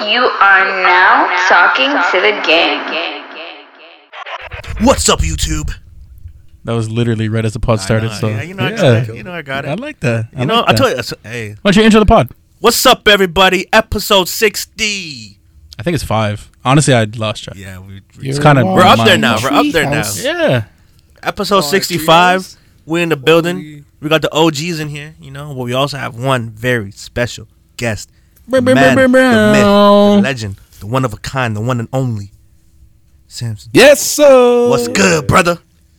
You 0.00 0.22
are 0.22 0.64
now 0.82 1.28
talking 1.48 1.90
to 1.90 2.20
the 2.20 2.42
gang. 2.46 2.80
What's 4.86 5.08
up, 5.08 5.20
YouTube? 5.20 5.72
That 6.64 6.72
was 6.72 6.90
literally 6.90 7.28
right 7.28 7.44
as 7.44 7.52
the 7.52 7.60
pod 7.60 7.80
started. 7.80 8.08
Know, 8.08 8.14
so 8.14 8.28
yeah, 8.28 8.42
you 8.42 8.54
know, 8.54 8.64
I 8.64 8.70
yeah. 8.70 8.76
got 8.76 9.08
it. 9.10 9.16
You 9.16 9.22
know, 9.22 9.32
I 9.32 9.42
got 9.42 9.66
I 9.66 9.72
it. 9.72 9.80
like 9.80 10.00
that. 10.00 10.28
I 10.34 10.40
You 10.40 10.46
know, 10.46 10.56
like 10.60 10.68
I 10.68 10.72
that. 10.72 10.78
told 10.78 10.96
you. 10.96 11.02
so- 11.02 11.16
Hey, 11.22 11.50
Why 11.62 11.70
don't 11.70 11.76
you 11.76 11.82
intro 11.82 12.00
the 12.00 12.06
pod? 12.06 12.30
what's 12.60 12.84
up, 12.86 13.06
everybody? 13.08 13.66
Episode 13.72 14.28
sixty. 14.28 15.38
I 15.78 15.82
think 15.82 15.94
it's 15.94 16.04
five. 16.04 16.50
Honestly, 16.64 16.94
I 16.94 17.04
lost 17.04 17.44
track. 17.44 17.56
Yeah, 17.56 17.78
we, 17.80 18.00
It's 18.20 18.38
kind 18.38 18.58
of 18.58 18.66
we're 18.66 18.82
up 18.82 19.04
there 19.04 19.18
now. 19.18 19.36
We're 19.42 19.52
up 19.52 19.66
there 19.72 19.88
now. 19.88 20.10
Yeah. 20.16 20.64
Episode 21.22 21.60
sixty-five. 21.62 22.56
We're 22.86 23.02
in 23.02 23.10
the 23.10 23.16
building. 23.16 23.84
We 24.00 24.08
got 24.08 24.22
the 24.22 24.34
OGs 24.34 24.80
in 24.80 24.88
here. 24.88 25.14
You 25.20 25.30
know, 25.30 25.54
but 25.54 25.62
we 25.64 25.72
also 25.74 25.98
have 25.98 26.14
one 26.18 26.50
very 26.50 26.90
special 26.90 27.48
guest. 27.76 28.10
Brr, 28.50 28.60
The 28.60 28.74
man, 28.74 28.96
the 28.96 29.08
myth, 29.08 29.62
the 29.62 30.20
legend, 30.22 30.56
the 30.80 30.86
one 30.86 31.04
of 31.04 31.12
a 31.12 31.16
kind, 31.18 31.54
the 31.56 31.60
one 31.60 31.78
and 31.80 31.88
only. 31.92 32.32
Samson. 33.28 33.70
Yes, 33.72 34.00
sir. 34.00 34.68
What's 34.68 34.88
good, 34.88 35.26
brother? 35.26 35.58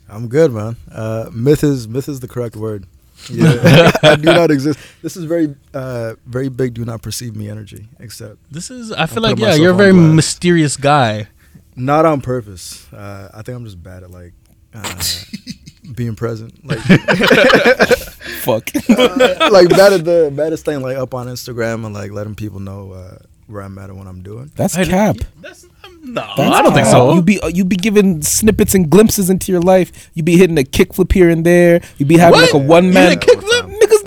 I'm 0.10 0.28
good, 0.28 0.52
man. 0.52 0.76
Uh, 0.92 1.30
myth 1.34 1.64
is 1.64 1.88
myth 1.88 2.10
is 2.10 2.20
the 2.20 2.28
correct 2.28 2.56
word. 2.56 2.86
Yeah, 3.30 3.92
I 4.02 4.16
do 4.16 4.24
not 4.34 4.50
exist. 4.50 4.80
This 5.04 5.16
is 5.16 5.26
very, 5.26 5.56
uh, 5.76 6.16
very 6.26 6.50
big. 6.50 6.74
Do 6.74 6.84
not 6.84 7.04
perceive 7.04 7.36
me 7.36 7.50
energy, 7.50 7.88
except 8.00 8.38
This 8.52 8.72
is. 8.72 8.92
I 8.92 9.06
feel 9.06 9.24
I'll 9.24 9.32
like 9.32 9.40
yeah, 9.40 9.54
you're 9.54 9.74
a 9.74 9.76
very 9.76 9.92
blast. 9.94 10.16
mysterious 10.16 10.76
guy. 10.76 11.28
not 11.76 12.04
on 12.08 12.22
purpose. 12.22 12.92
Uh, 12.92 13.30
I 13.32 13.44
think 13.44 13.56
I'm 13.58 13.64
just 13.64 13.82
bad 13.82 14.02
at 14.02 14.10
like 14.10 14.34
uh, 14.74 14.82
being 15.96 16.16
present. 16.16 16.54
Like, 16.64 16.80
Fuck. 18.42 18.72
like 18.90 19.70
bad 19.70 19.94
at 19.94 20.04
the 20.06 20.32
bad 20.36 20.54
at 20.54 20.60
staying 20.60 20.82
like 20.82 20.98
up 20.98 21.14
on 21.14 21.28
Instagram 21.28 21.86
and 21.86 21.94
like 21.94 22.12
letting 22.12 22.34
people 22.36 22.60
know 22.60 22.92
uh, 22.92 23.18
where 23.48 23.62
I'm 23.62 23.78
at 23.78 23.90
and 23.90 23.98
what 24.00 24.08
I'm 24.08 24.22
doing. 24.24 24.52
That's 24.56 24.74
Hey, 24.76 24.86
cap. 24.86 25.18
That's, 25.42 25.64
um, 25.84 26.00
no, 26.14 26.22
That's 26.36 26.40
I 26.56 26.62
don't 26.64 26.74
think 26.74 26.88
so. 26.88 27.14
You 27.14 27.22
be 27.22 27.40
uh, 27.42 27.48
you 27.48 27.64
be 27.66 27.76
giving 27.76 28.22
snippets 28.24 28.74
and 28.74 28.90
glimpses 28.90 29.30
into 29.30 29.52
your 29.52 29.62
life. 29.62 30.10
You 30.16 30.24
be 30.24 30.38
hitting 30.38 30.58
a 30.58 30.64
kickflip 30.64 31.12
here 31.14 31.30
and 31.30 31.46
there. 31.46 31.82
You 31.98 32.06
be 32.08 32.18
having 32.18 32.40
What? 32.40 32.54
like 32.54 32.64
a 32.64 32.66
one 32.66 32.86
You 32.86 32.94
man 32.94 33.20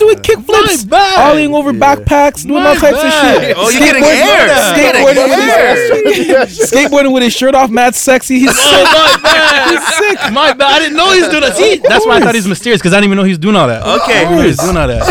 doing 0.05 0.17
kickflips, 0.19 0.89
My 0.89 0.97
ollieing 1.17 1.53
over 1.53 1.71
Yeah. 1.71 1.79
backpacks, 1.95 2.43
doing 2.43 2.63
My 2.63 2.69
all 2.69 2.75
types 2.75 3.01
bad. 3.01 3.35
of 3.37 3.43
shit. 3.43 3.57
Oh, 3.57 3.69
you're 3.69 3.79
getting 3.81 4.03
Skateboarding- 4.03 4.25
air. 4.25 4.47
You're 4.47 4.75
getting 4.75 5.05
Skateboarding 5.05 6.03
with 6.05 6.49
his- 6.49 6.71
skateboarding 6.71 7.13
with 7.13 7.23
his 7.23 7.33
shirt 7.33 7.55
off, 7.55 7.69
mad 7.69 7.95
sexy. 7.95 8.39
He's 8.39 8.49
Oh 8.49 8.53
sick. 8.53 8.85
my 8.93 9.31
bad. 9.31 9.69
He's 9.71 9.95
sick. 9.97 10.33
My 10.33 10.53
bad. 10.53 10.71
I 10.75 10.79
didn't 10.79 10.97
know 10.97 11.11
he 11.11 11.19
was 11.21 11.29
doing 11.29 11.41
that. 11.41 11.55
See, 11.55 11.77
that's 11.77 12.05
why 12.05 12.17
I 12.17 12.19
thought 12.21 12.35
he 12.35 12.39
was 12.39 12.47
mysterious 12.47 12.81
because 12.81 12.93
I 12.93 12.97
didn't 12.97 13.05
even 13.05 13.17
know 13.17 13.23
he 13.23 13.29
was 13.31 13.39
doing 13.39 13.55
all 13.55 13.67
that. 13.67 13.81
Okay. 14.01 14.19
I 14.19 14.23
didn't 14.23 14.35
know 14.35 14.41
he 14.41 14.47
was 14.47 14.57
doing 14.57 14.77
all 14.77 14.87
that. 14.87 15.03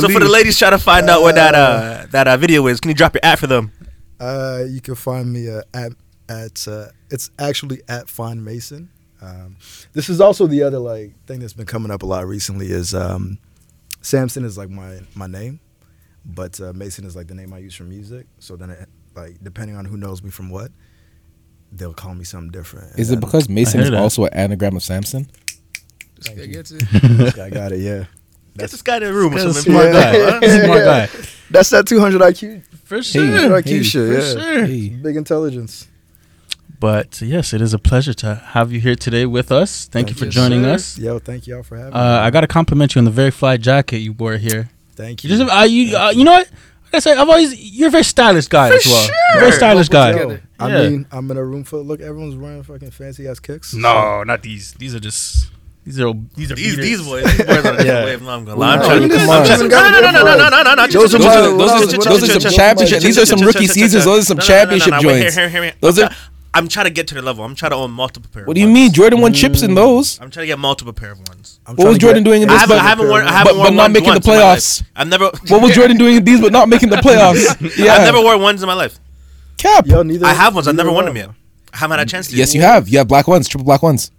So 0.00 0.08
for 0.08 0.20
the 0.20 0.28
ladies 0.28 0.58
trying 0.58 0.72
to 0.72 0.78
find 0.78 1.08
out 1.08 1.22
what 1.22 1.34
that 1.36 1.54
uh 1.54 2.06
that 2.10 2.26
uh, 2.28 2.36
video 2.36 2.66
is, 2.66 2.80
can 2.80 2.88
you 2.90 2.94
drop 2.94 3.14
your 3.14 3.20
ad 3.24 3.38
for 3.38 3.46
them? 3.46 3.72
Uh, 4.18 4.64
you 4.68 4.80
can 4.80 4.94
find 4.94 5.32
me 5.32 5.48
uh, 5.48 5.62
at 5.72 5.92
at 6.28 6.66
uh, 6.68 6.86
it's 7.10 7.30
actually 7.38 7.80
at 7.88 8.08
Find 8.08 8.44
Mason. 8.44 8.90
Um, 9.22 9.56
this 9.92 10.08
is 10.08 10.20
also 10.20 10.46
the 10.46 10.62
other 10.62 10.78
like 10.78 11.12
thing 11.26 11.40
that's 11.40 11.52
been 11.52 11.66
coming 11.66 11.90
up 11.90 12.02
a 12.02 12.06
lot 12.06 12.26
recently 12.26 12.70
is 12.70 12.94
um, 12.94 13.38
Samson 14.02 14.44
is 14.44 14.56
like 14.58 14.70
my 14.70 15.00
my 15.14 15.26
name, 15.26 15.60
but 16.24 16.60
uh, 16.60 16.72
Mason 16.74 17.04
is 17.04 17.14
like 17.16 17.26
the 17.28 17.34
name 17.34 17.52
I 17.52 17.58
use 17.58 17.74
for 17.74 17.84
music. 17.84 18.26
So 18.38 18.56
then 18.56 18.70
it, 18.70 18.88
like 19.14 19.36
depending 19.42 19.76
on 19.76 19.84
who 19.84 19.96
knows 19.96 20.22
me 20.22 20.30
from 20.30 20.50
what, 20.50 20.70
they'll 21.72 21.94
call 21.94 22.14
me 22.14 22.24
something 22.24 22.50
different. 22.50 22.98
Is 22.98 23.10
And 23.10 23.18
it 23.18 23.20
because 23.26 23.48
Mason 23.48 23.80
is 23.80 23.90
that. 23.90 23.98
also 23.98 24.24
an 24.24 24.32
anagram 24.34 24.76
of 24.76 24.82
Samson? 24.82 25.28
Thank 26.22 26.38
That 26.38 26.46
you. 26.48 26.52
gets 26.54 26.70
it. 26.72 26.80
then- 26.92 27.40
I 27.40 27.50
got 27.60 27.72
it. 27.72 27.80
Yeah, 27.80 28.04
Get 28.56 28.70
this 28.70 28.82
guy 28.82 28.96
in 28.96 29.04
the 29.04 29.12
room 29.12 29.32
with 29.34 29.44
That's 29.44 29.58
a 29.58 29.62
some 29.62 29.72
smart 29.72 29.86
information. 29.86 30.40
guy. 30.40 30.64
Smart 30.64 30.84
guy. 30.84 31.20
that's 31.50 31.70
that 31.70 31.86
200 31.86 32.20
IQ. 32.20 32.64
For 32.84 33.02
sure. 33.02 33.24
200 33.24 33.64
IQ 33.64 33.68
hey, 33.68 33.82
shit. 33.82 33.92
for 33.92 34.12
yeah, 34.12 34.32
sure. 34.54 34.66
Hey. 34.66 34.88
big 34.90 35.16
intelligence. 35.16 35.86
But 36.80 37.20
yes, 37.20 37.52
it 37.52 37.60
is 37.60 37.74
a 37.74 37.78
pleasure 37.78 38.14
to 38.14 38.36
have 38.36 38.72
you 38.72 38.80
here 38.80 38.94
today 38.94 39.26
with 39.26 39.52
us. 39.52 39.86
Thank, 39.86 40.08
you 40.08 40.14
for 40.14 40.24
you, 40.24 40.30
joining 40.30 40.62
sir. 40.64 40.70
us. 40.72 40.98
Yo, 40.98 41.18
thank 41.18 41.46
y'all 41.46 41.62
for 41.62 41.76
having 41.76 41.92
Uh, 41.92 41.98
me. 41.98 42.02
I 42.26 42.30
got 42.30 42.40
to 42.40 42.46
compliment 42.46 42.94
you 42.94 43.00
on 43.00 43.04
the 43.04 43.10
very 43.10 43.30
fly 43.30 43.58
jacket 43.58 43.98
you 43.98 44.14
wore 44.14 44.38
here. 44.38 44.70
Thank 44.96 45.22
You 45.22 45.28
you. 45.30 45.36
just, 45.36 45.52
uh, 45.54 45.62
you, 45.64 45.94
uh, 45.96 46.10
you 46.10 46.24
know 46.24 46.32
what? 46.32 46.48
I 46.92 46.98
say, 46.98 47.12
I've 47.12 47.28
always 47.28 47.54
you're 47.54 47.88
a 47.88 47.90
very 47.90 48.02
stylish 48.02 48.48
guy 48.48 48.74
as 48.74 48.84
well. 48.86 49.04
sure. 49.04 49.14
Very 49.40 49.52
stylish 49.52 49.88
guy. 49.90 50.12
together. 50.12 50.42
I 50.58 50.68
Yeah. 50.68 50.88
mean, 50.88 51.06
I'm 51.12 51.30
in 51.30 51.36
a 51.36 51.44
room 51.44 51.64
full. 51.64 51.84
Look, 51.84 52.00
everyone's 52.00 52.34
wearing 52.34 52.62
fucking 52.64 52.90
fancy 52.90 53.28
ass 53.28 53.38
kicks. 53.38 53.74
No, 53.74 54.24
not 54.24 54.42
these. 54.42 54.72
These 54.78 54.94
are 54.96 55.00
just 55.00 55.46
these 55.84 56.00
are 56.00 56.12
these 56.34 56.50
are 56.50 56.54
These 56.56 56.76
beaters. 56.76 56.84
these 56.84 57.02
boys, 57.06 57.24
these 57.24 57.46
boys 57.46 57.64
are 57.64 57.84
Yeah. 57.86 58.04
wave. 58.06 58.22
No, 58.22 58.30
I'm 58.30 58.44
gonna 58.44 58.58
lie. 58.58 58.72
I'm 58.72 58.78
no, 58.80 58.86
trying 58.86 59.08
to. 59.08 59.16
come 59.16 59.28
on. 59.30 59.46
trying 59.46 59.58
to- 59.58 59.64
You 59.66 59.70
No, 59.70 59.90
no, 59.90 60.00
no, 60.00 60.10
no, 60.10 60.22
no, 60.24 60.48
no, 60.48 60.62
no, 60.62 60.74
no. 60.74 60.86
Those 60.88 61.12
Those 61.12 61.14
are 61.14 61.18
Those 61.18 61.26
are, 61.26 61.42
those 61.42 61.70
are, 61.70 61.86
those 61.86 62.04
those 62.20 62.36
are 62.36 62.40
some 62.40 62.52
championship. 62.52 63.02
These 63.02 63.18
are 63.18 63.26
some 63.26 63.40
rookie 63.40 63.66
seasons. 63.68 64.04
Those 64.04 64.22
are 64.24 64.26
some 64.26 64.38
championship 64.38 64.94
joints. 65.00 65.36
Those 65.80 65.98
are. 66.00 66.10
I'm 66.52 66.66
trying 66.66 66.86
to 66.86 66.90
get 66.90 67.06
to 67.08 67.14
the 67.14 67.22
level. 67.22 67.44
I'm 67.44 67.54
trying 67.54 67.70
to 67.70 67.76
own 67.76 67.92
multiple 67.92 68.28
pair. 68.32 68.44
What 68.44 68.54
do 68.54 68.60
you 68.60 68.66
mean? 68.66 68.92
Jordan 68.92 69.20
won 69.20 69.32
chips 69.32 69.62
in 69.62 69.70
mm. 69.70 69.74
those. 69.76 70.18
I'm 70.20 70.30
trying 70.30 70.42
to 70.44 70.46
get 70.48 70.58
multiple 70.58 70.92
pair 70.92 71.12
of 71.12 71.20
ones. 71.28 71.60
I'm 71.64 71.76
What 71.76 71.86
was 71.88 71.98
Jordan 71.98 72.24
get- 72.24 72.30
doing 72.30 72.42
in 72.42 72.50
I 72.50 72.54
this? 72.54 72.60
haven't, 72.62 72.76
But, 72.78 72.84
I 72.84 72.88
haven't 72.88 73.08
worn, 73.08 73.22
I 73.22 73.24
but, 73.26 73.32
haven't 73.32 73.52
but 73.52 73.58
worn 73.58 73.74
not 73.76 73.82
ones 73.82 73.94
making 73.94 74.08
the 74.08 74.14
once 74.14 74.26
in 74.26 74.32
my 74.32 74.38
life. 74.40 74.58
playoffs. 74.58 74.82
I've 74.96 75.08
never. 75.08 75.24
What 75.48 75.62
was 75.62 75.74
Jordan 75.74 75.96
doing 75.96 76.16
in 76.16 76.24
these 76.24 76.40
but 76.40 76.50
not 76.52 76.68
making 76.68 76.90
the 76.90 76.96
playoffs? 77.06 77.76
Yeah. 77.78 77.92
I've 77.94 78.02
never 78.02 78.20
worn 78.20 78.40
ones 78.42 78.62
in 78.62 78.66
my 78.66 78.74
life. 78.74 78.98
cap. 79.58 79.86
Yo, 79.86 80.02
neither. 80.02 80.26
I 80.26 80.32
have 80.32 80.54
ones. 80.56 80.66
I've 80.66 80.74
never 80.74 80.88
neither 80.88 80.94
worn 80.94 81.06
them 81.06 81.16
yet. 81.16 81.30
I 81.72 81.76
haven't 81.76 81.98
had 81.98 82.08
a 82.08 82.10
chance 82.10 82.28
to. 82.30 82.36
Yes, 82.36 82.52
you 82.54 82.62
have. 82.62 82.88
You 82.88 82.98
have 82.98 83.06
black 83.06 83.28
ones, 83.28 83.46
triple 83.46 83.64
black 83.64 83.82
ones. 83.84 84.10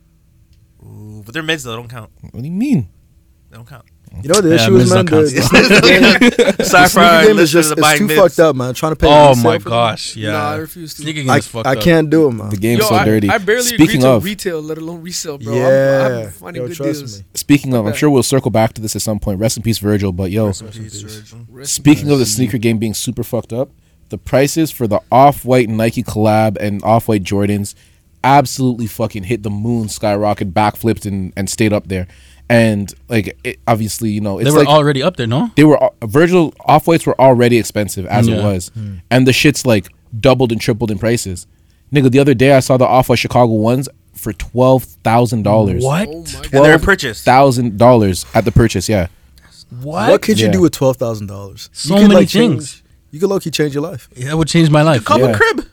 Ooh, 0.85 1.21
but 1.25 1.33
they're 1.33 1.43
mids 1.43 1.63
though. 1.63 1.71
They 1.71 1.77
don't 1.77 1.89
count. 1.89 2.11
What 2.21 2.39
do 2.39 2.45
you 2.45 2.51
mean? 2.51 2.87
They 3.49 3.57
don't 3.57 3.67
count. 3.67 3.83
You 4.21 4.27
know 4.27 4.33
what 4.35 4.43
the 4.43 4.49
Yeah, 4.49 4.55
issue 4.55 4.75
is, 4.75 4.89
man? 4.93 5.05
don't 5.05 5.23
The, 5.25 5.31
count 5.31 5.31
the 5.31 5.41
sneaker 5.41 5.81
game, 6.49 6.55
the 6.57 6.63
Sorry 6.65 6.83
for 6.83 6.89
sneaker 6.89 7.05
our 7.07 7.25
game 7.25 7.39
is 7.39 7.51
just 7.51 7.69
that 7.69 7.77
it's 7.79 7.97
too 7.97 8.07
mids. 8.07 8.19
fucked 8.19 8.39
up, 8.39 8.55
man. 8.57 8.73
Trying 8.73 8.91
to 8.91 8.95
pay. 8.97 9.07
Oh 9.09 9.35
my 9.35 9.57
for 9.57 9.63
them. 9.63 9.71
gosh, 9.71 10.15
yeah. 10.17 10.31
Nah, 10.33 10.49
I 10.51 10.55
refuse 10.57 10.93
to. 10.95 11.01
Sneaker 11.03 11.21
game 11.21 11.29
I, 11.29 11.37
is 11.37 11.47
fucked 11.47 11.65
I 11.67 11.75
up. 11.75 11.81
can't 11.81 12.09
do 12.09 12.27
it, 12.27 12.31
man. 12.33 12.49
The 12.49 12.57
game's 12.57 12.81
Yo, 12.81 12.87
so 12.89 12.95
I, 12.95 13.05
dirty. 13.05 13.29
I 13.29 13.37
barely 13.37 13.63
Speaking 13.63 13.97
agree 14.03 14.09
of, 14.09 14.21
to 14.21 14.25
retail, 14.25 14.61
let 14.61 14.77
alone 14.77 15.01
resale, 15.01 15.37
bro. 15.37 15.55
yeah, 15.55 16.05
I'm, 16.07 16.25
I'm 16.27 16.31
finding 16.31 16.61
yo, 16.63 16.67
good 16.67 16.75
trust 16.77 16.99
deals. 16.99 17.19
me. 17.19 17.25
speaking 17.35 17.73
of, 17.73 17.87
I'm 17.87 17.93
sure 17.93 18.09
we'll 18.09 18.21
circle 18.23 18.51
back 18.51 18.73
to 18.73 18.81
this 18.81 18.95
at 18.97 19.01
some 19.01 19.19
point. 19.19 19.39
Rest 19.39 19.55
in 19.57 19.63
peace, 19.63 19.77
Virgil. 19.79 20.11
But 20.11 20.29
yo, 20.31 20.51
speaking 21.63 22.11
of 22.11 22.19
the 22.19 22.25
sneaker 22.25 22.57
game 22.57 22.77
being 22.79 22.93
super 22.93 23.23
fucked 23.23 23.53
up, 23.53 23.69
the 24.09 24.17
prices 24.17 24.71
for 24.71 24.87
the 24.87 24.99
off-white 25.11 25.69
Nike 25.69 26.03
collab 26.03 26.57
and 26.59 26.83
off-white 26.83 27.23
Jordans 27.23 27.75
absolutely 28.23 28.85
fucking 28.87 29.23
hit 29.23 29.41
the 29.43 29.49
moon, 29.49 29.87
skyrocket, 29.89 30.53
backflipped, 30.53 31.05
and 31.05 31.33
and 31.35 31.49
stayed 31.49 31.73
up 31.73 31.87
there. 31.87 32.07
And 32.51 32.93
like, 33.07 33.37
it, 33.45 33.59
obviously, 33.65 34.09
you 34.11 34.19
know, 34.21 34.37
it's 34.39 34.45
They 34.49 34.51
were 34.51 34.59
like 34.59 34.67
already 34.67 35.01
up 35.01 35.15
there, 35.17 35.27
no? 35.27 35.51
they 35.55 35.63
were 35.63 35.81
uh, 35.81 35.89
Virgil 36.03 36.53
off 36.65 36.85
whites 36.87 37.05
were 37.05 37.19
already 37.19 37.57
expensive 37.57 38.05
as 38.07 38.27
it 38.27 38.33
Yeah. 38.37 38.43
was, 38.43 38.71
and 39.09 39.25
the 39.25 39.31
shit's 39.33 39.65
like 39.65 39.87
doubled 40.19 40.51
and 40.51 40.59
tripled 40.59 40.91
in 40.91 40.99
prices. 40.99 41.47
Nigga, 41.93 42.11
the 42.11 42.19
other 42.19 42.33
day 42.33 42.53
I 42.53 42.59
saw 42.59 42.75
the 42.77 42.85
off 42.85 43.07
white 43.09 43.19
Chicago 43.19 43.53
ones 43.53 43.87
for 44.13 44.33
twelve 44.33 44.83
thousand 44.83 45.43
dollars. 45.43 45.83
What? 45.83 46.07
Oh 46.09 46.23
they're 46.51 46.59
Twelve 46.77 46.81
purchased. 46.81 47.23
thousand 47.25 47.77
dollars 47.77 48.25
at 48.33 48.43
the 48.45 48.51
purchase. 48.51 48.89
Yeah, 48.89 49.07
What? 49.81 50.09
What 50.09 50.21
could 50.21 50.39
you 50.39 50.47
Yeah. 50.47 50.51
do 50.53 50.61
with 50.61 50.73
twelve 50.73 50.97
thousand 50.97 51.27
dollars? 51.27 51.69
So 51.71 51.95
many 52.07 52.25
things. 52.25 52.83
You 53.11 53.19
could 53.19 53.29
low 53.29 53.39
key 53.39 53.51
change 53.51 53.73
your 53.73 53.83
life. 53.83 54.09
Yeah, 54.15 54.27
that 54.29 54.37
would 54.37 54.47
change 54.49 54.69
my 54.69 54.81
life. 54.81 55.03
Cop 55.05 55.19
Yeah. 55.19 55.27
a 55.31 55.35
crib. 55.37 55.65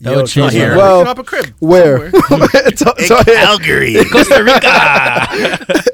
That 0.00 0.16
would 0.16 0.26
change 0.26 0.52
trust 0.52 0.56
my 0.56 0.60
me. 0.60 0.66
Here. 0.68 0.76
Well, 0.76 1.04
Cop 1.04 1.18
a 1.18 1.24
crib. 1.24 1.54
where? 1.58 2.10
So- 2.10 2.36
In 2.98 3.06
so, 3.06 3.16
yeah, 3.26 3.44
Calgary. 3.44 3.94
Costa 4.12 4.44
Rica. 4.44 5.84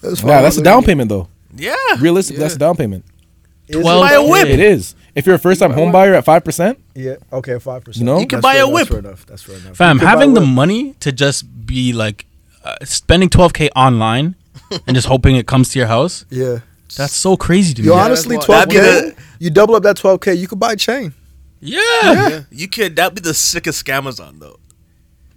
that's 0.00 0.22
nah, 0.22 0.42
that's 0.42 0.56
a 0.58 0.62
down 0.62 0.84
payment 0.84 1.08
though. 1.08 1.28
yeah. 1.54 1.74
Realistically, 1.98 2.40
that's 2.42 2.54
a 2.54 2.58
down 2.58 2.76
payment. 2.76 3.04
Twelve 3.70 4.02
Buy 4.06 4.12
a 4.12 4.22
whip. 4.26 4.48
It 4.48 4.60
is. 4.60 4.94
If 5.14 5.26
you're 5.26 5.34
a 5.36 5.38
first 5.38 5.60
time 5.60 5.72
home 5.72 5.92
buyer 5.92 6.14
at 6.14 6.24
five 6.24 6.44
percent, 6.44 6.78
Yeah. 6.94 7.16
Okay. 7.32 7.58
Five 7.58 7.84
percent. 7.84 8.00
You 8.00 8.04
know? 8.12 8.18
You 8.20 8.26
can 8.26 8.40
buy 8.40 8.56
a 8.56 8.68
whip. 8.68 8.88
That's 8.88 8.90
fair 8.90 8.98
enough. 8.98 9.26
That's 9.26 9.42
fair 9.42 9.56
enough. 9.56 9.76
Fam, 9.76 9.96
You 9.96 10.00
can 10.00 10.06
buy 10.06 10.10
having 10.10 10.34
the 10.34 10.40
money 10.40 10.94
to 11.00 11.12
just 11.12 11.66
be 11.66 11.92
like 11.92 12.26
uh, 12.64 12.76
spending 12.84 13.28
12k 13.28 13.70
online 13.76 14.34
and 14.86 14.94
just 14.94 15.06
hoping 15.08 15.36
it 15.36 15.46
comes 15.46 15.68
to 15.70 15.78
your 15.78 15.88
house, 15.88 16.24
Yeah. 16.30 16.60
that's 16.96 17.12
so 17.14 17.36
crazy 17.36 17.74
to 17.74 17.82
me. 17.82 17.88
Yo, 17.88 17.94
honestly, 17.94 18.38
twelve 18.38 18.68
k. 18.70 19.12
You 19.38 19.50
double 19.50 19.74
up 19.74 19.82
that 19.82 19.96
twelve 19.96 20.20
k, 20.20 20.32
you 20.34 20.46
could 20.48 20.58
buy 20.60 20.72
a 20.72 20.76
chain. 20.76 21.12
Yeah. 21.62 21.80
Yeah. 22.02 22.42
You 22.50 22.68
could. 22.68 22.96
That'd 22.96 23.14
be 23.14 23.20
the 23.20 23.34
sickest 23.34 23.88
Amazon 23.88 24.38
though. 24.38 24.58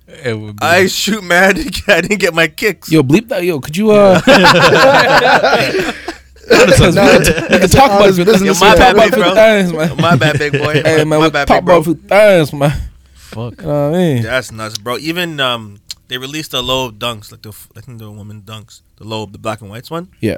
It 0.07 0.37
would 0.37 0.57
be. 0.57 0.65
I 0.65 0.87
shoot, 0.87 1.23
man. 1.23 1.57
I 1.87 2.01
didn't 2.01 2.19
get 2.19 2.33
my 2.33 2.47
kicks. 2.47 2.91
yo, 2.91 3.01
bleep 3.03 3.27
that. 3.29 3.43
Yo, 3.43 3.59
could 3.59 3.77
you 3.77 3.91
uh? 3.91 4.21
Nah, 6.47 6.65
we 6.67 7.59
can 7.59 7.69
talk 7.69 7.89
about 7.89 8.15
business 8.15 8.41
Yo, 8.41 8.53
my 8.59 8.75
bad, 8.75 8.95
big 8.95 9.13
it 9.13 9.15
bro. 9.15 9.33
times, 9.33 9.73
man. 9.73 9.97
My 9.97 10.15
bad, 10.15 10.37
big 10.37 10.51
boy. 10.53 10.73
Hey 10.73 10.97
man, 11.03 11.07
my 11.07 11.17
we 11.25 11.29
bad, 11.31 11.47
talk 11.47 11.61
big 11.61 11.65
bro. 11.65 11.77
about 11.77 11.87
it 11.95 12.07
times, 12.07 12.53
man. 12.53 12.71
Fuck. 13.15 13.61
You 13.61 13.67
know 13.67 13.89
what 13.89 13.95
I 13.95 13.97
mean? 13.97 14.21
That's 14.23 14.51
nuts, 14.51 14.77
bro. 14.77 14.97
Even 14.99 15.39
um, 15.39 15.79
they 16.07 16.19
released 16.19 16.51
the 16.51 16.61
low 16.61 16.91
dunks, 16.91 17.31
like 17.31 17.41
the 17.41 17.49
f- 17.49 17.69
I 17.75 17.81
think 17.81 17.97
the 17.97 18.11
woman 18.11 18.43
dunks, 18.43 18.81
the 18.97 19.05
low, 19.05 19.25
the 19.25 19.39
black 19.39 19.61
and 19.61 19.71
whites 19.71 19.89
one. 19.89 20.09
Yeah. 20.21 20.37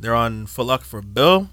They're 0.00 0.14
on 0.14 0.46
Foot 0.46 0.66
Locker 0.66 0.84
for 0.84 1.02
bill 1.02 1.50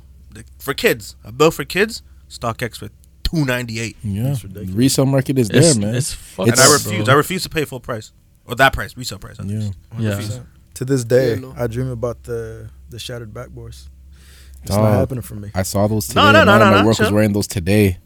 for 0.57 0.73
kids. 0.73 1.15
A 1.25 1.31
bill 1.33 1.51
for 1.51 1.65
kids. 1.65 2.01
StockX 2.29 2.77
for 2.77 2.89
two 3.31 3.45
ninety 3.45 3.79
eight. 3.79 3.97
Yeah, 4.03 4.23
That's 4.43 4.43
resale 4.45 5.05
market 5.05 5.37
is 5.39 5.49
It's, 5.49 5.75
there, 5.75 5.85
man. 5.85 5.95
it's 5.95 6.13
fucked 6.13 6.49
And 6.51 6.59
I 6.59 6.73
refuse. 6.73 7.05
bro. 7.05 7.13
I 7.13 7.17
refuse 7.17 7.43
to 7.43 7.49
pay 7.49 7.65
full 7.65 7.79
price 7.79 8.11
or 8.45 8.55
that 8.55 8.73
price, 8.73 8.95
resale 8.97 9.19
price. 9.19 9.39
at 9.39 9.45
Yeah. 9.45 9.57
least. 9.59 9.73
I 9.97 10.01
Yeah. 10.01 10.39
To 10.75 10.85
this 10.85 11.03
day, 11.03 11.29
Yeah, 11.31 11.39
no. 11.41 11.53
I 11.57 11.67
dream 11.67 11.89
about 11.89 12.23
the 12.23 12.69
the 12.89 12.99
shattered 12.99 13.33
backboards. 13.33 13.87
It's 14.63 14.69
Dog. 14.75 14.83
not 14.83 14.93
happening 14.93 15.21
for 15.23 15.35
me. 15.35 15.49
I 15.55 15.63
saw 15.63 15.87
those 15.87 16.07
today. 16.07 16.21
No, 16.21 16.31
no, 16.31 16.43
no, 16.43 16.51
man. 16.51 16.59
no, 16.59 16.65
My 16.71 16.81
no, 16.81 16.87
work 16.87 16.99
was 16.99 17.11
wearing 17.11 17.33
those 17.33 17.47
today. 17.47 17.97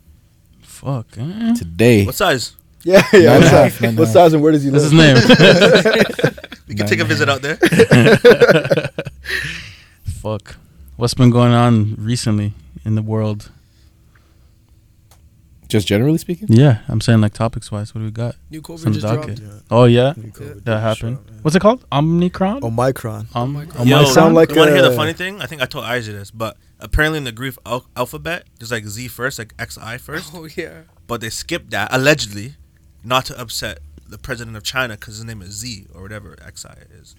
Fuck. 0.62 1.08
eh? 1.18 1.54
Today. 1.56 2.06
What 2.06 2.16
size? 2.16 2.56
Yeah, 2.84 3.04
yeah. 3.14 3.20
Nine 3.20 3.26
What 3.26 3.36
and 3.36 3.44
size, 3.46 3.82
nine 3.82 3.90
and 3.90 3.98
a 3.98 4.02
what 4.02 4.08
half. 4.08 4.14
size 4.14 4.34
and 4.34 4.44
where 4.44 4.52
does 4.52 4.64
he 4.64 4.70
That's 4.70 4.92
live? 4.94 5.18
his 5.18 5.28
name. 5.40 6.34
We 6.68 6.74
can 6.76 6.88
take 6.88 7.00
a 7.00 7.06
visit 7.06 7.30
out 7.30 7.42
there. 7.44 7.58
Fuck. 10.04 10.56
What's 10.98 11.14
been 11.14 11.30
going 11.30 11.52
on 11.54 11.96
recently 12.00 12.54
in 12.84 12.96
the 12.96 13.02
world? 13.02 13.52
Just 15.68 15.88
generally 15.88 16.18
speaking. 16.18 16.48
Yeah, 16.50 16.80
I'm 16.88 17.02
saying 17.02 17.22
like 17.22 17.34
topics 17.34 17.72
wise. 17.72 17.94
What 17.96 18.00
do 18.00 18.06
we 18.06 18.12
got? 18.12 18.36
New 18.52 18.62
COVID 18.62 18.80
Some 18.80 18.94
just 18.94 19.06
docket. 19.06 19.36
dropped. 19.42 19.64
Oh 19.72 19.86
yeah, 19.86 20.14
COVID 20.16 20.64
that 20.66 20.80
happened. 20.80 21.16
dropped, 21.18 21.30
yeah. 21.32 21.38
What's 21.42 21.56
it 21.56 21.60
called? 21.62 21.86
Omicron. 21.92 22.64
Omicron. 22.64 23.28
Um, 23.34 23.56
Omicron. 23.56 23.88
Yo, 23.88 23.96
Omicron? 23.98 24.14
sound 24.14 24.36
like 24.36 24.50
you 24.52 24.58
want 24.58 24.70
to 24.70 24.76
hear 24.76 24.88
the 24.88 24.96
funny 24.96 25.14
thing? 25.14 25.42
I 25.42 25.46
think 25.48 25.62
I 25.62 25.66
told 25.66 25.86
Isaac 25.86 26.16
this, 26.16 26.30
but 26.32 26.58
apparently 26.80 27.18
in 27.18 27.24
the 27.24 27.32
Greek 27.32 27.56
al- 27.66 27.86
alphabet, 27.96 28.46
there's 28.60 28.72
like 28.72 28.86
Z 28.86 29.08
first, 29.08 29.40
like 29.40 29.54
XI 29.60 29.98
first, 29.98 30.32
Oh 30.36 30.48
yeah. 30.56 30.82
but 31.08 31.22
they 31.22 31.30
skipped 31.30 31.72
that 31.72 31.90
allegedly, 31.92 32.56
not 33.04 33.26
to 33.26 33.40
upset 33.42 33.80
the 34.08 34.18
president 34.20 34.56
of 34.56 34.64
China 34.64 34.94
because 34.96 35.16
his 35.16 35.26
name 35.26 35.42
is 35.42 35.52
Z 35.56 35.88
or 35.96 36.04
whatever 36.04 36.36
XI 36.56 36.70
is. 37.02 37.16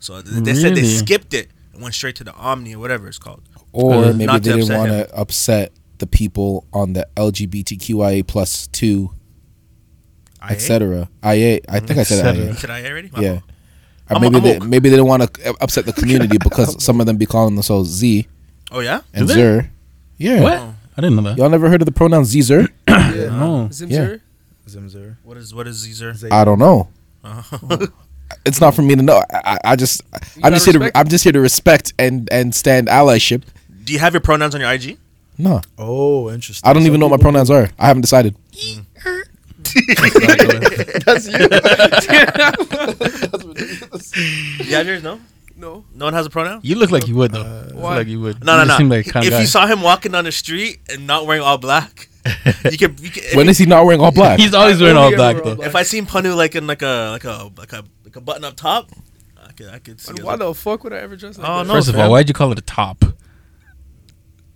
So 0.00 0.22
th- 0.22 0.44
they 0.44 0.54
said 0.54 0.74
they 0.74 0.84
skipped 0.84 1.34
it 1.34 1.50
and 1.74 1.82
went 1.82 1.94
straight 1.94 2.16
to 2.16 2.24
the 2.24 2.32
Omni 2.34 2.74
or 2.74 2.78
whatever 2.78 3.06
it's 3.06 3.18
called. 3.18 3.42
Or 3.72 3.94
Uh, 4.06 4.12
maybe 4.14 4.32
they 4.32 4.38
didn't 4.38 4.60
upset 4.62 4.78
want 4.78 4.90
to 4.92 5.14
upset 5.14 5.72
the 5.98 6.06
people 6.06 6.66
on 6.72 6.92
the 6.92 7.06
LGBTQIA 7.16 8.26
plus 8.26 8.66
two, 8.68 9.10
etc. 10.48 11.08
IA. 11.24 11.60
I 11.68 11.78
mm-hmm. 11.78 11.86
think 11.86 11.98
I 12.00 12.02
said 12.04 12.36
IA. 12.36 12.46
You 12.46 12.54
said 12.54 12.70
IA 12.70 12.90
already? 12.90 13.10
My 13.12 13.20
Yeah. 13.20 13.30
fault. 13.38 13.42
Uh, 14.08 14.14
or 14.14 14.14
I'm- 14.14 14.20
maybe 14.22 14.36
I'm 14.36 14.42
they 14.42 14.58
woke. 14.58 14.68
maybe 14.68 14.88
they 14.88 14.96
don't 14.96 15.08
want 15.08 15.34
to 15.34 15.56
upset 15.60 15.86
the 15.86 15.92
community 15.92 16.38
because 16.42 16.82
some 16.82 17.00
of 17.00 17.06
them 17.06 17.16
be 17.16 17.26
calling 17.26 17.54
themselves 17.54 17.88
Z 17.90 18.26
Oh 18.70 18.80
yeah. 18.80 19.00
and 19.12 19.26
Do 19.26 19.34
they? 19.34 19.40
Zer. 19.40 19.70
Yeah. 20.18 20.42
What? 20.42 20.58
Oh. 20.58 20.74
I 20.96 21.00
didn't 21.02 21.16
know 21.16 21.22
that. 21.22 21.36
Y'all 21.38 21.50
never 21.50 21.68
heard 21.68 21.82
of 21.82 21.86
the 21.86 21.92
pronoun 21.92 22.24
Z 22.24 22.40
Zer? 22.42 22.68
Yeah. 22.88 23.42
Oh, 23.42 23.68
Zimzer. 23.70 24.20
Zimzer. 24.68 25.16
What 25.22 25.36
is 25.38 25.54
what 25.54 25.66
is 25.66 25.82
Caesar? 25.82 26.12
Zay- 26.14 26.28
I 26.30 26.44
don't 26.44 26.58
know. 26.58 26.88
Oh. 27.24 27.86
It's 28.44 28.60
not 28.60 28.74
for 28.74 28.82
me 28.82 28.94
to 28.96 29.02
know. 29.02 29.22
I, 29.32 29.38
I, 29.44 29.58
I 29.72 29.76
just 29.76 30.02
I'm 30.12 30.42
gotta 30.42 30.54
just 30.56 30.64
here 30.66 30.72
to 30.74 30.78
respect 30.80 30.96
I'm 30.96 31.08
just 31.08 31.24
here 31.24 31.32
to 31.32 31.40
respect 31.40 31.92
and 31.98 32.28
and 32.30 32.54
stand 32.54 32.88
allyship. 32.88 33.42
Do 33.84 33.92
you 33.92 33.98
have 34.00 34.12
your 34.14 34.20
pronouns 34.20 34.54
on 34.54 34.60
your 34.60 34.70
IG? 34.70 34.98
No, 35.38 35.60
Oh, 35.78 36.30
interesting. 36.30 36.68
I 36.68 36.72
don't 36.72 36.82
Some 36.82 36.86
even 36.88 37.00
know 37.00 37.08
what 37.08 37.20
my 37.20 37.22
pronouns 37.22 37.50
are. 37.50 37.68
I 37.78 37.86
haven't 37.88 38.02
decided. 38.02 38.34
That's 41.04 41.26
you. 41.26 41.38
You 44.64 44.74
have 44.76 44.86
yours? 44.86 45.02
No. 45.02 45.20
No. 45.56 45.84
No 45.94 46.04
one 46.06 46.14
has 46.14 46.26
a 46.26 46.30
pronoun. 46.30 46.60
you 46.62 46.74
look 46.76 46.90
like 46.90 47.08
you 47.08 47.14
would 47.16 47.32
though. 47.32 47.40
I 47.66 47.68
feel 47.70 47.78
Why? 47.80 47.96
like 47.96 48.06
you 48.08 48.20
would. 48.20 48.44
No, 48.44 48.52
you 48.52 48.58
no, 48.58 48.64
just 48.64 48.68
no. 48.68 48.76
Seem 48.78 48.88
like 48.90 49.04
the 49.06 49.12
kind 49.12 49.24
if 49.26 49.32
guy. 49.32 49.40
you 49.40 49.46
saw 49.46 49.66
him 49.66 49.80
walking 49.82 50.12
down 50.12 50.24
the 50.24 50.32
street 50.32 50.80
and 50.90 51.06
not 51.06 51.26
wearing 51.26 51.42
all 51.42 51.56
black, 51.58 52.08
you 52.70 52.76
can. 52.78 52.96
You 52.98 53.10
can 53.10 53.22
if, 53.24 53.34
When 53.36 53.48
is 53.48 53.56
he 53.58 53.64
not 53.66 53.84
wearing 53.86 54.00
all 54.00 54.12
black? 54.12 54.38
He's 54.38 54.52
always 54.54 54.80
wearing 54.80 54.96
all 54.96 55.04
only 55.06 55.16
black 55.16 55.36
wear 55.36 55.44
all 55.44 55.50
though. 55.50 55.56
black. 55.56 55.68
if 55.68 55.74
I 55.76 55.82
seen 55.82 56.04
Panu 56.06 56.36
like 56.36 56.54
in 56.54 56.66
like 56.66 56.82
a 56.82 57.10
like 57.12 57.24
a 57.24 57.50
like 57.56 57.72
a 57.72 57.84
like 58.04 58.16
a 58.16 58.20
button 58.20 58.44
up 58.44 58.56
top, 58.56 58.90
I 59.42 59.52
could 59.52 59.68
I 59.68 59.78
could 59.78 59.98
see. 60.00 60.10
And 60.10 60.18
it. 60.18 60.24
why 60.24 60.36
the 60.36 60.52
fuck 60.54 60.84
would 60.84 60.92
I 60.92 60.98
ever 60.98 61.16
dress 61.16 61.38
like 61.38 61.48
Oh, 61.48 61.58
that? 61.58 61.66
no. 61.68 61.72
First 61.74 61.88
of 61.88 61.94
fam. 61.94 62.04
all, 62.04 62.10
why'd 62.12 62.28
you 62.28 62.34
call 62.34 62.52
it 62.52 62.58
a 62.58 62.62
top? 62.62 63.02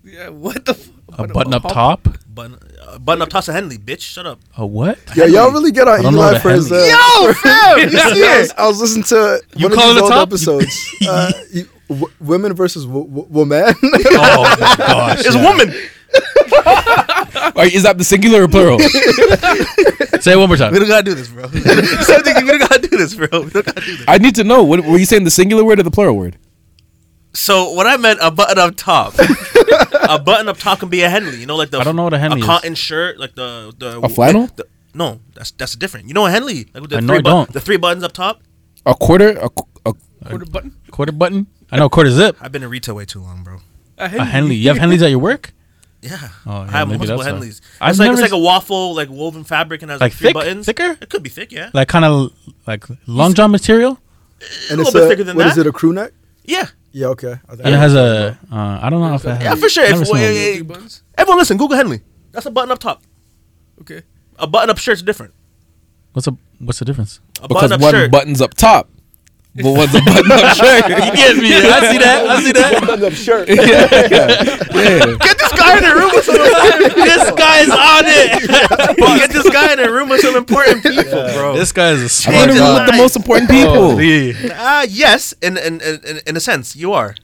Yeah. 0.05 0.29
What 0.31 0.65
the? 0.65 0.73
F- 0.73 0.89
A 1.19 1.23
what 1.23 1.33
button 1.33 1.55
up 1.55 1.63
top? 1.63 2.09
button 2.33 2.59
uh, 2.83 2.99
button 2.99 3.23
up 3.23 3.29
tops 3.29 3.49
of 3.49 3.55
Henley, 3.55 3.77
bitch. 3.79 4.01
Shut 4.01 4.27
up. 4.27 4.41
A 4.57 4.65
what? 4.67 4.99
Yeah, 5.15 5.27
y'all 5.27 5.51
really 5.51 5.73
get 5.73 5.89
I 5.89 5.99
on 5.99 6.03
don't 6.05 6.15
Eli 6.15 6.39
for 6.39 6.49
a 6.51 6.53
his. 6.55 6.71
Uh, 6.73 6.77
Yo, 6.77 7.33
fam, 7.35 7.79
you 7.91 7.91
see 7.91 7.99
I, 7.99 8.37
it? 8.37 8.41
was, 8.41 8.53
I 8.57 8.67
was 8.69 8.81
listening 8.81 9.05
to 9.05 9.43
You 9.57 9.69
one 9.69 9.77
call 9.77 9.91
of 9.91 9.97
it 9.97 10.01
these 10.01 10.03
old 10.03 10.11
top? 10.13 10.29
episodes. 10.29 10.97
uh, 11.09 11.33
you, 11.53 11.69
w- 11.89 12.13
women 12.21 12.55
versus 12.55 12.87
w- 12.87 13.07
w- 13.07 13.27
woman. 13.29 13.75
Oh 13.83 14.57
my 14.61 14.75
gosh! 14.79 15.21
It's 15.21 15.35
a 15.35 15.39
yeah. 15.39 15.49
woman. 15.49 15.69
Wait, 17.57 17.73
is 17.75 17.83
that 17.85 17.97
the 17.99 18.05
singular 18.05 18.45
or 18.45 18.49
plural? 18.49 18.79
Say 20.21 20.33
it 20.33 20.37
one 20.37 20.49
more 20.49 20.57
time. 20.57 20.73
We 20.73 20.79
don't 20.79 20.89
gotta 20.89 21.03
do 21.05 21.15
this, 21.15 21.29
bro. 21.29 21.43
Something 21.49 22.35
we 22.37 22.51
don't 22.51 22.59
gotta 22.61 22.79
do 22.81 22.97
this, 22.97 23.15
bro. 23.15 23.29
We 23.33 23.51
don't 23.51 23.67
gotta 23.67 23.81
do 23.81 23.97
this. 23.97 24.05
I 24.09 24.19
need 24.19 24.35
to 24.37 24.45
know. 24.45 24.63
What, 24.65 24.85
were 24.85 24.99
you 24.99 25.07
saying 25.07 25.25
the 25.25 25.31
singular 25.31 25.65
word 25.65 25.79
or 25.79 25.83
the 25.83 25.91
plural 25.91 26.17
word? 26.17 26.37
So 27.33 27.73
what 27.73 27.87
I 27.87 27.97
meant 27.97 28.19
a 28.23 28.31
button 28.31 28.59
up 28.59 28.75
top. 28.77 29.15
a 30.09 30.19
button 30.19 30.49
up 30.49 30.59
top 30.59 30.81
can 30.81 30.89
be 30.89 31.03
a 31.03 31.09
Henley. 31.11 31.39
You 31.39 31.47
know, 31.47 31.57
like 31.57 31.71
the 31.71 31.79
I 31.79 31.85
don't 31.85 31.97
know 31.97 32.05
what 32.05 32.15
a 32.15 32.19
Henley 32.19 32.41
a 32.41 32.45
is. 32.45 32.47
cotton 32.47 32.75
shirt, 32.75 33.19
like 33.19 33.35
the 33.35 33.73
the 33.79 34.01
A 34.01 34.09
flannel? 34.09 34.49
the- 34.57 34.67
no, 34.95 35.21
that's 35.35 35.53
that's 35.53 35.77
different. 35.77 36.09
You 36.09 36.15
know 36.15 36.27
a 36.27 36.31
Henley, 36.31 36.67
like 36.75 36.81
with 36.83 36.91
the 36.91 36.97
I 36.97 37.01
know 37.01 37.07
three 37.15 37.19
I 37.19 37.23
don't. 37.23 37.53
the 37.53 37.61
three 37.61 37.77
buttons 37.77 38.03
up 38.03 38.13
top. 38.13 38.43
A 38.87 38.95
quarter? 38.95 39.31
A, 39.39 39.49
a, 39.87 39.93
Quarter 40.29 40.47
button. 40.47 40.77
Quarter 40.91 41.13
button. 41.13 41.47
I 41.71 41.77
know 41.79 41.89
quarter 41.89 42.11
zip. 42.11 42.37
I've 42.41 42.51
been 42.53 42.63
in 42.63 42.69
retail 42.71 42.95
way 42.97 43.05
too 43.07 43.21
long, 43.21 43.43
bro. 43.45 43.59
A 43.99 44.05
A 44.05 44.25
Henley. 44.25 44.57
You 44.57 44.69
have 44.69 44.79
Henleys 44.79 45.01
at 45.03 45.11
your 45.11 45.19
work? 45.21 45.53
Yeah, 46.03 46.17
Oh, 46.47 46.63
yeah, 46.65 46.69
I 46.69 46.71
have 46.79 46.89
multiple. 46.89 47.19
Henleys. 47.19 47.61
It's 47.61 47.81
like 47.81 47.97
never 47.99 48.13
it's 48.13 48.21
like 48.23 48.29
s- 48.33 48.33
a 48.33 48.39
waffle, 48.39 48.95
like 48.95 49.09
woven 49.11 49.45
fabric, 49.45 49.83
and 49.83 49.91
has 49.91 50.01
Like 50.01 50.13
like, 50.13 50.19
three 50.19 50.29
thick? 50.29 50.35
buttons. 50.35 50.67
Thicker? 50.67 50.97
It 51.01 51.09
could 51.11 51.23
be 51.23 51.29
thick, 51.31 51.53
yeah. 51.53 51.71
Like 51.75 51.89
kind 51.89 52.05
of 52.05 52.33
like 52.67 52.85
long 53.07 53.35
john 53.35 53.51
material? 53.51 53.99
and 54.71 54.79
little 54.79 54.87
it's 54.87 54.93
bit 54.93 55.03
a, 55.05 55.09
thicker 55.09 55.25
than 55.25 55.37
that 55.37 55.45
what 55.45 55.53
is 55.53 55.59
it? 55.59 55.67
it? 55.67 55.69
A 55.69 55.73
crew 55.73 55.93
neck? 55.93 56.13
Yeah, 56.45 56.67
Yeah. 56.93 57.07
Okay. 57.09 57.33
I 57.49 57.57
think 57.57 57.67
It 57.69 57.73
has 57.75 57.95
a. 57.95 58.39
Uh, 58.51 58.79
I 58.83 58.91
don't 58.91 59.01
know 59.01 59.15
if 59.15 59.25
it 59.25 59.29
has. 59.31 59.43
yeah, 59.43 59.55
for 59.55 59.69
sure. 59.69 59.85
If, 59.85 59.91
seen 59.91 60.01
wait, 60.01 60.09
one. 60.11 60.21
wait, 60.21 60.53
Three 60.53 60.63
wait. 60.63 60.69
buttons. 60.69 61.03
Everyone, 61.17 61.39
listen. 61.39 61.57
Google 61.57 61.77
Henley. 61.77 62.01
That's 62.33 62.47
a 62.47 62.51
button 62.51 62.71
up 62.71 62.79
top. 62.79 63.03
Okay. 63.81 64.03
A 64.39 64.47
button 64.47 64.71
up 64.71 64.79
shirt's 64.79 65.03
different. 65.03 65.35
What's 66.13 66.27
a 66.27 66.37
What's 66.59 66.79
the 66.81 66.85
difference? 66.85 67.21
A 67.43 67.49
because 67.49 67.71
button 67.71 67.73
up 67.73 67.81
one 67.81 67.93
shirt. 67.93 68.11
button's 68.11 68.41
up 68.43 68.55
top. 68.55 68.91
But 69.57 69.73
one's 69.73 69.95
a 69.95 70.01
button 70.01 70.31
up 70.31 70.55
shirt. 70.57 70.89
You 70.89 70.97
get 71.17 71.37
me? 71.37 71.53
I 71.55 71.91
see 71.91 71.99
that. 71.99 72.27
I 72.29 72.41
see 72.43 72.53
that. 72.53 72.81
Button-up 72.87 73.13
shirt. 73.13 73.49
yeah. 73.49 73.57
yeah. 73.59 75.17
Get 75.19 75.39
this 75.39 75.53
guy 75.53 75.77
in 75.79 75.85
a 75.85 75.95
room 75.95 76.11
with 76.15 76.25
some. 76.25 76.37
this 76.37 77.31
guy's 77.33 77.69
on 77.69 78.05
it. 78.07 78.97
Get 79.19 79.31
this 79.31 79.51
guy 79.51 79.73
in 79.73 79.81
a 79.81 79.91
room 79.91 80.09
with 80.09 80.21
some 80.21 80.37
important 80.37 80.83
people, 80.85 81.11
bro. 81.35 81.57
This 81.57 81.73
guy 81.73 81.91
is 81.91 82.01
a 82.01 82.03
I'm 82.05 82.09
smart 82.09 82.51
in 82.51 82.57
a 82.57 82.61
room 82.61 82.75
with 82.75 82.87
the 82.93 82.97
most 82.97 83.17
important 83.17 83.51
people. 83.51 83.75
Holy. 83.75 84.35
Ah, 84.53 84.87
yes, 84.89 85.35
in, 85.43 85.57
in 85.59 85.81
in 85.81 86.01
in 86.07 86.21
in 86.27 86.37
a 86.37 86.41
sense, 86.41 86.77
you 86.77 86.93
are. 86.93 87.17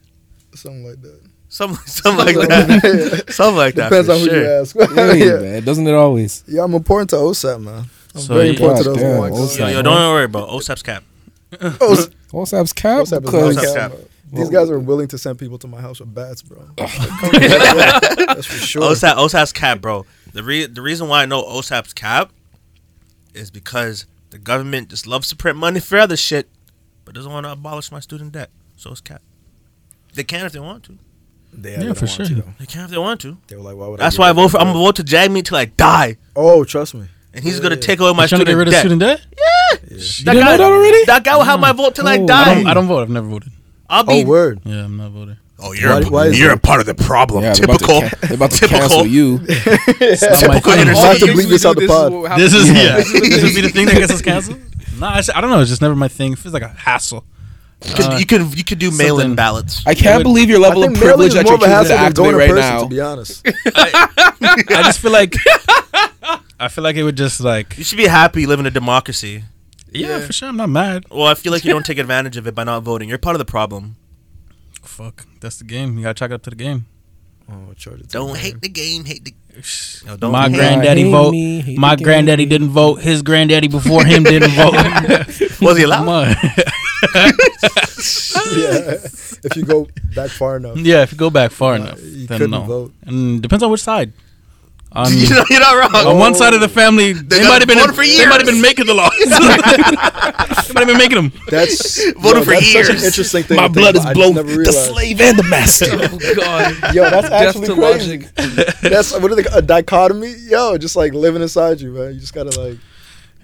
Something 0.54 0.84
like 0.84 1.00
that. 1.02 1.20
Some 1.48 1.76
something 1.86 2.26
like 2.26 2.48
that. 2.48 3.24
something 3.30 3.56
like 3.56 3.76
that. 3.76 3.88
Depends 3.90 4.08
for 4.08 4.14
on 4.14 4.18
who 4.18 4.26
sure. 4.26 4.42
you 4.42 4.50
ask. 4.50 4.74
Yeah, 4.74 5.12
yeah. 5.12 5.40
man. 5.40 5.64
Doesn't 5.64 5.86
it 5.86 5.94
always? 5.94 6.42
yeah, 6.48 6.64
I'm 6.64 6.74
important 6.74 7.10
to 7.10 7.16
OSAP, 7.16 7.62
man. 7.62 7.84
I'm 8.16 8.20
So 8.20 8.34
very 8.34 8.46
you- 8.48 8.52
important 8.54 8.78
to 8.82 8.90
those 8.90 8.98
damn, 8.98 9.18
ones. 9.18 9.36
OSAP. 9.38 9.58
Yo, 9.60 9.68
yo, 9.68 9.82
don't 9.82 10.12
worry 10.12 10.24
about 10.24 10.48
OSAP's 10.48 10.82
cap. 10.82 11.04
Oh, 11.52 11.56
OSAP 11.80 12.14
WhatsApp's 12.30 12.72
cap 12.72 13.00
OSAP 13.02 13.12
is 13.12 13.20
because 13.20 13.56
my 13.56 13.62
OSAP 13.62 13.74
cap, 13.74 13.74
cap. 13.74 13.90
bro. 13.92 14.08
These 14.40 14.50
guys 14.50 14.68
are 14.70 14.78
willing 14.80 15.06
to 15.08 15.18
send 15.18 15.38
people 15.38 15.58
to 15.58 15.68
my 15.68 15.80
house 15.80 16.00
with 16.00 16.12
bats, 16.12 16.42
bro. 16.42 16.58
That's 16.76 18.46
for 18.46 18.54
sure. 18.58 18.82
OSAP 18.82 19.14
OSAP's 19.14 19.52
cap, 19.52 19.80
bro. 19.80 20.04
The 20.32 20.42
re- 20.42 20.66
the 20.66 20.82
reason 20.82 21.08
why 21.08 21.22
I 21.22 21.26
know 21.26 21.42
OSAP's 21.44 21.92
cap 21.92 22.30
is 23.34 23.50
because 23.50 24.06
the 24.30 24.38
government 24.38 24.88
just 24.90 25.06
loves 25.06 25.28
to 25.28 25.36
print 25.36 25.56
money 25.56 25.80
for 25.80 25.98
other 25.98 26.16
shit, 26.16 26.48
but 27.04 27.14
doesn't 27.14 27.30
want 27.32 27.46
to 27.46 27.52
abolish 27.52 27.92
my 27.92 28.00
student 28.00 28.32
debt. 28.32 28.50
So 28.76 28.90
it's 28.90 29.00
cap. 29.00 29.22
They 30.14 30.24
can 30.24 30.44
if 30.46 30.52
they 30.52 30.58
want 30.60 30.84
to. 30.84 30.98
They 31.52 31.76
Yeah, 31.76 31.92
for 31.94 32.06
sure. 32.06 32.26
to. 32.26 32.42
They 32.58 32.66
can 32.66 32.84
if 32.84 32.90
they 32.90 32.98
want 32.98 33.20
to. 33.22 33.38
They 33.46 33.56
were 33.56 33.62
like, 33.62 33.76
why 33.76 33.86
would 33.88 34.00
That's 34.00 34.18
I 34.18 34.22
why 34.22 34.26
I 34.26 34.30
give 34.30 34.36
vote 34.36 34.42
them 34.42 34.50
for. 34.50 34.58
I'm 34.58 34.66
that? 34.68 34.72
gonna 34.72 34.84
vote 34.84 34.96
to 34.96 35.04
jag 35.04 35.30
me 35.30 35.42
till 35.42 35.56
I 35.56 35.66
die, 35.66 36.16
Oh, 36.34 36.64
trust 36.64 36.94
me. 36.94 37.06
And 37.36 37.44
he's 37.44 37.56
Yeah, 37.56 37.62
gonna 37.62 37.74
yeah. 37.76 37.80
take 37.82 38.00
away 38.00 38.12
my 38.14 38.22
You 38.24 38.28
trying 38.28 38.40
to 38.40 38.46
student 38.46 38.48
get 38.48 38.54
rid 38.58 38.68
of 38.68 38.72
debt. 38.72 38.80
student 38.80 39.00
debt? 39.00 39.20
That 39.30 39.90
You 39.90 40.24
didn't 40.24 40.34
guy, 40.34 40.40
know 40.40 40.56
that 40.56 40.60
already? 40.72 41.04
that 41.06 41.24
guy 41.24 41.36
will 41.36 41.44
have 41.44 41.60
my 41.60 41.72
vote 41.72 41.94
till 41.94 42.08
I 42.08 42.18
Oh, 42.18 42.26
die. 42.26 42.50
I 42.50 42.54
don't, 42.54 42.66
I 42.66 42.74
don't 42.74 42.86
vote. 42.86 43.02
I've 43.02 43.10
never 43.10 43.28
voted. 43.28 43.52
I'll 43.88 44.02
be. 44.04 44.12
Oh, 44.12 44.16
be. 44.16 44.24
word. 44.24 44.60
Yeah, 44.64 44.84
I'm 44.84 44.96
not 44.96 45.10
voting. 45.12 45.36
Oh, 45.58 45.70
Why- 45.74 46.02
why 46.02 46.26
is 46.26 46.38
you're 46.38 46.48
that? 46.50 46.58
a 46.58 46.60
part 46.60 46.80
of 46.80 46.86
the 46.86 46.94
problem. 46.94 47.42
Yeah, 47.44 47.54
they're 47.54 47.64
about 47.64 47.78
to 47.80 47.86
Typical. 47.86 48.00
can- 48.10 48.18
they're 48.28 48.34
about 48.36 48.50
to 48.50 48.58
Typical. 48.58 48.80
cancel 48.80 49.06
you. 49.06 49.38
Not 49.38 49.48
my 49.48 50.16
Typical 50.16 50.72
thing. 50.72 50.80
inner 50.82 50.92
I'll 50.92 51.02
have 51.06 51.18
to 51.20 51.26
bleep 51.26 51.48
this 51.48 51.64
out 51.64 51.76
the 51.76 51.86
pod. 51.86 52.38
This 52.38 52.52
is 52.52 52.68
yeah. 52.68 52.96
this 52.96 53.42
would 53.42 53.54
be 53.54 53.60
the 53.62 53.70
thing 53.70 53.86
that 53.86 53.94
gets 53.96 54.12
us 54.12 54.20
canceled. 54.30 54.58
Nah, 54.98 55.12
I, 55.14 55.18
s- 55.18 55.30
I 55.34 55.40
don't 55.40 55.48
know. 55.50 55.60
It's 55.60 55.70
just 55.70 55.80
never 55.82 55.94
my 55.96 56.08
thing. 56.08 56.32
It 56.32 56.38
feels 56.38 56.52
like 56.52 56.62
a 56.62 56.68
hassle. 56.68 57.24
You 57.86 57.94
could, 57.94 58.04
uh, 58.06 58.16
you 58.16 58.26
could 58.26 58.58
you 58.58 58.64
could 58.64 58.78
do 58.78 58.90
mail-in 58.90 59.20
something- 59.22 59.36
ballots. 59.36 59.82
I 59.86 59.94
can't 59.94 60.18
would- 60.18 60.24
believe 60.24 60.48
your 60.50 60.58
level 60.58 60.82
of 60.84 60.92
privilege 60.94 61.28
is 61.28 61.34
that 61.34 61.44
more 61.44 61.52
you're 61.54 61.56
of 61.56 61.62
a 61.62 61.82
choosing 61.82 61.96
to 61.96 61.96
hassle 61.96 62.06
activate 62.06 62.16
going 62.16 62.48
in 62.50 62.54
right 62.54 62.60
now. 62.60 62.82
to 62.82 62.88
be 62.88 63.00
honest. 63.00 63.46
I 63.74 64.82
just 64.84 64.98
feel 64.98 65.12
like 65.12 65.34
I 66.58 66.68
feel 66.68 66.82
like 66.84 66.96
it 66.96 67.02
would 67.02 67.16
just 67.16 67.40
like 67.40 67.76
You 67.76 67.84
should 67.84 67.98
be 67.98 68.06
happy 68.06 68.46
living 68.46 68.64
in 68.64 68.68
a 68.68 68.74
democracy. 68.74 69.44
yeah, 69.92 70.08
Yeah. 70.18 70.26
for 70.26 70.32
sure. 70.32 70.48
I'm 70.48 70.56
not 70.56 70.70
mad. 70.70 71.04
Well, 71.10 71.26
I 71.26 71.34
feel 71.34 71.52
like 71.52 71.64
you 71.64 71.72
don't 71.72 71.84
take 71.90 71.98
advantage 71.98 72.36
of 72.36 72.46
it 72.46 72.54
by 72.54 72.64
not 72.64 72.82
voting. 72.82 73.08
You're 73.08 73.18
part 73.18 73.34
of 73.36 73.38
the 73.38 73.44
problem. 73.44 73.96
Fuck, 74.82 75.26
that's 75.40 75.58
the 75.58 75.64
game. 75.64 75.96
You 75.98 76.04
gotta 76.04 76.14
chalk 76.14 76.30
it 76.30 76.34
up 76.34 76.42
to 76.44 76.50
the 76.50 76.56
game. 76.56 76.86
Oh, 77.50 77.72
charge 77.76 78.00
it 78.00 78.08
to 78.08 78.08
Don't 78.08 78.32
me. 78.32 78.38
hate 78.40 78.60
the 78.60 78.68
game, 78.68 79.04
hate 79.04 79.24
the. 79.24 79.34
No, 80.06 80.16
don't 80.16 80.32
My 80.32 80.48
granddaddy 80.48 81.02
hate 81.04 81.10
vote. 81.10 81.30
me, 81.30 81.76
My 81.78 81.94
granddaddy 81.96 82.44
game. 82.44 82.48
didn't 82.50 82.68
vote. 82.70 82.96
His 83.00 83.22
granddaddy 83.22 83.68
before 83.68 84.04
him 84.04 84.22
didn't 84.24 84.50
vote. 84.62 84.74
Was 85.60 85.78
he 85.78 85.84
Come 85.84 86.08
allowed? 86.08 86.36
yeah, 88.56 88.96
if 89.44 89.56
you 89.56 89.64
go 89.64 89.86
back 90.14 90.30
far 90.30 90.56
enough. 90.56 90.76
yeah, 90.76 91.02
if 91.02 91.12
you 91.12 91.18
go 91.18 91.30
back 91.30 91.50
far 91.52 91.78
Nah, 91.78 91.84
enough, 91.86 92.02
you 92.02 92.26
then 92.26 92.38
couldn't 92.38 92.50
no. 92.50 92.62
vote. 92.62 92.92
And 93.02 93.40
depends 93.42 93.62
on 93.62 93.70
which 93.70 93.80
side. 93.82 94.12
On, 94.96 95.12
you 95.16 95.28
know, 95.30 95.44
you're 95.50 95.60
not 95.60 95.92
wrong. 95.92 96.06
on 96.06 96.18
one 96.18 96.34
side 96.34 96.54
of 96.54 96.60
the 96.60 96.68
family, 96.68 97.12
they, 97.12 97.40
got 97.40 97.48
might 97.48 97.60
have 97.60 97.68
been 97.68 97.78
voted 97.78 97.94
for 97.94 98.02
they 98.18 98.26
might 98.26 98.38
have 98.40 98.46
been 98.46 98.60
making 98.62 98.86
the 98.86 98.94
laws. 98.94 99.12
they 99.18 99.28
might 100.74 100.80
have 100.80 100.86
been 100.86 100.96
making 100.98 101.16
them. 101.16 101.32
That's 101.48 102.02
Voted 102.14 102.24
yo, 102.38 102.44
for 102.44 102.50
that's 102.52 102.72
such 102.72 102.88
an 102.88 102.96
years. 102.96 103.04
interesting 103.04 103.42
thing. 103.44 103.56
My 103.58 103.68
to 103.68 103.74
think 103.74 103.82
blood 103.84 103.96
is 103.96 104.00
about. 104.02 104.16
I 104.16 104.20
just 104.20 104.34
blown. 104.34 104.62
The 104.64 104.72
slave 104.72 105.20
and 105.20 105.38
the 105.38 105.42
master. 105.44 105.86
Oh 105.90 106.34
God. 106.34 106.94
Yo, 106.94 107.10
that's 107.10 107.28
actually 107.30 107.66
crazy. 107.74 108.18
logic. 108.18 108.80
That's 108.80 109.12
what 109.12 109.30
are 109.30 109.34
they? 109.34 109.44
A 109.52 109.60
dichotomy? 109.62 110.32
Yo, 110.48 110.78
just 110.78 110.96
like 110.96 111.12
living 111.12 111.42
inside 111.42 111.80
you, 111.80 111.92
man. 111.92 112.14
You 112.14 112.20
just 112.20 112.32
gotta 112.34 112.58
like, 112.58 112.78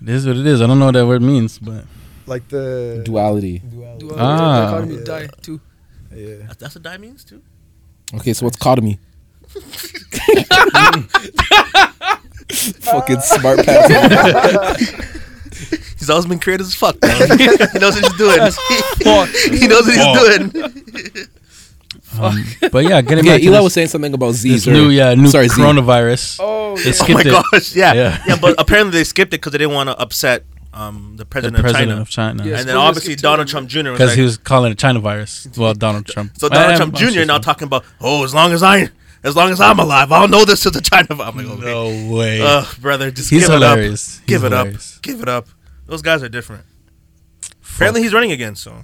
It 0.00 0.08
is 0.08 0.26
what 0.26 0.36
it 0.36 0.46
is. 0.46 0.60
I 0.62 0.66
don't 0.66 0.78
know 0.78 0.86
what 0.86 0.94
that 0.94 1.06
word 1.06 1.22
means, 1.22 1.58
but 1.58 1.84
like 2.26 2.48
the 2.48 3.02
Duality. 3.04 3.58
duality. 3.58 4.06
Do 4.08 4.14
Ah. 4.16 4.64
dichotomy 4.70 4.94
Yeah. 4.96 5.04
die 5.04 5.28
too. 5.42 5.60
Yeah. 6.14 6.34
That's- 6.36 6.56
That's 6.58 6.74
what 6.76 6.84
that 6.84 7.00
means 7.00 7.24
too. 7.24 7.42
Okay, 8.14 8.32
so 8.32 8.44
what's 8.46 8.56
cotomy? 8.58 8.98
Fucking 12.52 13.20
smart 13.20 13.64
pants. 13.64 14.90
He's 15.98 16.10
always 16.10 16.26
been 16.26 16.38
creative 16.40 16.66
as 16.66 16.74
fuck. 16.74 17.00
Man. 17.00 17.38
he 17.40 17.46
knows 17.78 17.94
what 17.94 18.04
he's 18.04 18.16
doing. 18.16 18.40
he 19.60 19.66
knows 19.68 19.86
what 19.86 19.94
he's 19.94 20.04
doing. 21.12 21.28
um, 22.20 22.44
but 22.72 22.84
yeah, 22.84 23.00
getting 23.00 23.24
Yeah, 23.24 23.32
back 23.34 23.40
to 23.40 23.46
Eli 23.46 23.60
was 23.60 23.72
saying 23.72 23.86
something 23.88 24.12
about 24.12 24.32
Z. 24.32 24.50
this 24.50 24.64
sir. 24.64 24.72
new 24.72 24.90
yeah 24.90 25.14
new 25.14 25.28
Sorry, 25.28 25.46
Z. 25.48 25.54
coronavirus. 25.62 26.38
Oh, 26.40 26.74
They 26.76 26.82
yeah. 26.82 26.88
Oh 26.88 26.92
skipped 26.92 27.14
my 27.14 27.20
it. 27.20 27.44
gosh, 27.52 27.74
yeah. 27.76 27.92
Yeah. 27.94 28.22
yeah, 28.26 28.36
But 28.40 28.56
apparently 28.58 28.98
they 28.98 29.04
skipped 29.04 29.32
it 29.32 29.36
because 29.38 29.52
they 29.52 29.58
didn't 29.58 29.74
want 29.74 29.88
to 29.90 29.96
upset 29.98 30.44
um, 30.74 31.12
the 31.16 31.18
The 31.18 31.24
president, 31.26 31.60
president 31.62 31.92
of 31.92 31.98
of 32.00 32.10
China. 32.10 32.38
China. 32.40 32.50
Yes. 32.50 32.60
and 32.60 32.68
then 32.68 32.76
obviously 32.76 33.14
Donald. 33.14 33.46
Trump 33.48 33.68
Jr. 33.68 33.92
Because 33.92 34.10
like, 34.10 34.16
he 34.18 34.22
was 34.22 34.36
calling 34.38 34.72
it 34.72 34.78
China 34.78 34.98
virus. 34.98 35.46
Well, 35.56 35.74
Donald 35.74 36.06
Trump. 36.06 36.32
so 36.36 36.48
Donald 36.48 36.76
Trump 36.76 36.96
I'm 37.00 37.12
Jr. 37.12 37.24
now 37.24 37.38
talking 37.38 37.66
about, 37.66 37.84
oh, 38.00 38.24
as 38.24 38.34
long 38.34 38.52
as 38.52 38.62
I, 38.64 38.88
as 39.24 39.36
long 39.36 39.50
as 39.50 39.60
I'm 39.60 39.78
alive, 39.78 40.10
I'll 40.12 40.28
know 40.28 40.44
this 40.44 40.64
is 40.66 40.74
a 40.76 40.80
China 40.80 41.06
virus. 41.14 41.28
I'm 41.34 41.36
like, 41.36 41.58
okay, 41.58 41.64
No 42.08 42.14
way. 42.14 42.40
Ugh, 42.42 42.66
brother, 42.80 43.10
just 43.10 43.30
He's 43.30 43.42
give 43.46 43.52
hilarious. 43.52 44.18
it 44.18 44.20
up, 44.22 44.26
give 44.26 44.40
He's 44.42 44.44
it 44.44 44.52
hilarious. 44.54 44.96
up, 44.96 45.02
give 45.02 45.20
it 45.22 45.28
up. 45.28 45.48
Those 45.86 46.02
guys 46.02 46.22
are 46.22 46.28
different. 46.28 46.64
Apparently 47.74 48.02
he's 48.02 48.12
running 48.14 48.32
again, 48.32 48.54
so 48.54 48.82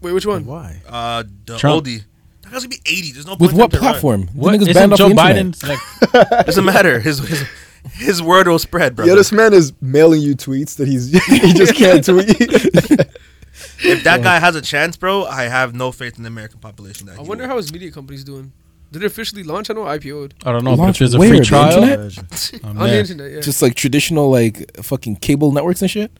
Wait, 0.00 0.12
which 0.12 0.26
one? 0.26 0.44
Why? 0.46 0.82
uh, 0.88 1.24
the 1.46 1.56
Trump. 1.58 1.84
oldie. 1.84 2.02
That 2.42 2.52
guy's 2.52 2.62
gonna 2.62 2.68
be 2.68 2.80
80. 2.86 3.12
There's 3.12 3.26
no 3.26 3.32
point 3.36 3.40
With 3.40 3.52
what 3.52 3.70
to 3.70 3.78
platform? 3.78 4.28
What? 4.34 4.54
Nigga's 4.54 4.74
banned 4.74 4.96
Joe 4.96 5.08
the. 5.08 5.14
Biden 5.14 5.66
like 5.66 6.46
Doesn't 6.46 6.64
matter. 6.64 7.00
His 7.00 7.18
his 7.20 7.44
his 7.92 8.22
word 8.22 8.48
will 8.48 8.58
spread, 8.58 8.96
brother. 8.96 9.10
Yo, 9.12 9.16
this 9.16 9.32
man 9.32 9.52
is 9.54 9.72
mailing 9.80 10.20
you 10.20 10.34
tweets 10.36 10.76
that 10.76 10.86
he's 10.88 11.10
he 11.26 11.52
just 11.54 11.74
can't 11.74 12.04
tweet. 12.04 12.26
if 12.40 14.04
that 14.04 14.22
guy 14.22 14.38
has 14.38 14.56
a 14.56 14.62
chance, 14.62 14.96
bro, 14.96 15.24
I 15.24 15.44
have 15.44 15.74
no 15.74 15.90
faith 15.92 16.16
in 16.16 16.22
the 16.22 16.28
American 16.28 16.60
population. 16.60 17.06
That 17.06 17.18
I 17.18 17.22
wonder 17.22 17.44
will. 17.44 17.50
how 17.50 17.56
his 17.56 17.72
media 17.72 17.90
company's 17.90 18.24
doing. 18.24 18.52
Did 18.94 19.02
it 19.02 19.06
officially 19.06 19.42
launch? 19.42 19.68
I 19.70 19.74
know 19.74 19.82
IPO'd 19.84 20.34
I 20.46 20.52
don't 20.52 20.64
know, 20.64 20.70
but 20.76 20.78
Launch 20.84 20.96
if 20.96 20.98
there's 21.00 21.14
a 21.14 21.18
where? 21.18 21.28
free 21.28 21.38
The 21.40 21.44
trial, 21.44 21.82
internet? 21.82 22.60
I'm 22.64 22.70
on 22.70 22.76
the 22.76 22.84
there. 22.90 23.00
internet. 23.00 23.32
Yeah. 23.32 23.40
Just 23.40 23.60
like 23.60 23.74
traditional 23.74 24.30
like 24.30 24.76
fucking 24.82 25.16
cable 25.16 25.52
networks 25.52 25.82
and 25.82 25.90
shit. 25.90 26.10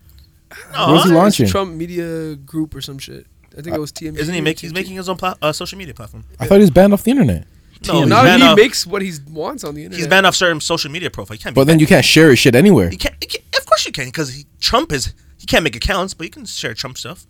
No, 0.72 0.88
Where's 0.92 1.04
he 1.04 1.08
It's 1.10 1.14
launching? 1.16 1.46
Trump 1.48 1.72
Media 1.74 2.36
Group 2.36 2.74
or 2.74 2.80
some 2.80 2.98
shit. 2.98 3.26
I 3.56 3.62
think 3.62 3.74
it 3.76 3.80
was 3.80 3.92
TMZ. 3.92 4.18
Isn't 4.18 4.34
he 4.34 4.40
or 4.40 4.42
making? 4.42 4.60
He's 4.68 4.72
TMZ. 4.72 4.74
making 4.74 4.96
his 4.96 5.08
own 5.08 5.16
pla- 5.16 5.34
uh, 5.40 5.52
social 5.52 5.78
media 5.78 5.94
platform. 5.94 6.24
I 6.40 6.46
thought 6.46 6.54
he 6.56 6.60
was 6.60 6.70
banned 6.70 6.92
off 6.92 7.04
the 7.04 7.10
internet. 7.12 7.46
No, 7.86 8.00
he's 8.00 8.08
now 8.08 8.22
banned 8.24 8.42
he 8.42 8.48
off, 8.48 8.56
makes 8.56 8.86
what 8.86 9.02
he 9.02 9.12
wants 9.30 9.62
on 9.62 9.74
the 9.74 9.84
internet. 9.84 9.98
he's 9.98 10.08
banned 10.08 10.26
off 10.26 10.34
certain 10.34 10.60
social 10.60 10.90
media 10.90 11.10
profile. 11.10 11.36
He 11.36 11.42
can't. 11.42 11.54
Be 11.54 11.60
But 11.60 11.66
then 11.68 11.78
you 11.78 11.86
can't 11.86 12.04
share 12.04 12.30
his 12.30 12.38
shit 12.40 12.54
anywhere. 12.54 12.90
You 12.90 12.98
can't, 12.98 13.14
you 13.20 13.28
can't. 13.28 13.44
Of 13.56 13.66
course 13.66 13.86
you 13.86 13.92
can, 13.92 14.06
because 14.06 14.44
Trump 14.60 14.90
is. 14.92 15.14
He 15.38 15.46
can't 15.46 15.62
make 15.62 15.76
accounts, 15.76 16.14
but 16.14 16.24
you 16.24 16.30
can 16.30 16.44
share 16.46 16.74
Trump 16.74 16.98
stuff. 16.98 17.26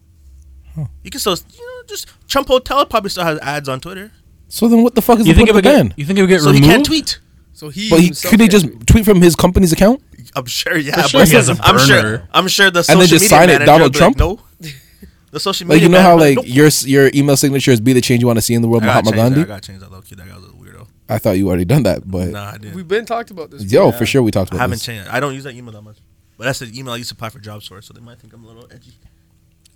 You 1.04 1.10
can 1.10 1.20
still, 1.20 1.36
you 1.52 1.60
know, 1.60 1.82
just 1.86 2.08
Trump 2.28 2.48
Hotel 2.48 2.84
probably 2.86 3.10
still 3.10 3.24
has 3.24 3.38
ads 3.40 3.68
on 3.68 3.80
Twitter, 3.80 4.10
So 4.56 4.68
then 4.68 4.82
what 4.84 4.94
the 4.94 5.02
fuck 5.02 5.18
is 5.20 5.26
You 5.26 5.32
the 5.32 5.38
think 5.38 5.48
it 5.48 5.52
point 5.52 5.64
would 5.64 5.66
of 5.66 5.72
the 5.72 5.82
get? 5.82 5.88
ban? 5.90 5.94
You 5.96 6.04
think 6.06 6.18
it 6.18 6.22
would 6.22 6.28
get 6.28 6.40
so 6.40 6.46
removed? 6.52 6.64
he 6.64 6.70
can't 6.70 6.86
tweet. 6.86 7.18
So 7.54 7.68
he. 7.70 7.90
But 7.90 8.00
he 8.00 8.06
himself 8.06 8.30
could 8.30 8.40
he 8.40 8.46
can't 8.48 8.52
just 8.52 8.66
tweet. 8.66 8.86
tweet 8.86 9.04
from 9.04 9.20
his 9.20 9.34
company's 9.34 9.72
account? 9.72 10.00
I'm 10.36 10.46
sure, 10.46 10.76
yeah. 10.76 11.02
For 11.02 11.08
sure 11.08 11.20
but 11.20 11.28
he 11.28 11.34
has 11.34 11.48
a 11.48 11.56
I'm 11.60 11.78
sure. 11.78 12.02
burner. 12.02 12.28
I'm 12.32 12.48
sure 12.48 12.70
the 12.70 12.78
And 12.80 12.86
social 12.86 13.00
then 13.00 13.08
just 13.08 13.22
media 13.24 13.28
sign 13.28 13.48
it 13.50 13.52
manager 13.54 13.66
Donald 13.66 13.82
will 13.82 13.90
be 13.90 13.98
Trump? 13.98 14.20
Like, 14.20 14.38
no. 14.62 14.70
The 15.32 15.40
social 15.40 15.66
Like 15.66 15.74
media. 15.76 15.88
you 15.88 15.92
know 15.92 16.00
how 16.02 16.16
manager 16.16 16.28
like 16.28 16.36
will 16.36 16.42
be 16.44 16.50
your 16.50 16.66
s- 16.68 16.86
your 16.86 17.10
email 17.12 17.36
signature 17.36 17.72
is 17.72 17.80
"Be 17.80 17.92
the 17.92 18.00
change 18.00 18.20
you 18.20 18.28
want 18.28 18.36
to 18.36 18.40
see 18.42 18.54
in 18.54 18.62
the 18.62 18.68
world," 18.68 18.84
nope. 18.84 18.90
I 18.92 18.94
gotta 19.02 19.10
Mahatma 19.10 19.10
change 19.10 19.16
that. 19.16 19.24
I 19.26 19.34
Gandhi. 19.34 19.48
gotta 19.48 19.66
change 19.66 19.80
that 19.80 19.90
low 19.92 20.00
key. 20.02 20.14
That 20.14 20.28
guy 20.28 20.36
was 20.36 20.44
a 20.44 20.48
weirdo. 20.52 20.86
I 21.08 21.18
thought 21.18 21.32
you 21.38 21.48
already 21.48 21.64
done 21.64 21.82
that, 21.82 22.08
but 22.08 22.28
Nah, 22.28 22.50
I 22.50 22.58
didn't. 22.58 22.76
We've 22.76 22.86
been 22.86 23.04
talked 23.04 23.32
about 23.32 23.50
this. 23.50 23.64
yo, 23.72 23.86
Yeah. 23.86 23.90
for 23.98 24.06
sure 24.06 24.22
we 24.22 24.30
talked 24.30 24.50
about 24.52 24.58
this. 24.58 24.60
I 24.60 24.64
about 24.64 24.70
haven't 24.70 24.78
this. 24.78 24.86
changed. 24.86 25.08
it. 25.08 25.12
I 25.12 25.18
don't 25.18 25.34
use 25.34 25.42
that 25.42 25.54
email 25.54 25.72
that 25.72 25.82
much. 25.82 25.96
But 26.38 26.44
that's 26.44 26.60
the 26.60 26.70
email 26.78 26.94
I 26.94 26.98
used 26.98 27.08
to 27.10 27.16
apply 27.16 27.30
for 27.30 27.40
jobs 27.40 27.66
for, 27.66 27.82
so 27.82 27.92
they 27.92 28.00
might 28.00 28.18
think 28.20 28.32
I'm 28.32 28.44
a 28.44 28.46
little 28.46 28.66
edgy. 28.72 28.92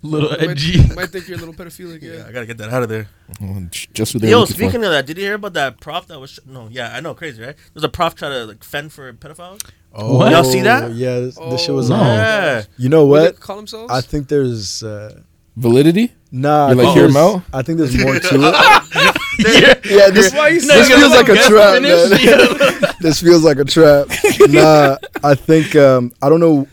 Little 0.01 0.29
Might, 0.29 0.41
edgy. 0.49 0.87
might 0.95 1.09
think 1.09 1.27
you're 1.27 1.35
a 1.37 1.39
little 1.39 1.53
pedophilic. 1.53 2.01
Yeah, 2.01 2.13
Yeah. 2.13 2.25
I 2.27 2.31
gotta 2.31 2.45
get 2.45 2.57
that 2.59 2.69
out 2.69 2.83
of 2.83 2.89
there. 2.89 3.07
Just 3.93 4.13
what 4.15 4.21
they're 4.21 4.31
Yo, 4.31 4.45
speaking 4.45 4.79
for. 4.81 4.85
of 4.85 4.91
that, 4.91 5.05
did 5.05 5.17
you 5.17 5.23
hear 5.25 5.33
about 5.35 5.53
that 5.53 5.79
prof 5.81 6.07
that 6.07 6.19
was? 6.19 6.39
No, 6.45 6.69
yeah, 6.71 6.95
I 6.95 7.01
know, 7.01 7.13
crazy, 7.13 7.41
right? 7.43 7.55
There's 7.73 7.83
a 7.83 7.89
prof 7.89 8.15
trying 8.15 8.31
to 8.31 8.45
like 8.45 8.63
fend 8.63 8.93
for 8.93 9.11
pedophiles. 9.13 9.61
What? 9.91 10.31
Y'all 10.31 10.43
see 10.45 10.61
that? 10.61 10.93
Yeah, 10.93 11.19
this, 11.19 11.35
this 11.35 11.61
shit 11.65 11.73
was 11.75 11.91
Oh. 11.91 11.95
on. 11.95 12.05
Yeah. 12.15 12.63
You 12.77 12.89
know 12.89 13.05
What? 13.05 13.35
they 13.35 13.41
call 13.41 13.57
themselves? 13.57 13.91
I 13.91 14.01
think 14.01 14.27
there's 14.29 14.83
uh, 14.83 15.19
Validity? 15.57 16.13
nah. 16.31 16.67
I 16.67 16.69
You 16.69 16.75
like 16.75 16.85
think 16.85 16.95
hear 16.95 17.05
'em 17.05 17.13
there's- 17.13 17.35
out? 17.35 17.41
I 17.53 17.61
think 17.63 17.77
there's 17.79 17.97
more 17.97 18.13
to 18.19 18.19
it. 19.41 19.85
yeah, 19.85 20.09
this, 20.09 20.33
Why 20.33 20.49
you 20.49 20.61
this 20.61 20.87
say 20.87 20.95
feels 20.95 21.11
like 21.11 21.29
a 21.29 21.35
trap, 21.35 21.81
man. 21.81 22.93
this 23.01 23.21
feels 23.21 23.43
like 23.43 23.57
a 23.57 23.65
trap. 23.65 24.07
Nah, 24.49 24.97
I 25.23 25.35
think 25.35 25.75
um, 25.75 26.11
I 26.21 26.29
don't 26.29 26.39
know. 26.39 26.67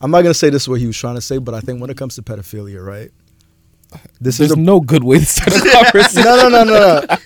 I'm 0.00 0.10
not 0.10 0.22
gonna 0.22 0.34
say 0.34 0.50
this 0.50 0.62
is 0.62 0.68
what 0.68 0.80
he 0.80 0.86
was 0.86 0.96
trying 0.96 1.16
to 1.16 1.20
say, 1.20 1.38
but 1.38 1.54
I 1.54 1.60
think 1.60 1.80
when 1.80 1.90
it 1.90 1.96
comes 1.96 2.14
to 2.16 2.22
pedophilia, 2.22 2.84
right? 2.84 3.10
This 4.20 4.38
There's 4.38 4.50
is 4.50 4.56
a 4.56 4.60
no 4.60 4.80
good 4.80 5.02
way 5.02 5.18
to 5.18 5.24
start 5.24 5.56
a 5.56 5.70
conversation. 5.70 6.22
no, 6.24 6.48
no, 6.48 6.48
no, 6.48 6.64
no, 6.64 7.00
no. 7.00 7.16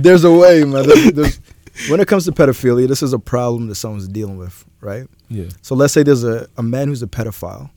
There's 0.00 0.24
a 0.24 0.32
way, 0.32 0.62
man. 0.64 0.86
There's, 0.86 1.12
there's, 1.12 1.40
when 1.88 2.00
it 2.00 2.08
comes 2.08 2.26
to 2.26 2.32
pedophilia, 2.32 2.86
this 2.86 3.02
is 3.02 3.12
a 3.12 3.18
problem 3.18 3.68
that 3.68 3.76
someone's 3.76 4.08
dealing 4.08 4.36
with, 4.36 4.64
right? 4.80 5.06
yeah. 5.28 5.48
So 5.62 5.74
let's 5.74 5.92
say 5.94 6.02
there's 6.02 6.24
a, 6.24 6.48
a 6.58 6.62
man 6.62 6.88
who's 6.88 7.02
a 7.02 7.06
pedophile, 7.06 7.70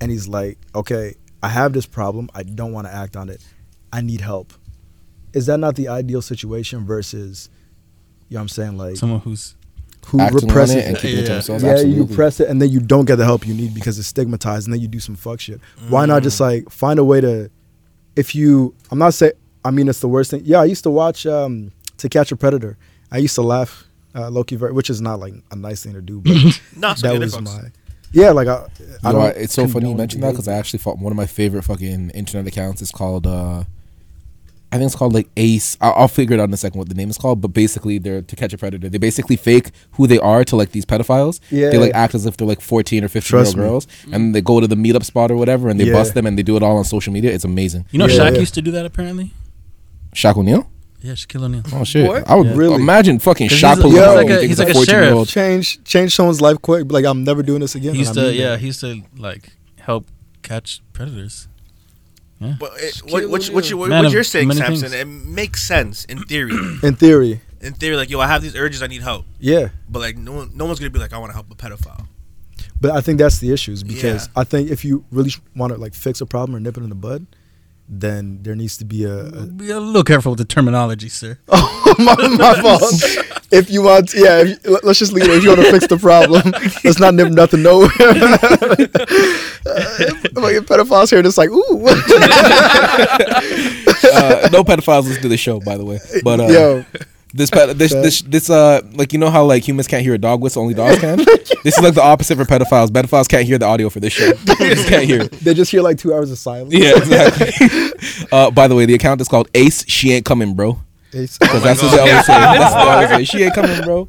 and 0.00 0.10
he's 0.10 0.26
like, 0.26 0.58
okay, 0.74 1.14
I 1.42 1.48
have 1.48 1.72
this 1.72 1.86
problem. 1.86 2.28
I 2.34 2.42
don't 2.42 2.72
want 2.72 2.86
to 2.86 2.92
act 2.92 3.16
on 3.16 3.28
it. 3.28 3.44
I 3.92 4.00
need 4.00 4.20
help. 4.20 4.52
Is 5.32 5.46
that 5.46 5.58
not 5.58 5.76
the 5.76 5.88
ideal 5.88 6.22
situation 6.22 6.84
versus, 6.84 7.48
you 8.28 8.34
know 8.34 8.40
what 8.40 8.42
I'm 8.42 8.48
saying, 8.48 8.76
like 8.78 8.96
Someone 8.96 9.20
who's 9.20 9.54
who 10.06 10.20
Acting 10.20 10.42
on 10.42 10.46
represses 10.48 10.76
it 10.76 10.84
and 10.86 10.96
it? 10.96 11.00
keeping 11.00 11.18
it 11.18 11.22
to 11.22 11.28
Yeah. 11.28 11.34
themselves. 11.34 11.62
yeah, 11.62 11.68
you 11.70 11.74
absolutely. 11.76 12.02
repress 12.06 12.40
it, 12.40 12.48
and 12.48 12.60
then 12.62 12.68
you 12.70 12.80
don't 12.80 13.04
get 13.04 13.16
the 13.16 13.24
help 13.24 13.46
you 13.46 13.54
need 13.54 13.74
because 13.74 13.98
it's 13.98 14.08
stigmatized, 14.08 14.66
and 14.66 14.74
then 14.74 14.80
you 14.80 14.88
do 14.88 15.00
some 15.00 15.14
fuck 15.14 15.40
shit. 15.40 15.60
Why 15.88 16.06
not 16.06 16.22
just 16.22 16.40
like 16.40 16.68
find 16.70 16.98
a 16.98 17.04
way 17.04 17.20
to, 17.20 17.50
if 18.16 18.34
you, 18.34 18.74
I'm 18.90 18.98
not 18.98 19.14
saying, 19.14 19.32
I 19.64 19.70
mean 19.70 19.88
it's 19.88 20.00
the 20.00 20.08
worst 20.08 20.30
thing. 20.30 20.42
Yeah, 20.44 20.60
I 20.60 20.64
used 20.64 20.82
to 20.84 20.90
watch 20.90 21.26
um, 21.26 21.70
To 21.98 22.08
Catch 22.08 22.32
a 22.32 22.36
Predator. 22.36 22.76
I 23.12 23.18
used 23.18 23.34
to 23.36 23.42
laugh, 23.42 23.84
uh, 24.14 24.30
low 24.30 24.42
key, 24.44 24.56
which 24.56 24.90
is 24.90 25.00
not 25.00 25.20
like 25.20 25.34
a 25.50 25.56
nice 25.56 25.82
thing 25.84 25.92
to 25.94 26.00
do, 26.02 26.20
but 26.20 26.32
No, 26.76 26.94
so 26.94 27.06
that 27.08 27.12
yeah, 27.14 27.18
was 27.18 27.32
they're 27.32 27.42
my, 27.42 27.60
yeah, 28.12 28.30
like 28.30 28.48
I, 28.48 28.54
I 28.54 28.58
know, 28.58 28.66
don't. 29.12 29.14
what? 29.18 29.36
it's 29.36 29.54
so 29.54 29.68
funny 29.68 29.88
you 29.90 29.94
mentioned 29.94 30.22
that 30.24 30.30
because 30.32 30.48
I 30.48 30.54
actually 30.54 30.80
thought 30.80 30.98
one 30.98 31.12
of 31.12 31.16
my 31.16 31.26
favorite 31.26 31.62
fucking 31.62 32.10
internet 32.10 32.46
accounts 32.48 32.82
is 32.82 32.90
called. 32.90 33.26
uh 33.26 33.64
I 34.72 34.76
think 34.78 34.86
it's 34.86 34.94
called 34.94 35.12
like 35.14 35.28
Ace. 35.36 35.76
I'll, 35.80 35.92
I'll 35.96 36.08
figure 36.08 36.34
it 36.34 36.40
out 36.40 36.48
in 36.48 36.54
a 36.54 36.56
second 36.56 36.78
what 36.78 36.88
the 36.88 36.94
name 36.94 37.10
is 37.10 37.18
called. 37.18 37.40
But 37.40 37.48
basically, 37.48 37.98
they're 37.98 38.22
to 38.22 38.36
catch 38.36 38.52
a 38.52 38.58
predator. 38.58 38.88
They 38.88 38.98
basically 38.98 39.34
fake 39.36 39.70
who 39.92 40.06
they 40.06 40.18
are 40.18 40.44
to 40.44 40.54
like 40.56 40.70
these 40.70 40.86
pedophiles. 40.86 41.40
Yeah. 41.50 41.70
They 41.70 41.78
like 41.78 41.92
act 41.94 42.14
as 42.14 42.24
if 42.24 42.36
they're 42.36 42.46
like 42.46 42.60
fourteen 42.60 43.02
or 43.02 43.08
fifteen 43.08 43.30
Trust 43.30 43.56
year 43.56 43.64
old 43.64 43.70
girls, 43.72 43.86
and 44.12 44.32
they 44.34 44.40
go 44.40 44.60
to 44.60 44.66
the 44.68 44.76
meetup 44.76 45.04
spot 45.04 45.30
or 45.32 45.36
whatever, 45.36 45.68
and 45.68 45.80
they 45.80 45.84
Yeah. 45.86 45.94
bust 45.94 46.14
them, 46.14 46.24
and 46.26 46.38
they 46.38 46.42
do 46.44 46.56
it 46.56 46.62
all 46.62 46.76
on 46.76 46.84
social 46.84 47.12
media. 47.12 47.32
It's 47.32 47.44
amazing. 47.44 47.86
you 47.90 47.98
know 47.98 48.06
Yeah, 48.06 48.18
Shaq 48.30 48.34
yeah. 48.34 48.40
used 48.40 48.54
to 48.54 48.62
do 48.62 48.70
that 48.70 48.86
apparently. 48.86 49.32
Shaq 50.14 50.36
O'Neal. 50.36 50.68
Yeah, 51.02 51.12
Shaquille 51.14 51.44
O'Neal. 51.44 51.62
Oh 51.72 51.82
shit! 51.82 52.06
What? 52.06 52.28
I 52.28 52.34
would 52.34 52.48
Yeah. 52.48 52.54
Really? 52.56 52.74
imagine 52.74 53.18
fucking 53.20 53.48
Shaq 53.48 53.70
he's 53.76 53.78
a- 53.78 53.82
pulling 53.82 53.96
he's 53.96 54.06
like 54.14 54.28
a- 54.28 54.42
you 54.42 54.48
he's 54.48 54.58
like 54.58 54.68
it's 54.68 54.78
a 54.78 54.82
14-year-old. 54.82 55.28
change 55.28 55.82
change 55.84 56.14
someone's 56.14 56.40
life 56.42 56.60
quick. 56.60 56.92
Like, 56.92 57.06
I'm 57.06 57.24
never 57.24 57.42
doing 57.42 57.60
this 57.60 57.74
again. 57.74 57.94
He 57.94 58.00
used 58.00 58.14
to 58.14 58.32
yeah, 58.32 58.50
that. 58.50 58.60
he 58.60 58.66
used 58.66 58.80
to 58.80 59.02
like 59.16 59.50
help 59.80 60.06
catch 60.42 60.82
predators. 60.92 61.48
But 62.40 62.72
it, 62.76 63.02
what, 63.04 63.28
what, 63.28 63.46
you, 63.48 63.54
what, 63.54 63.68
you, 63.70 63.76
what, 63.76 63.90
what 63.90 64.10
you're 64.12 64.24
saying, 64.24 64.48
many 64.48 64.60
Samson, 64.60 64.88
things. 64.88 64.94
it 64.94 65.04
makes 65.06 65.62
sense 65.62 66.06
in 66.06 66.22
theory. 66.24 66.52
in 66.82 66.96
theory, 66.96 67.40
in 67.60 67.74
theory, 67.74 67.96
like 67.96 68.08
yo, 68.08 68.18
I 68.18 68.26
have 68.26 68.40
these 68.40 68.56
urges, 68.56 68.82
I 68.82 68.86
need 68.86 69.02
help. 69.02 69.26
yeah. 69.38 69.68
But 69.90 69.98
like 70.00 70.16
no 70.16 70.32
one, 70.32 70.50
no 70.56 70.64
one's 70.64 70.78
gonna 70.78 70.88
be 70.90 70.98
like, 70.98 71.12
I 71.12 71.18
want 71.18 71.30
to 71.30 71.34
help 71.34 71.50
a 71.50 71.54
pedophile. 71.54 72.06
But 72.80 72.92
I 72.92 73.02
think 73.02 73.18
that's 73.18 73.38
the 73.40 73.52
issue 73.52 73.72
is 73.72 73.84
because 73.84 74.26
Yeah. 74.26 74.40
I 74.40 74.44
think 74.44 74.70
if 74.70 74.86
you 74.86 75.04
really 75.10 75.30
want 75.54 75.74
to 75.74 75.78
like 75.78 75.92
fix 75.92 76.22
a 76.22 76.26
problem 76.26 76.56
or 76.56 76.60
nip 76.60 76.78
it 76.78 76.82
in 76.82 76.88
the 76.88 76.94
bud, 76.94 77.26
then 77.92 78.38
there 78.42 78.54
needs 78.54 78.76
to 78.78 78.84
be 78.84 79.02
a. 79.04 79.26
a 79.26 79.46
Be 79.46 79.70
a 79.70 79.80
little 79.80 80.04
careful 80.04 80.30
with 80.32 80.38
the 80.38 80.44
terminology, 80.44 81.08
sir. 81.08 81.38
oh, 81.48 81.94
my, 81.98 82.14
my 82.36 82.54
fault. 82.62 82.84
If 83.50 83.68
you 83.68 83.82
want, 83.82 84.10
to, 84.10 84.18
yeah, 84.20 84.42
if 84.42 84.64
let- 84.64 84.84
let's 84.84 85.00
just 85.00 85.12
leave 85.12 85.24
it. 85.24 85.30
If 85.30 85.42
you 85.42 85.48
want 85.50 85.62
to 85.62 85.72
fix 85.72 85.88
the 85.88 85.98
problem, 85.98 86.52
let's 86.84 87.00
not 87.00 87.14
nip 87.14 87.32
nothing 87.32 87.64
nowhere. 87.64 87.90
uh, 87.98 88.14
like 90.40 90.56
pedophiles 90.70 91.10
here, 91.10 91.20
just 91.22 91.36
like 91.36 91.50
ooh, 91.50 91.58
uh, 94.14 94.48
no 94.52 94.62
pedophiles 94.62 95.04
listen 95.08 95.22
to 95.22 95.28
the 95.28 95.36
show, 95.36 95.58
by 95.58 95.76
the 95.76 95.84
way. 95.84 95.98
But 96.22 96.38
uh, 96.40 96.46
yo, 96.46 96.84
this, 97.32 97.50
ped- 97.50 97.78
this 97.78 97.92
this 97.92 98.22
this 98.22 98.50
uh 98.50 98.80
like 98.92 99.12
you 99.12 99.18
know 99.18 99.30
how 99.30 99.44
like 99.44 99.66
humans 99.66 99.86
can't 99.86 100.02
hear 100.02 100.14
a 100.14 100.18
dog 100.18 100.40
whistle, 100.40 100.62
only 100.62 100.74
dogs 100.74 100.98
can. 100.98 101.16
this 101.64 101.76
is 101.76 101.80
like 101.80 101.94
the 101.94 102.02
opposite 102.02 102.36
for 102.36 102.44
pedophiles. 102.44 102.88
Pedophiles 102.88 103.28
can't 103.28 103.46
hear 103.46 103.58
the 103.58 103.66
audio 103.66 103.88
for 103.88 104.00
this 104.00 104.12
show. 104.12 104.32
They 104.60 104.74
just 104.74 104.88
can't 104.88 105.04
hear. 105.04 105.22
it. 105.22 105.32
they 105.32 105.54
just 105.54 105.70
hear 105.70 105.80
like 105.80 105.96
two 105.96 106.12
hours 106.12 106.30
of 106.30 106.38
silence. 106.38 106.74
Yeah, 106.74 106.96
exactly. 106.96 108.28
uh, 108.32 108.50
by 108.50 108.68
the 108.68 108.74
way, 108.74 108.84
the 108.84 108.94
account 108.94 109.20
is 109.20 109.28
called 109.28 109.48
Ace. 109.54 109.88
She 109.88 110.12
ain't 110.12 110.26
coming, 110.26 110.54
bro. 110.54 110.80
Ace. 111.12 111.38
Because 111.38 111.62
that's 111.62 111.82
what 111.82 111.90
they 111.92 111.98
always 111.98 112.26
say. 112.26 112.32
That's 112.32 112.74
what 112.74 112.84
they 112.84 112.90
always 112.90 113.08
say. 113.10 113.24
She 113.24 113.44
ain't 113.44 113.54
coming, 113.54 113.82
bro. 113.82 114.08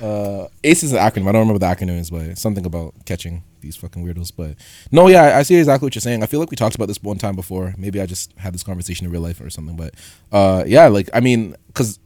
Uh, 0.00 0.48
ACE 0.64 0.82
is 0.82 0.92
an 0.92 0.98
acronym. 0.98 1.28
I 1.28 1.32
don't 1.32 1.48
remember 1.48 1.58
the 1.58 1.66
acronym 1.66 1.98
is, 1.98 2.10
but 2.10 2.38
something 2.38 2.64
about 2.64 2.94
catching 3.04 3.42
these 3.60 3.76
fucking 3.76 4.04
weirdos. 4.04 4.32
But 4.34 4.56
no, 4.90 5.08
yeah, 5.08 5.24
I, 5.24 5.38
I 5.40 5.42
see 5.42 5.56
exactly 5.56 5.86
what 5.86 5.94
you're 5.94 6.00
saying. 6.00 6.22
I 6.22 6.26
feel 6.26 6.40
like 6.40 6.50
we 6.50 6.56
talked 6.56 6.74
about 6.74 6.88
this 6.88 7.02
one 7.02 7.18
time 7.18 7.36
before. 7.36 7.74
Maybe 7.76 8.00
I 8.00 8.06
just 8.06 8.32
had 8.38 8.54
this 8.54 8.62
conversation 8.62 9.06
in 9.06 9.12
real 9.12 9.20
life 9.20 9.40
or 9.40 9.50
something. 9.50 9.76
But 9.76 9.94
uh, 10.32 10.64
yeah, 10.66 10.86
like 10.88 11.10
I 11.12 11.20
mean, 11.20 11.54
because 11.66 11.98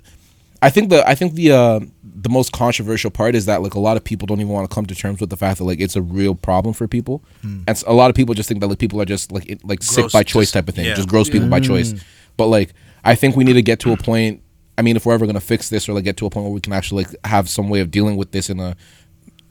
I 0.63 0.71
think 0.71 0.91
the 0.91 1.07
I 1.09 1.15
think 1.15 1.35
the 1.35 1.51
uh, 1.53 1.81
the 2.05 2.29
most 2.29 2.53
controversial 2.53 3.11
part 3.11 3.35
is 3.35 3.47
that 3.47 3.63
like 3.63 3.75
a 3.75 3.81
lot 3.81 3.97
of 3.97 4.05
people 4.05 4.27
don't 4.27 4.41
even 4.41 4.53
want 4.53 4.71
to 4.71 4.75
come 4.75 4.87
to 4.87 4.95
terms 4.95 5.21
with 5.21 5.29
the 5.31 5.37
fact 5.37 5.59
that 5.59 5.65
like 5.65 5.81
it's 5.81 5.97
a 5.97 6.03
real 6.03 6.35
problem 6.35 6.73
for 6.73 6.87
people, 6.89 7.23
and 7.43 7.69
s- 7.69 7.83
a 7.87 7.93
lot 7.93 8.11
of 8.11 8.17
people 8.17 8.35
just 8.35 8.49
think 8.49 8.61
that 8.61 8.69
like 8.69 8.79
people 8.79 9.01
are 9.03 9.05
just 9.05 9.33
like 9.33 9.45
it, 9.51 9.65
like 9.65 9.83
sick 9.83 10.11
by 10.13 10.23
choice 10.23 10.45
just- 10.47 10.55
type 10.55 10.69
of 10.69 10.75
thing, 10.77 10.87
yeah. 10.87 10.95
just 10.95 11.09
gross 11.09 11.29
people 11.29 11.49
by 11.49 11.59
choice. 11.61 11.95
But 12.37 12.47
like 12.47 12.73
I 13.05 13.15
think 13.17 13.35
we 13.37 13.43
need 13.45 13.55
to 13.55 13.63
get 13.63 13.81
to 13.81 13.93
a 13.93 13.97
point. 13.97 14.41
I 14.79 14.83
mean, 14.83 14.97
if 14.97 15.05
we're 15.05 15.15
ever 15.15 15.27
gonna 15.27 15.41
fix 15.41 15.69
this 15.69 15.89
or 15.89 15.95
like 15.95 16.05
get 16.05 16.17
to 16.19 16.27
a 16.27 16.31
point 16.31 16.45
where 16.45 16.53
we 16.55 16.61
can 16.61 16.73
actually 16.73 17.05
like 17.05 17.15
have 17.27 17.49
some 17.51 17.69
way 17.69 17.81
of 17.81 17.91
dealing 17.91 18.17
with 18.17 18.31
this 18.33 18.49
in 18.49 18.61
a 18.61 18.77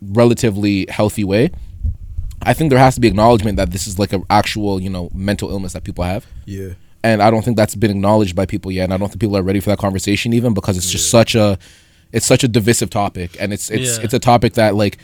relatively 0.02 0.88
healthy 0.90 1.24
way, 1.24 1.52
I 2.42 2.54
think 2.54 2.70
there 2.70 2.80
has 2.80 2.96
to 2.96 3.02
be 3.02 3.08
acknowledgement 3.08 3.58
that 3.58 3.72
this 3.72 3.86
is 3.88 4.00
like 4.00 4.14
an 4.14 4.24
actual 4.30 4.82
you 4.82 4.90
know 4.90 5.10
mental 5.14 5.50
illness 5.52 5.74
that 5.74 5.84
people 5.84 6.04
have 6.04 6.26
Yeah. 6.46 6.70
And 7.04 7.22
I 7.22 7.32
don't 7.32 7.44
think 7.44 7.58
that's 7.58 7.76
been 7.76 7.92
acknowledged 7.92 8.36
by 8.36 8.46
people 8.46 8.72
yet. 8.72 8.84
And 8.86 8.94
I 8.94 8.98
don't 8.98 9.10
think 9.10 9.20
people 9.22 9.38
are 9.38 9.42
ready 9.44 9.60
for 9.60 9.70
that 9.72 9.80
conversation 9.80 10.34
even 10.34 10.54
because 10.54 10.78
it's 10.78 10.90
just 10.92 11.10
such 11.10 11.36
a 11.36 11.58
it's 12.12 12.26
such 12.26 12.44
a 12.44 12.48
divisive 12.48 12.90
topic, 12.90 13.36
and 13.40 13.54
it's 13.54 13.70
it's 13.72 13.98
Yeah. 13.98 14.04
it's 14.04 14.14
a 14.14 14.20
topic 14.20 14.54
that 14.54 14.76
like 14.76 14.98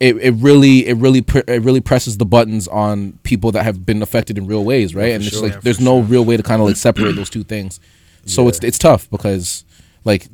it, 0.00 0.16
it 0.16 0.32
really 0.32 0.86
it 0.86 0.94
really 0.98 1.22
pr- 1.22 1.48
it 1.48 1.62
really 1.62 1.80
presses 1.80 2.18
the 2.18 2.26
buttons 2.26 2.68
on 2.68 3.18
people 3.22 3.52
that 3.52 3.62
have 3.64 3.86
been 3.86 4.02
affected 4.02 4.36
in 4.36 4.46
real 4.46 4.64
ways, 4.64 4.94
right? 4.94 5.12
Oh, 5.12 5.14
and 5.14 5.24
it's 5.24 5.34
sure. 5.34 5.42
like 5.44 5.52
Yeah, 5.54 5.60
there's 5.62 5.80
no 5.80 6.00
real 6.00 6.24
way 6.24 6.36
to 6.36 6.42
kind 6.42 6.60
of 6.60 6.66
like 6.68 6.76
separate 6.76 7.14
those 7.16 7.30
two 7.30 7.44
things. 7.44 7.80
So 8.26 8.48
it's 8.48 8.58
it's 8.62 8.78
tough 8.78 9.08
because 9.10 9.64
like 10.04 10.26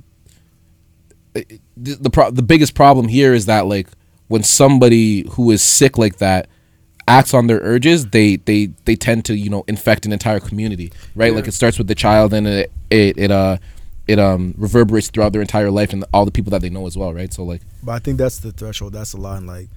it- 1.34 1.46
it- 1.52 1.60
the 1.76 1.94
the, 1.96 2.10
pro- 2.10 2.30
the 2.30 2.42
biggest 2.42 2.74
problem 2.74 3.08
here 3.08 3.32
is 3.34 3.46
that 3.46 3.66
like 3.66 3.88
when 4.28 4.42
somebody 4.42 5.26
who 5.32 5.50
is 5.50 5.62
sick 5.62 5.96
like 5.98 6.16
that 6.18 6.48
acts 7.16 7.32
on 7.34 7.46
their 7.48 7.60
urges 7.74 8.00
they 8.16 8.36
they 8.48 8.66
they 8.86 8.96
tend 8.96 9.24
to 9.24 9.32
you 9.44 9.50
know 9.54 9.62
infect 9.66 10.06
an 10.06 10.12
entire 10.12 10.40
community 10.48 10.88
right 11.16 11.34
like 11.34 11.48
it 11.48 11.52
starts 11.52 11.76
with 11.78 11.88
the 11.92 11.94
child 11.94 12.32
and 12.32 12.46
it 12.46 12.70
it, 12.90 13.18
it 13.18 13.30
uh 13.30 13.56
it 14.06 14.18
um 14.18 14.54
reverberates 14.56 15.08
throughout 15.10 15.32
their 15.32 15.42
entire 15.42 15.70
life 15.70 15.92
and 15.92 16.04
all 16.14 16.24
the 16.24 16.30
people 16.38 16.50
that 16.50 16.62
they 16.62 16.70
know 16.70 16.86
as 16.86 16.96
well 16.96 17.12
right 17.20 17.32
so 17.32 17.42
like 17.52 17.62
But 17.82 17.92
I 17.92 17.98
think 18.04 18.18
that's 18.18 18.38
the 18.38 18.52
threshold. 18.52 18.92
That's 18.92 19.12
the 19.12 19.20
line. 19.20 19.46
Like, 19.46 19.68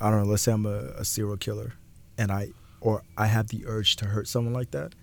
I 0.00 0.10
don't 0.10 0.20
know. 0.22 0.30
Let's 0.30 0.42
say 0.42 0.52
I'm 0.52 0.66
a, 0.66 0.78
a 1.02 1.04
serial 1.04 1.36
killer, 1.36 1.72
and 2.16 2.30
I 2.30 2.42
or 2.80 3.02
I 3.16 3.26
have 3.26 3.48
the 3.48 3.60
urge 3.66 3.96
to 3.96 4.04
hurt 4.06 4.26
someone 4.28 4.54
like 4.60 4.70
that, 4.72 4.94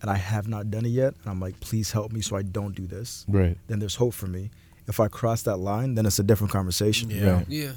and 0.00 0.10
I 0.10 0.16
have 0.16 0.46
not 0.48 0.70
done 0.70 0.84
it 0.86 0.94
yet. 1.02 1.14
And 1.20 1.26
I'm 1.30 1.40
like, 1.40 1.56
please 1.60 1.92
help 1.92 2.12
me 2.12 2.20
so 2.20 2.36
I 2.36 2.42
don't 2.42 2.74
do 2.74 2.86
this. 2.86 3.24
right 3.28 3.56
Then 3.68 3.78
there's 3.80 3.96
hope 3.96 4.14
for 4.14 4.26
me. 4.26 4.50
If 4.86 5.00
I 5.00 5.08
cross 5.08 5.42
that 5.42 5.58
line, 5.58 5.94
then 5.94 6.06
it's 6.06 6.18
a 6.18 6.22
different 6.22 6.52
conversation. 6.52 7.10
Yeah. 7.10 7.30
Right. 7.30 7.48
Yeah. 7.48 7.72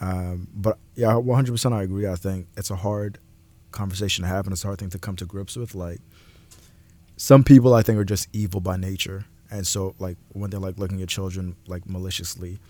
Um, 0.00 0.48
but 0.54 0.78
yeah, 0.94 1.12
100% 1.12 1.72
I 1.72 1.82
agree. 1.82 2.06
I 2.06 2.14
think 2.14 2.46
it's 2.56 2.70
a 2.70 2.76
hard 2.76 3.18
conversation 3.72 4.22
to 4.22 4.28
have, 4.28 4.46
and 4.46 4.52
it's 4.52 4.64
a 4.64 4.68
hard 4.68 4.78
thing 4.78 4.90
to 4.90 4.98
come 4.98 5.16
to 5.16 5.24
grips 5.26 5.56
with. 5.56 5.74
Like, 5.74 6.00
some 7.16 7.42
people 7.42 7.74
I 7.74 7.82
think 7.82 7.98
are 7.98 8.04
just 8.04 8.28
evil 8.32 8.60
by 8.60 8.76
nature, 8.76 9.24
and 9.50 9.66
so 9.66 9.94
like 9.98 10.16
when 10.32 10.50
they're 10.50 10.60
like 10.60 10.78
looking 10.78 11.02
at 11.02 11.08
children 11.08 11.56
like 11.66 11.88
maliciously, 11.88 12.60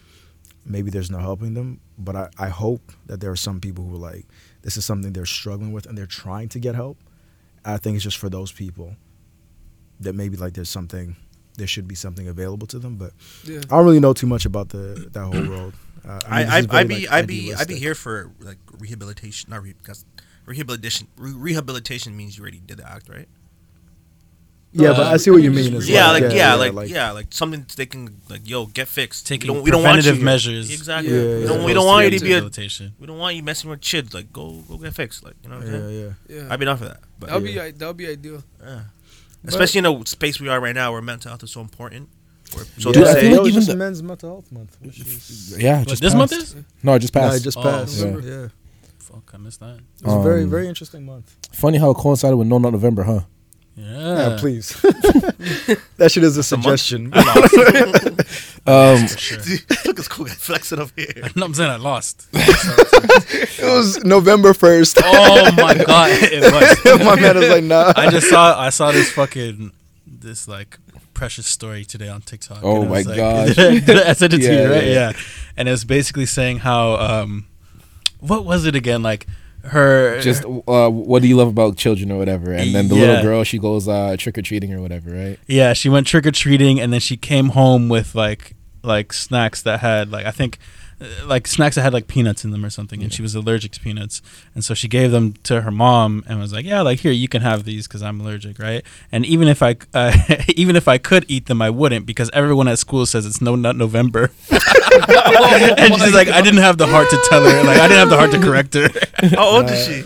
maybe 0.65 0.91
there's 0.91 1.11
no 1.11 1.19
helping 1.19 1.55
them. 1.55 1.81
But 1.99 2.17
I, 2.17 2.29
I 2.39 2.49
hope 2.49 2.93
that 3.07 3.21
there 3.21 3.31
are 3.31 3.37
some 3.37 3.61
people 3.61 3.85
who 3.85 3.97
are 3.97 3.99
like, 4.13 4.27
this 4.63 4.77
is 4.77 4.85
something 4.85 5.13
they're 5.13 5.27
struggling 5.27 5.73
with, 5.73 5.87
and 5.87 5.99
they're 5.99 6.07
trying 6.07 6.49
to 6.51 6.59
get 6.59 6.75
help. 6.75 6.99
I 7.65 7.77
think 7.77 7.97
it's 7.97 8.05
just 8.05 8.17
for 8.17 8.31
those 8.31 8.53
people 8.53 8.97
that 10.01 10.15
maybe 10.15 10.37
like 10.37 10.55
there's 10.55 10.71
something, 10.71 11.17
there 11.59 11.67
should 11.67 11.89
be 11.89 11.95
something 11.95 12.27
available 12.29 12.67
to 12.69 12.79
them. 12.79 12.97
But 12.97 13.13
Yeah. 13.45 13.59
I 13.71 13.77
don't 13.77 13.85
really 13.85 14.01
know 14.01 14.13
too 14.15 14.27
much 14.29 14.47
about 14.47 14.71
the 14.71 15.09
that 15.13 15.25
whole 15.25 15.49
world. 15.57 15.75
Uh, 16.09 16.13
mean, 16.13 16.21
I 16.33 16.43
this 16.45 16.53
I 16.53 16.59
is 16.61 16.67
very, 16.67 16.85
be 16.87 16.95
like, 17.07 17.13
I 17.13 17.23
be 17.23 17.55
I 17.55 17.65
be 17.65 17.75
here 17.77 17.95
for 17.95 18.31
like 18.41 18.59
rehabilitation. 18.79 19.51
Not 19.51 19.63
re, 19.63 19.75
because 19.75 20.05
rehabilitation. 20.47 21.09
Re- 21.17 21.33
rehabilitation 21.33 22.17
means 22.17 22.37
you 22.39 22.43
already 22.43 22.61
did 22.65 22.79
the 22.79 22.91
act, 22.91 23.09
right? 23.11 23.29
Yeah, 24.73 24.91
Uh, 24.91 24.97
but 24.97 25.07
I 25.15 25.17
see 25.17 25.31
what 25.31 25.43
you 25.43 25.51
mean, 25.51 25.67
mean. 25.73 25.77
As 25.77 25.89
Yeah, 25.89 26.13
well. 26.13 26.21
like 26.21 26.33
yeah, 26.35 26.55
like, 26.55 26.89
yeah, 26.91 27.11
like 27.13 27.27
something 27.31 27.65
they 27.77 27.87
can 27.87 28.21
like 28.29 28.49
yo 28.49 28.67
get 28.67 28.87
fixed. 28.87 29.27
Taking 29.27 29.49
we 29.51 29.55
don't, 29.55 29.65
we 29.65 29.71
don't 29.71 29.83
want 29.83 29.97
you 29.97 30.03
preventative 30.03 30.23
measures. 30.25 30.71
Exactly. 30.71 31.11
Yeah, 31.13 31.21
we 31.23 31.41
yeah, 31.41 31.47
don't, 31.49 31.61
yeah. 31.61 31.67
we 31.67 31.73
don't 31.75 31.87
want 31.87 32.05
you 32.05 32.19
to 32.19 32.25
be 32.25 32.33
a, 32.33 32.35
rehabilitation. 32.37 32.95
we 32.99 33.07
don't 33.07 33.19
want 33.19 33.35
you 33.37 33.43
messing 33.43 33.71
with 33.71 33.81
kids. 33.81 34.13
Like 34.13 34.31
go 34.33 34.63
go 34.69 34.77
get 34.77 34.95
fixed. 34.95 35.25
Like 35.25 35.35
you 35.43 35.49
know 35.49 35.57
what 35.57 35.67
I'm 35.67 35.73
Yeah, 35.73 35.81
saying? 35.81 36.15
yeah. 36.29 36.37
Yeah. 36.43 36.53
I'd 36.53 36.61
be 36.61 36.67
down 36.67 36.77
for 36.77 36.85
that. 36.85 37.01
But 37.19 37.29
that 37.31 37.35
would 37.37 37.45
be 37.45 37.55
that 37.55 37.87
would 37.87 37.97
be 37.97 38.09
ideal. 38.09 38.45
yeah. 38.63 38.81
especially 39.47 39.79
in 39.79 39.85
the 39.85 40.05
space 40.05 40.39
we 40.41 40.49
are 40.49 40.61
right 40.61 40.75
now, 40.75 40.93
where 40.93 41.01
mental 41.03 41.31
health 41.31 41.43
is 41.43 41.51
so 41.51 41.61
important. 41.63 42.11
Where, 42.59 42.67
so 42.79 42.93
Dude, 42.93 43.05
to 43.05 43.11
I 43.11 43.21
feel 43.21 43.43
like 43.43 43.53
even 43.53 43.65
the- 43.65 43.77
Men's 43.77 44.03
Mental 44.03 44.29
Health 44.31 44.53
Month. 44.53 44.77
Which 44.81 45.01
is, 45.01 45.57
yeah 45.59 45.79
What, 45.81 45.89
just 45.89 46.03
this 46.03 46.15
month 46.15 46.31
passed. 46.33 46.57
is? 46.57 46.65
no 46.83 46.95
it 46.95 46.99
just 47.01 47.15
no, 47.15 47.21
passed 47.21 47.37
it 47.39 47.45
just 47.45 47.59
Oh, 47.59 47.63
passed. 47.63 48.01
November. 48.05 48.29
Yeah, 48.29 48.49
Fuck, 48.99 49.31
I 49.35 49.37
missed 49.39 49.61
that. 49.61 49.77
it 50.01 50.05
was 50.07 50.15
a 50.15 50.23
very 50.23 50.43
Um, 50.45 50.51
very 50.51 50.69
interesting 50.69 51.07
month. 51.07 51.35
funny 51.53 51.79
how 51.79 51.91
it 51.91 51.95
coincided 51.97 52.37
with 52.37 52.47
no 52.49 52.59
nut 52.59 52.73
november 52.73 53.05
huh 53.05 53.21
Yeah, 53.77 53.85
Yeah, 54.31 54.37
please. 54.39 54.69
that 55.99 56.11
shit 56.11 56.25
is 56.25 56.37
a 56.37 56.41
a 56.55 56.59
month. 56.59 56.81
suggestion. 56.81 57.13
um 58.67 59.07
Sure. 59.07 59.39
look, 59.87 59.99
it's 59.99 60.09
cool. 60.09 60.27
Flexing 60.27 60.79
up 60.81 60.91
here. 60.97 61.31
no, 61.37 61.47
I'm 61.47 61.55
saying 61.55 61.71
I 61.71 61.77
lost. 61.77 62.27
it 62.33 63.63
was 63.63 64.03
November 64.05 64.53
first. 64.55 64.99
oh 65.03 65.53
my 65.57 65.75
god, 65.75 66.11
it 66.13 66.43
was. 66.53 67.05
My 67.05 67.15
man 67.21 67.37
was 67.37 67.49
like, 67.49 67.65
nah. 67.65 67.93
I 67.97 68.11
just 68.11 68.29
saw 68.29 68.59
I 68.61 68.71
saw 68.71 68.91
this 68.93 69.11
fucking 69.13 69.71
this 70.07 70.49
like 70.49 70.79
precious 71.19 71.47
story 71.49 71.85
today 71.85 72.09
on 72.09 72.21
TikTok. 72.23 72.61
Oh 72.63 72.77
and 72.77 72.85
it 72.85 72.91
was 72.91 73.07
my 73.07 73.11
like- 73.13 73.17
gosh. 73.57 73.57
Did 73.87 73.91
I, 74.07 74.11
I 74.11 74.13
sent 74.13 74.33
it 74.35 74.39
to 74.39 74.45
Yeah, 74.53 74.63
you, 74.63 74.71
right? 74.73 74.85
yeah. 74.85 74.93
Yeah. 74.93 75.13
And 75.57 75.67
it 75.69 75.73
was 75.73 75.85
basically 75.85 76.27
saying 76.27 76.59
how 76.61 76.95
um 76.95 77.47
what 78.21 78.45
was 78.45 78.65
it 78.67 78.75
again? 78.77 79.03
Like 79.03 79.27
her 79.65 80.21
just 80.21 80.45
uh, 80.45 80.89
what 80.89 81.21
do 81.23 81.27
you 81.29 81.37
love 81.37 81.49
about 81.49 81.77
children 81.77 82.13
or 82.13 82.19
whatever 82.19 82.53
and 82.53 82.73
then 82.75 82.87
the 82.89 82.95
Yeah. 82.95 83.01
little 83.03 83.23
girl 83.23 83.43
she 83.45 83.59
goes 83.59 83.89
uh 83.89 84.15
trick-or-treating 84.17 84.73
or 84.73 84.81
whatever 84.81 85.11
right 85.11 85.39
Yeah, 85.49 85.73
she 85.73 85.89
went 85.89 86.07
trick 86.07 86.25
or 86.25 86.31
treating, 86.31 86.79
and 86.81 86.93
then 86.93 87.01
she 87.01 87.17
came 87.17 87.49
home 87.51 87.89
with 87.89 88.15
like 88.15 88.55
like 88.85 89.13
snacks 89.13 89.61
that 89.63 89.81
had 89.81 90.13
like 90.13 90.25
I 90.25 90.31
think 90.31 90.59
like 91.27 91.47
snacks 91.47 91.77
that 91.77 91.83
had 91.83 91.93
like 91.93 92.09
peanuts 92.09 92.45
in 92.45 92.51
them 92.51 92.65
or 92.65 92.71
something, 92.71 93.03
and 93.03 93.13
she 93.13 93.23
was 93.23 93.35
allergic 93.35 93.71
to 93.73 93.81
peanuts, 93.81 94.21
and 94.55 94.65
so 94.65 94.75
she 94.75 94.89
gave 94.89 95.11
them 95.13 95.35
to 95.45 95.61
her 95.63 95.71
mom 95.71 96.25
and 96.27 96.41
was 96.41 96.53
like, 96.53 96.65
"Yeah, 96.65 96.81
like 96.83 97.01
here 97.01 97.13
you 97.13 97.29
can 97.29 97.41
have 97.43 97.65
these 97.65 97.87
because 97.87 98.03
I'm 98.03 98.21
allergic, 98.21 98.59
right?" 98.59 98.85
And 99.13 99.25
even 99.25 99.47
if 99.49 99.63
I 99.63 99.77
uh, 99.95 100.17
even 100.57 100.75
if 100.77 100.89
I 100.89 100.99
could 100.99 101.25
eat 101.29 101.47
them, 101.47 101.63
I 101.63 101.71
wouldn't 101.71 102.05
because 102.07 102.31
everyone 102.33 102.67
at 102.69 102.79
school 102.79 103.07
says 103.07 103.27
it's 103.27 103.41
no 103.41 103.55
nut 103.55 103.77
November, 103.77 104.31
and 104.51 105.95
she's 105.95 106.15
like, 106.15 106.29
I 106.29 106.41
didn't 106.43 106.61
have 106.61 106.79
the 106.79 106.87
heart 106.87 107.09
to 107.11 107.21
tell 107.29 107.43
her, 107.45 107.63
like 107.65 107.79
I 107.79 107.89
didn't 107.89 107.99
have 108.01 108.11
the 108.11 108.17
heart 108.17 108.31
to 108.33 108.41
correct 108.41 108.75
her. 108.75 108.89
How 109.37 109.47
old 109.57 109.71
is 109.71 109.87
she? 109.87 110.05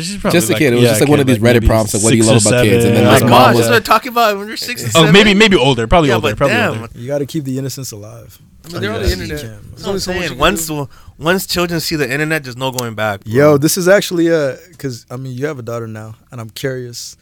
She's 0.00 0.18
probably 0.18 0.38
just 0.38 0.48
a 0.48 0.52
like- 0.54 0.58
kid 0.58 0.72
it 0.72 0.76
was 0.76 0.82
yeah, 0.84 0.88
just 0.90 1.00
like 1.02 1.10
one 1.10 1.20
of 1.20 1.26
kid, 1.26 1.34
these 1.36 1.42
reddit 1.42 1.54
maybe 1.54 1.66
prompts 1.66 1.94
like 1.94 2.02
what 2.02 2.10
do 2.10 2.16
you 2.16 2.24
love 2.24 2.44
or 2.44 2.48
about 2.48 2.64
kids 2.64 2.84
and 2.84 2.96
then 2.96 3.04
seven. 3.04 3.12
like 3.12 3.22
Like, 3.22 3.30
mom 3.30 3.40
mom, 3.42 3.48
was 3.54 3.58
that's 3.58 3.70
what 3.70 3.76
I'm 3.76 3.82
talking 3.82 4.12
about 4.12 4.38
when 4.38 4.48
you're 4.48 4.56
six 4.56 4.82
and 4.82 4.90
Oh, 4.96 5.00
seven. 5.00 5.12
maybe 5.12 5.34
maybe 5.34 5.56
older, 5.56 5.86
probably 5.86 6.08
Yeah, 6.08 6.16
older, 6.16 6.34
probably 6.34 6.56
damn. 6.56 6.80
older. 6.82 6.98
You 6.98 7.06
got 7.06 7.18
to 7.18 7.26
keep 7.26 7.44
the 7.44 7.58
innocence 7.58 7.92
alive. 7.92 8.40
I 8.64 8.68
mean, 8.68 8.80
they're 8.80 8.92
on 8.92 9.00
Yeah. 9.00 9.06
the 9.06 9.12
internet. 9.12 9.42
You 9.42 9.48
can. 9.48 9.60
There's 9.70 9.82
what 9.82 9.86
only 9.88 9.92
I'm 9.94 9.98
so 10.00 10.12
much 10.14 10.26
saying. 10.28 10.38
Once 10.38 10.66
do. 10.66 10.88
once 11.18 11.46
children 11.46 11.80
see 11.80 11.96
the 11.96 12.10
internet, 12.10 12.44
there's 12.44 12.56
no 12.56 12.70
going 12.70 12.94
back. 12.94 13.24
bro. 13.24 13.32
Yo, 13.32 13.58
this 13.58 13.76
is 13.76 13.88
actually 13.88 14.30
uh, 14.32 14.56
cause 14.78 15.06
I 15.10 15.16
mean 15.16 15.32
you 15.36 15.46
have 15.46 15.58
a 15.58 15.62
daughter 15.62 15.86
now, 15.86 16.14
and 16.30 16.40
I'm 16.40 16.50
curious. 16.50 17.16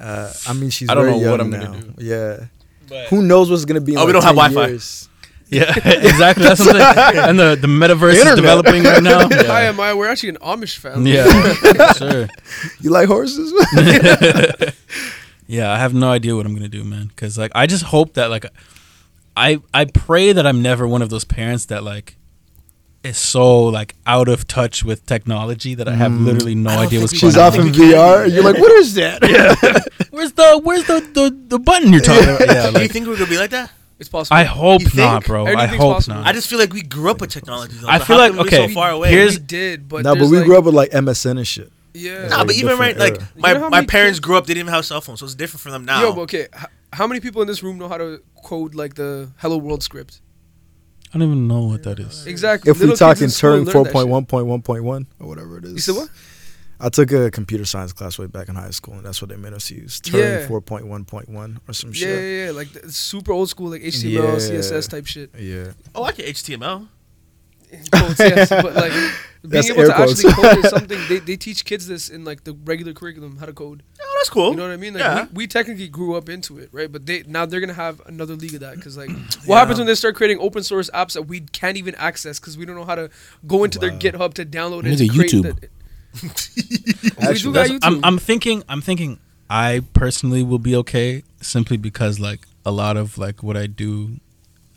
Uh, 0.00 0.32
I 0.46 0.52
mean 0.52 0.70
she's 0.70 0.88
I 0.90 0.94
don't 0.94 1.04
very 1.04 1.16
know 1.16 1.22
young 1.22 1.30
what 1.32 1.40
I'm 1.40 1.50
now. 1.50 1.64
gonna 1.66 1.80
do. 1.82 1.94
Yeah. 1.98 2.44
But- 2.88 3.06
Who 3.08 3.22
knows 3.22 3.50
what's 3.50 3.64
gonna 3.64 3.80
be? 3.80 3.92
In 3.92 3.98
Oh, 3.98 4.06
we 4.06 4.12
don't 4.12 4.22
have 4.24 4.34
Wi-Fi. 4.36 4.66
years. 4.68 5.08
Yeah, 5.48 5.72
exactly. 5.84 6.44
That's 6.44 6.60
what 6.64 6.74
And 7.28 7.38
the, 7.38 7.54
the 7.60 7.66
metaverse 7.68 8.14
is 8.14 8.34
developing 8.34 8.82
right 8.82 9.02
now. 9.02 9.28
Hi, 9.28 9.62
Yeah, 9.64 9.68
am 9.68 9.78
I? 9.80 9.94
We're 9.94 10.08
actually 10.08 10.30
an 10.30 10.36
Amish 10.38 10.76
family. 10.78 11.12
yeah 11.14 11.92
sure. 11.92 12.28
You 12.80 12.90
like 12.90 13.06
horses? 13.08 13.52
Yeah, 15.46 15.70
I 15.70 15.78
have 15.78 15.92
no 15.94 16.10
idea 16.10 16.34
what 16.34 16.46
I'm 16.46 16.54
gonna 16.54 16.68
do, 16.68 16.82
man. 16.84 17.06
Because 17.08 17.36
like, 17.36 17.52
I 17.54 17.66
just 17.66 17.84
hope 17.84 18.14
that 18.14 18.30
like, 18.30 18.46
I 19.36 19.60
I 19.72 19.84
pray 19.86 20.32
that 20.32 20.46
I'm 20.46 20.62
never 20.62 20.86
one 20.86 21.02
of 21.02 21.10
those 21.10 21.24
parents 21.24 21.66
that 21.66 21.82
like 21.84 22.16
is 23.02 23.18
so 23.18 23.64
like 23.64 23.94
out 24.06 24.28
of 24.28 24.46
touch 24.48 24.84
with 24.84 25.04
technology 25.06 25.74
that 25.74 25.88
I 25.88 25.94
have 25.94 26.12
mm. 26.12 26.24
literally 26.24 26.54
no 26.54 26.70
idea 26.70 27.00
what's 27.00 27.12
think 27.12 27.22
going 27.22 27.32
She's 27.32 27.36
I 27.36 27.42
on. 27.42 27.46
off 27.48 27.52
think 27.54 27.66
in 27.66 27.72
we 27.72 27.92
can. 27.92 27.94
VR. 27.98 28.32
You're 28.32 28.44
like, 28.44 28.58
what 28.58 28.72
is 28.72 28.94
that? 28.94 29.22
Where's 30.10 30.32
the 30.32 30.60
Where's 30.62 30.84
the 30.86 31.00
the, 31.00 31.36
the 31.48 31.58
button 31.58 31.92
you're 31.92 32.00
talking 32.00 32.28
about? 32.36 32.40
Yeah, 32.54 32.70
Do 32.70 32.82
you 32.82 32.88
think 32.88 33.06
we're 33.06 33.16
gonna 33.16 33.28
be 33.30 33.38
like 33.38 33.50
that? 33.50 33.70
It's 33.98 34.08
possible. 34.08 34.36
I 34.36 34.44
hope 34.44 34.80
You 34.80 34.88
not, 34.94 35.22
think? 35.22 35.26
bro. 35.26 35.46
I 35.46 35.66
hope 35.66 35.96
possible. 35.96 36.16
not. 36.16 36.26
I 36.26 36.32
just 36.32 36.48
feel 36.48 36.58
like 36.58 36.72
we 36.72 36.82
grew 36.82 37.10
up 37.10 37.20
with 37.20 37.30
technology. 37.30 37.74
Though. 37.76 37.88
I 37.88 37.98
feel 37.98 38.16
how 38.16 38.22
like- 38.22 38.32
we're 38.32 38.40
okay, 38.40 38.68
so 38.68 38.74
far 38.74 38.90
away. 38.90 39.10
here's- 39.10 39.38
we 39.38 39.44
did, 39.44 39.88
but 39.88 40.02
no, 40.02 40.14
but 40.16 40.28
we 40.28 40.38
like, 40.38 40.46
grew 40.46 40.58
up 40.58 40.64
with 40.64 40.74
like 40.74 40.90
MSN 40.90 41.36
and 41.38 41.46
shit. 41.46 41.72
Yeah. 41.94 42.26
Nah, 42.28 42.44
but 42.44 42.54
even 42.56 42.76
right, 42.78 42.96
different 42.96 43.20
like 43.20 43.36
my, 43.36 43.52
You 43.52 43.58
know 43.58 43.70
my 43.70 43.86
parents 43.86 44.18
kids- 44.18 44.20
grew 44.26 44.36
up, 44.36 44.46
they 44.46 44.54
didn't 44.54 44.66
even 44.66 44.74
have 44.74 44.84
cell 44.84 45.00
phones, 45.00 45.20
so 45.20 45.26
it's 45.26 45.34
different 45.34 45.60
from 45.62 45.72
them 45.72 45.84
now. 45.84 46.02
Yo, 46.02 46.12
but 46.12 46.22
okay. 46.22 46.48
H- 46.54 46.66
how 46.92 47.06
many 47.06 47.20
people 47.20 47.40
in 47.42 47.48
this 47.48 47.62
room 47.62 47.78
know 47.78 47.88
how 47.88 47.98
to 47.98 48.20
code 48.42 48.74
like 48.74 48.94
the 48.94 49.30
Hello 49.38 49.56
World 49.56 49.82
script? 49.82 50.20
I 51.14 51.18
don't 51.18 51.28
even 51.28 51.46
know 51.46 51.62
what 51.66 51.84
that 51.84 52.00
is. 52.00 52.26
Exactly. 52.26 52.70
If 52.70 52.78
Little 52.78 52.88
we 52.88 52.90
kids 52.92 52.98
talking 53.00 53.22
in 53.24 53.30
school 53.30 53.50
Turing 53.50 53.66
learn 53.66 53.84
that 53.84 53.92
shit. 53.92 54.08
4.1.1.1 54.08 55.06
or 55.20 55.26
whatever 55.28 55.58
it 55.58 55.64
is. 55.64 55.72
You 55.72 55.78
said 55.78 55.94
what? 55.94 56.08
I 56.80 56.88
took 56.88 57.12
a 57.12 57.30
computer 57.30 57.64
science 57.64 57.92
class 57.92 58.18
way 58.18 58.26
back 58.26 58.48
in 58.48 58.56
high 58.56 58.70
school, 58.70 58.94
and 58.94 59.06
that's 59.06 59.22
what 59.22 59.28
they 59.30 59.36
made 59.36 59.52
us 59.52 59.70
use. 59.70 60.00
Turing 60.00 60.40
Yeah. 60.40 60.46
four 60.48 60.60
point 60.60 60.88
one 60.88 61.04
point 61.04 61.28
one 61.28 61.60
or 61.68 61.72
some 61.74 61.90
Yeah, 61.90 61.94
shit. 61.94 62.08
yeah, 62.20 62.44
yeah, 62.46 62.50
like 62.50 62.72
the 62.72 62.90
super 62.90 63.30
old 63.30 63.48
school, 63.48 63.70
like 63.70 63.82
HTML, 63.82 64.32
Yeah. 64.32 64.38
CSS 64.38 64.88
type 64.88 65.06
shit. 65.06 65.30
Yeah. 65.38 65.68
Oh, 65.94 66.02
I 66.02 66.06
like 66.06 66.16
HTML. 66.18 66.88
Quotes, 67.92 68.18
yes, 68.18 68.48
but 68.50 68.74
like 68.74 68.92
being 68.92 69.10
That's 69.50 69.68
able 69.68 69.80
air 69.82 69.86
to 69.88 69.92
quotes. 69.94 70.24
actually 70.24 70.42
code 70.42 70.64
is 70.64 70.70
something 70.70 70.98
they, 71.08 71.18
they 71.18 71.36
teach 71.36 71.64
kids 71.64 71.86
this 71.86 72.08
in 72.08 72.24
like 72.24 72.44
the 72.44 72.54
regular 72.64 72.92
curriculum 72.94 73.36
how 73.38 73.46
to 73.46 73.52
code. 73.52 73.82
Oh, 74.00 74.14
that's 74.18 74.30
cool. 74.30 74.50
You 74.50 74.56
know 74.56 74.62
what 74.62 74.72
I 74.72 74.76
mean? 74.78 74.94
Like 74.94 75.02
yeah. 75.02 75.24
we, 75.32 75.42
we 75.44 75.46
technically 75.46 75.88
grew 75.88 76.14
up 76.14 76.28
into 76.28 76.58
it, 76.58 76.70
right? 76.72 76.90
But 76.90 77.04
they 77.06 77.24
now 77.26 77.44
they're 77.46 77.60
gonna 77.60 77.74
have 77.74 78.00
another 78.06 78.34
league 78.34 78.54
of 78.54 78.60
that 78.60 78.76
because 78.76 78.96
like 78.96 79.10
what 79.44 79.46
Yeah. 79.46 79.58
happens 79.58 79.78
when 79.78 79.86
they 79.86 79.94
start 79.94 80.14
creating 80.16 80.38
open 80.40 80.62
source 80.62 80.88
apps 80.90 81.12
that 81.12 81.22
we 81.22 81.40
can't 81.40 81.76
even 81.76 81.94
access 81.96 82.40
because 82.40 82.56
we 82.56 82.64
don't 82.64 82.76
know 82.76 82.84
how 82.86 82.94
to 82.94 83.10
go 83.46 83.64
into 83.64 83.78
their 83.78 83.90
GitHub 83.90 84.32
to 84.34 84.46
download 84.46 84.86
it. 84.86 84.96
Create 85.10 85.30
YouTube. 85.30 85.60
The, 85.60 85.68
we 87.20 87.26
Actually, 87.28 87.52
do 87.52 87.52
got 87.52 87.66
YouTube. 87.68 87.78
I'm, 87.82 88.04
I'm 88.04 88.18
thinking. 88.18 88.62
I'm 88.68 88.80
thinking. 88.80 89.18
I 89.50 89.82
personally 89.92 90.42
will 90.42 90.58
be 90.58 90.74
okay 90.76 91.22
simply 91.42 91.76
because 91.76 92.18
like 92.18 92.46
a 92.64 92.70
lot 92.70 92.96
of 92.96 93.18
like 93.18 93.42
what 93.42 93.56
I 93.58 93.66
do, 93.66 94.20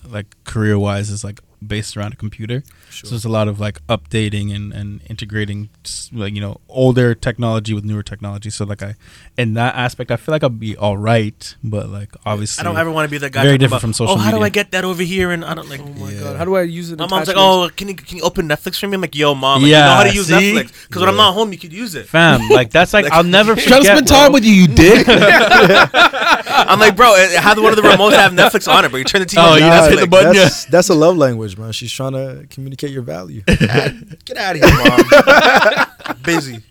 like 0.06 0.36
career 0.44 0.78
wise, 0.78 1.10
is 1.10 1.24
like 1.24 1.40
based 1.66 1.96
around 1.96 2.14
a 2.14 2.16
computer. 2.18 2.64
So 2.90 3.10
there's 3.10 3.26
a 3.26 3.30
lot 3.30 3.48
of 3.48 3.60
like 3.60 3.86
updating 3.88 4.56
and, 4.56 4.74
and 4.74 5.02
integrating 5.10 5.70
like 6.12 6.34
you 6.34 6.42
know 6.42 6.60
older 6.70 7.14
technology 7.14 7.74
with 7.74 7.84
newer 7.84 8.02
technology. 8.04 8.50
So 8.50 8.66
like 8.66 8.82
I, 8.82 8.96
in 9.38 9.54
that 9.54 9.76
aspect, 9.76 10.10
I 10.10 10.16
feel 10.16 10.32
like 10.34 10.42
I'll 10.44 10.50
be 10.50 10.76
all 10.76 10.98
right. 10.98 11.56
But 11.64 11.90
like 11.90 12.10
obviously, 12.26 12.62
I 12.62 12.64
don't 12.64 12.78
ever 12.78 12.90
want 12.92 13.06
to 13.08 13.12
be 13.12 13.18
that 13.20 13.32
guy. 13.32 13.44
Very 13.44 13.58
different 13.58 13.74
about, 13.74 13.82
from 13.82 13.94
social 13.94 14.16
Oh, 14.16 14.18
how 14.18 14.32
do. 14.32 14.42
I 14.42 14.50
get 14.50 14.72
that 14.72 14.84
over 14.86 15.04
here? 15.04 15.32
And 15.32 15.46
I 15.46 15.54
don't 15.54 15.70
like. 15.70 15.82
oh 15.82 15.88
my 15.90 16.12
Yeah. 16.12 16.20
god, 16.22 16.38
how 16.38 16.46
do 16.46 16.56
I 16.56 16.64
use 16.64 16.92
it? 16.92 16.98
My 17.00 17.06
mom's 17.08 17.28
like, 17.28 17.36
attachments? 17.38 17.74
"Oh, 17.74 17.76
can 17.76 17.88
you 17.90 17.96
can 17.96 18.18
you 18.18 18.24
open 18.24 18.48
Netflix 18.48 18.80
for 18.80 18.88
me?" 18.88 18.96
I'm 18.96 19.02
like, 19.02 19.16
"Yo, 19.16 19.36
mom, 19.36 19.62
like, 19.62 19.70
Yeah, 19.70 19.78
you 19.80 19.86
know 19.86 19.96
how 19.96 20.04
to 20.04 20.14
use 20.16 20.28
see? 20.28 20.34
Netflix? 20.54 20.88
Because 20.88 21.02
when 21.02 21.10
I'm 21.10 21.18
not 21.18 21.34
home, 21.34 21.52
you 21.52 21.60
could 21.60 21.74
use 21.74 21.94
it." 21.96 22.08
fam. 22.08 22.48
Like 22.50 22.72
that's 22.72 22.94
like 22.94 23.06
I'll 23.12 23.24
never 23.24 23.56
forget. 23.56 23.68
Trying 23.68 23.82
to 23.82 23.88
spend 23.88 24.08
bro. 24.08 24.16
time 24.18 24.32
with 24.32 24.44
you, 24.46 24.54
you 24.54 24.68
dick. 24.68 25.06
I'm 26.68 26.80
like, 26.80 26.96
bro, 26.96 27.14
eh, 27.16 27.34
it 27.36 27.40
had 27.40 27.58
one 27.60 27.72
of 27.72 27.76
the 27.76 27.82
remotes 27.84 28.14
have 28.14 28.32
Netflix 28.34 28.72
on 28.72 28.86
it, 28.86 28.92
but 28.92 28.98
you 28.98 29.04
turn 29.04 29.22
the 29.22 29.26
TV 29.28 29.38
Oh, 29.38 29.54
on. 29.54 29.60
you 29.60 29.66
you 29.66 29.72
just 29.72 29.90
hit 29.92 30.00
the 30.00 30.08
button. 30.08 30.34
That's, 30.34 30.66
that's 30.66 30.90
a 30.90 30.96
love 30.96 31.18
language, 31.18 31.58
man. 31.58 31.72
She's 31.72 31.92
trying 31.92 32.14
to 32.14 32.46
communicate 32.50 32.92
your 32.92 33.04
value. 33.04 33.42
Get 33.48 34.38
out 34.38 34.56
of 34.56 34.62
here, 34.64 35.76
mom. 35.76 36.16
Busy. 36.24 36.64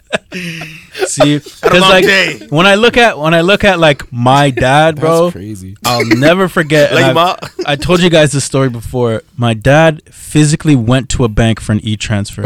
See, 1.06 1.38
because 1.38 1.80
like 1.80 2.04
day. 2.04 2.46
when 2.50 2.66
I 2.66 2.74
look 2.74 2.96
at 2.96 3.18
when 3.18 3.34
I 3.34 3.40
look 3.42 3.64
at 3.64 3.78
like 3.78 4.10
my 4.12 4.50
dad, 4.50 4.96
bro, 5.00 5.24
That's 5.24 5.32
crazy. 5.34 5.76
I'll 5.84 6.04
never 6.06 6.48
forget. 6.48 6.92
Like, 6.92 7.04
I've- 7.06 7.14
ma- 7.14 7.36
I 7.66 7.76
told 7.76 8.00
you 8.00 8.10
guys 8.10 8.32
this 8.32 8.44
story 8.44 8.68
before. 8.70 9.22
My 9.36 9.54
dad 9.54 10.02
physically 10.12 10.76
went 10.76 11.08
to 11.10 11.24
a 11.24 11.28
bank 11.28 11.60
for 11.60 11.72
an 11.72 11.80
e 11.80 11.96
transfer. 11.96 12.44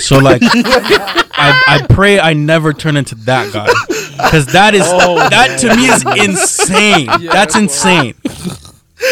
So 0.00 0.18
like, 0.18 0.40
I, 0.42 1.62
I 1.66 1.86
pray 1.88 2.18
I 2.20 2.32
never 2.34 2.72
turn 2.72 2.96
into 2.96 3.14
that 3.26 3.52
guy 3.52 3.66
because 4.16 4.46
that 4.52 4.74
is 4.74 4.82
oh, 4.86 5.16
that 5.28 5.58
to 5.60 5.74
me 5.76 5.88
is 5.88 6.26
insane. 6.26 7.06
That's 7.30 7.56
insane. 7.56 8.14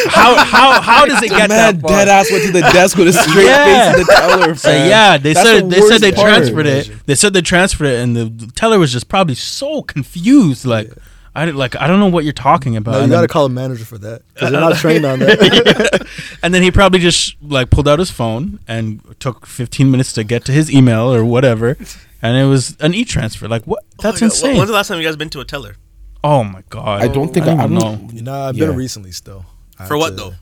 How 0.07 0.37
how 0.37 0.81
how 0.81 1.05
does 1.05 1.21
it 1.23 1.31
get 1.31 1.49
Man, 1.49 1.79
that 1.79 1.81
far? 1.81 1.91
dead 1.91 2.09
ass 2.09 2.31
went 2.31 2.45
to 2.45 2.53
the 2.53 2.61
desk 2.61 2.97
with 2.97 3.09
a 3.09 3.13
straight 3.13 3.47
Yeah. 3.47 3.91
face 3.93 4.01
in 4.01 4.07
the 4.07 4.13
teller. 4.13 4.55
So 4.61 4.71
yeah, 4.71 5.19
they 5.19 5.33
That's 5.33 5.49
said 5.49 5.65
the 5.65 5.69
they 5.69 5.81
said 5.83 6.01
they 6.01 6.13
part. 6.13 6.29
transferred 6.29 6.67
it. 6.67 6.93
They 7.07 7.15
said 7.17 7.33
they 7.33 7.43
transferred 7.43 7.87
it, 7.87 8.01
and 8.01 8.17
the, 8.17 8.25
the 8.27 8.53
teller 8.53 8.79
was 8.79 8.93
just 8.93 9.09
probably 9.09 9.35
so 9.35 9.83
confused. 9.83 10.65
Like, 10.65 10.93
I 11.35 11.45
didn't- 11.47 11.59
like 11.59 11.77
I 11.77 11.87
don't 11.87 12.01
know 12.01 12.09
what 12.09 12.25
you're 12.25 12.33
talking 12.33 12.77
about. 12.77 12.93
No, 12.93 13.05
you 13.05 13.09
got 13.11 13.21
to 13.23 13.29
call 13.29 13.47
a 13.47 13.49
manager 13.49 13.85
for 13.85 13.99
that 13.99 14.23
because 14.35 14.51
they're 14.51 14.61
not 14.61 14.77
trained 14.77 15.05
on 15.05 15.21
that. 15.21 16.07
and 16.43 16.53
then 16.53 16.63
he 16.63 16.71
probably 16.71 16.99
just 16.99 17.37
like 17.43 17.71
pulled 17.71 17.87
out 17.89 17.99
his 17.99 18.11
phone 18.11 18.59
and 18.67 19.01
took 19.21 19.47
15 19.47 19.91
minutes 19.91 20.13
to 20.15 20.25
get 20.25 20.45
to 20.47 20.53
his 20.53 20.71
email 20.73 21.13
or 21.15 21.25
whatever, 21.25 21.77
and 22.21 22.37
it 22.37 22.47
was 22.47 22.77
an 22.81 22.95
e-transfer. 22.95 23.47
Like 23.49 23.65
what? 23.65 23.85
That's 24.01 24.21
Oh 24.23 24.27
my 24.27 24.29
God. 24.29 24.35
insane. 24.35 24.57
When's 24.57 24.69
the 24.69 24.75
last 24.75 24.89
time 24.89 24.99
you 25.01 25.07
guys 25.07 25.17
been 25.17 25.31
to 25.31 25.41
a 25.41 25.45
teller? 25.45 25.77
oh 26.23 26.45
my 26.45 26.63
god. 26.69 27.03
I 27.03 27.09
don't 27.09 27.33
think 27.33 27.47
I 27.47 27.53
I, 27.53 27.55
don't 27.57 27.61
I 27.61 27.67
know. 27.75 27.81
don't 27.97 28.13
you 28.13 28.23
know, 28.23 28.35
I've 28.49 28.57
Yeah. 28.57 28.67
been 28.67 28.77
recently 28.77 29.13
still. 29.13 29.47
For 29.87 29.97
what 29.97 30.11
to- 30.11 30.17
though? 30.17 30.35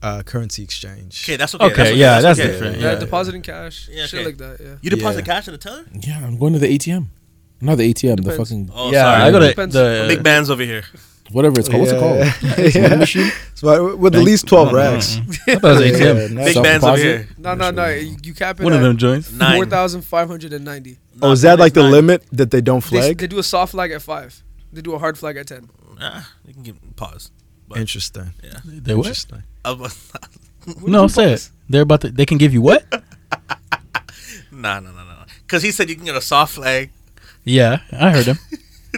Uh, 0.00 0.22
currency 0.22 0.62
exchange. 0.62 1.24
Okay, 1.24 1.36
that's 1.36 1.54
okay. 1.56 1.64
Okay, 1.64 1.74
that's 1.74 1.88
okay, 1.90 1.98
yeah, 1.98 2.20
that's 2.20 2.38
okay. 2.38 2.50
different. 2.52 2.78
yeah, 2.78 2.92
yeah. 2.92 2.98
depositing 3.00 3.42
cash, 3.42 3.88
Yeah, 3.90 4.06
shit 4.06 4.24
like 4.24 4.38
that. 4.38 4.60
Yeah. 4.60 4.74
You 4.80 4.90
deposit 4.90 5.26
Yeah. 5.26 5.34
cash 5.34 5.48
at 5.48 5.54
a 5.54 5.58
teller? 5.58 5.84
Yeah, 5.92 6.24
I'm 6.24 6.38
going 6.38 6.52
to 6.52 6.60
the 6.60 6.68
ATM. 6.68 7.06
Not 7.60 7.76
the 7.78 7.92
ATM, 7.92 8.16
the 8.16 8.22
Depends. 8.22 8.36
fucking 8.38 8.70
Oh, 8.74 8.90
yeah, 8.92 9.02
sorry. 9.02 9.22
I 9.22 9.30
got 9.30 9.38
to 9.40 9.48
Depends. 9.48 9.74
the 9.74 10.04
Big 10.08 10.22
bands 10.22 10.48
over 10.50 10.62
here. 10.62 10.84
whatever 11.32 11.58
it's 11.60 11.68
called. 11.68 11.80
What's 11.82 11.92
it 11.92 11.98
called? 12.00 12.18
Yeah. 12.74 12.82
Money 12.82 12.96
machine? 12.96 13.30
So 13.54 13.68
I- 13.68 13.94
with 13.94 14.14
at 14.14 14.18
Bank- 14.18 14.24
least 14.26 14.46
twelve 14.46 14.68
I 14.68 14.72
don't 14.72 14.80
know. 14.84 14.92
racks. 14.92 15.16
I 15.48 15.54
thought 15.56 15.56
it 15.56 15.62
was 15.62 15.80
ATM. 15.80 16.00
Yeah, 16.00 16.12
Big 16.28 16.32
nice. 16.36 16.52
Self- 16.54 16.64
bands 16.64 16.84
over 16.84 16.96
deposit? 16.96 17.04
here. 17.26 17.28
No, 17.38 17.54
no, 17.54 17.70
no. 17.70 17.86
You, 17.88 18.16
you 18.22 18.34
cap 18.34 18.60
it 18.60 18.64
One 18.64 18.72
of 18.72 18.80
them 18.82 18.96
joints. 18.96 19.32
Nine. 19.32 19.56
four 19.56 19.66
thousand 19.66 20.02
five 20.02 20.28
hundred 20.28 20.52
and 20.52 20.64
ninety. 20.64 20.98
Oh, 21.20 21.32
is 21.32 21.42
that 21.42 21.58
like 21.58 21.74
the 21.74 21.82
Nine. 21.82 21.92
limit 21.92 22.22
that 22.32 22.50
they 22.52 22.60
don't 22.60 22.82
They, 22.84 23.00
flag? 23.00 23.18
they 23.18 23.26
do 23.26 23.38
a 23.38 23.42
soft 23.42 23.72
flag 23.72 23.90
at 23.90 24.02
five. 24.02 24.40
They 24.72 24.80
do 24.82 24.94
a 24.94 24.98
hard 24.98 25.18
flag 25.18 25.36
at 25.36 25.48
ten. 25.48 25.68
Ah, 26.00 26.30
you 26.46 26.54
can 26.54 26.62
give 26.62 26.76
pause. 26.96 27.30
Interesting. 27.74 28.32
They 28.64 28.94
what? 28.94 29.06
Interesting. 29.06 29.42
I 29.64 29.72
was- 29.82 30.12
No, 30.86 31.08
say 31.08 31.32
it. 31.32 31.50
They're 31.68 31.82
about 31.82 32.02
to. 32.02 32.10
They 32.10 32.24
can 32.24 32.38
give 32.38 32.52
you 32.54 32.62
what? 32.62 32.84
nah, 34.52 34.80
nah, 34.80 34.92
nah, 34.92 35.04
nah. 35.04 35.24
Because 35.42 35.62
he 35.62 35.70
said 35.72 35.88
you 35.90 35.96
can 35.96 36.04
get 36.04 36.16
a 36.16 36.20
soft 36.20 36.54
flag. 36.54 36.90
Yeah, 37.44 37.80
I 37.92 38.10
heard 38.10 38.26
him. 38.26 38.38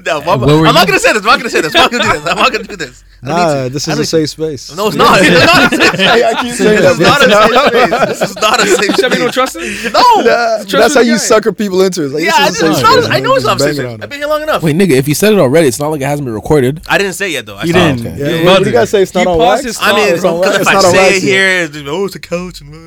No, 0.06 0.20
I'm, 0.20 0.44
I'm 0.44 0.62
not 0.74 0.86
gonna 0.86 1.00
say 1.00 1.12
this. 1.12 1.20
I'm 1.20 1.26
not 1.26 1.38
gonna 1.38 1.50
say 1.50 1.60
this. 1.60 1.74
I'm 1.74 1.82
not 1.82 1.90
gonna 1.90 2.04
do 2.04 2.12
this. 2.12 2.26
I'm 2.30 2.36
not 2.38 2.52
gonna 2.52 2.64
do 2.64 2.76
this. 2.76 3.04
I 3.24 3.26
Nah, 3.26 3.68
this 3.68 3.86
is 3.88 3.98
a 3.98 4.04
safe 4.06 4.30
space. 4.30 4.74
No, 4.74 4.86
it's 4.86 4.96
not. 4.96 5.18
It's 5.22 5.44
not 5.44 5.72
a 5.72 5.76
safe 5.76 5.94
space. 5.94 6.22
I 6.24 6.42
keep 6.42 6.54
saying 6.54 6.80
This 6.80 6.92
is 6.92 7.00
not 7.00 7.20
a 7.20 7.26
safe 7.26 7.66
space. 7.66 8.08
This 8.20 8.30
is 8.30 8.36
not 8.36 8.60
a 8.62 8.66
safe 8.66 8.96
Chevy 8.96 9.16
don't 9.16 9.32
space. 9.32 9.34
trust 9.34 9.56
it. 9.58 9.92
No. 9.92 10.00
Nah, 10.22 10.58
Trust 10.58 10.70
that's 10.70 10.94
how 10.94 11.00
the 11.00 11.06
you 11.06 11.12
guy. 11.14 11.18
sucker 11.18 11.52
people 11.52 11.82
into 11.82 12.02
it. 12.02 12.04
It's 12.06 12.14
like, 12.14 12.24
Yeah, 12.24 12.30
this 12.30 12.38
I, 12.38 12.46
is 12.46 12.62
a 12.62 12.66
it's 12.70 12.76
safe 12.78 12.82
not, 12.84 13.02
space, 13.02 13.12
I 13.12 13.20
know 13.20 13.34
it's 13.34 13.44
Just 13.44 13.46
not 13.46 13.56
a 13.56 13.58
safe 13.58 13.66
bang 13.66 13.70
it 13.70 13.74
space. 13.74 13.86
on 13.86 13.94
I've 13.94 14.04
it. 14.04 14.10
been 14.10 14.18
here 14.20 14.28
long 14.28 14.42
enough. 14.42 14.62
Wait, 14.62 14.76
nigga, 14.76 14.90
if 14.92 15.08
you 15.08 15.14
said 15.16 15.32
it 15.32 15.38
already, 15.40 15.66
it's 15.68 15.80
not 15.80 15.88
like 15.88 16.00
it 16.00 16.04
hasn't 16.04 16.24
been 16.24 16.34
recorded. 16.34 16.80
I 16.88 16.96
didn't 16.96 17.14
say 17.14 17.26
it 17.26 17.32
yet 17.32 17.46
though. 17.46 17.56
I 17.56 17.64
You 17.64 17.72
didn't. 17.74 18.06
okay. 18.06 18.16
Yeah, 18.16 18.28
You 18.28 18.44
what, 18.44 18.60
what 18.60 18.64
do 18.64 18.70
you 18.70 18.72
buzzing. 18.72 18.72
guys 18.72 18.90
say? 18.90 19.02
It's 19.02 19.14
not 19.14 19.20
He 19.22 19.26
on 19.26 19.38
paused 19.38 19.64
wax. 19.64 19.76
his 19.76 19.78
I 19.82 19.92
mean, 19.96 20.14
It's 20.14 20.24
on 20.24 20.38
wax. 20.38 20.46
because 20.48 20.54
if 20.54 20.60
It's 20.62 20.72
not 20.72 20.84
I 20.84 20.88
on 20.88 20.94
say 20.94 20.98
wax 21.10 21.16
it 21.16 21.22
yet. 21.24 21.28
here, 21.34 21.64
it's, 21.64 21.76
oh, 21.88 22.04
it's 22.06 22.14
a 22.14 22.20
couch. 22.20 22.60
And, 22.62 22.72
uh, 22.72 22.78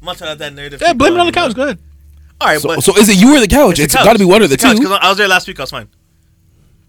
I'm 0.00 0.06
not 0.06 0.16
trying 0.16 0.26
to 0.28 0.30
have 0.30 0.38
that 0.38 0.54
narrative. 0.54 0.80
Yeah, 0.80 0.88
keep 0.88 0.98
blame 0.98 1.14
it 1.14 1.20
on 1.20 1.26
going, 1.30 1.32
the 1.32 1.38
couch. 1.38 1.48
you 1.50 1.54
Go 1.56 1.62
ahead. 1.64 1.78
All 2.42 2.48
right, 2.48 2.60
So, 2.60 2.68
but 2.68 2.82
so 2.82 2.96
is 2.98 3.08
it 3.08 3.16
you 3.16 3.36
or 3.36 3.40
the 3.40 3.46
couch? 3.46 3.78
a 3.78 3.82
It's 3.84 3.94
couch. 3.94 4.04
got 4.04 4.14
to 4.14 4.18
be 4.18 4.24
one 4.24 4.42
of 4.42 4.48
the 4.50 4.54
It's 4.54 4.64
a 4.64 4.66
couch, 4.66 4.76
two. 4.78 4.82
'cause 4.88 4.98
I 5.00 5.08
was 5.08 5.16
there 5.18 5.28
last 5.28 5.46
week. 5.46 5.58
I 5.60 5.62
was 5.62 5.70
fine. 5.70 5.88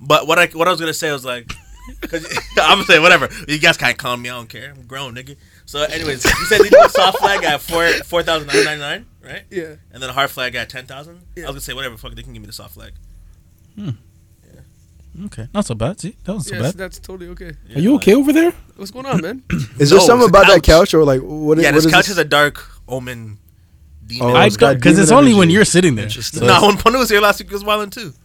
But 0.01 0.25
what 0.27 0.39
I 0.39 0.47
what 0.47 0.67
I 0.67 0.71
was 0.71 0.79
gonna 0.79 0.93
say 0.93 1.11
was 1.11 1.23
like, 1.23 1.51
I'm 2.11 2.77
gonna 2.77 2.83
say 2.85 2.99
whatever. 2.99 3.29
You 3.47 3.59
guys 3.59 3.77
can't 3.77 3.97
calm 3.97 4.21
me. 4.23 4.29
I 4.29 4.33
don't 4.33 4.49
care. 4.49 4.73
I'm 4.75 4.85
grown, 4.87 5.13
nigga. 5.15 5.35
So, 5.65 5.83
anyways, 5.83 6.25
you 6.25 6.45
said 6.47 6.59
you 6.59 6.69
do 6.69 6.79
a 6.83 6.89
soft 6.89 7.19
flag 7.19 7.43
at 7.43 7.61
four 7.61 7.87
four 8.03 8.23
thousand 8.23 8.47
nine 8.47 8.63
ninety 8.65 8.79
nine, 8.81 9.05
right? 9.23 9.43
Yeah. 9.51 9.75
And 9.91 10.01
then 10.01 10.09
a 10.09 10.13
hard 10.13 10.29
flag 10.31 10.55
at 10.55 10.69
ten 10.69 10.85
thousand. 10.85 11.21
Yeah. 11.35 11.43
I 11.43 11.47
was 11.47 11.53
gonna 11.55 11.61
say 11.61 11.73
whatever. 11.73 11.97
Fuck, 11.97 12.15
they 12.15 12.23
can 12.23 12.33
give 12.33 12.41
me 12.41 12.47
the 12.47 12.53
soft 12.53 12.73
flag. 12.73 12.93
Hmm. 13.75 13.89
Yeah. 14.53 15.25
Okay, 15.27 15.47
not 15.53 15.65
so 15.65 15.75
bad. 15.75 15.99
See, 16.01 16.15
that 16.23 16.33
was 16.33 16.47
so 16.47 16.55
Yes, 16.55 16.63
bad. 16.63 16.73
that's 16.75 16.99
totally 16.99 17.29
okay. 17.29 17.51
Are 17.75 17.79
you 17.79 17.95
okay 17.95 18.15
over 18.15 18.33
there? 18.33 18.51
What's 18.75 18.91
going 18.91 19.05
on, 19.05 19.21
man? 19.21 19.43
Is 19.79 19.91
No, 19.91 19.97
there 19.97 20.05
something 20.07 20.15
it's 20.17 20.25
a 20.25 20.25
about 20.25 20.47
that 20.47 20.63
couch. 20.63 20.89
couch 20.89 20.93
or 20.95 21.03
like 21.05 21.21
what? 21.21 21.59
Yeah, 21.59 21.69
what 21.69 21.75
this 21.75 21.85
is 21.85 21.91
couch 21.91 22.05
this? 22.07 22.13
is 22.13 22.17
a 22.17 22.25
dark 22.25 22.65
omen. 22.87 23.37
Oh, 24.03 24.07
demon. 24.07 24.27
Oh, 24.29 24.33
I 24.35 24.45
it's 24.45 24.57
got 24.57 24.67
don't 24.71 24.75
because 24.77 24.99
it's 24.99 25.09
demon 25.09 25.19
only 25.23 25.33
when 25.33 25.43
energy. 25.43 25.53
you're 25.53 25.65
sitting 25.65 25.95
there. 25.95 26.05
Interesting. 26.05 26.39
So 26.41 26.47
no, 26.47 26.61
when 26.67 26.77
Punu 26.77 26.99
was 26.99 27.09
here 27.09 27.21
last 27.21 27.39
week, 27.39 27.49
it 27.49 27.53
was 27.53 27.63
wilding 27.63 27.89
too. 27.89 28.13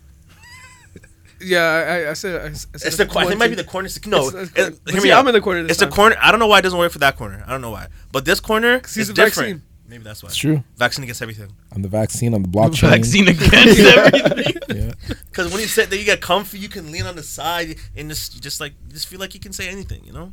Yeah, 1.40 1.60
I, 1.62 1.80
I- 2.06 2.10
I 2.10 2.12
said. 2.14 2.50
I, 2.50 2.52
said 2.52 2.68
It's 2.74 2.96
the 2.96 3.06
corner. 3.06 3.20
I 3.26 3.30
think 3.30 3.36
it 3.36 3.38
might 3.38 3.48
be 3.48 3.54
the 3.54 3.62
corner. 3.64 3.88
No, 4.06 4.28
It's- 4.28 4.42
it's 4.42 4.50
it- 4.50 4.54
corner. 4.56 4.76
But 4.84 4.92
hear 4.92 5.00
see, 5.00 5.06
me 5.06 5.12
out. 5.12 5.20
I'm 5.20 5.28
in 5.28 5.34
the 5.34 5.40
corner 5.40 5.62
this 5.62 5.70
It's 5.70 5.78
the 5.80 5.86
time. 5.86 5.92
corner. 5.94 6.16
I 6.20 6.30
don't 6.32 6.40
know 6.40 6.48
why 6.48 6.58
it 6.58 6.62
doesn't 6.62 6.78
work 6.78 6.90
for 6.90 6.98
that 6.98 7.16
corner. 7.16 7.44
I 7.46 7.50
don't 7.52 7.60
know 7.60 7.70
why. 7.70 7.86
But 8.10 8.24
this 8.24 8.40
corner 8.40 8.78
he's 8.80 8.96
is 8.96 9.08
the 9.08 9.14
different. 9.14 9.34
vaccine. 9.36 9.62
Maybe 9.88 10.02
that's 10.02 10.20
why. 10.22 10.26
It's 10.30 10.36
true. 10.36 10.64
Vaccine 10.76 11.04
against 11.04 11.22
everything. 11.22 11.50
I'm 11.72 11.82
the 11.82 11.88
vaccine. 11.88 12.34
I'm 12.34 12.42
the 12.42 12.48
blockchain. 12.48 12.90
vaccine 12.90 13.28
against 13.34 13.52
everything. 13.80 14.54
Yeah. 14.68 14.92
Because 15.30 15.50
when 15.52 15.60
you 15.62 15.66
sit 15.68 15.88
there, 15.90 15.98
you 15.98 16.04
get 16.04 16.20
comfy. 16.20 16.58
You 16.58 16.68
can 16.68 16.90
lean 16.92 17.06
on 17.06 17.14
the 17.16 17.22
side 17.22 17.76
and 17.96 18.08
just 18.10 18.34
you 18.34 18.40
just 18.40 18.60
like 18.60 18.72
you 18.88 18.92
just 18.94 19.06
feel 19.06 19.18
like 19.20 19.32
you 19.32 19.40
can 19.40 19.52
say 19.52 19.68
anything, 19.68 20.04
you 20.04 20.12
know. 20.12 20.32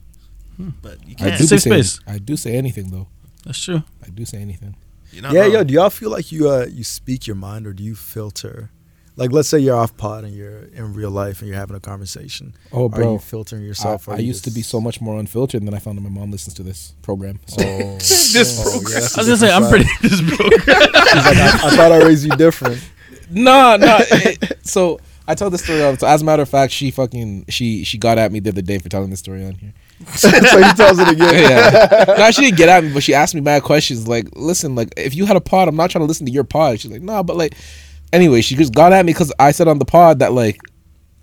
Hmm. 0.57 0.69
But 0.81 1.07
you 1.07 1.15
I 1.19 1.29
can't. 1.29 1.37
do 1.37 1.43
be 1.43 1.47
Safe 1.47 1.61
saying, 1.61 1.83
space. 1.83 1.99
I 2.07 2.17
do 2.17 2.35
say 2.35 2.55
anything 2.55 2.89
though. 2.89 3.07
That's 3.45 3.61
true. 3.63 3.83
I 4.03 4.09
do 4.09 4.25
say 4.25 4.39
anything. 4.39 4.75
You're 5.15 5.23
not 5.23 5.33
Yeah, 5.33 5.41
wrong. 5.43 5.51
yo. 5.53 5.63
Do 5.63 5.73
y'all 5.73 5.89
feel 5.89 6.09
like 6.11 6.31
you 6.31 6.49
uh 6.49 6.65
you 6.69 6.83
speak 6.83 7.25
your 7.25 7.35
mind 7.37 7.65
or 7.65 7.73
do 7.73 7.83
you 7.83 7.95
filter? 7.95 8.69
Like, 9.17 9.31
let's 9.31 9.47
say 9.47 9.59
you're 9.59 9.77
off 9.77 9.95
pod 9.95 10.25
and 10.25 10.33
you're 10.35 10.63
in 10.73 10.93
real 10.93 11.09
life 11.09 11.39
and 11.39 11.47
you're 11.47 11.57
having 11.57 11.77
a 11.77 11.79
conversation. 11.79 12.53
Oh, 12.73 12.87
Are 12.87 12.89
bro. 12.89 13.13
you 13.13 13.19
filtering 13.19 13.63
I, 13.63 13.65
yourself? 13.65 14.09
or 14.09 14.15
I 14.15 14.17
you 14.17 14.27
used 14.27 14.43
to 14.43 14.51
be 14.51 14.61
so 14.61 14.81
much 14.81 14.99
more 14.99 15.17
unfiltered, 15.17 15.61
and 15.61 15.67
then 15.69 15.73
I 15.73 15.79
found 15.79 15.97
out 15.97 16.03
my 16.03 16.09
mom 16.09 16.31
listens 16.31 16.53
to 16.55 16.63
this 16.63 16.95
program. 17.01 17.39
So 17.47 17.61
Oh, 17.65 17.95
This 17.97 18.59
oh, 18.59 18.71
program. 18.71 18.91
yeah, 18.93 18.99
that's 18.99 19.17
I 19.17 19.21
a 19.21 19.25
was 19.25 19.27
gonna 19.27 19.37
say 19.37 19.53
I'm 19.55 19.61
different 19.63 19.87
pretty 19.87 19.89
this 20.09 20.35
program. 20.37 20.59
She's 20.59 21.25
like, 21.25 21.37
I, 21.37 21.67
I 21.67 21.75
thought 21.77 21.91
I 21.93 21.97
raised 22.03 22.25
you 22.25 22.35
different. 22.35 22.81
no, 23.31 23.77
no. 23.77 23.97
it- 24.01 24.59
so 24.67 24.99
I 25.27 25.33
tell 25.33 25.49
this 25.49 25.63
story. 25.63 25.81
all 25.81 25.91
the 25.91 25.97
time. 25.97 26.09
As 26.13 26.21
a 26.21 26.25
matter 26.25 26.43
of 26.43 26.49
fact, 26.49 26.73
she 26.73 26.91
fucking 26.91 27.45
she 27.47 27.85
she 27.85 27.97
got 27.97 28.17
at 28.17 28.33
me 28.33 28.39
the 28.41 28.49
other 28.49 28.61
day 28.61 28.79
for 28.79 28.89
telling 28.89 29.11
this 29.11 29.19
story 29.19 29.45
on 29.45 29.53
here. 29.53 29.73
So 30.07 30.29
he 30.29 30.73
tells 30.73 30.99
it 30.99 31.07
again. 31.07 31.33
yeah. 31.33 32.15
No, 32.17 32.31
she 32.31 32.41
didn't 32.41 32.57
get 32.57 32.69
at 32.69 32.83
me, 32.83 32.93
but 32.93 33.03
she 33.03 33.13
asked 33.13 33.33
me 33.33 33.41
mad 33.41 33.63
questions. 33.63 34.07
Like, 34.07 34.27
listen, 34.35 34.75
like 34.75 34.93
if 34.97 35.15
you 35.15 35.25
had 35.25 35.37
a 35.37 35.41
pod, 35.41 35.67
I'm 35.67 35.75
not 35.75 35.89
trying 35.89 36.03
to 36.03 36.07
listen 36.07 36.25
to 36.25 36.31
your 36.31 36.43
pod. 36.43 36.79
She's 36.79 36.91
like, 36.91 37.01
nah, 37.01 37.23
but 37.23 37.35
like, 37.37 37.55
anyway, 38.11 38.41
she 38.41 38.55
just 38.55 38.73
got 38.73 38.93
at 38.93 39.05
me 39.05 39.13
because 39.13 39.31
I 39.39 39.51
said 39.51 39.67
on 39.67 39.79
the 39.79 39.85
pod 39.85 40.19
that 40.19 40.33
like 40.33 40.59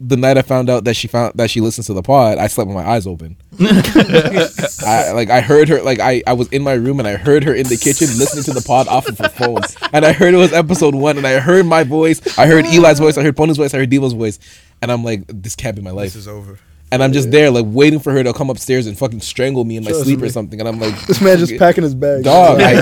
the 0.05 0.17
night 0.17 0.37
I 0.37 0.43
found 0.43 0.69
out 0.69 0.85
that 0.85 0.95
she 0.95 1.07
found 1.07 1.35
that 1.37 1.49
she 1.49 1.61
listens 1.61 1.87
to 1.87 1.95
the 1.95 2.03
pod, 2.03 2.39
I 2.39 2.49
slept 2.49 2.67
with 2.67 2.77
my 2.77 2.89
eyes 2.89 3.07
open. 3.07 3.37
I 3.61 5.13
like 5.15 5.31
I 5.31 5.41
heard 5.41 5.69
her 5.69 5.81
like 5.83 6.01
I, 6.01 6.23
I 6.27 6.33
was 6.33 6.49
in 6.49 6.63
my 6.63 6.73
room 6.73 6.99
and 6.99 7.07
I 7.07 7.17
heard 7.17 7.45
her 7.45 7.55
in 7.55 7.69
the 7.69 7.77
kitchen 7.77 8.09
listening 8.19 8.43
to 8.45 8.53
the 8.53 8.67
pod 8.67 8.89
off 8.89 9.07
of 9.07 9.19
her 9.19 9.29
phone. 9.29 9.61
And 9.93 10.05
I 10.05 10.13
heard 10.13 10.35
it 10.35 10.39
was 10.39 10.53
episode 10.53 10.95
one 10.95 11.19
and 11.19 11.27
I 11.27 11.39
heard 11.39 11.67
my 11.67 11.85
voice, 11.85 12.37
I 12.39 12.47
heard 12.47 12.65
Eli's 12.67 12.99
voice, 12.99 13.17
I 13.17 13.23
heard 13.23 13.37
Pony's 13.37 13.59
voice, 13.59 13.75
I 13.75 13.79
heard 13.79 13.91
Devo's 13.91 14.15
voice. 14.15 14.39
And 14.81 14.91
I'm 14.91 15.05
like, 15.05 15.23
this 15.29 15.55
can't 15.55 15.77
be 15.77 15.83
my 15.83 15.93
life. 15.93 16.15
This 16.15 16.17
is 16.17 16.29
over. 16.29 16.59
And 16.93 17.03
I'm 17.03 17.13
just 17.13 17.31
there 17.31 17.51
like 17.51 17.65
waiting 17.69 17.99
for 17.99 18.13
her 18.13 18.23
to 18.23 18.33
come 18.35 18.51
upstairs 18.51 18.87
and 18.87 18.97
fucking 18.97 19.21
strangle 19.23 19.65
me 19.65 19.77
in 19.79 19.83
my 19.85 19.91
Trust 19.91 20.05
sleep 20.05 20.21
me. 20.21 20.29
or 20.29 20.31
something. 20.31 20.61
And 20.61 20.69
I'm 20.69 20.79
like, 20.79 20.95
This 21.07 21.21
man 21.23 21.39
just 21.39 21.57
packing 21.59 21.83
his 21.85 21.95
bag. 21.95 22.23
dog, 22.23 22.61
I, 22.61 22.75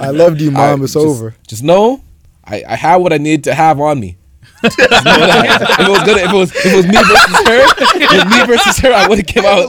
I 0.02 0.10
loved 0.10 0.40
you, 0.40 0.50
mom. 0.50 0.80
I 0.80 0.84
it's 0.84 0.92
just- 0.92 0.96
over. 1.04 1.34
Just 1.46 1.62
know, 1.64 2.02
I, 2.44 2.62
I 2.68 2.76
had 2.76 2.96
what 2.96 3.12
I 3.12 3.16
needed 3.18 3.44
to 3.44 3.54
have 3.54 3.80
on 3.80 3.98
me. 4.00 4.16
If 4.62 4.74
it 4.78 5.88
was 5.88 6.02
gonna, 6.04 6.20
if 6.22 6.30
it 6.30 6.36
was, 6.36 6.50
if 6.56 6.66
it 6.66 6.76
was 6.76 6.86
me 6.86 6.98
versus 6.98 7.36
her, 7.46 7.60
if 7.78 8.02
it 8.02 8.10
was 8.12 8.24
me 8.38 8.46
versus 8.46 8.78
her, 8.78 8.92
I 8.92 9.06
would 9.08 9.18
have 9.18 9.26
came 9.26 9.44
out. 9.46 9.68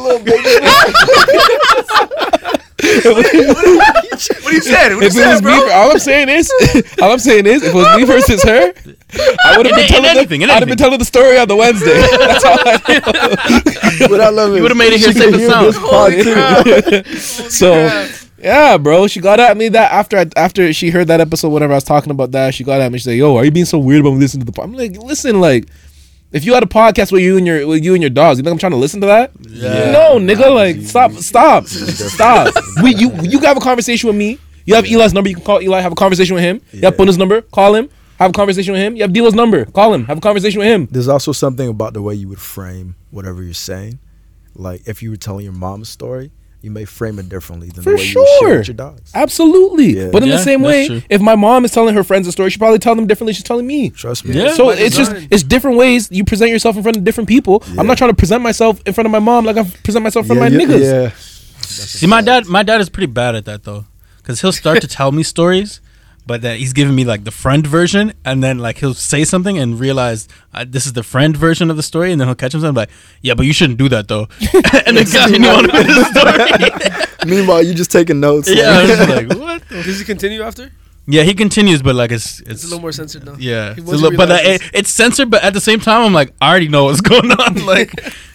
What 2.79 3.33
are 3.33 4.53
you 4.53 4.61
saying? 4.61 4.95
What 4.95 5.03
are 5.03 5.03
you 5.03 5.03
If 5.03 5.03
it 5.03 5.03
was 5.03 5.13
saying, 5.13 5.43
me, 5.43 5.71
all 5.73 5.91
I'm 5.91 5.99
saying 5.99 6.29
is, 6.29 6.51
all 7.01 7.11
I'm 7.11 7.19
saying 7.19 7.45
is, 7.45 7.63
if 7.63 7.73
it 7.73 7.75
was 7.75 7.97
me 7.97 8.05
versus 8.05 8.41
her, 8.43 8.73
I 9.45 9.57
would 9.57 9.65
have 9.65 9.75
been 9.75 9.87
telling 9.87 10.05
anything, 10.05 10.41
the, 10.41 10.45
I'd 10.51 10.59
have 10.59 10.67
been 10.67 10.77
telling 10.77 10.99
the 10.99 11.05
story 11.05 11.37
on 11.37 11.47
the 11.47 11.55
Wednesday. 11.55 11.99
That's 12.17 12.45
all 12.45 12.57
I 12.65 14.07
What 14.09 14.21
I 14.27 14.29
love 14.29 14.51
You 14.51 14.57
is 14.57 14.61
would've 14.61 14.77
made 14.77 14.93
it 14.93 14.99
here 14.99 15.11
she 15.11 15.19
safe 15.19 15.31
can 15.31 15.41
and 15.41 15.51
sound. 15.51 15.65
this 15.67 15.79
pod, 15.79 17.05
so, 17.51 18.07
yeah, 18.41 18.77
bro, 18.77 19.07
she 19.07 19.19
got 19.19 19.39
at 19.39 19.57
me 19.57 19.67
that 19.69 19.91
after 19.91 20.17
I, 20.17 20.25
after 20.37 20.71
she 20.71 20.89
heard 20.91 21.07
that 21.07 21.19
episode, 21.19 21.49
whenever 21.49 21.73
I 21.73 21.77
was 21.77 21.83
talking 21.83 22.11
about 22.11 22.31
that, 22.31 22.53
she 22.53 22.63
got 22.63 22.79
at 22.81 22.91
me. 22.91 22.97
She 22.99 23.03
said, 23.03 23.17
"Yo, 23.17 23.35
are 23.35 23.43
you 23.43 23.51
being 23.51 23.65
so 23.65 23.79
weird 23.79 24.01
about 24.01 24.11
me 24.11 24.19
listening 24.19 24.45
to 24.45 24.45
the 24.45 24.51
pod?" 24.53 24.65
I'm 24.65 24.73
like, 24.73 24.95
listen, 24.97 25.41
like. 25.41 25.67
If 26.31 26.45
you 26.45 26.53
had 26.53 26.61
a 26.61 26.67
podcast 26.67 27.11
with 27.11 27.23
you 27.23 27.37
and 27.37 27.47
your 27.47 27.65
with 27.65 27.83
you 27.83 27.93
and 27.93 28.03
your 28.03 28.11
dogs, 28.11 28.37
you 28.37 28.43
think 28.43 28.51
I'm 28.53 28.59
trying 28.59 28.71
to 28.73 28.77
listen 28.77 29.01
to 29.01 29.07
that? 29.07 29.31
Yeah. 29.39 29.91
No, 29.91 30.19
nigga, 30.19 30.53
like 30.53 30.81
stop, 30.81 31.11
stop, 31.13 31.65
stop. 31.67 32.53
We 32.83 32.95
you 32.95 33.11
you 33.23 33.39
have 33.39 33.57
a 33.57 33.59
conversation 33.61 34.07
with 34.07 34.15
me. 34.15 34.37
You 34.65 34.75
have 34.75 34.85
Eli's 34.85 35.13
number. 35.13 35.29
You 35.29 35.35
can 35.35 35.43
call 35.43 35.61
Eli. 35.61 35.81
Have 35.81 35.91
a 35.91 35.95
conversation 35.95 36.35
with 36.35 36.43
him. 36.43 36.61
You 36.71 36.81
have 36.81 36.95
Puna's 36.95 37.17
number. 37.17 37.41
Call 37.41 37.73
him. 37.73 37.89
Have 38.19 38.31
a 38.31 38.33
conversation 38.33 38.73
with 38.73 38.81
him. 38.81 38.95
You 38.97 39.03
have 39.03 39.13
Dilo's 39.13 39.33
number. 39.33 39.63
Call 39.65 39.93
him. 39.93 40.03
Have 40.05 40.17
a 40.17 40.21
conversation 40.21 40.59
with 40.59 40.67
him. 40.67 40.87
There's 40.91 41.07
also 41.07 41.31
something 41.31 41.69
about 41.69 41.93
the 41.93 42.01
way 42.01 42.13
you 42.13 42.27
would 42.27 42.39
frame 42.39 42.95
whatever 43.11 43.41
you're 43.41 43.53
saying. 43.53 43.97
Like 44.53 44.87
if 44.87 45.01
you 45.01 45.09
were 45.09 45.15
telling 45.15 45.45
your 45.45 45.53
mom's 45.53 45.87
story, 45.89 46.31
you 46.61 46.71
may 46.71 46.83
frame 46.83 47.19
it 47.19 47.29
differently 47.29 47.69
than 47.69 47.83
For 47.83 47.91
the 47.91 47.95
way 47.95 48.01
you 48.03 48.07
share 48.07 48.39
sure. 48.39 48.57
with 48.57 48.67
your 48.67 48.75
dogs. 48.75 49.11
Absolutely. 49.15 49.97
Yeah. 49.97 50.09
But 50.11 50.23
in 50.23 50.29
the 50.29 50.37
same 50.37 50.61
way, 50.61 50.87
true. 50.87 51.01
if 51.09 51.21
my 51.21 51.35
mom 51.35 51.63
is 51.63 51.71
telling 51.71 51.95
her 51.95 52.03
friends 52.03 52.27
a 52.27 52.31
story, 52.31 52.49
she 52.49 52.57
probably 52.57 52.79
tell 52.79 52.95
them 52.95 53.07
differently. 53.07 53.33
She's 53.33 53.43
telling 53.43 53.65
me. 53.65 53.91
Trust 53.91 54.25
me. 54.25 54.35
Yeah. 54.35 54.53
So 54.53 54.65
by 54.65 54.73
it's 54.73 54.95
just 54.95 55.11
it's 55.31 55.43
different 55.43 55.77
ways 55.77 56.09
you 56.11 56.25
present 56.25 56.51
yourself 56.51 56.75
in 56.75 56.83
front 56.83 56.97
of 56.97 57.03
different 57.03 57.29
people. 57.29 57.63
I'm 57.77 57.87
not 57.87 57.97
trying 57.97 58.11
to 58.11 58.15
present 58.15 58.43
myself 58.43 58.81
in 58.85 58.93
front 58.93 59.05
of 59.05 59.11
my 59.11 59.19
mom 59.19 59.45
like 59.45 59.57
I 59.57 59.63
present 59.63 60.03
myself 60.03 60.25
in 60.29 60.35
front 60.35 60.53
of 60.53 60.59
my 60.59 60.59
yeah, 60.59 60.67
niggas. 60.67 61.03
yeah. 61.03 61.11
See, 61.61 62.07
my 62.07 62.21
dad, 62.21 62.47
my 62.47 62.63
dad 62.63 62.81
is 62.81 62.89
pretty 62.89 63.11
bad 63.11 63.35
at 63.35 63.45
that 63.45 63.63
though, 63.63 63.85
because 64.17 64.41
he'll 64.41 64.51
start 64.51 64.81
to 64.81 64.87
tell 64.99 65.11
me 65.11 65.23
stories, 65.23 65.79
but 66.29 66.41
then 66.43 66.59
he's 66.61 66.73
giving 66.73 66.93
me 66.95 67.03
like 67.13 67.23
the 67.29 67.31
friend 67.43 67.65
version, 67.65 68.13
and 68.23 68.43
then 68.43 68.59
like 68.59 68.77
he'll 68.81 68.93
say 68.93 69.21
something 69.25 69.57
and 69.57 69.79
realize 69.79 70.27
uh, 70.53 70.63
this 70.75 70.85
is 70.85 70.93
the 70.93 71.01
friend 71.13 71.35
version 71.35 71.71
of 71.71 71.75
the 71.75 71.83
story, 71.91 72.11
and 72.11 72.21
then 72.21 72.27
he'll 72.27 72.35
catch 72.43 72.51
himself 72.53 72.75
like, 72.75 72.91
yeah, 73.27 73.33
but 73.33 73.45
you 73.47 73.53
shouldn't 73.53 73.79
do 73.79 73.89
that 73.89 74.07
though, 74.07 74.27
and 74.85 74.95
then 74.95 75.05
continue 75.05 75.49
on 75.49 75.63
with 75.63 75.87
the 75.87 76.05
story. 76.13 77.29
Meanwhile, 77.33 77.63
you're 77.63 77.73
just 77.83 77.91
taking 77.91 78.19
notes. 78.19 78.47
yeah, 78.47 78.69
I 78.69 78.83
like- 78.85 78.99
was 78.99 79.09
like, 79.09 79.29
what? 79.39 79.59
Does 79.85 79.97
he 79.99 80.05
continue 80.05 80.41
after? 80.43 80.71
Yeah, 81.11 81.23
he 81.23 81.33
continues, 81.33 81.81
but 81.81 81.95
like 81.95 82.11
it's 82.11 82.39
It's 82.41 82.49
it's 82.51 82.63
a 82.65 82.67
little 82.67 82.81
more 82.81 82.91
censored 82.91 83.25
now. 83.25 83.35
yeah, 83.39 83.71
it's, 83.75 83.79
a 83.79 83.83
little, 83.91 84.15
but 84.15 84.29
realizes- 84.29 84.61
it, 84.67 84.71
it's 84.79 84.91
censored, 84.91 85.31
but 85.31 85.43
at 85.43 85.53
the 85.53 85.61
same 85.69 85.79
time, 85.79 86.03
I'm 86.05 86.13
like, 86.13 86.29
I 86.39 86.49
already 86.51 86.67
know 86.67 86.83
what's 86.85 87.01
going 87.01 87.31
on. 87.31 87.65
Like, 87.65 87.91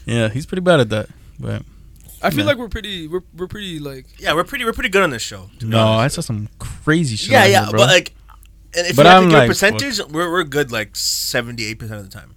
yeah, 0.06 0.28
he's 0.34 0.46
pretty 0.46 0.62
bad 0.62 0.80
at 0.80 0.90
that. 0.90 1.06
But 1.38 1.62
I 2.24 2.30
feel 2.30 2.40
Yeah. 2.40 2.46
like 2.46 2.56
we're 2.58 2.68
pretty. 2.68 3.06
We're, 3.06 3.22
we're 3.36 3.46
pretty 3.48 3.78
like. 3.78 4.06
Yeah, 4.18 4.34
we're 4.34 4.44
pretty 4.44 4.64
we're 4.64 4.72
pretty 4.72 4.88
good 4.88 5.02
on 5.02 5.10
this 5.10 5.22
show. 5.22 5.50
no, 5.62 5.86
I 5.92 6.08
saw 6.08 6.20
some 6.22 6.48
crazy 6.58 7.16
shit. 7.16 7.30
Yeah, 7.32 7.44
yeah, 7.44 7.62
here, 7.64 7.70
bro. 7.70 7.80
but 7.80 7.88
like, 7.88 8.14
and 8.76 8.86
if 8.86 8.96
But 8.96 9.04
you 9.06 9.08
have 9.10 9.22
I'm 9.22 9.24
to 9.24 9.28
give 9.30 9.36
a 9.36 9.40
like, 9.42 9.48
percentage, 9.48 10.00
we're 10.10 10.30
we're 10.32 10.44
good 10.44 10.72
like 10.72 10.96
seventy 10.96 11.64
eight 11.66 11.78
percent 11.78 12.00
of 12.00 12.10
the 12.10 12.18
time. 12.18 12.34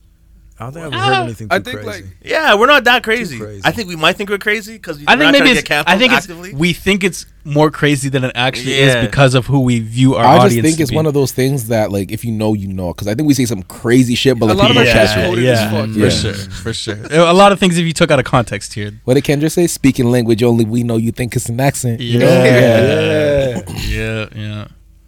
I 0.60 0.64
don't 0.64 0.74
think 0.74 0.86
I've 0.88 0.94
heard 1.00 1.24
anything 1.26 1.50
too 1.50 1.56
I 1.56 1.60
think, 1.60 1.82
crazy. 1.82 2.04
like- 2.04 2.18
Yeah, 2.24 2.56
we're 2.56 2.66
not 2.66 2.84
that 2.86 3.04
crazy. 3.04 3.38
crazy. 3.38 3.62
I 3.64 3.70
think 3.72 3.88
we 3.90 3.96
might 3.96 4.16
think 4.16 4.32
we're 4.32 4.40
crazy 4.40 4.74
because 4.74 5.00
I 5.06 5.16
think 5.16 5.32
maybe 5.32 5.50
it's. 5.52 5.62
Get 5.62 5.88
I 5.88 6.00
think 6.00 6.14
it's. 6.14 6.28
We 6.54 6.74
think 6.74 7.04
it's 7.04 7.28
more 7.44 7.70
crazy 7.70 8.10
than 8.10 8.24
it 8.24 8.32
actually 8.34 8.78
Yeah. 8.80 9.02
is 9.02 9.06
because 9.08 9.36
of 9.36 9.46
who 9.46 9.60
we 9.60 9.80
view 9.80 10.16
our 10.16 10.26
I 10.26 10.38
audience. 10.38 10.54
just 10.56 10.64
think 10.64 10.76
to 10.78 10.82
it's 10.82 10.90
be. 10.92 10.96
one 10.96 11.06
of 11.06 11.14
those 11.14 11.32
things 11.32 11.68
that 11.68 11.92
like 11.92 12.12
if 12.12 12.26
you 12.26 12.32
know 12.32 12.54
you 12.56 12.68
know 12.68 12.92
because 12.92 13.08
I 13.08 13.14
think 13.14 13.28
we 13.28 13.36
say 13.36 13.46
some 13.46 13.62
crazy 13.64 14.16
shit, 14.16 14.40
but 14.40 14.48
A 14.48 14.54
like 14.54 14.58
lot 14.58 14.72
of 14.72 14.78
people 14.78 14.80
our 14.90 14.94
don't 14.96 14.96
shit's 14.96 15.14
catch 15.14 15.24
it. 15.24 15.30
coded 15.30 15.44
yeah, 15.44 15.52
as 15.52 15.72
fuck. 15.72 15.90
for 15.94 16.00
Yeah. 16.00 16.10
sure, 16.10 16.52
for 16.52 16.74
sure. 16.74 16.98
A 17.30 17.34
lot 17.34 17.52
of 17.52 17.60
things 17.60 17.78
if 17.78 17.86
you 17.86 17.94
took 17.94 18.10
out 18.10 18.18
of 18.20 18.26
context 18.26 18.74
here. 18.74 18.92
What 19.04 19.14
did 19.14 19.24
Kendra 19.26 19.52
say? 19.52 19.68
Speaking 19.68 20.10
language 20.10 20.42
only 20.42 20.66
we 20.66 20.82
know 20.84 20.98
you 20.98 21.12
think 21.12 21.36
it's 21.36 21.50
an 21.50 21.60
accent. 21.60 22.02
You 22.02 22.20
know? 22.20 22.26
Yeah, 22.44 23.62
yeah, 23.88 24.26
yeah. 24.36 24.68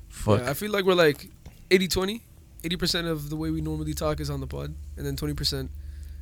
Fuck. 0.10 0.42
Yeah, 0.42 0.50
I 0.52 0.54
feel 0.54 0.72
like 0.72 0.86
we're 0.86 0.94
like 0.94 1.28
80 1.72 1.88
20. 1.88 2.22
80% 2.64 3.10
of 3.10 3.30
the 3.30 3.36
way 3.36 3.50
we 3.52 3.62
normally 3.62 3.94
talk 3.94 4.20
is 4.20 4.30
on 4.30 4.40
the 4.42 4.48
pod, 4.48 4.74
and 4.98 5.06
then 5.06 5.16
20% 5.16 5.70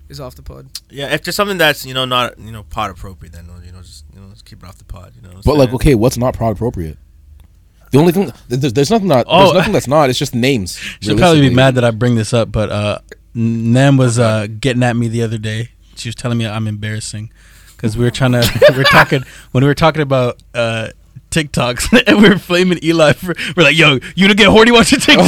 is 0.10 0.20
off 0.20 0.36
the 0.36 0.42
pod. 0.42 0.68
yeah, 0.90 1.14
if 1.14 1.24
there's 1.24 1.36
something 1.36 1.58
that's 1.58 1.86
you 1.86 1.94
know 1.94 2.06
not 2.06 2.40
you 2.40 2.52
know 2.52 2.64
pod 2.64 2.90
appropriate, 2.92 3.34
then 3.34 3.46
you 3.66 3.72
know 3.74 3.82
just 3.82 4.06
you 4.14 4.22
know 4.22 4.30
just 4.30 4.46
keep 4.46 4.64
it 4.64 4.66
off 4.70 4.78
the 4.78 4.86
pod. 4.86 5.12
You 5.16 5.22
know. 5.24 5.30
what 5.30 5.36
I'm 5.38 5.42
But 5.46 5.58
like, 5.58 5.74
okay, 5.74 5.96
what's 5.96 6.18
not 6.18 6.34
pod 6.38 6.54
appropriate? 6.54 6.98
The 7.92 7.98
only 8.00 8.12
thing 8.14 8.32
there's, 8.50 8.74
there's 8.74 8.90
nothing 8.90 9.08
not 9.08 9.26
Oh. 9.28 9.46
there's 9.46 9.54
nothing 9.56 9.74
that's 9.74 9.88
not. 9.88 10.10
It's 10.10 10.20
just 10.20 10.34
names. 10.36 10.78
She'll 11.02 11.18
probably 11.18 11.42
be 11.42 11.54
mad 11.54 11.76
that 11.76 11.84
I 11.84 11.92
bring 11.92 12.16
this 12.16 12.34
up, 12.34 12.52
but 12.52 12.70
uh, 12.70 13.00
Nam 13.34 13.98
was 13.98 14.18
uh, 14.20 14.48
getting 14.60 14.84
at 14.84 14.96
me 14.96 15.08
the 15.10 15.24
other 15.24 15.38
day. 15.38 15.70
She 15.96 16.08
was 16.10 16.16
telling 16.16 16.38
me 16.38 16.46
I'm 16.48 16.68
embarrassing 16.68 17.32
because 17.76 17.98
we 17.98 18.04
were 18.06 18.12
trying 18.12 18.32
to 18.34 18.66
we 18.72 18.78
were 18.78 18.84
talking 18.86 19.24
when 19.52 19.64
we 19.64 19.68
were 19.68 19.76
talking 19.76 20.02
about 20.02 20.42
uh, 20.54 20.90
TikToks 21.32 22.04
and 22.08 22.22
we 22.22 22.30
were 22.30 22.38
flaming 22.40 22.80
Eli. 22.82 23.12
For, 23.14 23.36
we're 23.58 23.64
like, 23.64 23.78
"Yo, 23.78 24.00
you 24.16 24.28
don't 24.28 24.38
get 24.38 24.48
horny 24.48 24.72
watching 24.72 25.00
TikTok." 25.00 25.28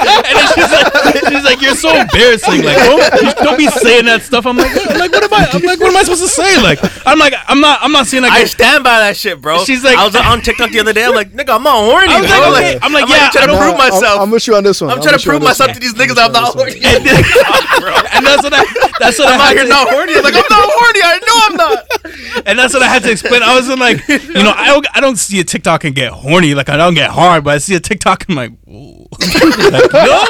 and 0.00 0.34
then 0.36 0.46
she's 0.54 0.70
like, 0.72 1.28
she's 1.28 1.44
like, 1.44 1.60
"You're 1.62 1.74
so 1.76 1.90
embarrassing. 1.94 2.62
Like, 2.64 2.76
oh, 2.80 2.98
don't, 3.20 3.36
don't 3.38 3.58
be 3.58 3.68
saying 3.68 4.06
that 4.06 4.22
stuff." 4.22 4.46
I'm 4.46 4.56
like, 4.56 4.70
I'm 4.72 4.98
like, 4.98 5.12
what 5.12 5.24
am 5.24 5.32
I? 5.34 5.46
I'm 5.52 5.62
like, 5.62 5.80
what 5.80 5.90
am 5.90 5.96
I 5.96 6.02
supposed 6.02 6.22
to 6.22 6.28
say? 6.28 6.60
Like, 6.62 6.78
I'm 7.06 7.18
like, 7.18 7.34
I'm 7.48 7.60
not, 7.60 7.78
I'm 7.82 7.92
not 7.92 8.06
saying 8.06 8.22
like. 8.22 8.32
I 8.32 8.44
stand 8.44 8.84
by 8.84 8.98
that 9.00 9.16
shit, 9.16 9.40
bro. 9.40 9.64
She's 9.64 9.84
like- 9.84 9.98
I 9.98 10.04
was 10.04 10.16
on 10.16 10.40
TikTok 10.40 10.70
the 10.70 10.80
other 10.80 10.92
day. 10.92 11.04
I'm 11.04 11.14
like, 11.14 11.32
nigga, 11.32 11.54
I'm 11.54 11.62
not 11.62 11.76
horny. 11.84 12.08
I 12.12 12.20
was 12.20 12.30
bro. 12.30 12.50
like, 12.50 12.64
okay. 12.64 12.78
I'm 12.82 12.92
like, 12.92 13.08
yeah, 13.08 13.28
trying 13.30 13.44
I 13.44 13.46
to 13.46 13.52
don't- 13.52 13.60
prove 13.62 13.76
Nah, 13.76 13.84
I'm- 13.84 13.92
myself. 13.94 14.20
I'm, 14.20 14.30
with 14.30 14.46
you 14.46 14.54
on 14.56 14.64
this 14.64 14.80
one. 14.80 14.90
I'm 14.90 15.00
trying 15.02 15.18
to 15.18 15.24
prove 15.24 15.42
myself 15.42 15.72
to 15.72 15.80
these 15.80 15.94
niggas 15.94 16.16
I'm 16.18 16.30
I'm 16.30 16.32
not 16.32 16.56
with 16.56 16.74
you 16.76 16.82
horny. 16.82 16.96
on 16.96 17.04
this 17.04 17.20
and 18.14 18.26
that's 18.26 18.42
what 18.42 18.54
I, 18.54 18.64
that's 18.98 19.18
what 19.18 19.28
I'm 19.28 19.40
I 19.40 19.44
out 19.44 19.48
had 19.48 19.56
here 19.56 19.62
to- 19.64 19.68
not 19.68 19.88
horny. 19.90 20.14
I'm 20.16 20.22
like, 20.24 20.34
I'm 20.34 20.50
not 20.50 20.68
horny. 20.72 21.00
I 21.04 21.16
know 21.26 21.36
I'm 21.46 21.56
not. 21.56 21.86
And 22.46 22.58
that's 22.58 22.72
what 22.72 22.82
I 22.82 22.86
had 22.86 23.02
to 23.02 23.10
explain. 23.10 23.42
I 23.42 23.54
wasn't 23.54 23.80
like, 23.80 24.06
you 24.08 24.32
know, 24.34 24.52
I 24.56 24.68
don't, 24.68 24.86
I 24.94 25.00
don't 25.00 25.16
see 25.16 25.40
a 25.40 25.44
TikTok 25.44 25.84
and 25.84 25.94
get 25.94 26.12
horny. 26.12 26.54
Like 26.54 26.68
I 26.68 26.76
don't 26.76 26.94
get 26.94 27.10
hard, 27.10 27.42
but 27.44 27.54
I 27.54 27.58
see 27.58 27.74
a 27.74 27.80
TikTok 27.80 28.28
and 28.28 28.38
I'm 28.38 28.50
like, 28.50 28.68
Ooh. 28.68 29.06
like, 29.70 29.89
no? 29.92 30.24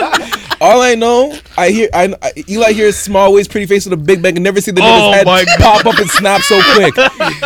All 0.63 0.83
I 0.83 0.95
know, 0.95 1.35
I 1.57 1.71
hear 1.71 1.89
I, 1.95 2.15
I 2.21 2.33
Eli 2.49 2.73
hears 2.73 2.97
small 2.99 3.33
waist, 3.33 3.51
pretty 3.51 3.65
face 3.67 3.87
with 3.87 3.95
a 3.95 3.97
big 3.97 4.21
bang, 4.23 4.37
and 4.37 4.45
never 4.45 4.61
see 4.61 4.71
the 4.73 4.83
nigga's 4.83 5.03
Oh 5.03 5.13
head 5.13 5.25
my 5.27 5.45
pop 5.59 5.87
up 5.87 5.99
and 5.99 6.11
snap 6.11 6.43
so 6.43 6.61
quick. 6.75 6.95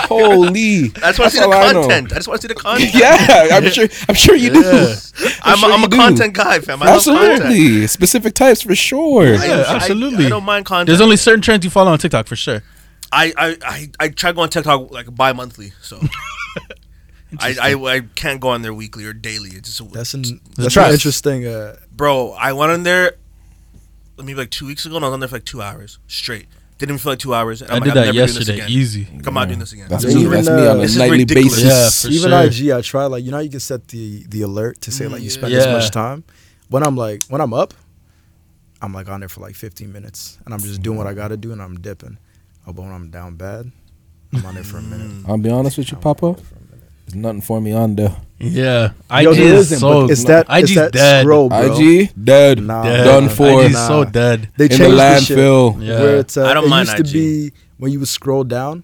Holy, 0.09 0.87
I 0.96 1.12
just 1.12 1.18
want 1.20 1.31
to 1.31 1.31
see 1.31 1.38
the 1.40 1.46
all 1.46 1.53
I 1.53 1.72
know. 1.72 1.81
content. 1.83 2.12
I 2.12 2.16
just 2.16 2.29
want 2.29 2.40
to 2.40 2.48
see 2.48 2.53
the 2.55 2.61
content. 2.61 2.90
Yeah, 2.94 3.48
I'm 3.53 3.70
sure. 3.70 3.87
I'm 4.09 4.14
sure 4.16 4.35
you 4.35 4.50
do. 4.50 4.94
I'm, 5.44 5.59
sure 5.59 5.70
a, 5.70 5.72
I'm 5.74 5.81
you 5.81 5.87
a 5.87 5.88
do. 5.90 5.96
content 5.96 6.35
guy, 6.35 6.59
fam. 6.59 6.83
I 6.83 6.87
love 6.87 7.05
content. 7.05 7.40
Absolutely, 7.42 7.87
specific 7.87 8.35
types 8.35 8.62
for 8.62 8.74
sure. 8.74 9.27
I- 9.37 9.46
Yeah, 9.46 9.64
I- 9.68 9.74
absolutely. 9.77 10.27
I, 10.27 10.29
don't 10.31 10.44
mind 10.44 10.66
content. 10.66 10.88
There's 10.88 11.00
only 11.00 11.16
certain 11.16 11.40
trends 11.40 11.64
you 11.64 11.70
follow 11.70 11.92
on 11.92 11.98
TikTok 11.98 12.27
for 12.27 12.37
sure. 12.37 12.62
I, 13.12 13.33
I, 13.37 13.57
I, 13.64 13.90
I 14.00 14.09
try 14.09 14.33
going 14.33 14.44
on 14.44 14.48
TikTok 14.50 14.90
like 14.90 15.14
bi-monthly, 15.14 15.72
so 15.83 16.00
I, 17.40 17.57
I 17.75 17.75
I 17.97 18.01
can't 18.14 18.40
go 18.40 18.49
on 18.49 18.62
there 18.62 18.75
weekly 18.75 19.05
or 19.05 19.12
daily. 19.12 19.51
It's 19.51 19.77
just 19.77 19.92
That's 19.92 20.14
an 20.14 20.23
The 20.23 20.40
that's 20.62 20.75
trust. 20.75 20.88
an 20.88 20.94
interesting. 20.94 21.47
Uh, 21.47 21.77
bro. 21.92 22.33
I 22.33 22.53
went 22.53 22.73
on 22.73 22.83
there 22.83 23.14
maybe 24.18 24.35
like 24.35 24.51
two 24.51 24.66
weeks 24.66 24.85
ago, 24.87 24.97
and 24.97 25.05
I 25.05 25.09
was 25.09 25.14
on 25.14 25.20
there 25.20 25.29
for 25.29 25.37
like 25.37 25.44
two 25.44 25.62
hours 25.62 25.99
straight. 26.09 26.47
Didn't 26.79 26.90
even 26.90 26.99
feel 26.99 27.12
like 27.12 27.18
two 27.20 27.35
hours. 27.35 27.62
And 27.62 27.70
I 27.70 27.77
I'm 27.77 27.83
did 27.83 27.90
like, 27.90 27.97
I'm 27.99 28.05
that 28.07 28.07
never 28.07 28.12
doing 28.14 28.27
this 28.27 28.37
yesterday. 28.49 28.59
again. 28.59 28.70
Easy. 28.70 29.09
Like, 29.14 29.27
I'm 29.29 29.35
not 29.35 29.47
doing 29.49 29.61
this 29.61 29.73
again. 29.73 29.87
That's 29.88 30.05
Yeah, 30.05 30.14
me. 30.14 30.20
even, 30.23 30.31
That's 30.33 30.47
me 30.49 30.66
uh, 30.66 30.70
on 30.73 30.79
a 30.79 30.81
This 30.83 30.90
is 30.92 30.97
nightly 30.99 31.18
ridiculous. 31.18 31.62
basis. 31.62 32.05
Yeah, 32.05 32.11
for 32.11 32.14
even 32.14 32.31
sure. 32.53 32.68
IG, 32.70 32.79
I 32.79 32.81
try 32.83 33.05
like 33.07 33.25
you 33.25 33.31
know 33.31 33.37
how 33.37 33.42
you 33.42 33.51
can 33.51 33.61
set 33.61 33.88
the 33.88 34.25
the 34.29 34.42
alert 34.42 34.81
to 34.83 34.90
say 34.90 35.07
like 35.07 35.23
you 35.23 35.31
spend 35.31 35.53
Yeah. 35.53 35.59
this 35.61 35.66
much 35.68 35.90
time. 35.92 36.25
When 36.68 36.83
I'm 36.83 36.97
like 36.97 37.23
when 37.29 37.40
I'm 37.40 37.55
up, 37.55 37.75
I'm 38.83 38.92
like 38.92 39.09
on 39.09 39.20
there 39.20 39.29
for 39.29 39.40
like 39.40 39.55
15 39.55 39.92
minutes, 39.92 40.38
and 40.44 40.53
I'm 40.53 40.61
just 40.61 40.83
doing 40.83 40.99
what 40.99 41.07
I 41.07 41.14
got 41.14 41.29
to 41.29 41.37
do, 41.37 41.53
and 41.53 41.62
I'm 41.62 41.77
dipping. 41.81 42.18
Oh, 42.66 42.73
but 42.73 42.83
when 42.83 42.92
I'm 42.92 43.11
down 43.11 43.37
bad, 43.37 43.70
I'm 44.33 44.44
on 44.44 44.55
there 44.55 44.64
for 44.64 44.79
a 44.79 44.83
minute. 44.83 45.25
I'll 45.29 45.38
be 45.38 45.51
honest 45.51 45.79
with 45.79 45.90
you, 45.92 45.97
Papa. 45.99 46.37
There's 47.06 47.14
nothing 47.16 47.40
for 47.42 47.60
me 47.60 47.72
on 47.72 47.96
there. 47.96 48.16
Yeah, 48.40 48.92
Yo, 49.10 49.30
IG 49.30 49.36
there 49.36 49.54
is 49.54 49.60
isn't, 49.72 49.78
so. 49.78 50.02
but 50.02 50.10
it's 50.10 50.24
that 50.24 50.46
IG's 50.50 50.70
it's 50.70 50.74
that 50.74 50.92
dead. 50.92 51.22
scroll, 51.22 51.48
bro. 51.48 51.76
IG 51.78 52.10
dead, 52.24 52.60
Nah, 52.62 52.82
Dead. 52.82 53.04
done 53.04 53.28
for. 53.28 53.62
IG's 53.64 53.74
Nah. 53.74 53.86
so 53.88 54.04
dead. 54.04 54.48
They 54.58 54.64
in 54.64 54.70
the 54.72 54.76
changed 54.76 54.96
the, 54.98 55.20
shit 55.20 55.38
landfill. 55.38 55.82
Yeah. 55.82 56.00
where 56.00 56.16
it's 56.18 56.36
uh, 56.36 56.44
I 56.46 56.54
don't 56.54 56.64
it 56.64 56.68
mind 56.68 56.88
used 56.88 56.96
to 56.98 57.02
IG. 57.04 57.12
be 57.12 57.52
when 57.78 57.92
you 57.92 58.00
would 58.00 58.08
scroll 58.08 58.44
down, 58.44 58.82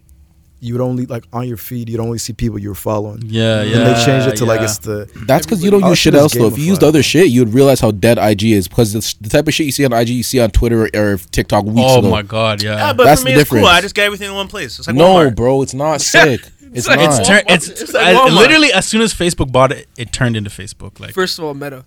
you 0.60 0.72
would 0.74 0.80
only 0.82 1.04
like 1.06 1.24
on 1.32 1.48
your 1.48 1.56
feed 1.56 1.88
you'd 1.90 2.00
only 2.00 2.18
see 2.18 2.32
people 2.32 2.58
you 2.58 2.68
were 2.68 2.74
following. 2.74 3.22
Yeah, 3.26 3.62
yeah. 3.62 3.78
and 3.78 3.86
they 3.96 4.04
changed 4.04 4.28
it 4.28 4.36
to 4.36 4.44
like 4.46 4.60
yeah. 4.60 4.66
it's 4.66 4.78
the 4.78 5.10
That's 5.26 5.44
because 5.44 5.62
you 5.64 5.70
don't 5.70 5.82
All 5.82 5.90
use 5.90 5.98
shit 5.98 6.12
shit 6.12 6.14
is 6.14 6.20
else 6.20 6.32
though. 6.34 6.46
If 6.46 6.56
you 6.58 6.64
used 6.64 6.80
gamified. 6.82 6.88
other 6.88 7.02
shit, 7.02 7.28
you 7.28 7.40
would 7.44 7.52
realize 7.52 7.80
how 7.80 7.90
dead 7.90 8.18
IG 8.18 8.44
is 8.44 8.68
because 8.68 8.92
the, 8.92 9.14
the 9.20 9.28
type 9.30 9.48
of 9.48 9.52
shit 9.54 9.66
you 9.66 9.72
see 9.72 9.84
on 9.84 9.92
IG, 9.92 10.10
you 10.10 10.22
see 10.22 10.38
on 10.40 10.50
Twitter 10.50 10.84
or, 10.84 10.90
or 10.94 11.16
TikTok 11.18 11.64
weeks 11.64 11.80
Oh 11.82 11.98
ago. 11.98 12.10
my 12.10 12.22
god, 12.22 12.62
yeah. 12.62 12.76
Yeah, 12.76 12.92
but 12.92 13.04
That's 13.04 13.22
for 13.22 13.26
me 13.26 13.34
the 13.34 13.40
it's 13.40 13.50
cool. 13.50 13.58
difference. 13.60 13.76
I 13.78 13.80
just 13.82 13.94
get 13.94 14.04
everything 14.06 14.28
in 14.28 14.34
one 14.34 14.48
place. 14.48 14.78
It's 14.78 14.86
like 14.86 14.96
no, 14.96 15.14
Walmart. 15.16 15.34
bro, 15.34 15.62
it's 15.62 15.74
not 15.74 16.00
sick. 16.02 16.40
It's 16.72 16.86
like- 16.86 16.98
not. 17.00 17.18
it's 17.18 17.28
turn, 17.28 17.42
it's, 17.48 17.68
It's 17.68 17.92
like 17.92 18.02
I- 18.06 18.14
Walmart. 18.14 18.36
literally 18.36 18.72
as 18.72 18.86
soon 18.86 19.02
as 19.02 19.12
Facebook 19.14 19.50
bought 19.50 19.72
it, 19.72 19.88
it 19.98 20.12
turned 20.12 20.36
into 20.36 20.50
Facebook. 20.50 21.00
Like, 21.00 21.12
First 21.14 21.38
of 21.38 21.44
all, 21.44 21.54
Meta. 21.54 21.84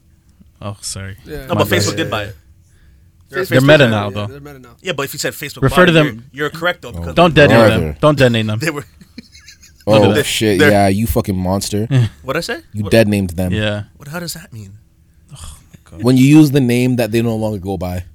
oh, 0.61 0.77
sorry. 0.81 1.17
Yeah. 1.25 1.45
No, 1.47 1.55
My 1.55 1.61
but 1.61 1.69
bad. 1.69 1.79
Facebook 1.81 1.95
did 1.97 2.09
buy 2.11 2.23
it. 2.23 2.35
They're 3.29 3.41
a 3.43 3.45
They're 3.45 3.61
meta 3.61 3.77
fan. 3.85 3.91
now, 3.91 4.09
yeah, 4.09 4.13
though. 4.15 4.27
They're 4.27 4.39
meta 4.41 4.59
now. 4.59 4.75
Yeah, 4.81 4.91
but 4.93 5.03
if 5.05 5.13
you 5.13 5.19
said 5.19 5.33
Facebook, 5.33 5.61
Refer 5.63 5.75
bought 5.75 5.85
to 5.85 5.91
it, 5.91 5.93
them- 5.93 6.25
You're, 6.31 6.43
you're 6.45 6.49
correct 6.51 6.81
though 6.83 6.91
because 6.91 7.07
oh, 7.09 7.13
Don't 7.13 7.33
detonate 7.33 7.67
Brother. 7.67 7.79
them. 7.85 7.97
Don't 8.01 8.17
detonate 8.17 8.45
them. 8.51 8.59
they 8.59 8.69
were. 8.71 8.85
oh 9.87 10.13
They're- 10.13 10.23
shit, 10.23 10.59
they're- 10.59 10.69
yeah, 10.71 10.87
you 10.89 11.07
fucking 11.07 11.35
monster. 11.37 11.87
What 12.23 12.37
I 12.37 12.41
say? 12.41 12.61
You 12.73 12.83
what, 12.83 12.91
dead 12.91 13.07
named 13.07 13.31
them. 13.31 13.51
Yeah. 13.53 13.83
What? 13.97 14.07
How 14.09 14.19
does 14.19 14.33
that 14.33 14.51
mean? 14.53 14.77
Oh, 15.35 15.57
when 16.01 16.17
you 16.17 16.25
use 16.25 16.51
the 16.51 16.59
name 16.61 16.95
that 16.97 17.11
they 17.11 17.21
no 17.21 17.35
longer 17.35 17.57
go 17.59 17.77
by. 17.77 18.05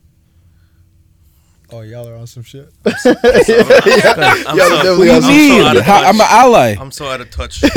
Oh 1.71 1.81
y'all 1.83 2.09
are 2.09 2.15
on 2.17 2.27
some 2.27 2.43
shit. 2.43 2.73
I'm 2.87 2.93
Yeah, 2.95 2.99
so, 3.03 3.15
definitely 3.15 5.11
I'm 5.11 5.17
on 5.17 5.23
some 5.23 5.23
so 5.23 5.29
Me, 5.29 5.61
out 5.61 5.77
of 5.77 5.83
How- 5.85 6.01
touch. 6.01 6.07
I'm 6.09 6.21
an 6.21 6.27
ally. 6.29 6.77
I'm 6.79 6.91
so 6.91 7.07
out 7.07 7.21
of 7.21 7.31
touch. 7.31 7.63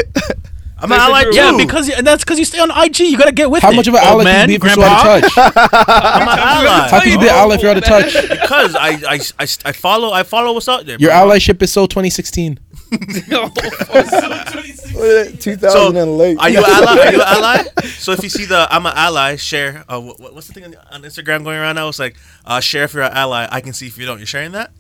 I'm 0.82 0.92
an 0.92 0.98
They 0.98 1.04
ally 1.04 1.20
you 1.22 1.32
too. 1.32 1.38
Yeah, 1.38 1.58
because 1.58 1.90
and 1.90 2.08
that's 2.08 2.24
because 2.24 2.40
you 2.40 2.46
stay 2.46 2.60
on 2.60 2.72
IG. 2.72 3.00
You 3.00 3.18
gotta 3.18 3.32
get 3.32 3.52
with 3.52 3.62
me. 3.62 3.68
How 3.68 3.72
it. 3.72 3.76
much 3.76 3.88
of 3.88 3.94
an 3.94 4.00
ally 4.02 4.24
can 4.24 4.50
you 4.50 4.60
be 4.60 4.68
if 4.68 4.76
you're 4.76 4.84
out 4.84 5.24
of 5.24 5.32
touch? 5.32 5.54
I'm 5.56 6.28
an 6.28 6.40
ally. 6.40 6.90
How 6.90 7.00
can 7.02 7.12
you 7.12 7.20
be 7.20 7.28
an 7.28 7.36
ally 7.36 7.56
if 7.56 7.62
you're 7.62 7.72
out 7.72 7.78
of 7.78 7.84
touch? 7.84 8.14
because 8.30 8.76
I, 8.76 8.90
I, 9.08 9.20
I, 9.40 9.48
I 9.66 9.72
follow 9.74 10.12
I 10.12 10.24
follow 10.24 10.54
what's 10.54 10.68
out 10.68 10.86
there. 10.88 10.98
Your 11.00 11.12
bro. 11.12 11.30
allyship 11.30 11.62
is 11.62 11.72
so 11.72 11.86
2016. 11.86 12.60
2000 15.40 15.98
and 15.98 16.18
late. 16.18 16.38
Are 16.40 16.50
you 16.50 16.58
an 16.58 16.66
ally? 16.66 16.92
Are 16.92 17.12
you 17.12 17.22
an 17.22 17.28
ally? 17.28 17.64
So 17.86 18.12
if 18.12 18.24
you 18.24 18.30
see 18.30 18.46
the 18.46 18.68
I'm 18.70 18.86
an 18.86 18.94
ally, 18.96 19.36
share. 19.36 19.84
Uh, 19.88 20.02
what, 20.02 20.34
what's 20.34 20.48
the 20.48 20.54
thing 20.54 20.66
on, 20.66 20.76
on 20.92 21.04
Instagram 21.04 21.44
going 21.44 21.60
around 21.60 21.76
now? 21.76 21.88
It's 21.90 22.00
like 22.00 22.16
uh, 22.46 22.60
share 22.60 22.86
if 22.86 22.94
you're 22.94 23.04
an 23.04 23.14
ally. 23.14 23.48
I 23.52 23.62
can 23.62 23.74
see 23.74 23.88
if 23.88 23.98
you 23.98 24.06
don't. 24.06 24.18
You're 24.18 24.26
sharing 24.26 24.52
that. 24.54 24.72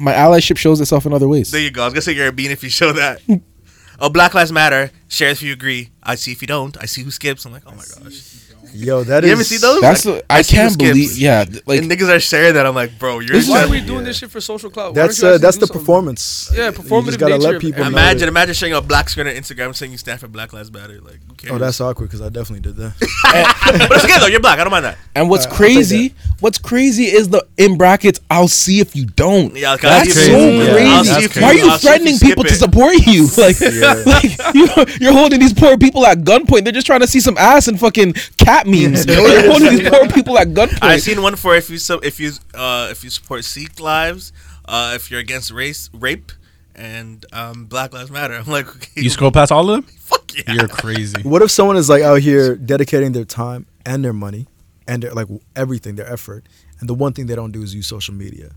My 0.00 0.14
allyship 0.14 0.56
shows 0.56 0.80
itself 0.80 1.04
in 1.04 1.12
other 1.12 1.28
ways. 1.28 1.50
There 1.50 1.60
you 1.60 1.70
go. 1.70 1.82
I 1.82 1.84
was 1.84 1.94
gonna 1.94 2.02
say 2.02 2.12
you're 2.12 2.28
a 2.28 2.32
bean 2.32 2.50
if 2.50 2.64
you 2.64 2.70
show 2.70 2.92
that. 2.92 3.20
oh, 4.00 4.08
Black 4.08 4.32
Lives 4.32 4.50
Matter. 4.50 4.90
Share 5.08 5.28
if 5.28 5.42
you 5.42 5.52
agree. 5.52 5.90
I 6.02 6.14
see 6.14 6.32
if 6.32 6.40
you 6.40 6.48
don't. 6.48 6.76
I 6.80 6.86
see 6.86 7.02
who 7.02 7.10
skips. 7.10 7.44
I'm 7.44 7.52
like, 7.52 7.64
oh 7.66 7.72
my 7.72 7.84
gosh. 8.02 8.39
Yo, 8.72 9.04
that 9.04 9.24
is. 9.24 9.28
You 9.28 9.32
ever 9.34 9.44
see 9.44 9.56
those? 9.58 9.80
That's 9.80 10.04
Like, 10.06 10.24
I, 10.30 10.38
I 10.38 10.42
see 10.42 10.56
who 10.56 10.60
can't 10.62 10.72
skips. 10.72 10.90
believe. 10.90 11.18
Yeah, 11.18 11.44
like 11.66 11.80
and 11.82 11.90
niggas 11.90 12.08
are 12.14 12.20
sharing 12.20 12.54
that. 12.54 12.66
I'm 12.66 12.74
like, 12.74 12.98
bro, 12.98 13.18
you're. 13.18 13.30
This 13.36 13.48
Why 13.48 13.64
are 13.64 13.68
we 13.68 13.80
doing 13.80 14.04
this 14.04 14.18
shit 14.18 14.30
for 14.30 14.40
social 14.40 14.70
clout? 14.70 14.94
That's 14.94 15.22
uh, 15.22 15.38
that's 15.38 15.56
the 15.56 15.66
something? 15.66 15.80
performance. 15.80 16.50
Yeah, 16.54 16.66
You 16.66 16.72
performative 16.72 17.04
just 17.06 17.18
gotta 17.18 17.34
nature 17.34 17.42
let 17.46 17.54
of 17.56 17.60
people. 17.62 17.84
Imagine, 17.84 18.18
that- 18.20 18.28
imagine 18.28 18.54
sharing 18.54 18.74
a 18.74 18.80
black 18.80 19.08
screen 19.08 19.26
on 19.26 19.34
Instagram 19.34 19.74
saying 19.74 19.92
you 19.92 19.98
stand 19.98 20.20
for 20.20 20.28
Black 20.28 20.52
Lives 20.52 20.70
Matter. 20.72 21.00
Like, 21.00 21.20
who 21.28 21.34
cares? 21.34 21.52
Oh, 21.52 21.58
that's 21.58 21.80
awkward 21.80 22.06
because 22.06 22.20
I 22.20 22.28
definitely 22.28 22.60
did 22.60 22.76
that. 22.76 22.94
but 23.88 23.92
it's 23.96 24.04
okay 24.04 24.18
though. 24.20 24.26
You're 24.26 24.40
black. 24.40 24.58
I 24.58 24.64
don't 24.64 24.70
mind 24.70 24.84
that. 24.84 24.98
And 25.14 25.28
what's 25.28 25.46
Uh, 25.46 25.50
crazy? 25.50 26.14
What's 26.40 26.58
crazy 26.58 27.04
is 27.04 27.28
the 27.28 27.46
in 27.56 27.76
brackets. 27.76 28.20
I'll 28.30 28.48
see 28.48 28.80
if 28.80 28.94
you 28.96 29.04
don't. 29.06 29.54
Yeah, 29.56 29.76
that's 29.76 30.12
see 30.14 30.20
if 30.20 30.26
so 30.26 30.38
yeah, 30.38 30.72
crazy. 30.72 30.90
I'll 30.90 31.04
see 31.04 31.24
if 31.24 31.36
you- 31.36 31.42
Why 31.42 31.48
are 31.48 31.54
you 31.54 31.70
I'll 31.70 31.78
threatening 31.78 32.14
you 32.14 32.18
people 32.20 32.44
to 32.44 32.54
support 32.54 32.94
you? 33.06 33.28
Like, 33.40 33.60
like 34.06 34.54
you, 34.54 34.68
you're 35.00 35.12
holding 35.12 35.40
these 35.40 35.52
poor 35.54 35.76
people 35.78 36.04
at 36.06 36.18
gunpoint. 36.18 36.64
They're 36.64 36.72
just 36.72 36.86
trying 36.86 37.00
to 37.00 37.06
see 37.06 37.20
some 37.20 37.36
ass 37.38 37.68
and 37.68 37.78
fucking 37.80 38.14
cat 38.36 38.59
memes. 38.66 39.06
you're 39.06 39.50
holding 39.50 39.78
these 39.78 39.88
poor 39.90 40.08
people 40.08 40.38
at 40.38 40.48
gunpoint. 40.48 40.78
I've 40.82 41.02
seen 41.02 41.22
one 41.22 41.36
for 41.36 41.54
if 41.56 41.70
you 41.70 41.78
so 41.78 41.98
if 42.00 42.20
you 42.20 42.32
uh 42.54 42.88
if 42.90 43.04
you 43.04 43.10
support 43.10 43.44
Sikh 43.44 43.80
lives, 43.80 44.32
uh 44.66 44.92
if 44.94 45.10
you're 45.10 45.20
against 45.20 45.50
race 45.50 45.90
rape 45.92 46.32
and 46.74 47.26
um 47.32 47.66
Black 47.66 47.92
Lives 47.92 48.10
Matter. 48.10 48.34
I'm 48.34 48.46
like, 48.46 48.68
okay, 48.68 49.02
You 49.02 49.10
scroll 49.10 49.30
past 49.30 49.52
all 49.52 49.68
of 49.70 49.84
them. 49.86 49.94
fuck 49.98 50.32
yeah. 50.34 50.54
You're 50.54 50.68
crazy. 50.68 51.22
What 51.22 51.42
if 51.42 51.50
someone 51.50 51.76
is 51.76 51.88
like 51.88 52.02
out 52.02 52.20
here 52.20 52.56
dedicating 52.56 53.12
their 53.12 53.24
time 53.24 53.66
and 53.84 54.04
their 54.04 54.12
money 54.12 54.46
and 54.88 55.02
their 55.02 55.12
like 55.12 55.28
everything, 55.54 55.96
their 55.96 56.10
effort, 56.10 56.44
and 56.80 56.88
the 56.88 56.94
one 56.94 57.12
thing 57.12 57.26
they 57.26 57.34
don't 57.34 57.52
do 57.52 57.62
is 57.62 57.74
use 57.74 57.86
social 57.86 58.14
media? 58.14 58.50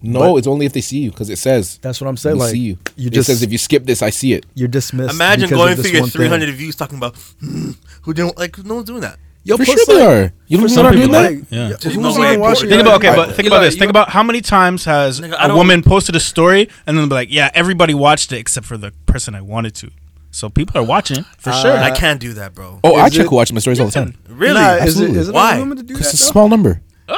no, 0.00 0.20
but- 0.20 0.36
it's 0.36 0.46
only 0.46 0.66
if 0.66 0.72
they 0.72 0.80
see 0.80 0.98
you 0.98 1.10
because 1.10 1.30
it 1.30 1.38
says. 1.38 1.78
That's 1.78 2.00
what 2.00 2.08
I'm 2.08 2.16
saying. 2.16 2.38
Like 2.38 2.50
see 2.52 2.58
you. 2.58 2.78
you 2.96 3.08
it 3.08 3.12
just 3.12 3.26
says 3.26 3.42
if 3.42 3.52
you 3.52 3.58
skip 3.58 3.84
this, 3.84 4.02
I 4.02 4.10
see 4.10 4.32
it. 4.32 4.46
you're 4.54 4.68
dismissed. 4.68 5.14
Imagine 5.14 5.50
going 5.50 5.72
of 5.72 5.80
through 5.80 5.90
your 5.90 6.02
one 6.02 6.10
thing. 6.10 6.20
300 6.28 6.54
views 6.54 6.76
talking 6.76 6.98
about 6.98 7.16
hmm, 7.40 7.72
who 8.02 8.14
didn't 8.14 8.38
like 8.38 8.58
no 8.58 8.76
one's 8.76 8.86
doing 8.86 9.00
that. 9.02 9.18
Yo, 9.48 9.56
For 9.56 9.64
plus, 9.64 9.84
sure 9.84 9.94
they 9.96 10.04
like, 10.06 10.08
are. 10.30 10.32
You 10.46 10.58
for 10.58 10.60
don't 10.62 10.68
some 10.68 10.82
know 10.84 10.90
people, 10.92 11.08
doing 11.08 11.12
that? 11.12 11.32
like, 11.32 11.44
Yeah. 11.50 11.68
who's 11.68 11.78
There's 11.78 11.94
even 11.96 12.02
no 12.02 12.20
way 12.20 12.36
watching 12.36 12.68
Think 12.68 12.82
about 12.82 12.96
okay, 13.04 13.14
but 13.16 13.34
think 13.34 13.46
Eli, 13.46 13.56
about 13.56 13.64
this. 13.64 13.76
Think 13.76 13.90
about 13.90 14.10
how 14.10 14.22
many 14.22 14.40
times 14.42 14.84
has 14.84 15.20
Nigga, 15.20 15.34
I 15.38 15.44
a 15.44 15.48
don't- 15.48 15.56
woman 15.56 15.82
posted 15.82 16.14
a 16.16 16.20
story 16.20 16.68
and 16.86 16.98
then 16.98 17.08
be 17.08 17.14
like, 17.14 17.28
"Yeah, 17.32 17.50
everybody 17.54 17.94
watched 17.94 18.30
it 18.32 18.38
except 18.38 18.66
for 18.66 18.76
the 18.76 18.92
person 19.06 19.34
I 19.34 19.40
wanted 19.40 19.74
to." 19.76 19.90
So 20.30 20.50
people 20.50 20.78
are 20.78 20.84
watching 20.84 21.24
for 21.38 21.50
Uh, 21.50 21.62
sure. 21.62 21.76
I 21.78 21.90
can't 21.90 22.20
do 22.20 22.34
that, 22.34 22.54
bro. 22.54 22.80
Oh, 22.84 22.96
I 22.96 23.06
Is 23.06 23.12
check 23.14 23.24
it- 23.24 23.28
who 23.30 23.36
watches 23.36 23.54
my 23.54 23.60
stories 23.60 23.80
all 23.80 23.86
the 23.86 23.92
time. 23.92 24.14
really? 24.28 24.54
Nah, 24.60 24.74
is 24.74 24.78
it, 24.78 24.82
Absolutely. 24.88 25.18
is 25.20 25.28
it 25.30 25.34
Why? 25.34 25.52
on 25.54 25.60
women 25.60 25.76
to 25.78 25.82
do 25.82 25.94
that? 25.94 25.98
Because 26.00 26.12
it's 26.12 26.22
a 26.22 26.26
small 26.26 26.48
number. 26.50 26.82
Uh, 27.08 27.14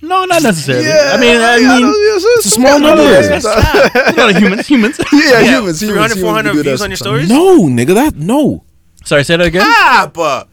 no, 0.00 0.24
not 0.24 0.42
necessarily. 0.42 0.86
Yeah, 0.86 1.12
I 1.14 1.20
mean, 1.20 1.36
I 1.36 1.58
mean, 1.58 1.92
it's, 2.16 2.24
It's 2.38 2.46
a 2.46 2.50
small 2.50 2.78
number. 2.80 3.02
it's 3.04 3.44
a 3.44 4.14
lot 4.16 4.30
of 4.30 4.36
humans. 4.38 4.66
Humans. 4.66 4.98
Yeah, 5.12 5.20
Yeah, 5.20 5.42
humans, 5.58 5.80
humans, 5.80 5.80
300, 5.80 6.16
humans 6.16 6.20
400 6.22 6.52
do 6.52 6.56
that 6.56 6.62
views 6.64 6.80
on 6.82 6.90
your 6.90 6.96
sometimes. 6.96 7.26
stories? 7.26 7.28
No, 7.28 7.64
nigga, 7.68 7.94
that 7.94 8.16
no. 8.16 8.64
Sorry, 9.04 9.22
say 9.22 9.36
that 9.36 9.46
again. 9.46 9.60
Cap, 9.66 10.16
uh, 10.16 10.44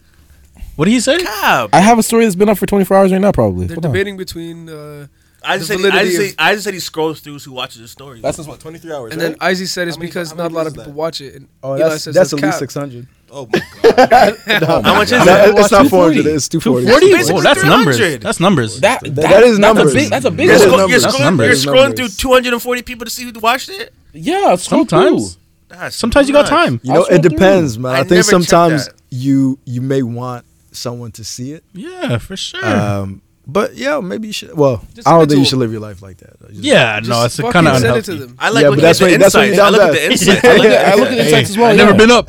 What 0.81 0.85
did 0.85 0.93
he 0.93 0.99
say? 0.99 1.19
cap. 1.19 1.69
I 1.73 1.79
have 1.79 1.99
a 1.99 2.03
story 2.03 2.23
that's 2.23 2.35
been 2.35 2.49
up 2.49 2.57
for 2.57 2.65
24 2.65 2.97
hours 2.97 3.11
right 3.11 3.21
now, 3.21 3.31
probably. 3.31 3.67
They're 3.67 3.75
Hold 3.75 3.85
on. 3.85 3.91
debating 3.91 4.17
between, 4.17 4.67
uh, 4.67 5.05
I 5.43 5.57
just 5.59 5.69
the 5.69 5.77
said 5.77 5.85
I 5.85 5.89
validity 5.91 6.05
just, 6.09 6.19
of- 6.21 6.25
said, 6.29 6.35
I 6.39 6.53
just 6.53 6.63
said 6.63 6.73
he 6.73 6.79
scrolls 6.79 7.19
through 7.19 7.37
who 7.37 7.51
watches 7.51 7.81
his 7.81 7.91
stories. 7.91 8.23
That's 8.23 8.37
just 8.37 8.49
what 8.49 8.59
23 8.59 8.91
hours. 8.91 9.11
and 9.11 9.21
then 9.21 9.35
Izzy 9.47 9.67
said 9.67 9.87
it's 9.87 9.95
How 9.95 9.99
many- 9.99 10.09
because 10.09 10.31
how 10.31 10.37
not 10.37 10.51
a 10.51 10.55
lot 10.55 10.61
of 10.65 10.73
is 10.73 10.73
people 10.77 10.91
that? 10.93 10.97
watch 10.97 11.21
it. 11.21 11.35
And 11.35 11.47
Oh, 11.61 11.75
Eli 11.77 11.89
that's 11.89 12.03
says 12.05 12.15
that's 12.15 12.31
that's 12.31 12.41
at 12.41 12.47
least 12.47 12.53
cap. 12.53 12.59
six 12.59 12.73
hundred. 12.73 13.07
oh 13.31 13.47
my 13.53 13.61
god. 13.83 14.37
How 14.83 14.95
much 14.95 15.11
is 15.11 15.23
That- 15.23 15.55
it's 15.55 15.71
not 15.71 15.87
four 15.87 16.05
hundred. 16.05 16.25
It's 16.25 16.49
two 16.49 16.59
forty. 16.59 16.85
240? 16.87 17.13
basically 17.13 17.39
Oh, 17.39 17.43
that's 17.43 17.59
300. 17.61 17.77
numbers. 17.77 18.19
That's 18.19 18.39
numbers. 18.39 18.79
that, 18.81 19.01
That- 19.03 19.15
that, 19.15 19.21
that 19.21 19.43
is 19.43 19.57
that's 19.57 19.59
numbers. 19.59 19.91
A 19.91 19.95
big, 19.95 20.09
that's 20.09 20.25
a 20.25 20.31
big 20.31 20.45
You're, 20.47 20.57
That's 20.57 20.63
scro- 20.63 20.77
you're 20.87 20.87
numbers. 20.89 21.05
scrolling, 21.05 21.19
numbers. 21.19 21.65
you're 21.65 21.73
scrolling 21.75 21.89
Numbers. 21.89 22.15
through 22.17 22.31
240 22.31 22.81
people 22.81 23.05
to 23.05 23.11
see 23.11 23.23
who 23.23 23.39
watched 23.39 23.69
it. 23.69 23.93
Yeah, 24.13 24.55
scroll 24.55 24.81
Sometimes. 24.87 25.35
through. 25.35 25.41
That's 25.77 25.95
Sometimes 25.95 26.27
you 26.27 26.33
got 26.33 26.39
nuts. 26.41 26.49
time. 26.49 26.79
You 26.83 26.91
know, 26.93 26.99
I'll 26.99 27.05
scroll 27.05 27.19
it 27.19 27.21
depends, 27.21 27.77
man. 27.79 27.91
I 27.93 27.99
I, 27.99 28.03
think 28.03 28.09
checked 28.25 28.25
sometimes 28.25 28.87
that. 28.87 28.95
you 29.11 29.57
you 29.65 29.81
may 29.81 30.01
want 30.03 30.43
someone 30.71 31.11
to 31.13 31.23
see 31.23 31.51
it. 31.53 31.63
Yeah, 31.73 32.17
for 32.17 32.35
sure. 32.37 32.65
Um, 32.65 33.21
but 33.47 33.75
yeah, 33.75 33.99
maybe 33.99 34.27
you 34.27 34.33
should. 34.33 34.55
Well, 34.55 34.85
Just 34.93 35.07
I 35.07 35.11
don't 35.17 35.27
think 35.27 35.39
you 35.39 35.45
should 35.45 35.59
live 35.59 35.71
your 35.71 35.81
life 35.81 36.01
like 36.01 36.17
that. 36.17 36.39
Just- 36.49 36.53
yeah, 36.63 36.99
no, 37.03 37.25
it's 37.25 37.37
kind 37.39 37.67
of 37.67 37.77
send 37.79 37.85
it 37.85 37.87
unhealthy. 37.87 38.01
to 38.03 38.15
them. 38.15 38.35
I 38.39 38.49
like 38.49 38.61
Yeah, 38.63 38.69
looking 38.69 38.81
but 38.81 38.87
that's 38.87 39.01
at 39.01 39.05
the 39.05 39.11
when- 39.11 39.19
that's 39.19 39.35
when 39.35 39.49
insights. 39.49 39.57
you 39.57 39.63
I 39.63 39.69
look 39.69 39.81
at 39.81 39.91
the 39.91 39.97
bad. 39.97 40.11
insights. 40.11 40.45
I 40.45 40.55
look 40.55 40.65
at, 40.65 40.85
I 40.87 40.95
look 40.95 41.07
at 41.09 41.11
the 41.17 41.23
insights 41.25 41.49
as 41.49 41.57
well. 41.57 41.71
I've 41.71 41.77
yeah. 41.77 41.85
never 41.85 41.97
been 41.97 42.11
up. 42.11 42.27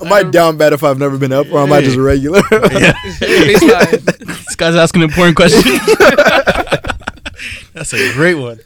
Am 0.00 0.12
I 0.12 0.22
down 0.22 0.56
bad 0.58 0.72
if 0.74 0.84
I've 0.84 0.98
never 0.98 1.16
been 1.18 1.32
up, 1.32 1.46
or 1.50 1.60
am 1.60 1.72
I 1.72 1.80
just 1.80 1.96
regular? 1.96 2.40
Baseline. 2.42 4.04
this 4.26 4.54
guy's 4.56 4.76
asking 4.76 5.02
an 5.02 5.08
important 5.08 5.36
question. 5.36 5.62
That's 7.72 7.92
a 7.92 8.12
great 8.14 8.34
one. 8.34 8.60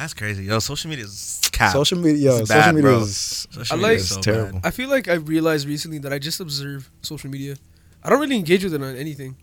That's 0.00 0.14
crazy, 0.14 0.44
yo. 0.44 0.58
Social 0.60 0.88
media 0.88 1.04
is 1.04 1.40
cap. 1.52 1.72
social 1.72 1.98
media, 1.98 2.30
yo, 2.30 2.38
It's 2.38 2.48
social 2.48 2.62
bad, 2.62 2.74
media 2.74 2.90
bro. 2.90 3.00
is 3.02 3.46
Social 3.50 3.74
I 3.74 3.76
media 3.76 3.88
like- 3.88 3.98
is 3.98 4.08
so 4.08 4.20
terrible. 4.22 4.60
bad. 4.60 4.66
I 4.66 4.70
feel 4.70 4.88
like 4.88 5.08
I 5.08 5.14
realized 5.14 5.68
recently 5.68 5.98
that 5.98 6.12
I 6.12 6.18
just 6.18 6.40
observe 6.40 6.90
social 7.02 7.28
media. 7.30 7.56
I 8.02 8.08
don't 8.08 8.18
really 8.20 8.36
engage 8.36 8.64
with 8.64 8.72
it 8.72 8.82
on 8.82 8.96
anything, 8.96 9.36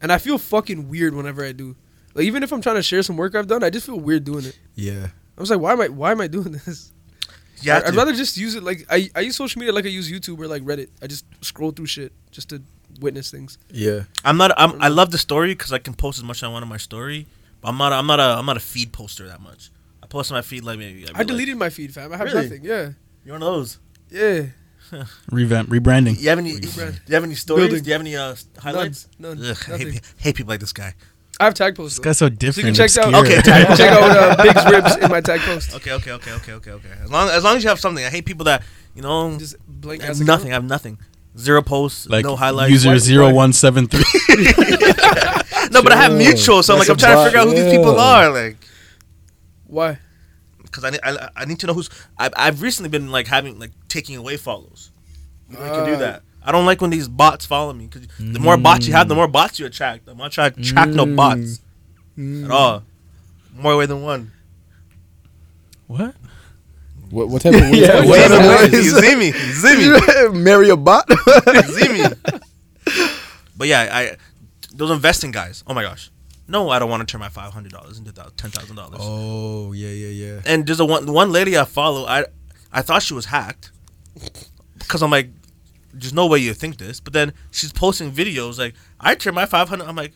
and 0.00 0.10
I 0.10 0.16
feel 0.18 0.38
fucking 0.38 0.88
weird 0.88 1.14
whenever 1.14 1.44
I 1.44 1.52
do. 1.52 1.76
Like 2.14 2.24
even 2.24 2.42
if 2.42 2.52
I'm 2.52 2.62
trying 2.62 2.76
to 2.76 2.82
share 2.82 3.02
some 3.02 3.16
work 3.18 3.34
I've 3.34 3.46
done, 3.48 3.62
I 3.62 3.68
just 3.70 3.84
feel 3.86 4.00
weird 4.00 4.24
doing 4.24 4.44
it. 4.46 4.58
yeah. 4.74 5.08
I 5.36 5.40
was 5.40 5.50
like, 5.50 5.60
why 5.60 5.72
am 5.72 5.80
I 5.80 5.88
why 5.88 6.10
am 6.12 6.20
I 6.22 6.26
doing 6.26 6.52
this? 6.66 6.90
Yeah, 7.60 7.74
I, 7.74 7.78
I'd 7.88 7.90
to. 7.92 7.96
rather 7.98 8.12
just 8.12 8.36
use 8.38 8.54
it 8.54 8.62
like 8.62 8.86
I, 8.90 9.10
I 9.14 9.20
use 9.20 9.36
social 9.36 9.58
media 9.60 9.72
like 9.74 9.84
I 9.84 9.88
use 9.88 10.10
YouTube 10.10 10.38
or 10.38 10.46
like 10.46 10.62
Reddit. 10.62 10.88
I 11.02 11.06
just 11.06 11.24
scroll 11.42 11.70
through 11.70 11.86
shit 11.86 12.12
just 12.30 12.48
to 12.50 12.62
witness 13.00 13.30
things. 13.30 13.58
Yeah. 13.70 14.04
I'm 14.24 14.36
not. 14.38 14.52
I'm, 14.56 14.80
I 14.80 14.88
love 14.88 15.10
the 15.10 15.18
story 15.18 15.48
because 15.54 15.72
I 15.72 15.78
can 15.78 15.94
post 15.94 16.18
as 16.18 16.24
much 16.24 16.38
as 16.38 16.44
I 16.44 16.48
want 16.48 16.62
on 16.64 16.68
my 16.68 16.76
story. 16.78 17.26
But 17.60 17.68
I'm 17.68 17.78
not. 17.78 17.92
I'm 17.92 18.06
not 18.06 18.20
a. 18.20 18.38
I'm 18.38 18.46
not 18.46 18.56
a 18.56 18.60
feed 18.60 18.92
poster 18.92 19.26
that 19.28 19.40
much. 19.40 19.70
I 20.12 20.14
post 20.14 20.30
on 20.30 20.36
my 20.36 20.42
feed 20.42 20.62
like 20.62 20.78
maybe. 20.78 21.06
I 21.14 21.24
deleted 21.24 21.56
my 21.56 21.70
feed, 21.70 21.94
fam. 21.94 22.12
I 22.12 22.18
have 22.18 22.26
Really? 22.26 22.42
nothing. 22.42 22.64
Yeah, 22.64 22.90
You're 23.24 23.34
one 23.38 23.42
of 23.42 23.54
those. 23.54 23.78
yeah. 24.10 24.42
Revamp, 25.30 25.70
rebranding. 25.70 26.20
You 26.20 26.28
have 26.28 26.38
any? 26.38 26.60
Do 26.60 26.68
you 26.68 27.14
have 27.14 27.24
any 27.24 27.34
stories? 27.34 27.68
Building. 27.68 27.82
Do 27.82 27.88
you 27.88 27.92
have 27.94 28.02
any 28.02 28.14
uh, 28.14 28.34
highlights? 28.58 29.08
None. 29.18 29.38
Ugh, 29.42 29.56
I 29.72 29.78
hate, 29.78 30.00
hate 30.18 30.36
people 30.36 30.50
like 30.50 30.60
this 30.60 30.74
guy. 30.74 30.92
I 31.40 31.44
have 31.46 31.54
tag 31.54 31.76
posts. 31.76 31.96
This 31.96 32.04
guy's 32.04 32.18
so 32.18 32.28
different. 32.28 32.66
You 32.68 32.74
can 32.74 32.88
check 32.88 33.02
out- 33.02 33.14
obscure. 33.14 33.38
Okay, 33.38 33.42
check 33.42 33.90
out 33.90 34.38
uh, 34.38 34.42
Big's 34.42 34.64
ribs 34.70 34.96
in 35.02 35.10
my 35.10 35.22
tag 35.22 35.40
post. 35.48 35.74
Okay, 35.76 35.92
okay, 35.92 36.10
okay, 36.12 36.32
okay, 36.32 36.52
okay, 36.52 36.70
okay. 36.72 36.90
As 37.04 37.10
long 37.10 37.30
as 37.30 37.42
long 37.42 37.56
as 37.56 37.62
you 37.62 37.70
have 37.70 37.80
something. 37.80 38.04
I 38.04 38.10
hate 38.10 38.26
people 38.26 38.44
that 38.44 38.62
you 38.94 39.00
know 39.00 39.38
Just 39.38 39.56
blank 39.66 40.02
have 40.02 40.10
ass 40.10 40.20
nothing. 40.20 40.50
I 40.50 40.54
have 40.54 40.64
nothing. 40.64 40.98
Zero 41.38 41.62
posts, 41.62 42.06
like 42.06 42.26
no 42.26 42.36
highlights. 42.36 42.70
user 42.72 42.90
Why- 42.90 42.98
zero 42.98 43.26
why- 43.28 43.32
one 43.32 43.52
seven 43.54 43.88
three. 43.88 44.04
No, 45.72 45.82
but 45.82 45.92
I 45.92 45.96
have 45.96 46.10
Sure. 46.12 46.18
mutual, 46.18 46.62
so 46.62 46.74
I'm 46.74 46.80
like 46.80 46.90
I'm 46.90 46.96
trying 46.98 47.16
to 47.16 47.24
figure 47.24 47.38
out 47.38 47.46
who 47.48 47.54
these 47.54 47.72
people 47.72 47.98
are. 47.98 48.30
Like, 48.30 48.58
Why? 49.72 49.98
because 50.72 50.84
I, 50.84 50.90
need- 50.90 51.00
I 51.02 51.28
I 51.36 51.44
need 51.44 51.58
to 51.60 51.66
know 51.66 51.74
who's. 51.74 51.90
I've 52.18 52.32
I've 52.36 52.62
recently 52.62 52.88
been 52.88 53.10
like 53.10 53.26
having 53.26 53.58
like 53.58 53.72
taking 53.88 54.16
away 54.16 54.36
follows. 54.36 54.90
You 55.50 55.58
I 55.58 55.68
can 55.68 55.86
do 55.86 55.96
that. 55.96 56.22
I 56.44 56.50
don't 56.50 56.66
like 56.66 56.80
when 56.80 56.90
these 56.90 57.06
bots 57.06 57.46
follow 57.46 57.72
me 57.72 57.86
because 57.86 58.08
the 58.18 58.40
more 58.40 58.56
bots 58.56 58.86
you 58.86 58.94
have, 58.94 59.06
the 59.06 59.14
mm. 59.14 59.18
more 59.18 59.28
bots 59.28 59.60
you 59.60 59.66
attract. 59.66 60.08
I'm 60.08 60.16
not 60.16 60.32
trying 60.32 60.52
to 60.52 60.60
attract 60.60 60.92
no 60.92 61.04
mm. 61.04 61.14
bots 61.14 61.60
at 62.16 62.20
mm. 62.20 62.50
all. 62.50 62.82
more 63.54 63.76
way 63.76 63.86
than 63.86 64.02
one. 64.02 64.32
What? 65.86 66.14
What, 67.10 67.28
what 67.28 67.42
type 67.42 67.54
of 67.54 67.60
what 67.70 67.74
Yeah, 67.78 67.86
type 67.88 68.02
of- 68.02 68.08
what 68.08 68.30
what 68.30 68.38
type 68.38 68.64
of- 68.66 68.72
ways? 68.72 68.84
You 68.84 69.00
see 69.00 69.14
me? 69.14 69.26
You 69.26 69.32
see 69.32 70.32
me? 70.32 70.38
Marry 70.42 70.70
a 70.70 70.76
bot. 70.76 71.04
You 71.08 71.62
see 71.62 71.88
me? 71.92 72.04
But 73.56 73.68
yeah, 73.68 73.88
I 73.92 74.16
those 74.74 74.90
investing 74.90 75.30
guys. 75.30 75.62
Oh 75.66 75.74
my 75.74 75.82
gosh. 75.82 76.10
No, 76.52 76.68
I 76.70 76.78
don't 76.78 76.90
want 76.90 77.00
to 77.06 77.10
turn 77.10 77.20
my 77.20 77.28
five 77.30 77.52
hundred 77.52 77.72
dollars 77.72 77.98
into 77.98 78.12
ten 78.36 78.50
thousand 78.50 78.76
dollars. 78.76 79.00
oh 79.02 79.72
yeah, 79.72 79.88
yeah, 79.88 80.08
yeah. 80.34 80.40
And 80.46 80.66
there's 80.66 80.80
a 80.80 80.84
one 80.84 81.10
one 81.12 81.32
lady 81.32 81.56
I 81.58 81.64
follow. 81.64 82.04
I 82.06 82.26
I 82.72 82.82
thought 82.82 83.02
she 83.02 83.14
was 83.14 83.24
hacked 83.26 83.72
because 84.78 85.02
I'm 85.02 85.10
like, 85.10 85.30
there's 85.92 86.12
no 86.12 86.26
way 86.26 86.38
you 86.38 86.54
think 86.54 86.76
this. 86.78 87.00
But 87.00 87.12
then 87.12 87.32
she's 87.50 87.72
posting 87.72 88.12
videos 88.12 88.58
like 88.58 88.74
I 89.00 89.14
turned 89.14 89.34
my 89.34 89.46
five 89.46 89.68
hundred. 89.68 89.88
I'm 89.88 89.96
like, 89.96 90.12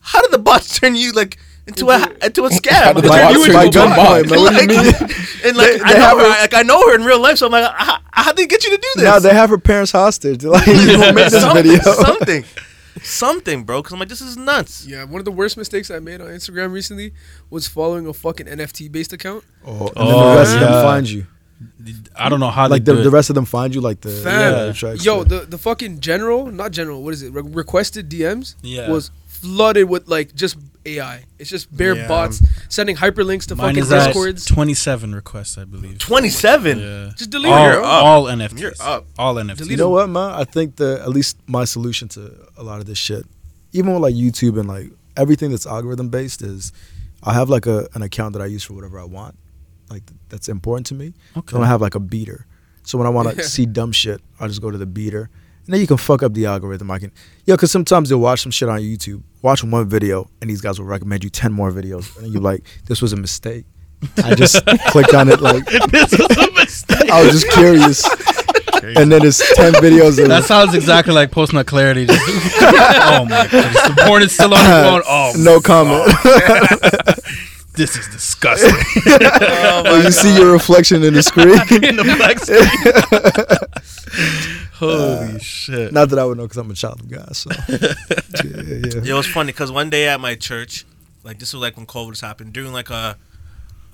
how 0.00 0.20
did 0.22 0.30
the 0.30 0.38
bots 0.38 0.78
turn 0.80 0.94
you 0.96 1.12
like 1.12 1.38
into 1.66 1.88
a 1.90 1.96
into 2.22 2.44
a 2.44 2.50
scam? 2.50 2.94
Like, 2.96 3.04
bots 3.04 3.34
you 3.34 3.46
turn 3.46 3.56
and- 3.56 3.74
you 3.74 3.80
into 3.80 3.84
a 3.84 3.96
bot? 3.96 4.26
man. 4.28 4.40
What 4.40 4.54
do 4.54 4.62
you 4.62 4.68
mean? 4.68 4.86
and 5.44 5.56
like 5.56 5.72
They- 5.72 5.80
I 5.80 5.92
they 5.92 5.98
know 5.98 6.00
have 6.00 6.18
her, 6.18 6.24
a- 6.26 6.28
like 6.28 6.54
I 6.54 6.62
know 6.62 6.88
her 6.88 6.94
in 6.94 7.04
real 7.04 7.20
life, 7.20 7.38
so 7.38 7.46
I'm 7.46 7.52
like, 7.52 7.72
how, 7.74 7.98
how 8.12 8.32
did 8.32 8.36
they 8.36 8.46
get 8.46 8.64
you 8.64 8.70
to 8.70 8.76
do 8.76 8.88
this? 8.96 9.04
Now 9.04 9.18
they 9.18 9.32
have 9.32 9.50
her 9.50 9.58
parents 9.58 9.92
hostage. 9.92 10.40
They're 10.42 10.50
like, 10.50 10.66
you 10.66 10.96
gonna 10.96 11.12
make 11.12 11.30
this 11.30 11.40
something, 11.42 11.62
video. 11.64 11.80
something, 11.92 12.44
something, 13.04 13.64
bro. 13.64 13.80
Because 13.82 13.92
I'm 13.92 13.98
like, 13.98 14.08
this 14.08 14.20
is 14.20 14.36
nuts. 14.36 14.86
Yeah, 14.86 15.04
one 15.04 15.20
of 15.20 15.24
the 15.24 15.32
worst 15.32 15.56
mistakes 15.56 15.90
I 15.90 15.98
made 15.98 16.20
on 16.20 16.28
Instagram 16.28 16.72
recently 16.72 17.12
was 17.50 17.66
following 17.68 18.06
a 18.06 18.12
fucking 18.12 18.46
NFT 18.46 18.90
based 18.90 19.12
account. 19.12 19.44
Oh, 19.66 19.88
and 19.88 19.92
oh, 19.96 20.04
then 20.06 20.14
Oh, 20.14 20.30
the 20.30 20.36
rest 20.36 20.54
of 20.54 20.60
them 20.60 20.72
find 20.84 21.10
you. 21.10 21.26
I 22.16 22.28
don't 22.28 22.40
know 22.40 22.50
how 22.50 22.68
Like 22.68 22.84
they 22.84 22.92
the, 22.92 22.98
do 22.98 23.04
the 23.04 23.10
rest 23.10 23.30
of 23.30 23.34
them 23.34 23.44
find 23.44 23.74
you. 23.74 23.80
Like 23.80 24.00
the 24.00 24.10
Fam, 24.10 24.52
yeah, 24.52 24.64
the 24.66 24.72
tracks, 24.72 25.04
yo, 25.04 25.18
yeah. 25.18 25.24
the 25.24 25.38
the 25.40 25.58
fucking 25.58 26.00
general, 26.00 26.46
not 26.46 26.72
general, 26.72 27.02
what 27.02 27.14
is 27.14 27.22
it? 27.22 27.32
Re- 27.32 27.42
requested 27.42 28.10
DMs 28.10 28.56
Yeah. 28.62 28.90
was 28.90 29.10
flooded 29.26 29.88
with 29.88 30.08
like 30.08 30.34
just 30.34 30.56
AI. 30.86 31.24
It's 31.38 31.50
just 31.50 31.74
bare 31.74 31.94
Yeah. 31.96 32.08
bots 32.08 32.42
sending 32.68 32.96
hyperlinks 32.96 33.46
to 33.46 33.56
Mine 33.56 33.74
fucking 33.74 33.82
is 33.84 33.88
discords. 33.88 34.44
27 34.46 35.14
requests, 35.14 35.56
I 35.58 35.64
believe. 35.64 35.98
Twenty-seven. 35.98 36.78
Yeah. 36.78 37.12
Just 37.16 37.30
delete 37.30 37.52
All, 37.52 37.68
it. 37.70 37.78
All 37.84 38.24
NFTs. 38.24 38.58
You're 38.60 38.72
up. 38.80 39.06
All 39.18 39.34
NFTs. 39.36 39.56
Delete 39.58 39.70
you 39.72 39.76
know 39.76 39.90
what, 39.90 40.08
man? 40.08 40.30
I 40.32 40.44
think 40.44 40.76
the 40.76 41.00
at 41.02 41.08
least 41.10 41.36
my 41.46 41.64
solution 41.64 42.08
to 42.08 42.32
a 42.56 42.62
lot 42.62 42.80
of 42.80 42.86
this 42.86 42.98
shit, 42.98 43.24
even 43.72 43.92
with 43.92 44.02
like 44.02 44.14
YouTube 44.14 44.58
and 44.58 44.68
like 44.68 44.90
everything 45.16 45.50
that's 45.50 45.66
algorithm 45.66 46.08
based, 46.08 46.42
is 46.42 46.72
I 47.22 47.32
have 47.34 47.48
like 47.48 47.66
a 47.66 47.88
an 47.94 48.02
account 48.02 48.32
that 48.34 48.42
I 48.42 48.46
use 48.46 48.64
for 48.64 48.74
whatever 48.74 48.98
I 49.00 49.04
want, 49.04 49.36
like 49.90 50.02
that's 50.28 50.48
important 50.48 50.86
to 50.88 50.94
me. 50.94 51.14
Okay. 51.36 51.52
So 51.56 51.62
I 51.62 51.66
have 51.66 51.80
like 51.80 51.94
a 51.94 52.00
beater. 52.00 52.46
So 52.82 52.98
when 52.98 53.06
I 53.06 53.10
want 53.10 53.34
to 53.34 53.42
see 53.54 53.64
dumb 53.64 53.92
shit, 53.92 54.20
I 54.38 54.46
just 54.48 54.60
go 54.60 54.70
to 54.70 54.76
the 54.78 54.86
beater. 54.86 55.30
And 55.66 55.72
then 55.72 55.80
you 55.80 55.86
can 55.86 55.96
fuck 55.96 56.22
up 56.22 56.34
the 56.34 56.44
algorithm. 56.46 56.90
I 56.90 56.98
can, 56.98 57.10
yo, 57.46 57.54
because 57.56 57.70
sometimes 57.70 58.10
you'll 58.10 58.20
watch 58.20 58.42
some 58.42 58.52
shit 58.52 58.68
on 58.68 58.80
YouTube, 58.80 59.22
watch 59.40 59.64
one 59.64 59.88
video, 59.88 60.28
and 60.42 60.50
these 60.50 60.60
guys 60.60 60.78
will 60.78 60.86
recommend 60.86 61.24
you 61.24 61.30
10 61.30 61.52
more 61.52 61.70
videos. 61.70 62.16
And 62.18 62.32
you're 62.32 62.42
like, 62.42 62.64
this 62.86 63.00
was 63.00 63.12
a 63.12 63.16
mistake. 63.16 63.64
I 64.22 64.34
just 64.34 64.62
clicked 64.88 65.14
on 65.14 65.28
it 65.30 65.40
like, 65.40 65.64
this 65.90 66.10
was 66.18 66.36
a 66.36 66.52
mistake. 66.52 67.10
I 67.10 67.22
was 67.24 67.32
just 67.40 67.50
curious. 67.52 68.04
and 68.98 69.10
then 69.10 69.24
it's 69.24 69.38
10 69.56 69.72
videos 69.74 70.20
of 70.22 70.28
That 70.28 70.44
sounds 70.44 70.74
exactly 70.74 71.14
like 71.14 71.30
post 71.30 71.54
nut 71.54 71.66
clarity. 71.66 72.04
Just- 72.04 72.20
oh 72.60 73.24
my 73.26 73.46
goodness. 73.50 73.82
The 73.82 74.02
porn 74.06 74.22
is 74.22 74.32
still 74.32 74.52
on 74.52 74.62
your 74.62 74.82
phone. 74.84 75.02
Oh, 75.08 75.32
no 75.38 75.60
comment. 75.60 76.12
This 77.74 77.96
is 77.96 78.08
disgusting. 78.08 78.72
Oh, 79.86 80.00
you 80.00 80.10
see 80.10 80.34
your 80.36 80.52
reflection 80.52 81.02
in 81.02 81.14
the 81.14 81.22
screen. 81.22 81.48
In 81.84 81.96
the 81.96 82.04
black 82.16 82.38
screen. 82.38 82.60
Holy 84.74 85.36
uh, 85.36 85.38
shit. 85.38 85.92
Not 85.92 86.08
that 86.10 86.18
I 86.18 86.24
would 86.24 86.36
know 86.36 86.44
because 86.44 86.56
I'm 86.56 86.70
a 86.70 86.74
child 86.74 87.00
of 87.00 87.10
God. 87.10 87.36
So 87.36 87.50
yeah, 87.68 87.94
yeah. 88.44 89.10
It 89.10 89.12
was 89.12 89.26
funny 89.26 89.52
because 89.52 89.70
one 89.70 89.90
day 89.90 90.08
at 90.08 90.20
my 90.20 90.34
church, 90.34 90.84
like 91.22 91.38
this 91.38 91.52
was 91.52 91.60
like 91.60 91.76
when 91.76 91.86
COVID 91.86 92.10
was 92.10 92.20
happening, 92.20 92.52
during 92.52 92.72
like 92.72 92.90
a, 92.90 93.16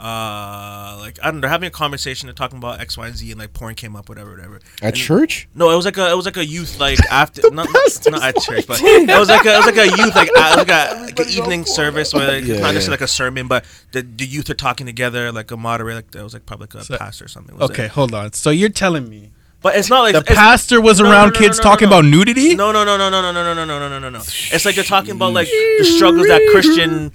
uh, 0.01 0.97
like 0.99 1.19
I 1.23 1.31
don't 1.31 1.41
know, 1.41 1.49
having 1.49 1.67
a 1.67 1.71
conversation 1.71 2.29
and 2.29 2.37
talking 2.37 2.59
about 2.59 2.81
X, 2.81 2.97
Y, 2.97 3.07
and 3.07 3.17
Z, 3.17 3.31
and 3.31 3.39
like 3.41 3.53
porn 3.53 3.75
came 3.75 3.95
up, 3.95 4.09
whatever, 4.09 4.31
whatever. 4.31 4.57
At 4.83 4.89
And- 4.89 4.97
church? 4.97 5.49
No, 5.55 5.71
it 5.71 5.77
was 5.77 5.85
like 5.85 5.99
a 5.99 6.11
it 6.11 6.17
was 6.17 6.25
like 6.27 6.37
a 6.37 6.45
youth 6.47 6.81
like 6.81 6.99
after 7.11 7.43
not, 7.51 7.69
not 8.11 8.23
at 8.23 8.37
church, 8.43 8.67
but 8.67 8.81
it 8.83 9.19
was 9.19 9.29
like 9.29 9.45
a, 9.45 9.55
it 9.55 9.57
was 9.59 9.67
like 9.67 9.77
a 9.77 9.87
youth 9.97 10.15
like 10.15 10.31
uh, 10.37 10.55
like 10.57 10.69
a 10.69 11.03
like 11.05 11.19
an 11.21 11.29
evening 11.29 11.65
service 11.67 12.15
where 12.15 12.27
like, 12.27 12.45
Yeah, 12.45 12.61
kind 12.61 12.77
of 12.77 12.83
yeah. 12.83 12.91
like 12.91 13.01
a 13.01 13.09
sermon, 13.09 13.47
but 13.49 13.65
the, 13.93 14.03
the 14.03 14.25
youth 14.25 14.49
are 14.51 14.55
talking 14.55 14.87
together 14.87 15.31
like 15.33 15.51
a 15.51 15.57
moderator, 15.57 15.97
like 15.97 16.11
that 16.13 16.25
was 16.25 16.33
like 16.35 16.47
probably 16.47 16.67
like 16.73 16.83
a 16.83 16.85
So- 16.85 16.99
pastor 16.99 17.27
or 17.27 17.29
something. 17.29 17.57
was 17.57 17.71
Okay, 17.71 17.85
it. 17.85 17.91
hold 17.91 18.15
on. 18.15 18.33
So 18.33 18.51
you're 18.51 18.69
telling 18.71 19.09
me 19.09 19.31
but 19.63 19.77
it's 19.77 19.91
not 19.91 20.01
like 20.01 20.15
the 20.15 20.23
pastor 20.25 20.81
was 20.81 21.01
no, 21.01 21.05
no, 21.05 21.11
around 21.13 21.35
no, 21.35 21.39
kids 21.41 21.59
no, 21.59 21.65
no, 21.65 21.71
talking 21.71 21.87
about 21.87 22.05
nudity? 22.07 22.55
No, 22.55 22.73
no, 22.73 22.83
no, 22.83 22.97
no, 22.97 23.11
no, 23.11 23.21
no, 23.21 23.31
no, 23.33 23.43
no, 23.45 23.53
no, 23.55 23.65
no, 23.67 23.79
no, 23.79 23.89
no, 23.91 23.99
no, 23.99 24.09
no. 24.09 24.19
It's 24.21 24.65
like 24.65 24.75
they're 24.75 24.85
talking 24.85 25.11
about 25.11 25.35
like 25.35 25.49
the 25.49 25.85
struggles 25.85 26.27
that 26.29 26.41
Christian 26.51 27.13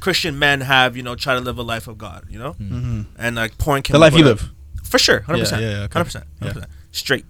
Christian 0.00 0.38
men 0.38 0.60
have, 0.62 0.96
you 0.96 1.02
know, 1.02 1.14
try 1.14 1.34
to 1.34 1.40
live 1.40 1.58
a 1.58 1.62
life 1.62 1.86
of 1.88 1.98
God, 1.98 2.24
you 2.30 2.38
know, 2.38 2.52
hmm 2.52 3.02
and 3.18 3.36
like 3.36 3.58
porn 3.58 3.82
came 3.82 3.92
The 3.94 3.98
life 3.98 4.14
you 4.16 4.24
live. 4.24 4.50
for 4.84 4.98
sure, 4.98 5.20
hundred 5.20 5.40
percent, 5.40 5.62
Yeah, 5.62 5.68
yeah, 5.70 5.76
okay. 5.84 5.92
hundred 5.94 6.04
percent, 6.04 6.24
Yeah. 6.26 6.38
hundred 6.48 6.54
percent, 6.54 6.72
straight. 6.92 7.26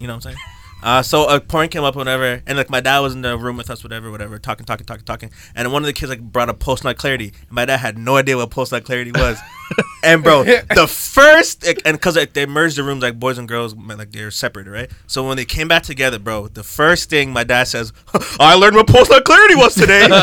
You 0.00 0.06
know 0.06 0.14
what 0.14 0.26
I'm 0.26 0.32
saying? 0.32 0.36
Uh, 0.82 1.02
so 1.02 1.28
a 1.28 1.40
porn 1.40 1.68
came 1.68 1.84
up, 1.84 1.94
whatever, 1.94 2.42
and 2.46 2.58
like 2.58 2.68
my 2.68 2.80
dad 2.80 2.98
was 3.00 3.14
in 3.14 3.22
the 3.22 3.38
room 3.38 3.56
with 3.56 3.70
us, 3.70 3.82
whatever, 3.84 4.10
whatever, 4.10 4.38
talking, 4.38 4.66
talking, 4.66 4.84
talking, 4.84 5.04
talking, 5.04 5.30
and 5.54 5.72
one 5.72 5.82
of 5.82 5.86
the 5.86 5.92
kids 5.92 6.10
like 6.10 6.20
brought 6.20 6.48
up 6.48 6.58
post 6.58 6.84
nut 6.84 6.96
clarity, 6.96 7.32
and 7.42 7.52
my 7.52 7.64
dad 7.64 7.78
had 7.78 7.96
no 7.96 8.16
idea 8.16 8.36
what 8.36 8.50
post 8.50 8.72
nut 8.72 8.84
clarity 8.84 9.12
was, 9.12 9.38
and 10.02 10.24
bro, 10.24 10.42
the 10.42 10.88
first 10.88 11.64
like, 11.64 11.80
and 11.84 11.96
because 11.96 12.16
like, 12.16 12.32
they 12.32 12.46
merged 12.46 12.76
the 12.76 12.82
rooms 12.82 13.02
like 13.02 13.18
boys 13.20 13.38
and 13.38 13.46
girls, 13.46 13.74
like 13.74 14.10
they're 14.10 14.30
separated, 14.30 14.70
right? 14.70 14.90
So 15.06 15.26
when 15.26 15.36
they 15.36 15.44
came 15.44 15.68
back 15.68 15.84
together, 15.84 16.18
bro, 16.18 16.48
the 16.48 16.64
first 16.64 17.08
thing 17.10 17.32
my 17.32 17.44
dad 17.44 17.64
says, 17.64 17.92
"I 18.40 18.54
learned 18.54 18.76
what 18.76 18.88
post 18.88 19.10
nut 19.10 19.24
clarity 19.24 19.54
was 19.54 19.74
today." 19.74 20.08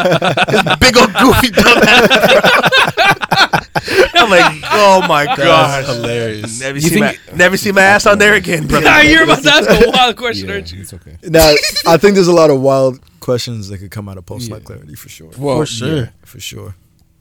This 0.49 0.63
big 0.79 0.97
old 0.97 1.13
goofy 1.13 1.49
dumbass. 1.49 3.25
I'm 3.75 4.29
like, 4.29 4.63
oh 4.71 5.05
my 5.07 5.25
gosh. 5.25 5.85
hilarious. 5.85 6.59
Never 6.59 6.77
You 6.79 6.89
see 6.89 6.99
my 6.99 7.17
never 7.35 7.57
see 7.57 7.71
my 7.71 7.81
ass 7.81 8.05
on 8.05 8.17
there 8.17 8.33
again, 8.33 8.67
brother. 8.67 8.85
Nah, 8.85 8.99
you're 9.01 9.23
about 9.23 9.43
to 9.43 9.49
ask 9.49 9.69
a 9.69 9.89
wild 9.93 10.17
question, 10.17 10.47
Yeah, 10.47 10.55
aren't 10.55 10.71
you? 10.71 10.81
it's 10.81 10.93
okay. 10.93 11.17
Now, 11.23 11.53
I 11.87 11.97
think 11.97 12.15
there's 12.15 12.27
a 12.27 12.33
lot 12.33 12.49
of 12.49 12.61
wild 12.61 12.99
questions 13.19 13.69
that 13.69 13.77
could 13.79 13.91
come 13.91 14.09
out 14.09 14.17
of 14.17 14.25
post 14.25 14.49
nut 14.49 14.59
Yeah. 14.61 14.65
clarity 14.65 14.95
for 14.95 15.09
sure. 15.09 15.31
Well, 15.37 15.57
For 15.57 15.65
sure. 15.65 16.09
For 16.25 16.39
sure. 16.39 16.75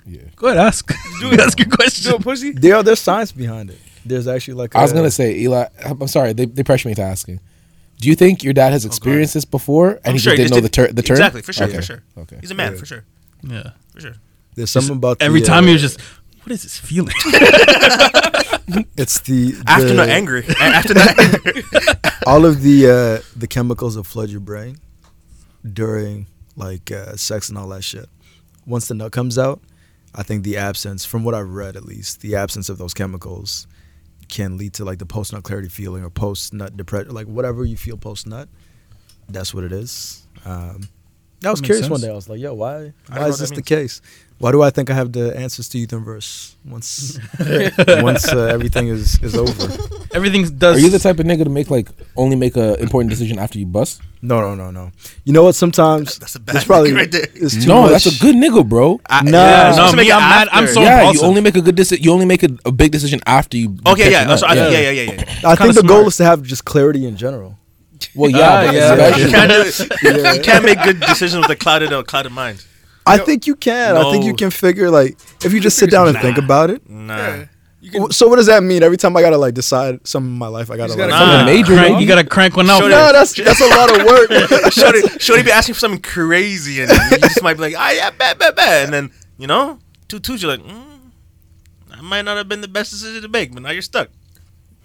Yeah. 0.06 0.22
Go 0.36 0.46
ahead, 0.46 0.58
ask. 0.58 0.86
Do 1.20 1.30
it. 1.32 1.40
ask 1.40 1.58
your 1.58 1.66
Do 1.68 1.76
question. 1.76 2.12
a 2.14 2.18
pussy. 2.18 2.52
There, 2.52 2.76
are 2.76 2.82
there's 2.82 3.00
science 3.00 3.30
behind 3.32 3.70
it. 3.70 3.78
There's 4.06 4.26
actually 4.26 4.54
like 4.54 4.74
I 4.74 4.82
was 4.82 4.92
a- 4.92 4.94
gonna 4.94 5.10
say, 5.10 5.36
Eli. 5.40 5.66
I'm 5.84 6.08
sorry. 6.08 6.32
They, 6.32 6.46
they 6.46 6.62
pressured 6.62 6.90
me 6.90 6.94
to 6.94 7.02
ask 7.02 7.28
you. 7.28 7.38
Do 8.00 8.08
you 8.08 8.14
think 8.14 8.42
your 8.44 8.52
dad 8.54 8.72
has 8.72 8.84
experienced 8.84 9.34
this 9.34 9.44
before, 9.44 9.90
and 9.90 10.00
I'm 10.06 10.12
he 10.12 10.18
sure 10.20 10.36
just 10.36 10.36
didn't 10.36 10.48
just 10.48 10.54
know 10.54 10.60
the, 10.60 10.68
ter- 10.88 10.92
the 10.94 11.02
term? 11.02 11.14
Exactly, 11.16 11.42
for 11.42 11.52
sure, 11.52 11.66
Okay. 11.66 11.76
for 11.76 11.82
sure. 11.82 12.02
Okay. 12.16 12.38
He's 12.40 12.52
a 12.52 12.54
man, 12.54 12.72
Yeah. 12.72 12.78
for 12.78 12.86
sure, 12.86 13.04
Yeah. 13.42 13.70
for 13.92 14.00
sure. 14.00 14.14
There's 14.54 14.70
something 14.70 14.96
about 14.96 15.18
the, 15.18 15.24
Every 15.24 15.42
uh, 15.42 15.46
time 15.46 15.66
you're 15.66 15.78
just, 15.78 15.98
what 16.48 16.54
is 16.54 16.62
this 16.62 16.78
feeling? 16.78 17.12
it's 18.96 19.20
the, 19.20 19.54
After 19.66 19.88
the 19.88 19.94
not 19.94 20.08
angry, 20.08 20.46
after 20.58 20.94
not 20.94 21.18
angry. 21.18 21.62
all 22.26 22.46
of 22.46 22.62
the 22.62 22.86
uh, 22.86 23.38
the 23.38 23.46
chemicals 23.46 23.96
that 23.96 24.04
flood 24.04 24.30
your 24.30 24.40
brain 24.40 24.78
during 25.70 26.26
like 26.56 26.90
uh, 26.90 27.16
sex 27.16 27.50
and 27.50 27.58
all 27.58 27.68
that 27.68 27.84
shit. 27.84 28.08
Once 28.64 28.88
the 28.88 28.94
nut 28.94 29.12
comes 29.12 29.36
out, 29.36 29.60
I 30.14 30.22
think 30.22 30.42
the 30.42 30.56
absence, 30.56 31.04
from 31.04 31.22
what 31.22 31.34
I've 31.34 31.50
read 31.50 31.76
at 31.76 31.84
least, 31.84 32.22
the 32.22 32.36
absence 32.36 32.70
of 32.70 32.78
those 32.78 32.94
chemicals 32.94 33.66
can 34.30 34.56
lead 34.56 34.72
to 34.74 34.86
like 34.86 34.98
the 35.00 35.06
post 35.06 35.34
nut 35.34 35.42
clarity 35.42 35.68
feeling 35.68 36.02
or 36.02 36.08
post 36.08 36.54
nut 36.54 36.78
depression, 36.78 37.12
like 37.14 37.26
whatever 37.26 37.62
you 37.62 37.76
feel 37.76 37.98
post 37.98 38.26
nut. 38.26 38.48
That's 39.28 39.52
what 39.52 39.64
it 39.64 39.72
is. 39.72 40.26
Um, 40.46 40.88
I 41.44 41.50
was 41.50 41.60
Makes 41.60 41.66
curious 41.68 41.88
one 41.88 42.00
day. 42.00 42.10
I 42.10 42.14
was 42.14 42.28
like, 42.28 42.40
"Yo, 42.40 42.52
why? 42.54 42.92
Why 43.08 43.20
what 43.20 43.28
is 43.30 43.38
that 43.38 43.42
this 43.44 43.50
the 43.50 43.56
means. 43.56 43.68
case? 43.68 44.00
Why 44.38 44.50
do 44.52 44.62
I 44.62 44.70
think 44.70 44.90
I 44.90 44.94
have 44.94 45.12
the 45.12 45.36
answers 45.36 45.68
to 45.70 45.78
youth 45.78 45.92
and 45.92 46.04
once 46.06 46.56
once 48.02 48.28
uh, 48.32 48.46
everything 48.46 48.88
is 48.88 49.22
is 49.22 49.34
over?" 49.36 49.68
Everything 50.14 50.42
does. 50.58 50.76
Are 50.76 50.80
you 50.80 50.88
the 50.90 50.98
type 50.98 51.18
of 51.20 51.26
nigga 51.26 51.44
to 51.44 51.50
make 51.50 51.70
like 51.70 51.88
only 52.16 52.34
make 52.36 52.56
a 52.56 52.74
important 52.80 53.10
decision 53.10 53.38
after 53.38 53.58
you 53.58 53.66
bust? 53.66 54.00
No, 54.20 54.40
no, 54.40 54.54
no, 54.56 54.70
no. 54.72 54.90
You 55.24 55.32
know 55.32 55.44
what? 55.44 55.54
Sometimes 55.54 56.18
That's 56.18 56.34
a 56.34 56.40
bad 56.40 56.56
it's 56.56 56.64
probably 56.64 56.90
nigga 56.90 56.96
right 56.96 57.12
there. 57.12 57.26
it's 57.34 57.54
too 57.62 57.68
No, 57.68 57.82
much. 57.82 57.90
that's 57.92 58.06
a 58.06 58.18
good 58.20 58.34
nigga, 58.34 58.68
bro. 58.68 59.00
I, 59.08 59.22
Nah. 59.22 59.30
yeah, 59.30 59.38
Yeah, 59.38 59.62
I'm 59.62 59.66
no, 59.68 59.72
supposed 59.76 59.90
to 59.92 59.96
make 59.96 60.06
me, 60.06 60.12
I'm 60.12 60.20
mad. 60.28 60.48
I'm 60.50 60.66
so- 60.66 60.80
yeah, 60.82 60.98
impulsive. 60.98 61.22
you 61.22 61.28
only 61.28 61.40
make 61.40 61.56
a 61.56 61.60
good 61.60 61.76
decision. 61.76 62.02
You 62.04 62.12
only 62.12 62.26
make 62.26 62.42
a, 62.42 62.48
a 62.64 62.72
big 62.72 62.90
decision 62.90 63.20
after 63.26 63.56
you. 63.56 63.76
Okay, 63.86 64.10
yeah, 64.10 64.34
so 64.34 64.46
I, 64.48 64.54
Yeah. 64.54 64.68
yeah, 64.70 64.78
yeah, 64.80 64.90
yeah, 64.90 65.02
yeah. 65.12 65.22
I 65.44 65.54
think 65.54 65.58
kinda 65.70 65.82
the 65.82 65.86
goal 65.86 66.06
is 66.08 66.16
to 66.16 66.24
have 66.24 66.42
just 66.42 66.64
clarity 66.64 67.06
in 67.06 67.16
general. 67.16 67.57
Well, 68.14 68.30
yeah, 68.30 68.38
Ah, 68.40 68.66
but 68.66 68.74
yeah, 68.74 68.92
especially- 68.92 69.22
You 69.24 69.30
can't, 69.30 69.50
do, 70.02 70.20
Yeah. 70.22 70.32
you 70.34 70.40
can't 70.42 70.64
make 70.64 70.82
good 70.82 71.00
decisions 71.00 71.40
with 71.42 71.50
a 71.50 71.56
clouded, 71.56 71.92
a 71.92 72.02
clouded 72.02 72.32
mind. 72.32 72.64
I 73.06 73.18
think 73.18 73.46
you 73.46 73.56
can. 73.56 73.96
I 73.96 74.10
think 74.12 74.24
you 74.24 74.34
can 74.34 74.50
figure 74.50 74.90
like 74.90 75.16
if 75.44 75.52
you 75.52 75.60
just 75.60 75.78
sit 75.78 75.90
down 75.90 76.08
and 76.08 76.18
think 76.18 76.36
about 76.38 76.68
it. 76.70 76.88
Nah. 76.88 77.16
Yeah. 77.16 77.44
Can, 77.92 78.10
So 78.10 78.26
what 78.28 78.36
does 78.36 78.46
that 78.46 78.62
mean? 78.62 78.82
Every 78.82 78.96
time 78.98 79.16
I 79.16 79.22
gotta 79.22 79.38
like 79.38 79.54
decide 79.54 80.06
something 80.06 80.32
in 80.32 80.36
my 80.38 80.48
life, 80.48 80.70
I 80.70 80.76
gotta 80.76 80.90
like. 80.92 80.98
gotta 80.98 81.12
Nah, 81.12 81.38
Something 81.38 81.46
major, 81.54 81.74
crank- 81.74 82.00
You 82.00 82.06
gotta 82.06 82.24
crank 82.24 82.56
one 82.56 82.68
out. 82.68 82.80
Show 82.80 82.88
no, 82.88 83.12
that's 83.12 83.32
that's 83.34 83.60
a 83.62 83.68
lot 83.68 83.88
of 83.98 84.04
work. 84.04 84.30
Shorty, 84.72 85.00
Shorty 85.18 85.42
be 85.44 85.50
asking 85.52 85.74
for 85.74 85.80
something 85.80 86.02
crazy, 86.02 86.82
and 86.82 86.90
you 86.90 87.18
just 87.18 87.42
might 87.42 87.54
be 87.54 87.60
like, 87.60 87.74
ah, 87.78 87.90
yeah, 87.92 88.10
bad, 88.10 88.38
bad, 88.38 88.54
bad. 88.56 88.84
And 88.86 88.92
then, 88.92 89.10
you 89.38 89.46
know, 89.46 89.78
two 90.08 90.18
twos, 90.18 90.42
you're 90.42 90.50
like, 90.50 90.60
mm, 90.66 90.82
that 91.90 92.02
might 92.02 92.22
not 92.22 92.36
have 92.36 92.48
been 92.48 92.60
the 92.60 92.68
best 92.68 92.90
decision 92.90 93.22
to 93.22 93.28
make, 93.28 93.54
but 93.54 93.62
now 93.62 93.70
you're 93.70 93.80
stuck. 93.80 94.08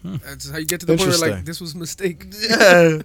That's 0.03 0.49
how 0.51 0.57
you 0.57 0.65
get 0.65 0.79
to 0.81 0.85
the 0.85 0.97
point 0.97 1.09
where 1.09 1.31
like 1.31 1.45
this 1.45 1.59
was 1.61 1.73
a 1.73 1.77
mistake. 1.77 2.25
Yeah. 2.49 3.01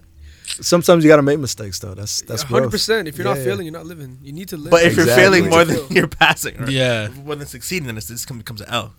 sometimes 0.61 1.05
you 1.05 1.09
gotta 1.11 1.22
make 1.22 1.38
mistakes 1.38 1.78
though. 1.78 1.94
That's 1.94 2.22
that's 2.22 2.42
hundred 2.42 2.61
growth. 2.62 2.72
percent. 2.72 3.07
If 3.09 3.18
you're 3.18 3.26
Yeah, 3.26 3.34
not 3.34 3.38
yeah. 3.38 3.44
failing, 3.44 3.66
you're 3.66 3.72
not 3.72 3.86
living. 3.86 4.18
You 4.22 4.32
need 4.32 4.49
to 4.49 4.57
live. 4.57 4.70
But 4.70 4.82
if 4.84 4.96
you're 4.96 5.07
failing 5.07 5.49
more 5.51 5.64
than 5.64 5.78
you're 5.90 6.09
passing, 6.09 6.59
or 6.62 6.70
Yeah. 6.70 7.09
more 7.24 7.36
than 7.36 7.46
succeeding, 7.46 7.86
then 7.86 7.96
it's, 7.99 8.07
this 8.09 8.24
becomes 8.26 8.61
an 8.62 8.68
L. 8.70 8.94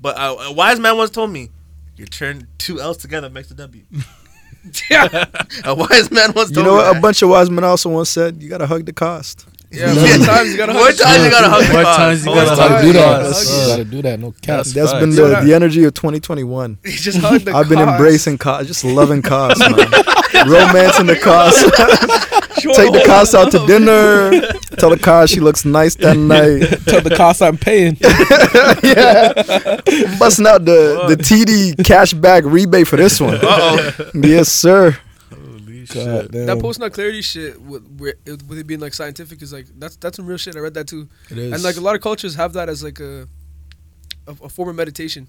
But 0.00 0.16
uh, 0.16 0.36
a 0.40 0.52
wise 0.52 0.78
man 0.78 0.96
once 0.96 1.10
told 1.10 1.30
me, 1.30 1.50
"You 1.96 2.06
turn 2.06 2.46
two 2.58 2.80
L's 2.80 2.96
together 2.98 3.28
makes 3.30 3.50
a 3.50 3.54
W." 3.54 3.82
yeah, 4.90 5.24
A 5.64 5.74
wise 5.74 6.10
man 6.10 6.32
once 6.34 6.50
You 6.50 6.56
know 6.62 6.70
me 6.76 6.76
what? 6.76 6.96
A 6.96 7.00
bunch 7.00 7.22
of 7.22 7.30
wise 7.30 7.50
men 7.50 7.64
also 7.64 7.88
once 7.90 8.10
said, 8.10 8.42
"You 8.42 8.48
gotta 8.48 8.66
hug 8.66 8.84
the 8.86 8.92
cost." 8.92 9.46
Yeah. 9.70 9.94
More 9.94 10.26
times 10.26 10.50
you 10.50 10.56
gotta. 10.56 10.72
Hug 10.72 10.92
the 10.96 11.02
times 11.02 11.24
you 11.24 11.30
gotta 11.30 11.48
hug 11.48 11.72
More 11.72 11.82
times 11.82 12.26
you 12.26 12.34
gotta 12.34 12.56
gotta 12.56 12.62
hug 12.74 12.82
do 12.82 12.86
the 12.92 12.98
that. 12.98 13.22
cause. 13.22 13.50
You 13.62 13.68
gotta 13.68 13.84
do 13.84 14.02
that. 14.02 14.20
No 14.20 14.30
cap. 14.32 14.42
That's 14.56 14.72
That's 14.74 14.90
facts. 14.92 15.00
been 15.00 15.10
the, 15.10 15.22
that- 15.28 15.44
the 15.44 15.54
energy 15.54 15.84
of 15.84 15.94
2021. 15.94 16.78
You 16.84 16.90
just 16.92 17.18
hug 17.18 17.40
the 17.42 17.52
I've 17.52 17.68
been 17.68 17.78
cause. 17.78 17.88
embracing 17.88 18.38
cost, 18.38 18.66
just 18.66 18.84
loving 18.84 19.22
cost, 19.22 19.60
man. 19.60 19.70
Romancing 20.48 21.06
the 21.06 21.18
cost. 21.22 21.58
Take 22.60 22.92
the 22.92 23.02
cost 23.06 23.34
out 23.34 23.50
to 23.52 23.58
dinner. 23.66 24.30
Tell 24.78 24.90
the 24.90 24.98
cost 24.98 25.32
she 25.32 25.40
looks 25.40 25.64
nice 25.64 25.94
that 25.96 26.16
night. 26.16 26.60
Tell 26.86 27.00
the 27.00 27.14
cost 27.16 27.40
I'm 27.42 27.56
paying. 27.56 27.96
yeah, 28.82 29.32
busting 30.18 30.46
out 30.46 30.64
the 30.64 31.04
the 31.08 31.16
TD 31.16 31.74
cashback 31.76 32.42
rebate 32.50 32.86
for 32.86 32.96
this 32.96 33.20
one. 33.20 33.36
Uh-oh. 33.36 34.10
Yes, 34.14 34.48
sir. 34.50 34.96
Holy 35.92 36.04
God 36.06 36.30
damn. 36.32 36.46
That 36.46 36.60
post 36.60 36.78
nut 36.80 36.92
clarity 36.92 37.22
shit 37.22 37.60
with, 37.60 37.86
with 37.98 38.14
it 38.26 38.42
with 38.48 38.58
it 38.58 38.66
being 38.66 38.80
like 38.80 38.94
scientific 38.94 39.40
is 39.42 39.52
like 39.52 39.66
that's 39.78 39.96
that's 39.96 40.16
some 40.16 40.26
real 40.26 40.38
shit. 40.38 40.56
I 40.56 40.60
read 40.60 40.74
that 40.74 40.86
too, 40.88 41.08
It 41.30 41.38
is. 41.38 41.52
and 41.52 41.62
like 41.62 41.76
a 41.76 41.80
lot 41.80 41.94
of 41.94 42.00
cultures 42.00 42.34
have 42.36 42.52
that 42.54 42.68
as 42.68 42.82
like 42.84 43.00
a 43.00 43.26
a, 44.26 44.32
a 44.44 44.48
form 44.48 44.68
of 44.68 44.76
meditation. 44.76 45.28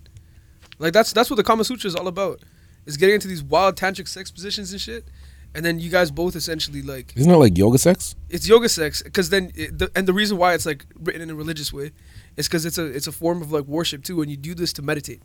Like 0.80 0.94
that's 0.94 1.14
that's 1.14 1.30
what 1.30 1.36
the 1.38 1.44
Kama 1.44 1.64
Sutra 1.64 1.88
is 1.88 1.96
all 1.96 2.08
about. 2.08 2.40
Is 2.86 2.98
getting 2.98 3.16
into 3.16 3.28
these 3.28 3.44
wild 3.44 3.76
tantric 3.78 4.08
sex 4.08 4.32
positions 4.32 4.72
and 4.72 4.82
shit, 4.82 5.06
and 5.54 5.64
then 5.64 5.80
you 5.80 5.90
guys 5.92 6.10
both 6.10 6.36
essentially 6.36 6.82
like 6.82 7.14
Isn't 7.16 7.32
it 7.32 7.38
like 7.38 7.56
yoga 7.58 7.78
sex? 7.78 8.16
it's 8.30 8.48
yoga 8.48 8.68
sex 8.70 9.04
because 9.04 9.30
then 9.30 9.52
it, 9.56 9.78
the, 9.78 9.92
and 9.96 10.08
the 10.08 10.14
reason 10.14 10.38
why 10.38 10.54
it's 10.56 10.66
like 10.66 10.86
written 11.00 11.22
in 11.22 11.30
a 11.30 11.36
religious 11.36 11.72
way 11.72 11.92
is 12.38 12.48
because 12.48 12.66
it's 12.66 12.78
a 12.80 12.86
it's 12.86 13.06
a 13.08 13.12
form 13.12 13.42
of 13.42 13.52
like 13.52 13.66
worship 13.66 14.04
too, 14.04 14.22
and 14.22 14.32
you 14.32 14.38
do 14.38 14.56
this 14.56 14.74
to 14.74 14.82
meditate. 14.82 15.22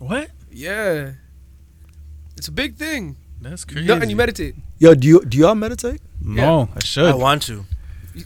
What? 0.00 0.30
Yeah, 0.50 1.12
it's 2.36 2.48
a 2.48 2.52
big 2.52 2.74
thing. 2.76 3.16
That's 3.40 3.64
You 3.68 3.74
crazy. 3.74 3.86
know, 3.88 3.94
and 3.96 4.10
you 4.10 4.16
meditate. 4.16 4.54
Yo, 4.78 4.94
do 4.94 5.06
you 5.08 5.24
do 5.24 5.38
y'all 5.38 5.54
meditate? 5.54 6.00
No, 6.20 6.68
I 6.74 6.80
should. 6.84 7.06
I 7.06 7.14
want 7.14 7.42
to. 7.42 7.64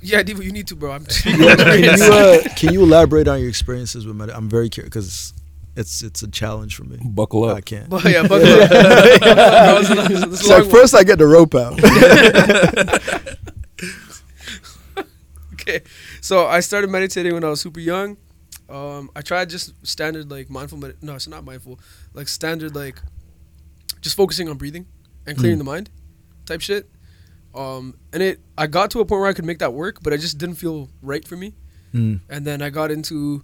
Yeah, 0.00 0.22
Diva, 0.22 0.42
you 0.42 0.52
need 0.52 0.66
to, 0.68 0.76
bro. 0.76 0.92
I'm 0.92 1.06
Yeah, 1.26 1.54
can 1.56 1.82
you 1.98 2.12
uh, 2.12 2.38
can 2.56 2.72
you 2.74 2.82
elaborate 2.82 3.28
on 3.28 3.40
your 3.40 3.48
experiences 3.48 4.06
with 4.06 4.16
meditation? 4.16 4.42
I'm 4.44 4.48
very 4.50 4.68
curious 4.70 4.88
because 4.88 5.34
it's 5.76 6.02
it's 6.02 6.22
a 6.22 6.28
challenge 6.30 6.76
for 6.76 6.84
me. 6.84 6.98
Buckle 7.04 7.44
up. 7.44 7.56
I 7.56 7.60
can't. 7.60 7.90
But 7.90 8.04
yeah, 8.04 8.22
buckle 8.22 8.36
up. 8.62 8.70
No, 8.70 9.78
it's 9.80 9.88
not- 9.90 10.10
it's 10.10 10.22
It's 10.40 10.44
a 10.46 10.48
long 10.48 10.62
like 10.62 10.70
first 10.70 10.94
I 10.94 11.04
get 11.04 11.18
the 11.18 11.26
rope 11.26 11.54
out. 11.54 11.78
Okay, 15.54 15.82
so 16.20 16.46
I 16.46 16.60
started 16.60 16.90
meditating 16.90 17.34
when 17.34 17.44
I 17.44 17.48
was 17.48 17.60
super 17.60 17.78
young. 17.80 18.16
Um, 18.68 19.10
I 19.14 19.20
tried 19.20 19.48
just 19.50 19.74
standard 19.86 20.30
like 20.30 20.50
mindful. 20.50 20.78
Med- 20.78 20.96
no, 21.02 21.14
it's 21.14 21.28
not 21.28 21.44
mindful. 21.44 21.78
Like 22.14 22.26
standard 22.28 22.74
like 22.74 23.00
just 24.00 24.16
focusing 24.16 24.48
on 24.48 24.56
breathing 24.56 24.86
and 25.26 25.36
clearing 25.38 25.58
the 25.58 25.64
mind, 25.64 25.90
type 26.46 26.60
shit. 26.60 26.88
Um, 27.54 27.94
and 28.12 28.22
it 28.22 28.40
I 28.56 28.66
got 28.66 28.90
to 28.92 29.00
a 29.00 29.04
point 29.04 29.20
where 29.20 29.28
I 29.28 29.34
could 29.34 29.44
make 29.44 29.58
that 29.58 29.72
work, 29.74 30.02
but 30.02 30.12
I 30.12 30.16
just 30.16 30.38
didn't 30.38 30.56
feel 30.56 30.88
right 31.02 31.26
for 31.26 31.36
me. 31.36 31.54
Mm. 31.94 32.20
and 32.30 32.46
then 32.46 32.62
I 32.62 32.70
got 32.70 32.90
into 32.90 33.42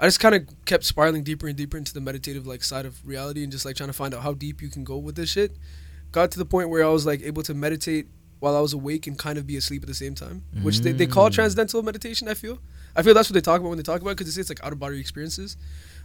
I 0.00 0.06
just 0.08 0.18
kind 0.18 0.34
of 0.34 0.42
kept 0.64 0.82
spiraling 0.82 1.22
deeper 1.22 1.46
and 1.46 1.56
deeper 1.56 1.76
into 1.76 1.94
the 1.94 2.00
meditative 2.00 2.44
like 2.44 2.64
side 2.64 2.86
of 2.86 3.06
reality 3.06 3.44
and 3.44 3.52
just 3.52 3.64
like 3.64 3.76
trying 3.76 3.88
to 3.88 3.92
find 3.92 4.12
out 4.12 4.22
how 4.22 4.34
deep 4.34 4.60
you 4.60 4.68
can 4.68 4.82
go 4.82 4.96
with 4.98 5.14
this 5.14 5.30
shit. 5.30 5.52
Got 6.10 6.32
to 6.32 6.38
the 6.38 6.44
point 6.44 6.70
where 6.70 6.82
I 6.84 6.88
was 6.88 7.06
like 7.06 7.22
able 7.22 7.44
to 7.44 7.54
meditate 7.54 8.08
while 8.40 8.56
I 8.56 8.60
was 8.60 8.72
awake 8.72 9.06
and 9.06 9.16
kind 9.16 9.38
of 9.38 9.46
be 9.46 9.56
asleep 9.56 9.82
at 9.84 9.88
the 9.88 9.94
same 9.94 10.16
time, 10.16 10.42
which 10.62 10.80
they, 10.80 10.90
they 10.90 11.06
call 11.06 11.30
transcendental 11.30 11.82
meditation. 11.84 12.26
I 12.28 12.34
feel 12.34 12.58
I 12.96 13.02
feel 13.02 13.14
that's 13.14 13.30
what 13.30 13.34
they 13.34 13.40
talk 13.40 13.60
about 13.60 13.68
when 13.68 13.78
they 13.78 13.84
talk 13.84 14.00
about 14.02 14.16
because 14.16 14.26
they 14.26 14.32
say 14.32 14.40
it's 14.40 14.50
like 14.50 14.62
out 14.64 14.72
of 14.72 14.80
body 14.80 14.98
experiences, 14.98 15.56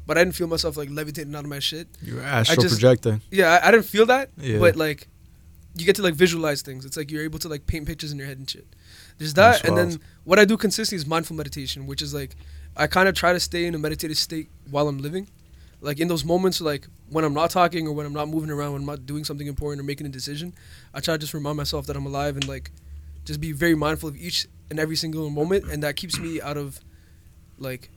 but 0.05 0.15
I 0.15 0.24
didn't 0.24 0.36
feel 0.36 0.47
myself 0.47 0.78
like 0.78 0.89
levitating 0.91 1.34
out 1.36 1.43
of 1.43 1.49
my 1.49 1.59
shit. 1.59 1.88
You're 2.03 2.22
astral 2.22 2.61
just- 2.61 2.76
projecting. 2.80 3.22
Yeah, 3.32 3.59
I, 3.61 3.67
I 3.67 3.72
didn't 3.72 3.88
feel 3.88 4.05
that, 4.05 4.30
Yeah. 4.38 4.59
but 4.59 4.76
like 4.76 5.07
you 5.76 5.86
get 5.86 5.95
to 5.95 6.01
like 6.01 6.15
visualize 6.15 6.61
things. 6.61 6.86
It's 6.86 6.97
like 6.97 7.11
you're 7.11 7.24
able 7.24 7.39
to 7.39 7.47
like 7.47 7.67
paint 7.67 7.88
pictures 7.88 8.11
in 8.11 8.17
your 8.17 8.28
head 8.28 8.38
and 8.38 8.49
shit. 8.49 8.67
There's 9.17 9.34
That's 9.34 9.61
that, 9.61 9.67
and 9.67 9.78
then 9.78 9.99
what 10.24 10.39
I 10.39 10.45
do 10.45 10.57
consistently 10.57 10.97
is 10.97 11.05
mindful 11.05 11.36
meditation, 11.36 11.88
which 11.88 12.01
is 12.01 12.13
like 12.13 12.36
I 12.76 12.88
kind 12.88 13.07
of 13.07 13.15
try 13.15 13.34
to 13.34 13.39
stay 13.39 13.65
in 13.65 13.76
a 13.76 13.80
meditative 13.80 14.17
state 14.17 14.49
while 14.70 14.88
I'm 14.88 14.99
living. 14.99 15.28
Like 15.82 15.99
in 15.99 16.07
those 16.07 16.26
moments, 16.26 16.59
like 16.59 16.88
when 17.09 17.24
I'm 17.24 17.34
not 17.34 17.51
talking 17.51 17.88
or 17.88 17.93
when 17.93 18.05
I'm 18.05 18.13
not 18.13 18.28
moving 18.28 18.49
around, 18.49 18.74
when 18.74 18.82
I'm 18.82 18.88
not 18.88 19.05
doing 19.05 19.24
something 19.24 19.47
important 19.47 19.80
or 19.80 19.84
making 19.84 20.07
a 20.07 20.09
decision, 20.09 20.53
I 20.93 20.99
try 20.99 21.15
to 21.15 21.17
just 21.17 21.34
remind 21.34 21.57
myself 21.57 21.86
that 21.88 21.95
I'm 21.95 22.05
alive 22.05 22.36
and 22.36 22.47
like 22.47 22.72
just 23.26 23.39
be 23.39 23.51
very 23.51 23.76
mindful 23.76 24.09
of 24.09 24.17
each 24.17 24.47
and 24.70 24.80
every 24.80 24.95
single 24.95 25.30
moment, 25.30 25.65
and 25.72 25.84
that 25.84 25.95
keeps 25.95 26.20
me 26.20 26.41
out 26.41 26.57
of 26.57 26.80
like 27.57 27.89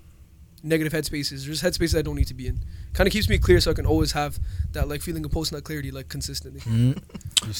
negative 0.62 0.92
headspaces. 0.92 1.44
There's 1.44 1.62
headspaces 1.62 1.98
I 1.98 2.02
don't 2.02 2.16
need 2.16 2.28
to 2.28 2.34
be 2.34 2.46
in. 2.46 2.60
Kind 2.94 3.06
of 3.06 3.12
keeps 3.12 3.28
me 3.28 3.38
clear, 3.38 3.60
so 3.60 3.70
I 3.70 3.74
can 3.74 3.86
always 3.86 4.12
have 4.12 4.38
that 4.72 4.88
like 4.88 5.00
feeling 5.00 5.24
of 5.24 5.30
post 5.32 5.52
nut 5.52 5.64
clarity 5.64 5.90
like 5.90 6.08
consistently. 6.08 6.60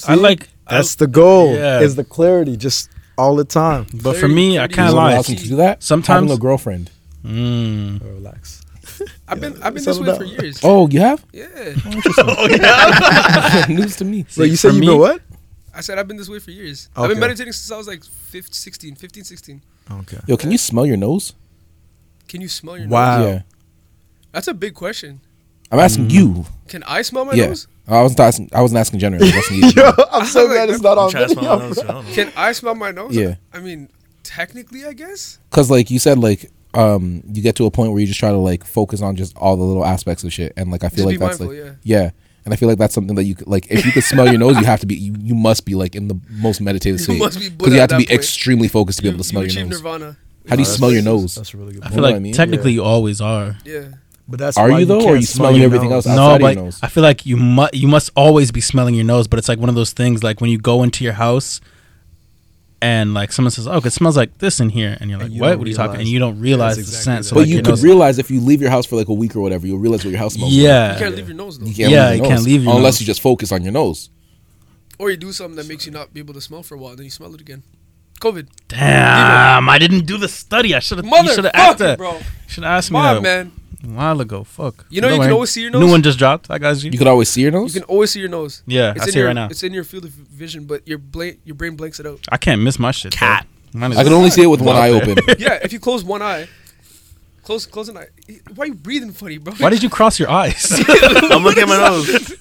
I 0.07 0.15
like. 0.15 0.49
That's 0.69 0.95
the 0.97 1.07
goal. 1.07 1.55
Yeah. 1.55 1.81
Is 1.81 1.97
the 1.97 2.05
clarity 2.05 2.57
just 2.57 2.91
all 3.17 3.37
the 3.37 3.45
time. 3.45 3.87
but 4.03 4.17
for 4.17 4.29
me, 4.29 4.59
I 4.59 4.67
Clarity 4.69 4.75
can't 4.75 4.89
is 4.89 4.95
lie. 4.95 5.13
Allows 5.13 5.29
him 5.29 5.37
to 5.37 5.49
do 5.49 5.57
that. 5.57 5.83
Sometimes- 5.83 6.31
having 6.31 6.37
a 6.37 6.41
girlfriend. 6.41 6.91
Mm. 7.25 8.03
Oh, 8.05 8.09
relax. 8.09 8.61
I've 9.29 9.41
been 9.41 9.63
I've 9.63 9.75
been 9.75 9.85
this 9.85 9.99
way 9.99 10.07
down. 10.07 10.17
for 10.19 10.25
years. 10.25 10.61
Oh, 10.63 10.89
you 10.89 11.01
have? 11.01 11.25
Yeah, 11.33 11.47
News 13.69 13.97
to 13.97 14.05
me. 14.05 14.27
Wait, 14.37 14.47
you 14.51 14.53
for 14.53 14.57
said 14.57 14.75
you 14.75 14.81
me- 14.81 14.87
know 14.87 14.97
what? 14.97 15.23
I 15.75 15.81
said 15.81 15.99
I've 15.99 16.09
been 16.09 16.19
this 16.19 16.29
way 16.29 16.39
for 16.41 16.51
years. 16.51 16.91
I've 16.95 17.09
been 17.09 17.21
meditating 17.21 17.53
since 17.53 17.71
I 17.73 17.79
was 17.79 17.87
like 17.89 18.05
15, 18.05 18.53
16, 18.53 18.95
15, 18.97 19.25
16. 19.25 19.63
Okay. 20.01 20.19
Yo, 20.27 20.37
can 20.37 20.51
you 20.51 20.59
smell 20.59 20.85
your 20.85 20.99
nose? 20.99 21.33
Can 22.29 22.43
you 22.43 22.49
smell 22.49 22.77
your 22.77 22.89
Wow. 22.89 23.19
nose? 23.21 23.29
Yeah. 23.29 23.43
That's 24.33 24.49
a 24.49 24.55
big 24.55 24.75
question. 24.75 25.21
I'm 25.71 25.79
asking 25.79 26.11
you. 26.11 26.45
Can 26.69 26.83
I 26.85 27.03
smell 27.03 27.25
my 27.25 27.33
yeah. 27.33 27.47
nose? 27.47 27.67
I 27.89 28.03
wasn't 28.03 28.21
asking. 28.21 28.51
I 28.53 28.61
wasn't 28.61 28.79
asking 28.79 29.01
generally. 29.01 29.25
I 29.33 29.37
was 29.37 29.37
asking 29.37 29.57
you. 29.63 29.71
Yo, 29.77 29.93
I'm 30.13 30.27
so 30.27 30.47
glad 30.47 30.71
it's 30.71 30.81
not 30.83 30.99
I'm 30.99 31.05
on 31.05 31.11
trying 31.11 31.29
to 31.29 31.35
smell 31.35 31.59
my 31.59 31.69
video. 31.69 31.69
nose. 31.69 31.79
I 31.79 31.87
don't 31.93 32.09
know. 32.09 32.15
Can 32.15 32.33
I 32.37 32.53
smell 32.53 32.75
my 32.75 32.91
nose? 32.91 33.17
Yeah. 33.17 33.35
I 33.53 33.59
mean, 33.61 33.89
technically, 34.23 34.85
I 34.85 34.93
guess. 34.93 35.39
Because 35.51 35.71
like 35.71 35.91
you 35.91 35.99
said, 35.99 36.19
like 36.19 36.51
um, 36.75 37.23
you 37.33 37.43
get 37.43 37.57
to 37.57 37.67
a 37.67 37.71
point 37.71 37.93
where 37.93 38.01
you 38.01 38.07
just 38.07 38.21
try 38.21 38.31
to 38.31 38.37
like 38.37 38.65
focus 38.65 39.03
on 39.03 39.17
just 39.17 39.37
all 39.37 39.57
the 39.57 39.65
little 39.65 39.85
aspects 39.85 40.25
of 40.25 40.33
shit, 40.33 40.53
and 40.57 40.71
like 40.71 40.85
I 40.85 40.89
feel 40.89 41.05
Just 41.05 41.07
like 41.07 41.15
be 41.15 41.19
that's 41.19 41.41
mindful, 41.41 41.57
like 41.65 41.79
yeah. 41.85 42.03
yeah. 42.05 42.11
And 42.45 42.53
I 42.53 42.57
feel 42.57 42.69
like 42.69 42.79
that's 42.79 42.93
something 42.95 43.15
that 43.17 43.25
you 43.25 43.35
could 43.37 43.47
like. 43.47 43.67
If 43.71 43.85
you 43.87 43.93
could 43.93 44.03
smell 44.05 44.27
your 44.29 44.39
nose, 44.39 44.57
you 44.59 44.65
have 44.65 44.81
to 44.81 44.87
be. 44.87 44.95
You, 44.97 45.15
you 45.19 45.35
must 45.35 45.65
be 45.65 45.75
like 45.75 45.95
in 45.95 46.09
the 46.09 46.19
most 46.31 46.61
meditative 46.61 46.99
You 47.01 47.05
state. 47.05 47.19
must 47.19 47.39
be 47.39 47.49
because 47.49 47.57
Buddha 47.59 47.77
you 47.77 47.81
at 47.81 47.91
have 47.91 47.91
to 47.91 47.97
be 47.99 48.05
that 48.05 48.09
point. 48.11 48.19
extremely 48.21 48.69
focused 48.69 48.99
to 48.99 49.03
be 49.03 49.09
You, 49.09 49.15
able 49.15 49.23
to 49.23 49.29
smell 49.29 49.43
you 49.45 49.49
your 49.51 49.61
achieve 49.63 49.71
nose. 49.71 49.79
nirvana. 49.83 50.17
How 50.49 50.57
do 50.57 50.63
you 50.63 50.69
Oh, 50.69 50.71
smell 50.73 50.91
your 50.93 51.03
nose? 51.03 51.37
That's 51.37 51.55
a 51.55 51.57
really 51.57 51.75
good 51.75 51.83
I 51.83 51.87
point. 51.87 51.95
feel 51.95 52.03
know 52.03 52.09
like 52.09 52.13
what 52.15 52.17
I 52.17 52.21
mean? 52.21 52.33
technically 52.35 52.73
you 52.73 52.83
always 52.83 53.21
are. 53.21 53.57
Yeah. 53.65 53.89
But 54.33 54.39
that's 54.41 54.57
Are 54.57 54.71
why 54.71 54.79
you 54.81 54.87
though, 54.87 55.03
or 55.03 55.13
are 55.13 55.17
you 55.17 55.23
smell 55.27 55.49
smelling 55.51 55.63
everything 55.63 55.91
nose. 55.91 56.07
else? 56.07 56.17
No, 56.17 56.23
outside 56.23 56.41
your 56.41 56.55
but 56.55 56.63
nose. 56.65 56.81
I 56.83 56.89
feel 56.89 57.03
like 57.03 57.27
you 57.27 57.37
must 57.37 57.75
you 57.75 57.87
must 57.87 58.11
always 58.17 58.51
be 58.51 58.63
smelling 58.63 58.95
your 58.95 59.05
nose. 59.05 59.29
But 59.29 59.39
it's 59.39 59.49
like 59.49 59.59
one 59.59 59.69
of 59.69 59.75
those 59.75 59.93
things 59.93 60.25
like 60.25 60.41
when 60.41 60.51
you 60.51 60.57
go 60.59 60.83
into 60.83 61.05
your 61.05 61.13
house 61.13 61.61
and 62.81 63.13
like 63.15 63.31
someone 63.31 63.51
says, 63.51 63.69
"Oh, 63.69 63.77
it 63.85 63.91
smells 63.93 64.17
like 64.17 64.39
this 64.39 64.59
in 64.59 64.71
here," 64.71 64.97
and 65.01 65.11
you're 65.11 65.19
like, 65.21 65.31
you 65.31 65.41
"What? 65.41 65.59
What 65.59 65.67
are 65.67 65.71
you 65.71 65.77
talking?" 65.77 65.91
realize. 65.93 66.01
And 66.01 66.09
you 66.09 66.19
don't 66.19 66.41
realize 66.41 66.77
That's 66.77 66.89
the 66.91 66.97
exactly 66.97 67.13
scent. 67.13 67.25
So. 67.27 67.35
But 67.35 67.41
like 67.41 67.49
you 67.51 67.57
could 67.59 67.67
nose- 67.69 67.85
realize 67.85 68.19
if 68.19 68.31
you 68.31 68.41
leave 68.41 68.61
your 68.63 68.71
house 68.71 68.87
for 68.87 68.97
like 68.97 69.09
a 69.09 69.13
week 69.15 69.37
or 69.37 69.41
whatever, 69.41 69.67
you'll 69.67 69.79
realize 69.79 70.03
what 70.05 70.11
your 70.11 70.19
house 70.19 70.35
smells. 70.35 70.53
Yeah. 70.53 70.95
You 70.95 70.99
can't 70.99 71.15
leave 71.15 71.29
your 71.29 71.37
nose 71.37 71.59
though. 71.59 71.67
You 71.67 71.75
can't 71.75 71.91
Yeah, 71.93 72.09
leave 72.09 72.17
you 72.17 72.23
your 72.25 72.31
can't 72.33 72.43
leave 72.45 72.65
your 72.65 72.75
unless 72.75 72.95
nose. 72.95 73.01
you 73.03 73.07
just 73.07 73.21
focus 73.21 73.53
on 73.53 73.63
your 73.63 73.73
nose. 73.73 74.09
Or 74.99 75.11
you 75.11 75.17
do 75.17 75.31
something 75.33 75.57
that 75.57 75.69
makes 75.69 75.85
you 75.87 75.93
not 75.93 76.13
be 76.15 76.21
able 76.21 76.35
to 76.35 76.41
smell 76.41 76.63
for 76.63 76.75
a 76.75 76.79
while, 76.79 76.97
then 76.97 77.05
you 77.05 77.11
smell 77.11 77.35
it 77.35 77.41
again. 77.41 77.63
COVID. 78.21 78.47
Damn, 78.69 79.69
I 79.69 79.79
didn't 79.79 80.07
do 80.07 80.17
the 80.17 80.29
study. 80.29 80.75
I 80.75 80.79
should 80.79 80.99
have. 80.99 81.07
You 81.07 81.29
should 81.35 81.45
have 81.45 81.55
asked 81.55 81.77
Motherfucker, 81.77 81.79
that. 81.79 81.99
bro. 81.99 82.19
Should 82.47 82.63
have 82.65 82.73
asked 82.79 82.91
Come 82.91 83.03
me 83.03 83.09
on, 83.09 83.15
that 83.17 83.23
man. 83.23 83.53
A 83.85 83.87
while 83.89 84.21
ago. 84.21 84.45
Fuck. 84.45 84.87
You 84.91 85.01
know 85.01 85.09
you 85.09 85.21
can 85.21 85.33
always 85.33 85.51
see 85.51 85.63
your 85.63 85.71
nose. 85.71 85.81
New 85.81 85.91
one 85.91 86.03
just 86.03 86.19
dropped. 86.19 86.51
I 86.51 86.59
got 86.59 86.83
you. 86.83 86.91
You 86.91 86.99
could 86.99 87.07
always 87.07 87.29
see 87.29 87.43
your 87.43 87.51
nose. 87.51 87.75
You 87.75 87.81
can 87.81 87.89
always 87.89 88.11
see 88.11 88.21
your 88.21 88.29
nose. 88.29 88.63
yeah, 88.67 88.93
It's 88.93 89.03
I 89.03 89.05
in 89.07 89.13
see 89.13 89.19
your, 89.19 89.27
it 89.27 89.31
right 89.31 89.35
now. 89.35 89.47
It's 89.47 89.63
in 89.63 89.73
your 89.73 89.85
field 89.85 90.05
of 90.05 90.11
vision, 90.11 90.65
but 90.65 90.87
your 90.87 90.99
bla- 90.99 91.33
your 91.45 91.55
brain 91.55 91.77
blanks 91.77 92.01
it 92.01 92.07
out. 92.07 92.21
I 92.31 92.37
can't 92.37 92.63
miss 92.63 92.79
my 92.79 92.91
shit. 92.91 93.13
Cat. 93.13 93.47
I 93.75 94.05
can 94.05 94.13
only 94.13 94.31
see 94.31 94.43
it 94.43 94.47
with 94.49 94.61
one 94.61 94.77
eye 94.77 94.91
open. 94.91 95.17
yeah, 95.39 95.59
if 95.63 95.73
you 95.73 95.81
close 95.81 96.05
one 96.05 96.21
eye, 96.21 96.47
close 97.43 97.65
close 97.67 97.89
an 97.89 97.97
eye. 97.97 98.09
Why 98.55 98.65
are 98.65 98.67
you 98.69 98.75
breathing 98.75 99.13
funny, 99.13 99.39
bro? 99.39 99.55
Why 99.55 99.71
did 99.71 99.83
you 99.83 99.89
cross 99.89 100.19
your 100.19 100.29
eyes? 100.31 100.71
I'm 100.89 101.43
looking 101.43 101.63
at 101.63 101.69
my 101.69 101.79
nose. 101.79 102.33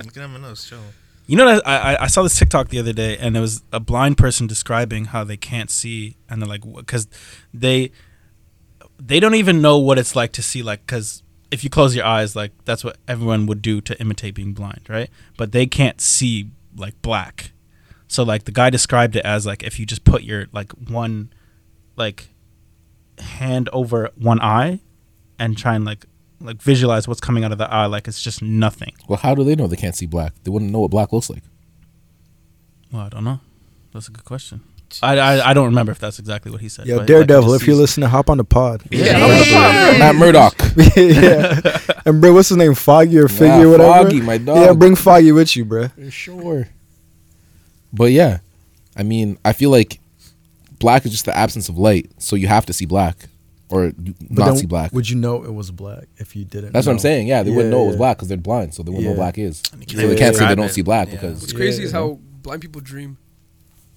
I'm 0.00 0.06
looking 0.06 0.22
at 0.22 0.30
my 0.30 0.38
nose. 0.40 0.64
Chill. 0.68 0.80
You 1.26 1.36
know, 1.36 1.46
that 1.46 1.66
I, 1.66 1.94
I 1.94 2.02
I 2.02 2.06
saw 2.08 2.24
this 2.24 2.36
TikTok 2.36 2.70
the 2.70 2.80
other 2.80 2.92
day, 2.92 3.16
and 3.18 3.36
it 3.36 3.40
was 3.40 3.62
a 3.72 3.78
blind 3.78 4.18
person 4.18 4.48
describing 4.48 5.06
how 5.06 5.22
they 5.22 5.36
can't 5.36 5.70
see, 5.70 6.16
and 6.28 6.42
they're 6.42 6.48
like, 6.48 6.62
because 6.74 7.06
they 7.54 7.92
they 9.00 9.20
don't 9.20 9.34
even 9.34 9.60
know 9.60 9.78
what 9.78 9.98
it's 9.98 10.14
like 10.14 10.32
to 10.32 10.42
see, 10.42 10.62
like, 10.62 10.86
because 10.86 11.22
if 11.50 11.64
you 11.64 11.70
close 11.70 11.96
your 11.96 12.04
eyes, 12.04 12.36
like 12.36 12.52
that's 12.64 12.84
what 12.84 12.96
everyone 13.08 13.46
would 13.46 13.62
do 13.62 13.80
to 13.80 14.00
imitate 14.00 14.34
being 14.34 14.52
blind, 14.52 14.82
right? 14.88 15.10
But 15.36 15.52
they 15.52 15.66
can't 15.66 16.00
see 16.00 16.50
like 16.76 17.00
black, 17.02 17.52
so 18.06 18.22
like 18.22 18.44
the 18.44 18.52
guy 18.52 18.70
described 18.70 19.16
it 19.16 19.24
as 19.24 19.46
like 19.46 19.62
if 19.62 19.80
you 19.80 19.86
just 19.86 20.04
put 20.04 20.22
your 20.22 20.46
like 20.52 20.72
one 20.72 21.32
like 21.96 22.28
hand 23.18 23.68
over 23.72 24.10
one 24.16 24.40
eye 24.40 24.80
and 25.38 25.58
try 25.58 25.74
and 25.74 25.84
like 25.84 26.06
like 26.40 26.62
visualize 26.62 27.06
what's 27.06 27.20
coming 27.20 27.44
out 27.44 27.52
of 27.52 27.58
the 27.58 27.70
eye 27.70 27.84
like 27.86 28.08
it's 28.08 28.22
just 28.22 28.40
nothing 28.40 28.94
Well, 29.08 29.18
how 29.18 29.34
do 29.34 29.44
they 29.44 29.54
know 29.54 29.66
they 29.66 29.76
can't 29.76 29.94
see 29.96 30.06
black? 30.06 30.32
They 30.44 30.50
wouldn't 30.50 30.70
know 30.70 30.80
what 30.80 30.90
black 30.90 31.12
looks 31.12 31.28
like. 31.28 31.42
Well, 32.92 33.02
I 33.02 33.08
don't 33.08 33.24
know. 33.24 33.40
That's 33.92 34.08
a 34.08 34.10
good 34.12 34.24
question. 34.24 34.62
I, 35.02 35.16
I 35.18 35.50
I 35.50 35.54
don't 35.54 35.66
remember 35.66 35.92
if 35.92 35.98
that's 35.98 36.18
exactly 36.18 36.50
what 36.50 36.60
he 36.60 36.68
said. 36.68 36.86
Yo, 36.86 36.98
but, 36.98 37.06
Daredevil, 37.06 37.50
just 37.52 37.62
if 37.62 37.66
you're 37.66 37.74
sees- 37.74 37.80
listening, 37.80 38.08
hop 38.08 38.28
on 38.30 38.38
the 38.38 38.44
pod. 38.44 38.82
Yeah, 38.90 39.18
Matt 39.98 40.16
Murdock. 40.16 40.54
yeah. 40.96 41.78
And 42.06 42.20
bro, 42.20 42.32
what's 42.34 42.48
his 42.48 42.56
name? 42.58 42.74
Foggy 42.74 43.18
or 43.18 43.28
Figgy 43.28 43.60
Yeah, 43.60 43.62
or 43.62 43.68
whatever. 43.70 44.04
Foggy, 44.04 44.20
my 44.20 44.38
dog. 44.38 44.56
Yeah, 44.58 44.72
bring 44.72 44.96
Foggy 44.96 45.32
with 45.32 45.54
you, 45.56 45.64
bro. 45.64 45.88
Sure. 46.10 46.68
But 47.92 48.12
yeah, 48.12 48.38
I 48.96 49.02
mean, 49.02 49.38
I 49.44 49.52
feel 49.52 49.70
like 49.70 50.00
black 50.78 51.04
is 51.04 51.12
just 51.12 51.24
the 51.24 51.36
absence 51.36 51.68
of 51.68 51.76
light, 51.78 52.10
so 52.18 52.36
you 52.36 52.46
have 52.48 52.66
to 52.66 52.72
see 52.72 52.86
black 52.86 53.16
or 53.68 53.92
not 54.28 54.58
see 54.58 54.66
black. 54.66 54.92
Would 54.92 55.08
you 55.08 55.16
know 55.16 55.44
it 55.44 55.52
was 55.54 55.70
black 55.70 56.04
if 56.16 56.34
you 56.34 56.44
didn't? 56.44 56.72
That's 56.72 56.86
what 56.86 56.92
I'm 56.94 56.98
saying. 56.98 57.26
Yeah, 57.26 57.42
they 57.42 57.50
wouldn't 57.50 57.70
know 57.70 57.84
it 57.84 57.88
was 57.88 57.96
black 57.96 58.16
because 58.16 58.28
they're 58.28 58.36
blind, 58.36 58.74
so 58.74 58.82
they 58.82 58.90
wouldn't 58.90 59.04
know 59.04 59.10
Yeah. 59.12 59.16
what 59.18 59.34
black 59.34 59.38
is. 59.38 59.62
And 59.72 59.92
you 59.92 59.98
So 60.00 60.06
they 60.08 60.16
can't 60.16 60.34
say 60.36 60.46
they 60.48 60.54
don't 60.54 60.66
it. 60.66 60.72
see 60.72 60.82
black 60.82 61.08
Yeah. 61.08 61.14
because 61.14 61.40
What's 61.40 61.52
crazy 61.52 61.84
is 61.84 61.92
Yeah. 61.92 61.98
how 61.98 62.18
blind 62.42 62.62
people 62.62 62.80
dream. 62.80 63.18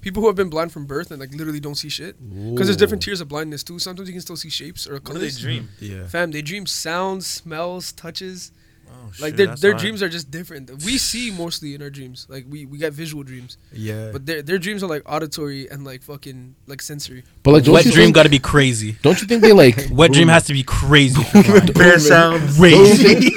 People 0.04 0.22
who 0.22 0.28
have 0.28 0.36
been 0.36 0.50
blind 0.50 0.72
from 0.72 0.86
birth 0.86 1.10
and 1.12 1.20
like 1.20 1.32
literally 1.34 1.60
don't 1.60 1.76
see 1.76 1.90
shit. 1.90 2.16
Because 2.54 2.68
there's 2.68 2.78
different 2.78 3.02
tiers 3.02 3.22
of 3.22 3.28
blindness 3.30 3.64
too. 3.64 3.80
Sometimes 3.80 4.08
you 4.10 4.14
can 4.14 4.22
still 4.22 4.36
see 4.38 4.50
shapes 4.50 4.86
or 4.88 4.94
What 4.94 5.06
do 5.06 5.14
they 5.14 5.20
colors. 5.20 5.40
dream? 5.40 5.70
Mm-hmm. 5.82 5.86
Yeah. 6.02 6.08
Fam, 6.08 6.32
they 6.32 6.42
dream 6.42 6.66
sounds, 6.68 7.26
smells, 7.26 7.92
touches. 7.94 8.52
Oh, 8.96 9.06
Like 9.20 9.32
shit, 9.32 9.38
their 9.38 9.48
their 9.56 9.72
hard. 9.72 9.82
dreams 9.82 10.04
are 10.04 10.10
just 10.10 10.30
different. 10.30 10.70
We 10.86 10.98
see 11.00 11.32
mostly 11.32 11.74
in 11.74 11.82
our 11.82 11.90
dreams. 11.90 12.28
Like 12.30 12.46
we, 12.48 12.66
we 12.68 12.78
get 12.78 12.94
visual 12.94 13.24
dreams, 13.24 13.58
Yeah. 13.72 14.12
but 14.12 14.26
their 14.28 14.42
their 14.44 14.60
dreams 14.60 14.84
are 14.84 14.88
like 14.88 15.02
auditory 15.08 15.68
and 15.72 15.84
like 15.84 16.04
fucking 16.04 16.56
like 16.68 16.82
sensory. 16.82 17.24
But 17.42 17.52
like, 17.54 17.64
don't 17.64 17.74
Wet 17.74 17.86
dream 17.86 18.12
got 18.12 18.24
to 18.24 18.30
be 18.30 18.38
crazy. 18.40 18.98
don't 19.02 19.20
you 19.20 19.28
think 19.28 19.42
they 19.42 19.52
like 19.54 19.78
Wet 19.92 20.12
dream 20.12 20.28
has 20.28 20.44
to 20.46 20.54
be 20.54 20.62
crazy. 20.64 21.24
for 21.24 21.42
mine. 21.42 21.66
Bear 21.74 21.98
sounds. 21.98 22.56
crazy. 22.58 23.32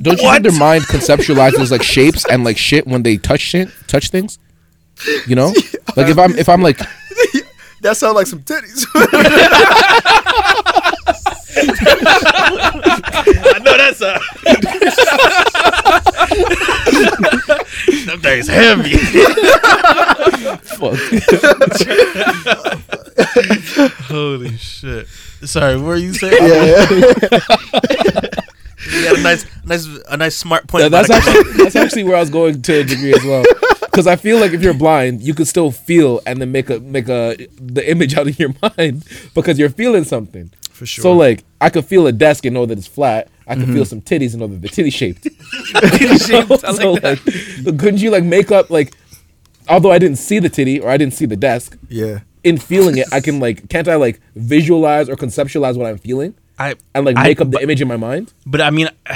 don't 0.00 0.18
you 0.22 0.30
think 0.30 0.42
their 0.48 0.58
mind 0.58 0.84
conceptualizes 0.84 1.70
like 1.70 1.82
shapes 1.82 2.24
and 2.30 2.42
like 2.44 2.56
shit 2.56 2.86
when 2.86 3.02
they 3.02 3.16
touch 3.18 3.40
shit, 3.40 3.68
touch 3.88 4.08
things? 4.08 4.38
You 5.26 5.36
know, 5.36 5.48
like 5.96 6.08
if 6.08 6.18
I'm 6.18 6.36
if 6.36 6.48
I'm 6.48 6.62
like 6.62 6.78
that 7.82 7.96
sounds 7.96 8.14
like 8.14 8.26
some 8.26 8.40
titties. 8.40 8.86
I 11.54 13.58
know 13.58 13.76
that's 13.76 14.00
a. 14.00 14.18
Them 18.06 18.20
things 18.20 18.48
heavy. 18.48 18.96
fuck, 20.62 20.96
Holy 24.08 24.56
shit! 24.56 25.06
Sorry, 25.44 25.76
what 25.76 25.84
were 25.84 25.96
you 25.96 26.14
saying? 26.14 26.38
yeah. 26.40 26.86
You 28.90 29.06
had 29.06 29.16
a 29.18 29.22
nice, 29.22 29.46
nice, 29.64 29.86
a 30.08 30.16
nice 30.16 30.34
smart 30.36 30.66
point. 30.66 30.82
Yeah, 30.82 30.88
that's 30.88 31.08
actually 31.10 31.52
that's 31.62 31.76
actually 31.76 32.02
where 32.04 32.16
I 32.16 32.20
was 32.20 32.30
going 32.30 32.62
to 32.62 32.80
a 32.80 32.84
degree 32.84 33.12
as 33.14 33.22
well. 33.24 33.44
Because 33.92 34.06
I 34.06 34.16
feel 34.16 34.40
like 34.40 34.52
if 34.52 34.62
you're 34.62 34.72
blind, 34.74 35.20
you 35.22 35.34
could 35.34 35.46
still 35.46 35.70
feel 35.70 36.22
and 36.26 36.40
then 36.40 36.50
make 36.50 36.70
a 36.70 36.80
make 36.80 37.08
a 37.08 37.36
the 37.60 37.88
image 37.88 38.14
out 38.18 38.26
of 38.26 38.38
your 38.38 38.54
mind 38.62 39.04
because 39.34 39.58
you're 39.58 39.68
feeling 39.68 40.04
something. 40.04 40.50
For 40.70 40.86
sure. 40.86 41.02
So 41.02 41.12
like 41.12 41.44
I 41.60 41.68
could 41.68 41.84
feel 41.84 42.06
a 42.06 42.12
desk 42.12 42.46
and 42.46 42.54
know 42.54 42.64
that 42.66 42.78
it's 42.78 42.86
flat. 42.86 43.28
I 43.46 43.54
could 43.54 43.66
feel 43.66 43.74
mm-hmm. 43.74 43.84
some 43.84 44.00
titties 44.00 44.32
and 44.32 44.40
know 44.40 44.46
that 44.46 44.62
they're 44.62 44.70
titty 44.70 44.88
shaped. 44.90 45.24
Titty 45.98 46.16
shaped, 46.18 46.50
I 46.64 46.70
like 46.70 46.80
so 46.80 46.94
that. 46.96 47.20
like, 47.66 47.78
couldn't 47.78 48.00
you 48.00 48.10
like 48.10 48.24
make 48.24 48.50
up 48.50 48.70
like, 48.70 48.94
although 49.68 49.90
I 49.90 49.98
didn't 49.98 50.16
see 50.16 50.38
the 50.38 50.48
titty 50.48 50.80
or 50.80 50.88
I 50.88 50.96
didn't 50.96 51.12
see 51.12 51.26
the 51.26 51.36
desk, 51.36 51.76
yeah. 51.88 52.20
in 52.44 52.56
feeling 52.56 52.96
it, 52.96 53.08
I 53.12 53.20
can 53.20 53.40
like 53.40 53.68
can't 53.68 53.88
I 53.88 53.96
like 53.96 54.20
visualize 54.36 55.10
or 55.10 55.16
conceptualize 55.16 55.76
what 55.76 55.86
I'm 55.86 55.98
feeling 55.98 56.34
I 56.58 56.76
and 56.94 57.04
like 57.04 57.16
I- 57.18 57.24
make 57.24 57.40
up 57.42 57.48
the 57.50 57.56
but- 57.58 57.62
image 57.62 57.82
in 57.82 57.88
my 57.88 57.96
mind 57.98 58.32
but 58.46 58.60
I 58.62 58.70
mean, 58.70 58.88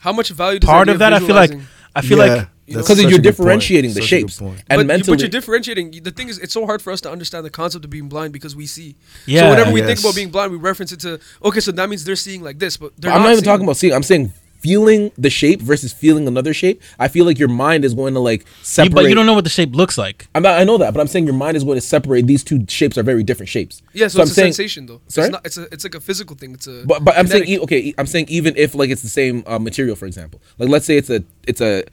How 0.00 0.12
much 0.12 0.28
value 0.30 0.58
does 0.58 0.68
part 0.68 0.86
the 0.88 0.92
of 0.94 0.98
that, 0.98 1.14
I 1.14 1.18
feel 1.20 1.34
like, 1.34 1.52
I 1.96 2.02
feel 2.02 2.18
Yeah, 2.18 2.24
like 2.24 2.36
that's 2.40 2.53
because 2.66 2.86
such 2.86 2.98
a 2.98 3.02
you're 3.02 3.10
good 3.10 3.16
point. 3.16 3.24
differentiating 3.36 3.90
the 3.94 4.00
Such 4.00 4.08
shapes 4.08 4.40
and 4.40 4.56
but, 4.68 4.78
you, 4.78 4.84
mentally. 4.84 5.16
but 5.16 5.20
you're 5.20 5.28
differentiating. 5.28 5.90
The 6.02 6.10
thing 6.10 6.28
is, 6.28 6.38
it's 6.38 6.52
so 6.54 6.66
hard 6.66 6.80
for 6.82 6.92
us 6.92 7.00
to 7.02 7.10
understand 7.10 7.44
the 7.44 7.50
concept 7.50 7.84
of 7.84 7.90
being 7.90 8.08
blind 8.08 8.32
because 8.32 8.56
we 8.56 8.66
see. 8.66 8.96
Yeah. 9.26 9.40
So 9.42 9.50
whenever 9.50 9.72
we 9.72 9.82
think 9.82 10.00
about 10.00 10.14
being 10.14 10.30
blind, 10.30 10.52
we 10.52 10.58
reference 10.58 10.92
it 10.92 11.00
to 11.00 11.20
okay, 11.44 11.60
so 11.60 11.72
that 11.72 11.88
means 11.88 12.04
they're 12.04 12.16
seeing 12.16 12.42
like 12.42 12.58
this, 12.58 12.76
but 12.76 12.92
they're 12.98 13.12
I'm 13.12 13.20
not, 13.22 13.26
even 13.32 13.36
seeing- 13.36 13.44
talking 13.44 13.64
about 13.64 13.76
seeing. 13.76 13.92
I'm 13.92 14.02
saying 14.02 14.32
feeling 14.60 15.12
the 15.18 15.28
shape 15.28 15.60
versus 15.60 15.92
feeling 15.92 16.26
another 16.26 16.54
shape. 16.54 16.80
I 16.98 17.08
feel 17.08 17.26
like 17.26 17.38
your 17.38 17.50
mind 17.50 17.84
is 17.84 17.92
going 17.92 18.14
to 18.14 18.20
like 18.20 18.40
you, 18.44 18.46
separate. 18.62 18.94
but 18.94 19.08
you 19.10 19.14
don't 19.14 19.26
know 19.26 19.34
what 19.34 19.44
the 19.44 19.50
shape 19.50 19.74
looks 19.76 19.98
like. 19.98 20.26
I'm 20.34 20.42
not, 20.42 20.58
I 20.58 20.64
know 20.64 20.78
that, 20.78 20.94
but 20.94 21.00
I'm 21.00 21.06
saying 21.06 21.26
your 21.26 21.34
mind 21.34 21.58
is 21.58 21.64
going 21.64 21.76
to 21.76 21.82
separate. 21.82 22.26
These 22.26 22.44
two 22.44 22.64
shapes 22.66 22.96
are 22.96 23.02
very 23.02 23.22
different 23.22 23.50
shapes. 23.50 23.82
Yeah, 23.92 24.08
so, 24.08 24.20
I'm 24.20 24.22
it's 24.22 24.30
a 24.30 24.34
saying, 24.36 24.52
sensation 24.54 24.86
though. 24.86 25.02
Sorry? 25.08 25.26
It's 25.26 25.32
not. 25.32 25.44
It's 25.46 25.56
a. 25.58 25.62
It's 25.70 25.84
like 25.84 25.94
a 25.94 26.00
physical 26.00 26.34
thing. 26.34 26.54
It's 26.54 26.66
a. 26.66 26.82
But 26.86 27.04
but 27.04 27.14
I'm 27.18 27.26
saying 27.26 27.44
e- 27.46 27.58
okay. 27.58 27.92
I'm 27.98 28.06
saying 28.06 28.24
even 28.30 28.54
if 28.56 28.74
like 28.74 28.88
it's 28.88 29.02
the 29.02 29.10
same 29.10 29.44
uh, 29.46 29.58
material, 29.58 29.96
for 29.96 30.06
example, 30.06 30.40
like 30.56 30.70
let's 30.70 30.86
say 30.86 30.96
it's 30.96 31.10
a 31.10 31.22
it's 31.46 31.60
a 31.60 31.84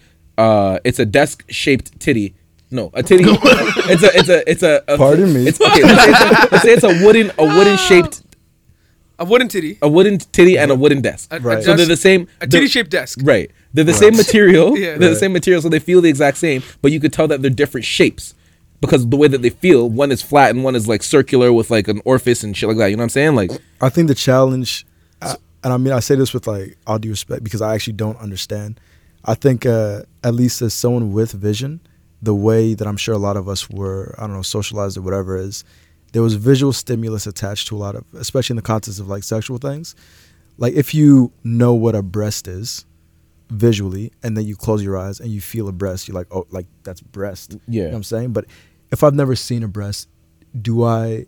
uh 0.41 0.79
it's 0.83 0.99
a 0.99 1.05
desk 1.05 1.43
shaped 1.49 1.99
titty. 1.99 2.33
No, 2.69 2.89
a 2.93 3.03
titty. 3.03 3.23
it's 3.27 4.03
a 4.03 4.17
it's 4.17 4.29
a 4.29 4.51
it's 4.51 4.63
a. 4.63 4.83
a 4.87 4.97
Pardon 4.97 5.33
me. 5.33 5.47
It's 5.47 5.59
okay. 5.59 5.83
Let's 5.83 6.03
say 6.03 6.11
it's, 6.11 6.21
a, 6.21 6.47
let's 6.51 6.63
say 6.63 6.73
it's 6.73 6.83
a 6.83 7.05
wooden 7.05 7.31
a 7.37 7.45
wooden 7.57 7.77
shaped 7.89 8.23
a 9.21 9.25
wooden 9.25 9.47
titty, 9.47 9.77
a 9.81 9.87
wooden 9.87 10.17
titty 10.17 10.57
and 10.57 10.71
a 10.71 10.75
wooden 10.75 11.01
desk. 11.01 11.31
a, 11.31 11.35
a 11.35 11.39
Right. 11.39 11.63
So 11.63 11.75
they're 11.75 11.85
the 11.85 11.95
same. 11.95 12.27
a 12.41 12.47
titty 12.47 12.67
shaped 12.67 12.89
desk. 12.89 13.19
Right. 13.21 13.51
They're 13.73 13.83
the 13.83 13.93
same 13.93 14.17
material. 14.17 14.75
Yeah. 14.81 14.97
They're 14.97 15.11
the 15.11 15.15
same 15.15 15.31
material, 15.33 15.61
so 15.61 15.69
they 15.69 15.79
feel 15.79 16.01
the 16.01 16.09
exact 16.09 16.37
same, 16.37 16.63
but 16.81 16.91
you 16.91 16.99
could 16.99 17.13
tell 17.13 17.27
that 17.27 17.41
they're 17.41 17.51
different 17.51 17.85
shapes 17.85 18.33
because 18.79 19.07
the 19.07 19.15
way 19.15 19.27
that 19.27 19.43
they 19.43 19.51
feel, 19.51 19.87
one 19.89 20.11
is 20.11 20.23
flat 20.23 20.49
and 20.49 20.63
one 20.63 20.75
is 20.75 20.87
like 20.87 21.03
circular 21.03 21.53
with 21.53 21.69
like 21.69 21.87
an 21.87 22.01
orifice 22.03 22.43
and 22.43 22.57
shit 22.57 22.67
like 22.67 22.79
that. 22.79 22.87
You 22.87 22.95
know 22.95 23.01
what 23.01 23.05
I'm 23.05 23.09
saying? 23.09 23.35
Like, 23.35 23.51
I 23.79 23.89
think 23.89 24.07
the 24.07 24.15
challenge, 24.15 24.87
I, 25.21 25.35
and 25.63 25.71
I 25.71 25.77
mean, 25.77 25.93
I 25.93 25.99
say 25.99 26.15
this 26.15 26.33
with 26.33 26.47
like 26.47 26.77
all 26.87 26.97
due 26.97 27.11
respect 27.11 27.43
because 27.43 27.61
I 27.61 27.75
actually 27.75 27.93
don't 27.93 28.17
understand. 28.17 28.79
I 29.25 29.35
think, 29.35 29.65
uh, 29.65 30.03
at 30.23 30.33
least 30.33 30.61
as 30.61 30.73
someone 30.73 31.11
with 31.11 31.31
vision, 31.31 31.81
the 32.21 32.35
way 32.35 32.73
that 32.73 32.87
I'm 32.87 32.97
sure 32.97 33.15
a 33.15 33.19
lot 33.19 33.37
of 33.37 33.47
us 33.47 33.69
were, 33.69 34.15
I 34.17 34.21
don't 34.27 34.35
know, 34.35 34.41
socialized 34.41 34.97
or 34.97 35.01
whatever 35.01 35.37
is, 35.37 35.63
there 36.13 36.21
was 36.21 36.35
visual 36.35 36.73
stimulus 36.73 37.25
attached 37.25 37.67
to 37.69 37.75
a 37.75 37.79
lot 37.79 37.95
of, 37.95 38.03
especially 38.13 38.53
in 38.53 38.57
the 38.57 38.61
context 38.63 38.99
of 38.99 39.07
like 39.07 39.23
sexual 39.23 39.57
things. 39.57 39.95
Like 40.57 40.73
if 40.73 40.93
you 40.93 41.31
know 41.43 41.73
what 41.73 41.95
a 41.95 42.03
breast 42.03 42.47
is 42.47 42.85
visually, 43.49 44.11
and 44.23 44.37
then 44.37 44.45
you 44.45 44.55
close 44.55 44.83
your 44.83 44.97
eyes 44.97 45.19
and 45.19 45.29
you 45.29 45.41
feel 45.41 45.67
a 45.67 45.71
breast, 45.71 46.07
you're 46.07 46.15
like, 46.15 46.27
oh, 46.31 46.45
like 46.51 46.67
that's 46.83 47.01
breast. 47.01 47.57
Yeah. 47.67 47.81
You 47.81 47.81
know 47.83 47.89
what 47.89 47.97
I'm 47.97 48.03
saying? 48.03 48.33
But 48.33 48.45
if 48.91 49.03
I've 49.03 49.13
never 49.13 49.35
seen 49.35 49.63
a 49.63 49.67
breast, 49.67 50.09
do 50.59 50.83
I? 50.83 51.25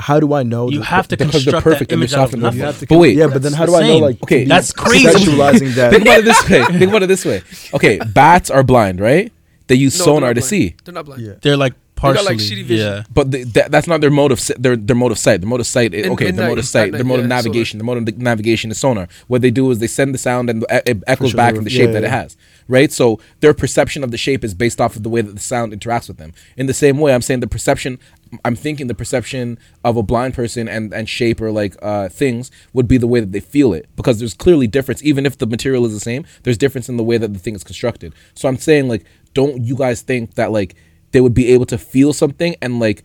How 0.00 0.18
do 0.20 0.32
I 0.34 0.42
know? 0.42 0.68
You 0.70 0.78
that- 0.78 0.84
have 0.86 1.08
to 1.08 1.16
because 1.16 1.32
they're 1.44 1.52
construct 1.52 1.64
perfect 1.64 1.90
that 1.90 1.94
and 1.94 2.02
they're 2.02 2.06
image 2.06 2.12
out 2.14 2.16
soft 2.16 2.28
of 2.30 2.34
and 2.34 2.42
nothing. 2.42 2.58
You 2.60 2.64
have 2.66 2.78
to 2.80 2.86
But 2.86 2.98
wait, 2.98 3.16
yeah, 3.16 3.26
but 3.26 3.42
then 3.42 3.52
That's 3.52 3.54
how 3.56 3.66
do 3.66 3.72
the 3.72 3.78
I 3.78 3.80
know? 3.82 3.86
same. 3.94 4.02
Like, 4.02 4.22
Okay, 4.24 4.44
that's 4.44 4.72
crazy. 4.72 5.06
Conceptualizing 5.06 5.74
that. 5.74 5.90
think 5.92 6.02
about 6.02 6.18
it 6.20 6.24
this 6.24 6.48
way. 6.48 6.64
Think 6.64 6.90
about 6.90 7.02
it 7.02 7.06
this 7.06 7.24
way. 7.24 7.42
Okay, 7.74 7.98
bats 8.14 8.50
are 8.50 8.62
blind, 8.62 8.98
right? 9.00 9.32
They 9.68 9.76
use 9.76 9.94
No, 9.98 10.04
they're 10.04 10.14
sonar 10.14 10.20
not 10.20 10.34
to 10.34 10.40
blind. 10.40 10.48
see, 10.48 10.74
They're 10.84 10.94
not 10.94 11.04
blind. 11.06 11.22
Yeah. 11.22 11.32
They're 11.42 11.56
like 11.56 11.74
got, 11.74 12.14
partially. 12.16 12.24
like, 12.24 12.38
shitty 12.38 12.64
vision. 12.64 12.86
Yeah. 12.86 13.02
but 13.12 13.30
the, 13.30 13.44
that, 13.44 13.70
that's 13.70 13.86
not 13.86 14.00
their 14.00 14.10
mode 14.10 14.32
of 14.32 14.40
si- 14.40 14.54
their 14.58 14.74
their 14.74 14.96
mode 14.96 15.12
of 15.12 15.18
sight. 15.18 15.42
Their 15.42 15.48
mode 15.50 15.60
of 15.60 15.66
sight, 15.66 15.92
is, 15.94 16.06
In- 16.06 16.12
okay, 16.12 16.28
in 16.28 16.34
their 16.36 16.44
night, 16.46 16.48
mode 16.52 16.58
of 16.58 16.64
at 16.64 16.68
sight, 16.68 16.90
night, 16.92 16.96
their 16.98 17.04
mode 17.04 17.20
of 17.20 17.26
yeah, 17.26 17.28
sonar. 17.28 17.42
navigation, 17.42 17.78
their 17.78 17.84
mode 17.84 18.08
of 18.08 18.18
navigation 18.18 18.70
is 18.72 18.78
sonar. 18.78 19.06
What 19.28 19.42
they 19.42 19.50
do 19.52 19.70
is 19.70 19.78
they 19.78 19.86
send 19.86 20.12
the 20.14 20.18
sound 20.18 20.48
and 20.50 20.64
it 20.70 20.82
it 20.88 21.02
echoes 21.06 21.34
back 21.34 21.54
in 21.54 21.62
the 21.64 21.70
shape 21.70 21.88
yeah, 21.88 21.92
that 21.92 22.02
it 22.04 22.06
yeah. 22.08 22.22
has, 22.22 22.36
right? 22.68 22.90
So 22.90 23.20
their 23.40 23.54
perception 23.54 24.02
of 24.02 24.10
the 24.10 24.16
shape 24.18 24.42
is 24.44 24.54
based 24.54 24.80
off 24.80 24.96
of 24.96 25.02
the 25.04 25.08
way 25.10 25.20
that 25.20 25.34
the 25.34 25.40
sound 25.40 25.72
interacts 25.72 26.08
with 26.08 26.16
them. 26.16 26.32
In 26.56 26.66
the 26.66 26.74
same 26.74 26.98
way, 26.98 27.12
I'm 27.14 27.22
saying 27.22 27.40
the 27.40 27.46
perception. 27.46 27.98
I'm 28.44 28.54
thinking 28.54 28.86
the 28.86 28.94
perception 28.94 29.58
of 29.84 29.96
a 29.96 30.02
blind 30.02 30.34
person 30.34 30.68
and, 30.68 30.92
and 30.94 31.08
shape 31.08 31.40
or 31.40 31.50
like 31.50 31.74
uh, 31.82 32.08
things 32.08 32.50
would 32.72 32.86
be 32.86 32.96
the 32.96 33.06
way 33.08 33.20
that 33.20 33.32
they 33.32 33.40
feel 33.40 33.72
it 33.72 33.88
because 33.96 34.18
there's 34.18 34.34
clearly 34.34 34.66
difference 34.68 35.02
even 35.02 35.26
if 35.26 35.38
the 35.38 35.46
material 35.46 35.84
is 35.84 35.92
the 35.92 36.00
same 36.00 36.24
there's 36.44 36.56
difference 36.58 36.88
in 36.88 36.96
the 36.96 37.02
way 37.02 37.18
that 37.18 37.32
the 37.32 37.38
thing 37.40 37.54
is 37.56 37.64
constructed 37.64 38.14
so 38.34 38.48
i'm 38.48 38.56
saying 38.56 38.86
like 38.88 39.04
don't 39.34 39.64
you 39.64 39.74
guys 39.76 40.02
think 40.02 40.34
that 40.34 40.52
like 40.52 40.76
they 41.12 41.20
would 41.20 41.34
be 41.34 41.48
able 41.48 41.66
to 41.66 41.76
feel 41.76 42.12
something 42.12 42.54
and 42.62 42.78
like 42.78 43.02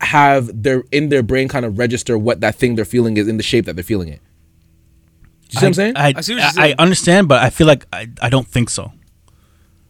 have 0.00 0.62
their 0.62 0.84
in 0.92 1.08
their 1.08 1.22
brain 1.24 1.48
kind 1.48 1.64
of 1.66 1.76
register 1.78 2.16
what 2.16 2.40
that 2.40 2.54
thing 2.54 2.76
they're 2.76 2.84
feeling 2.84 3.16
is 3.16 3.26
in 3.26 3.38
the 3.38 3.42
shape 3.42 3.64
that 3.64 3.74
they're 3.74 3.82
feeling 3.82 4.08
it 4.08 4.20
do 4.20 5.54
you 5.54 5.60
see 5.60 5.64
what 5.64 5.66
i'm 5.66 5.74
saying 5.74 5.96
I, 5.96 6.12
I 6.16 6.20
see 6.20 6.34
what 6.34 6.42
you're 6.42 6.50
saying. 6.52 6.74
I 6.78 6.82
understand, 6.82 7.26
but 7.28 7.42
I 7.42 7.50
feel 7.50 7.66
like 7.66 7.84
I, 7.92 8.08
I 8.22 8.28
don't 8.28 8.46
think 8.46 8.70
so. 8.70 8.92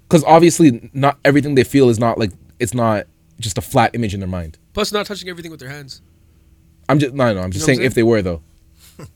because 0.09 0.25
obviously 0.25 0.91
not 0.95 1.19
everything 1.25 1.57
they 1.57 1.65
feel 1.65 1.89
is 1.91 1.99
not 1.99 2.19
like 2.19 2.33
it's 2.59 2.73
not 2.75 3.07
just 3.41 3.59
a 3.59 3.61
flat 3.61 3.95
image 3.95 4.15
in 4.15 4.21
their 4.21 4.29
mind 4.29 4.59
Plus, 4.73 4.93
not 4.93 5.07
touching 5.07 5.29
everything 5.29 5.51
with 5.51 5.61
their 5.61 5.69
hands. 5.71 6.01
i'm 6.89 6.99
just 6.99 7.15
no 7.15 7.33
no 7.35 7.41
i'm 7.41 7.51
just 7.51 7.67
You 7.67 7.73
know 7.73 7.73
what 7.73 7.77
saying 7.77 7.81
I'm 7.81 7.87
if 7.87 7.95
they 7.95 8.03
were 8.03 8.23
though 8.23 8.43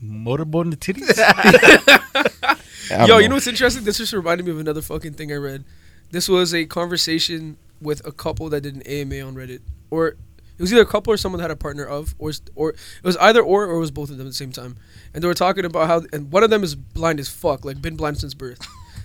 Motorboat 0.00 0.66
in 0.66 0.70
the 0.70 0.76
titties. 0.76 1.18
I 2.90 2.98
don't 2.98 3.08
Yo, 3.08 3.18
you 3.18 3.28
know 3.28 3.34
what's 3.34 3.46
interesting? 3.46 3.84
This 3.84 3.98
just 3.98 4.12
reminded 4.12 4.46
me 4.46 4.52
of 4.52 4.58
another 4.60 4.80
fucking 4.80 5.14
thing 5.14 5.32
I 5.32 5.36
read. 5.36 5.64
This 6.10 6.28
was 6.28 6.54
a 6.54 6.64
conversation 6.64 7.56
with 7.82 8.04
a 8.06 8.12
couple 8.12 8.48
that 8.50 8.62
did 8.62 8.76
an 8.76 8.82
AMA 8.82 9.20
on 9.20 9.34
Reddit, 9.34 9.60
or 9.90 10.08
it 10.08 10.16
was 10.60 10.72
either 10.72 10.82
a 10.82 10.86
couple 10.86 11.12
or 11.12 11.16
someone 11.16 11.38
that 11.38 11.44
had 11.44 11.50
a 11.50 11.56
partner 11.56 11.84
of, 11.84 12.14
or 12.18 12.32
or 12.54 12.70
it 12.70 12.76
was 13.02 13.16
either 13.18 13.42
or 13.42 13.66
or 13.66 13.76
it 13.76 13.80
was 13.80 13.90
both 13.90 14.08
of 14.10 14.16
them 14.18 14.26
at 14.26 14.30
the 14.30 14.34
same 14.34 14.52
time. 14.52 14.76
And 15.12 15.22
they 15.22 15.28
were 15.28 15.34
talking 15.34 15.64
about 15.64 15.86
how, 15.88 16.02
and 16.12 16.30
one 16.32 16.42
of 16.42 16.50
them 16.50 16.62
is 16.64 16.74
blind 16.74 17.20
as 17.20 17.28
fuck, 17.28 17.64
like 17.64 17.82
been 17.82 17.96
blind 17.96 18.18
since 18.18 18.34
birth. 18.34 18.60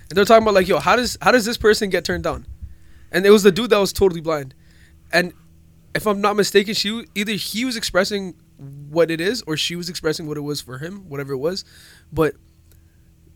And 0.08 0.16
they're 0.16 0.24
talking 0.24 0.42
about 0.44 0.54
like, 0.54 0.68
yo, 0.68 0.78
how 0.78 0.96
does 0.96 1.18
how 1.20 1.30
does 1.32 1.44
this 1.44 1.56
person 1.58 1.90
get 1.90 2.04
turned 2.04 2.24
down? 2.24 2.46
And 3.14 3.24
it 3.24 3.30
was 3.30 3.44
the 3.44 3.52
dude 3.52 3.70
that 3.70 3.78
was 3.78 3.92
totally 3.92 4.20
blind. 4.20 4.54
And 5.12 5.32
if 5.94 6.06
I'm 6.06 6.20
not 6.20 6.36
mistaken, 6.36 6.74
she 6.74 7.06
either 7.14 7.32
he 7.32 7.64
was 7.64 7.76
expressing 7.76 8.34
what 8.58 9.10
it 9.10 9.20
is 9.20 9.42
or 9.46 9.56
she 9.56 9.76
was 9.76 9.88
expressing 9.88 10.26
what 10.26 10.36
it 10.36 10.42
was 10.42 10.60
for 10.60 10.78
him, 10.78 11.08
whatever 11.08 11.32
it 11.32 11.38
was. 11.38 11.64
But 12.12 12.34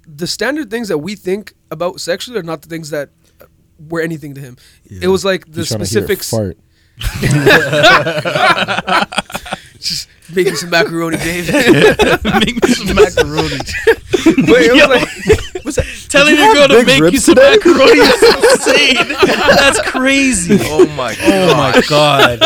the 0.07 0.27
standard 0.27 0.71
things 0.71 0.89
that 0.89 0.99
we 0.99 1.15
think 1.15 1.55
about 1.71 2.01
sexually 2.01 2.39
are 2.39 2.43
not 2.43 2.63
the 2.63 2.69
things 2.69 2.91
that 2.91 3.11
were 3.79 4.01
anything 4.01 4.35
to 4.35 4.41
him. 4.41 4.57
Yeah. 4.85 5.01
It 5.03 5.09
was 5.09 5.25
like 5.25 5.47
the 5.51 5.61
He's 5.61 5.69
trying 5.69 5.85
to 5.85 5.87
hear 5.87 6.03
a 6.03 6.07
specifics. 6.07 6.31
fart. 6.31 6.59
Just 9.79 10.09
making 10.35 10.55
some 10.57 10.71
macaroni, 10.71 11.17
Dave. 11.29 11.49
Make 12.25 12.63
me 12.63 12.69
some 12.75 12.95
macaroni. 12.95 13.59
but 13.87 14.61
it 14.61 15.65
was 15.65 15.77
like, 15.79 15.87
Telling 16.09 16.37
you 16.37 16.41
your 16.43 16.55
girl 16.55 16.69
to 16.69 16.85
make 16.85 17.13
you 17.13 17.19
some 17.19 17.35
today? 17.35 17.57
macaroni 17.57 18.01
is 18.01 18.23
insane. 18.23 19.09
That's 19.27 19.81
crazy. 19.83 20.59
Oh 20.63 20.87
my 20.97 21.15
Oh 21.21 21.55
my 21.57 21.83
god. 21.89 22.41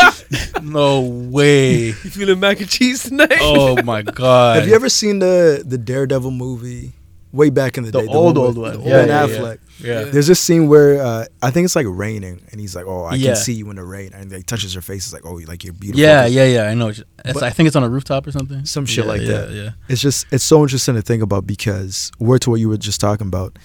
No 0.62 1.00
way. 1.02 1.86
you 1.86 1.92
feeling 1.92 2.40
mac 2.40 2.60
and 2.60 2.68
cheese 2.68 3.04
tonight? 3.04 3.38
Oh 3.40 3.80
my 3.82 4.02
god. 4.02 4.56
Have 4.58 4.68
you 4.68 4.74
ever 4.74 4.88
seen 4.88 5.20
the 5.20 5.62
the 5.64 5.78
Daredevil 5.78 6.30
movie 6.32 6.92
way 7.32 7.48
back 7.50 7.78
in 7.78 7.84
the, 7.84 7.90
day 7.90 8.02
The 8.02 8.06
day? 8.08 8.12
old, 8.12 8.36
with 8.36 8.44
old 8.44 8.58
one. 8.58 8.78
Ben 8.78 9.08
Yeah, 9.08 9.26
yeah, 9.26 9.26
Affleck. 9.26 9.58
Yeah. 9.80 10.00
Yeah. 10.00 10.04
There's 10.10 10.26
this 10.26 10.38
scene 10.38 10.68
where 10.68 11.02
uh, 11.02 11.24
I 11.42 11.50
think 11.50 11.64
it's 11.64 11.74
like 11.74 11.86
raining, 11.88 12.40
and 12.52 12.60
he's 12.60 12.76
like, 12.76 12.84
"Oh, 12.86 13.04
I 13.04 13.14
Yeah. 13.14 13.28
can 13.28 13.36
see 13.36 13.54
you 13.54 13.68
in 13.70 13.76
the 13.76 13.84
rain," 13.84 14.12
and 14.14 14.30
like 14.30 14.46
touches 14.46 14.74
her 14.74 14.80
face. 14.82 15.06
It's 15.06 15.12
like, 15.12 15.24
"Oh, 15.26 15.40
like 15.48 15.64
you're 15.64 15.72
beautiful." 15.72 16.00
Yeah, 16.00 16.26
yeah, 16.26 16.44
yeah. 16.44 16.62
I 16.68 16.74
know. 16.74 16.88
It's, 16.88 17.02
But- 17.24 17.42
I 17.42 17.50
think 17.50 17.66
it's 17.66 17.76
on 17.76 17.82
a 17.82 17.88
rooftop 17.88 18.26
or 18.26 18.32
something. 18.32 18.64
Some 18.64 18.86
shit 18.86 19.06
like 19.06 19.22
that. 19.22 19.50
Yeah. 19.50 19.70
It's 19.88 20.00
just 20.02 20.26
it's 20.30 20.44
so 20.44 20.62
interesting 20.62 20.94
to 20.94 21.02
think 21.02 21.22
about 21.22 21.46
because 21.46 22.12
word 22.18 22.42
to 22.42 22.50
what 22.50 22.60
you 22.60 22.68
were 22.68 22.76
just 22.76 23.00
talking 23.00 23.26
about. 23.26 23.58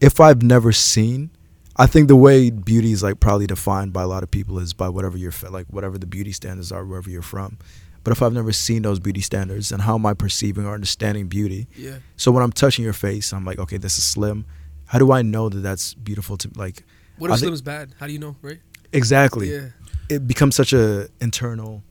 If 0.00 0.20
I've 0.20 0.42
never 0.42 0.72
seen, 0.72 1.30
I 1.76 1.86
think 1.86 2.08
the 2.08 2.16
way 2.16 2.50
beauty 2.50 2.92
is 2.92 3.02
like 3.02 3.20
probably 3.20 3.46
defined 3.46 3.92
by 3.92 4.02
a 4.02 4.06
lot 4.06 4.22
of 4.22 4.30
people 4.30 4.58
is 4.58 4.72
by 4.74 4.88
whatever 4.88 5.16
you're 5.16 5.32
like 5.50 5.66
whatever 5.70 5.98
the 5.98 6.06
beauty 6.06 6.32
standards 6.32 6.70
are 6.72 6.84
wherever 6.84 7.10
you're 7.10 7.22
from. 7.22 7.58
But 8.04 8.12
if 8.12 8.22
I've 8.22 8.32
never 8.34 8.52
seen 8.52 8.82
those 8.82 9.00
beauty 9.00 9.22
standards, 9.22 9.72
and 9.72 9.82
how 9.82 9.94
am 9.94 10.04
I 10.06 10.14
perceiving 10.14 10.66
or 10.66 10.74
understanding 10.74 11.26
beauty? 11.26 11.66
Yeah. 11.74 11.96
So 12.16 12.30
when 12.30 12.42
I'm 12.42 12.52
touching 12.52 12.84
your 12.84 12.92
face, 12.92 13.32
I'm 13.32 13.44
like, 13.44 13.58
okay, 13.58 13.78
this 13.78 13.96
is 13.98 14.04
slim. 14.04 14.44
How 14.86 14.98
do 14.98 15.10
I 15.10 15.22
know 15.22 15.48
that 15.48 15.60
that's 15.60 15.94
beautiful 15.94 16.36
to 16.36 16.50
like? 16.54 16.84
What 17.18 17.30
I 17.30 17.34
if 17.34 17.40
think- 17.40 17.48
Slim's 17.48 17.62
bad? 17.62 17.94
How 17.98 18.06
do 18.06 18.12
you 18.12 18.18
know, 18.18 18.36
right? 18.42 18.60
Exactly. 18.92 19.50
Yeah. 19.52 19.68
It 20.08 20.28
becomes 20.28 20.54
such 20.54 20.72
a 20.72 21.08
internal. 21.20 21.82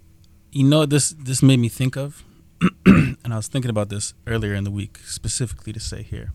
You 0.51 0.63
know 0.65 0.85
this 0.85 1.15
this 1.17 1.41
made 1.41 1.57
me 1.59 1.67
think 1.67 1.97
of, 1.97 2.23
and 2.85 3.17
I 3.33 3.35
was 3.35 3.47
thinking 3.47 3.71
about 3.71 3.89
this 3.89 4.13
earlier 4.27 4.53
in 4.53 4.63
the 4.63 4.71
week, 4.71 4.99
specifically 5.03 5.73
to 5.73 5.79
say 5.79 6.03
here. 6.03 6.31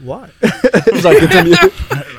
Why? 0.00 0.30
Sorry, 1.00 1.18
continue. 1.18 1.54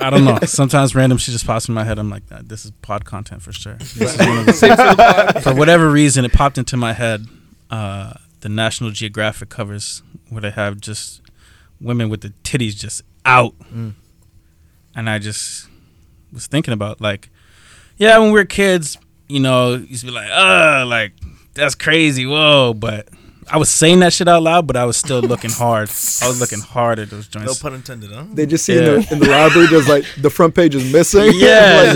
I 0.01 0.09
don't 0.09 0.25
know. 0.25 0.37
Sometimes 0.45 0.95
random 0.95 1.17
shit 1.17 1.31
just 1.31 1.45
pops 1.47 1.67
in 1.69 1.73
my 1.73 1.83
head. 1.85 1.97
I'm 1.97 2.09
like, 2.09 2.23
"Ah, 2.31 2.39
this 2.43 2.65
is 2.65 2.71
pod 2.81 3.05
content 3.05 3.41
for 3.41 3.53
sure. 3.53 3.75
This 3.75 3.95
is 3.95 4.17
one 4.17 4.37
of 4.39 4.45
the- 4.47 5.39
for 5.43 5.55
whatever 5.55 5.89
reason, 5.89 6.25
it 6.25 6.33
popped 6.33 6.57
into 6.57 6.75
my 6.77 6.91
head. 6.93 7.25
Uh, 7.69 8.13
the 8.41 8.49
National 8.49 8.91
Geographic 8.91 9.49
covers 9.49 10.01
where 10.29 10.41
they 10.41 10.51
have 10.51 10.79
just 10.81 11.21
women 11.79 12.09
with 12.09 12.21
the 12.21 12.29
titties 12.43 12.75
just 12.75 13.01
out, 13.25 13.53
Mm. 13.73 13.93
and 14.95 15.09
I 15.09 15.19
just 15.19 15.67
was 16.33 16.47
thinking 16.47 16.73
about 16.73 16.99
like, 17.01 17.29
yeah, 17.97 18.17
when 18.17 18.27
we 18.31 18.39
were 18.39 18.45
kids, 18.45 18.97
you 19.27 19.39
know, 19.39 19.73
used 19.75 20.01
to 20.01 20.07
be 20.07 20.11
like, 20.11 20.29
uh, 20.31 20.85
like 20.85 21.13
that's 21.53 21.75
crazy, 21.75 22.25
whoa, 22.25 22.73
but. 22.73 23.07
I 23.51 23.57
was 23.57 23.69
saying 23.69 23.99
that 24.01 24.13
shit 24.13 24.27
out 24.27 24.43
loud, 24.43 24.67
but 24.67 24.75
I 24.75 24.85
was 24.85 24.95
still 24.97 25.21
looking 25.21 25.49
hard. 25.49 25.89
I 26.21 26.27
was 26.27 26.39
looking 26.39 26.59
hard 26.59 26.99
at 26.99 27.09
those 27.09 27.27
joints. 27.27 27.47
No 27.47 27.69
pun 27.69 27.75
intended, 27.75 28.11
huh? 28.11 28.25
They 28.31 28.45
just 28.45 28.65
see 28.65 28.75
Yeah. 28.75 28.79
in, 28.79 29.01
the, 29.01 29.13
in 29.13 29.19
the 29.19 29.29
library, 29.29 29.67
there's 29.67 29.87
like 29.89 30.05
the 30.17 30.29
front 30.29 30.53
page 30.55 30.75
is 30.75 30.91
missing. 30.93 31.31
Yes. 31.35 31.95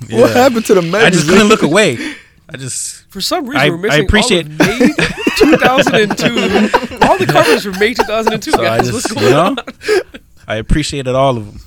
like, 0.00 0.10
yo, 0.10 0.20
what 0.20 0.30
happened 0.32 0.64
to 0.66 0.74
the 0.74 0.98
I 0.98 1.10
just 1.10 1.28
couldn't 1.28 1.48
look 1.48 1.62
away. 1.62 1.98
I 2.48 2.56
just 2.56 3.04
For 3.10 3.20
some 3.20 3.46
reason, 3.46 3.60
I- 3.60 3.70
we're 3.70 3.78
missing 3.78 4.00
I 4.00 4.04
appreciate- 4.04 4.46
all 4.46 4.52
of 4.52 4.58
May 4.78 4.88
2002. 5.38 7.06
all 7.06 7.18
the 7.18 7.26
covers 7.26 7.64
from 7.64 7.78
May 7.78 7.94
2002, 7.94 8.50
so 8.50 8.60
I 8.60 8.64
guys. 8.64 8.92
What's 8.92 9.04
just 9.08 9.14
going 9.14 9.26
you 9.26 9.32
know 9.32 9.40
on? 9.42 9.56
I 10.46 10.56
appreciated 10.56 11.14
all 11.14 11.36
of 11.36 11.46
them. 11.46 11.60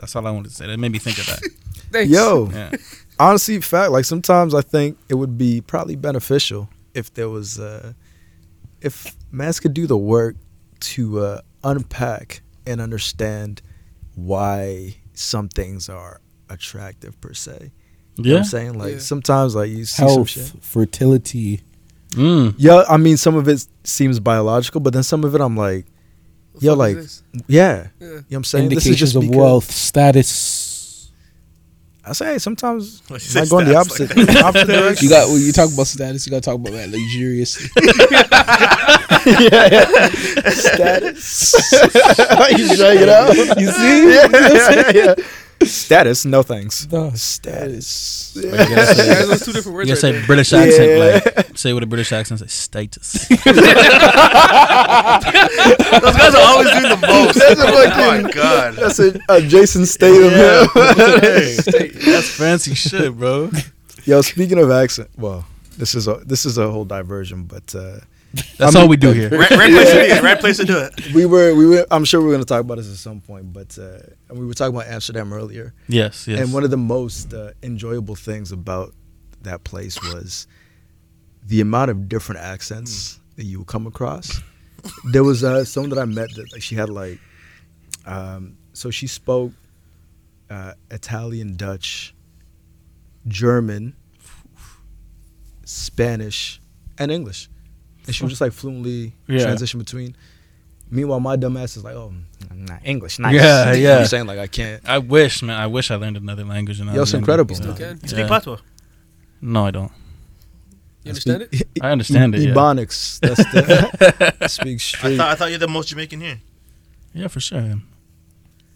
That's 0.00 0.14
all 0.16 0.26
I 0.26 0.30
wanted 0.30 0.50
to 0.50 0.54
say. 0.54 0.66
That 0.66 0.78
made 0.78 0.92
me 0.92 0.98
think 0.98 1.18
of 1.18 1.26
that. 1.26 1.40
Thanks. 1.90 2.10
Yo, 2.12 2.50
Yeah. 2.52 2.70
honestly, 3.18 3.60
fact. 3.60 3.92
Like 3.92 4.04
sometimes 4.04 4.54
I 4.54 4.60
think 4.62 4.96
it 5.08 5.14
would 5.14 5.36
be 5.36 5.60
probably 5.60 5.96
beneficial 5.96 6.68
if 6.94 7.12
there 7.14 7.28
was, 7.28 7.58
uh, 7.58 7.92
if 8.80 9.14
mans 9.30 9.60
could 9.60 9.74
do 9.74 9.86
the 9.86 9.96
work 9.96 10.36
to 10.80 11.20
uh, 11.20 11.40
unpack 11.64 12.42
and 12.66 12.80
understand 12.80 13.62
why 14.14 14.96
some 15.14 15.48
things 15.48 15.88
are 15.88 16.20
attractive 16.48 17.20
per 17.20 17.32
se. 17.32 17.72
You 18.16 18.24
know 18.24 18.30
what 18.30 18.32
Yeah. 18.32 18.36
I'm 18.38 18.44
saying? 18.44 18.78
Like 18.78 18.92
Yeah. 18.94 18.98
sometimes 18.98 19.54
like 19.54 19.70
you 19.70 19.84
see 19.84 19.96
some 20.02 20.08
Health, 20.08 20.28
shit. 20.30 20.52
fertility. 20.60 21.60
Mm. 22.10 22.54
Yeah, 22.58 22.84
I 22.88 22.96
mean 22.96 23.16
some 23.16 23.36
of 23.36 23.48
it 23.48 23.66
seems 23.84 24.18
biological, 24.20 24.80
but 24.80 24.92
then 24.92 25.02
some 25.02 25.24
of 25.24 25.34
it 25.34 25.40
I'm 25.40 25.56
like, 25.56 25.86
The 26.58 26.66
yo, 26.66 26.74
like, 26.74 26.96
yeah. 26.96 27.02
Yeah. 27.46 27.86
you 28.00 28.06
know 28.06 28.14
what 28.28 28.36
I'm 28.36 28.44
saying? 28.44 28.68
This 28.70 28.86
is 28.86 28.96
just 28.96 29.14
of 29.14 29.22
because- 29.22 29.36
wealth, 29.36 29.70
status. 29.70 30.28
I 32.10 32.12
say 32.12 32.38
sometimes 32.38 33.02
What, 33.06 33.22
you 33.22 33.40
might 33.40 33.46
say 33.46 33.48
go 33.48 33.60
in 33.60 33.68
the 33.68 33.76
opposite, 33.76 34.16
like 34.16 34.42
opposite 34.42 34.66
direction. 34.66 35.04
You 35.04 35.10
got 35.10 35.28
when 35.28 35.40
you 35.42 35.52
talk 35.52 35.72
about 35.72 35.86
status, 35.86 36.26
you 36.26 36.32
got 36.32 36.42
to 36.42 36.50
talk 36.50 36.56
about 36.56 36.72
that 36.72 36.90
luxuriously. 36.90 37.70
yeah, 39.46 39.68
yeah. 39.70 40.10
Status. 40.50 41.54
you 42.58 42.76
drag 42.76 42.98
it 42.98 43.08
out. 43.08 43.60
You 43.60 43.70
see? 43.70 44.12
Yeah, 44.12 44.26
yeah, 44.32 44.92
yeah. 44.92 45.14
Status, 45.64 46.24
no 46.24 46.42
thanks. 46.42 46.86
No, 46.90 47.10
Status. 47.14 48.32
You 48.34 48.50
gotta 48.50 48.86
say, 48.94 49.06
Guys, 49.14 49.28
those 49.28 49.44
two 49.44 49.52
different 49.52 49.66
you 49.86 49.92
words. 49.92 50.00
gotta 50.02 50.14
right 50.14 50.20
say 50.22 50.26
British 50.26 50.52
accent, 50.52 50.90
Yeah. 50.90 51.32
like 51.36 51.58
say 51.58 51.72
with 51.74 51.82
a 51.82 51.86
British 51.86 52.12
accent, 52.12 52.40
say 52.40 52.46
status. 52.46 53.28
Those 56.00 56.16
guys 56.16 56.34
are 56.34 56.46
always 56.48 56.70
doing 56.70 56.88
the 56.88 56.98
most. 57.06 57.38
That's 57.38 57.60
a 57.60 57.64
oh 57.66 57.84
fucking- 57.90 58.22
my 58.24 58.30
god. 58.32 58.74
That's 58.74 58.98
a, 58.98 59.18
a 59.28 59.40
Jason 59.42 59.84
Statham. 59.86 60.30
That's 60.74 62.30
fancy 62.36 62.74
shit, 62.74 63.16
bro. 63.16 63.50
Yo, 64.04 64.22
speaking 64.22 64.58
of 64.58 64.70
accent, 64.70 65.10
well, 65.18 65.44
this 65.76 65.94
is 65.94 66.08
a 66.08 66.14
this 66.24 66.44
is 66.46 66.56
a 66.58 66.70
whole 66.70 66.84
diversion, 66.84 67.44
but 67.44 67.74
uh, 67.74 67.98
That's 68.58 68.76
I 68.76 68.82
all 68.82 68.88
we 68.88 68.96
do 68.96 69.10
here. 69.12 69.28
Right, 69.30 69.50
right 69.50 69.70
place 69.70 69.90
to 69.90 69.96
be. 69.96 70.00
it. 70.02 70.22
Right 70.22 70.40
place 70.40 70.56
to 70.58 70.64
do 70.64 70.78
it. 70.78 71.12
we 71.12 71.26
were 71.26 71.54
we 71.54 71.66
were. 71.66 71.86
I'm 71.90 72.04
sure 72.04 72.22
we're 72.22 72.32
gonna 72.32 72.44
talk 72.44 72.60
about 72.60 72.76
this 72.76 72.90
at 72.90 72.96
some 72.96 73.20
point, 73.20 73.52
but 73.52 73.76
uh, 73.78 73.98
and 74.28 74.38
we 74.38 74.46
were 74.46 74.54
talking 74.54 74.74
about 74.74 74.86
Amsterdam 74.86 75.32
earlier. 75.32 75.74
Yes, 75.88 76.28
yes. 76.28 76.40
And 76.40 76.52
one 76.52 76.62
of 76.62 76.70
the 76.70 76.76
most 76.76 77.34
uh, 77.34 77.52
enjoyable 77.62 78.14
things 78.14 78.52
about 78.52 78.94
that 79.42 79.64
place 79.64 80.00
was 80.02 80.46
the 81.46 81.60
amount 81.60 81.90
of 81.90 82.08
different 82.08 82.40
accents 82.42 83.18
that 83.36 83.44
you 83.44 83.58
would 83.58 83.66
come 83.66 83.86
across. 83.86 84.40
There 85.10 85.24
was 85.24 85.42
uh, 85.44 85.64
someone 85.64 85.90
that 85.90 85.98
I 85.98 86.04
met 86.04 86.28
that 86.36 86.52
like, 86.52 86.62
she 86.62 86.74
had 86.74 86.88
like, 86.88 87.18
um, 88.06 88.56
so 88.72 88.90
she 88.90 89.06
spoke 89.06 89.52
uh, 90.48 90.74
Italian, 90.90 91.56
Dutch, 91.56 92.14
German, 93.28 93.94
Spanish, 95.64 96.60
and 96.98 97.10
English, 97.10 97.48
and 98.10 98.14
she 98.16 98.24
was 98.24 98.32
just 98.32 98.40
like 98.40 98.52
fluently 98.52 99.12
Yeah. 99.28 99.42
transition 99.44 99.78
between. 99.78 100.16
Meanwhile, 100.90 101.20
my 101.20 101.36
dumbass 101.36 101.76
is 101.76 101.84
like, 101.84 101.94
oh, 101.94 102.12
nah, 102.52 102.78
English, 102.84 103.18
nice. 103.20 103.34
Yeah, 103.34 103.72
You 103.74 103.82
know 103.84 103.88
yeah. 103.90 103.98
I'm 104.00 104.06
saying 104.06 104.26
like 104.26 104.40
I 104.40 104.48
can't. 104.48 104.82
I 104.88 104.98
wish, 104.98 105.42
man. 105.42 105.56
I 105.58 105.66
wish 105.68 105.90
I 105.90 105.94
learned 105.94 106.16
another 106.16 106.44
language. 106.44 106.80
Yo, 106.80 107.02
it's 107.02 107.14
incredible. 107.14 107.54
Still 107.54 107.74
can. 107.74 107.98
You 108.02 108.08
speak 108.08 108.18
Yeah. 108.20 108.28
patois. 108.28 108.58
No, 109.40 109.66
I 109.66 109.70
don't. 109.70 109.92
You 111.04 111.10
understand 111.10 111.42
it? 111.50 111.62
I 111.80 111.90
understand 111.92 112.34
it, 112.34 112.42
yeah. 112.42 112.52
Ebonics. 112.52 113.20
That's 113.20 113.38
the 113.52 114.48
speak 114.48 114.80
I 115.04 115.16
thought 115.16 115.28
I 115.30 115.34
thought 115.36 115.50
you're 115.50 115.58
the 115.58 115.68
most 115.68 115.88
Jamaican 115.88 116.20
here, 116.20 116.40
Yeah, 117.14 117.28
for 117.28 117.40
sure. 117.40 117.80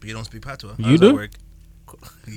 but 0.01 0.09
you 0.09 0.15
don't 0.15 0.25
speak 0.25 0.41
patois. 0.43 0.75
How 0.81 0.89
You 0.91 0.97
do? 0.99 1.15
work? 1.15 1.33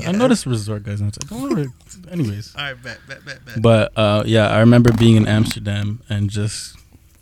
I 0.06 0.12
know 0.12 0.28
this 0.28 0.46
resort 0.46 0.84
guys. 0.84 1.00
and 1.02 1.10
it's 1.10 1.18
like, 1.20 1.30
Don't 1.30 1.50
worry. 1.56 1.68
Anyways. 2.12 2.54
All 2.56 2.64
right, 2.66 2.84
bet, 2.84 3.00
bet, 3.08 3.26
bet, 3.26 3.46
bet. 3.46 3.62
But 3.62 3.98
uh, 3.98 4.24
yeah, 4.26 4.48
I 4.50 4.60
remember 4.60 4.92
being 4.92 5.16
in 5.16 5.28
Amsterdam 5.28 6.02
and 6.10 6.30
just 6.30 6.76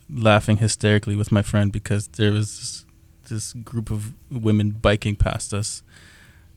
laughing 0.09 0.57
hysterically 0.57 1.15
with 1.15 1.31
my 1.31 1.41
friend 1.41 1.71
because 1.71 2.07
there 2.09 2.31
was 2.31 2.57
this, 2.59 2.85
this 3.29 3.53
group 3.53 3.89
of 3.91 4.13
women 4.31 4.71
biking 4.71 5.15
past 5.15 5.53
us, 5.53 5.81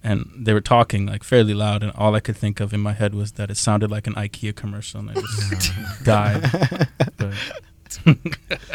and 0.04 0.30
they 0.36 0.52
were 0.52 0.60
talking 0.60 1.06
like 1.06 1.24
fairly 1.24 1.54
loud, 1.54 1.82
and 1.82 1.92
all 1.96 2.14
I 2.14 2.20
could 2.20 2.36
think 2.36 2.60
of 2.60 2.72
in 2.72 2.80
my 2.80 2.92
head 2.92 3.14
was 3.14 3.32
that 3.32 3.50
it 3.50 3.56
sounded 3.56 3.90
like 3.90 4.06
an 4.06 4.14
IKEA 4.14 4.54
commercial, 4.54 5.00
and 5.00 5.10
I 5.10 5.14
just 5.14 5.72
died. 6.04 6.88
But, 7.16 7.34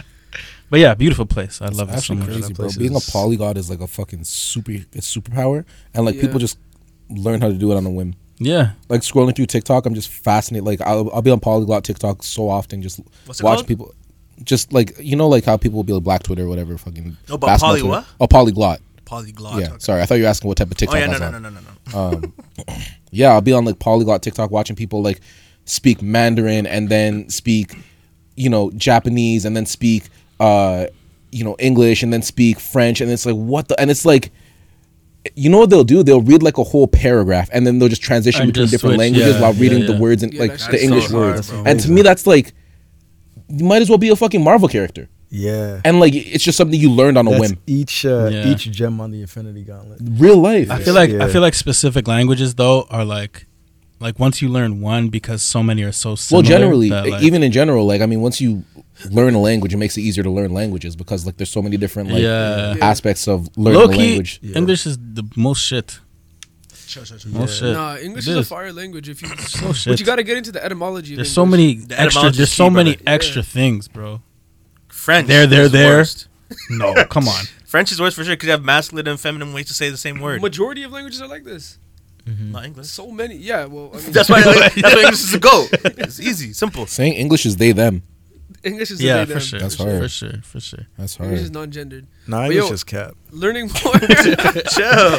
but 0.69 0.80
yeah, 0.80 0.95
beautiful 0.95 1.26
place. 1.26 1.61
I 1.61 1.67
It's 1.67 1.78
love 1.78 1.89
it 1.89 1.91
so 1.93 1.97
actually 1.97 2.15
much. 2.17 2.28
crazy, 2.30 2.53
bro. 2.53 2.69
Being 2.78 2.93
a 2.93 2.97
is- 2.97 3.09
polyglot 3.09 3.57
is 3.57 3.69
like 3.69 3.80
a 3.80 3.88
fucking 3.88 4.24
super, 4.24 4.71
it's 4.71 5.15
superpower, 5.15 5.65
and 5.93 6.03
like 6.05 6.15
Yeah. 6.15 6.21
people 6.21 6.39
just 6.39 6.57
learn 7.09 7.41
how 7.41 7.47
to 7.49 7.53
do 7.53 7.71
it 7.71 7.76
on 7.78 7.86
a 7.86 7.91
whim. 7.91 8.15
Yeah, 8.39 8.71
Like 8.89 9.01
scrolling 9.01 9.36
through 9.36 9.45
TikTok, 9.45 9.86
I'm 9.86 9.93
just 9.93 10.09
fascinated. 10.09 10.65
Like 10.65 10.82
I'll, 10.82 11.09
I'll 11.13 11.21
be 11.21 11.30
on 11.32 11.39
polyglot 11.39 11.84
TikTok 11.84 12.24
so 12.24 12.49
often, 12.49 12.82
just 12.82 12.99
What's 13.28 13.41
watch 13.43 13.57
called? 13.57 13.67
people. 13.67 13.93
Just 14.43 14.73
like 14.73 14.93
you 14.99 15.15
know, 15.15 15.27
like 15.27 15.45
how 15.45 15.57
people 15.57 15.77
will 15.77 15.83
be 15.83 15.93
like 15.93 16.03
Black 16.03 16.23
Twitter 16.23 16.43
or 16.43 16.47
whatever, 16.47 16.77
fucking. 16.77 17.17
No, 17.29 17.37
but 17.37 17.59
poly 17.59 17.79
Twitter. 17.81 17.89
what? 17.91 18.05
Oh, 18.19 18.27
polyglot. 18.27 18.81
Polyglot. 19.05 19.59
yeah, 19.59 19.67
okay. 19.67 19.75
sorry, 19.79 20.01
I 20.01 20.05
thought 20.05 20.15
you 20.15 20.23
were 20.23 20.29
asking 20.29 20.47
what 20.47 20.57
type 20.57 20.67
of 20.71 20.73
Oh 20.73 20.79
TikTok 20.79 20.95
yeah, 20.97 21.03
I 21.03 21.07
no, 21.07 21.11
was 21.11 21.19
no, 21.21 21.25
on. 21.27 21.31
no, 21.33 21.39
no, 21.39 21.49
no, 21.49 21.59
no. 21.91 22.17
um, 22.67 22.77
yeah, 23.11 23.31
I'll 23.31 23.41
be 23.41 23.53
on 23.53 23.65
like 23.65 23.79
polyglot 23.79 24.23
TikTok 24.23 24.49
watching 24.51 24.75
people 24.75 25.01
like 25.03 25.19
speak 25.65 26.01
Mandarin 26.01 26.65
and 26.65 26.89
then 26.89 27.29
speak, 27.29 27.75
you 28.35 28.49
know, 28.49 28.71
Japanese 28.71 29.45
and 29.45 29.55
then 29.55 29.65
speak, 29.65 30.09
uh, 30.39 30.87
you 31.31 31.43
know, 31.43 31.55
English 31.59 32.01
and 32.03 32.11
then 32.13 32.21
speak 32.21 32.59
French 32.59 33.01
and 33.01 33.11
it's 33.11 33.25
like 33.25 33.35
what 33.35 33.67
the 33.67 33.79
and 33.79 33.91
it's 33.91 34.05
like, 34.05 34.31
you 35.35 35.49
know 35.49 35.59
what 35.59 35.69
they'll 35.69 35.83
do? 35.83 36.03
They'll 36.03 36.21
read 36.21 36.41
like 36.43 36.57
a 36.57 36.63
whole 36.63 36.87
paragraph 36.87 37.49
and 37.53 37.65
then 37.67 37.79
they'll 37.79 37.89
just 37.89 38.01
transition 38.01 38.41
And 38.43 38.51
between 38.53 38.65
just 38.67 38.71
different 38.71 38.95
switch, 38.95 38.99
languages 38.99 39.35
yeah, 39.35 39.41
while 39.41 39.53
reading 39.53 39.79
yeah, 39.81 39.87
the 39.87 39.97
words 39.97 40.23
and 40.23 40.33
Yeah, 40.33 40.41
like 40.41 40.51
that's 40.51 40.67
the 40.67 40.77
so 40.77 40.83
English 40.83 41.03
hard, 41.05 41.13
words. 41.35 41.49
bro. 41.49 41.63
And 41.65 41.79
to 41.79 41.91
me, 41.91 42.01
that's 42.01 42.25
like 42.27 42.53
you 43.58 43.66
might 43.66 43.82
as 43.82 43.89
well 43.89 43.97
be 43.97 44.10
a 44.10 44.16
fucking 44.16 44.43
Marvel 44.43 44.68
character. 44.68 45.10
Yeah. 45.30 45.82
And 45.84 45.99
like 45.99 46.14
it's 46.14 46.43
just 46.43 46.58
something 46.58 46.80
you 46.80 46.91
learned 46.91 47.18
on 47.18 47.26
a 47.28 47.32
That's 47.32 47.41
whim. 47.51 47.60
each 47.66 48.06
uh, 48.06 48.30
Yeah. 48.32 48.49
each 48.51 48.70
gem 48.72 49.01
on 49.01 49.10
the 49.12 49.22
Infinity 49.22 49.64
Gauntlet. 49.64 49.99
Real 50.24 50.38
life. 50.38 50.70
I 50.70 50.80
feel 50.80 50.93
like 50.93 51.10
I 51.12 51.28
feel 51.34 51.41
like 51.41 51.56
specific 51.56 52.08
languages 52.08 52.54
though 52.56 52.86
are 52.89 53.04
like 53.06 53.47
like 53.99 54.20
once 54.20 54.41
you 54.41 54.49
learn 54.49 54.82
one 54.82 55.08
because 55.10 55.41
so 55.41 55.64
many 55.64 55.82
are 55.84 55.91
so 55.93 56.16
similar. 56.16 56.43
well, 56.43 56.49
generally, 56.49 56.89
that, 56.89 57.08
like- 57.08 57.24
even 57.24 57.41
in 57.41 57.51
general, 57.51 57.86
like 57.86 58.01
I 58.01 58.06
mean, 58.06 58.22
once 58.22 58.39
you 58.41 58.64
learn 59.10 59.34
a 59.34 59.39
language, 59.39 59.74
it 59.74 59.78
makes 59.78 59.97
it 59.97 60.01
easier 60.01 60.24
to 60.24 60.30
learn 60.30 60.51
languages 60.54 60.95
because 60.95 61.26
like 61.26 61.38
there's 61.38 61.49
so 61.49 61.62
many 61.62 61.78
different 61.78 62.10
like 62.12 62.22
Yeah. 62.22 62.76
aspects 62.82 63.28
of 63.28 63.49
learning 63.58 63.80
low 63.80 63.86
a 63.89 63.91
key 63.93 63.97
language. 64.10 64.39
Yeah. 64.43 64.58
English 64.58 64.86
is 64.86 64.97
the 64.97 65.24
most 65.36 65.62
shit. 65.62 65.99
Most 67.27 67.59
shit. 67.59 67.73
Nah, 67.73 67.97
English 67.97 68.27
is 68.27 68.35
a 68.37 68.43
fire 68.43 68.71
language. 68.73 69.09
If 69.09 69.21
you, 69.21 69.27
So 69.37 69.91
but 69.91 69.99
you 69.99 70.05
got 70.05 70.17
to 70.17 70.23
get 70.23 70.37
into 70.37 70.51
the 70.51 70.63
etymology. 70.63 71.13
Of 71.13 71.17
There's 71.17 71.31
so 71.31 71.45
many 71.45 71.75
The 71.75 71.99
extra. 71.99 72.05
etymology's 72.21 72.37
There's 72.37 72.49
key, 72.49 72.55
so 72.55 72.69
many 72.69 72.95
brother. 72.95 73.15
extra 73.15 73.41
Yeah. 73.41 73.45
things, 73.57 73.87
bro. 73.87 74.21
French. 74.89 75.27
There, 75.27 75.47
there, 75.47 75.63
is 75.63 75.71
the 75.71 75.77
there. 75.77 75.97
worst. 75.97 76.27
No, 76.69 76.93
come 77.05 77.27
on. 77.27 77.45
French 77.65 77.91
is 77.91 77.99
worse 77.99 78.13
for 78.13 78.23
sure 78.23 78.33
because 78.33 78.45
you 78.47 78.51
have 78.51 78.63
masculine 78.63 79.07
and 79.07 79.19
feminine 79.19 79.53
ways 79.53 79.65
to 79.67 79.73
say 79.73 79.89
the 79.89 79.97
same 79.97 80.19
word. 80.19 80.41
Majority 80.41 80.83
of 80.83 80.91
languages 80.91 81.19
are 81.21 81.27
like 81.27 81.43
this. 81.43 81.79
Mm-hmm. 82.25 82.51
Not 82.51 82.65
English. 82.65 82.87
So 82.87 83.11
many. 83.11 83.35
Yeah. 83.35 83.65
Well, 83.65 83.89
I 83.93 83.97
mean, 83.97 84.11
That's 84.11 84.29
why. 84.29 84.41
that's 84.43 84.75
why 84.95 85.01
English 85.01 85.23
is 85.23 85.33
a 85.33 85.39
go. 85.39 85.65
It's 86.05 86.19
easy, 86.19 86.53
simple. 86.53 86.85
Saying 86.85 87.13
English 87.13 87.45
is 87.45 87.57
they 87.57 87.71
them. 87.71 88.03
English 88.64 88.91
is 88.91 88.99
the 88.99 89.05
Yeah, 89.05 89.26
they, 89.26 89.34
for 89.34 89.39
sure. 89.39 89.59
That's 89.59 89.76
for 89.76 89.84
hard. 89.84 90.01
For 90.03 90.07
sure. 90.09 90.34
For 90.43 90.59
sure. 90.59 90.88
That's 90.97 91.20
English 91.20 91.41
is 91.41 91.51
non-gendered. 91.51 92.07
Nah, 92.28 92.43
English 92.45 92.57
yo- 92.68 92.72
is 92.74 92.84
cap. 92.84 93.16
Learning 93.32 93.66
more. 93.84 93.93
Chill. 94.72 95.18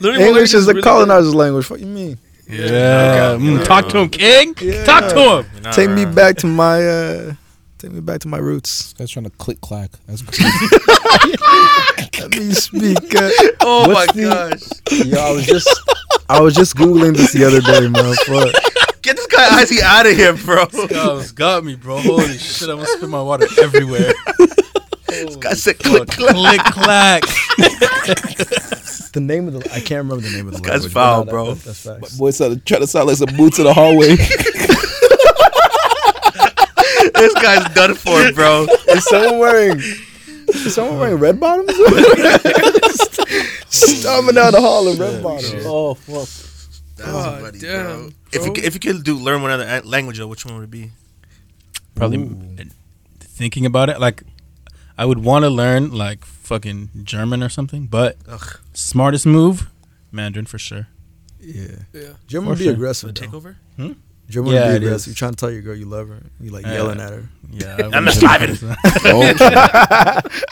learning 0.00 0.20
more 0.20 0.28
English 0.28 0.54
is 0.54 0.66
languages 0.66 0.68
a 0.68 0.72
really 0.72 0.82
colonizer's 0.82 1.34
language. 1.34 1.70
What 1.70 1.80
you 1.80 1.86
mean? 1.86 2.18
Yeah. 2.48 3.36
Okay. 3.36 3.44
Mm, 3.44 3.64
talk 3.64 3.88
to 3.90 3.98
him, 3.98 4.08
King. 4.08 4.54
Yeah. 4.60 4.84
Talk 4.84 5.08
to 5.12 5.20
him. 5.44 5.62
Nah, 5.62 5.70
Take 5.72 5.90
me 5.90 6.04
back 6.04 6.36
to 6.38 6.46
my 6.48 6.84
uh 6.84 7.34
take 7.78 7.92
me 7.92 8.00
back 8.00 8.20
to 8.22 8.28
my 8.28 8.38
roots. 8.38 8.92
This 8.92 8.92
guy's 8.94 9.10
trying 9.10 9.24
to 9.24 9.30
click 9.30 9.60
clack. 9.60 9.90
That's 10.08 10.22
crazy. 10.26 10.50
Let 12.20 12.30
me 12.36 12.52
speak. 12.52 13.14
Uh, 13.14 13.30
Oh 13.60 13.86
my 13.86 13.94
What's 13.94 14.12
the- 14.14 14.80
gosh. 14.90 15.06
yo, 15.06 15.18
I 15.20 15.30
was 15.32 15.46
just 15.46 15.80
I 16.28 16.40
was 16.40 16.54
just 16.54 16.74
googling 16.76 17.16
this 17.16 17.32
the 17.32 17.44
other 17.44 17.60
day, 17.60 17.88
man. 17.88 18.14
Fuck. 18.26 18.69
Get 19.02 19.16
this 19.16 19.26
guy 19.26 19.62
Izzy 19.62 19.82
out 19.82 20.06
of 20.06 20.14
here, 20.16 20.34
bro. 20.36 20.66
Guys, 20.88 21.32
got 21.32 21.64
me, 21.64 21.74
bro. 21.74 21.98
Holy 22.00 22.36
shit! 22.36 22.68
I'm 22.68 22.76
gonna 22.76 22.86
spit 22.88 23.08
my 23.08 23.22
water 23.22 23.46
everywhere. 23.62 24.12
This 25.08 25.36
guy 25.36 25.54
said 25.54 25.78
click, 25.78 26.08
click. 26.08 26.34
Click 26.34 26.60
clack. 26.64 27.22
The 29.12 29.18
name 29.20 29.48
of 29.48 29.54
the 29.54 29.68
I 29.72 29.80
can't 29.80 30.04
remember 30.08 30.18
the 30.20 30.30
name 30.30 30.46
of 30.46 30.54
the 30.54 30.60
guy's 30.60 30.84
language. 30.84 30.94
but 30.94 31.00
foul, 31.00 31.18
nah, 31.18 31.24
that- 31.24 31.30
bro. 31.32 31.54
that- 31.54 31.64
that's 31.64 31.80
facts. 31.84 32.16
Boy, 32.16 32.30
started 32.30 32.64
trying 32.64 32.82
to 32.82 32.86
sound 32.86 33.08
like 33.08 33.16
some 33.16 33.36
boots 33.36 33.58
in 33.58 33.64
the 33.64 33.74
hallway. 33.74 34.16
This 37.14 37.34
guy's 37.34 37.74
done 37.74 37.94
for, 37.94 38.32
bro. 38.32 38.66
Is 38.88 39.04
someone 39.08 39.38
wearing 39.40 39.78
is 39.78 40.74
someone 40.74 40.98
wearing 40.98 41.16
red 41.18 41.38
bottoms? 41.40 41.70
Stomping 43.68 44.34
down 44.36 44.52
the 44.52 44.60
hall 44.60 44.88
in 44.88 44.96
red 44.98 45.22
bottoms. 45.22 45.64
oh 45.66 45.94
fuck. 45.94 46.28
That's 46.96 47.10
God 47.10 47.40
funny, 47.42 47.58
damn, 47.58 47.84
bro. 48.10 48.10
If 48.32 48.46
you 48.46 48.52
if 48.62 48.74
you 48.74 48.80
could 48.80 49.04
do 49.04 49.14
learn 49.14 49.42
one 49.42 49.50
other 49.50 49.82
language, 49.82 50.18
though, 50.18 50.26
which 50.26 50.44
one 50.44 50.54
would 50.56 50.64
it 50.64 50.70
be? 50.70 50.90
Probably 51.94 52.18
uh, 52.60 52.64
thinking 53.20 53.66
about 53.66 53.88
it, 53.88 53.98
like 54.00 54.22
I 54.96 55.04
would 55.04 55.18
want 55.24 55.44
to 55.44 55.50
learn 55.50 55.90
like 55.92 56.24
fucking 56.24 56.90
German 57.04 57.42
or 57.42 57.48
something. 57.48 57.86
But 57.86 58.16
Ugh. 58.28 58.58
smartest 58.72 59.26
move, 59.26 59.68
Mandarin 60.12 60.46
for 60.46 60.58
sure. 60.58 60.86
Yeah. 61.40 61.76
Yeah. 61.92 62.12
German 62.26 62.46
For 62.46 62.50
would 62.50 62.58
be 62.58 62.64
sure. 62.64 62.72
aggressive. 62.74 63.14
The 63.14 63.20
though. 63.20 63.26
takeover? 63.40 63.54
Hmm? 63.76 63.92
German 64.28 64.52
Yeah, 64.52 64.72
would 64.72 64.80
be 64.80 64.86
aggressive. 64.86 65.08
You're 65.08 65.14
trying 65.16 65.32
to 65.32 65.36
tell 65.36 65.50
your 65.50 65.62
girl 65.62 65.74
you 65.74 65.86
love 65.86 66.08
her. 66.08 66.22
You 66.40 66.50
like 66.50 66.64
Yeah. 66.66 66.74
yelling 66.74 67.00
at 67.00 67.10
her. 67.10 67.28
Yeah, 67.50 67.76
I'm 67.92 68.04
just 68.04 68.20
driving. 68.20 68.56
Oh, 69.06 69.26
Because 69.26 69.40
of 69.40 69.52
the- 70.22 70.44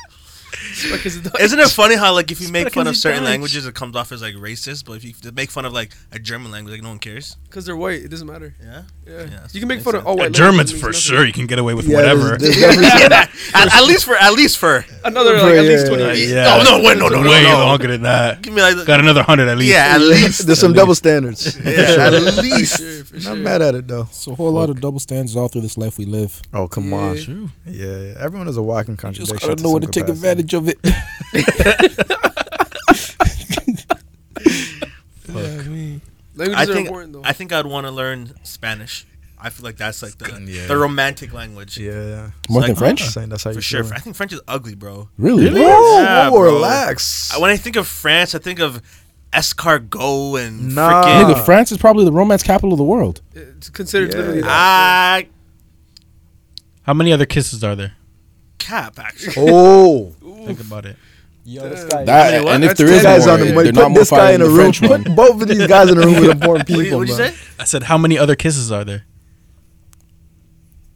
Isn't 1.41 1.59
it 1.61 1.69
funny 1.71 1.97
how 1.97 2.13
like 2.15 2.31
if 2.31 2.41
you 2.41 2.51
make 2.51 2.73
fun 2.73 2.87
of 2.87 2.97
certain 2.97 3.23
Dutch. 3.23 3.31
languages, 3.31 3.67
it 3.67 3.75
comes 3.75 3.97
off 3.97 4.13
as 4.13 4.23
like 4.23 4.35
racist, 4.35 4.85
but 4.87 4.95
if 4.95 5.05
you 5.05 5.13
make 5.33 5.51
fun 5.51 5.65
of 5.65 5.73
like 5.73 5.93
a 6.13 6.19
German 6.19 6.51
language, 6.53 6.73
like 6.75 6.83
no 6.83 6.91
one 6.91 6.99
cares. 6.99 7.37
Because 7.49 7.65
they're 7.67 7.77
white, 7.77 8.03
it 8.03 8.09
doesn't 8.09 8.27
matter. 8.27 8.55
Yeah. 8.63 8.83
Yeah, 9.07 9.23
Yeah, 9.23 9.47
you 9.53 9.61
can 9.61 9.69
make 9.69 9.77
makes 9.79 9.85
fun 9.85 9.95
of 9.95 10.01
sense. 10.01 10.07
all 10.09 10.17
white. 10.17 10.33
Germans 10.33 10.73
for 10.73 10.91
it 10.91 10.95
sure. 10.97 11.25
You 11.25 11.33
can 11.33 11.47
get 11.47 11.59
away 11.59 11.75
with 11.75 11.87
Yeah, 11.87 11.97
whatever. 11.97 12.37
there's- 12.37 12.57
there's 12.61 12.77
definitely 12.77 13.35
some- 13.51 13.61
at, 13.63 13.75
at 13.75 13.85
least 13.85 14.05
for 14.05 14.17
at 14.17 14.33
least 14.35 14.59
for. 14.59 14.85
Another 15.05 15.35
like 15.35 15.43
at 15.55 15.65
least 15.65 15.87
twenty. 15.87 16.03
Years. 16.05 16.31
yeah. 16.31 16.59
Oh, 16.61 16.63
no, 16.63 16.85
wait, 16.87 16.99
no, 16.99 17.09
no, 17.09 17.23
no, 17.23 17.31
way 17.31 17.43
no. 17.43 17.59
longer 17.59 17.89
than 17.89 18.03
that. 18.03 18.43
give 18.43 18.53
me 18.53 18.61
like 18.63 18.87
Got 18.87 19.01
another 19.01 19.23
hundred 19.23 19.49
at 19.49 19.57
least. 19.59 19.73
yeah 19.73 19.95
at 19.95 20.01
least 20.01 20.47
there's 20.47 20.59
some 20.61 20.73
double 20.75 20.95
standards. 20.95 21.59
yeah 21.65 22.09
at 22.11 22.13
least. 22.43 22.81
Not 23.25 23.39
mad 23.39 23.63
at 23.63 23.75
it 23.75 23.89
though. 23.89 24.05
so 24.13 24.33
a 24.33 24.35
whole 24.35 24.53
lot 24.53 24.69
of 24.71 24.81
double 24.81 25.01
standards 25.01 25.35
all 25.37 25.49
through 25.49 25.63
this 25.63 25.79
life 25.79 25.99
we 25.99 26.05
live. 26.05 26.41
Oh 26.53 26.69
come 26.69 26.93
on. 26.93 27.17
Yeah. 27.17 27.23
True. 27.25 27.49
Yeah, 27.67 27.99
yeah. 27.99 28.15
Everyone 28.19 28.49
is 28.49 28.57
a 28.57 28.63
walking 28.63 28.97
Just 29.13 29.33
gotta 29.33 29.63
know 29.63 29.73
some 29.73 29.81
to 29.81 29.87
take 29.89 30.09
advantage 30.09 30.53
of 30.55 30.65
it. 30.65 30.67
Languages 30.67 30.68
I 36.57 36.63
are 36.63 36.67
think 36.67 36.87
important 36.87 37.13
though. 37.13 37.23
I 37.25 37.33
think 37.33 37.53
I'd 37.53 37.67
want 37.67 37.87
to 37.87 37.91
learn 37.91 38.33
Spanish. 38.45 39.07
I 39.41 39.51
feel 39.51 39.65
like 39.65 39.77
that's 39.77 40.03
like 40.03 40.19
the 40.19 40.43
Yeah. 40.47 40.67
the 40.67 40.77
romantic 40.77 41.33
language 41.33 41.79
Yeah, 41.79 41.93
yeah. 41.93 42.31
More 42.49 42.61
like- 42.63 42.69
than 42.69 42.77
French? 42.77 43.03
Saying 43.05 43.29
that's 43.29 43.45
how 43.45 43.53
for 43.53 43.61
sure. 43.61 43.85
feel. 43.85 43.93
I 43.95 43.99
think 44.01 44.17
French 44.17 44.33
is 44.33 44.41
ugly, 44.49 44.75
bro. 44.75 45.09
Really? 45.17 45.49
Whoa, 45.51 46.01
Yeah, 46.03 46.29
whoa, 46.31 46.39
bro. 46.39 46.55
relax. 46.55 47.33
I- 47.35 47.39
When 47.39 47.51
I 47.51 47.57
think 47.57 47.77
of 47.77 47.87
France, 47.87 48.35
I 48.35 48.39
think 48.39 48.59
of 48.59 48.83
escargot 49.33 50.45
and 50.45 50.75
Nah. 50.75 51.05
freaking. 51.05 51.35
Nigga, 51.35 51.45
France 51.45 51.71
is 51.71 51.79
probably 51.79 52.05
the 52.05 52.13
romance 52.13 52.43
capital 52.43 52.73
of 52.73 52.79
the 52.79 52.85
world. 52.85 53.21
it's 53.35 53.69
considered 53.71 54.13
Yeah. 54.13 54.19
literally 54.19 54.41
that. 54.43 54.51
Ah, 54.51 55.23
How 56.83 56.95
many 56.95 57.13
other 57.13 57.27
kisses 57.27 57.63
are 57.63 57.77
there? 57.77 57.93
cap 58.59 58.99
actually. 58.99 59.35
oh, 59.39 60.15
Think 60.47 60.61
about 60.61 60.87
it. 60.87 60.97
That, 61.45 62.07
many 62.07 62.45
what? 62.45 62.55
and 62.57 62.65
if 62.65 62.71
That's 62.77 62.79
there 62.79 62.89
ten 62.89 62.97
is 62.99 63.03
guys 63.03 63.25
more, 63.27 63.35
on 63.35 63.41
the 63.41 63.47
they're 63.47 63.73
not 63.73 63.89
Put 63.93 63.95
this 63.95 64.11
guy 64.11 64.33
in 64.33 64.43
a 64.43 64.45
the 64.45 64.51
room. 64.51 64.73
French 64.73 64.83
one. 64.83 65.05
Put 65.05 65.17
both 65.17 65.43
of 65.43 65.49
these 65.49 65.67
guys 65.67 65.91
in 65.91 65.97
a 65.97 66.01
room 66.03 66.21
with 66.21 66.31
important 66.31 66.69
What 66.69 66.79
people. 66.79 66.99
would 66.99 67.09
you 67.09 67.17
bro. 67.17 67.27
say? 67.29 67.35
I 67.59 67.65
said, 67.65 67.85
how 67.85 67.97
many 67.97 68.19
other 68.19 68.37
kisses 68.37 68.71
are 68.71 68.85
there? 68.85 69.05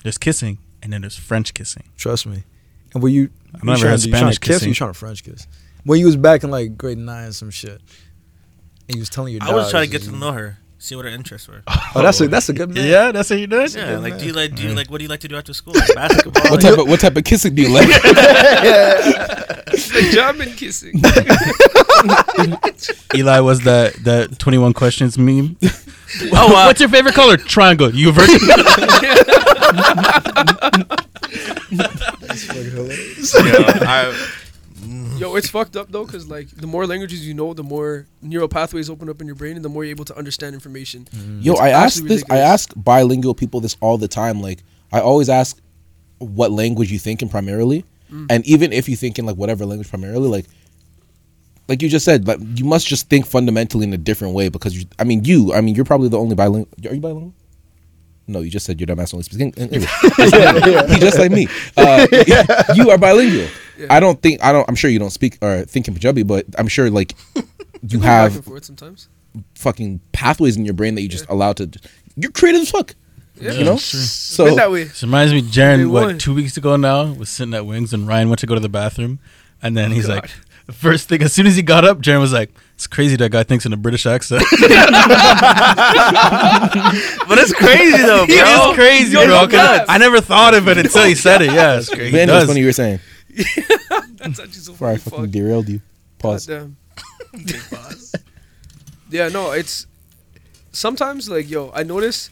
There's 0.03 0.19
kissing, 0.19 0.59
and 0.83 0.93
then 0.93 1.03
there's 1.03 1.17
French 1.17 1.55
kissing. 1.55 1.85
Trust 1.97 2.27
me. 2.27 2.45
And 2.93 3.03
were 3.03 3.09
you? 3.09 3.31
I've 3.55 3.63
you 3.63 3.71
never 3.71 3.89
had 3.89 4.01
to- 4.01 4.07
you 4.07 4.11
trying 4.13 4.21
Spanish 4.21 4.39
kiss? 4.39 4.57
Kissing. 4.57 4.69
you 4.71 4.75
trying 4.75 4.93
to 4.93 4.99
French 4.99 5.25
kiss? 5.25 5.47
When 5.85 5.99
you 5.99 6.07
was 6.07 6.17
back 6.17 6.45
in 6.45 6.51
like 6.51 6.77
grade 6.77 6.99
nine 6.99 7.25
and 7.27 7.35
some 7.35 7.51
shit, 7.51 7.81
and 8.89 8.95
you 8.97 8.99
was 9.01 9.09
telling 9.09 9.33
your. 9.33 9.43
I 9.43 9.53
was 9.55 9.71
trying 9.71 9.87
to 9.87 9.91
get 9.91 10.03
to 10.03 10.13
know 10.13 10.33
her, 10.33 10.59
see 10.83 10.97
what 10.97 11.05
her 11.05 11.11
interests 11.11 11.47
were. 11.49 11.63
Oh, 11.95 12.01
that's 12.01 12.21
a 12.23 12.29
that's 12.29 12.49
a 12.49 12.55
good 12.55 12.71
man. 12.75 12.89
Yeah, 12.89 13.13
that's 13.13 13.29
what 13.29 13.39
you 13.39 13.47
did. 13.47 13.75
Yeah, 13.75 13.99
like 13.99 14.19
do 14.19 14.25
you 14.25 14.33
like 14.33 14.55
do 14.55 14.63
you 14.63 14.71
Mm. 14.71 14.77
like 14.77 14.91
what 14.91 14.97
do 14.99 15.05
you 15.05 15.11
like 15.11 15.21
to 15.21 15.29
do 15.29 15.37
after 15.37 15.53
school? 15.53 15.75
Like 15.75 15.95
basketball. 15.95 16.51
What 16.51 16.61
type 16.63 16.79
of 16.79 16.89
what 16.89 17.01
type 17.01 17.17
of 17.17 17.25
kissing 17.25 17.55
do 17.55 17.61
you 17.63 17.69
like? 17.69 17.87
like 19.95 20.11
German 20.11 20.53
kissing. 20.55 20.95
Eli 23.15 23.41
was 23.41 23.61
that 23.65 23.93
that 24.05 24.39
21 24.39 24.73
questions 24.73 25.19
meme. 25.19 25.57
Oh, 26.33 26.57
uh, 26.57 26.65
What's 26.67 26.81
your 26.81 26.89
favorite 26.89 27.15
color? 27.15 27.37
Triangle. 27.37 27.91
You 27.95 28.09
a 28.09 28.13
virgin? 28.13 28.39
I, 32.85 34.13
Yo, 35.23 35.37
it's 35.37 35.49
fucked 35.49 35.77
up 35.77 35.91
though, 35.91 36.05
because 36.05 36.29
like 36.29 36.49
the 36.51 36.67
more 36.67 36.87
languages 36.87 37.27
you 37.27 37.33
know, 37.33 37.55
the 37.55 37.63
more 37.63 38.07
neural 38.21 38.49
pathways 38.49 38.91
open 38.91 39.09
up 39.09 39.21
in 39.21 39.27
your 39.29 39.37
brain, 39.37 39.55
and 39.57 39.65
the 39.65 39.69
more 39.69 39.85
you're 39.85 39.91
able 39.93 40.05
to 40.05 40.17
understand 40.19 40.53
information. 40.55 41.07
Yo, 41.41 41.53
It's 41.53 41.61
I 41.61 41.69
ask 41.71 41.97
actually 41.97 42.09
this. 42.09 42.25
I 42.29 42.39
ask 42.39 42.73
bilingual 42.77 43.35
people 43.35 43.61
this 43.61 43.77
all 43.81 43.99
the 43.99 44.09
time. 44.09 44.41
Like, 44.41 44.65
I 44.93 45.01
always 45.01 45.29
ask 45.29 45.61
what 46.19 46.51
language 46.51 46.91
you 46.93 46.99
think 46.99 47.23
in 47.23 47.29
primarily, 47.29 47.85
Mm. 48.13 48.27
and 48.31 48.47
even 48.47 48.73
if 48.73 48.89
you 48.89 48.97
think 48.97 49.19
in 49.19 49.25
like 49.25 49.37
whatever 49.37 49.65
language 49.65 49.89
primarily, 49.89 50.29
like, 50.29 50.47
like 51.69 51.81
you 51.83 51.89
just 51.89 52.05
said, 52.05 52.27
like 52.27 52.39
you 52.57 52.65
must 52.65 52.87
just 52.87 53.09
think 53.09 53.25
fundamentally 53.27 53.85
in 53.85 53.93
a 53.95 53.99
different 53.99 54.35
way 54.35 54.49
because 54.49 54.77
you. 54.77 54.87
I 54.99 55.05
mean, 55.05 55.25
you. 55.25 55.53
I 55.55 55.61
mean, 55.61 55.75
you're 55.77 55.85
probably 55.87 56.09
the 56.09 56.19
only 56.19 56.35
bilingual. 56.35 56.69
Are 56.91 56.95
you 56.95 57.01
bilingual? 57.01 57.33
No, 58.27 58.41
you 58.41 58.51
just 58.51 58.65
said 58.67 58.81
your 58.81 58.87
dumbass 58.87 59.13
only 59.15 59.25
speaks 59.25 59.41
Eng- 59.41 59.53
English. 59.57 59.91
He 60.93 60.99
just 61.01 61.19
like 61.19 61.33
me. 61.33 61.49
Uh, 61.77 62.07
you 62.75 62.91
are 62.91 62.99
bilingual. 62.99 63.49
I 63.91 64.01
don't 64.01 64.21
think 64.23 64.43
I 64.45 64.53
don't. 64.53 64.69
I'm 64.69 64.75
sure 64.77 64.91
you 64.91 64.99
don't 64.99 65.11
speak 65.11 65.39
or 65.43 65.63
think 65.63 65.89
in 65.89 65.95
Punjabi, 65.95 66.23
but 66.23 66.47
I'm 66.57 66.69
sure 66.69 66.89
like 66.91 67.15
you 67.83 67.99
Back 67.99 68.07
have 68.07 68.37
and 68.37 68.45
forth 68.45 68.65
sometimes. 68.65 69.09
fucking 69.57 70.01
pathways 70.13 70.57
in 70.57 70.65
your 70.65 70.75
brain 70.75 70.95
that 70.95 71.03
you 71.03 71.09
just 71.09 71.29
allow 71.29 71.53
to. 71.55 71.69
You're 72.17 72.31
creative 72.31 72.63
as 72.63 72.71
fuck. 72.71 72.95
Yeah, 73.41 73.53
You 73.53 73.65
know. 73.65 73.77
Sure. 73.77 74.01
So 74.01 74.45
been 74.45 74.57
that 74.57 74.71
way. 74.71 74.85
This 74.85 75.03
reminds 75.03 75.33
me, 75.33 75.41
Day 75.41 75.49
Jaren, 75.49 75.91
what, 75.91 76.21
two 76.21 76.35
weeks 76.35 76.57
ago 76.57 76.77
now, 76.77 77.13
was 77.13 77.29
sitting 77.29 77.55
at 77.55 77.67
Wings 77.67 77.93
and 77.93 78.07
Ryan 78.07 78.29
went 78.29 78.39
to 78.41 78.47
go 78.47 78.55
to 78.55 78.61
the 78.61 78.69
bathroom. 78.69 79.19
And 79.63 79.77
then 79.77 79.91
he's 79.91 80.07
God. 80.07 80.17
like, 80.23 80.31
the 80.67 80.73
first 80.73 81.09
thing, 81.09 81.23
as 81.23 81.33
soon 81.33 81.47
as 81.47 81.57
he 81.57 81.63
got 81.63 81.85
up, 81.85 81.99
Jaren 82.01 82.21
was 82.21 82.33
like, 82.33 82.51
it's 82.75 82.87
crazy 82.87 83.17
that 83.17 83.31
guy 83.33 83.43
thinks 83.43 83.67
in 83.67 83.73
a 83.73 83.77
British 83.77 84.07
accent. 84.07 84.43
but 84.51 84.59
it's 87.39 87.53
crazy 87.53 88.03
though, 88.03 88.27
bro. 88.27 88.37
it's 88.37 88.75
crazy, 88.75 89.13
Yo, 89.13 89.25
bro. 89.27 89.43
no 89.43 89.49
'cause. 89.49 89.87
I 89.89 89.99
never 89.99 90.21
thought 90.21 90.55
of 90.55 90.69
it 90.69 90.79
until 90.79 91.05
he 91.05 91.15
said 91.15 91.43
it. 91.43 91.53
Yeah, 91.53 91.79
it's 91.79 91.89
crazy. 91.89 92.11
But 92.11 92.17
He 92.17 92.21
anyways, 92.21 92.41
does. 92.43 92.49
funny 92.49 92.61
you 92.61 92.67
were 92.67 92.73
saying 92.73 93.01
That's 94.17 94.39
actually 94.41 94.53
so 94.53 94.73
before 94.73 94.89
I 94.89 94.97
fucking 94.97 95.21
Fuck. 95.25 95.31
derailed 95.31 95.69
you. 95.69 95.81
Pause. 96.19 96.47
Goddamn. 96.47 96.77
Big. 97.45 97.61
Yeah, 99.11 99.29
no, 99.29 99.51
it's 99.53 99.87
sometimes 100.73 101.29
like 101.29 101.51
yo, 101.51 101.71
I 101.75 101.83
notice 101.83 102.31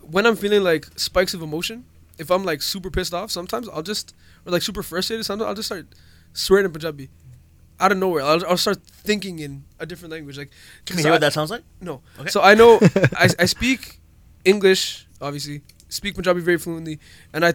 when 0.00 0.26
I'm 0.26 0.34
feeling 0.34 0.64
like 0.64 0.84
spikes 0.96 1.32
of 1.32 1.42
emotion, 1.42 1.84
if 2.18 2.28
I'm 2.32 2.44
like 2.44 2.60
super 2.60 2.90
pissed 2.90 3.14
off, 3.14 3.30
sometimes 3.30 3.68
I'll 3.68 3.84
just 3.84 4.12
or 4.44 4.50
like 4.50 4.62
super 4.62 4.82
frustrated, 4.82 5.24
sometimes 5.24 5.46
I'll 5.48 5.54
just 5.54 5.66
start 5.66 5.86
swearing 6.32 6.64
in 6.66 6.72
Punjabi. 6.72 7.08
Out 7.78 7.92
of 7.92 7.98
nowhere, 7.98 8.22
I'll, 8.22 8.44
I'll 8.46 8.56
start 8.56 8.78
thinking 8.86 9.38
in 9.38 9.64
a 9.78 9.84
different 9.84 10.12
language. 10.12 10.38
Like, 10.38 10.50
Can 10.86 10.96
you 10.96 11.02
hear 11.04 11.12
I- 11.12 11.14
what 11.16 11.20
that 11.20 11.32
sounds 11.34 11.50
like? 11.50 11.62
No. 11.80 12.00
Okay. 12.18 12.30
So 12.30 12.40
I 12.40 12.54
know 12.54 12.78
I, 13.16 13.28
I 13.38 13.44
speak 13.46 14.00
English, 14.44 15.06
obviously, 15.20 15.62
speak 15.88 16.14
Punjabi 16.14 16.40
very 16.40 16.58
fluently, 16.58 16.98
and 17.32 17.44
I 17.44 17.54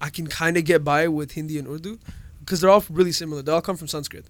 I 0.00 0.10
can 0.10 0.26
kind 0.26 0.56
of 0.56 0.64
get 0.64 0.82
by 0.84 1.06
with 1.08 1.32
Hindi 1.32 1.58
and 1.58 1.68
Urdu 1.68 1.98
because 2.40 2.60
they're 2.60 2.70
all 2.70 2.84
really 2.90 3.12
similar. 3.12 3.42
They 3.42 3.52
all 3.52 3.60
come 3.60 3.76
from 3.76 3.88
Sanskrit, 3.88 4.26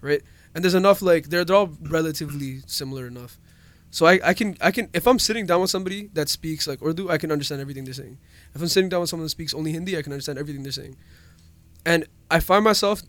right? 0.00 0.22
And 0.54 0.64
there's 0.64 0.74
enough 0.74 1.02
like 1.02 1.28
they're 1.28 1.44
they're 1.44 1.56
all 1.56 1.72
relatively 1.82 2.60
similar 2.66 3.06
enough. 3.06 3.38
So 3.90 4.06
I, 4.06 4.20
I 4.24 4.34
can 4.34 4.56
I 4.60 4.70
can 4.70 4.88
if 4.94 5.06
I'm 5.06 5.18
sitting 5.18 5.46
down 5.46 5.60
with 5.60 5.70
somebody 5.70 6.08
that 6.14 6.28
speaks 6.28 6.66
like 6.66 6.82
Urdu, 6.82 7.10
I 7.10 7.18
can 7.18 7.30
understand 7.30 7.60
everything 7.60 7.84
they're 7.84 7.94
saying. 7.94 8.18
If 8.54 8.60
I'm 8.62 8.68
sitting 8.68 8.88
down 8.88 9.00
with 9.00 9.10
someone 9.10 9.24
that 9.26 9.30
speaks 9.30 9.52
only 9.54 9.72
Hindi, 9.72 9.96
I 9.98 10.02
can 10.02 10.12
understand 10.12 10.38
everything 10.38 10.62
they're 10.62 10.72
saying. 10.72 10.96
And 11.84 12.06
I 12.30 12.40
find 12.40 12.64
myself 12.64 13.02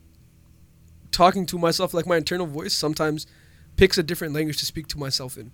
talking 1.10 1.46
to 1.46 1.58
myself 1.58 1.94
like 1.94 2.06
my 2.06 2.16
internal 2.16 2.46
voice 2.46 2.74
sometimes 2.74 3.26
picks 3.76 3.98
a 3.98 4.02
different 4.02 4.34
language 4.34 4.58
to 4.58 4.66
speak 4.66 4.86
to 4.88 4.98
myself 4.98 5.36
in. 5.36 5.52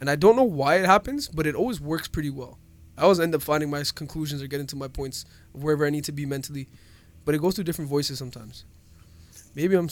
And 0.00 0.10
I 0.10 0.16
don't 0.16 0.36
know 0.36 0.42
why 0.42 0.76
it 0.76 0.86
happens, 0.86 1.28
but 1.28 1.46
it 1.46 1.54
always 1.54 1.80
works 1.80 2.08
pretty 2.08 2.30
well. 2.30 2.58
I 2.98 3.02
always 3.02 3.20
end 3.20 3.34
up 3.34 3.42
finding 3.42 3.70
my 3.70 3.82
conclusions 3.94 4.42
or 4.42 4.46
getting 4.46 4.66
to 4.68 4.76
my 4.76 4.88
points 4.88 5.24
of 5.54 5.62
wherever 5.62 5.86
I 5.86 5.90
need 5.90 6.04
to 6.04 6.12
be 6.12 6.26
mentally. 6.26 6.68
But 7.24 7.34
it 7.34 7.40
goes 7.40 7.54
through 7.54 7.64
different 7.64 7.88
voices 7.88 8.18
sometimes. 8.18 8.64
Maybe 9.54 9.76
I'm 9.76 9.88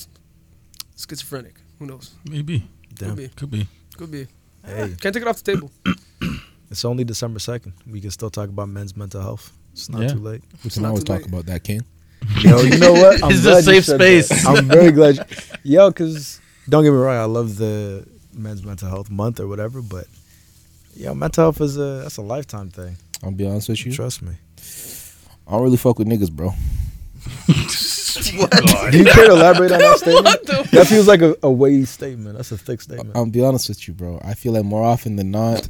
schizophrenic. 0.97 1.55
Who 1.79 1.87
knows? 1.87 2.13
Maybe. 2.29 2.69
Damn. 2.95 3.11
Could 3.11 3.17
be. 3.17 3.29
Could 3.29 3.51
be. 3.51 3.69
Could 3.97 4.11
be. 4.11 4.27
Hey, 4.65 4.83
ah, 4.93 4.97
Can't 5.01 5.15
take 5.15 5.23
it 5.23 5.29
off 5.29 5.43
the 5.43 5.53
table. 5.55 5.71
it's 6.71 6.85
only 6.85 7.05
December 7.05 7.39
second. 7.39 7.73
We 7.87 8.01
can 8.01 8.11
still 8.11 8.31
talk 8.31 8.49
about 8.49 8.69
men's 8.69 8.97
mental 8.97 9.23
health. 9.23 9.53
It's 9.73 9.89
not 9.89 10.03
Yeah. 10.03 10.09
too 10.09 10.19
late. 10.19 10.43
We 10.65 10.71
can 10.71 10.83
not 10.83 10.89
always 10.89 11.05
talk 11.05 11.25
about 11.25 11.47
that, 11.47 11.65
King. 11.65 11.83
Yo, 12.41 12.61
you 12.61 12.79
know 12.79 12.93
what? 12.93 13.23
I'm 13.25 13.31
It's 13.31 13.45
a 13.45 13.63
safe 13.63 13.85
said 13.85 14.01
that. 14.01 14.25
space. 14.25 14.47
I'm 14.47 14.67
very 14.67 14.93
glad. 14.93 15.27
You, 15.63 15.79
yo, 15.79 15.91
because 15.91 16.41
don't 16.69 16.85
get 16.85 16.91
me 16.91 16.97
wrong, 16.97 17.19
I 17.19 17.25
love 17.25 17.57
the 17.57 18.07
men's 18.33 18.65
mental 18.65 18.89
health 18.89 19.11
month 19.11 19.41
or 19.41 19.47
whatever, 19.47 19.83
but 19.83 20.07
yo, 20.95 21.15
mental 21.15 21.45
health 21.45 21.61
is 21.61 21.77
a 21.77 22.01
that's 22.03 22.17
a 22.17 22.23
lifetime 22.23 22.71
thing. 22.71 22.97
I'll 23.23 23.31
be 23.31 23.47
honest 23.47 23.69
with 23.69 23.85
you. 23.85 23.93
Trust 23.93 24.23
me. 24.23 24.33
I 25.47 25.53
don't 25.53 25.63
really 25.63 25.77
fuck 25.77 25.99
with 25.99 26.09
niggas, 26.09 26.31
bro. 26.31 26.49
what? 28.39 28.91
Do 28.93 28.99
you 28.99 29.05
care 29.05 29.27
to 29.27 29.33
elaborate 29.33 29.73
on 29.73 29.81
that 29.81 29.99
statement? 29.99 30.71
That 30.71 30.87
feels 30.87 31.07
like 31.07 31.21
a, 31.21 31.37
a 31.43 31.51
weighty 31.51 31.85
statement. 31.85 32.37
That's 32.37 32.53
a 32.53 32.59
thick 32.59 32.81
statement. 32.81 33.15
I'll 33.15 33.27
be 33.27 33.45
honest 33.45 33.69
with 33.69 33.87
you, 33.87 33.93
bro. 33.95 34.21
I 34.25 34.35
feel 34.35 34.53
like 34.53 34.65
more 34.65 34.85
often 34.85 35.17
than 35.17 35.31
not, 35.31 35.69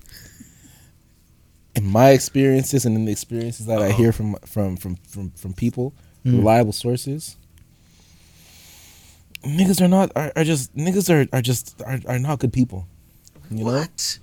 in 1.75 1.87
my 1.87 2.11
experiences 2.11 2.85
and 2.85 2.95
in 2.95 3.05
the 3.07 3.13
experiences 3.13 3.67
that 3.67 3.81
I 3.81 3.89
uh-huh. 3.89 3.97
hear 3.97 4.13
from 4.13 4.37
from 4.47 4.77
from 4.77 4.97
from, 4.97 5.31
from 5.33 5.55
people, 5.55 5.95
Mm. 6.25 6.39
reliable 6.39 6.73
sources, 6.73 7.37
niggas 9.43 9.81
are 9.81 9.89
not 9.89 10.13
are, 10.17 10.33
are 10.37 10.45
just 10.45 10.75
niggas 10.77 11.09
are 11.09 11.29
are 11.35 11.43
just 11.43 11.81
are, 11.87 11.99
are 12.07 12.19
not 12.19 12.39
good 12.39 12.53
people. 12.53 12.87
You 13.51 13.65
know. 13.65 13.73
What? 13.73 14.19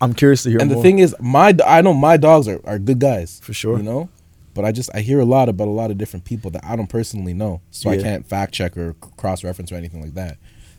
I'm 0.00 0.12
curious 0.14 0.42
to 0.42 0.50
hear 0.50 0.58
And 0.58 0.68
more. 0.68 0.76
the 0.76 0.82
thing 0.82 0.98
is, 0.98 1.14
my 1.20 1.56
I 1.64 1.80
know 1.80 1.94
my 1.94 2.16
dogs 2.16 2.48
are, 2.48 2.60
are 2.64 2.78
good 2.78 2.98
guys 2.98 3.40
For 3.42 3.52
sure. 3.52 3.76
You 3.76 3.84
know, 3.84 4.08
but 4.54 4.64
I 4.64 4.72
just 4.72 4.90
I 4.94 5.00
hear 5.00 5.20
a 5.20 5.24
lot 5.24 5.48
about 5.48 5.68
a 5.68 5.70
lot 5.70 5.90
of 5.90 5.98
different 5.98 6.24
people 6.24 6.50
that 6.52 6.64
I 6.64 6.76
don't 6.76 6.88
personally 6.88 7.34
know, 7.34 7.60
so 7.70 7.90
I 7.90 7.96
can't 7.98 8.26
fact 8.26 8.52
check 8.52 8.76
or 8.76 8.94
cross 9.16 9.44
reference 9.44 9.70
or 9.70 9.76
anything 9.76 10.02
like 10.02 10.14
that. 10.14 10.38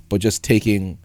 But 0.10 0.20
just 0.20 0.44
taking 0.44 1.00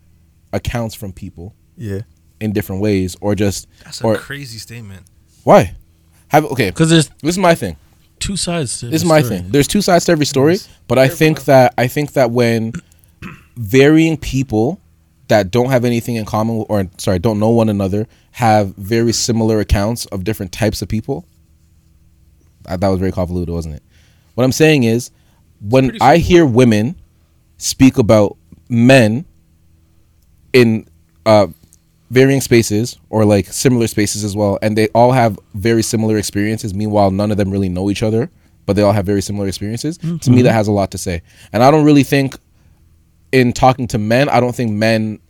accounts 0.52 0.94
from 0.94 1.12
people 1.12 1.54
yeah. 1.76 2.00
in 2.40 2.52
different 2.52 2.82
ways, 2.82 3.16
or 3.20 3.34
just 3.34 3.68
That's 3.84 4.02
or 4.02 4.14
a 4.16 4.18
crazy 4.18 4.58
statement. 4.58 5.06
why 5.44 5.76
have 6.28 6.44
okay. 6.46 6.70
Because 6.70 6.90
there's 6.90 7.08
This 7.22 7.34
is 7.34 7.38
my 7.38 7.54
thing. 7.54 7.76
Two 8.20 8.36
sides 8.36 8.80
to 8.80 8.86
This 8.86 9.02
is 9.02 9.08
my 9.08 9.20
story. 9.22 9.40
thing. 9.40 9.50
There's 9.50 9.68
two 9.68 9.82
sides 9.82 10.04
to 10.06 10.12
every 10.12 10.26
story, 10.26 10.58
but 10.86 10.98
I 10.98 11.08
think 11.08 11.44
that 11.44 11.74
I 11.78 11.86
think 11.88 12.12
that 12.12 12.30
when 12.30 12.72
varying 13.56 14.16
people 14.16 14.80
that 15.28 15.50
don't 15.50 15.70
have 15.70 15.84
anything 15.84 16.16
in 16.16 16.24
common 16.24 16.64
or 16.68 16.88
sorry, 16.98 17.18
don't 17.18 17.38
know 17.38 17.50
one 17.50 17.68
another 17.68 18.06
have 18.32 18.74
very 18.76 19.12
similar 19.12 19.60
accounts 19.60 20.06
of 20.06 20.24
different 20.24 20.52
types 20.52 20.80
of 20.82 20.88
people. 20.88 21.26
That 22.64 22.86
was 22.88 22.98
very 22.98 23.12
convoluted, 23.12 23.52
wasn't 23.52 23.76
it? 23.76 23.82
What 24.34 24.44
I'm 24.44 24.52
saying 24.52 24.84
is 24.84 25.10
when 25.60 25.96
I 26.00 26.18
hear 26.18 26.44
women 26.46 26.96
speak 27.56 27.98
about 27.98 28.36
men 28.68 29.24
in 30.52 30.86
uh 31.26 31.48
varying 32.10 32.40
spaces 32.40 32.98
or 33.10 33.24
like 33.24 33.46
similar 33.46 33.86
spaces 33.86 34.24
as 34.24 34.34
well 34.34 34.58
and 34.62 34.78
they 34.78 34.88
all 34.88 35.12
have 35.12 35.38
very 35.54 35.82
similar 35.82 36.16
experiences. 36.16 36.74
Meanwhile 36.74 37.10
none 37.10 37.30
of 37.30 37.36
them 37.36 37.50
really 37.50 37.68
know 37.68 37.90
each 37.90 38.02
other 38.02 38.30
but 38.66 38.76
they 38.76 38.82
all 38.82 38.92
have 38.92 39.06
very 39.06 39.22
similar 39.22 39.46
experiences. 39.46 39.96
To 39.98 40.06
me 40.06 40.16
that 40.16 40.30
mm-hmm. 40.30 40.48
has 40.48 40.68
a 40.68 40.72
lot 40.72 40.90
to 40.92 40.98
say. 40.98 41.22
And 41.52 41.62
i 41.62 41.70
don't 41.70 41.84
really 41.84 42.02
think 42.02 42.36
in 43.30 43.52
talking 43.52 43.86
to 43.86 43.98
men 43.98 44.28
i 44.30 44.40
don't 44.40 44.54
think 44.54 44.72
men 44.72 45.20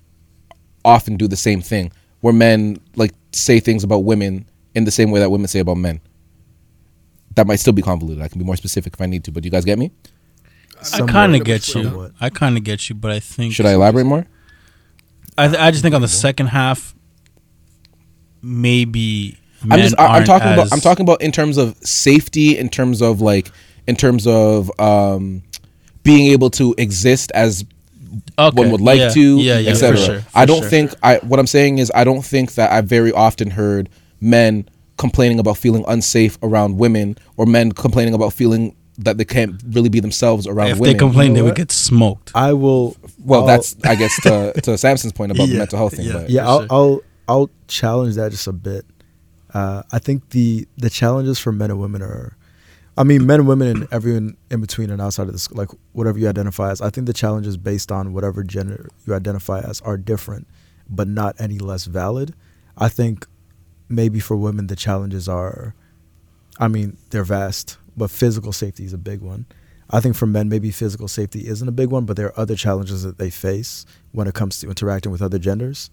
often 0.85 1.17
do 1.17 1.27
the 1.27 1.37
same 1.37 1.61
thing 1.61 1.93
where 2.21 2.33
men 2.33 2.79
like 2.97 3.13
say 3.33 3.61
things 3.61 3.85
about 3.85 3.99
women 4.05 4.49
in 4.75 4.85
the 4.85 4.91
same 4.91 5.11
way 5.11 5.21
that 5.21 5.31
women 5.31 5.49
say 5.49 5.61
about 5.61 5.77
men. 5.77 6.01
That 7.35 7.47
might 7.47 7.57
still 7.57 7.73
be 7.73 7.83
convoluted. 7.83 8.23
I 8.23 8.29
can 8.29 8.39
be 8.39 8.45
more 8.45 8.57
specific 8.57 8.95
if 8.95 9.01
i 9.01 9.07
need 9.07 9.25
to 9.25 9.31
but 9.31 9.45
you 9.45 9.51
guys 9.51 9.65
get 9.65 9.79
me? 9.79 9.93
I 10.93 11.01
kind 11.07 11.35
of 11.35 11.45
get 11.45 11.75
you. 11.75 12.13
I 12.21 12.31
kind 12.31 12.57
of 12.57 12.63
get 12.65 12.89
you, 12.89 12.95
but 12.95 13.11
I 13.11 13.21
think 13.21 13.53
should 13.53 13.67
i 13.67 13.73
elaborate 13.73 14.05
more 14.05 14.27
I, 15.39 15.47
th- 15.49 15.59
I 15.61 15.71
just 15.71 15.83
think 15.83 15.95
on 15.95 16.01
the 16.03 16.09
second 16.09 16.49
half, 16.49 16.95
maybe 18.43 19.39
I'm 19.71 19.81
just 19.81 19.99
I, 19.99 20.19
I'm 20.19 20.25
talking 20.25 20.53
about 20.53 20.73
I'm 20.73 20.81
talking 20.81 21.05
about 21.05 21.23
in 21.23 21.33
terms 21.33 21.57
of 21.57 21.77
safety, 21.79 22.59
in 22.59 22.69
terms 22.69 23.01
of 23.03 23.21
like 23.21 23.51
in 23.87 23.97
terms 23.97 24.27
of 24.27 24.71
um 24.81 25.43
being 26.03 26.31
able 26.33 26.51
to 26.51 26.75
exist 26.79 27.31
as 27.35 27.65
Okay, 28.39 28.63
one 28.63 28.71
would 28.71 28.81
like 28.81 28.99
yeah, 29.01 29.09
to, 29.11 29.37
yeah, 29.39 29.59
yeah, 29.59 29.71
etc. 29.71 29.97
sure, 29.99 30.23
I 30.35 30.47
don't 30.47 30.61
sure. 30.63 30.71
think 30.71 30.95
I 31.03 31.17
what 31.19 31.39
I'm 31.39 31.47
saying 31.47 31.79
is 31.79 31.93
I 31.95 32.05
don't 32.05 32.25
think 32.25 32.55
that 32.55 32.73
I've 32.73 32.87
very 32.87 33.13
often 33.13 33.51
heard 33.51 33.89
men 34.21 34.69
complaining 34.97 35.39
about 35.39 35.57
feeling 35.59 35.85
unsafe 35.87 36.39
around 36.43 36.79
women 36.79 37.17
or 37.37 37.47
men 37.47 37.71
complaining 37.73 38.15
about 38.15 38.33
feeling 38.33 38.75
that 38.99 39.17
they 39.19 39.25
can't 39.25 39.63
really 39.71 39.89
be 39.89 40.01
themselves 40.01 40.47
around 40.47 40.69
if 40.71 40.79
women. 40.79 40.93
they 40.95 40.99
complain, 40.99 41.27
You 41.29 41.31
know 41.31 41.35
they 41.37 41.43
would 41.43 41.55
get 41.57 41.71
smoked. 41.73 42.33
I 42.35 42.53
will. 42.53 42.97
well, 43.25 43.41
I'll- 43.41 43.47
that's 43.47 43.77
I 43.85 43.95
guess 43.95 44.21
to 44.23 44.53
to 44.63 44.77
Samson's 44.77 45.13
point 45.13 45.33
about 45.33 45.49
the 45.49 45.57
mental 45.59 45.79
health 45.79 45.97
thing. 45.97 46.07
yeah. 46.07 46.13
But 46.13 46.31
yeah. 46.31 46.47
I'll, 46.49 46.61
sure. 46.61 46.67
I'll 46.71 47.01
I'll 47.29 47.51
challenge 47.69 48.15
that 48.17 48.31
just 48.31 48.47
a 48.47 48.53
bit. 48.53 48.85
Uh, 49.55 49.83
I 49.93 49.99
think 49.99 50.31
the 50.31 50.67
the 50.77 50.91
challenges 50.91 51.39
for 51.39 51.53
men 51.53 51.71
and 51.71 51.81
women 51.81 52.03
are, 52.03 52.37
I 52.97 53.05
mean, 53.05 53.25
men 53.27 53.41
and 53.41 53.49
women 53.49 53.69
and 53.69 53.89
everyone 53.93 54.37
in 54.51 54.61
between 54.61 54.91
and 54.91 55.01
outside 55.01 55.27
of 55.27 55.33
this, 55.33 55.51
like 55.53 55.69
whatever 55.93 56.19
you 56.19 56.29
identify 56.29 56.71
as. 56.71 56.81
I 56.81 56.91
think 56.91 57.07
the 57.07 57.13
challenges 57.13 57.57
based 57.57 57.91
on 57.93 58.13
whatever 58.13 58.43
gender 58.43 58.89
you 59.07 59.15
identify 59.15 59.61
as 59.61 59.81
are 59.83 59.97
different, 59.97 60.47
but 60.89 61.07
not 61.09 61.35
any 61.39 61.59
less 61.59 61.85
valid. 61.87 62.35
I 62.77 62.89
think 62.89 63.27
maybe 63.89 64.21
for 64.21 64.37
women 64.37 64.67
the 64.67 64.77
challenges 64.77 65.29
are, 65.29 65.75
I 66.59 66.69
mean, 66.69 66.97
they're 67.11 67.25
vast, 67.25 67.79
but 67.99 68.11
physical 68.11 68.53
safety 68.53 68.85
is 68.85 68.93
a 68.93 68.99
big 68.99 69.21
one. 69.21 69.47
I 69.91 70.01
think 70.01 70.17
for 70.17 70.27
men, 70.27 70.49
maybe 70.49 70.71
physical 70.71 71.09
safety 71.09 71.47
isn't 71.47 71.67
a 71.67 71.73
big 71.73 71.91
one, 71.91 72.05
but 72.05 72.17
there 72.17 72.27
are 72.27 72.39
other 72.39 72.55
challenges 72.55 73.03
that 73.05 73.19
they 73.19 73.31
face 73.31 73.87
when 74.13 74.29
it 74.29 74.35
comes 74.35 74.61
to 74.61 74.69
interacting 74.69 75.11
with 75.11 75.23
other 75.23 75.39
genders. 75.39 75.91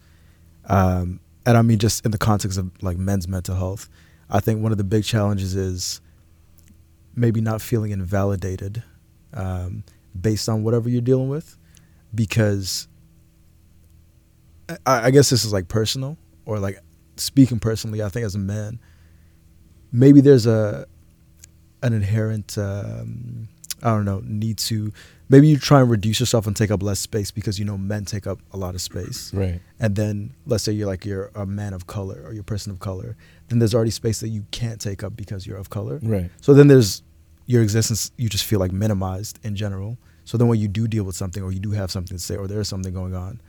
Um, 0.65 1.21
and 1.45 1.57
I 1.57 1.61
mean, 1.61 1.79
just 1.79 2.05
in 2.05 2.11
the 2.11 2.17
context 2.17 2.57
of 2.57 2.71
like 2.83 2.97
men's 2.97 3.27
mental 3.27 3.55
health, 3.55 3.89
I 4.29 4.39
think 4.39 4.61
one 4.61 4.71
of 4.71 4.77
the 4.77 4.83
big 4.83 5.03
challenges 5.03 5.55
is 5.55 6.01
maybe 7.15 7.39
not 7.39 7.61
feeling 7.61 7.91
invalidated 7.91 8.83
um, 9.33 9.83
based 10.19 10.49
on 10.49 10.63
whatever 10.63 10.89
you're 10.89 11.01
dealing 11.01 11.29
with, 11.29 11.57
because 12.13 12.87
I, 14.85 15.07
I 15.07 15.11
guess 15.11 15.29
this 15.29 15.45
is 15.45 15.53
like 15.53 15.67
personal 15.67 16.17
or 16.45 16.59
like 16.59 16.79
speaking 17.15 17.59
personally. 17.59 18.03
I 18.03 18.09
think 18.09 18.25
as 18.25 18.35
a 18.35 18.39
man, 18.39 18.79
maybe 19.91 20.19
there's 20.19 20.47
a 20.47 20.87
an 21.85 21.93
inherent 21.93 22.57
um, 22.57 23.47
I 23.83 23.89
don't 23.89 24.05
know 24.05 24.21
need 24.25 24.57
to 24.57 24.91
maybe 25.29 25.47
you 25.47 25.57
try 25.57 25.81
and 25.81 25.89
reduce 25.89 26.19
yourself 26.19 26.47
and 26.47 26.55
take 26.55 26.71
up 26.71 26.81
less 26.81 26.99
space 26.99 27.29
because 27.29 27.59
you 27.59 27.65
know 27.65 27.77
men 27.77 28.05
take 28.05 28.25
up 28.25 28.39
a 28.51 28.57
lot 28.57 28.73
of 28.73 28.81
space. 28.81 29.31
Right, 29.33 29.61
and 29.79 29.95
then 29.95 30.33
let's 30.47 30.63
say 30.63 30.71
you're 30.71 30.87
like 30.87 31.05
you're 31.05 31.31
a 31.35 31.45
man 31.45 31.73
of 31.73 31.85
color 31.85 32.23
or 32.25 32.33
you're 32.33 32.41
a 32.41 32.43
person 32.43 32.71
of 32.71 32.79
color 32.79 33.15
then 33.47 33.59
there's 33.59 33.75
already 33.75 33.91
space 33.91 34.21
that 34.21 34.29
you 34.29 34.43
can't 34.49 34.81
take 34.81 35.03
up 35.03 35.15
because 35.15 35.45
you're 35.45 35.57
of 35.57 35.69
color. 35.69 35.99
Right, 36.01 36.31
so 36.41 36.55
then 36.55 36.67
there's 36.67 37.03
your 37.45 37.61
existence 37.61 38.11
you 38.17 38.27
just 38.27 38.43
feel 38.43 38.59
like 38.59 38.71
minimized 38.71 39.39
in 39.43 39.55
general. 39.55 39.99
So 40.23 40.39
then 40.39 40.47
when 40.47 40.59
you 40.59 40.67
do 40.67 40.87
deal 40.87 41.03
with 41.03 41.15
something 41.15 41.43
or 41.43 41.51
you 41.51 41.59
do 41.59 41.71
have 41.71 41.91
something 41.91 42.17
to 42.17 42.23
say 42.23 42.35
or 42.35 42.47
there's 42.47 42.67
something 42.67 42.93
going 42.93 43.13
on 43.13 43.39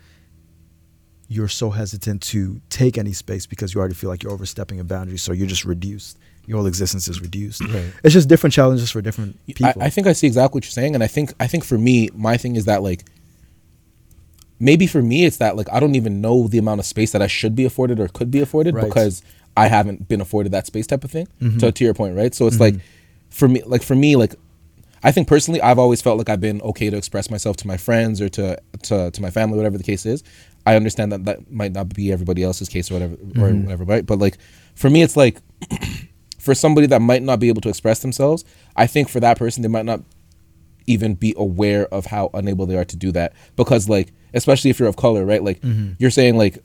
you're 1.29 1.49
so 1.49 1.71
hesitant 1.71 2.23
to 2.23 2.61
take 2.71 2.97
any 2.97 3.13
space 3.13 3.47
because 3.47 3.75
you 3.75 3.81
already 3.81 3.95
feel 3.95 4.09
like 4.11 4.23
you're 4.23 4.33
overstepping 4.33 4.79
a 4.79 4.85
boundary. 4.85 5.17
So 5.17 5.33
you're 5.33 5.49
just 5.49 5.65
reduced 5.65 6.19
your 6.47 6.59
whole 6.59 6.67
existence 6.67 7.09
is 7.09 7.21
reduced 7.21 7.61
right. 7.63 7.93
it's 8.05 8.15
just 8.15 8.29
different 8.29 8.53
challenges 8.53 8.91
for 8.91 9.01
different 9.03 9.37
people 9.47 9.67
I, 9.83 9.87
I 9.87 9.91
think 9.91 10.07
I 10.07 10.13
see 10.13 10.27
exactly 10.27 10.59
what 10.59 10.65
you're 10.65 10.71
saying, 10.71 10.95
and 10.95 11.03
I 11.03 11.07
think 11.09 11.33
I 11.41 11.47
think 11.47 11.65
for 11.65 11.77
me, 11.79 12.11
my 12.15 12.37
thing 12.37 12.57
is 12.57 12.65
that 12.67 12.83
like 12.83 13.05
maybe 14.59 14.87
for 14.87 15.03
me 15.03 15.25
it's 15.27 15.37
that 15.39 15.57
like 15.57 15.69
I 15.73 15.81
don't 15.81 15.95
even 15.95 16.21
know 16.21 16.49
the 16.49 16.59
amount 16.59 16.81
of 16.81 16.87
space 16.87 17.13
that 17.13 17.23
I 17.23 17.27
should 17.27 17.55
be 17.55 17.65
afforded 17.65 18.01
or 18.01 18.09
could 18.09 18.31
be 18.31 18.41
afforded 18.41 18.75
Right. 18.75 18.87
because 18.87 19.23
I 19.57 19.69
haven't 19.69 20.09
been 20.09 20.21
afforded 20.21 20.53
that 20.53 20.67
space 20.67 20.87
type 20.87 21.05
of 21.05 21.11
thing. 21.11 21.29
Mm-hmm. 21.41 21.59
So 21.59 21.71
to 21.71 21.85
your 21.85 21.95
point, 21.95 22.17
right? 22.17 22.35
So 22.35 22.47
it's 22.47 22.61
like 22.61 22.77
for 23.31 23.49
me 23.49 23.63
like 23.65 23.83
for 23.83 23.95
me 23.95 24.17
like 24.17 24.35
I 25.03 25.13
think 25.13 25.29
personally 25.29 25.61
I've 25.61 25.79
always 25.79 26.01
felt 26.03 26.19
like 26.19 26.29
I've 26.29 26.41
been 26.41 26.61
okay 26.63 26.91
to 26.91 26.97
express 26.97 27.31
myself 27.31 27.57
to 27.59 27.67
my 27.67 27.77
friends 27.77 28.21
or 28.21 28.29
to 28.31 28.59
to, 28.85 29.11
to 29.11 29.23
my 29.23 29.31
family 29.31 29.57
whatever 29.57 29.79
the 29.79 29.85
case 29.85 30.07
is. 30.07 30.23
I 30.65 30.75
understand 30.75 31.13
that 31.13 31.25
that 31.27 31.51
might 31.51 31.73
not 31.73 31.91
be 31.91 32.11
everybody 32.13 32.43
else's 32.43 32.69
case 32.69 32.91
or 32.91 32.95
whatever 32.95 33.15
or 33.39 33.55
whatever, 33.55 33.85
right? 33.85 34.05
But 34.05 34.19
like 34.19 34.39
for 34.75 34.91
me 34.91 35.03
it's 35.03 35.17
like 35.17 35.39
for 36.47 36.55
somebody 36.55 36.87
that 36.87 37.03
might 37.03 37.23
not 37.23 37.41
be 37.41 37.49
able 37.49 37.61
to 37.61 37.69
express 37.69 37.99
themselves, 37.99 38.45
I 38.77 38.87
think 38.87 39.11
for 39.11 39.21
that 39.21 39.37
person 39.37 39.63
they 39.63 39.69
might 39.69 39.85
not 39.85 40.01
even 40.87 41.15
be 41.15 41.35
aware 41.37 41.87
of 41.93 42.07
how 42.07 42.31
unable 42.33 42.65
they 42.65 42.77
are 42.77 42.85
to 42.85 42.97
do 42.97 43.13
that. 43.13 43.35
Because 43.57 43.89
like 43.89 44.13
especially 44.33 44.71
if 44.71 44.79
you're 44.79 44.89
of 44.89 44.97
color 44.97 45.27
right? 45.27 45.43
Like 45.43 45.61
mm-hmm. 45.61 45.93
you're 45.99 46.11
saying 46.11 46.39
like 46.39 46.63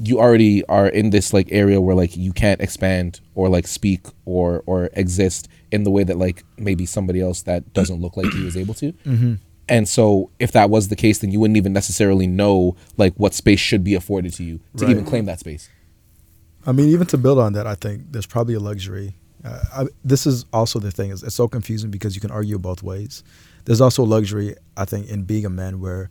you 0.00 0.18
already 0.18 0.64
are 0.64 0.88
in 0.88 1.10
this 1.10 1.32
like 1.32 1.48
area 1.50 1.80
where 1.80 1.94
like 1.94 2.16
you 2.16 2.32
can't 2.32 2.60
expand 2.60 3.20
or 3.34 3.48
like 3.48 3.66
speak 3.66 4.06
or 4.24 4.62
or 4.66 4.88
exist 4.94 5.48
in 5.70 5.84
the 5.84 5.90
way 5.90 6.02
that 6.02 6.16
like 6.16 6.42
maybe 6.56 6.86
somebody 6.86 7.20
else 7.20 7.42
that 7.42 7.72
doesn't 7.74 8.00
look 8.00 8.16
like 8.16 8.32
you 8.34 8.46
is 8.46 8.56
able 8.56 8.74
to. 8.74 8.92
Mm-hmm. 8.92 9.34
And 9.68 9.86
so 9.86 10.30
if 10.38 10.52
that 10.52 10.70
was 10.70 10.88
the 10.88 10.96
case 10.96 11.18
then 11.18 11.30
you 11.30 11.40
wouldn't 11.40 11.58
even 11.58 11.74
necessarily 11.74 12.26
know 12.26 12.74
like 12.96 13.12
what 13.16 13.34
space 13.34 13.60
should 13.60 13.84
be 13.84 13.94
afforded 13.94 14.32
to 14.34 14.44
you 14.44 14.60
to 14.78 14.86
Right. 14.86 14.92
even 14.92 15.04
claim 15.04 15.26
that 15.26 15.40
space 15.40 15.68
I 16.66 16.72
mean, 16.72 16.88
even 16.88 17.06
to 17.08 17.18
build 17.18 17.38
on 17.38 17.52
that, 17.54 17.66
I 17.66 17.74
think 17.74 18.12
there's 18.12 18.26
probably 18.26 18.54
a 18.54 18.60
luxury. 18.60 19.14
Uh, 19.44 19.60
I, 19.72 19.84
this 20.04 20.26
is 20.26 20.44
also 20.52 20.78
the 20.78 20.90
thing 20.90 21.10
is 21.10 21.22
it's 21.22 21.34
so 21.34 21.48
confusing 21.48 21.90
because 21.90 22.14
you 22.14 22.20
can 22.20 22.30
argue 22.30 22.58
both 22.58 22.82
ways. 22.82 23.22
There's 23.64 23.80
also 23.80 24.02
a 24.02 24.06
luxury, 24.06 24.54
I 24.76 24.84
think, 24.84 25.08
in 25.08 25.24
being 25.24 25.44
a 25.44 25.50
man 25.50 25.80
where 25.80 26.10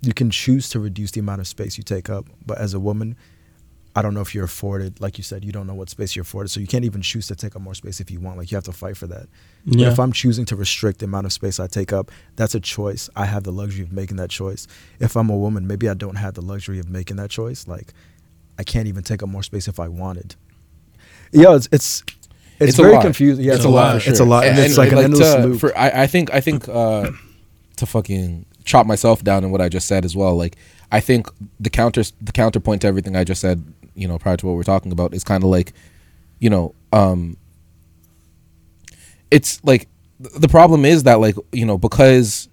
you 0.00 0.14
can 0.14 0.30
choose 0.30 0.68
to 0.70 0.80
reduce 0.80 1.10
the 1.10 1.20
amount 1.20 1.40
of 1.40 1.46
space 1.46 1.76
you 1.76 1.84
take 1.84 2.08
up. 2.08 2.26
But 2.44 2.58
as 2.58 2.74
a 2.74 2.80
woman, 2.80 3.16
I 3.96 4.02
don't 4.02 4.12
know 4.12 4.20
if 4.20 4.34
you're 4.34 4.44
afforded, 4.44 5.00
like 5.00 5.16
you 5.16 5.24
said, 5.24 5.42
you 5.42 5.52
don't 5.52 5.66
know 5.66 5.74
what 5.74 5.88
space 5.88 6.14
you're 6.14 6.22
afforded, 6.22 6.50
so 6.50 6.60
you 6.60 6.66
can't 6.66 6.84
even 6.84 7.00
choose 7.00 7.26
to 7.28 7.34
take 7.34 7.56
up 7.56 7.62
more 7.62 7.74
space 7.74 7.98
if 7.98 8.10
you 8.10 8.20
want. 8.20 8.36
Like 8.36 8.50
you 8.50 8.56
have 8.56 8.64
to 8.64 8.72
fight 8.72 8.94
for 8.96 9.06
that. 9.06 9.26
Yeah. 9.64 9.90
if 9.90 9.98
I'm 9.98 10.12
choosing 10.12 10.44
to 10.46 10.56
restrict 10.56 10.98
the 10.98 11.06
amount 11.06 11.24
of 11.24 11.32
space 11.32 11.58
I 11.58 11.66
take 11.66 11.94
up, 11.94 12.10
that's 12.36 12.54
a 12.54 12.60
choice. 12.60 13.08
I 13.16 13.24
have 13.24 13.44
the 13.44 13.52
luxury 13.52 13.82
of 13.82 13.92
making 13.92 14.18
that 14.18 14.28
choice. 14.28 14.66
If 15.00 15.16
I'm 15.16 15.30
a 15.30 15.36
woman, 15.36 15.66
maybe 15.66 15.88
I 15.88 15.94
don't 15.94 16.16
have 16.16 16.34
the 16.34 16.42
luxury 16.42 16.78
of 16.78 16.90
making 16.90 17.16
that 17.16 17.30
choice. 17.30 17.66
Like 17.66 17.94
I 18.58 18.64
can't 18.64 18.88
even 18.88 19.02
take 19.02 19.22
up 19.22 19.28
more 19.28 19.42
space 19.42 19.68
if 19.68 19.78
I 19.78 19.88
wanted. 19.88 20.34
Yeah, 21.32 21.56
it's 21.56 21.68
it's 21.72 22.02
it's, 22.58 22.70
It's 22.70 22.76
very 22.78 23.00
confusing. 23.00 23.44
Yeah, 23.44 23.52
It's 23.52 23.58
it's, 23.58 23.64
a 23.66 23.68
lot, 23.68 23.94
lot. 23.94 24.02
for 24.02 24.10
It's 24.10 24.20
a 24.20 24.24
lot, 24.24 24.46
and, 24.46 24.58
it's 24.58 24.78
like 24.78 24.92
an 24.92 24.98
endless 24.98 25.34
to, 25.34 25.46
loop. 25.46 25.60
For 25.60 25.76
I, 25.76 26.04
I 26.04 26.06
think 26.06 26.32
I 26.32 26.40
think 26.40 26.68
uh, 26.68 27.10
to 27.76 27.86
fucking 27.86 28.46
chop 28.64 28.86
myself 28.86 29.22
down 29.22 29.44
in 29.44 29.50
what 29.50 29.60
I 29.60 29.68
just 29.68 29.86
said 29.86 30.04
as 30.04 30.16
well. 30.16 30.36
Like 30.36 30.56
I 30.90 31.00
think 31.00 31.28
the 31.60 31.70
counter 31.70 32.02
the 32.22 32.32
counterpoint 32.32 32.82
to 32.82 32.88
everything 32.88 33.14
I 33.14 33.24
just 33.24 33.40
said, 33.40 33.62
you 33.94 34.08
know, 34.08 34.18
prior 34.18 34.36
to 34.38 34.46
what 34.46 34.56
we're 34.56 34.62
talking 34.62 34.92
about, 34.92 35.12
is 35.12 35.24
kind 35.24 35.42
of 35.44 35.50
like, 35.50 35.72
you 36.38 36.48
know, 36.48 36.74
um, 36.92 37.36
it's 39.30 39.62
like 39.64 39.88
th- 40.22 40.34
the 40.36 40.48
problem 40.48 40.84
is 40.84 41.02
that 41.02 41.20
like 41.20 41.36
you 41.52 41.66
know 41.66 41.76
because 41.76 42.48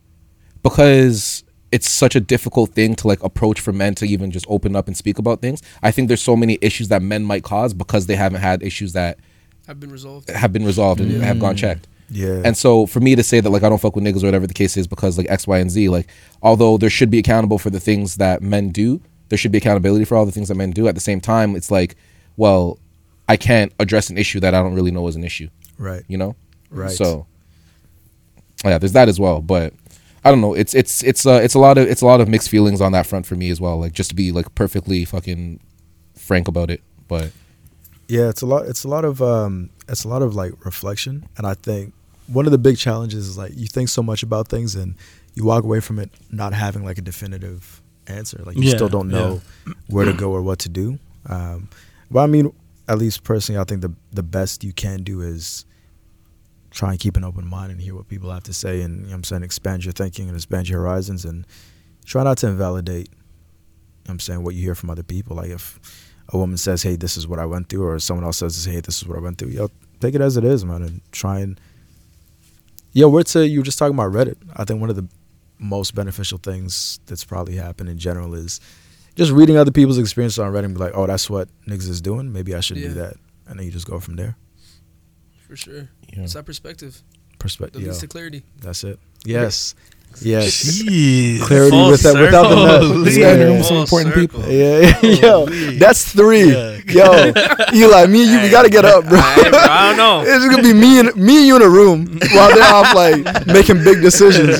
because 0.63 1.42
it's 1.73 1.89
such 1.89 2.15
a 2.15 2.19
difficult 2.19 2.69
thing 2.75 2.93
to 2.93 3.07
like 3.07 3.21
approach 3.23 3.59
for 3.59 3.73
men 3.73 3.95
to 3.95 4.05
even 4.05 4.29
just 4.29 4.45
open 4.47 4.75
up 4.75 4.85
and 4.85 4.95
speak 4.95 5.17
about 5.17 5.41
things. 5.41 5.63
I 5.81 5.89
think 5.89 6.07
there's 6.07 6.21
so 6.21 6.35
many 6.35 6.59
issues 6.61 6.89
that 6.89 7.01
men 7.01 7.23
might 7.23 7.43
cause 7.43 7.73
because 7.73 8.05
they 8.05 8.15
haven't 8.15 8.41
had 8.41 8.61
issues 8.61 8.93
that 8.93 9.17
Have 9.65 9.79
been 9.79 9.91
resolved. 9.91 10.29
have 10.29 10.53
been 10.53 10.65
resolved 10.65 11.01
and 11.01 11.11
have 11.23 11.39
gone 11.39 11.55
mm. 11.55 11.57
checked. 11.57 11.87
yeah, 12.11 12.43
And 12.45 12.55
so 12.55 12.85
for 12.85 12.99
me 12.99 13.15
to 13.15 13.23
say 13.23 13.39
that 13.39 13.49
like 13.49 13.63
I 13.63 13.69
don't 13.69 13.81
fuck 13.81 13.95
with 13.95 14.05
niggas 14.05 14.21
or 14.21 14.27
whatever 14.27 14.45
the 14.45 14.53
case 14.53 14.77
is 14.77 14.85
because 14.85 15.17
like 15.17 15.25
X, 15.31 15.47
Y, 15.47 15.57
and 15.57 15.71
Z, 15.71 15.89
like 15.89 16.07
although 16.43 16.77
there 16.77 16.91
should 16.91 17.09
be 17.09 17.17
accountable 17.17 17.57
for 17.57 17.71
the 17.71 17.79
things 17.79 18.17
that 18.17 18.43
men 18.43 18.69
do, 18.69 19.01
there 19.29 19.37
should 19.39 19.51
be 19.51 19.57
accountability 19.57 20.05
for 20.05 20.15
all 20.15 20.27
the 20.27 20.31
things 20.31 20.49
that 20.49 20.55
men 20.55 20.69
do. 20.69 20.87
At 20.87 20.93
the 20.93 21.01
same 21.01 21.19
time, 21.19 21.55
it's 21.55 21.71
like, 21.71 21.95
well, 22.37 22.77
I 23.27 23.35
can't 23.35 23.73
address 23.79 24.11
an 24.11 24.19
issue 24.19 24.39
that 24.41 24.53
I 24.53 24.61
don't 24.61 24.75
really 24.75 24.91
know 24.91 25.07
is 25.07 25.15
an 25.15 25.23
issue. 25.23 25.49
right. 25.79 26.03
You 26.07 26.19
know? 26.19 26.35
Right. 26.69 26.91
So 26.91 27.25
yeah, 28.63 28.77
there's 28.77 28.93
that 28.93 29.09
as 29.09 29.19
well. 29.19 29.41
But 29.41 29.73
I 30.25 30.31
don't 30.31 30.41
know. 30.41 30.53
It's 30.53 30.73
it's 30.73 31.03
it's 31.03 31.25
uh, 31.25 31.41
it's 31.43 31.53
a 31.53 31.59
lot 31.59 31.77
of 31.77 31.87
it's 31.87 32.01
a 32.01 32.05
lot 32.05 32.21
of 32.21 32.27
mixed 32.29 32.49
feelings 32.49 32.81
on 32.81 32.91
that 32.93 33.05
front 33.07 33.25
for 33.25 33.35
me 33.35 33.49
as 33.49 33.59
well. 33.59 33.79
Like 33.79 33.93
just 33.93 34.09
to 34.11 34.15
be 34.15 34.31
like 34.31 34.53
perfectly 34.55 35.05
fucking 35.05 35.59
frank 36.15 36.47
about 36.47 36.69
it. 36.69 36.81
But 37.07 37.33
Yeah, 38.07 38.29
it's 38.29 38.41
a 38.41 38.45
lot. 38.45 38.65
It's 38.67 38.83
a 38.83 38.87
lot 38.87 39.05
of 39.05 39.21
um, 39.21 39.69
it's 39.87 40.03
a 40.03 40.07
lot 40.07 40.21
of 40.21 40.35
like 40.35 40.63
reflection, 40.65 41.27
and 41.37 41.45
I 41.47 41.53
think 41.55 41.93
one 42.27 42.45
of 42.45 42.51
the 42.51 42.57
big 42.57 42.77
challenges 42.77 43.27
is 43.27 43.37
like 43.37 43.51
you 43.55 43.67
think 43.67 43.89
so 43.89 44.01
much 44.01 44.23
about 44.23 44.47
things 44.47 44.75
and 44.75 44.95
you 45.35 45.43
walk 45.45 45.63
away 45.63 45.79
from 45.81 45.99
it 45.99 46.09
not 46.31 46.53
having 46.53 46.85
like 46.85 46.97
a 46.97 47.01
definitive 47.01 47.81
answer. 48.07 48.41
Like 48.45 48.55
you 48.57 48.63
Yeah, 48.63 48.69
still 48.69 48.89
don't 48.89 49.09
know 49.09 49.41
where 49.87 50.05
to 50.05 50.13
go 50.23 50.31
or 50.31 50.41
what 50.41 50.59
to 50.59 50.69
do. 50.69 50.99
Um, 51.27 51.69
but 52.11 52.19
I 52.21 52.27
mean, 52.27 52.53
at 52.87 52.97
least 52.97 53.23
personally, 53.23 53.59
I 53.59 53.63
think 53.65 53.81
the 53.81 53.93
the 54.11 54.23
best 54.23 54.63
you 54.63 54.73
can 54.73 55.03
do 55.03 55.21
is 55.21 55.65
try 56.73 56.89
and 56.91 56.99
keep 56.99 57.15
an 57.15 57.23
open 57.23 57.47
mind 57.47 57.71
and 57.71 57.79
hear 57.79 57.95
what 57.95 58.07
people 58.07 58.31
have 58.31 58.43
to 58.43 58.53
say, 58.53 58.81
and 58.81 58.95
you 58.95 59.01
know 59.03 59.09
what 59.09 59.15
I'm 59.15 59.23
saying 59.23 59.43
expand 59.43 59.85
your 59.85 59.93
thinking 59.93 60.27
and 60.27 60.35
expand 60.35 60.67
your 60.67 60.79
horizons, 60.79 61.23
and 61.23 61.45
try 62.03 62.23
not 62.23 62.37
to 62.39 62.47
invalidate. 62.47 63.09
you 63.09 63.13
know 63.13 63.17
what 64.05 64.11
I'm 64.13 64.19
saying 64.19 64.43
what 64.43 64.55
you 64.55 64.63
hear 64.63 64.75
from 64.75 64.89
other 64.89 65.03
people. 65.03 65.37
Like 65.37 65.51
if 65.51 65.79
a 66.29 66.37
woman 66.37 66.57
says, 66.57 66.83
"Hey, 66.83 66.95
this 66.95 67.15
is 67.15 67.27
what 67.27 67.39
I 67.39 67.45
went 67.45 67.69
through," 67.69 67.85
or 67.85 67.99
someone 67.99 68.25
else 68.25 68.37
says, 68.37 68.65
"Hey, 68.65 68.81
this 68.81 68.97
is 69.01 69.07
what 69.07 69.17
I 69.17 69.21
went 69.21 69.37
through," 69.37 69.49
yo, 69.49 69.69
take 69.99 70.15
it 70.15 70.21
as 70.21 70.35
it 70.35 70.43
is, 70.43 70.65
man, 70.65 70.81
and 70.81 71.01
try 71.11 71.39
and. 71.39 71.59
Yo, 72.91 73.07
we're 73.09 73.23
to 73.23 73.47
you 73.47 73.59
were 73.59 73.63
just 73.63 73.79
talking 73.79 73.95
about 73.95 74.11
Reddit. 74.11 74.37
I 74.55 74.65
think 74.65 74.81
one 74.81 74.89
of 74.89 74.95
the 74.95 75.07
most 75.59 75.95
beneficial 75.95 76.37
things 76.37 76.99
that's 77.05 77.23
probably 77.23 77.55
happened 77.55 77.89
in 77.89 77.97
general 77.97 78.33
is 78.33 78.59
just 79.15 79.31
reading 79.31 79.57
other 79.57 79.71
people's 79.71 79.97
experiences 79.97 80.39
on 80.39 80.51
Reddit 80.51 80.65
and 80.65 80.73
be 80.73 80.79
like, 80.79 80.93
"Oh, 80.95 81.07
that's 81.07 81.29
what 81.29 81.49
niggas 81.67 81.89
is 81.89 82.01
doing. 82.01 82.33
Maybe 82.33 82.53
I 82.55 82.59
should 82.59 82.77
do 82.77 82.93
that," 82.93 83.15
and 83.47 83.59
then 83.59 83.65
you 83.65 83.71
just 83.71 83.87
go 83.87 83.99
from 83.99 84.15
there. 84.15 84.37
For 85.47 85.55
sure. 85.55 85.89
You 86.13 86.19
know. 86.19 86.23
It's 86.23 86.33
that 86.33 86.45
perspective 86.45 86.93
that 87.31 87.39
Perspective. 87.39 87.81
leads 87.81 87.97
Yo, 87.97 88.01
to 88.01 88.07
clarity. 88.07 88.43
that's 88.61 88.83
it. 88.85 88.99
Yes, 89.25 89.75
yes. 90.21 90.63
Jeez. 90.81 91.41
Clarity 91.41 91.71
Full 91.71 91.89
with 91.91 92.01
that, 92.03 92.15
without 92.21 92.47
the 92.49 92.55
circle. 92.55 92.97
nut. 92.99 93.13
Yeah, 93.13 93.33
Yeah. 93.35 93.61
some 93.63 93.77
important 93.77 94.13
circle. 94.13 94.21
people. 94.21 94.51
Yeah, 94.51 95.01
yo, 95.01 95.45
that's 95.77 96.13
three. 96.13 96.51
Yeah. 96.53 96.79
Yo, 96.87 97.33
Eli, 97.73 98.05
me 98.07 98.23
and 98.23 98.31
you, 98.31 98.39
we 98.41 98.49
gotta 98.49 98.69
get 98.69 98.85
up, 98.85 99.03
bro. 99.09 99.19
I, 99.19 99.49
I 99.69 99.87
don't 99.89 99.97
know. 99.97 100.23
It's 100.27 100.45
gonna 100.47 100.63
be 100.63 100.73
me 100.73 100.99
and 100.99 101.15
me 101.17 101.37
and 101.39 101.47
you 101.47 101.55
in 101.57 101.61
a 101.63 101.69
room 101.69 102.05
while 102.33 102.53
they're 102.55 102.73
off 102.73 102.93
like 102.95 103.47
making 103.47 103.83
big 103.83 104.01
decisions. 104.01 104.59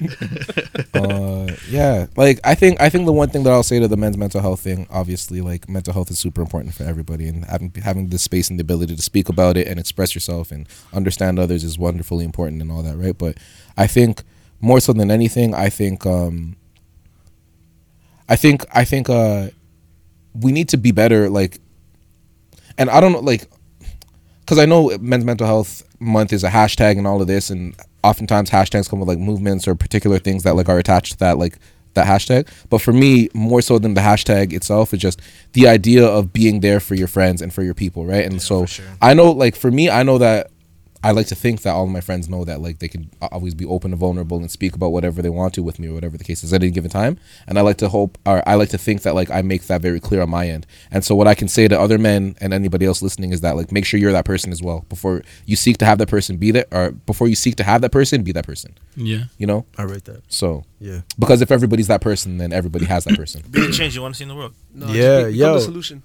uh, 0.94 1.52
yeah, 1.68 2.06
like 2.16 2.40
I 2.44 2.54
think 2.54 2.80
I 2.80 2.88
think 2.88 3.06
the 3.06 3.12
one 3.12 3.28
thing 3.30 3.42
that 3.44 3.52
I'll 3.52 3.62
say 3.62 3.80
to 3.80 3.88
the 3.88 3.96
men's 3.96 4.16
mental 4.16 4.40
health 4.40 4.60
thing, 4.60 4.86
obviously, 4.90 5.40
like 5.40 5.68
mental 5.68 5.92
health 5.92 6.10
is 6.10 6.18
super 6.18 6.40
important 6.40 6.74
for 6.74 6.84
everybody, 6.84 7.28
and 7.28 7.44
having 7.44 7.72
having 7.82 8.08
the 8.08 8.18
space 8.18 8.50
and 8.50 8.58
the 8.58 8.62
ability 8.62 8.96
to 8.96 9.02
speak 9.02 9.28
about 9.28 9.56
it 9.56 9.66
and 9.66 9.78
express 9.78 10.14
yourself 10.14 10.52
and 10.52 10.68
understand 10.92 11.38
others 11.38 11.64
is 11.64 11.78
wonderfully 11.78 12.24
important 12.24 12.62
and 12.62 12.70
all 12.70 12.82
that, 12.82 12.96
right? 12.96 13.16
But 13.16 13.38
I 13.76 13.86
think 13.86 14.22
more 14.60 14.80
so 14.80 14.92
than 14.92 15.10
anything, 15.10 15.54
I 15.54 15.68
think 15.68 16.06
um, 16.06 16.56
I 18.28 18.36
think 18.36 18.64
I 18.74 18.84
think 18.84 19.08
uh, 19.08 19.48
we 20.34 20.52
need 20.52 20.68
to 20.70 20.76
be 20.76 20.92
better, 20.92 21.28
like, 21.30 21.60
and 22.76 22.90
I 22.90 23.00
don't 23.00 23.12
know, 23.12 23.20
like, 23.20 23.48
because 24.48 24.58
I 24.58 24.64
know 24.64 24.96
Men's 24.98 25.26
Mental 25.26 25.46
Health 25.46 25.82
Month 26.00 26.32
is 26.32 26.42
a 26.42 26.48
hashtag 26.48 26.96
and 26.96 27.06
all 27.06 27.20
of 27.20 27.26
this, 27.26 27.50
and 27.50 27.76
oftentimes 28.02 28.48
hashtags 28.48 28.88
come 28.88 28.98
with 28.98 29.06
like 29.06 29.18
movements 29.18 29.68
or 29.68 29.74
particular 29.74 30.18
things 30.18 30.42
that 30.44 30.56
like 30.56 30.70
are 30.70 30.78
attached 30.78 31.12
to 31.12 31.18
that 31.18 31.36
like 31.36 31.58
that 31.92 32.06
hashtag. 32.06 32.48
But 32.70 32.78
for 32.78 32.94
me, 32.94 33.28
more 33.34 33.60
so 33.60 33.78
than 33.78 33.92
the 33.92 34.00
hashtag 34.00 34.54
itself, 34.54 34.94
is 34.94 35.00
just 35.00 35.20
the 35.52 35.68
idea 35.68 36.06
of 36.06 36.32
being 36.32 36.60
there 36.60 36.80
for 36.80 36.94
your 36.94 37.08
friends 37.08 37.42
and 37.42 37.52
for 37.52 37.62
your 37.62 37.74
people, 37.74 38.06
right? 38.06 38.24
And 38.24 38.40
so 38.40 38.64
sure. 38.64 38.86
I 39.02 39.12
know, 39.12 39.32
like 39.32 39.54
for 39.54 39.70
me, 39.70 39.90
I 39.90 40.02
know 40.02 40.16
that 40.16 40.50
I 41.04 41.12
like 41.12 41.26
to 41.28 41.34
think 41.36 41.62
that 41.62 41.70
all 41.74 41.84
of 41.84 41.90
my 41.90 42.00
friends 42.00 42.28
know 42.28 42.44
that 42.44 42.60
like 42.60 42.80
they 42.80 42.88
can 42.88 43.10
always 43.22 43.54
be 43.54 43.64
open 43.64 43.92
and 43.92 44.00
vulnerable 44.00 44.38
and 44.38 44.50
speak 44.50 44.74
about 44.74 44.90
whatever 44.90 45.22
they 45.22 45.28
want 45.30 45.54
to 45.54 45.62
with 45.62 45.78
me 45.78 45.88
or 45.88 45.94
whatever 45.94 46.16
the 46.18 46.24
case 46.24 46.42
is 46.42 46.52
at 46.52 46.62
any 46.62 46.72
given 46.72 46.90
time. 46.90 47.18
And 47.46 47.56
I 47.58 47.62
like 47.62 47.76
to 47.78 47.88
hope 47.88 48.18
or 48.26 48.42
I 48.48 48.54
like 48.54 48.70
to 48.70 48.78
think 48.78 49.02
that 49.02 49.14
like 49.14 49.30
I 49.30 49.42
make 49.42 49.62
that 49.68 49.80
very 49.80 50.00
clear 50.00 50.22
on 50.22 50.30
my 50.30 50.48
end. 50.48 50.66
And 50.90 51.04
so 51.04 51.14
what 51.14 51.28
I 51.28 51.34
can 51.34 51.46
say 51.48 51.68
to 51.68 51.78
other 51.80 51.98
men 51.98 52.34
and 52.40 52.52
anybody 52.52 52.84
else 52.84 53.00
listening 53.00 53.32
is 53.32 53.42
that 53.42 53.54
like 53.56 53.70
make 53.70 53.84
sure 53.84 54.00
you're 54.00 54.12
that 54.12 54.24
person 54.24 54.50
as 54.50 54.60
well 54.62 54.84
before 54.88 55.22
you 55.46 55.54
seek 55.56 55.78
to 55.78 55.84
have 55.84 55.98
that 55.98 56.08
person 56.08 56.36
be 56.36 56.50
that 56.50 56.66
or 56.72 56.90
before 56.90 57.28
you 57.28 57.36
seek 57.36 57.54
to 57.56 57.64
have 57.64 57.80
that 57.82 57.92
person 57.92 58.22
be 58.24 58.32
that 58.32 58.46
person. 58.46 58.74
Yeah. 58.96 59.24
You 59.38 59.46
know? 59.46 59.66
I 59.76 59.84
rate 59.84 60.04
that. 60.06 60.22
So 60.28 60.64
Yeah. 60.80 61.02
because 61.18 61.40
if 61.42 61.50
everybody's 61.52 61.86
that 61.86 62.00
person, 62.00 62.38
then 62.38 62.52
everybody 62.52 62.86
has 62.86 63.04
that 63.04 63.16
person. 63.22 63.42
Be 63.50 63.66
the 63.66 63.72
change 63.72 63.94
you 63.94 64.02
want 64.02 64.14
to 64.14 64.18
see 64.18 64.24
in 64.24 64.28
the 64.28 64.34
world. 64.34 64.54
No, 64.74 64.86
Yeah, 64.88 64.92
just 64.92 65.26
be- 65.28 65.32
become 65.34 65.34
yo. 65.48 65.54
the 65.54 65.60
solution. 65.60 66.02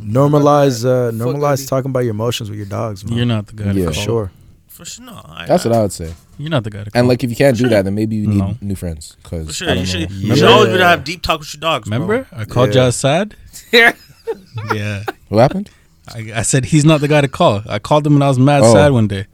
Normalize 0.00 0.84
uh 0.84 1.10
normalize 1.12 1.68
talking 1.68 1.90
about 1.90 2.00
your 2.00 2.10
emotions 2.12 2.48
with 2.50 2.58
your 2.58 2.66
dogs, 2.66 3.04
man. 3.04 3.16
You're 3.16 3.26
not 3.26 3.46
the 3.46 3.52
guy 3.54 3.72
to 3.72 3.78
Yeah. 3.78 3.86
for 3.88 3.92
call. 3.94 4.02
sure. 4.04 4.32
For 4.68 4.84
sure, 4.84 5.04
no. 5.04 5.20
I, 5.24 5.46
That's 5.46 5.64
what 5.64 5.74
I 5.74 5.82
would 5.82 5.92
say. 5.92 6.14
You're 6.38 6.50
not 6.50 6.64
the 6.64 6.70
guy 6.70 6.84
to 6.84 6.90
call. 6.90 6.98
And 6.98 7.08
like 7.08 7.22
if 7.22 7.30
you 7.30 7.36
can't 7.36 7.56
do 7.56 7.62
sure. 7.64 7.70
that, 7.70 7.84
then 7.84 7.94
maybe 7.94 8.16
you 8.16 8.26
need 8.26 8.38
No. 8.38 8.56
new 8.60 8.74
friends. 8.76 9.16
Cause 9.22 9.44
For 9.44 9.50
I 9.50 9.52
sure, 9.52 9.66
don't 9.68 9.78
you 9.78 9.86
should. 9.86 10.10
You 10.10 10.36
should 10.36 10.44
always 10.48 10.66
be 10.66 10.70
able 10.70 10.78
to 10.78 10.86
have 10.88 11.04
deep 11.04 11.22
talk 11.22 11.40
with 11.40 11.52
your 11.54 11.60
dogs. 11.60 11.88
bro. 11.88 11.98
remember 11.98 12.26
I 12.32 12.44
called 12.44 12.68
Yeah. 12.68 12.74
Jazz 12.74 12.96
sad. 13.04 13.34
Yeah. 13.72 13.92
Yeah. 14.74 15.04
What 15.28 15.40
happened? 15.40 15.70
I, 16.14 16.32
I 16.36 16.42
said 16.42 16.64
he's 16.66 16.84
not 16.84 17.00
the 17.00 17.08
guy 17.08 17.20
to 17.20 17.28
call. 17.28 17.62
I 17.68 17.78
called 17.78 18.06
him 18.06 18.14
when 18.14 18.22
I 18.22 18.28
was 18.28 18.38
mad 18.38 18.62
Oh. 18.64 18.72
sad 18.72 18.92
one 18.92 19.06
day. 19.06 19.26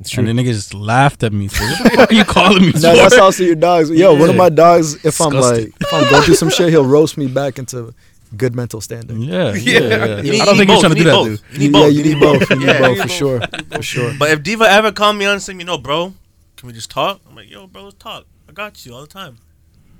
It's 0.00 0.12
And 0.16 0.26
true. 0.26 0.34
the 0.34 0.42
nigga 0.42 0.46
just 0.52 0.74
laughed 0.74 1.22
at 1.22 1.32
me. 1.32 1.46
So 1.48 1.62
what 1.64 1.84
the 1.84 1.90
fuck 1.90 2.10
are 2.10 2.14
you 2.14 2.24
calling 2.24 2.62
me? 2.62 2.72
No, 2.74 2.80
for? 2.90 2.96
that's 2.96 3.18
also 3.18 3.44
your 3.44 3.54
dogs. 3.54 3.90
Yo, 3.90 4.12
one 4.12 4.22
of 4.22 4.28
Yeah. 4.30 4.42
my 4.42 4.48
dogs, 4.48 4.94
if 5.04 5.20
I'm 5.20 5.30
Disgusting. 5.30 5.64
like, 5.66 5.74
if 5.80 5.92
I'm 5.94 6.10
going 6.10 6.22
through 6.24 6.34
some 6.34 6.50
shit, 6.50 6.70
he'll 6.70 6.84
roast 6.84 7.16
me 7.16 7.28
back 7.28 7.58
into 7.60 7.94
good 8.34 8.54
mental 8.54 8.80
standing. 8.80 9.20
Yeah, 9.20 9.54
yeah, 9.54 9.80
Yeah. 9.80 9.80
yeah. 10.16 10.20
Need- 10.22 10.40
I 10.40 10.44
don't 10.44 10.56
you 10.56 10.64
think 10.64 10.68
need 10.68 10.70
he's 10.70 10.80
trying 10.80 10.94
to 10.94 10.98
do 10.98 11.04
that, 11.04 11.12
both. 11.12 11.26
dude. 11.28 11.40
You 11.52 11.58
need 11.58 11.64
yeah, 11.64 11.82
both. 11.82 11.92
you 11.94 12.02
need 12.04 12.20
both. 12.20 12.50
You 12.50 12.56
need 12.56 12.66
Yeah. 12.66 12.78
both 12.80 12.96
Yeah. 12.96 13.02
for 13.04 13.08
sure. 13.08 13.40
For 13.72 13.82
sure. 13.82 14.12
But 14.18 14.30
if 14.30 14.42
Diva 14.42 14.64
ever 14.64 14.92
called 14.92 15.16
me 15.16 15.24
on 15.26 15.32
and 15.34 15.42
said, 15.42 15.58
you 15.58 15.64
know, 15.64 15.78
bro, 15.78 16.14
can 16.56 16.66
we 16.66 16.72
just 16.72 16.90
talk? 16.90 17.20
I'm 17.28 17.34
like, 17.36 17.50
yo, 17.50 17.66
bro, 17.66 17.84
let's 17.84 17.96
talk. 17.98 18.24
I 18.48 18.52
got 18.52 18.84
you 18.84 18.94
all 18.94 19.00
the 19.02 19.06
time. 19.06 19.38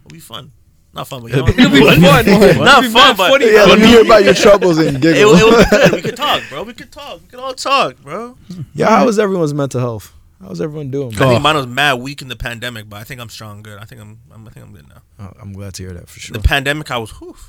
It'll 0.05 0.15
be 0.15 0.21
fun. 0.21 0.53
Not 0.93 1.09
fun, 1.09 1.23
but 1.23 1.31
you 1.33 1.39
know, 1.39 1.49
It'll 1.49 1.71
be 1.71 1.81
fun. 1.81 2.01
Not 2.01 2.27
It'll 2.27 2.81
be 2.83 2.89
fun, 2.89 3.17
but 3.17 3.31
funny. 3.31 3.53
Yeah, 3.53 3.65
let 3.65 3.81
me 3.81 3.87
hear 3.87 4.03
about 4.03 4.23
your 4.23 4.35
troubles 4.35 4.79
and 4.79 4.97
it, 4.99 5.03
giggle. 5.03 5.33
it 5.35 5.45
was 5.45 5.67
good. 5.71 5.93
We 5.93 6.03
could 6.03 6.17
talk, 6.17 6.43
bro. 6.49 6.63
We 6.63 6.73
could 6.73 6.93
talk. 6.93 7.21
We 7.21 7.27
could 7.27 7.41
all 7.41 7.53
talk, 7.55 7.97
bro. 8.01 8.37
Yeah, 8.75 8.91
how 8.91 9.09
is 9.09 9.19
everyone's 9.19 9.53
mental 9.55 9.81
health? 9.81 10.13
How's 10.41 10.61
everyone 10.61 10.91
doing? 10.91 11.13
I 11.15 11.29
think 11.31 11.43
mine 11.43 11.57
was 11.57 11.67
mad 11.67 11.95
weak 11.95 12.21
in 12.23 12.29
the 12.29 12.37
pandemic, 12.37 12.89
but 12.89 12.99
I 13.01 13.05
think 13.05 13.21
I'm 13.21 13.31
strong, 13.31 13.63
good. 13.63 13.79
I 13.79 13.87
think 13.87 14.01
I'm, 14.03 14.21
I'm 14.33 14.47
I 14.47 14.51
think 14.51 14.67
I'm 14.67 14.73
good 14.73 14.87
now. 14.89 15.01
Oh, 15.19 15.33
I'm 15.41 15.53
glad 15.53 15.75
to 15.75 15.83
hear 15.83 15.93
that 15.95 16.09
for 16.09 16.21
sure. 16.21 16.35
The 16.35 16.41
pandemic, 16.47 16.91
I 16.91 16.99
was, 16.99 17.11
whew, 17.13 17.29
was 17.29 17.41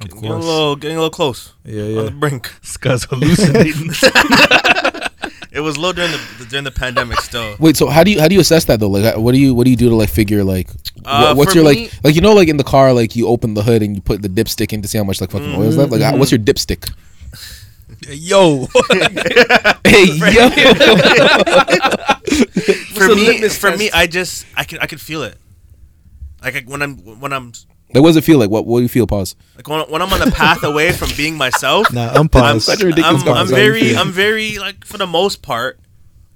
Of 0.00 0.04
getting, 0.04 0.20
getting 0.20 0.36
a 0.36 0.38
little, 0.38 0.76
getting 0.76 0.96
a 0.96 1.00
little 1.00 1.10
close 1.10 1.54
Yeah, 1.64 1.82
yeah. 1.82 1.98
on 2.00 2.04
the 2.06 2.12
yeah. 2.12 2.18
brink. 2.18 2.52
This 2.62 2.76
guy's 2.76 3.04
hallucinating. 3.04 3.90
It 5.50 5.60
was 5.60 5.76
low 5.78 5.92
during 5.92 6.12
the 6.12 6.46
during 6.50 6.64
the 6.64 6.70
pandemic 6.70 7.18
still. 7.20 7.56
Wait, 7.58 7.76
so 7.76 7.88
how 7.88 8.04
do 8.04 8.12
you 8.12 8.20
how 8.20 8.28
do 8.28 8.34
you 8.34 8.40
assess 8.40 8.66
that 8.66 8.78
though? 8.78 8.88
Like, 8.90 9.16
what 9.16 9.32
do 9.32 9.38
you 9.40 9.54
what 9.54 9.64
do 9.64 9.70
you 9.70 9.76
do 9.76 9.88
to 9.88 9.94
like 9.96 10.10
figure 10.10 10.44
like 10.44 10.68
Uh, 11.04 11.34
what's 11.34 11.52
your 11.54 11.64
me- 11.64 11.86
like 11.88 12.04
like 12.04 12.14
you 12.14 12.20
know 12.20 12.32
like 12.34 12.48
in 12.48 12.58
the 12.58 12.64
car 12.64 12.92
like 12.92 13.16
you 13.16 13.26
open 13.26 13.54
the 13.54 13.62
hood 13.62 13.82
and 13.82 13.96
you 13.96 14.02
put 14.02 14.22
the 14.22 14.28
dipstick 14.28 14.72
in 14.72 14.82
to 14.82 14.88
see 14.88 14.98
how 14.98 15.04
much 15.04 15.20
like 15.20 15.30
fucking 15.32 15.54
oil 15.56 15.62
is 15.62 15.76
left? 15.76 15.90
Like, 15.90 16.02
how- 16.02 16.16
what's 16.16 16.30
your 16.30 16.38
dipstick? 16.38 16.92
Yo, 18.08 18.66
hey 19.84 20.04
yo, 20.30 20.48
For 22.94 23.08
me, 23.14 23.48
for 23.48 23.76
me, 23.76 23.90
I 23.90 24.06
just 24.06 24.46
I 24.56 24.62
can 24.64 24.78
I 24.78 24.86
can 24.86 24.98
feel 24.98 25.22
it. 25.22 25.36
Like 26.42 26.66
when 26.68 26.82
I'm 26.82 26.96
when 27.18 27.32
I'm 27.32 27.52
like, 27.94 28.02
what 28.02 28.10
does 28.10 28.16
it 28.16 28.24
feel 28.24 28.38
like? 28.38 28.50
What 28.50 28.66
what 28.66 28.78
do 28.78 28.82
you 28.82 28.88
feel? 28.88 29.06
Pause. 29.06 29.34
like 29.56 29.68
when, 29.68 29.80
when 29.90 30.02
I'm 30.02 30.12
on 30.12 30.20
the 30.20 30.30
path 30.30 30.62
away 30.62 30.92
from 30.92 31.10
being 31.16 31.36
myself. 31.36 31.92
Nah, 31.98 32.10
I'm 32.10 32.16
I'm, 32.22 32.28
paused. 32.28 32.66
Such 32.66 32.82
a 32.82 32.86
ridiculous 32.86 33.22
I'm, 33.22 33.34
I'm 33.34 33.48
very 33.48 33.96
I'm 33.96 34.12
very 34.12 34.58
like 34.58 34.84
for 34.84 34.98
the 34.98 35.06
most 35.06 35.42
part, 35.42 35.80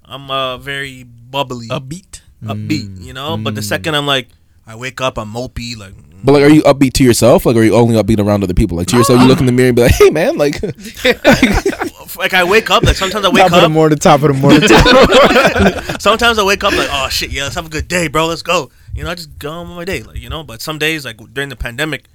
I'm 0.03 0.31
uh 0.31 0.57
very 0.57 1.03
bubbly, 1.03 1.67
upbeat. 1.67 2.21
upbeat, 2.43 2.97
mm. 2.97 3.03
you 3.03 3.13
know. 3.13 3.37
But 3.37 3.55
the 3.55 3.61
mm. 3.61 3.65
second 3.65 3.95
I'm 3.95 4.07
like, 4.07 4.29
I 4.65 4.75
wake 4.75 4.99
up, 4.99 5.17
I'm 5.17 5.31
mopey, 5.31 5.77
like 5.77 5.93
mm. 5.93 6.13
But 6.23 6.33
like, 6.33 6.43
are 6.43 6.49
you 6.49 6.63
upbeat 6.63 6.93
to 6.93 7.03
yourself? 7.03 7.45
Like, 7.45 7.57
are 7.57 7.63
you 7.63 7.75
only 7.75 8.01
upbeat 8.01 8.19
around 8.19 8.43
other 8.43 8.53
people? 8.53 8.77
Like 8.77 8.87
to 8.87 8.97
yourself, 8.97 9.19
you 9.19 9.27
look 9.27 9.39
in 9.39 9.45
the 9.45 9.51
mirror 9.51 9.67
and 9.69 9.75
be 9.75 9.81
like, 9.83 9.91
"Hey, 9.91 10.09
man!" 10.09 10.37
Like, 10.37 10.61
like 12.17 12.33
I 12.33 12.43
wake 12.45 12.69
up, 12.69 12.83
like 12.83 12.95
sometimes 12.95 13.25
I 13.25 13.29
wake 13.29 13.43
up. 13.43 13.49
top 13.49 13.57
of 13.57 13.61
the 13.61 13.65
up, 13.65 13.71
morning, 13.71 13.97
top 13.99 14.21
of 14.21 14.27
the 14.29 14.33
morning. 14.33 15.99
sometimes 15.99 16.39
I 16.39 16.45
wake 16.45 16.63
up 16.63 16.73
like, 16.73 16.87
oh 16.91 17.09
shit, 17.09 17.31
yeah, 17.31 17.43
let's 17.43 17.55
have 17.55 17.65
a 17.65 17.69
good 17.69 17.87
day, 17.87 18.07
bro, 18.07 18.27
let's 18.27 18.41
go. 18.41 18.71
You 18.95 19.03
know, 19.03 19.09
I 19.09 19.15
just 19.15 19.39
go 19.39 19.49
on 19.49 19.69
with 19.69 19.77
my 19.77 19.85
day, 19.85 20.03
like 20.03 20.19
you 20.19 20.29
know. 20.29 20.43
But 20.43 20.61
some 20.61 20.77
days, 20.77 21.03
like 21.05 21.17
during 21.33 21.49
the 21.49 21.55
pandemic, 21.55 22.05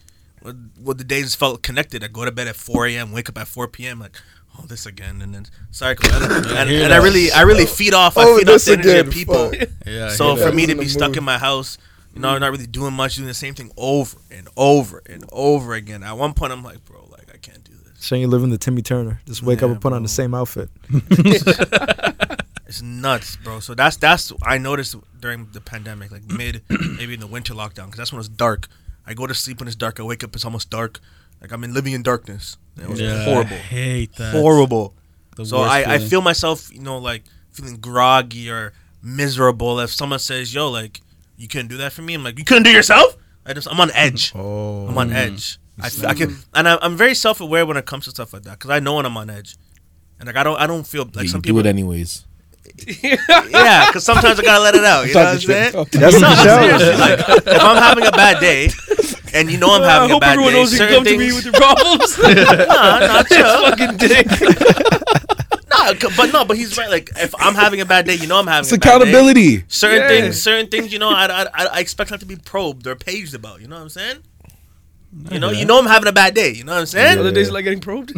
when 0.41 0.71
when 0.83 0.97
the 0.97 1.05
days 1.05 1.35
felt 1.35 1.63
connected, 1.63 2.05
I 2.05 2.09
go 2.09 2.25
to 2.25 2.33
bed 2.33 2.47
at 2.47 2.57
4 2.57 2.87
a.m., 2.87 3.13
wake 3.13 3.29
up 3.29 3.39
at 3.39 3.49
4 3.49 3.69
p.m. 3.69 3.99
Like, 3.99 4.17
oh, 4.59 4.65
this 4.67 4.87
again, 4.87 5.21
and 5.21 5.35
then 5.35 5.47
cycle, 5.71 6.09
and, 6.13 6.47
and, 6.47 6.71
hear 6.71 6.85
and 6.85 6.93
I 6.93 6.99
really, 6.99 7.33
I 7.33 7.43
really 7.43 7.67
feed 7.67 7.95
off, 7.95 8.17
I 8.17 8.25
Oh, 8.25 8.39
feed 8.39 8.49
off 8.49 8.65
the 8.65 8.73
energy 8.73 8.91
again, 8.91 9.07
of 9.09 9.13
people. 9.13 9.53
Yeah. 9.87 10.11
So 10.11 10.37
for 10.37 10.45
that. 10.45 10.55
me 10.55 10.67
to 10.67 10.75
be 10.75 10.87
stuck 10.87 11.11
mood. 11.11 11.19
in 11.19 11.25
my 11.25 11.39
house, 11.39 11.79
you 12.15 12.21
know, 12.21 12.37
not 12.39 12.51
really 12.51 12.67
doing 12.67 12.93
much, 12.93 13.17
doing 13.17 13.27
the 13.27 13.35
same 13.35 13.55
thing 13.55 13.71
over 13.77 14.19
and 14.31 14.49
over 14.57 15.03
and 15.07 15.25
over 15.33 15.75
again. 15.75 16.03
At 16.03 16.17
one 16.17 16.35
point, 16.35 16.53
I'm 16.53 16.63
like, 16.63 16.85
bro, 16.85 17.09
like 17.11 17.29
I 17.33 17.39
can't 17.39 17.65
do 17.65 17.73
this. 17.85 18.05
Shane, 18.05 18.21
you 18.21 18.29
living 18.29 18.51
the 18.51 18.59
Timmy 18.59 18.83
Turner. 18.83 19.21
Just 19.27 19.43
wake 19.43 19.63
up 19.63 19.71
and 19.71 19.81
put 19.81 19.93
on 19.93 20.03
the 20.03 20.09
same 20.09 20.35
outfit. 20.35 20.71
It's 22.69 22.83
nuts, 22.83 23.37
bro. 23.37 23.61
So 23.61 23.75
that's 23.75 23.97
that's 23.97 24.33
I 24.43 24.59
noticed 24.59 24.95
during 25.19 25.49
the 25.53 25.61
pandemic, 25.61 26.11
like 26.13 26.25
mid, 26.31 26.63
maybe 26.99 27.15
in 27.15 27.21
the 27.21 27.27
winter 27.27 27.55
lockdown, 27.55 27.87
because 27.87 27.97
that's 27.97 28.13
when 28.13 28.21
it's 28.21 28.29
dark. 28.29 28.69
I 29.07 29.15
go 29.15 29.27
to 29.27 29.35
sleep 29.35 29.59
when 29.61 29.69
it's 29.69 29.77
dark. 29.77 29.99
I 29.99 30.03
wake 30.03 30.23
up, 30.23 30.35
it's 30.35 30.45
almost 30.45 30.69
dark. 30.69 31.01
Like 31.41 31.51
I'm 31.51 31.65
in 31.65 31.73
living 31.73 31.95
in 31.95 32.03
darkness. 32.03 32.57
It 32.81 32.89
was 32.89 33.01
Yeah, 33.01 33.15
I 33.15 33.25
horrible, 33.25 33.57
hate 33.57 34.15
that. 34.17 34.33
horrible. 34.33 34.95
The 35.37 35.47
So 35.47 35.61
worst 35.61 35.71
I, 35.73 35.95
I 35.95 35.99
feel 35.99 36.21
myself, 36.21 36.73
you 36.73 36.81
know, 36.81 36.99
like 36.99 37.23
feeling 37.53 37.77
groggy 37.77 38.51
or 38.51 38.75
miserable. 39.03 39.81
If 39.81 39.91
someone 39.91 40.19
says, 40.19 40.53
"Yo, 40.53 40.69
like 40.69 41.01
you 41.37 41.49
couldn't 41.49 41.69
do 41.69 41.79
that 41.79 41.93
for 41.93 42.03
me," 42.03 42.15
I'm 42.15 42.25
like, 42.25 42.39
"You 42.39 42.45
couldn't 42.45 42.65
do 42.65 42.71
yourself." 42.71 43.17
I 43.47 43.55
just 43.55 43.67
I'm 43.71 43.81
on 43.81 43.91
edge. 43.93 44.33
Oh, 44.35 44.89
I'm 44.89 44.99
on 44.99 45.11
oh. 45.13 45.17
edge. 45.17 45.59
I 45.81 46.13
can, 46.13 46.37
and 46.55 46.69
I, 46.69 46.77
I'm 46.83 46.97
very 46.97 47.15
self 47.15 47.41
aware 47.41 47.65
when 47.65 47.77
it 47.77 47.87
comes 47.87 48.05
to 48.05 48.11
stuff 48.11 48.33
like 48.33 48.43
that 48.43 48.59
because 48.59 48.71
I 48.71 48.81
know 48.81 48.97
when 48.97 49.07
I'm 49.07 49.17
on 49.17 49.31
edge, 49.31 49.57
and 50.19 50.27
like 50.27 50.37
I 50.37 50.43
don't 50.43 50.59
I 50.61 50.67
don't 50.67 50.87
feel 50.87 51.05
like 51.15 51.23
you 51.23 51.29
some 51.29 51.41
people 51.41 51.63
do 51.63 51.69
it 51.69 51.71
anyways. 51.71 52.25
Yeah, 53.51 53.87
because 53.87 54.05
sometimes 54.05 54.39
I 54.39 54.43
gotta 54.43 54.63
let 54.63 54.75
it 54.75 54.85
out. 54.85 55.07
You 55.07 55.15
know 55.15 55.21
what 55.21 55.29
I'm 55.35 55.41
saying? 55.41 55.73
That's 55.73 56.21
No, 56.21 56.29
the 56.31 56.37
seriously, 56.37 56.97
like 56.97 57.19
if 57.47 57.63
I'm 57.63 57.77
having 57.77 58.07
a 58.07 58.11
bad 58.13 58.41
day, 58.41 58.71
and 59.35 59.51
you 59.51 59.59
know 59.59 59.71
I'm 59.75 59.83
I 59.83 59.89
having 59.91 60.11
a 60.11 60.15
hope 60.15 60.21
bad 60.23 60.33
everyone 60.33 60.53
day, 60.53 60.59
knows 60.59 60.73
you 60.73 60.79
can 60.79 60.89
certain 60.89 60.97
come 60.97 61.05
to 61.05 61.19
me 61.19 61.31
things. 61.31 61.35
with 61.37 61.45
your 61.45 61.55
problems. 61.55 62.19
nah, 62.69 62.99
nah, 63.07 63.23
chill. 63.25 63.71
fucking 63.71 63.97
dick. 63.99 64.27
Nah, 65.71 65.93
but 66.17 66.33
no, 66.33 66.45
but 66.45 66.57
he's 66.57 66.77
right. 66.79 66.89
Like 66.91 67.11
if 67.17 67.35
I'm 67.39 67.55
having 67.55 67.81
a 67.81 67.87
bad 67.87 68.07
day, 68.07 68.15
you 68.15 68.27
know 68.27 68.39
I'm 68.39 68.47
having 68.47 68.61
It's 68.61 68.73
a 68.73 68.79
bad 68.79 68.83
day. 68.85 68.89
accountability. 69.11 69.65
Certain 69.69 69.99
Yeah. 70.03 70.09
things, 70.09 70.41
certain 70.43 70.69
things, 70.69 70.93
you 70.93 70.99
know, 70.99 71.11
I, 71.11 71.27
I, 71.27 71.43
I- 71.55 71.67
I 71.75 71.81
expect 71.81 72.11
not 72.11 72.21
to 72.21 72.27
be 72.27 72.37
probed 72.37 72.87
or 72.87 72.97
paged 72.97 73.35
about. 73.35 73.61
You 73.61 73.69
know 73.69 73.77
what 73.77 73.83
I'm 73.83 73.89
saying? 73.91 74.17
You 75.31 75.39
know, 75.39 75.51
you 75.51 75.65
know 75.65 75.79
I'm 75.79 75.87
having 75.87 76.07
a 76.09 76.13
bad 76.13 76.35
day. 76.35 76.53
You 76.53 76.65
know 76.65 76.73
what 76.73 76.81
I'm 76.81 76.87
saying? 76.87 77.19
Other 77.19 77.33
days 77.33 77.51
like 77.51 77.65
getting 77.65 77.81
probed. 77.81 78.13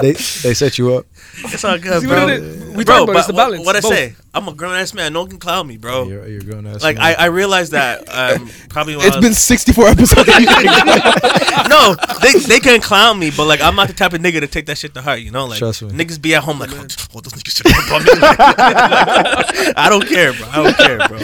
They 0.00 0.12
they 0.12 0.54
set 0.54 0.78
you 0.78 0.94
up. 0.94 1.06
It's 1.44 1.64
all 1.64 1.78
good, 1.78 2.02
See, 2.02 2.08
bro. 2.08 2.24
what 2.24 2.30
it- 2.34 2.60
we 2.76 2.84
bro, 2.84 3.02
about 3.04 3.06
but 3.08 3.16
it's 3.16 3.26
the 3.26 3.32
what- 3.32 3.38
balance. 3.50 3.66
What 3.66 3.76
I 3.76 3.80
say? 3.80 4.14
I'm 4.32 4.46
a 4.46 4.52
grown 4.54 4.74
ass 4.74 4.94
man. 4.94 5.12
No 5.12 5.20
one 5.22 5.30
can 5.30 5.38
clown 5.40 5.66
me, 5.66 5.76
bro. 5.76 6.04
You're, 6.08 6.26
you're 6.28 6.42
grown 6.42 6.66
ass. 6.66 6.82
Like 6.82 6.98
I, 6.98 7.14
I 7.14 7.24
realized 7.26 7.72
that 7.72 8.04
um, 8.08 8.48
probably 8.68 8.96
when 8.96 9.06
It's 9.06 9.16
I 9.16 9.18
was, 9.18 9.26
been 9.26 9.34
64 9.34 9.88
episodes. 9.88 10.28
no, 11.68 11.96
they 12.22 12.32
they 12.38 12.60
can 12.60 12.80
clown 12.80 13.18
me, 13.18 13.30
but 13.36 13.46
like 13.46 13.60
I'm 13.60 13.74
not 13.74 13.88
the 13.88 13.94
type 13.94 14.12
of 14.12 14.20
nigga 14.20 14.40
to 14.40 14.46
take 14.46 14.66
that 14.66 14.78
shit 14.78 14.94
to 14.94 15.02
heart. 15.02 15.20
You 15.20 15.30
know, 15.32 15.46
like 15.46 15.58
Trust 15.58 15.82
me. 15.82 15.90
niggas 15.90 16.20
be 16.22 16.34
at 16.34 16.44
home 16.44 16.58
like, 16.60 16.70
oh, 16.72 16.86
oh 17.14 17.20
those 17.20 17.32
niggas 17.32 17.56
shit 17.56 17.66
about 17.66 18.04
me. 18.04 18.12
I 19.76 19.88
don't 19.88 20.06
care, 20.06 20.32
bro. 20.32 20.46
I 20.48 20.62
don't 20.62 20.76
care, 20.76 20.98
bro. 21.08 21.18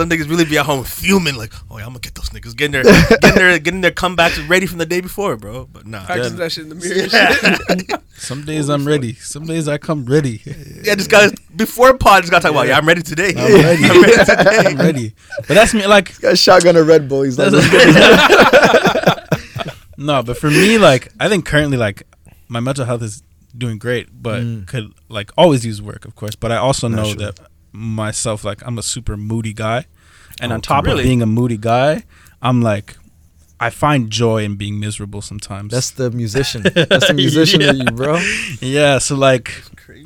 Some 0.00 0.08
niggas 0.08 0.30
really 0.30 0.46
be 0.46 0.56
at 0.56 0.64
home 0.64 0.82
fuming 0.84 1.34
like, 1.36 1.52
oh 1.70 1.76
yeah, 1.76 1.84
I'm 1.84 1.90
gonna 1.90 1.98
get 2.00 2.14
those 2.14 2.30
niggas, 2.30 2.56
getting 2.56 2.72
their 2.72 2.84
getting 2.84 3.34
their 3.34 3.58
getting 3.66 3.80
their 3.82 3.90
comebacks 3.90 4.48
ready 4.48 4.64
from 4.66 4.78
the 4.78 4.86
day 4.86 5.02
before, 5.02 5.36
bro. 5.36 5.66
But 5.70 5.86
nah, 5.86 6.06
Practice 6.06 6.32
that 6.32 6.50
shit 6.52 6.64
in 6.64 6.70
the 6.70 6.74
mirror. 7.90 8.00
Some 8.16 8.44
days 8.46 8.70
I'm 8.70 8.86
ready. 8.88 9.12
Some 9.16 9.44
days 9.44 9.68
I 9.68 9.76
come 9.76 10.06
ready. 10.06 10.40
yeah, 10.84 10.94
this 10.94 11.06
guy 11.06 11.28
before 11.54 11.92
pod 11.98 12.22
just 12.22 12.30
gotta 12.32 12.42
talk 12.44 12.52
about, 12.52 12.66
yeah, 12.66 12.78
I'm 12.78 12.88
ready 12.88 13.02
today. 13.02 13.34
I'm 13.36 13.52
ready. 13.62 13.84
I'm 13.90 14.02
ready 14.02 14.16
today. 14.24 14.56
I'm 14.70 14.76
ready. 14.78 15.14
But 15.46 15.54
that's 15.54 15.74
me. 15.74 15.86
Like 15.86 16.18
got 16.20 16.38
shotgun 16.38 16.76
a 16.76 16.82
Red 16.82 17.06
Bull. 17.08 17.22
He's 17.22 17.38
like, 17.38 17.52
no, 19.98 20.22
but 20.22 20.36
for 20.38 20.50
me, 20.50 20.78
like 20.78 21.12
I 21.20 21.28
think 21.28 21.44
currently, 21.44 21.76
like 21.76 22.04
my 22.48 22.60
mental 22.60 22.84
health 22.86 23.02
is 23.02 23.22
doing 23.56 23.78
great, 23.78 24.08
but 24.12 24.42
Mm. 24.42 24.66
could 24.66 24.92
like 25.08 25.30
always 25.36 25.64
use 25.66 25.82
work, 25.82 26.04
of 26.04 26.14
course. 26.16 26.34
But 26.36 26.52
I 26.52 26.56
also 26.56 26.88
know 26.88 27.02
Naturally. 27.04 27.24
that 27.26 27.40
myself, 27.72 28.44
like 28.44 28.64
I'm 28.66 28.78
a 28.78 28.82
super 28.82 29.16
moody 29.16 29.52
guy, 29.52 29.86
and 30.40 30.52
Oh, 30.52 30.56
on 30.56 30.60
top 30.60 30.84
really? 30.86 31.00
of 31.00 31.04
being 31.04 31.22
a 31.22 31.26
moody 31.26 31.56
guy, 31.56 32.04
I'm 32.42 32.62
like. 32.62 32.96
I 33.62 33.68
find 33.68 34.08
joy 34.08 34.42
in 34.42 34.56
being 34.56 34.80
miserable 34.80 35.20
sometimes. 35.20 35.70
that's 35.70 35.90
the 35.90 36.10
musician. 36.10 36.62
That's 36.74 37.08
the 37.08 37.12
musician 37.12 37.60
in 37.60 37.76
you, 37.76 37.90
bro. 37.92 38.18
yeah, 38.62 38.96
so 38.96 39.14
like 39.14 39.52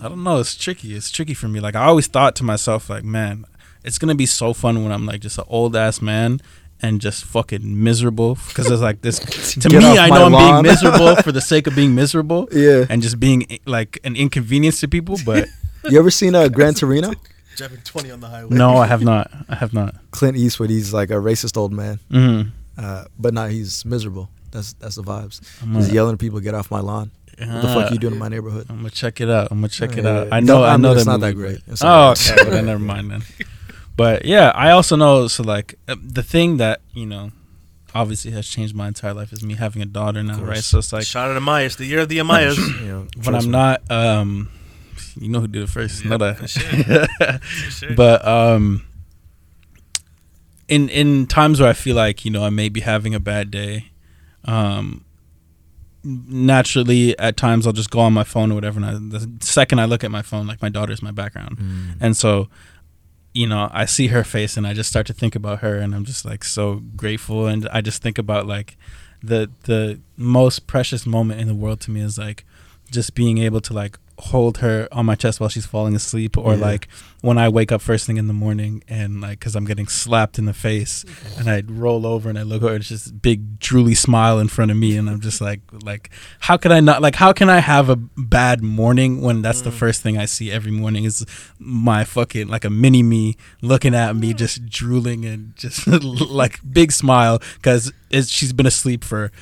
I 0.02 0.08
don't 0.08 0.24
know, 0.24 0.40
it's 0.40 0.56
tricky. 0.56 0.92
It's 0.96 1.08
tricky 1.08 1.34
for 1.34 1.46
me. 1.46 1.60
Like 1.60 1.76
I 1.76 1.84
always 1.84 2.08
thought 2.08 2.34
to 2.36 2.42
myself, 2.42 2.90
like, 2.90 3.04
man, 3.04 3.44
it's 3.84 3.96
gonna 3.96 4.16
be 4.16 4.26
so 4.26 4.54
fun 4.54 4.82
when 4.82 4.90
I'm 4.90 5.06
like 5.06 5.20
just 5.20 5.38
an 5.38 5.44
old 5.46 5.76
ass 5.76 6.02
man 6.02 6.40
and 6.82 7.00
just 7.00 7.24
fucking 7.24 7.80
miserable 7.80 8.38
because 8.48 8.68
it's 8.68 8.82
like 8.82 9.02
this. 9.02 9.20
To 9.62 9.68
Get 9.68 9.78
me, 9.84 9.98
I 9.98 10.08
my 10.08 10.18
know 10.18 10.26
I'm 10.26 10.32
lawn. 10.32 10.64
being 10.64 10.72
miserable 10.74 11.14
for 11.22 11.30
the 11.30 11.40
sake 11.40 11.68
of 11.68 11.76
being 11.76 11.94
miserable 11.94 12.48
Yeah. 12.50 12.86
and 12.90 13.02
just 13.02 13.20
being 13.20 13.46
like 13.66 14.00
an 14.02 14.16
inconvenience 14.16 14.80
to 14.80 14.88
people. 14.88 15.16
But 15.24 15.46
You 15.88 15.96
ever 16.00 16.10
seen 16.10 16.34
uh, 16.34 16.48
Gran 16.48 16.74
Torino? 16.74 17.12
Driving 17.56 17.80
20 17.84 18.10
on 18.10 18.20
the 18.20 18.28
highway. 18.28 18.56
no, 18.56 18.76
I 18.76 18.86
have 18.86 19.02
not. 19.12 19.30
I 19.48 19.54
have 19.56 19.72
not. 19.72 19.94
Clint 20.10 20.36
Eastwood. 20.36 20.70
He's 20.70 20.92
like 20.92 21.10
a 21.10 21.14
racist 21.14 21.56
old 21.56 21.72
man, 21.72 21.98
Mm-hmm. 22.10 22.48
uh, 22.78 23.04
but 23.18 23.34
now 23.34 23.46
He's 23.46 23.84
miserable. 23.84 24.28
That's 24.50 24.72
that's 24.74 24.96
the 24.96 25.02
vibes. 25.02 25.40
I'm 25.62 25.74
He's 25.74 25.86
gonna, 25.86 25.94
yelling 25.94 26.12
at 26.14 26.18
people, 26.20 26.40
"Get 26.40 26.54
off 26.54 26.70
my 26.70 26.80
lawn! 26.80 27.10
What 27.38 27.62
the 27.62 27.68
fuck 27.68 27.90
are 27.90 27.92
you 27.92 27.98
doing 27.98 28.14
in 28.14 28.18
my 28.20 28.28
neighborhood?" 28.28 28.66
I'm 28.68 28.76
gonna 28.76 28.90
check 28.90 29.20
it 29.20 29.28
out. 29.28 29.48
I'm 29.50 29.58
gonna 29.58 29.68
check 29.68 29.96
it 29.96 30.04
Yeah, 30.04 30.10
out. 30.10 30.26
yeah. 30.28 30.34
I 30.36 30.40
know. 30.40 30.58
No, 30.58 30.64
I 30.64 30.74
I 30.74 30.76
know 30.76 30.88
mean, 30.90 30.96
it's 30.98 31.04
that 31.06 31.10
not 31.10 31.20
that 31.20 31.34
great. 31.34 31.58
It's 31.66 31.82
oh, 31.82 31.86
not 31.86 32.30
okay. 32.30 32.42
well, 32.44 32.50
then 32.52 32.66
never 32.66 32.78
mind 32.78 33.10
then. 33.10 33.22
But 33.96 34.24
yeah, 34.24 34.50
I 34.54 34.70
also 34.70 34.96
know. 34.96 35.28
So 35.28 35.42
like 35.44 35.76
uh, 35.88 35.94
the 36.02 36.22
thing 36.24 36.56
that 36.58 36.80
you 36.94 37.06
know, 37.06 37.30
obviously 37.94 38.30
has 38.32 38.46
changed 38.48 38.74
my 38.74 38.88
entire 38.88 39.14
life 39.14 39.32
is 39.32 39.42
me 39.44 39.54
having 39.54 39.82
a 39.82 39.86
daughter 39.86 40.20
now, 40.22 40.40
right? 40.40 40.58
So 40.64 40.78
it's 40.78 40.92
like 40.92 41.04
Shout 41.06 41.30
out 41.30 41.34
to 41.34 41.40
Mayas, 41.40 41.76
the 41.76 41.84
year 41.86 42.00
of 42.00 42.08
the 42.08 42.18
Amayas. 42.18 42.56
You 42.80 42.86
know, 42.86 43.06
when 43.22 43.34
I'm 43.36 43.44
me. 43.44 43.50
not, 43.50 43.82
um, 43.90 44.50
you 45.16 45.28
know 45.28 45.40
who 45.40 45.48
did 45.48 45.62
it 45.62 45.68
first, 45.68 46.04
Yeah, 46.04 46.16
not 46.16 46.48
sure. 46.50 47.06
Sure. 47.70 47.94
but 47.94 48.26
um, 48.26 48.84
in 50.68 50.88
in 50.88 51.26
times 51.26 51.60
where 51.60 51.68
I 51.68 51.72
feel 51.74 51.96
like 51.96 52.24
you 52.24 52.30
know 52.30 52.44
I 52.44 52.50
may 52.50 52.68
be 52.68 52.80
having 52.80 53.14
a 53.14 53.20
bad 53.20 53.50
day, 53.50 53.90
um, 54.44 55.04
naturally 56.02 57.18
at 57.18 57.36
times 57.36 57.66
I'll 57.66 57.72
just 57.72 57.90
go 57.90 58.00
on 58.00 58.12
my 58.12 58.24
phone 58.24 58.50
or 58.52 58.54
whatever. 58.54 58.78
And 58.80 58.86
I, 58.86 59.18
the 59.18 59.30
second 59.40 59.78
I 59.80 59.84
look 59.86 60.04
at 60.04 60.10
my 60.10 60.22
phone, 60.22 60.46
like 60.46 60.60
my 60.62 60.68
daughter's 60.68 61.02
my 61.02 61.10
background, 61.12 61.58
and 62.00 62.16
so 62.16 62.48
you 63.32 63.46
know 63.46 63.68
I 63.72 63.84
see 63.84 64.08
her 64.08 64.24
face 64.24 64.56
and 64.56 64.66
I 64.66 64.74
just 64.74 64.88
start 64.90 65.06
to 65.08 65.12
think 65.12 65.34
about 65.34 65.60
her, 65.60 65.76
and 65.76 65.94
I'm 65.94 66.04
just 66.04 66.24
like 66.24 66.44
so 66.44 66.82
grateful, 66.96 67.46
and 67.46 67.68
I 67.70 67.80
just 67.80 68.02
think 68.02 68.18
about 68.18 68.46
like 68.46 68.76
the 69.22 69.50
the 69.64 70.00
most 70.16 70.66
precious 70.66 71.06
moment 71.06 71.40
in 71.40 71.48
the 71.48 71.54
world 71.54 71.80
to 71.82 71.90
me 71.90 72.00
is 72.00 72.18
like 72.18 72.44
just 72.90 73.14
being 73.14 73.38
able 73.38 73.60
to 73.62 73.72
like 73.72 73.98
hold 74.18 74.58
her 74.58 74.88
on 74.92 75.06
my 75.06 75.14
chest 75.14 75.40
while 75.40 75.48
she's 75.48 75.66
falling 75.66 75.96
asleep 75.96 76.36
or 76.38 76.54
Yeah. 76.54 76.60
like 76.60 76.88
when 77.20 77.36
I 77.36 77.48
wake 77.48 77.72
up 77.72 77.80
first 77.80 78.06
thing 78.06 78.16
in 78.16 78.28
the 78.28 78.34
morning 78.34 78.84
and 78.88 79.20
like 79.20 79.40
because 79.40 79.56
I'm 79.56 79.64
getting 79.64 79.88
slapped 79.88 80.38
in 80.38 80.44
the 80.44 80.52
face 80.52 81.04
mm-hmm. 81.04 81.40
and 81.40 81.50
I 81.50 81.62
roll 81.66 82.06
over 82.06 82.28
and 82.28 82.38
I 82.38 82.42
look 82.42 82.62
over 82.62 82.76
it's 82.76 82.88
just 82.88 83.20
big 83.22 83.58
drooly 83.58 83.96
smile 83.96 84.38
in 84.38 84.48
front 84.48 84.70
of 84.70 84.76
me 84.76 84.96
and 84.96 85.10
I'm 85.10 85.20
just 85.20 85.40
like 85.40 85.60
like 85.82 86.10
how 86.40 86.56
can 86.56 86.70
I 86.70 86.80
not 86.80 87.02
like 87.02 87.16
how 87.16 87.32
can 87.32 87.50
I 87.50 87.58
have 87.58 87.88
a 87.88 87.96
bad 87.96 88.62
morning 88.62 89.20
when 89.20 89.42
that's 89.42 89.62
the 89.62 89.70
mm. 89.70 89.78
first 89.78 90.02
thing 90.02 90.16
I 90.16 90.26
see 90.26 90.50
every 90.50 90.70
morning 90.70 91.04
is 91.04 91.26
my 91.58 92.04
fucking 92.04 92.46
like 92.46 92.64
a 92.64 92.70
mini 92.70 93.02
me 93.02 93.36
looking 93.62 93.94
at 93.94 94.14
me 94.14 94.32
mm. 94.32 94.36
just 94.36 94.66
drooling 94.66 95.24
and 95.24 95.56
just 95.56 95.86
like 95.88 96.60
big 96.70 96.92
smile 96.92 97.40
because 97.54 97.92
she's 98.26 98.52
been 98.52 98.66
asleep 98.66 99.02
for 99.02 99.32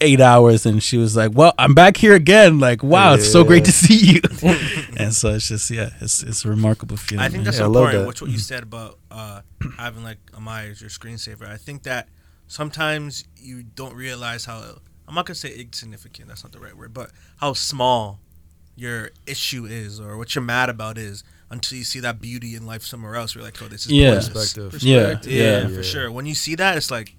eight 0.00 0.20
hours 0.20 0.64
and 0.66 0.82
she 0.82 0.96
was 0.96 1.14
like 1.16 1.30
well 1.34 1.52
i'm 1.58 1.74
back 1.74 1.96
here 1.96 2.14
again 2.14 2.58
like 2.58 2.82
wow 2.82 3.14
it's 3.14 3.30
so 3.30 3.44
great 3.44 3.64
to 3.66 3.72
see 3.72 4.14
you 4.14 4.20
and 4.96 5.12
so 5.12 5.28
it's 5.34 5.48
just 5.48 5.70
yeah 5.70 5.90
it's 6.00 6.22
it's 6.22 6.44
a 6.44 6.48
remarkable 6.48 6.96
feeling 6.96 7.20
I 7.24 7.28
think 7.28 7.38
man. 7.38 7.44
that's 7.44 7.58
Yeah, 7.58 7.66
love 7.66 7.76
important. 7.94 8.02
that. 8.02 8.08
Which 8.08 8.22
what 8.22 8.30
you 8.30 8.38
said 8.38 8.62
about 8.62 8.98
uh, 9.10 9.42
having 9.78 10.02
like 10.02 10.18
Amaya 10.32 10.70
as 10.70 10.80
your 10.80 10.90
screensaver. 10.90 11.46
I 11.48 11.56
think 11.56 11.82
that 11.84 12.08
sometimes 12.46 13.24
you 13.36 13.62
don't 13.62 13.94
realize 13.94 14.44
how 14.44 14.62
I'm 15.08 15.14
not 15.14 15.26
gonna 15.26 15.34
say 15.34 15.54
insignificant. 15.54 16.28
That's 16.28 16.44
not 16.44 16.52
the 16.52 16.60
right 16.60 16.76
word, 16.76 16.94
but 16.94 17.10
how 17.38 17.52
small 17.52 18.20
your 18.76 19.10
issue 19.26 19.66
is 19.66 20.00
or 20.00 20.16
what 20.16 20.34
you're 20.34 20.44
mad 20.44 20.68
about 20.70 20.96
is 20.98 21.24
until 21.50 21.76
you 21.78 21.84
see 21.84 22.00
that 22.00 22.20
beauty 22.20 22.54
in 22.54 22.64
life 22.64 22.82
somewhere 22.82 23.16
else. 23.16 23.34
You're 23.34 23.44
like, 23.44 23.60
oh, 23.62 23.66
this 23.68 23.86
is 23.86 23.92
Yeah. 23.92 24.12
pointless. 24.14 24.52
Perspective. 24.52 24.82
yeah 24.82 25.02
Perspective. 25.02 25.32
Yeah, 25.32 25.60
yeah 25.68 25.68
for 25.76 25.82
sure. 25.82 26.10
When 26.12 26.26
you 26.26 26.34
see 26.34 26.54
that, 26.54 26.76
it's 26.76 26.90
like, 26.90 27.16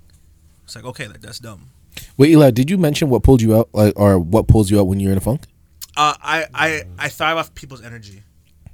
it's 0.63 0.75
like 0.75 0.85
okay, 0.85 1.07
like 1.07 1.21
that's 1.21 1.39
dumb. 1.39 1.70
Wait, 2.21 2.29
Eli, 2.33 2.51
did 2.51 2.69
you 2.69 2.77
mention 2.77 3.09
what 3.09 3.23
pulled 3.23 3.41
you 3.41 3.57
out, 3.57 3.69
like, 3.73 3.93
or 3.95 4.19
what 4.19 4.47
pulls 4.47 4.69
you 4.69 4.79
out 4.79 4.85
when 4.85 4.99
you're 4.99 5.11
in 5.11 5.17
a 5.17 5.21
funk? 5.21 5.41
Uh, 5.97 6.13
I, 6.21 6.45
I, 6.53 6.83
I 6.99 7.09
thrive 7.09 7.35
off 7.35 7.55
people's 7.55 7.81
energy. 7.81 8.21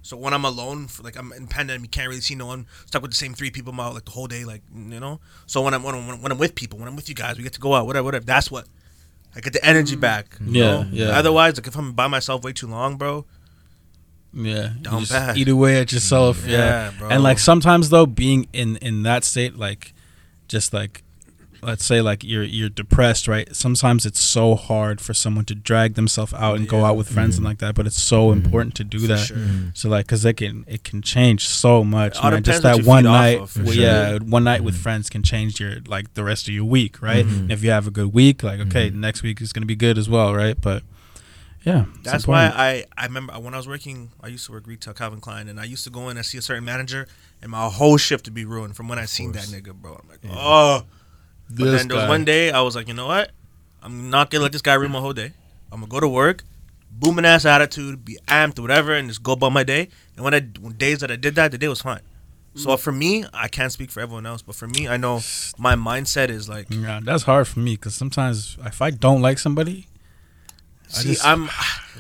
So 0.02 0.18
when 0.18 0.34
I'm 0.34 0.44
alone, 0.44 0.88
for, 0.88 1.04
like 1.04 1.16
I'm 1.16 1.32
independent, 1.32 1.82
you 1.82 1.88
can't 1.88 2.10
really 2.10 2.20
see 2.20 2.36
no 2.36 2.48
one. 2.48 2.68
Stuck 2.88 3.04
with 3.04 3.12
the 3.12 3.16
same 3.16 3.34
three 3.34 3.50
people 3.50 3.72
my 3.72 3.88
like 3.88 4.04
the 4.04 4.12
whole 4.12 4.28
day, 4.28 4.44
like 4.44 4.64
you 4.76 5.00
know. 5.00 5.22
So 5.46 5.62
when 5.62 5.74
I'm 5.74 5.82
when 5.82 5.96
I'm, 5.96 6.22
when 6.22 6.30
I'm 6.30 6.38
with 6.38 6.56
people, 6.56 6.78
when 6.78 6.90
I'm 6.90 6.98
with 6.98 7.08
you 7.08 7.16
guys, 7.16 7.38
we 7.38 7.44
get 7.44 7.54
to 7.54 7.62
go 7.62 7.74
out, 7.74 7.86
whatever, 7.86 8.04
whatever. 8.04 8.26
That's 8.26 8.52
what 8.52 8.68
I 9.34 9.40
get 9.40 9.54
the 9.54 9.64
energy 9.64 9.96
back. 9.96 10.36
Yeah, 10.46 10.64
know? 10.64 10.88
yeah. 10.92 11.06
Otherwise, 11.18 11.56
like 11.56 11.68
if 11.68 11.78
I'm 11.78 11.94
by 11.94 12.08
myself 12.08 12.44
way 12.44 12.52
too 12.52 12.68
long, 12.68 12.98
bro, 12.98 13.26
yeah 14.34 14.74
You 14.74 14.82
Down 14.82 15.06
bad. 15.06 15.38
eat 15.38 15.48
away 15.48 15.80
at 15.80 15.94
yourself 15.94 16.46
yeah, 16.46 16.58
Yeah, 16.58 16.92
bro. 17.00 17.10
and 17.10 17.24
like 17.24 17.40
sometimes 17.40 17.92
though 17.92 18.06
being 18.06 18.50
in 18.52 18.76
in 18.78 19.04
that 19.04 19.24
state 19.24 19.56
like 19.56 19.94
just 20.50 20.74
like 20.74 21.04
let's 21.68 21.86
say 21.86 22.02
like 22.02 22.24
you're 22.24 22.44
you're 22.44 22.70
depressed 22.70 23.28
right 23.28 23.56
sometimes 23.56 24.06
it's 24.06 24.22
so 24.22 24.56
hard 24.56 25.00
for 25.02 25.14
someone 25.14 25.46
to 25.46 25.54
drag 25.54 25.96
themselves 25.96 26.34
out 26.34 26.56
and 26.58 26.68
go 26.68 26.86
out 26.86 26.96
with 26.96 27.10
friends 27.10 27.36
and 27.36 27.44
mm-hmm. 27.44 27.52
like 27.52 27.60
that 27.60 27.76
but 27.76 27.86
it's 27.86 28.02
so 28.02 28.30
mm-hmm. 28.30 28.44
important 28.44 28.74
to 28.74 28.84
do 28.84 29.00
for 29.02 29.08
that 29.08 29.28
sure. 29.28 29.38
Mm-hmm. 29.38 29.70
So 29.74 29.90
like, 29.90 30.08
cause 30.08 30.26
it 30.26 30.34
can 30.34 30.66
it 30.68 30.84
can 30.84 31.02
change 31.02 31.48
so 31.48 31.84
much, 31.84 32.22
man. 32.22 32.44
Just 32.44 32.64
that 32.64 32.84
one 32.84 33.04
night, 33.04 33.40
of, 33.40 33.56
well, 33.58 33.74
sure. 33.74 33.84
yeah, 33.84 34.18
one 34.18 34.44
night 34.44 34.62
with 34.64 34.76
friends 34.76 35.10
can 35.10 35.24
change 35.24 35.60
your 35.60 35.80
like 35.88 36.14
the 36.14 36.24
rest 36.24 36.48
of 36.48 36.54
your 36.54 36.66
week, 36.66 37.02
right? 37.02 37.26
And 37.26 37.52
if 37.52 37.64
you 37.64 37.72
have 37.72 37.88
a 37.88 37.92
good 37.92 38.14
week, 38.14 38.44
like 38.44 38.60
okay, 38.62 38.90
next 38.90 39.24
week 39.24 39.42
is 39.42 39.54
gonna 39.54 39.66
be 39.66 39.76
good 39.76 39.98
as 39.98 40.10
well, 40.10 40.34
right? 40.34 40.60
But 40.60 40.84
yeah, 41.64 41.86
it's 41.96 42.12
That's 42.12 42.28
why. 42.28 42.46
I 42.46 42.86
I 42.98 43.06
remember 43.06 43.34
when 43.34 43.54
I 43.54 43.58
was 43.58 43.68
working. 43.68 44.12
I 44.22 44.28
used 44.28 44.46
to 44.46 44.52
work 44.54 44.68
retail 44.68 44.94
Calvin 44.94 45.20
Klein, 45.20 45.48
and 45.48 45.60
I 45.60 45.66
used 45.66 45.84
to 45.84 45.90
go 45.90 46.10
in 46.10 46.18
and 46.18 46.26
see 46.26 46.38
a 46.38 46.42
certain 46.42 46.66
manager, 46.66 47.08
and 47.42 47.52
my 47.52 47.68
whole 47.70 47.98
shift 47.98 48.26
would 48.28 48.34
be 48.34 48.46
ruined 48.46 48.76
from 48.76 48.88
when 48.88 49.00
I 49.00 49.06
seen 49.06 49.34
that 49.34 49.46
nigga, 49.46 49.74
bro. 49.74 50.00
I'm 50.02 50.10
like, 50.10 50.20
oh. 50.30 50.84
But 51.50 51.66
then 51.72 51.88
there 51.88 51.98
was 51.98 52.08
one 52.10 52.26
day 52.26 52.52
I 52.52 52.62
was 52.62 52.76
like, 52.76 52.88
you 52.88 52.94
know 52.94 53.08
what? 53.08 53.32
I'm 53.82 54.10
not 54.10 54.30
gonna 54.30 54.44
let 54.44 54.52
this 54.52 54.62
guy 54.62 54.74
ruin 54.74 54.92
my 54.92 55.00
whole 55.00 55.14
day. 55.14 55.32
I'm 55.72 55.80
gonna 55.80 55.90
go 55.90 56.00
to 56.00 56.08
work, 56.08 56.44
booming 56.92 57.26
ass 57.26 57.46
attitude, 57.46 58.04
be 58.04 58.18
amped, 58.28 58.60
whatever, 58.60 58.94
and 58.94 59.08
just 59.08 59.24
go 59.24 59.34
about 59.34 59.52
my 59.54 59.64
day. 59.64 59.88
And 60.16 60.26
when 60.26 60.34
I 60.34 60.42
when 60.60 60.74
days 60.74 61.00
that 61.00 61.12
I 61.12 61.16
did 61.16 61.36
that, 61.36 61.52
the 61.52 61.58
day 61.58 61.68
was 61.68 61.82
fine. 61.82 62.02
So 62.56 62.70
Mm. 62.72 62.80
for 62.80 62.92
me, 62.92 63.24
I 63.34 63.48
can't 63.48 63.72
speak 63.72 63.92
for 63.92 64.00
everyone 64.00 64.26
else, 64.26 64.42
but 64.42 64.56
for 64.56 64.68
me, 64.68 64.88
I 64.88 64.98
know 64.98 65.22
my 65.60 65.76
mindset 65.76 66.30
is 66.30 66.50
like, 66.50 66.66
yeah, 66.72 67.00
that's 67.04 67.24
hard 67.24 67.48
for 67.48 67.60
me 67.60 67.76
because 67.76 67.94
sometimes 67.94 68.58
if 68.66 68.82
I 68.82 68.90
don't 68.90 69.22
like 69.22 69.38
somebody, 69.38 69.86
I 70.90 70.92
see, 70.92 71.10
just- 71.10 71.24
I'm, 71.26 71.50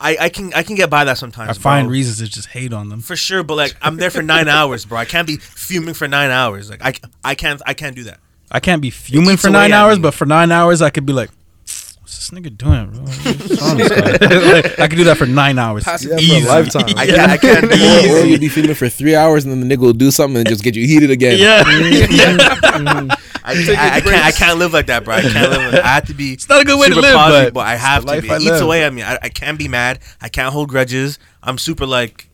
I, 0.00 0.16
I 0.20 0.28
can 0.28 0.52
I 0.54 0.62
can 0.64 0.74
get 0.76 0.90
by 0.90 1.04
that 1.04 1.18
sometimes. 1.18 1.50
I 1.50 1.60
find 1.60 1.86
bro. 1.86 1.92
reasons 1.92 2.18
to 2.18 2.26
just 2.26 2.48
hate 2.48 2.72
on 2.72 2.88
them. 2.88 3.00
for 3.00 3.16
sure, 3.16 3.42
but 3.42 3.54
like 3.56 3.76
I'm 3.80 3.96
there 3.96 4.10
for 4.10 4.22
nine 4.22 4.48
hours, 4.58 4.84
bro. 4.84 4.98
I 4.98 5.04
can't 5.04 5.26
be 5.26 5.36
fuming 5.36 5.94
for 5.94 6.08
nine 6.08 6.30
hours. 6.30 6.68
Like 6.70 6.82
I, 6.84 6.94
I 7.24 7.34
can't 7.34 7.62
I 7.66 7.74
can't 7.74 7.94
do 7.96 8.04
that. 8.04 8.18
I 8.52 8.60
can't 8.60 8.82
be 8.82 8.90
fuming 8.90 9.38
for 9.38 9.48
nine 9.50 9.72
hours, 9.72 9.98
but 9.98 10.12
for 10.12 10.26
nine 10.26 10.52
hours 10.52 10.82
I 10.82 10.90
could 10.90 11.06
be 11.06 11.14
like, 11.14 11.30
"What's 12.00 12.28
this 12.28 12.30
nigga 12.30 12.56
doing, 12.56 12.90
bro? 12.90 13.00
What's 13.00 13.62
wrong 13.62 13.78
with 13.78 13.88
this 13.88 14.28
guy?" 14.28 14.52
Like, 14.52 14.78
I 14.78 14.88
could 14.88 14.96
do 14.96 15.04
that 15.04 15.16
for 15.16 15.24
nine 15.24 15.58
hours. 15.58 15.84
Passive 15.84 16.20
Yeah, 16.20 16.40
for 16.40 16.46
a 16.46 16.48
lifetime. 16.48 16.84
I, 16.98 17.06
can't, 17.06 17.30
I 17.32 17.36
can't 17.38 17.62
do 17.62 18.12
Or, 18.14 18.18
or 18.18 18.24
you'll 18.26 18.38
be 18.38 18.48
feeling 18.48 18.74
for 18.74 18.90
three 18.90 19.14
hours 19.16 19.46
and 19.46 19.52
then 19.52 19.66
the 19.66 19.74
nigga 19.74 19.80
will 19.80 19.94
do 19.94 20.10
something 20.10 20.36
and 20.36 20.46
just 20.46 20.62
get 20.62 20.76
you 20.76 20.86
heated 20.86 21.10
again. 21.10 21.38
Yeah, 21.38 21.64
mm-hmm. 21.64 22.86
mm-hmm. 22.86 23.10
I, 23.44 23.52
I, 23.54 23.96
I 23.96 24.00
can't 24.00 24.24
I 24.26 24.32
can't 24.32 24.58
live 24.58 24.74
like 24.74 24.86
that, 24.86 25.04
bro. 25.04 25.14
I 25.14 25.22
can't 25.22 25.50
live. 25.50 25.72
Like, 25.72 25.82
I 25.82 25.88
have 25.88 26.06
to 26.08 26.14
be. 26.14 26.34
it's 26.34 26.48
not 26.48 26.60
a 26.60 26.64
good 26.64 26.78
way 26.78 26.88
to 26.88 26.94
super 26.94 27.06
live, 27.06 27.14
positive, 27.16 27.54
but, 27.54 27.60
but 27.60 27.66
I 27.66 27.76
have 27.76 28.02
to. 28.02 28.08
life 28.08 28.22
Be. 28.22 28.30
I 28.30 28.36
It 28.36 28.42
eats 28.42 28.50
live. 28.50 28.62
away 28.62 28.84
at 28.84 28.92
me. 28.92 29.02
I, 29.02 29.18
I 29.22 29.28
can't 29.30 29.58
be 29.58 29.66
mad. 29.66 29.98
I 30.20 30.28
can't 30.28 30.52
hold 30.52 30.68
grudges. 30.68 31.18
I'm 31.42 31.56
super 31.58 31.86
like, 31.86 32.28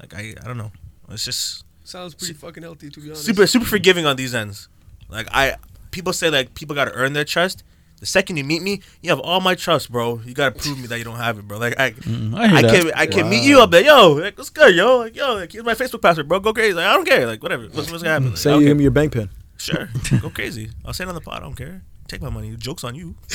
like 0.00 0.12
I 0.14 0.34
I 0.42 0.46
don't 0.46 0.58
know. 0.58 0.72
It's 1.10 1.24
just 1.24 1.64
Sounds 1.84 2.14
pretty 2.14 2.34
fucking 2.34 2.62
healthy, 2.62 2.90
to 2.90 3.00
be 3.00 3.08
honest. 3.10 3.24
super 3.24 3.46
super 3.46 3.66
forgiving 3.66 4.04
on 4.04 4.16
these 4.16 4.34
ends. 4.34 4.68
Like 5.08 5.28
I 5.32 5.56
people 5.90 6.12
say 6.12 6.30
like 6.30 6.54
people 6.54 6.74
got 6.74 6.86
to 6.86 6.92
earn 6.92 7.12
their 7.12 7.24
trust. 7.24 7.62
The 8.00 8.06
second 8.06 8.36
you 8.36 8.44
meet 8.44 8.60
me, 8.60 8.82
you 9.00 9.08
have 9.10 9.20
all 9.20 9.40
my 9.40 9.54
trust, 9.54 9.90
bro. 9.90 10.20
You 10.26 10.34
gotta 10.34 10.50
prove 10.50 10.78
me 10.78 10.86
that 10.88 10.98
you 10.98 11.04
don't 11.04 11.16
have 11.16 11.38
it, 11.38 11.48
bro. 11.48 11.58
Like 11.58 11.78
I, 11.80 11.92
Mm, 11.92 12.34
I 12.34 12.48
hear 12.48 12.56
I 12.56 12.62
can 12.62 12.92
I 12.96 13.06
can 13.06 13.30
meet 13.30 13.44
you 13.44 13.60
up 13.60 13.70
there, 13.70 13.82
yo. 13.84 14.12
Like 14.12 14.36
what's 14.36 14.50
good, 14.50 14.74
yo? 14.74 14.98
Like 14.98 15.16
yo, 15.16 15.34
like 15.34 15.52
here's 15.52 15.64
my 15.64 15.74
Facebook 15.74 16.02
password, 16.02 16.28
bro. 16.28 16.40
Go 16.40 16.52
crazy. 16.52 16.74
Like 16.74 16.86
I 16.86 16.92
don't 16.94 17.06
care. 17.06 17.26
Like 17.26 17.42
whatever. 17.42 17.62
What's, 17.64 17.90
what's 17.90 18.02
gonna 18.02 18.14
happen? 18.14 18.28
Like, 18.30 18.36
Say 18.38 18.50
you 18.50 18.56
don't 18.56 18.64
give 18.64 18.76
me 18.76 18.82
your 18.82 18.90
bank 18.90 19.12
pin. 19.12 19.30
Sure, 19.56 19.88
go 20.20 20.28
crazy. 20.30 20.70
I'll 20.84 20.92
say 20.92 21.04
it 21.04 21.08
on 21.08 21.14
the 21.14 21.20
pod. 21.20 21.36
I 21.38 21.40
don't 21.40 21.54
care. 21.54 21.80
Take 22.08 22.20
my 22.20 22.28
money. 22.28 22.54
Jokes 22.58 22.84
on 22.84 22.94
you. 22.94 23.14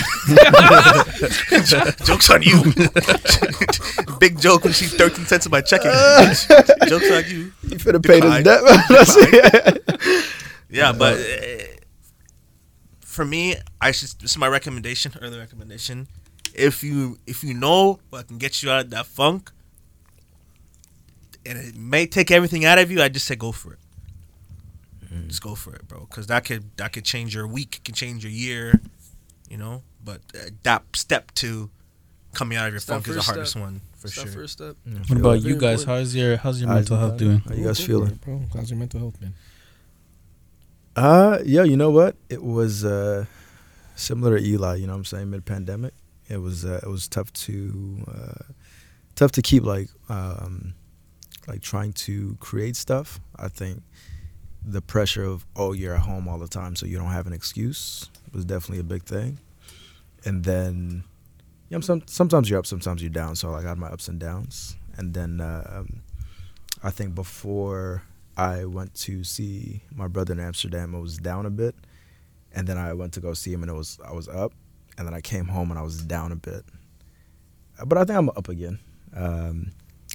Jokes 2.05 2.29
on 2.29 2.43
you. 2.43 2.61
Big 4.19 4.39
joke 4.39 4.63
when 4.65 4.73
she's 4.73 4.93
13 4.95 5.25
cents 5.25 5.45
in 5.47 5.51
my 5.51 5.61
checking. 5.61 5.89
Jokes 6.87 7.09
on 7.11 7.23
you. 7.29 7.51
You 7.63 7.77
finna 7.77 8.03
pay 8.05 8.19
this 8.19 8.43
Decline. 8.43 8.43
debt. 8.43 9.81
That's 10.69 10.77
it. 10.77 10.77
Yeah, 10.77 10.91
but 10.93 11.13
uh, 11.19 11.75
for 13.01 13.25
me, 13.25 13.55
I 13.81 13.91
should. 13.91 14.09
This 14.19 14.31
is 14.31 14.37
my 14.37 14.47
recommendation. 14.47 15.11
Early 15.21 15.37
recommendation. 15.37 16.07
If 16.53 16.83
you 16.83 17.17
if 17.27 17.43
you 17.43 17.53
know 17.53 17.99
what 18.09 18.27
can 18.27 18.37
get 18.37 18.61
you 18.63 18.69
out 18.71 18.85
of 18.85 18.89
that 18.91 19.05
funk, 19.05 19.51
and 21.45 21.57
it 21.57 21.75
may 21.75 22.05
take 22.05 22.31
everything 22.31 22.65
out 22.65 22.79
of 22.79 22.91
you, 22.91 23.01
I 23.01 23.09
just 23.09 23.25
say 23.25 23.35
go 23.35 23.51
for 23.51 23.73
it. 23.73 23.79
Just 25.27 25.41
go 25.41 25.55
for 25.55 25.73
it, 25.75 25.87
bro. 25.87 26.01
Because 26.01 26.27
that 26.27 26.45
could 26.45 26.75
that 26.77 26.93
could 26.93 27.03
change 27.05 27.33
your 27.35 27.47
week, 27.47 27.77
it 27.77 27.83
can 27.83 27.95
change 27.95 28.23
your 28.23 28.31
year, 28.31 28.79
you 29.49 29.57
know. 29.57 29.81
But 30.03 30.21
uh, 30.35 30.49
that 30.63 30.83
step 30.95 31.31
to 31.35 31.69
coming 32.33 32.57
out 32.57 32.67
of 32.67 32.73
your 32.73 32.77
It's 32.77 32.85
funk 32.85 33.07
is 33.07 33.15
the 33.15 33.21
hardest 33.21 33.51
step. 33.51 33.63
one 33.63 33.81
for 33.97 34.07
It's 34.07 34.13
sure. 34.15 34.27
first 34.27 34.53
step. 34.53 34.75
What 35.07 35.19
about 35.19 35.41
you 35.41 35.55
guys? 35.55 35.81
important. 35.81 35.87
How's 35.87 36.15
your 36.15 36.37
how's 36.37 36.61
your 36.61 36.69
mental 36.69 36.97
health 36.97 37.17
doing? 37.17 37.39
How 37.39 37.55
you 37.55 37.65
guys 37.65 37.79
feeling? 37.83 38.15
bro? 38.23 38.43
How's 38.53 38.69
your 38.69 38.79
mental 38.79 38.99
health, 38.99 39.19
man? 39.21 39.33
Uh, 40.95 41.39
yeah, 41.45 41.63
you 41.63 41.77
know 41.77 41.91
what? 41.91 42.15
It 42.29 42.43
was 42.43 42.83
uh, 42.83 43.25
similar 43.95 44.37
to 44.37 44.45
Eli. 44.45 44.75
You 44.75 44.87
know, 44.87 44.93
what 44.93 44.99
I'm 44.99 45.05
saying 45.05 45.29
mid 45.29 45.45
pandemic, 45.45 45.93
it 46.27 46.37
was 46.37 46.65
uh, 46.65 46.79
it 46.83 46.89
was 46.89 47.07
tough 47.07 47.31
to 47.33 48.05
uh, 48.07 48.53
tough 49.15 49.31
to 49.33 49.41
keep 49.41 49.63
like 49.63 49.89
um, 50.09 50.73
like 51.47 51.61
trying 51.61 51.93
to 51.93 52.37
create 52.39 52.75
stuff. 52.75 53.19
I 53.37 53.47
think 53.47 53.83
the 54.65 54.81
pressure 54.81 55.23
of 55.23 55.45
oh 55.55 55.73
you're 55.73 55.95
at 55.95 56.01
home 56.01 56.27
all 56.27 56.37
the 56.37 56.47
time, 56.47 56.75
so 56.75 56.85
you 56.85 56.97
don't 56.97 57.11
have 57.11 57.27
an 57.27 57.33
excuse 57.33 58.09
was 58.33 58.45
definitely 58.45 58.79
a 58.79 58.83
big 58.83 59.03
thing. 59.03 59.39
And 60.25 60.43
then, 60.43 61.03
you 61.69 61.77
know, 61.77 61.81
some 61.81 62.03
sometimes 62.05 62.49
you're 62.49 62.59
up, 62.59 62.65
sometimes 62.65 63.01
you're 63.01 63.09
down. 63.09 63.35
So 63.35 63.51
like, 63.51 63.65
I 63.65 63.69
had 63.69 63.77
my 63.77 63.87
ups 63.87 64.07
and 64.07 64.19
downs. 64.19 64.75
And 64.97 65.13
then 65.13 65.39
uh, 65.41 65.79
um, 65.79 66.01
I 66.83 66.89
think 66.89 67.15
before 67.15 68.03
I 68.39 68.63
went 68.63 68.93
to 68.95 69.25
see 69.25 69.83
my 69.93 70.07
brother 70.07 70.31
in 70.31 70.39
Amsterdam. 70.39 70.95
I 70.95 70.99
was 70.99 71.17
down 71.17 71.45
a 71.45 71.49
bit, 71.49 71.75
and 72.55 72.65
then 72.65 72.77
I 72.77 72.93
went 72.93 73.11
to 73.13 73.19
go 73.19 73.33
see 73.33 73.51
him, 73.51 73.63
and 73.63 73.69
it 73.69 73.75
was 73.75 73.99
I 74.07 74.13
was 74.13 74.29
up, 74.29 74.53
and 74.97 75.05
then 75.05 75.13
I 75.13 75.19
came 75.19 75.47
home 75.47 75.71
and 75.71 75.79
I 75.79 75.83
was 75.83 76.01
down 76.03 76.31
a 76.31 76.37
bit. 76.37 76.63
Uh, 77.77 77.85
But 77.85 77.97
I 77.97 78.05
think 78.05 78.17
I'm 78.17 78.29
up 78.29 78.47
again. 78.47 78.79
Um, 79.13 79.71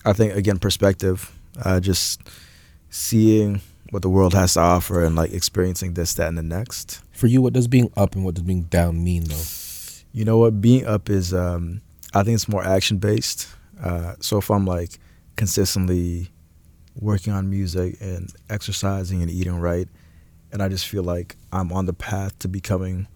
I 0.06 0.14
think 0.14 0.34
again 0.34 0.58
perspective, 0.58 1.38
uh, 1.62 1.80
just 1.80 2.22
seeing 2.88 3.60
what 3.90 4.00
the 4.00 4.08
world 4.08 4.32
has 4.32 4.54
to 4.54 4.60
offer 4.60 5.04
and 5.04 5.14
like 5.14 5.32
experiencing 5.32 5.92
this, 5.92 6.14
that, 6.14 6.28
and 6.28 6.38
the 6.38 6.42
next. 6.42 7.02
For 7.12 7.26
you, 7.26 7.42
what 7.42 7.52
does 7.52 7.68
being 7.68 7.92
up 7.94 8.14
and 8.14 8.24
what 8.24 8.36
does 8.36 8.44
being 8.44 8.62
down 8.62 9.04
mean, 9.04 9.24
though? 9.24 9.48
You 10.12 10.24
know 10.24 10.38
what? 10.38 10.62
Being 10.62 10.86
up 10.86 11.10
is, 11.10 11.34
um, 11.34 11.82
I 12.14 12.22
think 12.22 12.36
it's 12.36 12.48
more 12.48 12.64
action 12.64 12.96
based. 12.96 13.48
Uh, 13.78 14.14
so 14.20 14.38
if 14.38 14.50
I'm 14.50 14.64
like 14.64 14.98
consistently 15.36 16.30
working 16.96 17.32
on 17.32 17.50
music 17.50 17.96
and 18.00 18.32
exercising 18.48 19.22
and 19.22 19.30
eating 19.30 19.58
right, 19.58 19.88
and 20.52 20.62
I 20.62 20.68
just 20.68 20.86
feel 20.86 21.02
like 21.02 21.36
I'm 21.52 21.72
on 21.72 21.86
the 21.86 21.92
path 21.92 22.38
to 22.40 22.48
becoming 22.48 23.08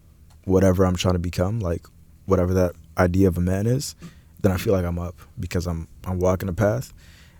whatever 0.45 0.85
I'm 0.85 0.97
trying 0.97 1.15
to 1.15 1.21
become, 1.21 1.61
like 1.61 1.87
whatever 2.27 2.53
that 2.55 2.73
idea 2.97 3.29
of 3.29 3.39
a 3.39 3.41
man 3.41 3.67
is, 3.67 3.95
then 4.41 4.53
I 4.53 4.57
feel 4.57 4.73
like 4.73 4.85
I'm 4.85 4.99
up 4.99 5.17
because 5.39 5.67
I'm 5.67 5.89
I'm 6.05 6.19
walking 6.19 6.47
the 6.47 6.53
path. 6.53 6.93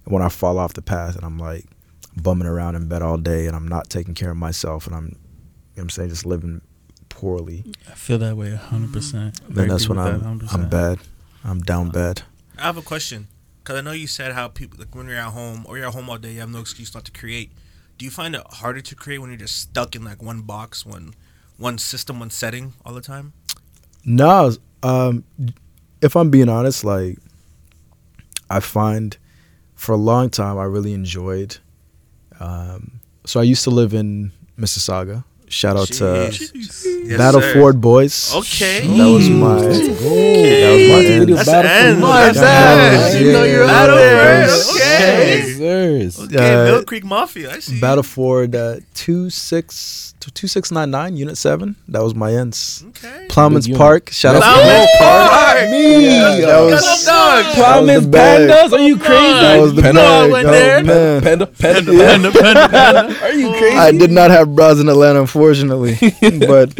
And 0.05 0.15
when 0.15 0.23
I 0.23 0.29
fall 0.29 0.59
off 0.59 0.75
the 0.75 0.83
path 0.83 1.17
and 1.17 1.25
I'm 1.25 1.39
like 1.39 1.65
bumming 2.17 2.49
around 2.49 2.75
in 2.75 2.89
bed 2.89 3.03
all 3.03 3.17
day 3.17 3.47
and 3.47 3.55
I'm 3.55 3.69
not 3.69 3.89
taking 3.91 4.15
care 4.15 4.31
of 4.31 4.37
myself 4.37 4.87
and 4.87 4.95
I'm 4.95 5.05
you 5.05 5.11
know 5.11 5.17
what 5.75 5.83
I'm 5.83 5.91
saying 5.91 6.09
just 6.11 6.27
living 6.27 6.61
poorly, 7.09 7.65
I 7.89 7.95
feel 7.95 8.19
that 8.19 8.37
way 8.37 8.55
hundred 8.55 8.93
percent. 8.93 9.41
then 9.49 9.69
that's 9.69 9.89
when 9.89 9.99
I'm 9.99 10.47
I'm 10.53 10.69
bad. 10.69 10.99
I'm 11.45 11.61
down 11.61 11.89
uh, 11.89 11.93
bad. 11.93 12.23
I 12.59 12.63
have 12.63 12.77
a 12.77 12.83
question 12.83 13.29
because 13.69 13.81
I 13.81 13.83
know 13.83 13.93
you 13.93 14.07
said 14.07 14.33
how 14.33 14.49
people 14.49 14.79
like 14.79 14.95
when 14.95 15.09
you're 15.09 15.19
at 15.19 15.33
home 15.35 15.67
or 15.69 15.77
you're 15.77 15.89
at 15.89 15.93
home 15.93 16.09
all 16.09 16.17
day, 16.17 16.33
you 16.33 16.41
have 16.41 16.49
no 16.49 16.61
excuse 16.61 16.95
not 16.95 17.05
to 17.05 17.13
create. 17.13 17.53
Do 17.99 18.07
you 18.07 18.11
find 18.11 18.35
it 18.35 18.41
harder 18.51 18.81
to 18.81 18.95
create 18.95 19.19
when 19.19 19.29
you're 19.29 19.39
just 19.39 19.59
stuck 19.59 19.95
in 19.95 20.03
like 20.03 20.23
one 20.23 20.41
box, 20.41 20.87
one 20.87 21.13
one 21.59 21.77
system, 21.77 22.19
one 22.19 22.31
setting 22.31 22.73
all 22.87 22.95
the 22.95 23.03
time? 23.03 23.35
No, 24.07 24.55
um, 24.83 25.23
if 26.01 26.17
I'm 26.17 26.31
being 26.31 26.49
honest, 26.49 26.83
like 26.83 27.19
I 28.49 28.61
find 28.61 29.19
for 29.75 29.93
a 29.93 29.99
long 29.99 30.31
time 30.31 30.57
I 30.57 30.65
really 30.65 30.95
enjoyed. 30.95 31.59
Um, 32.41 33.01
so 33.27 33.39
I 33.39 33.43
used 33.43 33.65
to 33.65 33.71
live 33.71 33.93
in 33.93 34.33
Mississauga. 34.59 35.25
Shout 35.51 35.77
out 35.77 35.89
to 35.89 36.05
Jeez. 36.31 36.85
Yes, 37.09 37.19
Battle 37.19 37.41
sir. 37.41 37.55
Ford 37.55 37.81
Boys. 37.81 38.35
Okay. 38.35 38.87
That 38.87 39.05
was 39.07 39.31
my. 39.31 39.61
That 39.63 39.71
was 39.71 40.89
my 40.91 41.05
end. 41.05 41.29
That's 41.33 41.49
Battle 41.49 41.71
end. 41.71 42.01
Ford 42.01 42.35
That's 42.35 42.39
the 42.39 42.47
end. 42.47 43.03
I 43.03 43.13
didn't 43.19 43.33
know 43.33 43.45
you 43.45 43.59
were 43.61 43.67
Battle 43.67 43.97
there. 43.97 44.49
Ford, 44.49 44.77
Okay. 44.77 45.39
Yes, 45.49 45.57
sirs. 45.57 46.21
Okay, 46.27 46.55
Uh, 46.55 46.65
Mill 46.65 46.85
Creek 46.85 47.05
Mafia. 47.05 47.53
I 47.55 47.59
see. 47.61 47.81
Battleford 47.81 48.55
uh, 48.55 48.81
two 48.95 49.31
six 49.31 50.15
two 50.21 50.47
six 50.49 50.71
nine 50.71 50.91
nine 50.91 51.17
Unit 51.17 51.37
Seven. 51.39 51.77
That 51.89 52.03
was 52.03 52.15
my 52.15 52.33
ends. 52.35 52.85
Okay. 52.89 53.27
Plowman's 53.29 53.69
Park. 53.69 54.11
Shout 54.11 54.37
out 54.37 54.41
to 54.41 54.45
Plowman's 54.45 54.89
Plowman's 54.99 55.31
Park. 55.31 55.71
Me. 55.71 56.05
Yeah, 56.05 56.47
That 56.47 56.61
was, 56.61 56.81
Come 56.81 56.91
on, 56.91 57.05
dog. 57.05 57.45
that 57.45 57.55
Plowman's 57.55 58.07
pandas? 58.07 58.73
Are 58.73 58.81
you 58.81 58.97
crazy? 58.99 59.41
That 59.41 59.61
was 59.61 59.75
the 59.75 59.83
Panda. 59.83 60.01
bag. 60.01 60.31
I 60.31 60.33
went 60.33 60.49
Oh, 60.49 60.51
there. 60.51 60.85
man. 60.85 61.23
Panda, 61.23 61.47
panda, 61.47 61.93
Panda, 61.93 62.31
panda, 62.33 62.69
panda. 62.69 63.21
Are 63.23 63.33
you 63.33 63.49
crazy? 63.51 63.77
I 63.77 63.93
did 63.93 64.11
not 64.11 64.31
have 64.31 64.55
bras 64.55 64.79
in 64.81 64.89
Atlanta, 64.89 65.21
unfortunately. 65.21 65.97
but 66.47 66.79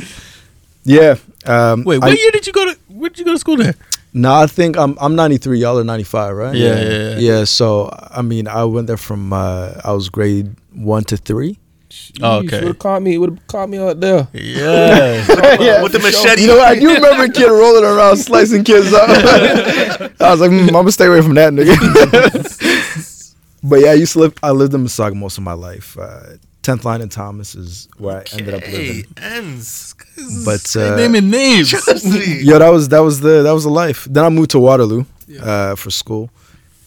yeah. 0.85 1.17
Um, 1.47 1.85
Wait, 1.85 2.03
I, 2.03 2.07
what 2.09 2.19
year 2.19 2.31
did 2.33 2.47
you 2.47 2.53
go 2.53 2.65
to? 2.73 2.79
Where 2.89 3.09
did 3.11 3.19
you 3.21 3.25
go 3.25 3.33
to 3.33 3.39
school 3.39 3.57
there? 3.57 3.75
No, 4.15 4.33
I 4.35 4.47
think 4.47 4.77
I'm 4.77 4.97
I'm 5.01 5.15
93. 5.15 5.59
Y'all 5.61 5.79
are 5.79 5.85
95, 5.85 6.35
right? 6.37 6.55
Yeah, 6.57 6.81
yeah, 6.81 6.89
yeah. 6.91 7.19
Yeah. 7.19 7.45
So 7.45 7.91
I 8.11 8.23
mean, 8.23 8.49
I 8.49 8.65
went 8.65 8.87
there 8.87 8.97
from 8.97 9.33
uh, 9.33 9.75
I 9.85 9.93
was 9.93 10.09
grade 10.09 10.55
one 10.75 11.05
to 11.05 11.17
three. 11.17 11.59
Oh, 12.23 12.39
okay. 12.41 12.59
would 12.61 12.69
have 12.69 12.79
caught 12.79 13.03
me. 13.03 13.17
Would 13.19 13.31
have 13.31 13.47
caught 13.47 13.69
me 13.69 13.79
out 13.79 13.99
there. 14.01 14.29
Yeah. 14.33 15.25
yeah. 15.61 15.83
With 15.83 15.93
the 15.93 15.99
machete. 16.01 16.43
You 16.43 16.49
know, 16.49 16.57
what? 16.57 16.69
I 16.69 16.79
do 16.79 16.93
remember 16.95 17.25
a 17.25 17.29
kid 17.31 17.49
rolling 17.49 17.85
around 17.85 18.17
slicing 18.29 18.65
kids 18.65 18.93
up. 18.93 19.09
I 20.21 20.31
was 20.31 20.41
like, 20.41 20.51
mm, 20.51 20.63
I'm 20.69 20.73
gonna 20.73 20.93
stay 20.93 21.07
away 21.07 21.23
from 21.23 21.35
that 21.35 21.53
nigga. 21.53 21.75
but 23.63 23.77
yeah, 23.81 23.91
I 23.91 23.95
used 23.95 24.13
to 24.15 24.21
live. 24.21 24.35
I 24.43 24.51
lived 24.51 24.75
in 24.75 24.85
Mississauga 24.85 25.15
most 25.15 25.39
of 25.39 25.45
my 25.45 25.55
life. 25.55 25.97
Uh, 25.99 26.37
Tenth 26.63 26.85
line 26.85 27.01
in 27.01 27.09
Thomas 27.09 27.55
is 27.55 27.89
where 27.97 28.19
I 28.19 28.25
ended 28.37 28.53
up 28.55 28.63
living. 28.69 29.05
Ends. 29.17 29.95
But 30.45 30.77
uh, 30.77 30.97
naming 30.97 31.31
names. 31.31 31.71
Trust 31.71 32.05
me. 32.05 32.41
yeah, 32.43 32.59
that 32.59 32.69
was 32.69 32.89
that 32.91 32.99
was 33.01 33.21
the 33.21 33.43
that 33.43 33.53
was 33.53 33.65
the 33.65 33.71
life. 33.71 34.05
Then 34.11 34.25
I 34.25 34.29
moved 34.29 34.51
to 34.51 34.59
Waterloo 34.59 35.05
Yeah. 35.27 35.43
uh, 35.45 35.75
for 35.77 35.91
school, 35.91 36.29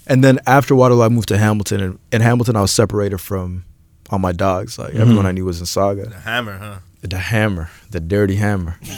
and 0.06 0.24
then 0.24 0.40
after 0.46 0.76
Waterloo, 0.76 1.02
I 1.04 1.10
moved 1.10 1.30
to 1.30 1.38
Hamilton. 1.38 1.82
And 1.82 2.00
in 2.12 2.22
Hamilton, 2.22 2.56
I 2.56 2.62
was 2.62 2.72
separated 2.72 3.18
from 3.20 3.64
all 4.12 4.20
my 4.20 4.32
dogs. 4.34 4.78
Like 4.78 4.94
everyone 4.94 5.26
I 5.26 5.32
knew 5.32 5.46
was 5.46 5.60
in 5.60 5.66
Sauga. 5.66 6.10
The 6.10 6.20
hammer, 6.20 6.58
huh? 6.58 6.80
The 7.02 7.18
hammer, 7.18 7.70
the 7.90 8.00
dirty 8.00 8.36
hammer. 8.36 8.78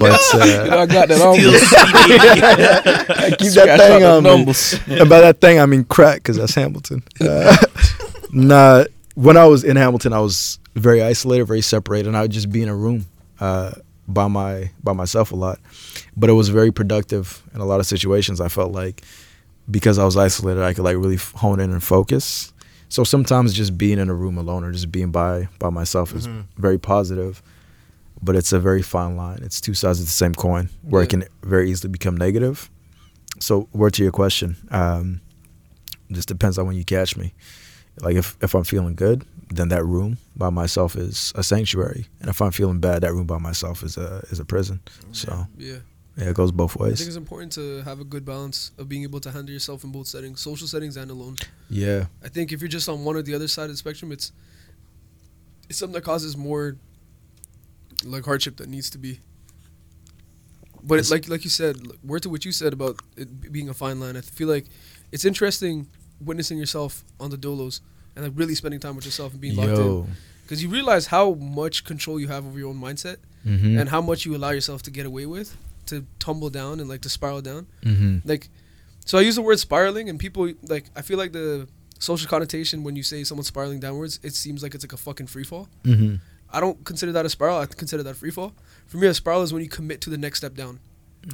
but 0.00 0.20
You 0.32 0.38
know, 0.38 0.70
uh, 0.70 0.78
I 0.80 0.86
got 0.86 1.08
that 1.08 1.20
on. 1.20 1.36
Me. 1.36 1.44
I 3.24 3.30
keep 3.38 3.52
Scratch 3.52 3.66
that 3.66 3.78
thing 3.78 4.00
the 4.00 4.10
on 4.10 4.24
me. 4.24 5.00
And 5.00 5.08
by 5.08 5.20
that 5.20 5.40
thing, 5.40 5.60
I 5.60 5.66
mean 5.66 5.84
crack, 5.84 6.16
because 6.16 6.36
that's 6.36 6.54
Hamilton. 6.54 7.02
Uh, 7.20 7.56
nah, 8.32 8.84
when 9.14 9.36
I 9.36 9.44
was 9.44 9.62
in 9.62 9.76
Hamilton, 9.76 10.12
I 10.12 10.20
was 10.20 10.58
very 10.74 11.02
isolated, 11.02 11.44
very 11.44 11.60
separated, 11.60 12.08
and 12.08 12.16
I 12.16 12.22
would 12.22 12.30
just 12.30 12.50
be 12.50 12.62
in 12.62 12.68
a 12.68 12.74
room 12.74 13.06
uh, 13.40 13.72
by 14.08 14.26
my 14.26 14.70
by 14.82 14.92
myself 14.92 15.32
a 15.32 15.36
lot. 15.36 15.58
But 16.16 16.30
it 16.30 16.34
was 16.34 16.48
very 16.48 16.72
productive 16.72 17.42
in 17.54 17.60
a 17.60 17.64
lot 17.64 17.80
of 17.80 17.86
situations. 17.86 18.40
I 18.40 18.48
felt 18.48 18.72
like 18.72 19.02
because 19.70 19.98
I 19.98 20.04
was 20.04 20.16
isolated, 20.16 20.62
I 20.62 20.72
could 20.74 20.84
like 20.84 20.96
really 20.96 21.16
hone 21.16 21.60
in 21.60 21.70
and 21.70 21.82
focus. 21.82 22.52
So 22.90 23.04
sometimes 23.04 23.54
just 23.54 23.78
being 23.78 23.98
in 23.98 24.10
a 24.10 24.14
room 24.14 24.36
alone 24.36 24.64
or 24.64 24.72
just 24.72 24.90
being 24.92 25.10
by 25.10 25.48
by 25.58 25.70
myself 25.70 26.14
is 26.14 26.26
Mhm. 26.26 26.44
very 26.58 26.78
positive. 26.78 27.42
But 28.22 28.36
it's 28.36 28.52
a 28.52 28.60
very 28.60 28.82
fine 28.82 29.16
line. 29.16 29.38
It's 29.42 29.60
two 29.62 29.72
sides 29.72 29.98
of 30.00 30.04
the 30.06 30.12
same 30.12 30.34
coin, 30.34 30.68
where 30.82 31.02
it 31.02 31.08
can 31.08 31.24
very 31.42 31.70
easily 31.70 31.90
become 31.90 32.14
negative. 32.18 32.68
So, 33.38 33.66
word 33.72 33.94
to 33.94 34.02
your 34.02 34.12
question, 34.12 34.56
um, 34.70 35.20
just 36.12 36.28
depends 36.28 36.58
on 36.58 36.66
when 36.66 36.76
you 36.76 36.84
catch 36.84 37.16
me. 37.16 37.32
Like 38.02 38.16
if 38.16 38.36
if 38.42 38.54
I'm 38.54 38.64
feeling 38.64 38.94
good, 38.94 39.24
then 39.54 39.68
that 39.68 39.84
room 39.86 40.18
by 40.36 40.50
myself 40.50 40.96
is 40.96 41.32
a 41.34 41.42
sanctuary, 41.42 42.08
and 42.20 42.28
if 42.28 42.42
I'm 42.42 42.50
feeling 42.52 42.78
bad, 42.80 43.00
that 43.02 43.14
room 43.14 43.26
by 43.26 43.38
myself 43.38 43.82
is 43.82 43.96
a 43.96 44.22
is 44.30 44.38
a 44.40 44.44
prison. 44.44 44.80
So 45.12 45.46
Yeah. 45.56 45.78
Yeah, 46.20 46.30
it 46.30 46.36
goes 46.36 46.52
both 46.52 46.76
ways. 46.76 46.92
I 46.92 46.96
think 46.96 47.08
it's 47.08 47.16
important 47.16 47.52
to 47.52 47.82
have 47.82 48.00
a 48.00 48.04
good 48.04 48.24
balance 48.24 48.72
of 48.78 48.88
being 48.88 49.02
able 49.04 49.20
to 49.20 49.30
handle 49.30 49.52
yourself 49.52 49.84
in 49.84 49.92
both 49.92 50.06
settings, 50.06 50.40
social 50.40 50.66
settings 50.66 50.96
and 50.96 51.10
alone. 51.10 51.36
Yeah, 51.68 52.06
I 52.22 52.28
think 52.28 52.52
if 52.52 52.60
you're 52.60 52.68
just 52.68 52.88
on 52.88 53.04
one 53.04 53.16
or 53.16 53.22
the 53.22 53.34
other 53.34 53.48
side 53.48 53.64
of 53.64 53.70
the 53.70 53.76
spectrum, 53.76 54.12
it's 54.12 54.32
it's 55.68 55.78
something 55.78 55.94
that 55.94 56.04
causes 56.04 56.36
more 56.36 56.76
like 58.04 58.24
hardship 58.24 58.56
that 58.58 58.68
needs 58.68 58.90
to 58.90 58.98
be. 58.98 59.20
But 60.82 60.98
it's 60.98 61.10
like 61.10 61.28
like 61.28 61.44
you 61.44 61.50
said, 61.50 61.76
word 62.04 62.22
to 62.24 62.30
what 62.30 62.44
you 62.44 62.52
said 62.52 62.72
about 62.72 63.00
it 63.16 63.52
being 63.52 63.68
a 63.68 63.74
fine 63.74 63.98
line. 63.98 64.16
I 64.16 64.20
feel 64.20 64.48
like 64.48 64.66
it's 65.12 65.24
interesting 65.24 65.88
witnessing 66.20 66.58
yourself 66.58 67.02
on 67.18 67.30
the 67.30 67.38
dolos 67.38 67.80
and 68.14 68.24
like 68.24 68.34
really 68.36 68.54
spending 68.54 68.80
time 68.80 68.94
with 68.96 69.06
yourself 69.06 69.32
and 69.32 69.40
being 69.40 69.56
locked 69.56 69.78
in 69.78 70.06
because 70.42 70.62
you 70.62 70.68
realize 70.68 71.06
how 71.06 71.32
much 71.34 71.84
control 71.84 72.20
you 72.20 72.28
have 72.28 72.44
over 72.44 72.58
your 72.58 72.68
own 72.68 72.80
mindset 72.80 73.16
mm-hmm. 73.46 73.78
and 73.78 73.88
how 73.88 74.00
much 74.00 74.26
you 74.26 74.34
allow 74.34 74.50
yourself 74.50 74.82
to 74.82 74.90
get 74.90 75.06
away 75.06 75.24
with 75.24 75.56
to 75.90 76.04
tumble 76.18 76.50
down 76.50 76.80
and 76.80 76.88
like 76.88 77.02
to 77.02 77.08
spiral 77.08 77.42
down. 77.42 77.66
Mm-hmm. 77.84 78.28
like 78.28 78.48
so 79.04 79.18
i 79.18 79.20
use 79.20 79.36
the 79.36 79.42
word 79.42 79.58
spiraling 79.58 80.08
and 80.08 80.18
people 80.18 80.50
like 80.68 80.86
i 80.96 81.02
feel 81.02 81.18
like 81.18 81.32
the 81.32 81.68
social 81.98 82.28
connotation 82.28 82.82
when 82.84 82.96
you 82.96 83.02
say 83.02 83.22
someone's 83.24 83.48
spiraling 83.48 83.78
downwards 83.80 84.18
it 84.22 84.34
seems 84.34 84.62
like 84.62 84.74
it's 84.74 84.84
like 84.84 84.92
a 84.92 84.96
fucking 84.96 85.26
free 85.26 85.44
fall. 85.44 85.68
Mm-hmm. 85.84 86.16
i 86.50 86.58
don't 86.60 86.82
consider 86.84 87.12
that 87.12 87.26
a 87.26 87.28
spiral. 87.28 87.58
I 87.58 87.66
consider 87.66 88.02
that 88.04 88.16
free 88.16 88.30
fall. 88.30 88.52
For 88.86 88.96
me 88.96 89.06
a 89.06 89.14
spiral 89.14 89.42
is 89.42 89.52
when 89.52 89.62
you 89.62 89.68
commit 89.68 90.00
to 90.02 90.10
the 90.10 90.18
next 90.18 90.38
step 90.38 90.54
down. 90.54 90.80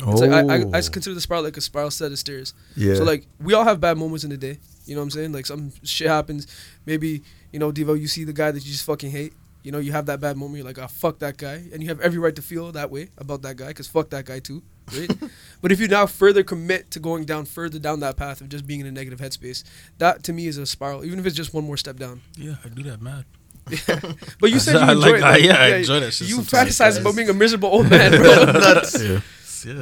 Oh, 0.04 0.12
it's 0.12 0.20
like 0.20 0.32
I, 0.32 0.42
I, 0.56 0.78
I 0.78 0.80
consider 0.80 1.14
the 1.14 1.20
spiral 1.20 1.44
like 1.44 1.56
a 1.56 1.60
spiral 1.60 1.90
set 1.92 2.10
of 2.10 2.18
stairs. 2.18 2.52
Yeah. 2.74 2.94
so 2.94 3.04
like 3.04 3.26
we 3.40 3.54
all 3.54 3.64
have 3.64 3.80
bad 3.80 3.96
moments 3.96 4.24
in 4.24 4.30
the 4.30 4.36
day. 4.36 4.58
You 4.86 4.94
know 4.94 5.00
what 5.00 5.04
i'm 5.04 5.10
saying? 5.10 5.32
Like 5.32 5.46
some 5.46 5.72
shit 5.84 6.08
happens. 6.08 6.46
Maybe 6.86 7.22
you 7.52 7.58
know 7.60 7.70
devo 7.72 7.98
you 7.98 8.08
see 8.08 8.24
the 8.24 8.32
guy 8.32 8.50
that 8.50 8.64
you 8.64 8.72
just 8.72 8.84
fucking 8.84 9.10
hate 9.12 9.32
you 9.66 9.72
know 9.72 9.78
you 9.80 9.90
have 9.90 10.06
that 10.06 10.20
bad 10.20 10.36
moment 10.36 10.58
you're 10.58 10.64
like 10.72 10.78
oh 10.78 10.86
fuck 10.86 11.18
that 11.18 11.36
guy 11.36 11.56
and 11.72 11.82
you 11.82 11.88
have 11.88 12.00
every 12.00 12.18
right 12.20 12.36
to 12.36 12.40
feel 12.42 12.70
that 12.70 12.88
way 12.88 13.08
about 13.18 13.42
that 13.42 13.56
guy 13.56 13.66
because 13.68 13.88
fuck 13.88 14.08
that 14.10 14.24
guy 14.24 14.38
too 14.38 14.62
right 14.96 15.10
but 15.60 15.72
if 15.72 15.80
you 15.80 15.88
now 15.88 16.06
further 16.06 16.44
commit 16.44 16.88
to 16.92 17.00
going 17.00 17.24
down 17.24 17.44
further 17.44 17.78
down 17.80 17.98
that 17.98 18.16
path 18.16 18.40
of 18.40 18.48
just 18.48 18.64
being 18.64 18.78
in 18.80 18.86
a 18.86 18.92
negative 18.92 19.18
headspace 19.18 19.64
that 19.98 20.22
to 20.22 20.32
me 20.32 20.46
is 20.46 20.56
a 20.56 20.64
spiral 20.66 21.04
even 21.04 21.18
if 21.18 21.26
it's 21.26 21.34
just 21.34 21.52
one 21.52 21.64
more 21.64 21.76
step 21.76 21.96
down 21.96 22.20
yeah, 22.38 22.54
I 22.64 22.68
do 22.68 22.82
that 22.84 23.02
mad. 23.02 23.24
but 24.40 24.50
you 24.52 24.58
said 24.66 24.74
you 24.74 24.78
I 24.78 24.92
enjoy 24.92 25.10
like- 25.10 25.20
it 25.20 25.24
I- 25.24 25.30
like, 25.32 25.42
yeah, 25.42 25.56
I 25.60 25.66
enjoy 25.78 25.98
that 26.00 26.12
shit 26.12 26.28
you 26.28 26.38
fantasize 26.38 27.00
about 27.00 27.16
being 27.16 27.28
a 27.28 27.34
miserable 27.34 27.68
old 27.68 27.90
man 27.90 28.12
bro 28.12 28.44
Nuts. 28.52 29.02
yeah. 29.02 29.20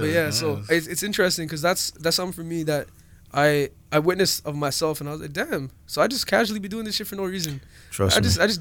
but 0.01 0.09
yeah, 0.09 0.31
so 0.31 0.63
it's, 0.71 0.87
it's 0.87 1.03
interesting 1.03 1.47
because 1.47 1.61
that's 1.61 1.91
that's 1.91 2.17
something 2.17 2.33
for 2.33 2.45
me 2.45 2.63
that 2.63 2.89
I 3.35 3.69
I 3.93 3.99
witnessed 3.99 4.47
of 4.47 4.55
myself, 4.55 5.01
and 5.01 5.09
I 5.09 5.13
was 5.13 5.21
like, 5.21 5.33
damn. 5.33 5.71
So 5.87 6.01
I 6.01 6.07
just 6.07 6.25
casually 6.27 6.61
be 6.61 6.69
doing 6.69 6.85
this 6.85 6.95
shit 6.95 7.09
for 7.09 7.17
no 7.17 7.25
reason. 7.25 7.61
Trust 7.91 8.17
I 8.17 8.21
me. 8.21 8.25
just 8.25 8.41
I 8.41 8.47
just 8.47 8.61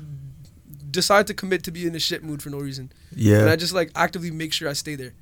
decide 1.02 1.26
to 1.28 1.34
commit 1.42 1.64
to 1.64 1.72
be 1.72 1.82
in 1.88 1.96
a 1.96 2.00
shit 2.08 2.22
mood 2.24 2.40
for 2.44 2.50
no 2.50 2.60
reason, 2.70 2.86
Yeah. 3.16 3.40
and 3.42 3.50
I 3.50 3.56
just 3.56 3.74
like 3.80 3.90
actively 3.96 4.32
make 4.32 4.52
sure 4.54 4.70
I 4.70 4.74
stay 4.74 4.96
there, 5.02 5.14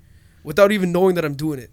without 0.44 0.72
even 0.72 0.92
knowing 0.92 1.16
that 1.16 1.26
I'm 1.26 1.36
doing 1.46 1.60
it. 1.66 1.72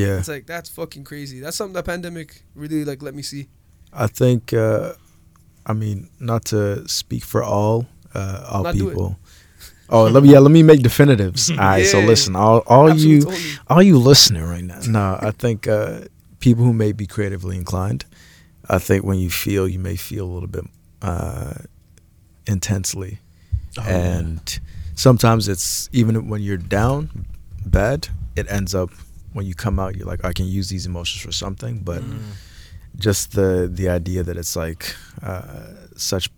yeah. 0.00 0.18
It's 0.18 0.28
like 0.34 0.46
that's 0.46 0.68
fucking 0.78 1.04
crazy. 1.04 1.40
That's 1.42 1.56
something 1.56 1.74
that 1.78 1.84
pandemic 1.84 2.28
really 2.54 2.84
like 2.90 3.02
let 3.06 3.14
me 3.14 3.22
see. 3.22 3.48
I 3.92 4.06
think, 4.20 4.52
uh, 4.52 4.92
I 5.66 5.72
mean, 5.82 6.08
not 6.20 6.44
to 6.52 6.86
speak 6.88 7.24
for 7.24 7.42
all 7.42 7.86
uh, 8.14 8.44
all 8.52 8.62
Not 8.62 8.74
people. 8.74 9.18
Oh, 9.92 10.04
let 10.14 10.22
me 10.22 10.28
yeah, 10.32 10.38
let 10.46 10.52
me 10.52 10.62
make 10.62 10.82
definitives. 10.82 11.50
All 11.50 11.56
right, 11.56 11.84
so 11.92 11.98
listen, 12.12 12.36
all 12.36 12.58
all 12.74 12.88
Absolutes 12.90 13.26
you 13.26 13.58
all 13.70 13.82
you 13.82 13.98
listening 14.10 14.44
right 14.54 14.62
now. 14.72 14.78
No, 14.86 15.18
I 15.28 15.32
think 15.32 15.66
uh, 15.66 16.02
people 16.38 16.62
who 16.64 16.72
may 16.72 16.92
be 16.92 17.06
creatively 17.08 17.56
inclined. 17.56 18.04
I 18.76 18.78
think 18.78 19.00
when 19.04 19.18
you 19.18 19.30
feel, 19.30 19.66
you 19.74 19.80
may 19.80 19.96
feel 19.96 20.24
a 20.24 20.32
little 20.36 20.52
bit 20.58 20.64
uh, 21.02 21.54
intensely, 22.46 23.18
Oh, 23.78 23.82
and 23.82 24.60
sometimes 24.94 25.48
it's 25.48 25.88
even 25.92 26.28
when 26.28 26.42
you're 26.42 26.56
down 26.56 27.26
bad. 27.64 28.08
it 28.36 28.50
ends 28.50 28.74
up 28.74 28.90
when 29.32 29.46
you 29.46 29.54
come 29.54 29.78
out, 29.78 29.96
you're 29.96 30.06
like, 30.06 30.24
I 30.24 30.32
can 30.32 30.46
use 30.46 30.68
these 30.70 30.86
emotions 30.86 31.22
for 31.22 31.32
something. 31.32 31.78
But 31.78 32.02
Mm. 32.02 32.18
just 32.96 33.32
the 33.32 33.68
the 33.72 33.88
idea 33.88 34.22
that 34.24 34.36
it's 34.36 34.56
like 34.56 34.94
uh, 35.22 35.66
such 35.96 36.30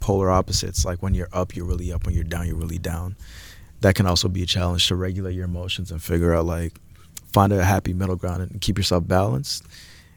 polar 0.00 0.30
opposites. 0.30 0.84
Like 0.84 1.02
when 1.02 1.14
you're 1.14 1.28
up, 1.32 1.54
you're 1.54 1.66
really 1.66 1.92
up. 1.92 2.06
When 2.06 2.14
you're 2.14 2.24
down, 2.24 2.46
you're 2.46 2.56
really 2.56 2.78
down. 2.78 3.16
That 3.80 3.94
can 3.94 4.06
also 4.06 4.28
be 4.28 4.42
a 4.42 4.46
challenge 4.46 4.88
to 4.88 4.96
regulate 4.96 5.34
your 5.34 5.44
emotions 5.44 5.90
and 5.92 6.02
figure 6.02 6.34
out 6.34 6.46
like 6.46 6.74
find 7.32 7.52
a 7.52 7.64
happy 7.64 7.92
middle 7.92 8.16
ground 8.16 8.42
and 8.42 8.60
keep 8.60 8.76
yourself 8.78 9.06
balanced. 9.06 9.64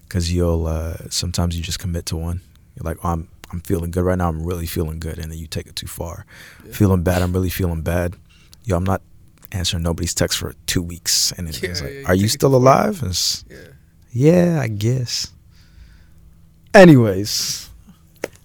Because 0.07 0.33
you'll 0.33 0.65
uh, 0.67 0.97
sometimes 1.09 1.55
you 1.55 1.63
just 1.63 1.79
commit 1.79 2.05
to 2.07 2.17
one. 2.17 2.41
You're 2.75 2.83
like, 2.85 2.97
oh, 3.03 3.09
I'm 3.09 3.27
I'm 3.51 3.61
feeling 3.61 3.91
good 3.91 4.03
right 4.03 4.17
now. 4.17 4.29
I'm 4.29 4.43
really 4.45 4.65
feeling 4.65 4.99
good, 4.99 5.17
and 5.19 5.31
then 5.31 5.37
you 5.37 5.47
take 5.47 5.67
it 5.67 5.75
too 5.75 5.87
far. 5.87 6.25
Feeling 6.71 7.03
bad. 7.03 7.21
I'm 7.21 7.33
really 7.33 7.49
feeling 7.49 7.81
bad. 7.81 8.15
Yo, 8.63 8.77
I'm 8.77 8.83
not 8.83 9.01
answering 9.51 9.83
nobody's 9.83 10.13
text 10.13 10.37
for 10.37 10.53
two 10.67 10.81
weeks, 10.81 11.31
and 11.33 11.47
then 11.47 11.53
Yeah, 11.61 11.69
it's 11.69 11.81
like, 11.81 11.91
yeah, 11.91 11.99
you 11.99 12.05
are 12.07 12.15
you 12.15 12.27
still 12.27 12.55
alive? 12.55 13.01
It's, 13.03 13.43
Yeah. 13.49 13.57
yeah, 14.11 14.59
I 14.61 14.67
guess. 14.67 15.31
Anyways, 16.73 17.69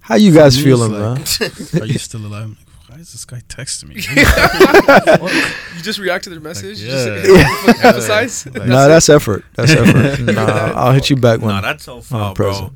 how 0.01 0.17
you 0.17 0.33
guys 0.35 0.61
feeling, 0.61 0.93
it's 1.21 1.41
man? 1.41 1.83
Are 1.83 1.87
you 1.87 1.99
still 1.99 2.27
alive? 2.27 2.57
I'm 2.97 3.01
like, 3.01 3.01
why 3.01 3.01
is 3.01 3.13
this 3.13 3.25
guy 3.25 3.43
texting 3.49 3.89
me? 3.89 3.97
You 5.77 5.83
just 5.83 5.99
react 5.99 6.25
to 6.25 6.31
their 6.31 6.41
message. 6.41 6.83
yeah. 6.83 7.21
Just 7.23 7.65
fucking 7.67 7.83
emphasize. 7.85 8.47
Like, 8.47 8.69
nah, 8.69 8.89
that's 8.89 9.09
effort. 9.09 9.45
That's 9.55 9.73
effort. 9.73 10.21
nah, 10.33 10.73
I'll 10.75 10.93
hit 10.93 11.11
you 11.11 11.17
back 11.17 11.41
when. 11.41 11.55
Nah, 11.55 11.61
that's 11.61 11.85
so 11.85 12.01
far, 12.01 12.35
bro. 12.35 12.73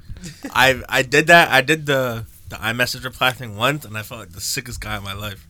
I 0.51 0.83
I 0.89 1.03
did 1.03 1.29
that. 1.29 1.51
I 1.51 1.63
did 1.63 1.87
the 1.87 2.27
the 2.51 2.57
iMessage 2.57 3.05
reply 3.05 3.31
thing 3.31 3.57
once, 3.57 3.85
and 3.85 3.97
I 3.97 4.03
felt 4.03 4.21
like 4.21 4.33
the 4.33 4.41
sickest 4.41 4.81
guy 4.81 4.97
in 4.99 5.05
my 5.05 5.15
life. 5.15 5.47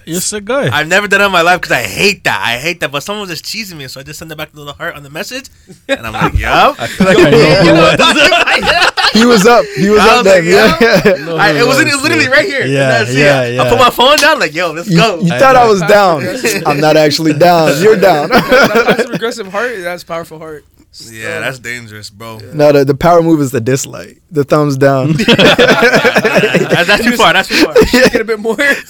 You're 0.06 0.18
a 0.18 0.20
sick 0.20 0.44
guy. 0.44 0.68
I've 0.76 0.88
never 0.88 1.06
done 1.08 1.20
it 1.20 1.26
in 1.26 1.32
my 1.32 1.42
life 1.42 1.60
because 1.60 1.72
I 1.72 1.82
hate 1.82 2.24
that. 2.24 2.40
I 2.44 2.58
hate 2.58 2.80
that. 2.80 2.90
But 2.92 3.02
someone 3.02 3.28
was 3.28 3.40
just 3.40 3.44
cheesing 3.44 3.76
me, 3.78 3.88
so 3.88 4.00
I 4.00 4.02
just 4.02 4.18
sent 4.18 4.30
it 4.32 4.36
back 4.38 4.50
to 4.52 4.64
the 4.64 4.72
heart 4.72 4.94
on 4.96 5.02
the 5.02 5.10
message, 5.10 5.48
and 5.88 6.06
I'm 6.06 6.12
like, 6.12 6.34
yup. 6.38 6.76
I 6.78 6.86
feel 6.86 7.06
like 7.06 7.16
I 7.18 7.30
know 7.30 7.38
who 7.64 7.72
was. 7.72 9.12
he 9.12 9.26
was 9.26 9.46
up. 9.46 9.64
He 9.76 9.88
was 9.90 10.00
I 10.00 10.08
up 10.08 10.24
was 10.24 10.32
like, 10.34 10.44
there. 10.44 10.44
yeah, 10.44 10.78
yeah. 11.18 11.24
No, 11.26 11.36
I, 11.36 11.50
it 11.50 11.66
was, 11.66 11.76
was, 11.76 11.80
it 11.80 11.84
was 11.94 12.02
literally 12.02 12.28
right 12.28 12.46
here. 12.46 12.64
Yeah, 12.66 12.88
That's 13.04 13.10
it. 13.10 13.54
yeah, 13.54 13.62
I 13.62 13.68
put 13.68 13.78
my 13.78 13.90
phone 13.90 14.16
down, 14.18 14.38
like, 14.38 14.54
yo, 14.54 14.72
let's 14.72 14.88
You, 14.90 14.96
go. 14.96 15.20
you 15.20 15.32
I 15.32 15.38
thought 15.38 15.56
I 15.56 15.66
was 15.68 15.80
down. 15.82 16.22
I'm 16.66 16.80
not 16.80 16.96
actually 16.96 17.32
down. 17.34 17.80
You're 17.82 17.96
down. 17.96 18.28
that 18.30 18.84
passive 18.96 19.10
aggressive 19.14 19.46
heart. 19.48 19.72
That's 19.78 20.04
powerful 20.04 20.38
heart. 20.38 20.64
Yeah, 21.10 21.40
that's 21.40 21.58
dangerous, 21.58 22.10
bro. 22.10 22.38
no, 22.52 22.70
the, 22.72 22.84
the 22.84 22.94
power 22.94 23.22
move 23.22 23.40
is 23.40 23.50
the 23.50 23.60
dislike, 23.60 24.20
the 24.30 24.44
thumbs 24.44 24.76
down. 24.76 25.12
that's, 25.26 26.86
that's 26.86 27.04
too 27.04 27.16
far. 27.16 27.32
That's 27.32 27.48
too 27.48 27.64
far. 27.64 27.74
Get 27.92 28.20
a 28.20 28.24
bit 28.24 28.38
more. 28.40 28.56
That's 28.56 28.84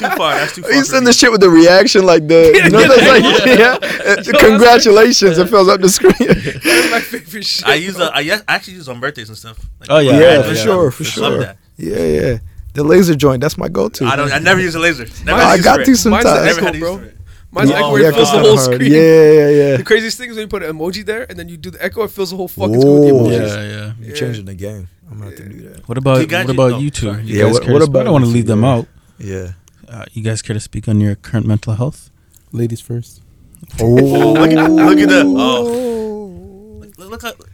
too 0.00 0.08
far. 0.16 0.34
That's 0.34 0.54
too 0.54 0.62
far. 0.62 0.72
You 0.72 0.84
send 0.84 1.06
the 1.06 1.12
shit 1.12 1.30
with 1.30 1.40
the 1.40 1.50
reaction, 1.50 2.04
like 2.04 2.26
the, 2.28 2.52
you 2.62 2.70
know, 2.70 2.86
that's 2.86 3.06
like, 3.06 3.58
yeah. 3.58 4.34
uh, 4.34 4.38
Congratulations, 4.48 5.38
it 5.38 5.48
fills 5.48 5.68
up 5.68 5.80
the 5.80 5.88
screen. 5.88 6.12
That's 6.18 6.90
my 6.90 7.00
favorite 7.00 7.44
shit. 7.46 7.66
I 7.66 7.74
use 7.74 7.98
a, 7.98 8.14
I 8.14 8.20
yes- 8.20 8.42
I 8.48 8.54
actually 8.56 8.74
use 8.74 8.88
on 8.88 9.00
birthdays 9.00 9.28
and 9.28 9.38
stuff. 9.38 9.58
Like, 9.80 9.90
Oh, 9.90 9.98
yeah, 9.98 10.12
Yeah, 10.12 10.18
yeah, 10.20 10.42
for 10.42 10.48
yeah. 10.54 10.62
sure, 10.62 10.90
for 10.90 11.02
I 11.02 11.06
sure. 11.06 11.22
love 11.30 11.40
that. 11.40 11.58
Yeah, 11.76 11.96
yeah. 12.04 12.38
The 12.74 12.84
laser 12.84 13.14
joint, 13.14 13.40
that's 13.40 13.56
my 13.58 13.68
go-to. 13.68 14.04
I 14.04 14.14
don't. 14.16 14.30
I 14.32 14.38
never 14.38 14.60
use 14.60 14.74
a 14.74 14.78
laser. 14.78 15.06
Never 15.24 15.40
I 15.40 15.58
got 15.58 15.80
for 15.80 15.84
to 15.86 15.90
it. 15.92 15.96
sometimes. 15.96 16.24
Mine's 16.26 16.44
Never 16.46 16.60
had 16.60 16.68
echo, 16.68 16.72
to 16.72 16.78
bro. 16.78 16.96
use 16.98 17.06
it. 17.08 17.17
Mine's 17.50 17.70
Yeah, 17.70 17.80
like 17.80 17.92
where 17.92 18.02
yeah, 18.02 18.08
it 18.08 18.14
fills 18.14 18.30
the 18.32 18.38
whole 18.40 18.56
hard. 18.56 18.74
screen. 18.74 18.92
Yeah, 18.92 18.98
yeah, 19.32 19.48
yeah. 19.48 19.76
The 19.78 19.84
craziest 19.84 20.18
thing 20.18 20.30
is 20.30 20.36
when 20.36 20.42
you 20.42 20.48
put 20.48 20.62
an 20.62 20.76
emoji 20.76 21.04
there 21.04 21.24
and 21.30 21.38
then 21.38 21.48
you 21.48 21.56
do 21.56 21.70
the 21.70 21.82
echo, 21.82 22.02
it 22.04 22.10
fills 22.10 22.30
the 22.30 22.36
whole 22.36 22.48
fucking 22.48 22.80
screen 22.80 22.94
with 22.94 23.02
the 23.08 23.14
Ooh. 23.14 23.20
emojis. 23.20 23.48
Yeah, 23.48 23.62
yeah. 23.62 23.92
You're 24.00 24.08
Yeah. 24.10 24.14
changing 24.14 24.44
the 24.44 24.54
game. 24.54 24.88
I'm 25.10 25.18
gonna 25.18 25.30
have 25.30 25.38
to 25.38 25.48
do 25.48 25.68
that. 25.70 25.88
What 25.88 25.96
about 25.96 26.18
You 26.20 26.26
what 26.36 26.50
about 26.50 26.72
oh, 26.72 26.78
you 26.78 26.90
two? 26.90 27.06
sorry. 27.06 27.22
You 27.24 27.38
Yeah, 27.38 27.44
guys 27.44 27.52
what- 27.54 27.62
care 27.62 27.72
what 27.72 27.78
to 27.78 27.84
speak- 27.86 27.96
I 27.96 28.04
don't 28.04 28.12
want 28.12 28.24
to 28.26 28.30
leave 28.30 28.46
them 28.46 28.64
out. 28.64 28.86
Yeah. 29.18 29.52
Uh, 29.88 30.04
you 30.12 30.22
guys 30.22 30.42
care 30.42 30.52
to 30.54 30.60
speak 30.60 30.86
on 30.88 31.00
your 31.00 31.14
current 31.14 31.46
mental 31.46 31.72
health? 31.74 32.10
Ladies 32.52 32.82
first. 32.82 33.22
Oh, 33.80 33.86
Look 34.38 34.50
at 34.52 34.70
look 34.70 34.98
at 34.98 35.08
the 35.08 35.24
oh. 35.26 36.82
Look, 36.84 36.98
look, 36.98 37.22
look, 37.22 37.48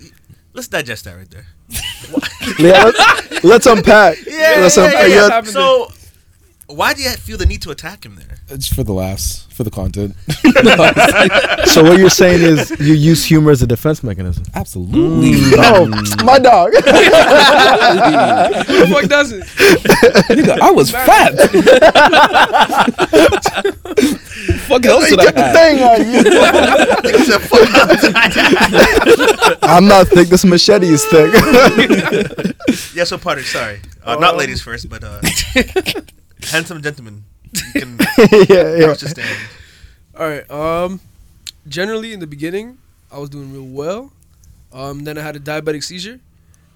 let's 0.52 0.66
digest 0.68 1.04
that 1.04 1.16
right 1.16 1.30
there. 1.30 1.46
Yeah, 2.58 2.84
let's, 2.84 3.44
let's 3.44 3.66
unpack. 3.66 4.18
Yeah, 4.26 4.56
let's 4.60 4.76
yeah, 4.76 4.84
unpack. 4.84 5.08
yeah, 5.08 5.14
Yeah, 5.14 5.28
yeah. 5.28 5.42
So, 5.42 5.88
why 6.74 6.92
do 6.94 7.02
you 7.02 7.10
feel 7.10 7.36
the 7.38 7.46
need 7.46 7.62
to 7.62 7.70
attack 7.70 8.04
him 8.04 8.16
there? 8.16 8.38
It's 8.48 8.68
for 8.72 8.82
the 8.84 8.92
laughs, 8.92 9.46
for 9.50 9.64
the 9.64 9.70
content. 9.70 10.14
So 11.66 11.82
what 11.82 11.98
you're 11.98 12.10
saying 12.10 12.42
is 12.42 12.70
you 12.78 12.92
use 12.94 13.24
humor 13.24 13.50
as 13.50 13.62
a 13.62 13.66
defense 13.66 14.02
mechanism. 14.04 14.44
Absolutely. 14.54 15.32
Oh, 15.56 15.86
my 16.24 16.38
dog. 16.38 16.72
Who 16.74 16.80
the 18.80 18.86
fuck 18.92 19.04
does 19.08 19.32
it? 19.32 19.42
Nigga, 20.28 20.60
I 20.60 20.70
was 20.70 20.90
fat. 20.90 21.32
Fuck 24.68 24.84
else 24.86 25.08
did 25.08 25.18
I 25.20 25.24
Get 25.24 25.34
the 25.34 25.42
have? 25.42 25.56
thing 25.56 25.82
on 25.82 26.00
you. 26.12 26.20
I'm 29.62 29.86
not 29.88 30.06
thick. 30.08 30.28
This 30.28 30.44
machete 30.44 30.86
is 30.88 31.04
thick. 31.06 31.32
Yeah, 32.94 33.04
so 33.04 33.18
Potter, 33.18 33.42
sorry, 33.42 33.80
uh, 34.04 34.16
not 34.16 34.36
ladies 34.36 34.60
first, 34.62 34.88
but 34.88 35.02
uh, 35.04 35.20
handsome 36.50 36.82
gentleman. 36.82 37.24
You 37.52 37.80
can 37.80 37.98
yeah, 38.48 38.76
yeah. 38.76 38.92
stand. 38.94 39.38
All 40.18 40.28
right. 40.28 40.50
Um, 40.50 41.00
generally 41.68 42.12
in 42.12 42.20
the 42.20 42.26
beginning, 42.26 42.78
I 43.10 43.18
was 43.18 43.30
doing 43.30 43.52
real 43.52 43.66
well. 43.66 44.12
Um, 44.72 45.04
then 45.04 45.18
I 45.18 45.22
had 45.22 45.36
a 45.36 45.40
diabetic 45.40 45.84
seizure, 45.84 46.18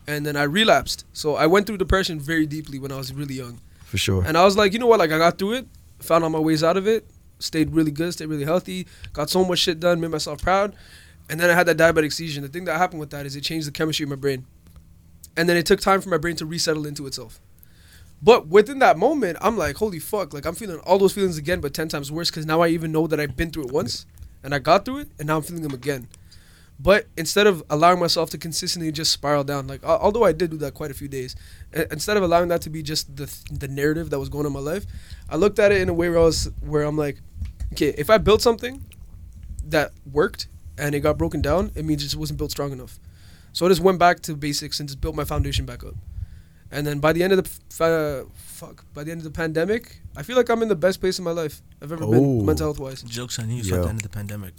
and 0.06 0.24
then 0.24 0.36
I 0.36 0.44
relapsed. 0.44 1.04
So 1.12 1.34
I 1.34 1.46
went 1.46 1.66
through 1.66 1.78
depression 1.78 2.20
very 2.20 2.46
deeply 2.46 2.78
when 2.78 2.92
I 2.92 2.96
was 2.96 3.12
really 3.12 3.34
young. 3.34 3.60
For 3.86 3.98
sure. 3.98 4.22
And 4.24 4.36
I 4.36 4.44
was 4.44 4.56
like, 4.56 4.72
you 4.72 4.78
know 4.78 4.86
what? 4.86 4.98
Like 5.00 5.10
I 5.10 5.18
got 5.18 5.38
through 5.38 5.54
it, 5.54 5.66
found 5.98 6.22
all 6.22 6.30
my 6.30 6.38
ways 6.38 6.62
out 6.62 6.76
of 6.76 6.86
it, 6.86 7.04
stayed 7.38 7.70
really 7.70 7.90
good, 7.90 8.12
stayed 8.12 8.26
really 8.26 8.44
healthy, 8.44 8.86
got 9.12 9.30
so 9.30 9.44
much 9.44 9.60
shit 9.60 9.80
done, 9.80 10.00
made 10.00 10.10
myself 10.10 10.42
proud. 10.42 10.74
And 11.30 11.38
then 11.40 11.50
I 11.50 11.54
had 11.54 11.66
that 11.66 11.76
diabetic 11.76 12.12
seizure. 12.12 12.40
And 12.40 12.48
the 12.48 12.52
thing 12.52 12.64
that 12.66 12.78
happened 12.78 13.00
with 13.00 13.10
that 13.10 13.26
is 13.26 13.36
it 13.36 13.42
changed 13.42 13.66
the 13.66 13.72
chemistry 13.72 14.04
of 14.04 14.10
my 14.10 14.16
brain. 14.16 14.46
And 15.36 15.48
then 15.48 15.56
it 15.56 15.66
took 15.66 15.80
time 15.80 16.00
for 16.00 16.08
my 16.08 16.18
brain 16.18 16.36
to 16.36 16.46
resettle 16.46 16.86
into 16.86 17.06
itself. 17.06 17.40
But 18.20 18.48
within 18.48 18.80
that 18.80 18.98
moment, 18.98 19.38
I'm 19.40 19.56
like, 19.56 19.76
holy 19.76 20.00
fuck, 20.00 20.34
like 20.34 20.44
I'm 20.44 20.54
feeling 20.54 20.78
all 20.80 20.98
those 20.98 21.12
feelings 21.12 21.38
again, 21.38 21.60
but 21.60 21.72
10 21.72 21.88
times 21.88 22.10
worse 22.10 22.30
because 22.30 22.46
now 22.46 22.60
I 22.60 22.68
even 22.68 22.90
know 22.90 23.06
that 23.06 23.20
I've 23.20 23.36
been 23.36 23.50
through 23.50 23.66
it 23.66 23.72
once 23.72 24.06
and 24.42 24.54
I 24.54 24.58
got 24.58 24.84
through 24.84 24.98
it 24.98 25.10
and 25.18 25.28
now 25.28 25.36
I'm 25.36 25.42
feeling 25.42 25.62
them 25.62 25.74
again. 25.74 26.08
But 26.80 27.06
instead 27.16 27.46
of 27.46 27.62
allowing 27.70 27.98
myself 27.98 28.30
to 28.30 28.38
consistently 28.38 28.92
just 28.92 29.12
spiral 29.12 29.42
down, 29.42 29.66
like 29.66 29.82
al- 29.82 29.98
although 29.98 30.24
I 30.24 30.32
did 30.32 30.50
do 30.50 30.56
that 30.58 30.74
quite 30.74 30.90
a 30.92 30.94
few 30.94 31.08
days, 31.08 31.34
instead 31.72 32.16
of 32.16 32.22
allowing 32.22 32.48
that 32.48 32.62
to 32.62 32.70
be 32.70 32.82
just 32.82 33.16
the 33.16 33.26
th- 33.26 33.44
the 33.50 33.66
narrative 33.66 34.10
that 34.10 34.18
was 34.18 34.28
going 34.28 34.46
on 34.46 34.52
in 34.52 34.64
my 34.64 34.72
life, 34.72 34.86
I 35.28 35.36
looked 35.36 35.58
at 35.58 35.72
it 35.72 35.80
in 35.80 35.88
a 35.88 35.94
way 35.94 36.08
where 36.08 36.20
I 36.20 36.22
was 36.22 36.50
where 36.60 36.84
I'm 36.84 36.96
like, 36.96 37.20
okay, 37.72 37.94
if 37.98 38.10
I 38.10 38.18
built 38.18 38.42
something 38.42 38.84
that 39.64 39.90
worked 40.10 40.46
and 40.76 40.94
it 40.94 41.00
got 41.00 41.18
broken 41.18 41.42
down, 41.42 41.72
it 41.74 41.84
means 41.84 42.02
it 42.02 42.06
just 42.06 42.16
wasn't 42.16 42.38
built 42.38 42.52
strong 42.52 42.70
enough. 42.70 43.00
So 43.52 43.66
I 43.66 43.70
just 43.70 43.80
went 43.80 43.98
back 43.98 44.20
to 44.20 44.36
basics 44.36 44.78
and 44.78 44.88
just 44.88 45.00
built 45.00 45.16
my 45.16 45.24
foundation 45.24 45.66
back 45.66 45.82
up. 45.82 45.94
And 46.70 46.86
then 46.86 46.98
by 46.98 47.12
the 47.12 47.22
end 47.22 47.32
of 47.32 47.42
the 47.42 47.48
f- 47.50 47.80
uh, 47.80 48.24
fuck, 48.34 48.84
by 48.94 49.02
the 49.04 49.10
end 49.10 49.20
of 49.20 49.24
the 49.24 49.30
pandemic, 49.30 50.00
I 50.16 50.22
feel 50.22 50.36
like 50.36 50.48
I'm 50.50 50.60
in 50.62 50.68
the 50.68 50.76
best 50.76 51.00
place 51.00 51.18
in 51.18 51.24
my 51.24 51.30
life 51.30 51.62
I've 51.80 51.92
ever 51.92 52.04
Oh. 52.04 52.10
been 52.10 52.44
mental 52.46 52.66
health 52.66 52.78
wise. 52.78 53.02
Jokes 53.02 53.38
on 53.38 53.48
you. 53.50 53.62
Yo. 53.62 53.76
at 53.76 53.82
the 53.84 53.88
end 53.88 53.98
of 53.98 54.02
the 54.02 54.08
pandemic. 54.10 54.52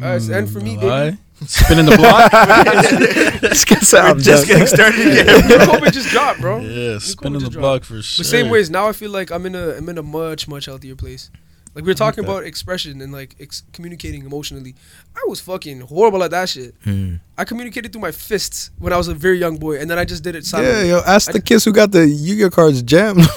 Alright, 0.00 0.28
and 0.30 0.50
for 0.50 0.60
me, 0.60 0.76
Why? 0.76 1.10
baby, 1.10 1.18
Spinning 1.46 1.84
the 1.86 1.96
block. 1.96 2.32
Let's 3.42 3.64
get 3.64 3.82
some. 3.82 4.18
Just 4.20 4.46
getting 4.48 4.66
started 4.66 5.00
again. 5.00 5.26
COVID 5.26 5.92
just 5.92 6.08
dropped, 6.08 6.40
bro. 6.40 6.60
yeah, 6.60 6.98
spinning 6.98 7.40
the 7.40 7.46
just 7.46 7.58
block 7.58 7.84
for 7.84 8.00
sure. 8.02 8.22
The 8.22 8.28
same 8.28 8.48
ways 8.48 8.70
now 8.70 8.88
I 8.88 8.92
feel 8.92 9.10
like 9.10 9.30
I'm 9.30 9.44
in 9.46 9.54
a 9.54 9.70
I'm 9.76 9.88
in 9.88 9.98
a 9.98 10.02
much 10.02 10.48
much 10.48 10.66
healthier 10.66 10.96
place. 10.96 11.30
Like 11.74 11.84
we 11.84 11.90
were 11.90 11.94
talking 11.94 12.22
about 12.22 12.44
expression 12.44 13.00
and 13.00 13.12
like 13.12 13.34
ex- 13.40 13.62
communicating 13.72 14.24
emotionally. 14.26 14.74
I 15.16 15.24
was 15.26 15.40
fucking 15.40 15.80
horrible 15.80 16.22
at 16.22 16.30
that 16.30 16.50
shit. 16.50 16.78
Mm. 16.82 17.20
I 17.38 17.44
communicated 17.44 17.92
through 17.92 18.02
my 18.02 18.12
fists 18.12 18.70
when 18.78 18.92
I 18.92 18.98
was 18.98 19.08
a 19.08 19.14
very 19.14 19.38
young 19.38 19.56
boy, 19.56 19.78
and 19.78 19.90
then 19.90 19.98
I 19.98 20.04
just 20.04 20.22
did 20.22 20.36
it 20.36 20.44
silently. 20.44 20.88
Yeah, 20.88 20.96
yo, 20.96 21.02
ask 21.06 21.30
I- 21.30 21.32
the 21.32 21.40
kids 21.40 21.64
who 21.64 21.72
got 21.72 21.90
the 21.90 22.06
Yu-Gi-Oh 22.06 22.50
cards 22.50 22.82
jammed. 22.82 23.20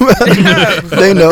They 0.90 1.14
know. 1.14 1.30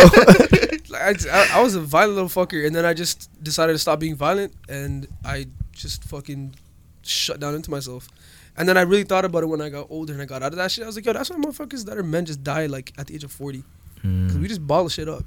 Like, 0.88 1.26
I, 1.28 1.48
I- 1.52 1.62
was 1.62 1.74
a 1.74 1.80
violent 1.80 2.14
little 2.14 2.30
fucker, 2.30 2.66
and 2.66 2.74
then 2.74 2.86
I 2.86 2.94
just 2.94 3.28
decided 3.42 3.74
to 3.74 3.78
stop 3.78 4.00
being 4.00 4.16
violent, 4.16 4.54
and 4.68 5.06
I 5.24 5.46
just 5.72 6.04
fucking 6.04 6.54
shut 7.02 7.38
down 7.38 7.54
into 7.54 7.70
myself. 7.70 8.08
And 8.56 8.68
then 8.68 8.78
I 8.78 8.82
really 8.82 9.04
thought 9.04 9.24
about 9.24 9.42
it 9.42 9.46
when 9.46 9.60
I 9.60 9.68
got 9.68 9.88
older 9.90 10.12
and 10.12 10.22
I 10.22 10.26
got 10.26 10.42
out 10.42 10.52
of 10.52 10.58
that 10.58 10.70
shit. 10.70 10.84
I 10.84 10.86
was 10.86 10.94
like, 10.96 11.04
yo, 11.04 11.12
that's 11.12 11.28
why 11.28 11.36
motherfuckers 11.36 11.84
that 11.86 11.98
are 11.98 12.04
men 12.04 12.24
just 12.24 12.44
die 12.44 12.66
like 12.66 12.92
at 12.96 13.08
the 13.08 13.14
age 13.14 13.24
of 13.24 13.32
40. 13.32 13.64
Because 13.96 14.38
we 14.38 14.46
just 14.48 14.64
ball 14.64 14.78
bottle 14.78 14.88
shit 14.90 15.08
up. 15.08 15.24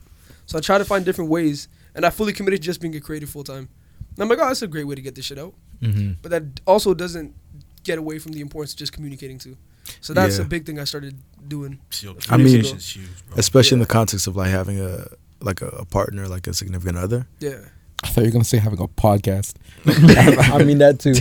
So 0.47 0.57
I 0.57 0.61
try 0.61 0.77
to 0.79 0.85
find 0.85 1.05
different 1.05 1.29
ways, 1.29 1.67
and 1.93 2.05
I 2.05 2.09
fully 2.09 2.33
committed 2.33 2.61
to 2.61 2.65
just 2.65 2.81
being 2.81 2.95
a 2.95 2.99
creative 2.99 3.29
full 3.29 3.43
time. 3.43 3.69
And 4.15 4.23
I'm 4.23 4.27
like, 4.29 4.39
oh, 4.41 4.47
that's 4.47 4.63
a 4.63 4.67
great 4.67 4.85
way 4.87 4.95
to 4.95 5.01
get 5.01 5.13
this 5.13 5.25
shit 5.25 5.37
out. 5.37 5.53
Mhm. 5.83 6.17
But 6.23 6.31
that 6.31 6.43
also 6.65 6.93
doesn't 6.95 7.35
get 7.83 7.99
away 7.99 8.17
from 8.17 8.31
the 8.31 8.41
importance 8.41 8.73
of 8.73 8.79
just 8.79 8.91
communicating 8.93 9.37
too. 9.37 9.55
So 10.01 10.13
that's 10.13 10.37
Yeah. 10.37 10.43
a 10.45 10.47
big 10.47 10.65
thing 10.65 10.79
I 10.79 10.83
started 10.85 11.15
doing. 11.47 11.79
Yo, 12.01 12.11
I 12.29 12.37
mean- 12.37 12.45
communication's 12.47 12.89
huge, 12.95 13.07
bro. 13.29 13.37
Especially 13.37 13.75
in 13.75 13.79
the 13.79 13.85
context 13.85 14.25
of 14.27 14.35
like 14.35 14.49
having 14.49 14.79
a 14.81 15.07
like 15.39 15.61
a, 15.61 15.67
a 15.67 15.85
partner, 15.85 16.27
like 16.27 16.47
a 16.47 16.53
significant 16.53 16.97
other. 16.97 17.27
Yeah. 17.39 17.59
I 18.03 18.07
thought 18.07 18.21
you 18.21 18.27
were 18.27 18.31
gonna 18.31 18.43
say 18.43 18.57
having 18.57 18.79
a 18.79 18.87
podcast. 18.87 19.53
I 19.85 20.63
mean 20.63 20.79
that 20.79 20.99
too. 20.99 21.13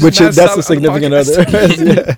Which 0.04 0.20
is 0.20 0.36
that's 0.36 0.56
a 0.56 0.62
significant 0.62 1.14
other. 1.14 1.44
yeah. 1.50 2.14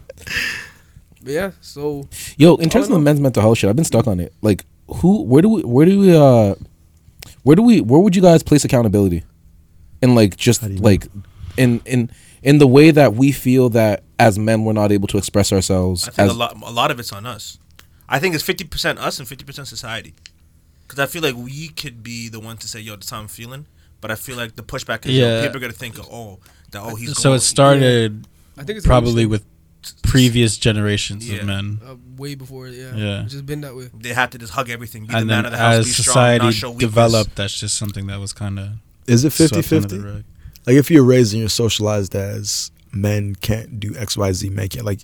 But 1.22 1.32
yeah, 1.32 1.50
so 1.60 2.08
Yo, 2.38 2.56
in 2.56 2.70
terms 2.70 2.86
of 2.86 2.92
the 2.92 2.98
men's 2.98 3.20
mental 3.20 3.42
health 3.42 3.58
shit, 3.58 3.68
I've 3.68 3.76
been 3.76 3.84
stuck 3.84 4.06
on 4.06 4.20
it. 4.20 4.32
Like, 4.40 4.64
who? 4.96 5.22
Where 5.22 5.42
do 5.42 5.48
we? 5.48 5.62
Where 5.62 5.86
do 5.86 5.98
we? 6.00 6.16
Uh, 6.16 6.54
where 7.42 7.56
do 7.56 7.62
we? 7.62 7.80
Where 7.80 8.00
would 8.00 8.14
you 8.16 8.22
guys 8.22 8.42
place 8.42 8.64
accountability? 8.64 9.24
in 10.02 10.14
like 10.14 10.36
just 10.36 10.62
How 10.62 10.68
do 10.68 10.74
like 10.76 11.06
in 11.56 11.80
in 11.84 12.10
in 12.42 12.58
the 12.58 12.66
way 12.66 12.90
that 12.90 13.14
we 13.14 13.32
feel 13.32 13.68
that 13.70 14.02
as 14.18 14.38
men 14.38 14.64
we're 14.64 14.72
not 14.72 14.92
able 14.92 15.06
to 15.08 15.18
express 15.18 15.52
ourselves 15.52 16.08
I 16.08 16.10
think 16.10 16.30
as 16.30 16.34
a 16.34 16.38
lot 16.38 16.56
a 16.62 16.70
lot 16.70 16.90
of 16.90 16.98
it's 16.98 17.12
on 17.12 17.26
us. 17.26 17.58
I 18.08 18.18
think 18.18 18.34
it's 18.34 18.44
fifty 18.44 18.64
percent 18.64 18.98
us 18.98 19.18
and 19.18 19.28
fifty 19.28 19.44
percent 19.44 19.68
society. 19.68 20.14
Because 20.82 20.98
I 20.98 21.06
feel 21.06 21.22
like 21.22 21.36
we 21.36 21.68
could 21.68 22.02
be 22.02 22.28
the 22.28 22.40
one 22.40 22.56
to 22.56 22.66
say, 22.66 22.80
"Yo, 22.80 22.96
this 22.96 23.10
how 23.10 23.20
I'm 23.20 23.28
feeling," 23.28 23.66
but 24.00 24.10
I 24.10 24.16
feel 24.16 24.36
like 24.36 24.56
the 24.56 24.64
pushback 24.64 25.06
is, 25.06 25.12
Yeah. 25.12 25.36
"Yo, 25.36 25.42
people 25.42 25.58
are 25.58 25.60
gonna 25.60 25.72
think, 25.72 25.96
oh, 26.10 26.40
that 26.72 26.82
oh 26.82 26.96
he's 26.96 27.16
so 27.16 27.28
going, 27.30 27.36
it 27.36 27.40
started 27.42 28.26
I 28.58 28.64
think 28.64 28.78
it's 28.78 28.86
probably 28.86 29.24
with 29.26 29.44
previous 30.02 30.56
generations 30.56 31.28
Yeah. 31.28 31.38
of 31.40 31.46
men. 31.46 31.80
uh, 31.86 31.94
way 32.16 32.34
before. 32.34 32.68
Yeah, 32.68 32.94
Yeah. 32.96 33.22
it's 33.22 33.32
just 33.32 33.46
been 33.46 33.60
that 33.62 33.74
way. 33.76 33.90
They 33.98 34.12
have 34.12 34.30
to 34.30 34.38
just 34.38 34.52
hug 34.52 34.68
everything, 34.70 35.02
be 35.06 35.12
the 35.12 35.18
And 35.18 35.26
man 35.26 35.44
then 35.44 35.46
of 35.46 35.52
the 35.52 35.58
house, 35.58 35.74
as 35.80 35.86
be 35.86 35.92
strong, 35.92 36.04
society 36.04 36.44
not 36.46 36.54
show 36.54 36.74
developed, 36.76 37.36
that's 37.36 37.58
just 37.58 37.76
something 37.76 38.06
that 38.08 38.20
was 38.20 38.32
kind 38.32 38.58
of 38.58 38.68
Is 39.06 39.24
it 39.24 39.32
50 39.32 39.62
50? 39.62 39.98
Like 40.66 40.76
if 40.76 40.90
you're 40.90 41.04
raised 41.04 41.32
and 41.32 41.40
you're 41.40 41.48
socialized 41.48 42.14
as 42.14 42.70
men 42.92 43.34
can't 43.36 43.80
do 43.80 43.94
X, 43.96 44.16
Y, 44.16 44.32
Z, 44.32 44.50
make 44.50 44.74
it 44.76 44.84
like 44.84 45.00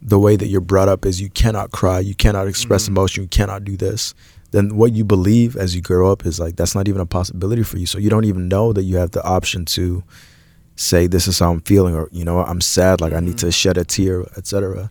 the 0.00 0.18
way 0.18 0.36
that 0.36 0.46
you're 0.46 0.60
brought 0.60 0.88
up 0.88 1.04
is 1.06 1.20
you 1.20 1.30
cannot 1.30 1.70
cry, 1.72 1.98
you 1.98 2.14
cannot 2.14 2.46
express 2.46 2.84
Mhm. 2.84 2.88
emotion, 2.90 3.22
you 3.24 3.28
cannot 3.28 3.64
do 3.64 3.76
this. 3.76 4.14
Then 4.52 4.76
what 4.76 4.92
you 4.94 5.02
believe 5.04 5.56
as 5.56 5.74
you 5.74 5.80
grow 5.80 6.12
up 6.12 6.24
is 6.24 6.38
like 6.38 6.56
that's 6.56 6.74
not 6.74 6.86
even 6.88 7.00
a 7.00 7.06
possibility 7.06 7.62
for 7.64 7.78
you. 7.78 7.86
So 7.86 7.98
you 7.98 8.08
don't 8.10 8.24
even 8.24 8.46
know 8.48 8.72
that 8.72 8.84
you 8.84 8.96
have 8.98 9.10
the 9.12 9.24
option 9.24 9.64
to 9.76 10.04
say 10.76 11.06
this 11.06 11.26
is 11.28 11.38
how 11.38 11.52
I'm 11.52 11.60
feeling 11.60 11.94
or 11.94 12.08
you 12.12 12.24
know 12.24 12.40
I'm 12.40 12.60
sad, 12.60 13.00
like 13.00 13.12
I 13.12 13.20
need 13.20 13.38
to 13.38 13.50
shed 13.52 13.76
a 13.78 13.84
tear, 13.84 14.22
etc. 14.36 14.90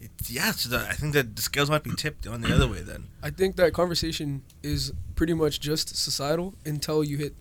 It's- 0.00 0.30
yeah, 0.30 0.52
so 0.52 0.76
I 0.78 0.92
think 0.94 1.12
that 1.12 1.36
the 1.36 1.42
scales 1.42 1.68
might 1.70 1.82
be 1.82 1.94
tipped 1.96 2.26
on 2.26 2.40
the 2.40 2.54
other 2.54 2.66
way. 2.66 2.80
Then 2.80 3.08
I 3.22 3.30
think 3.30 3.56
that 3.56 3.72
conversation 3.74 4.42
is 4.62 4.92
pretty 5.16 5.34
much 5.34 5.60
just 5.60 5.96
societal 5.96 6.54
until 6.64 7.04
you 7.04 7.18
hit. 7.18 7.34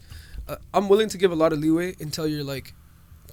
Uh, 0.48 0.58
I'm 0.74 0.90
willing 0.90 1.08
to 1.10 1.18
give 1.18 1.32
a 1.32 1.36
lot 1.36 1.54
of 1.54 1.60
leeway 1.60 1.96
until 2.02 2.28
you're 2.28 2.44
like 2.44 2.74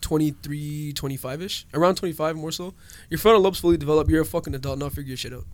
23, 0.01 0.93
25 0.93 1.43
ish, 1.43 1.67
around 1.75 1.97
25 1.97 2.37
more 2.37 2.53
so. 2.53 2.75
Your 3.11 3.19
frontal 3.19 3.43
lobe's 3.43 3.59
fully 3.59 3.77
developed. 3.77 4.09
You're 4.11 4.23
a 4.23 4.25
fucking 4.27 4.55
adult 4.55 4.79
now. 4.79 4.89
Figure 4.89 5.09
your 5.11 5.17
shit 5.17 5.33
out. 5.33 5.45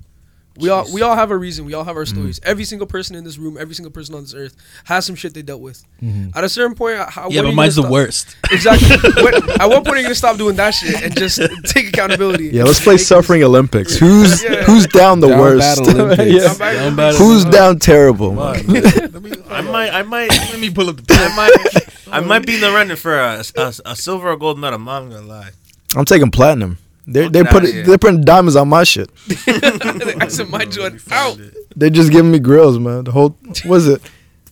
We 0.59 0.69
all 0.71 0.87
we 0.93 1.03
all 1.03 1.15
have 1.15 1.31
a 1.31 1.37
reason. 1.37 1.65
We 1.65 1.75
all 1.75 1.85
have 1.85 1.97
our 1.97 2.05
mm-hmm. 2.05 2.17
stories. 2.17 2.41
Every 2.43 2.65
single 2.65 2.87
person 2.87 3.17
in 3.17 3.25
this 3.25 3.39
room, 3.39 3.57
every 3.59 3.75
single 3.75 3.93
person 3.93 4.15
on 4.15 4.23
this 4.23 4.35
earth 4.35 4.57
has 4.85 5.05
some 5.05 5.15
shit 5.15 5.35
they 5.35 5.43
dealt 5.43 5.61
with. 5.61 5.85
Mm-hmm. 6.03 6.37
At 6.37 6.45
a 6.45 6.49
certain 6.49 6.75
point, 6.75 6.99
how, 7.09 7.29
Yeah, 7.31 7.43
but 7.43 7.55
mine's 7.55 7.77
the 7.77 7.83
stop- 7.83 7.93
worst. 7.93 8.37
Exactly. 8.51 8.97
When- 9.23 9.35
at 9.61 9.69
what 9.69 9.85
point 9.85 9.89
are 9.89 9.97
you 9.99 10.03
gonna 10.05 10.15
stop 10.15 10.37
doing 10.39 10.57
that 10.57 10.71
shit 10.71 11.03
and 11.03 11.17
just 11.17 11.41
take 11.65 11.89
accountability? 11.89 12.49
Yeah, 12.49 12.65
let's 12.65 12.83
play 12.83 12.97
suffering 12.97 13.43
Olympics. 13.43 13.97
Who's 13.97 14.43
Yeah. 14.43 14.63
who's 14.65 14.87
down 14.87 15.21
the 15.21 15.29
Down 15.29 15.41
worst? 15.41 15.85
bad 15.85 15.95
Olympics. 15.95 16.33
Yeah. 16.33 16.55
Down 16.55 16.75
Down 16.75 16.97
bad 16.97 17.15
Who's 17.17 17.45
Olympics. 17.45 17.57
down 17.57 17.79
terrible? 17.79 18.41
I 18.41 19.61
might, 19.63 19.91
I 19.91 20.03
might, 20.03 20.31
let 20.31 20.59
me 20.59 20.71
pull 20.71 20.89
up 20.91 20.97
the. 20.97 21.15
I 21.15 21.37
might, 21.37 22.17
I 22.17 22.21
might 22.21 22.47
be 22.47 22.55
in 22.57 22.61
the 22.61 22.71
running 22.71 22.97
for 22.97 23.19
a, 23.19 23.43
a, 23.57 23.75
a 23.85 23.97
silver 23.97 24.29
or 24.31 24.37
gold 24.37 24.59
medal. 24.59 24.77
I'm 24.79 24.85
not 24.85 25.01
gonna 25.11 25.27
lie. 25.27 25.51
I'm 25.95 26.05
taking 26.05 26.31
platinum. 26.31 26.79
They 27.07 27.29
they 27.29 27.41
Okay, 27.43 27.51
put 27.51 27.73
yeah. 27.73 27.83
they're 27.85 27.99
putting 27.99 28.23
diamonds 28.23 28.57
on 28.57 28.69
my 28.69 28.83
shit. 28.85 29.09
I 29.47 30.27
said 30.29 30.49
my 30.49 30.65
joint 30.65 31.01
out. 31.13 31.39
They're 31.77 31.91
just 31.91 32.11
giving 32.11 32.33
me 32.33 32.39
grills, 32.41 32.79
man. 32.79 33.05
The 33.05 33.13
whole 33.13 33.37
what 33.65 33.77
is 33.77 33.89
it? 33.89 34.03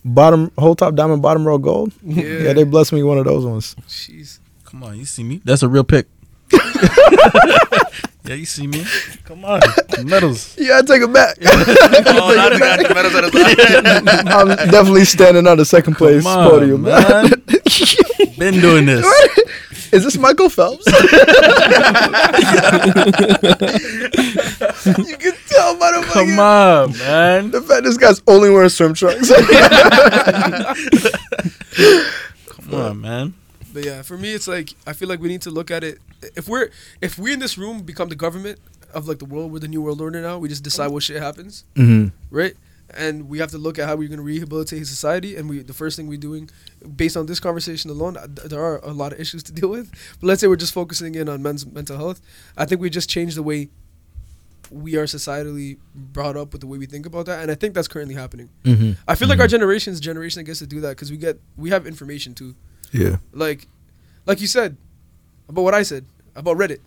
Bottom 0.05 0.51
whole 0.57 0.75
top 0.75 0.95
diamond, 0.95 1.21
bottom 1.21 1.45
row 1.45 1.57
gold. 1.57 1.91
Yeah. 2.03 2.23
Yeah, 2.23 2.53
they 2.53 2.63
blessed 2.63 2.93
me 2.93 3.03
one 3.03 3.17
of 3.17 3.25
those 3.25 3.45
ones. 3.45 3.75
Jeez. 3.87 4.39
Come 4.63 4.83
on, 4.83 4.97
you 4.97 5.05
see 5.05 5.23
me? 5.23 5.41
That's 5.43 5.63
a 5.63 5.67
real 5.69 5.83
pick. 5.83 6.07
yeah, 8.23 8.33
you 8.35 8.45
see 8.45 8.67
me? 8.67 8.85
Come 9.25 9.45
on, 9.45 9.59
medals. 10.03 10.55
Yeah, 10.57 10.77
I 10.79 10.81
take 10.83 11.01
it 11.01 11.11
back. 11.13 11.37
Oh, 11.41 12.33
not 12.35 12.53
the 12.53 12.59
guy 12.59 12.93
medals 12.93 13.15
at 13.15 13.23
his 13.33 14.13
side. 14.13 14.27
I'm 14.27 14.47
definitely 14.71 15.05
standing 15.05 15.45
on 15.47 15.57
the 15.57 15.65
second 15.65 15.95
place 15.95 16.23
Come 16.23 16.37
on, 16.39 16.49
podium. 16.49 16.81
man. 16.83 17.29
Been 18.37 18.59
doing 18.61 18.85
this. 18.85 19.05
Is 19.95 20.03
this 20.03 20.17
Michael 20.17 20.49
Phelps? 20.49 20.85
you 20.87 20.93
can 25.17 25.33
tell 25.47 25.77
by 25.77 25.91
the 25.91 26.01
Come 26.03 26.13
fucking- 26.13 26.39
on, 26.39 26.97
man. 26.97 27.51
The 27.51 27.61
fact 27.61 27.83
this 27.83 27.97
guy's 27.97 28.21
only 28.27 28.49
wearing 28.49 28.69
swim 28.69 28.93
trunks. 28.93 29.29
Come 32.47 32.73
on, 32.73 33.01
man. 33.01 33.33
But 33.73 33.83
yeah, 33.85 34.01
for 34.01 34.17
me, 34.17 34.33
it's 34.33 34.47
like 34.47 34.73
I 34.87 34.93
feel 34.93 35.09
like 35.09 35.19
we 35.19 35.27
need 35.27 35.41
to 35.43 35.49
look 35.51 35.69
at 35.71 35.83
it. 35.83 35.99
If 36.35 36.47
we're 36.47 36.69
if 37.01 37.17
we 37.17 37.33
in 37.33 37.39
this 37.39 37.57
room 37.57 37.81
become 37.83 38.09
the 38.09 38.15
government 38.15 38.59
of 38.93 39.07
like 39.07 39.19
the 39.19 39.25
world, 39.25 39.51
we're 39.51 39.59
the 39.59 39.67
new 39.67 39.81
world 39.81 40.01
order 40.01 40.21
now. 40.21 40.37
We 40.37 40.47
just 40.49 40.63
decide 40.63 40.87
what 40.91 41.03
shit 41.03 41.21
happens, 41.21 41.63
hmm 41.75 42.07
right? 42.31 42.55
And 42.97 43.27
we 43.29 43.39
have 43.39 43.51
to 43.51 43.57
look 43.57 43.77
at 43.79 43.87
how 43.87 43.95
we're 43.95 44.07
going 44.07 44.17
to 44.19 44.23
rehabilitate 44.23 44.87
society. 44.87 45.35
And 45.35 45.49
we 45.49 45.59
the 45.61 45.73
first 45.73 45.97
thing 45.97 46.07
we're 46.07 46.17
doing, 46.17 46.49
based 46.95 47.17
on 47.17 47.25
this 47.25 47.39
conversation 47.39 47.89
alone, 47.89 48.17
uh, 48.17 48.27
th- 48.27 48.47
there 48.49 48.63
are 48.63 48.77
a 48.83 48.91
lot 48.93 49.13
of 49.13 49.19
issues 49.19 49.43
to 49.43 49.51
deal 49.51 49.69
with. 49.69 49.91
But 50.19 50.27
let's 50.27 50.41
say 50.41 50.47
we're 50.47 50.55
just 50.55 50.73
focusing 50.73 51.15
in 51.15 51.27
on 51.29 51.41
men's 51.43 51.65
mental 51.65 51.97
health. 51.97 52.21
I 52.57 52.65
think 52.65 52.79
we 52.81 52.89
just 52.89 53.09
change 53.09 53.35
the 53.35 53.43
way 53.43 53.69
we 54.71 54.95
are 54.95 55.05
societally 55.05 55.77
brought 55.93 56.35
up 56.35 56.51
with 56.51 56.61
the 56.61 56.67
way 56.67 56.77
we 56.77 56.85
think 56.87 57.05
about 57.05 57.27
that, 57.27 57.41
and 57.41 57.51
I 57.51 57.55
think 57.55 57.75
that's 57.75 57.87
currently 57.87 58.15
happening. 58.15 58.49
hmm 58.63 58.93
I 59.07 59.13
feel 59.15 59.27
like 59.27 59.39
our 59.39 59.47
generation's 59.47 59.99
generation 59.99 60.39
that 60.39 60.45
gets 60.45 60.59
to 60.59 60.67
do 60.67 60.81
that 60.81 60.89
because 60.89 61.11
we 61.11 61.17
get 61.17 61.39
we 61.57 61.69
have 61.69 61.85
information 61.85 62.33
too. 62.33 62.55
Yeah. 62.91 63.17
like 63.31 63.67
like 64.25 64.41
you 64.41 64.47
said 64.47 64.77
about 65.49 65.61
what 65.63 65.73
I 65.73 65.83
said 65.83 66.05
about 66.35 66.57
Reddit. 66.57 66.79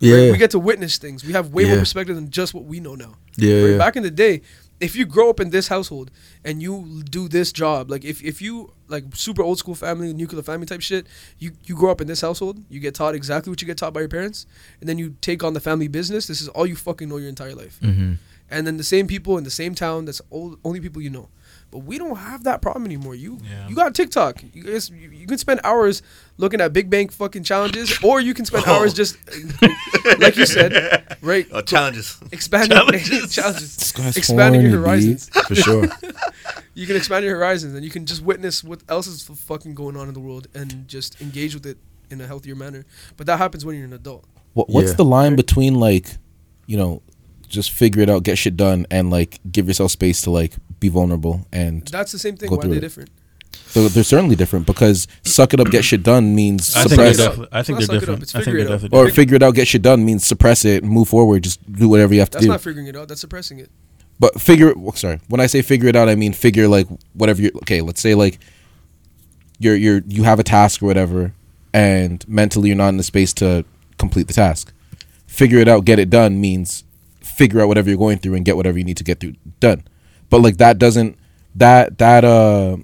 Yeah. 0.00 0.14
right? 0.16 0.32
We 0.32 0.38
get 0.38 0.50
to 0.52 0.58
witness 0.58 0.98
things. 0.98 1.24
We 1.24 1.32
have 1.32 1.50
way 1.52 1.64
more 1.66 1.78
perspective 1.78 2.16
than 2.16 2.30
just 2.30 2.52
what 2.54 2.64
we 2.64 2.80
know 2.80 2.94
now. 2.94 3.14
yeah. 3.36 3.54
Right? 3.62 3.70
yeah. 3.72 3.78
Back 3.78 3.96
in 3.96 4.02
the 4.02 4.10
day, 4.10 4.42
if 4.78 4.94
you 4.94 5.06
grow 5.06 5.30
up 5.30 5.40
in 5.40 5.50
this 5.50 5.68
household 5.68 6.10
and 6.44 6.62
you 6.62 7.02
do 7.10 7.28
this 7.28 7.52
job, 7.52 7.90
like 7.90 8.04
if, 8.04 8.22
if 8.22 8.42
you 8.42 8.72
like 8.88 9.04
super 9.14 9.42
old 9.42 9.58
school 9.58 9.74
family, 9.74 10.12
nuclear 10.12 10.42
family 10.42 10.66
type 10.66 10.82
shit, 10.82 11.06
you, 11.38 11.52
you 11.64 11.74
grow 11.74 11.90
up 11.90 12.00
in 12.00 12.06
this 12.06 12.20
household, 12.20 12.62
you 12.68 12.78
get 12.80 12.94
taught 12.94 13.14
exactly 13.14 13.50
what 13.50 13.62
you 13.62 13.66
get 13.66 13.78
taught 13.78 13.92
by 13.94 14.00
your 14.00 14.08
parents, 14.08 14.46
and 14.80 14.88
then 14.88 14.98
you 14.98 15.16
take 15.20 15.42
on 15.42 15.54
the 15.54 15.60
family 15.60 15.88
business. 15.88 16.26
This 16.26 16.40
is 16.40 16.48
all 16.48 16.66
you 16.66 16.76
fucking 16.76 17.08
know 17.08 17.16
your 17.16 17.28
entire 17.28 17.54
life. 17.54 17.78
hmm 17.80 18.14
And 18.50 18.66
then 18.66 18.76
the 18.76 18.84
same 18.84 19.06
people 19.06 19.38
in 19.38 19.44
the 19.44 19.50
same 19.50 19.74
town, 19.74 20.04
that's 20.04 20.20
all, 20.30 20.56
only 20.62 20.80
people 20.80 21.02
you 21.02 21.10
know. 21.10 21.28
But 21.72 21.80
we 21.80 21.98
don't 21.98 22.16
have 22.16 22.44
that 22.44 22.62
problem 22.62 22.84
anymore. 22.86 23.14
You 23.14 23.38
Yeah. 23.42 23.68
you 23.68 23.74
got 23.74 23.94
TikTok. 23.94 24.42
You 24.54 24.62
guys 24.62 24.88
you, 24.88 25.10
you 25.10 25.26
can 25.26 25.36
spend 25.38 25.60
hours 25.64 26.00
looking 26.38 26.60
at 26.60 26.72
Big 26.72 26.88
Bang 26.88 27.08
fucking 27.08 27.42
challenges, 27.42 27.98
or 28.02 28.20
you 28.20 28.34
can 28.34 28.44
spend 28.44 28.64
Oh. 28.66 28.74
hours 28.74 28.94
just 28.94 29.16
like 30.18 30.36
you 30.36 30.46
said, 30.46 31.16
right? 31.22 31.46
Oh, 31.52 31.60
challenges. 31.60 32.18
Expanding 32.32 32.76
Challenges. 32.78 33.32
challenges. 33.34 33.92
guy's 33.92 34.16
Expanding 34.16 34.62
your 34.62 34.80
horizons. 34.80 35.28
For 35.48 35.54
sure. 35.54 35.88
You 36.74 36.86
can 36.86 36.96
expand 36.96 37.24
your 37.24 37.36
horizons, 37.36 37.74
and 37.74 37.84
you 37.84 37.90
can 37.90 38.06
just 38.06 38.22
witness 38.22 38.62
what 38.62 38.82
else 38.88 39.06
is 39.06 39.22
fucking 39.24 39.74
going 39.74 39.96
on 39.96 40.08
in 40.08 40.14
the 40.14 40.20
world, 40.20 40.46
and 40.54 40.86
just 40.86 41.20
engage 41.20 41.54
with 41.54 41.66
it 41.66 41.78
in 42.10 42.20
a 42.20 42.26
healthier 42.26 42.54
manner. 42.54 42.84
But 43.16 43.26
that 43.26 43.38
happens 43.38 43.64
when 43.64 43.76
you're 43.76 43.86
an 43.86 43.92
adult. 43.92 44.24
What, 44.52 44.68
what's 44.68 44.90
Yeah. 44.90 44.96
the 44.96 45.04
line 45.04 45.36
between 45.36 45.74
like, 45.74 46.16
you 46.66 46.76
know, 46.76 47.02
just 47.48 47.70
figure 47.72 48.02
it 48.02 48.10
out, 48.10 48.22
get 48.24 48.38
shit 48.38 48.56
done, 48.56 48.86
and 48.90 49.10
like 49.10 49.40
give 49.50 49.66
yourself 49.68 49.90
space 49.90 50.20
to 50.22 50.30
like 50.30 50.52
be 50.80 50.88
vulnerable 50.88 51.46
and 51.52 51.86
That's 51.88 52.12
the 52.12 52.18
same 52.18 52.36
thing. 52.36 52.48
Go 52.50 52.56
Why 52.56 52.60
are 52.60 52.62
through 52.62 52.70
they 52.72 52.76
it. 52.78 52.80
different? 52.80 53.10
they're, 53.72 53.88
they're 53.88 54.04
certainly 54.04 54.36
different 54.36 54.66
because 54.66 55.06
suck 55.22 55.54
it 55.54 55.60
up, 55.60 55.70
get 55.70 55.84
shit 55.84 56.02
done 56.02 56.34
means 56.34 56.74
I 56.76 56.84
think 56.84 56.96
they're, 57.00 57.14
suppress, 57.14 57.48
I 57.52 57.62
think 57.62 57.78
they're 57.78 57.88
not 57.88 58.02
it 58.02 58.08
up, 58.08 58.20
different. 58.20 58.34
I 58.34 58.42
think 58.42 58.44
they're 58.44 58.56
it 58.58 58.68
definitely 58.68 58.98
or 58.98 59.06
different. 59.06 59.16
figure 59.16 59.36
it 59.36 59.42
out, 59.42 59.54
get 59.54 59.68
shit 59.68 59.82
done 59.82 60.04
means 60.04 60.26
suppress 60.26 60.64
it, 60.64 60.84
move 60.84 61.08
forward, 61.08 61.42
just 61.44 61.60
do 61.72 61.88
whatever 61.88 62.12
you 62.14 62.20
have 62.20 62.30
to 62.30 62.34
That's 62.36 62.44
do. 62.46 62.48
That's 62.52 62.64
not 62.64 62.68
figuring 62.68 62.86
it 62.88 62.96
out. 62.96 63.08
That's 63.08 63.20
suppressing 63.20 63.58
it. 63.58 63.70
but 64.18 64.40
figure 64.40 64.72
well, 64.76 64.92
sorry 64.92 65.20
when 65.28 65.40
i 65.40 65.46
say 65.46 65.60
figure 65.62 65.88
it 65.88 65.96
out 65.96 66.08
i 66.08 66.14
mean 66.14 66.32
figure 66.32 66.68
like 66.68 66.86
whatever 67.12 67.42
you 67.42 67.50
okay 67.56 67.82
let's 67.82 68.00
say 68.00 68.14
like 68.14 68.38
you're 69.58 69.74
you're 69.76 70.00
you 70.08 70.22
have 70.24 70.38
a 70.38 70.42
task 70.42 70.82
or 70.82 70.86
whatever 70.86 71.32
and 71.74 72.26
mentally 72.28 72.68
you're 72.68 72.76
not 72.76 72.88
in 72.88 72.96
the 72.96 73.02
space 73.02 73.32
to 73.34 73.64
complete 73.98 74.26
the 74.26 74.32
task 74.32 74.72
figure 75.26 75.58
it 75.58 75.68
out 75.68 75.84
get 75.84 75.98
it 75.98 76.08
done 76.08 76.40
means 76.40 76.84
figure 77.20 77.60
out 77.60 77.68
whatever 77.68 77.88
you're 77.90 77.98
going 77.98 78.16
through 78.18 78.34
and 78.34 78.44
get 78.46 78.56
whatever 78.56 78.78
you 78.78 78.84
need 78.84 78.96
to 78.96 79.04
get 79.04 79.20
through 79.20 79.34
done 79.60 79.82
but 80.30 80.40
like 80.40 80.56
that 80.58 80.78
doesn't 80.78 81.16
that 81.54 81.98
that 81.98 82.24
uh 82.24 82.76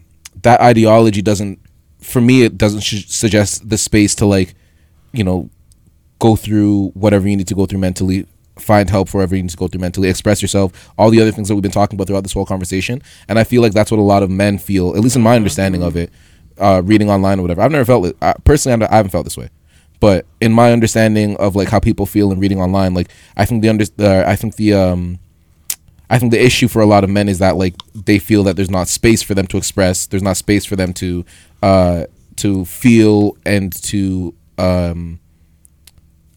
that 0.42 0.60
ideology 0.60 1.22
doesn't 1.22 1.58
for 2.00 2.20
me 2.20 2.42
it 2.42 2.58
doesn't 2.58 2.80
sh- 2.80 3.06
suggest 3.06 3.68
the 3.68 3.78
space 3.78 4.14
to 4.14 4.26
like 4.26 4.54
you 5.12 5.24
know 5.24 5.48
go 6.18 6.36
through 6.36 6.90
whatever 6.94 7.28
you 7.28 7.36
need 7.36 7.48
to 7.48 7.54
go 7.54 7.66
through 7.66 7.78
mentally 7.78 8.26
find 8.58 8.90
help 8.90 9.08
for 9.08 9.18
whatever 9.18 9.36
you 9.36 9.42
need 9.42 9.50
to 9.50 9.56
go 9.56 9.66
through 9.68 9.80
mentally 9.80 10.08
express 10.08 10.42
yourself 10.42 10.90
all 10.98 11.10
the 11.10 11.20
other 11.20 11.32
things 11.32 11.48
that 11.48 11.54
we've 11.54 11.62
been 11.62 11.70
talking 11.70 11.96
about 11.96 12.06
throughout 12.06 12.22
this 12.22 12.32
whole 12.32 12.46
conversation. 12.46 13.02
And 13.28 13.38
i 13.38 13.44
feel 13.44 13.62
like 13.62 13.72
that's 13.72 13.90
what 13.90 13.98
a 13.98 14.02
lot 14.02 14.22
of 14.22 14.30
men 14.30 14.58
feel 14.58 14.94
at 14.94 15.00
least 15.00 15.16
in 15.16 15.22
my 15.22 15.36
understanding 15.36 15.82
of 15.82 15.96
it 15.96 16.10
uh, 16.58 16.82
reading 16.84 17.10
online 17.10 17.38
or 17.38 17.42
whatever. 17.42 17.62
I've 17.62 17.72
never 17.72 17.84
felt 17.84 18.06
it 18.06 18.16
I, 18.20 18.34
personally 18.44 18.86
I 18.86 18.96
haven't 18.96 19.10
felt 19.10 19.24
this 19.24 19.36
way. 19.36 19.48
But 20.00 20.26
in 20.40 20.52
my 20.52 20.72
understanding 20.72 21.36
of 21.36 21.56
like 21.56 21.68
how 21.68 21.80
people 21.80 22.06
feel 22.06 22.30
in 22.32 22.40
reading 22.40 22.60
online 22.60 22.92
like 22.92 23.08
i 23.36 23.44
think 23.44 23.62
the 23.62 23.68
under 23.68 23.84
uh, 24.00 24.24
i 24.26 24.36
think 24.36 24.56
the 24.56 24.74
um 24.74 25.18
I 26.12 26.18
think 26.18 26.30
the 26.30 26.44
issue 26.44 26.68
for 26.68 26.82
a 26.82 26.86
lot 26.86 27.04
of 27.04 27.10
men 27.10 27.26
is 27.26 27.38
that 27.38 27.56
like 27.56 27.74
they 27.94 28.18
feel 28.18 28.42
that 28.44 28.54
there's 28.54 28.70
not 28.70 28.86
space 28.86 29.22
for 29.22 29.34
them 29.34 29.46
to 29.46 29.56
express, 29.56 30.06
there's 30.06 30.22
not 30.22 30.36
space 30.36 30.66
for 30.66 30.76
them 30.76 30.92
to 30.94 31.24
uh 31.62 32.04
to 32.36 32.66
feel 32.66 33.38
and 33.46 33.72
to 33.84 34.34
um 34.58 35.20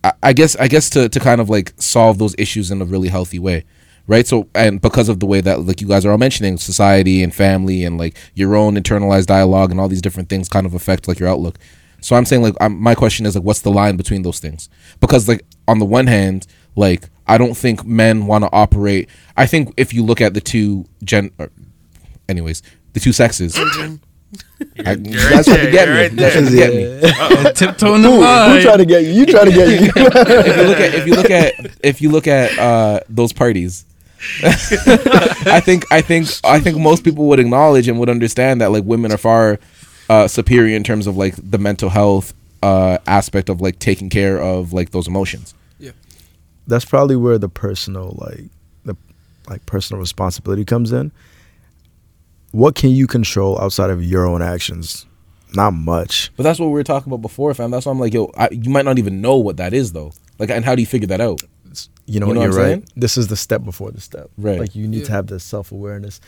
I, 0.02 0.14
I 0.24 0.34
guess 0.34 0.56
I 0.56 0.70
guess 0.70 0.90
to 0.92 1.10
to 1.10 1.20
kind 1.20 1.42
of 1.42 1.50
like 1.50 1.74
solve 1.78 2.20
those 2.20 2.34
issues 2.38 2.72
in 2.72 2.82
a 2.82 2.86
really 2.86 3.10
healthy 3.10 3.38
way, 3.38 3.66
right? 4.08 4.26
So 4.26 4.48
and 4.56 4.80
because 4.80 5.10
of 5.10 5.20
the 5.20 5.26
way 5.26 5.42
that 5.42 5.66
like 5.66 5.82
you 5.82 5.90
guys 5.90 6.06
are 6.06 6.12
all 6.12 6.18
mentioning 6.18 6.58
society 6.58 7.22
and 7.22 7.36
family 7.36 7.84
and 7.84 7.98
like 7.98 8.16
your 8.34 8.56
own 8.56 8.76
internalized 8.76 9.26
dialogue 9.26 9.72
and 9.72 9.80
all 9.82 9.90
these 9.90 10.02
different 10.02 10.30
things 10.30 10.48
kind 10.48 10.66
of 10.66 10.74
affect 10.74 11.10
like 11.10 11.20
your 11.20 11.28
outlook. 11.28 11.60
So 12.00 12.16
I'm 12.16 12.24
saying 12.24 12.44
like 12.44 12.56
um, 12.62 12.80
my 12.80 12.96
question 12.96 13.26
is 13.26 13.36
like 13.36 13.44
what's 13.44 13.62
the 13.62 13.72
line 13.72 13.98
between 13.98 14.22
those 14.22 14.40
things? 14.40 14.70
Because 15.02 15.28
like 15.28 15.44
on 15.68 15.80
the 15.80 15.86
one 15.86 16.08
hand, 16.08 16.48
like 16.78 17.10
I 17.28 17.38
don't 17.38 17.56
think 17.56 17.86
men 17.86 18.28
want 18.28 18.44
to 18.44 18.50
operate. 18.52 19.10
I 19.36 19.46
think 19.46 19.74
if 19.78 19.94
you 19.94 20.04
look 20.04 20.22
at 20.22 20.34
the 20.34 20.42
two 20.42 20.86
gen, 21.04 21.32
or, 21.40 21.50
anyways, 22.30 22.62
the 22.94 23.00
two 23.00 23.12
sexes. 23.14 23.58
I, 24.86 24.92
you 24.94 25.12
you're 25.12 25.30
guys 25.30 25.48
right 25.48 25.56
trying 25.56 25.66
to 25.66 25.72
get 25.72 25.88
me. 25.88 25.96
right 25.96 26.12
You 26.12 26.18
guys 26.18 26.34
trying 26.34 26.46
to 26.46 26.52
get 26.56 26.74
me. 26.74 27.52
Tiptoeing 27.54 28.02
the 28.02 28.10
Who, 28.10 28.16
who 28.18 28.22
line. 28.22 28.62
trying 28.62 28.78
to 28.80 28.86
get 28.86 29.04
you? 29.04 29.12
You 29.12 29.26
trying 29.26 29.46
to 29.46 29.52
get 29.52 29.82
you? 29.82 29.92
if 29.96 30.58
you 30.58 30.64
look 30.66 30.80
at 30.80 30.94
if 30.94 31.08
you 31.08 31.16
look 31.16 31.30
at 31.30 31.54
if 31.84 32.02
you 32.02 32.12
look 32.12 32.28
at 32.28 32.58
uh, 32.60 33.00
those 33.10 33.32
parties, 33.34 33.86
I 34.44 35.62
think 35.64 35.86
I 35.92 36.02
think 36.02 36.28
I 36.44 36.60
think 36.60 36.78
most 36.78 37.04
people 37.04 37.26
would 37.28 37.40
acknowledge 37.40 37.88
and 37.88 38.00
would 38.00 38.10
understand 38.10 38.62
that 38.62 38.72
like 38.72 38.84
women 38.84 39.12
are 39.12 39.18
far 39.18 39.60
uh, 40.10 40.28
superior 40.28 40.76
in 40.76 40.84
terms 40.84 41.08
of 41.08 41.16
like 41.18 41.36
the 41.38 41.58
mental 41.58 41.90
health 41.90 42.34
uh, 42.64 42.98
aspect 43.08 43.50
of 43.50 43.62
like 43.62 43.80
taking 43.80 44.10
care 44.10 44.40
of 44.42 44.74
like 44.74 44.92
those 44.92 45.08
emotions. 45.08 45.54
That's 46.68 46.86
probably 46.86 47.16
where 47.16 47.38
the 47.38 47.50
personal 47.50 48.16
like 48.18 48.46
the 48.84 48.96
like 49.50 49.66
personal 49.66 50.00
responsibility 50.00 50.66
comes 50.66 50.92
in. 50.92 51.12
What 52.52 52.76
can 52.76 52.92
you 52.92 53.06
control 53.08 53.60
outside 53.60 53.90
of 53.90 54.04
your 54.04 54.26
own 54.26 54.42
actions? 54.42 55.06
Not 55.54 55.72
much. 55.72 56.32
But 56.38 56.44
that's 56.44 56.60
what 56.60 56.68
we 56.68 56.74
were 56.74 56.84
talking 56.84 57.12
about 57.12 57.22
before, 57.22 57.54
fam. 57.54 57.72
That's 57.72 57.86
why 57.86 57.92
I'm 57.92 58.00
like, 58.00 58.14
yo, 58.14 58.32
I, 58.38 58.50
you 58.52 58.70
might 58.70 58.86
not 58.86 58.98
even 58.98 59.22
know 59.22 59.36
what 59.38 59.58
that 59.58 59.74
is 59.74 59.92
though. 59.92 60.12
Like, 60.40 60.50
and 60.50 60.66
how 60.66 60.76
do 60.76 60.82
you 60.82 60.86
figure 60.88 61.08
that 61.08 61.22
out? 61.22 61.42
You 62.06 62.20
know, 62.20 62.28
You 62.28 62.34
know 62.34 62.42
you're 62.42 62.50
what 62.52 62.58
I'm 62.60 62.64
right. 62.64 62.68
saying? 62.72 62.88
This 62.96 63.18
is 63.18 63.28
the 63.28 63.36
step 63.36 63.64
before 63.64 63.92
the 63.92 64.00
step. 64.02 64.30
Right. 64.38 64.60
Like 64.60 64.76
you 64.76 64.88
need 64.88 65.06
to 65.06 65.12
have 65.12 65.28
the 65.28 65.40
self 65.40 65.72
awareness. 65.72 66.22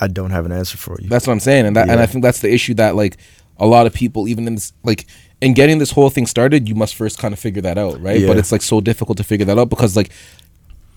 I 0.00 0.06
don't 0.06 0.30
have 0.30 0.46
an 0.46 0.52
answer 0.52 0.76
for 0.76 0.96
you. 1.00 1.08
That's 1.08 1.26
what 1.26 1.32
I'm 1.32 1.40
saying, 1.40 1.66
and 1.66 1.74
that 1.76 1.88
and 1.88 1.98
I 2.00 2.06
think 2.06 2.22
that's 2.22 2.40
the 2.40 2.52
issue 2.52 2.74
that 2.74 2.94
like 2.94 3.16
a 3.58 3.66
lot 3.66 3.86
of 3.88 3.92
people, 3.94 4.28
even 4.28 4.46
in 4.46 4.54
this 4.54 4.72
like 4.84 5.06
in 5.40 5.54
getting 5.54 5.78
this 5.78 5.90
whole 5.92 6.10
thing 6.10 6.26
started, 6.26 6.68
you 6.68 6.74
must 6.74 6.94
first 6.94 7.18
kind 7.18 7.32
of 7.32 7.38
figure 7.38 7.62
that 7.62 7.78
out, 7.78 8.00
right? 8.00 8.20
Yeah. 8.20 8.26
But 8.28 8.38
it's 8.38 8.52
like 8.52 8.62
so 8.62 8.80
difficult 8.80 9.18
to 9.18 9.24
figure 9.24 9.46
that 9.46 9.58
out 9.58 9.68
because 9.70 9.96
like 9.96 10.10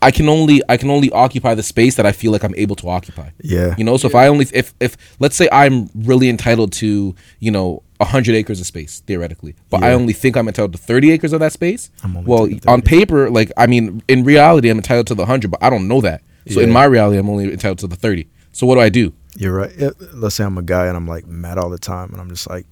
I 0.01 0.09
can 0.09 0.27
only 0.29 0.61
I 0.67 0.77
can 0.77 0.89
only 0.89 1.11
occupy 1.11 1.53
the 1.53 1.61
space 1.63 1.95
that 1.95 2.05
I 2.07 2.11
feel 2.11 2.31
like 2.31 2.43
I'm 2.43 2.55
able 2.55 2.75
to 2.77 2.89
occupy. 2.89 3.29
yeah. 3.41 3.75
You 3.77 3.83
know, 3.83 3.97
so 3.97 4.07
if 4.07 4.15
I 4.15 4.27
only 4.27 4.47
if 4.53 4.73
if 4.79 4.97
let's 5.19 5.35
say 5.35 5.47
I'm 5.51 5.89
really 5.93 6.27
entitled 6.29 6.71
to 6.73 7.15
you 7.39 7.51
know 7.51 7.83
hundred 8.01 8.33
acres 8.33 8.59
of 8.59 8.65
space 8.65 9.01
theoretically, 9.01 9.53
but 9.69 9.83
I 9.83 9.93
only 9.93 10.13
think 10.13 10.35
I'm 10.35 10.47
entitled 10.47 10.71
to 10.71 10.79
thirty 10.79 11.11
acres 11.11 11.33
of 11.33 11.39
that 11.39 11.53
space. 11.53 11.91
I'm 12.03 12.17
only 12.17 12.27
Well, 12.27 12.49
on 12.67 12.81
paper, 12.81 13.29
like 13.29 13.51
I 13.57 13.67
mean, 13.67 14.01
in 14.07 14.23
reality, 14.23 14.69
I'm 14.69 14.77
entitled 14.77 15.05
to 15.07 15.15
the 15.15 15.27
hundred, 15.27 15.51
but 15.51 15.61
I 15.61 15.69
don't 15.69 15.87
know 15.87 16.01
that. 16.01 16.23
So 16.49 16.61
in 16.61 16.71
my 16.71 16.85
reality, 16.85 17.19
I'm 17.19 17.29
only 17.29 17.51
entitled 17.51 17.77
to 17.79 17.87
the 17.87 17.95
thirty. 17.95 18.27
So 18.53 18.65
what 18.65 18.75
do 18.75 18.81
I 18.81 18.89
do? 18.89 19.13
You're 19.37 19.53
right. 19.53 19.71
Let's 20.13 20.35
say 20.35 20.43
I'm 20.43 20.57
a 20.57 20.63
guy 20.63 20.87
and 20.87 20.97
I'm 20.97 21.07
like 21.07 21.27
mad 21.27 21.59
all 21.59 21.69
the 21.69 21.77
time 21.77 22.11
and 22.11 22.19
I'm 22.19 22.29
just 22.29 22.49
like 22.49 22.65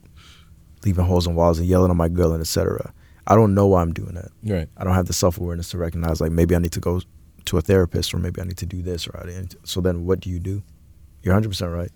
leaving 0.85 1.05
holes 1.05 1.27
in 1.27 1.35
walls 1.35 1.59
and 1.59 1.67
yelling 1.67 1.91
at 1.91 1.97
my 1.97 2.09
girl 2.09 2.31
and 2.33 2.41
etc. 2.41 2.93
I 3.27 3.35
don't 3.35 3.53
know 3.53 3.67
why 3.67 3.81
I'm 3.81 3.93
doing 3.93 4.15
that. 4.15 4.31
Right. 4.43 4.67
I 4.77 4.83
don't 4.83 4.93
have 4.95 5.05
the 5.07 5.13
self 5.13 5.37
awareness 5.39 5.69
to 5.71 5.77
recognize 5.77 6.19
like 6.21 6.31
maybe 6.31 6.55
I 6.55 6.59
need 6.59 6.71
to 6.73 6.79
go 6.79 7.01
to 7.45 7.57
a 7.57 7.61
therapist 7.61 8.13
or 8.13 8.17
maybe 8.17 8.41
I 8.41 8.43
need 8.45 8.57
to 8.57 8.65
do 8.65 8.81
this 8.81 9.07
or 9.07 9.19
I 9.21 9.25
need 9.27 9.51
to- 9.51 9.57
so 9.63 9.81
then 9.81 10.05
what 10.05 10.19
do 10.19 10.29
you 10.29 10.39
do? 10.39 10.61
You're 11.23 11.33
100 11.33 11.49
percent 11.49 11.71
right. 11.71 11.91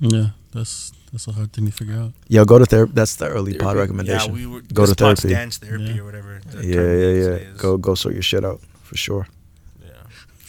Yeah, 0.00 0.30
that's 0.52 0.92
that's 1.12 1.28
a 1.28 1.32
hard 1.32 1.52
thing 1.52 1.66
to 1.66 1.72
figure 1.72 1.94
out. 1.94 2.12
Yeah, 2.28 2.44
go 2.44 2.58
to 2.58 2.66
therapy. 2.66 2.92
That's 2.94 3.16
the 3.16 3.28
early 3.28 3.54
pod 3.56 3.76
recommendation. 3.76 4.30
Yeah, 4.34 4.34
we 4.40 4.46
were 4.46 4.60
go 4.62 4.86
to 4.86 4.94
therapy. 4.94 5.28
dance 5.28 5.58
therapy 5.58 5.84
Yeah. 5.84 6.00
or 6.00 6.04
whatever. 6.04 6.40
Yeah, 6.60 6.80
yeah, 6.92 7.12
yeah. 7.38 7.38
Go 7.56 7.76
go 7.76 7.94
sort 7.94 8.14
your 8.14 8.22
shit 8.22 8.44
out 8.44 8.60
for 8.82 8.96
sure. 8.96 9.28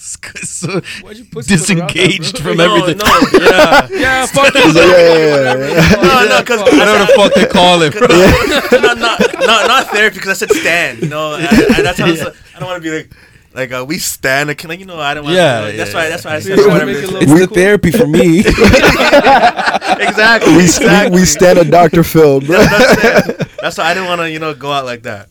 Yeah. 0.06 0.32
so 0.44 0.82
Why'd 1.02 1.18
you 1.18 1.26
put 1.26 1.46
something 1.46 1.80
around 1.80 1.88
that, 1.88 1.94
disengaged 1.96 2.38
from 2.40 2.58
No, 2.62 2.76
everything. 2.76 2.98
No, 2.98 3.06
yeah. 3.40 3.88
Yeah, 3.92 4.26
fuck 4.38 4.54
yeah, 4.54 4.62
it. 4.66 4.76
yeah, 4.76 5.56
yeah, 5.56 5.96
no, 6.02 6.28
no, 6.30 6.40
because 6.42 6.62
Whatever 6.62 7.00
the 7.06 7.14
fuck 7.16 7.34
they 7.34 7.46
call 7.48 7.82
it, 7.82 7.94
bro. 7.94 8.08
not, 8.82 8.98
not, 8.98 9.20
not, 9.40 9.68
not 9.68 9.88
therapy 9.88 10.16
because 10.18 10.42
I 10.42 10.46
said 10.46 10.52
stand. 10.56 11.02
You 11.02 11.10
know, 11.10 11.32
I, 11.34 11.44
I, 11.78 11.82
that's 11.82 11.98
how 12.00 12.08
it's- 12.08 12.36
I 12.56 12.60
don't 12.60 12.70
want 12.70 12.84
to 12.84 12.90
be 12.90 12.96
like, 12.96 13.10
like 13.54 13.72
uh, 13.72 13.86
we 13.88 13.98
stand. 14.00 14.50
Like, 14.50 14.64
like, 14.66 14.80
you 14.80 14.86
know, 14.86 15.00
I 15.00 15.14
don't 15.14 15.24
want. 15.24 15.36
Yeah, 15.36 15.72
to 15.72 15.78
that's 15.78 15.92
yeah, 15.92 15.98
why. 15.98 16.04
yeah. 16.04 16.10
That's 16.10 16.26
why 16.26 16.32
I 16.32 16.36
Yeah, 16.36 16.40
said 16.42 16.56
trying 16.56 16.66
to 16.66 16.70
whatever. 16.72 16.92
it 16.92 17.04
it 17.04 17.10
look. 17.12 17.22
It's 17.24 17.32
the 17.34 17.48
cool. 17.48 17.56
therapy 17.56 17.92
for 17.92 18.08
me. 18.08 18.40
exactly. 20.00 20.54
We, 20.56 20.64
exactly. 20.64 21.20
we 21.20 21.26
stand 21.26 21.60
a 21.60 21.64
Dr. 21.66 22.04
Phil, 22.04 22.42
bro. 22.42 22.58
That's, 22.58 23.04
it. 23.30 23.48
That's 23.62 23.78
why 23.78 23.86
I 23.86 23.94
didn't 23.94 24.10
want 24.10 24.22
to, 24.22 24.30
you 24.30 24.40
know, 24.40 24.54
go 24.54 24.72
out 24.72 24.86
like 24.86 25.04
that. 25.04 25.30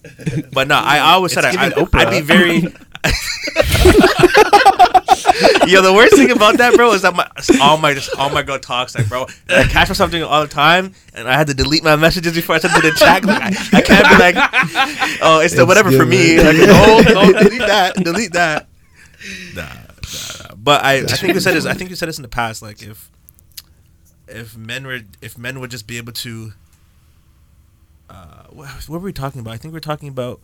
But 0.53 0.69
no, 0.69 0.75
I 0.77 0.99
always 1.01 1.33
said 1.33 1.45
I, 1.45 1.51
I, 1.51 1.69
giving 1.69 1.89
I'd 1.93 2.11
be 2.11 2.21
very. 2.21 2.63
Yo, 5.67 5.83
the 5.83 5.93
worst 5.95 6.15
thing 6.17 6.31
about 6.31 6.59
that, 6.59 6.75
bro, 6.77 6.93
is 6.93 7.03
that 7.03 7.15
my 7.15 7.29
all 7.61 7.77
my 7.77 7.95
just 7.95 8.15
all 8.17 8.31
my 8.31 8.43
girl 8.43 8.59
talks 8.59 8.95
like, 8.95 9.09
bro. 9.09 9.27
And 9.49 9.65
I 9.65 9.67
catch 9.71 9.89
for 9.89 9.95
something 9.95 10.23
all 10.23 10.43
the 10.43 10.49
time, 10.49 10.93
and 11.15 11.29
I 11.29 11.37
had 11.37 11.47
to 11.49 11.55
delete 11.55 11.83
my 11.83 11.97
messages 11.97 12.35
before 12.35 12.57
I 12.57 12.59
sent 12.59 12.75
to 12.75 12.81
the 12.81 12.93
chat. 12.93 13.25
Like, 13.25 13.43
I, 13.43 13.79
I 13.79 13.83
can't 13.83 14.09
be 14.09 14.17
like, 14.19 14.37
oh, 15.23 15.41
it's 15.41 15.55
the 15.55 15.63
It's 15.63 15.69
whatever 15.69 15.91
for 15.91 16.07
me. 16.07 16.39
Like, 16.39 16.57
given. 16.57 16.69
no, 16.69 17.01
no, 17.01 17.33
delete 17.43 17.59
that, 17.61 17.95
delete 17.97 18.33
that. 18.33 18.69
Nah, 19.55 19.63
nah, 19.63 20.49
nah. 20.49 20.55
But 20.57 20.85
I, 20.85 20.99
I 20.99 21.03
think 21.05 21.35
you 21.35 21.41
said 21.41 21.55
this. 21.55 21.67
I 21.67 21.75
think 21.75 21.91
you 21.91 21.97
said 21.97 22.09
this 22.09 22.19
in 22.19 22.23
the 22.23 22.29
past. 22.29 22.63
Like, 22.63 22.83
if 22.83 23.11
if 24.29 24.57
men 24.57 24.87
were 24.87 25.01
if 25.21 25.37
men 25.39 25.61
would 25.61 25.71
just 25.71 25.87
be 25.87 25.97
able 25.97 26.13
to 26.13 26.53
uh, 28.11 28.45
what, 28.51 28.69
what 28.89 29.01
were 29.01 29.07
we 29.07 29.13
talking 29.13 29.41
about? 29.41 29.55
I 29.55 29.57
think 29.57 29.73
we 29.73 29.79
are 29.79 29.81
talking 29.81 30.09
about 30.09 30.41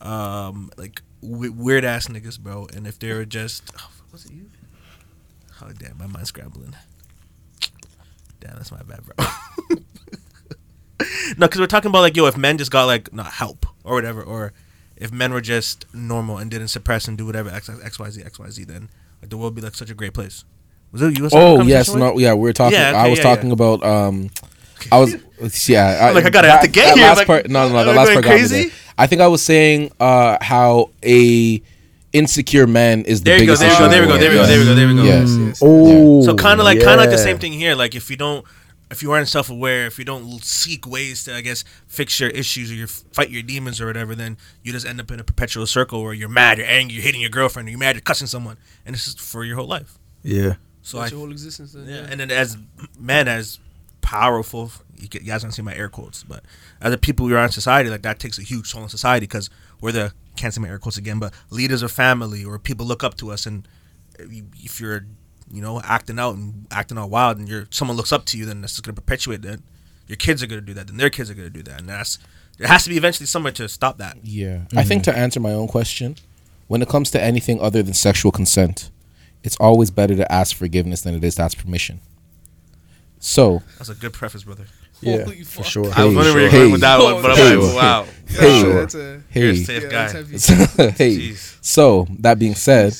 um 0.00 0.70
like 0.76 0.86
w- 0.86 1.02
weird 1.22 1.84
ass 1.84 2.08
niggas, 2.08 2.38
bro. 2.38 2.66
And 2.74 2.86
if 2.86 2.98
they 2.98 3.12
were 3.12 3.24
just 3.24 3.70
oh, 3.78 3.90
was 4.12 4.26
it 4.26 4.32
you? 4.32 4.50
Oh 5.62 5.70
damn, 5.78 5.98
my 5.98 6.06
mind's 6.06 6.28
scrambling. 6.28 6.74
Damn, 8.40 8.56
that's 8.56 8.70
my 8.70 8.82
bad, 8.82 9.00
bro. 9.04 9.14
no, 11.38 11.46
because 11.46 11.60
we're 11.60 11.66
talking 11.66 11.88
about 11.88 12.00
like 12.00 12.16
yo, 12.16 12.26
if 12.26 12.36
men 12.36 12.58
just 12.58 12.70
got 12.70 12.84
like 12.84 13.12
not 13.12 13.26
help 13.26 13.66
or 13.84 13.94
whatever, 13.94 14.22
or 14.22 14.52
if 14.96 15.12
men 15.12 15.32
were 15.32 15.40
just 15.40 15.86
normal 15.94 16.38
and 16.38 16.50
didn't 16.50 16.68
suppress 16.68 17.08
and 17.08 17.18
do 17.18 17.26
whatever 17.26 17.50
X 17.50 17.68
X 17.68 17.98
Y 17.98 18.10
Z 18.10 18.22
X 18.22 18.38
Y 18.38 18.50
Z, 18.50 18.64
then 18.64 18.88
like 19.20 19.30
the 19.30 19.36
world 19.36 19.54
would 19.54 19.60
be 19.60 19.66
like 19.66 19.74
such 19.74 19.90
a 19.90 19.94
great 19.94 20.14
place. 20.14 20.44
Was 20.92 21.02
it 21.02 21.16
you? 21.16 21.24
was 21.24 21.32
having 21.32 21.48
a 21.48 21.62
oh 21.62 21.66
yes, 21.66 21.94
no, 21.94 22.18
yeah, 22.18 22.34
we 22.34 22.42
were 22.42 22.52
talking. 22.52 22.78
Yeah, 22.78 22.90
okay, 22.90 22.98
I 22.98 23.08
was 23.08 23.18
yeah, 23.18 23.24
talking 23.24 23.48
yeah. 23.48 23.54
about. 23.54 23.82
um 23.84 24.30
I 24.92 24.98
was 24.98 25.68
yeah. 25.68 26.10
Like, 26.14 26.24
I 26.24 26.30
got 26.30 26.44
out 26.44 26.50
have 26.52 26.60
to 26.62 26.68
get 26.68 26.86
that 26.86 26.96
here, 26.96 27.06
Last 27.06 27.18
like, 27.18 27.26
part, 27.26 27.48
no, 27.48 27.68
no, 27.68 27.74
no. 27.74 27.84
The 27.84 27.90
am 27.90 27.96
last 27.96 28.06
going 28.06 28.22
part 28.22 28.24
got 28.24 28.40
me 28.40 28.46
there. 28.46 28.70
I 28.98 29.06
think 29.06 29.20
I 29.20 29.26
was 29.28 29.42
saying 29.42 29.92
uh 30.00 30.38
how 30.40 30.90
a 31.04 31.62
insecure 32.12 32.66
man 32.66 33.04
is 33.04 33.20
the 33.20 33.24
There 33.24 33.38
you 33.38 33.46
go. 33.46 33.52
biggest 33.52 33.60
There 33.60 33.68
we 33.68 33.74
issue 33.74 33.84
go. 33.84 33.90
There 33.90 34.00
we 34.02 34.08
go. 34.08 34.18
There 34.18 34.30
we 34.30 34.36
go. 34.36 34.46
There 34.46 34.58
we 34.58 34.64
go. 34.64 34.74
There 34.74 34.88
we 34.88 34.94
go. 34.94 35.02
Yes. 35.02 35.28
Mm, 35.30 35.46
yes. 35.48 35.60
Oh, 35.62 36.22
So 36.22 36.34
kind 36.34 36.60
of 36.60 36.64
like 36.64 36.80
kind 36.80 37.00
of 37.00 37.06
like 37.06 37.10
the 37.10 37.18
same 37.18 37.38
thing 37.38 37.52
here. 37.52 37.74
Like 37.74 37.94
if 37.94 38.10
you 38.10 38.16
don't, 38.16 38.44
if 38.90 39.02
you 39.02 39.12
aren't 39.12 39.28
self 39.28 39.50
aware, 39.50 39.86
if 39.86 39.98
you 39.98 40.04
don't 40.04 40.42
seek 40.42 40.86
ways 40.86 41.24
to, 41.24 41.34
I 41.34 41.40
guess, 41.40 41.64
fix 41.86 42.18
your 42.20 42.30
issues 42.30 42.70
or 42.70 42.74
you 42.74 42.86
fight 42.86 43.30
your 43.30 43.42
demons 43.42 43.80
or 43.80 43.86
whatever, 43.86 44.14
then 44.14 44.36
you 44.62 44.72
just 44.72 44.86
end 44.86 45.00
up 45.00 45.10
in 45.10 45.20
a 45.20 45.24
perpetual 45.24 45.66
circle 45.66 46.02
where 46.02 46.14
you're 46.14 46.28
mad, 46.28 46.58
you're 46.58 46.66
angry, 46.66 46.94
you're 46.94 47.02
hitting 47.02 47.20
your 47.20 47.30
girlfriend, 47.30 47.68
or 47.68 47.70
you're 47.70 47.80
mad, 47.80 47.96
you're 47.96 48.02
cussing 48.02 48.28
someone, 48.28 48.56
and 48.84 48.94
this 48.94 49.06
is 49.06 49.14
for 49.14 49.44
your 49.44 49.56
whole 49.56 49.66
life. 49.66 49.98
Yeah. 50.22 50.54
So 50.82 50.98
That's 50.98 51.10
I, 51.10 51.16
your 51.16 51.20
whole 51.20 51.32
existence. 51.32 51.72
Then, 51.72 51.86
yeah, 51.86 51.96
yeah. 51.96 52.06
and 52.10 52.20
then 52.20 52.30
as 52.30 52.56
men, 52.98 53.26
as 53.26 53.58
powerful, 54.06 54.70
you, 54.96 55.08
get, 55.08 55.22
you 55.22 55.26
guys 55.26 55.42
don't 55.42 55.50
see 55.50 55.62
my 55.62 55.74
air 55.74 55.88
quotes, 55.88 56.22
but 56.22 56.44
as 56.80 56.92
the 56.92 56.96
people 56.96 57.26
we 57.26 57.34
are 57.34 57.42
in 57.42 57.50
society, 57.50 57.90
like 57.90 58.02
that 58.02 58.20
takes 58.20 58.38
a 58.38 58.42
huge 58.42 58.72
toll 58.72 58.84
on 58.84 58.88
society 58.88 59.26
because 59.26 59.50
we're 59.80 59.90
the 59.90 60.12
can't 60.36 60.54
see 60.54 60.60
my 60.60 60.68
air 60.68 60.78
quotes 60.78 60.96
again, 60.96 61.18
but 61.18 61.34
leaders 61.50 61.82
of 61.82 61.90
family 61.90 62.44
or 62.44 62.56
people 62.60 62.86
look 62.86 63.02
up 63.02 63.16
to 63.16 63.32
us, 63.32 63.46
and 63.46 63.66
uh, 64.20 64.24
if 64.62 64.80
you're 64.80 65.04
you 65.50 65.60
know 65.60 65.80
acting 65.82 66.20
out 66.20 66.36
and 66.36 66.68
acting 66.70 66.96
all 66.96 67.08
wild, 67.08 67.36
and 67.36 67.48
you're 67.48 67.66
someone 67.70 67.96
looks 67.96 68.12
up 68.12 68.24
to 68.26 68.38
you, 68.38 68.44
then 68.44 68.60
that's 68.60 68.74
just 68.74 68.84
gonna 68.84 68.94
perpetuate 68.94 69.42
that. 69.42 69.60
Your 70.06 70.16
kids 70.16 70.40
are 70.40 70.46
gonna 70.46 70.60
do 70.60 70.74
that, 70.74 70.86
then 70.86 70.98
their 70.98 71.10
kids 71.10 71.28
are 71.28 71.34
gonna 71.34 71.50
do 71.50 71.64
that, 71.64 71.80
and 71.80 71.88
that's 71.88 72.20
there 72.58 72.68
has 72.68 72.84
to 72.84 72.90
be 72.90 72.96
eventually 72.96 73.26
somewhere 73.26 73.52
to 73.54 73.68
stop 73.68 73.98
that. 73.98 74.18
Yeah. 74.22 74.66
I 74.76 74.84
think 74.84 75.02
to 75.04 75.16
answer 75.16 75.40
my 75.40 75.52
own 75.52 75.66
question, 75.66 76.14
when 76.68 76.80
it 76.80 76.88
comes 76.88 77.10
to 77.10 77.20
anything 77.20 77.60
other 77.60 77.82
than 77.82 77.92
sexual 77.92 78.30
consent, 78.30 78.90
it's 79.42 79.56
always 79.56 79.90
better 79.90 80.14
to 80.14 80.32
ask 80.32 80.56
forgiveness 80.56 81.02
than 81.02 81.14
it 81.14 81.24
is 81.24 81.34
to 81.34 81.42
ask 81.42 81.58
permission. 81.58 82.00
So, 83.26 83.60
That's 83.76 83.88
a 83.88 83.94
good 83.96 84.12
preface, 84.12 84.44
brother. 84.44 84.66
Yeah, 85.00 85.24
Holy 85.24 85.42
for 85.42 85.64
fuck. 85.64 85.66
sure. 85.66 85.84
I 85.86 86.04
was 86.04 86.12
Hey, 86.12 86.14
wondering 86.14 86.34
where 86.34 86.42
you're 86.42 86.50
hey, 86.50 86.58
going 86.58 86.72
with 86.72 86.80
that 86.82 87.02
one, 87.02 87.20
but 87.22 87.36
I'm 87.36 87.60
like, 87.60 87.74
wow, 87.74 88.06
hey, 88.28 88.62
Yeah, 88.68 88.74
that's 88.74 88.94
a, 88.94 88.98
you're 89.34 89.50
a 89.50 89.54
hey, 89.54 89.54
safe 89.56 89.82
yeah, 89.82 89.88
guy. 89.90 90.12
that's 90.22 90.46
hey. 90.96 91.16
Jeez. 91.32 91.58
So, 91.60 92.06
that 92.20 92.38
being 92.38 92.54
said, 92.54 92.96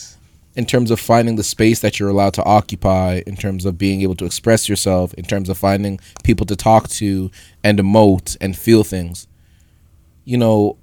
in 0.56 0.66
terms 0.66 0.90
of 0.90 0.98
finding 0.98 1.36
the 1.36 1.44
space 1.44 1.78
that 1.78 2.00
you're 2.00 2.08
allowed 2.08 2.34
to 2.34 2.44
occupy, 2.44 3.22
in 3.24 3.36
terms 3.36 3.64
of 3.64 3.78
being 3.78 4.02
able 4.02 4.16
to 4.16 4.24
express 4.24 4.68
yourself, 4.68 5.14
in 5.14 5.24
terms 5.24 5.48
of 5.48 5.56
finding 5.58 6.00
people 6.24 6.44
to 6.46 6.56
talk 6.56 6.88
to 6.88 7.30
and 7.62 7.78
emote 7.78 8.36
and 8.40 8.56
feel 8.58 8.82
things, 8.82 9.28
you 10.24 10.36
know, 10.36 10.76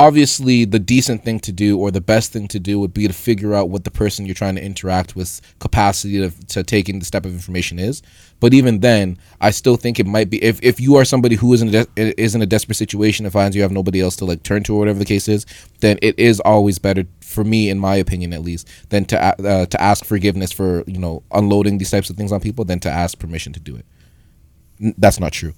obviously 0.00 0.64
the 0.64 0.78
decent 0.78 1.22
thing 1.24 1.38
to 1.38 1.52
do 1.52 1.78
or 1.78 1.90
the 1.90 2.00
best 2.00 2.32
thing 2.32 2.48
to 2.48 2.58
do 2.58 2.80
would 2.80 2.94
be 2.94 3.06
to 3.06 3.12
figure 3.12 3.52
out 3.52 3.68
what 3.68 3.84
the 3.84 3.90
person 3.90 4.24
you're 4.24 4.34
trying 4.34 4.54
to 4.54 4.64
interact 4.64 5.14
with 5.14 5.42
capacity 5.58 6.18
to, 6.18 6.30
to 6.46 6.62
take 6.62 6.88
in 6.88 6.98
this 6.98 7.10
type 7.10 7.26
of 7.26 7.32
information 7.32 7.78
is. 7.78 8.02
But 8.40 8.54
even 8.54 8.80
then 8.80 9.18
i 9.42 9.50
still 9.50 9.76
think 9.76 10.00
it 10.00 10.06
might 10.06 10.30
be 10.30 10.42
if, 10.42 10.58
if 10.62 10.80
you 10.80 10.96
are 10.96 11.04
somebody 11.04 11.36
who 11.36 11.52
is 11.52 11.60
in, 11.60 11.68
a 11.68 11.84
de- 11.84 12.20
is 12.20 12.34
in 12.34 12.40
a 12.40 12.46
desperate 12.46 12.76
situation 12.76 13.26
and 13.26 13.32
finds 13.34 13.54
you 13.54 13.60
have 13.60 13.70
nobody 13.70 14.00
else 14.00 14.16
to 14.16 14.24
like 14.24 14.42
turn 14.42 14.62
to 14.62 14.74
or 14.74 14.78
whatever 14.78 14.98
the 14.98 15.04
case 15.04 15.28
is 15.28 15.44
then 15.80 15.98
it 16.00 16.18
is 16.18 16.40
always 16.40 16.78
better 16.78 17.04
for 17.20 17.44
me 17.44 17.68
in 17.68 17.78
my 17.78 17.96
opinion 17.96 18.32
at 18.32 18.40
least 18.40 18.66
than 18.88 19.04
to 19.04 19.20
uh, 19.20 19.66
to 19.66 19.80
ask 19.80 20.06
forgiveness 20.06 20.52
for 20.52 20.84
you 20.86 20.98
know 20.98 21.22
unloading 21.32 21.76
these 21.76 21.90
types 21.90 22.08
of 22.08 22.16
things 22.16 22.32
on 22.32 22.40
people 22.40 22.64
than 22.64 22.80
to 22.80 22.90
ask 22.90 23.18
permission 23.18 23.52
to 23.52 23.60
do 23.60 23.76
it. 23.76 23.84
That's 24.96 25.20
not 25.20 25.32
true 25.32 25.52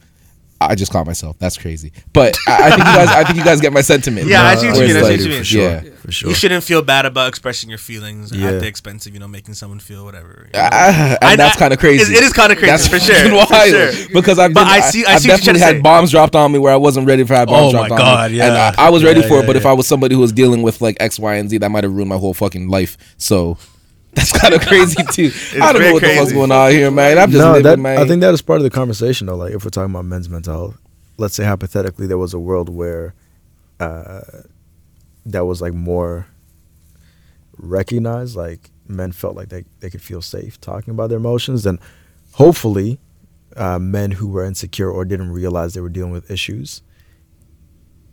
I 0.70 0.74
just 0.74 0.93
caught 0.93 1.06
myself. 1.06 1.36
That's 1.39 1.56
crazy. 1.59 1.93
But 2.12 2.36
I, 2.48 2.68
I 2.68 2.70
think 2.70 2.78
you 2.78 2.84
guys. 2.94 3.09
I 3.09 3.24
think 3.24 3.39
you 3.39 3.44
guys 3.44 3.60
get 3.60 3.72
my 3.72 3.80
sentiment. 3.80 4.26
Yeah, 4.26 4.43
I 4.43 4.55
see 4.56 4.66
what 4.68 4.74
you 4.76 4.80
Where 4.80 4.89
mean. 4.89 4.97
it's 4.97 5.06
I 5.06 5.16
see 5.16 5.28
what 5.28 5.51
you 5.52 5.62
like- 5.62 5.82
mean. 5.82 5.93
Yeah. 5.93 5.98
for 5.98 6.12
sure. 6.12 6.28
You 6.30 6.34
shouldn't 6.34 6.64
feel 6.64 6.82
bad 6.82 7.06
about 7.06 7.28
expressing 7.28 7.68
your 7.70 7.78
feelings 7.78 8.32
Yeah. 8.34 8.48
at 8.51 8.60
the 8.60 8.66
expense 8.66 9.06
of 9.06 9.14
you 9.14 9.20
know 9.20 9.28
making 9.28 9.55
someone 9.55 9.78
feel 9.78 10.05
whatever. 10.05 10.48
you 10.52 10.59
know? 10.60 10.68
Ah, 10.72 11.16
and 11.22 11.24
I- 11.32 11.36
that's 11.36 11.56
kind 11.56 11.72
of 11.72 11.78
crazy. 11.78 12.12
it- 12.12 12.18
it 12.18 12.24
is 12.24 12.32
kinda 12.32 12.55
crazy, 12.56 12.66
That's 12.70 12.89
for 12.89 12.98
sure, 12.98 13.14
fucking 13.14 13.47
for 13.47 13.93
sure. 13.93 14.09
Because 14.12 14.39
I've 14.39 14.52
But 14.55 14.64
been, 14.64 14.72
I 14.72 14.80
see- 14.80 15.05
I 15.06 15.14
I've 15.14 15.20
see 15.20 15.28
definitely 15.28 15.60
had 15.60 15.76
say. 15.76 15.80
bombs 15.80 16.10
dropped 16.10 16.34
on 16.34 16.51
me 16.52 16.59
where 16.59 16.72
I 16.72 16.76
wasn't 16.76 17.06
ready 17.06 17.24
for 17.24 17.34
have 17.34 17.48
bombs 17.48 17.74
Oh 17.74 17.78
my 17.82 17.86
dropped 17.89 18.01
God, 18.01 18.24
on 18.26 18.32
me. 18.32 18.39
yeah. 18.39 18.47
And 18.48 18.56
I, 18.78 18.86
I 18.86 18.90
was 18.90 19.05
ready 19.05 19.20
Yeah, 19.20 19.28
for 19.28 19.34
yeah, 19.36 19.40
it, 19.43 19.47
but 19.47 19.56
if. 19.56 19.66
I 19.66 19.72
was 19.72 19.86
somebody 19.86 20.14
who 20.14 20.20
was 20.20 20.32
dealing 20.32 20.62
with 20.62 20.80
like 20.80 20.97
X, 21.01 21.18
Y, 21.18 21.34
and 21.36 21.48
Z, 21.48 21.59
that 21.59 21.70
might 21.70 21.84
have 21.84 21.93
ruined 21.93 22.09
my 22.09 22.16
whole 22.16 22.34
fucking 22.34 22.68
life. 22.68 22.97
So 23.16 23.56
that's 24.12 24.39
kind 24.39 24.55
of 24.55 24.60
crazy 24.60 25.02
too. 25.10 25.30
I 25.62 25.72
don't 25.72 25.82
know 25.82 25.93
what 25.94 26.02
the 26.02 26.14
fuck's 26.14 26.32
going 26.32 26.52
on 26.52 26.70
here, 26.70 26.90
man. 26.90 27.18
I'm 27.18 27.30
just 27.30 27.43
no, 27.43 27.52
living, 27.52 27.62
that 27.64 27.78
man. 27.78 27.98
I 27.98 28.06
think 28.06 28.20
that 28.20 28.34
is 28.34 28.43
part 28.43 28.59
of 28.59 28.64
the 28.64 28.70
conversation 28.70 29.26
though. 29.26 29.36
Like 29.36 29.55
if 29.55 29.64
we're 29.64 29.70
talking 29.70 29.90
about 29.90 30.05
men's 30.05 30.28
mental 30.28 30.55
health, 30.55 30.80
let's 31.16 31.34
say 31.34 31.44
hypothetically 31.44 32.06
there 32.06 32.18
was 32.18 32.34
a 32.34 32.39
world 32.39 32.68
where 32.68 33.14
uh, 33.80 34.20
that 35.26 35.47
was 35.47 35.62
like 35.62 35.72
more 35.72 36.26
recognized, 37.56 38.36
like 38.36 38.70
men 38.86 39.12
felt 39.12 39.36
like 39.36 39.48
they, 39.48 39.64
they 39.80 39.90
could 39.90 40.02
feel 40.02 40.22
safe 40.22 40.60
talking 40.60 40.93
about 40.93 41.09
their 41.09 41.18
emotions, 41.18 41.62
then 41.62 41.78
hopefully 42.32 42.98
uh, 43.56 43.78
men 43.78 44.12
who 44.12 44.28
were 44.28 44.44
insecure 44.44 44.90
or 44.90 45.05
didn't 45.05 45.30
realize 45.30 45.74
they 45.74 45.80
were 45.80 45.89
dealing 45.89 46.12
with 46.12 46.30
issues, 46.30 46.82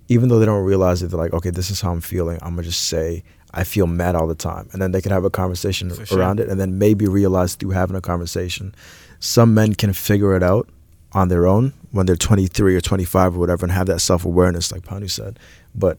even 0.07 0.29
though 0.29 0.39
they 0.39 0.45
don't 0.45 0.63
realize 0.63 1.01
it, 1.03 1.07
they're 1.07 1.19
like, 1.19 1.33
okay, 1.33 1.49
this 1.49 1.69
is 1.69 1.81
how 1.81 1.91
I'm 1.91 2.01
feeling. 2.01 2.39
I'm 2.41 2.55
gonna 2.55 2.63
just 2.63 2.85
say 2.85 3.23
I 3.53 3.63
feel 3.63 3.87
mad 3.87 4.15
all 4.15 4.27
the 4.27 4.35
time, 4.35 4.69
and 4.71 4.81
then 4.81 4.91
they 4.91 5.01
can 5.01 5.11
have 5.11 5.23
a 5.25 5.29
conversation 5.29 5.89
For 5.89 6.05
sure. 6.05 6.19
around 6.19 6.39
it, 6.39 6.49
and 6.49 6.59
then 6.59 6.77
maybe 6.77 7.07
realize 7.07 7.55
through 7.55 7.71
having 7.71 7.95
a 7.95 8.01
conversation, 8.01 8.75
some 9.19 9.53
men 9.53 9.73
can 9.73 9.93
figure 9.93 10.35
it 10.35 10.43
out 10.43 10.69
on 11.13 11.29
their 11.29 11.47
own 11.47 11.73
when 11.91 12.05
they're 12.05 12.15
23 12.15 12.75
or 12.75 12.81
25 12.81 13.35
or 13.35 13.39
whatever, 13.39 13.65
and 13.65 13.71
have 13.71 13.87
that 13.87 13.99
self 14.01 14.25
awareness, 14.25 14.71
like 14.71 14.83
Panu 14.83 15.09
said. 15.09 15.39
But 15.73 15.97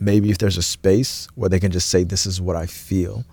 maybe 0.00 0.30
if 0.30 0.38
there's 0.38 0.56
a 0.56 0.62
space 0.62 1.28
where 1.36 1.48
they 1.48 1.60
can 1.60 1.70
just 1.70 1.88
say, 1.88 2.02
"This 2.02 2.26
is 2.26 2.40
what 2.40 2.56
I 2.56 2.66
feel," 2.66 3.24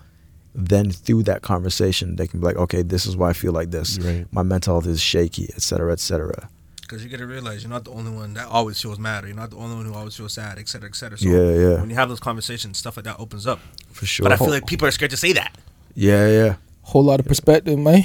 then 0.54 0.90
through 0.90 1.24
that 1.24 1.42
conversation, 1.42 2.16
they 2.16 2.28
can 2.28 2.38
be 2.40 2.46
like, 2.46 2.56
"Okay, 2.56 2.82
this 2.82 3.06
is 3.06 3.16
why 3.16 3.30
I 3.30 3.32
feel 3.32 3.52
like 3.52 3.70
this. 3.72 3.98
Right. 3.98 4.26
My 4.30 4.42
mental 4.42 4.74
health 4.74 4.86
is 4.86 5.00
shaky, 5.00 5.44
etc., 5.44 5.60
cetera, 5.60 5.92
etc." 5.92 6.28
Cetera. 6.32 6.48
Because 6.92 7.04
you 7.04 7.10
gotta 7.10 7.26
realize 7.26 7.62
you're 7.62 7.70
not 7.70 7.84
the 7.84 7.90
only 7.90 8.10
one 8.10 8.34
that 8.34 8.48
always 8.48 8.78
feels 8.78 8.98
mad, 8.98 9.24
or 9.24 9.28
you're 9.28 9.34
not 9.36 9.48
the 9.48 9.56
only 9.56 9.76
one 9.76 9.86
who 9.86 9.94
always 9.94 10.14
feels 10.14 10.34
sad, 10.34 10.58
et 10.58 10.68
cetera, 10.68 10.90
et 10.90 10.94
cetera. 10.94 11.16
So 11.16 11.26
Yeah, 11.26 11.54
yeah. 11.70 11.80
when 11.80 11.88
you 11.88 11.96
have 11.96 12.10
those 12.10 12.20
conversations, 12.20 12.76
stuff 12.76 12.98
like 12.98 13.04
that 13.04 13.18
opens 13.18 13.46
up. 13.46 13.60
For 13.92 14.04
sure. 14.04 14.24
But 14.24 14.32
I 14.32 14.36
feel 14.36 14.50
like 14.50 14.66
people 14.66 14.86
are 14.86 14.90
scared 14.90 15.10
to 15.12 15.16
say 15.16 15.32
that. 15.32 15.56
yeah, 15.94 16.28
yeah. 16.28 16.54
whole 16.82 17.02
lot 17.02 17.18
of 17.18 17.24
perspective, 17.24 17.78
man. 17.78 18.04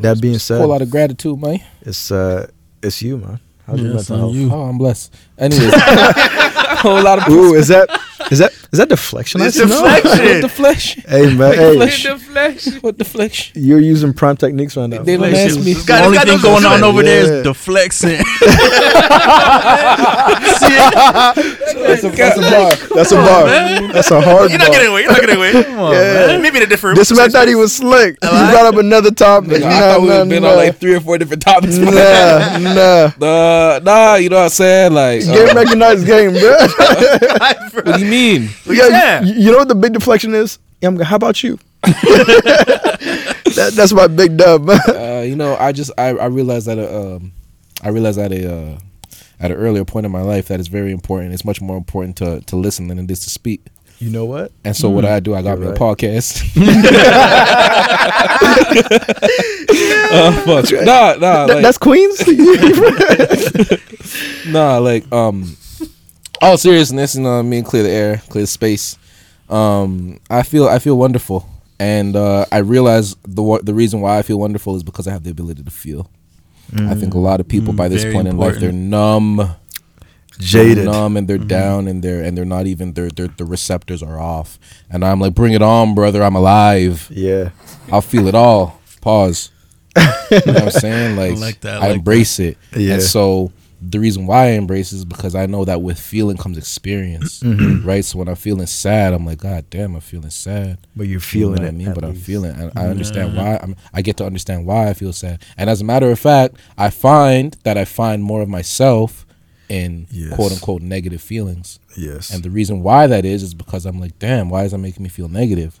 That 0.00 0.20
being 0.20 0.36
said, 0.38 0.58
Whole 0.58 0.68
lot 0.68 0.82
of 0.82 0.90
gratitude, 0.90 1.40
man. 1.40 1.60
it's 1.80 2.10
uh, 2.12 2.50
it's 2.82 3.00
you, 3.00 3.16
man. 3.16 3.40
How's 3.66 3.80
your 3.80 3.92
Yeah, 3.92 3.98
it's 4.00 4.10
mental 4.10 4.26
health? 4.28 4.36
you. 4.36 4.52
Oh, 4.52 4.62
I'm 4.64 4.76
blessed. 4.76 5.14
Anyways, 5.38 5.72
whole 6.84 7.02
lot 7.02 7.18
of 7.26 7.32
Ooh, 7.32 7.54
is 7.54 7.68
that 7.68 7.88
is 8.32 8.38
that 8.38 8.52
is 8.72 8.78
that 8.78 8.88
deflection? 8.88 9.40
It's 9.42 9.56
should 9.56 9.68
know. 9.68 9.82
deflection. 9.84 10.24
What 10.24 10.40
the 10.42 10.48
flesh? 10.48 10.94
Hey 11.06 11.34
man, 11.36 11.54
hey, 11.54 11.74
Flesh. 11.74 12.04
In 12.06 12.12
the 12.12 12.18
flesh. 12.18 12.66
What 12.82 12.98
the 12.98 13.04
flesh? 13.04 13.52
you're 13.54 13.80
using 13.80 14.12
prime 14.14 14.36
techniques 14.36 14.76
right 14.76 14.88
now. 14.88 15.02
They 15.02 15.16
don't 15.16 15.34
ask 15.34 15.56
me. 15.58 15.74
This 15.74 15.84
guy- 15.84 16.00
The 16.00 16.06
only 16.06 16.18
thing 16.18 16.40
going 16.40 16.64
on 16.64 16.82
over 16.82 17.02
there 17.02 17.26
Yeah. 17.26 17.32
is 17.40 17.46
deflexing. 17.46 18.22
That's 21.92 22.04
a, 22.04 22.08
that's 22.10 22.38
a 22.38 22.40
bar. 22.40 22.74
That's 22.94 23.12
a 23.12 23.16
bar. 23.16 23.44
That's 23.92 24.10
a 24.10 24.20
hard 24.20 24.50
You're 24.50 24.58
not 24.58 24.68
bar. 24.68 24.76
getting 24.76 24.90
away. 24.90 25.02
You're 25.02 25.12
not 25.12 25.20
getting 25.20 25.36
away. 25.36 25.52
Come 25.52 25.78
on, 25.78 25.92
yeah. 25.94 26.38
Maybe 26.38 26.56
in 26.58 26.62
a 26.62 26.66
different. 26.66 26.96
This 26.96 27.14
man 27.16 27.30
thought 27.30 27.48
he 27.48 27.54
was 27.54 27.74
slick. 27.74 28.16
He 28.22 28.28
brought 28.28 28.66
up 28.66 28.76
another 28.76 29.10
topic. 29.10 29.50
Nigga, 29.50 29.64
I 29.64 29.80
thought 29.80 30.00
we 30.02 30.08
nah, 30.08 30.18
had 30.20 30.28
been 30.28 30.42
nah. 30.42 30.50
on 30.50 30.56
like 30.56 30.78
three 30.78 30.94
or 30.94 31.00
four 31.00 31.18
different 31.18 31.42
topics. 31.42 31.76
Nah, 31.76 32.58
nah. 32.58 33.10
Uh, 33.32 33.80
nah, 33.82 34.14
you 34.16 34.28
know 34.28 34.36
what 34.36 34.42
I'm 34.44 34.48
saying? 34.50 34.92
Like, 34.92 35.22
uh, 35.22 35.32
Game 35.32 35.56
recognized 35.56 36.06
game, 36.06 36.32
bro. 36.32 36.56
what 37.72 37.84
do 37.96 38.04
you 38.04 38.10
mean? 38.10 38.21
Yeah. 38.22 39.22
you, 39.22 39.34
you 39.34 39.50
know 39.52 39.58
what 39.58 39.68
the 39.68 39.74
big 39.74 39.92
deflection 39.92 40.34
is? 40.34 40.58
Yeah, 40.80 40.88
I'm, 40.88 40.98
how 41.00 41.16
about 41.16 41.42
you? 41.42 41.58
that, 41.82 43.72
that's 43.74 43.92
my 43.92 44.06
big 44.06 44.36
dub. 44.36 44.68
Uh, 44.88 45.24
you 45.24 45.36
know, 45.36 45.56
I 45.56 45.70
just 45.72 45.90
I, 45.98 46.08
I 46.08 46.26
realized 46.26 46.66
that 46.66 46.78
uh, 46.78 47.16
um, 47.16 47.32
I 47.82 47.88
realized 47.90 48.18
at 48.18 48.32
a 48.32 48.52
uh, 48.52 48.78
at 49.38 49.50
an 49.52 49.56
earlier 49.56 49.84
point 49.84 50.04
in 50.06 50.10
my 50.12 50.22
life 50.22 50.48
that 50.48 50.58
it's 50.58 50.68
very 50.68 50.90
important. 50.90 51.32
It's 51.32 51.44
much 51.44 51.60
more 51.60 51.76
important 51.76 52.16
to 52.16 52.40
to 52.40 52.56
listen 52.56 52.88
than 52.88 52.98
it 52.98 53.08
is 53.10 53.20
to 53.20 53.30
speak. 53.30 53.66
you 53.98 54.10
know 54.10 54.24
what? 54.24 54.50
And 54.64 54.74
so 54.76 54.90
what 54.90 55.04
I 55.04 55.20
do, 55.20 55.34
I 55.34 55.42
got 55.42 55.58
You're 55.58 55.70
me 55.70 55.76
a 55.76 55.78
podcast. 55.78 56.42
uh, 60.12 60.32
fuck. 60.42 60.72
Nah, 60.84 61.14
nah, 61.14 61.46
Th- 61.46 61.54
like, 61.56 61.62
that's 61.62 61.78
Queens. 61.78 62.18
nah, 64.46 64.78
like 64.78 65.10
um, 65.12 65.56
all 66.42 66.58
seriousness, 66.58 67.14
you 67.14 67.22
know 67.22 67.30
what 67.32 67.38
I 67.38 67.42
mean? 67.42 67.64
Clear 67.64 67.82
the 67.84 67.90
air, 67.90 68.22
clear 68.28 68.42
the 68.42 68.46
space. 68.46 68.98
Um, 69.48 70.20
I 70.30 70.42
feel 70.42 70.66
I 70.68 70.78
feel 70.78 70.96
wonderful, 70.98 71.48
and 71.78 72.16
uh, 72.16 72.44
I 72.52 72.58
realize 72.58 73.14
the 73.26 73.60
the 73.62 73.74
reason 73.74 74.00
why 74.00 74.18
I 74.18 74.22
feel 74.22 74.38
wonderful 74.38 74.76
is 74.76 74.82
because 74.82 75.06
I 75.06 75.12
have 75.12 75.24
the 75.24 75.30
ability 75.30 75.62
to 75.62 75.70
feel. 75.70 76.10
I 76.74 76.94
think 76.94 77.12
a 77.12 77.18
lot 77.18 77.38
of 77.38 77.46
people 77.48 77.74
Mm, 77.74 77.76
by 77.76 77.88
this 77.88 78.02
very 78.02 78.14
point 78.14 78.28
in 78.28 78.38
life 78.38 78.58
they're 78.58 78.72
numb, 78.72 79.56
Jaded. 80.38 80.86
numb, 80.86 81.18
and 81.18 81.28
they're 81.28 81.36
down, 81.36 81.86
and 81.86 82.02
they're 82.02 82.22
and 82.22 82.34
they're 82.36 82.46
not 82.46 82.66
even 82.66 82.94
their 82.94 83.10
their 83.10 83.28
the 83.28 83.44
receptors 83.44 84.02
are 84.02 84.18
off. 84.18 84.58
And 84.88 85.04
I'm 85.04 85.20
like, 85.20 85.34
bring 85.34 85.52
it 85.52 85.60
on, 85.60 85.94
brother. 85.94 86.22
I'm 86.22 86.34
alive. 86.34 87.08
Yeah. 87.10 87.50
I'll 87.90 88.00
feel 88.00 88.26
it 88.26 88.34
all. 88.34 88.80
Pause. 89.02 89.50
you 89.98 90.02
know 90.46 90.52
what 90.54 90.62
I'm 90.62 90.70
saying? 90.86 91.16
Like, 91.16 91.36
like 91.38 91.60
that, 91.60 91.82
I 91.82 91.88
like 91.88 91.96
embrace 91.96 92.38
it. 92.38 92.56
Yeah. 92.74 92.94
And 92.94 93.02
so 93.02 93.52
the 93.84 93.98
reason 93.98 94.26
why 94.26 94.44
I 94.44 94.50
embrace 94.50 94.92
is 94.92 95.04
because 95.04 95.34
I 95.34 95.46
know 95.46 95.64
that 95.64 95.82
with 95.82 95.98
feeling 95.98 96.36
comes 96.36 96.56
experience. 96.58 97.42
Mm-hmm. 97.52 97.86
Right? 97.86 98.04
So 98.04 98.18
when 98.18 98.28
I'm 98.28 98.36
feeling 98.36 98.66
sad, 98.66 99.12
I'm 99.12 99.26
like, 99.26 99.38
God 99.38 99.68
damn, 99.68 99.94
I'm 99.94 100.00
feeling 100.00 100.30
sad. 100.30 100.78
But 100.96 101.02
you're 101.04 101.14
You 101.14 101.16
know 101.16 101.20
feeling 101.20 101.52
what 101.56 101.64
it. 101.64 101.68
I 101.68 101.70
mean, 101.72 101.88
at 101.88 101.94
but 101.94 102.04
I'm 102.04 102.14
feeling 102.14 102.52
and 102.52 102.72
I 102.76 102.86
understand 102.86 103.36
why 103.36 103.58
I'm 103.62 103.76
I 103.92 104.00
get 104.02 104.16
to 104.18 104.24
understand 104.24 104.64
why 104.66 104.88
I 104.88 104.94
feel 104.94 105.12
sad. 105.12 105.42
And 105.58 105.68
as 105.68 105.80
a 105.80 105.84
matter 105.84 106.10
of 106.10 106.18
fact, 106.18 106.56
I 106.78 106.90
find 106.90 107.56
that 107.64 107.76
I 107.76 107.84
find 107.84 108.22
more 108.22 108.40
of 108.42 108.48
myself 108.48 109.26
in 109.68 110.06
Yes. 110.10 110.34
quote 110.34 110.52
unquote 110.52 110.82
negative 110.82 111.20
feelings. 111.20 111.78
Yes. 111.96 112.32
And 112.32 112.42
the 112.42 112.50
reason 112.50 112.82
why 112.82 113.06
that 113.08 113.24
is 113.24 113.42
is 113.42 113.54
because 113.54 113.84
I'm 113.86 113.98
like, 114.00 114.18
damn, 114.18 114.48
why 114.48 114.64
is 114.64 114.72
that 114.72 114.78
making 114.78 115.02
me 115.02 115.08
feel 115.08 115.28
negative? 115.28 115.78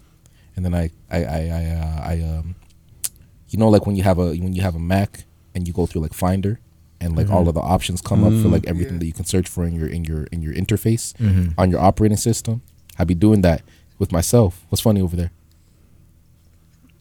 And 0.56 0.64
then 0.64 0.74
I, 0.74 0.90
I, 1.10 1.24
I, 1.24 1.40
I, 1.46 1.64
uh, 1.66 2.00
I 2.10 2.22
um, 2.38 2.54
you 3.48 3.58
know, 3.58 3.68
like 3.68 3.86
when 3.86 3.96
you 3.96 4.02
have 4.02 4.18
a 4.18 4.28
when 4.30 4.52
you 4.52 4.62
have 4.62 4.74
a 4.74 4.80
Mac 4.80 5.24
and 5.54 5.66
you 5.68 5.72
go 5.72 5.86
through 5.86 6.02
like 6.02 6.14
Finder, 6.14 6.58
and 7.02 7.16
like 7.16 7.28
all 7.28 7.40
mm-hmm. 7.40 7.48
of 7.48 7.54
the 7.54 7.60
options 7.60 8.00
come 8.00 8.22
up 8.22 8.30
for 8.30 8.36
mm-hmm. 8.36 8.52
like 8.52 8.66
everything 8.66 8.98
that 9.00 9.06
you 9.06 9.12
can 9.12 9.24
search 9.24 9.48
for 9.48 9.66
in 9.66 9.74
your 9.74 9.88
in 9.88 10.04
your 10.04 10.24
in 10.24 10.40
your 10.40 10.54
interface 10.54 11.12
mm-hmm. 11.14 11.48
on 11.58 11.70
your 11.70 11.80
operating 11.80 12.16
system. 12.16 12.62
I'd 12.98 13.08
be 13.08 13.14
doing 13.14 13.42
that 13.42 13.62
with 13.98 14.12
myself. 14.12 14.64
What's 14.68 14.82
funny 14.82 15.00
over 15.00 15.16
there? 15.16 15.32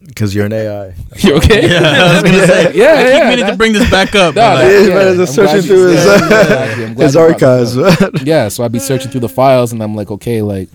Because 0.03 0.33
you're 0.33 0.47
an 0.47 0.53
AI. 0.53 0.95
You 1.17 1.35
okay? 1.35 1.69
Yeah, 1.69 1.79
I 1.79 2.13
was 2.13 2.23
gonna 2.23 2.47
say. 2.47 2.63
Yeah, 2.75 2.93
I 2.93 3.03
keep 3.03 3.13
yeah, 3.13 3.29
meaning 3.29 3.45
that- 3.45 3.51
to 3.51 3.57
bring 3.57 3.73
this 3.73 3.89
back 3.91 4.15
up. 4.15 4.35
Nah, 4.35 4.55
but, 4.55 4.63
like, 4.63 4.71
Yeah, 4.71 4.79
yeah, 5.13 5.21
I'm 5.21 5.25
searching 5.27 5.61
through 5.61 5.87
his, 5.91 6.05
yeah, 6.05 6.15
exactly. 6.15 6.83
His 6.83 6.89
you 6.89 6.95
brought 6.95 7.39
this 7.39 7.77
up. 7.77 8.01
archives. 8.01 8.23
yeah, 8.23 8.47
so 8.47 8.63
I'd 8.63 8.71
be 8.71 8.79
searching 8.79 9.11
through 9.11 9.21
the 9.21 9.29
files, 9.29 9.71
and 9.71 9.83
I'm 9.83 9.93
like, 9.93 10.09
okay, 10.09 10.41
like, 10.41 10.69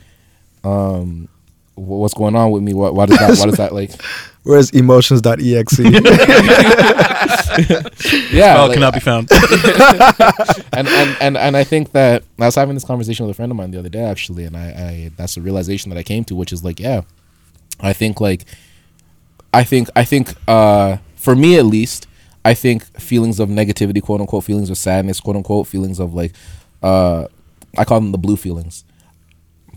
um, 0.62 1.28
what's 1.74 2.15
going 2.15 2.36
on 2.36 2.53
with 2.53 2.62
me? 2.62 2.73
Why, 2.73 2.90
why 2.90 3.07
does 3.07 3.19
that? 3.19 3.39
Why 3.39 3.47
does 3.47 3.57
that 3.57 3.73
like? 3.74 3.90
Where's 4.47 4.70
emotions.exe? 4.70 5.81
Yeah, 8.31 8.52
spell 8.52 8.66
like, 8.68 8.74
cannot 8.74 8.94
be 8.94 9.01
found. 9.01 9.28
and, 10.73 10.86
and 10.86 11.16
and 11.20 11.36
and 11.39 11.56
I 11.56 11.64
think 11.64 11.93
that 11.93 12.23
I 12.39 12.44
was 12.44 12.55
having 12.55 12.74
this 12.74 12.85
conversation 12.85 13.27
with 13.27 13.35
a 13.35 13.36
friend 13.36 13.51
of 13.51 13.56
mine 13.56 13.70
the 13.70 13.78
other 13.78 13.89
day 13.89 14.05
actually, 14.05 14.44
and 14.44 14.56
I, 14.56 14.66
I 14.66 15.10
that's 15.16 15.36
a 15.36 15.40
realization 15.40 15.89
that 15.90 15.98
I 15.98 16.02
came 16.02 16.24
to, 16.24 16.35
which 16.35 16.52
is 16.52 16.62
like, 16.62 16.78
yeah, 16.78 17.02
I 17.81 17.93
think 17.94 18.20
like, 18.20 18.44
I 19.55 19.64
think 19.64 19.89
I 19.97 20.05
think 20.05 20.35
uh 20.47 20.98
for 21.16 21.35
me 21.35 21.59
at 21.59 21.64
least, 21.64 22.06
I 22.44 22.55
think 22.55 22.85
feelings 23.01 23.40
of 23.40 23.48
negativity, 23.48 24.02
quote 24.02 24.20
unquote, 24.20 24.44
feelings 24.44 24.68
of 24.70 24.77
sadness, 24.77 25.18
quote 25.18 25.36
unquote, 25.36 25.66
feelings 25.66 25.98
of 25.98 26.14
like, 26.14 26.32
uh, 26.82 27.27
I 27.77 27.85
call 27.85 28.01
them 28.01 28.12
the 28.12 28.18
blue 28.18 28.36
feelings. 28.36 28.85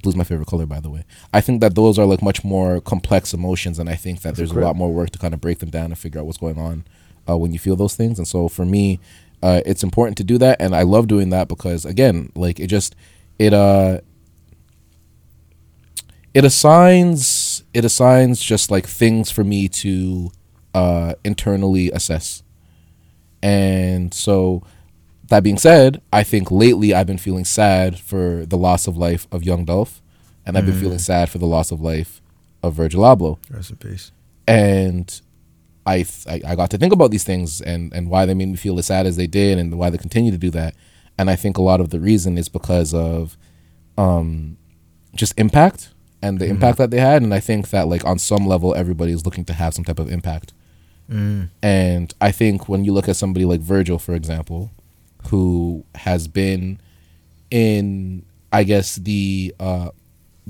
Blue's 0.02 0.16
my 0.16 0.24
favorite 0.24 0.48
color, 0.48 0.66
by 0.66 0.80
the 0.80 0.90
way. 0.90 1.04
I 1.34 1.42
think 1.42 1.62
that 1.62 1.76
those 1.76 2.00
are 2.00 2.06
like 2.06 2.22
much 2.22 2.44
more 2.44 2.82
complex 2.82 3.34
emotions, 3.34 3.80
and 3.80 3.90
I 3.90 3.96
think 3.96 4.22
that 4.22 4.36
there's 4.36 4.52
a 4.52 4.60
lot 4.60 4.76
more 4.76 4.92
work 4.92 5.10
to 5.12 5.20
kind 5.20 5.34
of 5.34 5.42
break 5.42 5.60
them 5.60 5.70
down 5.70 5.86
and 5.86 5.98
figure 5.98 6.20
out 6.20 6.26
what's 6.26 6.38
going 6.38 6.58
on 6.58 6.86
uh, 7.30 7.38
when 7.38 7.54
you 7.54 7.60
feel 7.60 7.76
those 7.76 7.96
things. 7.96 8.18
And 8.18 8.28
so 8.28 8.48
for 8.50 8.66
me, 8.66 9.00
uh, 9.42 9.62
it's 9.66 9.84
important 9.84 10.18
to 10.18 10.24
do 10.24 10.38
that, 10.40 10.62
and 10.62 10.76
I 10.76 10.84
love 10.84 11.08
doing 11.08 11.30
that 11.30 11.48
because 11.48 11.86
again, 11.86 12.32
like 12.36 12.60
it 12.60 12.68
just 12.68 12.96
it 13.38 13.54
uh 13.54 14.02
it 16.34 16.44
assigns 16.44 17.64
it 17.74 17.86
assigns 17.86 18.42
just 18.42 18.70
like 18.70 18.86
things 18.86 19.32
for 19.32 19.44
me 19.44 19.68
to 19.70 20.32
uh 20.74 21.14
internally 21.24 21.92
assess. 21.92 22.44
And 23.42 24.14
so 24.14 24.64
that 25.30 25.44
being 25.44 25.58
said, 25.58 26.02
I 26.12 26.24
think 26.24 26.52
lately 26.52 26.94
I've 26.94 27.08
been 27.08 27.18
feeling 27.18 27.46
sad 27.46 28.00
for 28.00 28.46
the 28.46 28.58
loss 28.58 28.88
of 28.88 28.98
life 28.98 29.28
of 29.32 29.44
young 29.44 29.66
Dolph, 29.66 30.02
and 30.46 30.58
I've 30.58 30.66
been 30.66 30.76
mm. 30.76 30.82
feeling 30.82 31.00
sad 31.00 31.30
for 31.30 31.38
the 31.38 31.46
loss 31.46 31.72
of 31.72 31.82
life 31.82 32.22
of 32.62 32.74
Virgil 32.74 33.04
Abloh. 33.04 33.38
Rest 33.50 33.72
in 33.72 33.78
peace. 33.78 34.12
and 34.48 35.22
I, 35.86 36.04
th- 36.04 36.44
I 36.46 36.56
got 36.56 36.70
to 36.72 36.78
think 36.78 36.94
about 36.94 37.10
these 37.10 37.24
things 37.24 37.62
and 37.62 37.92
and 37.94 38.10
why 38.10 38.26
they 38.26 38.34
made 38.34 38.50
me 38.50 38.58
feel 38.58 38.78
as 38.78 38.86
sad 38.86 39.08
as 39.08 39.16
they 39.16 39.28
did 39.28 39.58
and 39.58 39.78
why 39.78 39.90
they 39.90 39.98
continue 39.98 40.32
to 40.32 40.38
do 40.38 40.52
that. 40.52 40.76
And 41.18 41.30
I 41.30 41.36
think 41.36 41.58
a 41.58 41.62
lot 41.64 41.82
of 41.82 41.90
the 41.90 42.00
reason 42.00 42.38
is 42.38 42.48
because 42.48 42.94
of 42.94 43.38
um 43.98 44.58
just 45.16 45.34
impact 45.40 45.90
and 46.22 46.38
the 46.38 46.46
mm-hmm. 46.46 46.56
impact 46.56 46.78
that 46.78 46.92
they 46.92 47.00
had. 47.00 47.24
And 47.24 47.34
I 47.34 47.40
think 47.40 47.70
that 47.70 47.88
like 47.88 48.06
on 48.06 48.20
some 48.20 48.46
level 48.46 48.76
everybody 48.76 49.12
is 49.12 49.26
looking 49.26 49.46
to 49.46 49.54
have 49.54 49.74
some 49.74 49.84
type 49.84 50.00
of 50.00 50.12
impact. 50.12 50.54
Mm. 51.10 51.50
And 51.64 52.14
I 52.22 52.32
think 52.32 52.70
when 52.70 52.86
you 52.86 52.94
look 52.94 53.10
at 53.10 53.16
somebody 53.16 53.46
like 53.46 53.62
Virgil 53.62 53.98
for 53.98 54.14
example 54.14 54.72
who 55.28 55.86
has 55.96 56.28
been 56.28 56.80
in 57.52 58.26
I 58.52 58.64
guess 58.64 58.96
the 58.96 59.54
uh 59.60 59.90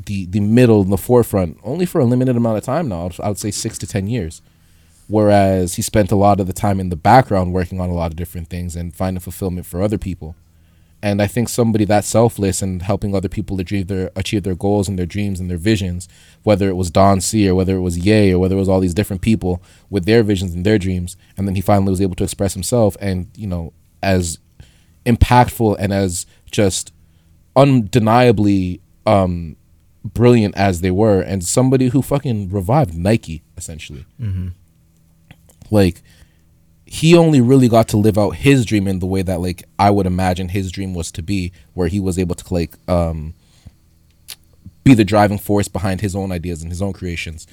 the 0.06 0.26
the 0.28 0.40
middle 0.40 0.84
the 0.84 0.98
forefront 0.98 1.58
only 1.64 1.86
for 1.86 2.00
a 2.00 2.06
limited 2.06 2.38
amount 2.38 2.58
of 2.58 2.64
time 2.64 2.88
now. 2.88 3.10
I 3.22 3.28
would 3.30 3.38
say 3.38 3.52
six 3.52 3.78
to 3.80 3.88
ten 3.88 4.08
years. 4.08 4.42
Whereas 5.08 5.74
he 5.74 5.82
spent 5.82 6.12
a 6.12 6.16
lot 6.16 6.40
of 6.40 6.46
the 6.46 6.54
time 6.54 6.80
in 6.80 6.90
the 6.90 6.96
background 6.96 7.52
working 7.52 7.82
on 7.82 7.90
a 7.90 7.96
lot 7.96 8.12
of 8.12 8.16
different 8.16 8.48
things 8.48 8.76
and 8.76 8.96
finding 8.96 9.20
fulfillment 9.20 9.66
for 9.66 9.82
other 9.82 9.98
people. 9.98 10.36
And 11.02 11.20
I 11.20 11.26
think 11.26 11.50
somebody 11.50 11.84
that 11.86 12.04
selfless 12.04 12.62
and 12.62 12.84
helping 12.84 13.16
other 13.16 13.30
people 13.30 13.60
achieve 13.60 13.88
their 13.88 14.12
achieve 14.16 14.44
their 14.44 14.56
goals 14.56 14.88
and 14.88 15.00
their 15.00 15.06
dreams 15.06 15.40
and 15.40 15.50
their 15.50 15.58
visions, 15.58 16.08
whether 16.44 16.70
it 16.70 16.76
was 16.76 16.92
Don 16.92 17.22
C 17.22 17.50
or 17.50 17.56
whether 17.56 17.76
it 17.76 17.82
was 17.82 17.98
Ye 17.98 18.34
or 18.34 18.40
whether 18.40 18.56
it 18.56 18.60
was 18.60 18.70
all 18.70 18.82
these 18.82 18.94
different 18.94 19.22
people 19.22 19.64
with 19.90 20.06
their 20.06 20.24
visions 20.24 20.54
and 20.54 20.66
their 20.66 20.78
dreams, 20.78 21.18
and 21.38 21.48
then 21.48 21.56
he 21.56 21.62
finally 21.62 21.90
was 21.90 22.02
able 22.02 22.16
to 22.16 22.24
express 22.24 22.54
himself 22.54 22.96
and 23.00 23.30
you 23.36 23.48
know 23.48 23.74
as 24.04 24.40
impactful 25.12 25.76
and 25.80 25.92
as 25.94 26.26
just 26.52 26.92
undeniably 27.56 28.80
um 29.06 29.56
brilliant 30.04 30.56
as 30.56 30.82
they 30.82 30.92
were 30.92 31.22
and 31.22 31.44
somebody 31.44 31.90
who 31.90 32.02
fucking 32.02 32.50
revived 32.50 32.96
Nike 32.96 33.42
essentially. 33.58 34.06
Like 35.72 36.02
he 36.86 37.16
only 37.16 37.42
really 37.42 37.68
got 37.70 37.88
to 37.90 37.98
live 37.98 38.18
out 38.18 38.32
his 38.32 38.66
dream 38.66 38.88
in 38.88 39.00
the 39.00 39.06
way 39.06 39.22
that 39.22 39.40
like 39.42 39.64
I 39.78 39.90
would 39.92 40.06
imagine 40.08 40.50
his 40.50 40.72
dream 40.72 40.94
was 40.94 41.12
to 41.14 41.22
be 41.22 41.52
where 41.74 41.88
he 41.88 42.00
was 42.00 42.18
able 42.18 42.36
to 42.36 42.54
like 42.54 42.76
um 42.88 43.34
be 44.84 44.94
the 44.94 45.06
driving 45.06 45.38
force 45.38 45.68
behind 45.68 46.02
his 46.02 46.16
own 46.16 46.32
ideas 46.32 46.62
and 46.64 46.72
his 46.72 46.82
own 46.82 46.94
creations 46.94 47.46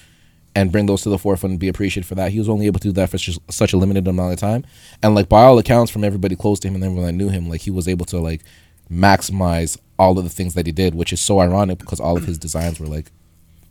and 0.57 0.73
bring 0.73 0.87
those 0.87 1.03
to 1.03 1.11
the 1.11 1.19
forefront 1.19 1.53
and 1.53 1.61
be 1.61 1.69
appreciated 1.69 2.09
for 2.09 2.15
that. 2.15 2.33
He 2.33 2.39
was 2.39 2.49
only 2.49 2.65
able 2.65 2.81
to 2.81 2.89
do 2.89 2.93
that 2.93 3.11
for 3.11 3.19
such, 3.19 3.39
such 3.51 3.75
a 3.75 3.77
limited 3.77 4.09
amount 4.09 4.33
of 4.33 4.39
time. 4.39 4.65
And 5.03 5.15
like 5.15 5.29
by 5.29 5.45
all 5.45 5.59
accounts 5.59 5.93
from 5.93 6.03
everybody 6.03 6.35
close 6.35 6.59
to 6.61 6.69
him 6.69 6.75
and 6.75 6.83
everyone 6.83 7.05
that 7.05 7.13
knew 7.13 7.29
him, 7.29 7.51
like 7.51 7.61
he 7.61 7.71
was 7.71 7.87
able 7.87 8.07
to 8.07 8.19
like 8.19 8.43
maximize 8.91 9.77
all 9.99 10.17
of 10.17 10.25
the 10.25 10.31
things 10.31 10.55
that 10.55 10.65
he 10.65 10.73
did, 10.73 10.95
which 10.95 11.13
is 11.13 11.21
so 11.21 11.41
ironic 11.41 11.79
because 11.79 12.01
all 12.01 12.17
of 12.17 12.25
his 12.25 12.39
designs 12.39 12.81
were 12.81 12.87
like 12.87 13.13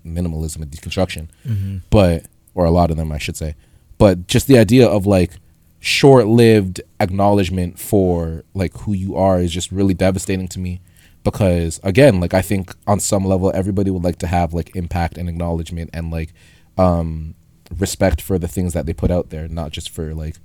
minimalism 0.06 0.57
and 0.57 0.70
deconstruction. 0.70 1.28
Mm-hmm. 1.44 1.78
But 1.90 2.28
or 2.53 2.66
a 2.66 2.72
lot 2.72 2.91
of 2.91 2.98
them 2.98 3.12
I 3.12 3.18
should 3.18 3.36
say. 3.36 3.56
But 3.98 4.28
just 4.28 4.45
the 4.45 4.60
idea 4.60 4.88
of 4.88 5.07
like 5.07 5.32
short-lived 5.80 6.82
acknowledgement 6.99 7.80
for 7.80 8.44
like 8.53 8.78
who 8.78 8.94
you 8.94 9.16
are 9.16 9.40
is 9.40 9.52
just 9.52 9.72
really 9.72 9.95
devastating 9.95 10.48
to 10.48 10.60
me 10.60 10.82
because 11.24 11.80
again 11.84 12.20
like 12.20 12.34
i 12.34 12.41
think 12.41 12.74
on 12.88 12.99
some 12.99 13.24
level 13.24 13.52
everybody 13.53 13.91
would 13.91 14.03
like 14.03 14.18
to 14.18 14.26
have 14.26 14.52
like 14.52 14.76
impact 14.76 15.16
and 15.16 15.30
acknowledgement 15.30 15.88
and 15.94 16.10
like 16.10 16.34
um 16.77 17.35
respect 17.80 18.22
for 18.22 18.38
the 18.38 18.47
things 18.47 18.73
that 18.73 18.85
they 18.85 18.93
put 18.93 19.11
out 19.11 19.30
there 19.30 19.47
not 19.47 19.72
just 19.72 19.89
for 19.89 20.14
like 20.14 20.35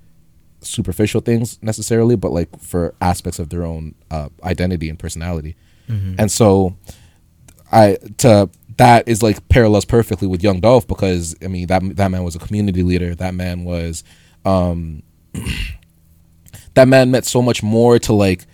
superficial 0.63 1.21
things 1.21 1.59
necessarily 1.63 2.17
but 2.17 2.33
like 2.33 2.59
for 2.61 2.95
aspects 3.01 3.39
of 3.39 3.49
their 3.51 3.65
own 3.65 3.95
uh, 4.11 4.29
identity 4.45 4.89
and 4.89 4.99
personality. 4.99 5.57
And 6.19 6.31
so 6.31 6.77
i 7.73 7.97
to 8.19 8.49
that 8.77 9.07
is 9.09 9.23
like 9.23 9.49
parallels 9.49 9.85
perfectly 9.85 10.27
with 10.27 10.43
young 10.43 10.61
dolph 10.61 10.87
because 10.87 11.37
i 11.45 11.47
mean 11.49 11.67
that 11.67 11.83
that 11.97 12.11
man 12.11 12.25
was 12.25 12.37
a 12.37 12.39
community 12.39 12.83
leader. 12.83 13.15
That 13.15 13.35
man 13.35 13.65
was 13.65 14.05
um 14.45 15.03
that 16.75 16.89
man 16.89 17.11
meant 17.11 17.27
so 17.27 17.43
much 17.43 17.63
more 17.63 17.99
to 18.01 18.13
like 18.13 18.47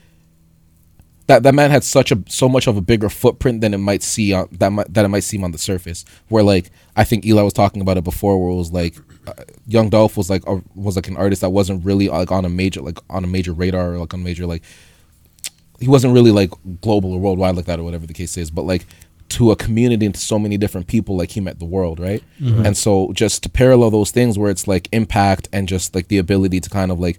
that 1.27 1.43
that 1.43 1.55
man 1.55 1.70
had 1.70 1.82
such 1.85 2.12
a 2.12 2.23
so 2.28 2.48
much 2.48 2.66
of 2.66 2.77
a 2.77 2.81
bigger 2.81 3.09
footprint 3.09 3.61
than 3.61 3.74
it 3.74 3.78
might 3.78 4.03
see 4.03 4.32
on 4.32 4.48
that 4.53 4.70
might, 4.70 4.93
that 4.93 5.05
it 5.05 5.09
might 5.09 5.24
seem 5.24 5.44
on 5.44 5.53
the 5.53 5.59
surface. 5.59 6.05
Where 6.28 6.43
like 6.43 6.70
I 6.94 7.05
think 7.05 7.24
Eli 7.24 7.43
was 7.43 7.53
talking 7.53 7.82
about 7.82 7.97
it 7.97 8.05
before, 8.05 8.40
where 8.40 8.53
it 8.53 8.57
was 8.57 8.73
like 8.73 8.97
uh, 9.27 9.32
Young 9.66 9.90
Dolph 9.90 10.16
was 10.16 10.31
like 10.31 10.47
a, 10.47 10.62
was 10.74 10.97
like 10.97 11.09
an 11.09 11.16
artist 11.16 11.40
that 11.40 11.51
wasn't 11.51 11.85
really 11.85 12.09
uh, 12.09 12.19
like 12.19 12.32
on 12.32 12.44
a 12.44 12.48
major 12.48 12.81
like 12.81 12.98
on 13.11 13.24
a 13.24 13.27
major 13.27 13.53
radar 13.53 13.94
or 13.94 13.98
like 13.98 14.15
on 14.15 14.23
major 14.23 14.47
like 14.47 14.62
he 15.81 15.89
wasn't 15.89 16.15
really 16.15 16.31
like 16.31 16.51
global 16.81 17.12
or 17.12 17.20
worldwide 17.20 17.57
like 17.57 17.66
that 17.66 17.78
or 17.78 17.82
whatever 17.82 18.07
the 18.07 18.15
case 18.15 18.36
is, 18.36 18.51
but 18.51 18.62
like 18.62 18.86
to 19.28 19.51
a 19.51 19.57
community 19.57 20.07
and 20.07 20.15
to 20.15 20.20
so 20.20 20.39
many 20.39 20.57
different 20.57 20.86
people, 20.86 21.16
like 21.16 21.32
he 21.32 21.40
met 21.40 21.59
the 21.59 21.65
world, 21.65 21.98
right? 21.98 22.23
Mm-hmm. 22.40 22.65
And 22.65 22.77
so 22.77 23.12
just 23.12 23.43
to 23.43 23.48
parallel 23.48 23.90
those 23.90 24.11
things 24.11 24.39
where 24.39 24.51
it's 24.51 24.69
like 24.69 24.89
impact 24.93 25.48
and 25.53 25.69
just 25.69 25.94
like 25.94 26.09
the 26.09 26.19
ability 26.19 26.61
to 26.61 26.70
kind 26.70 26.93
of 26.93 27.01
like 27.01 27.19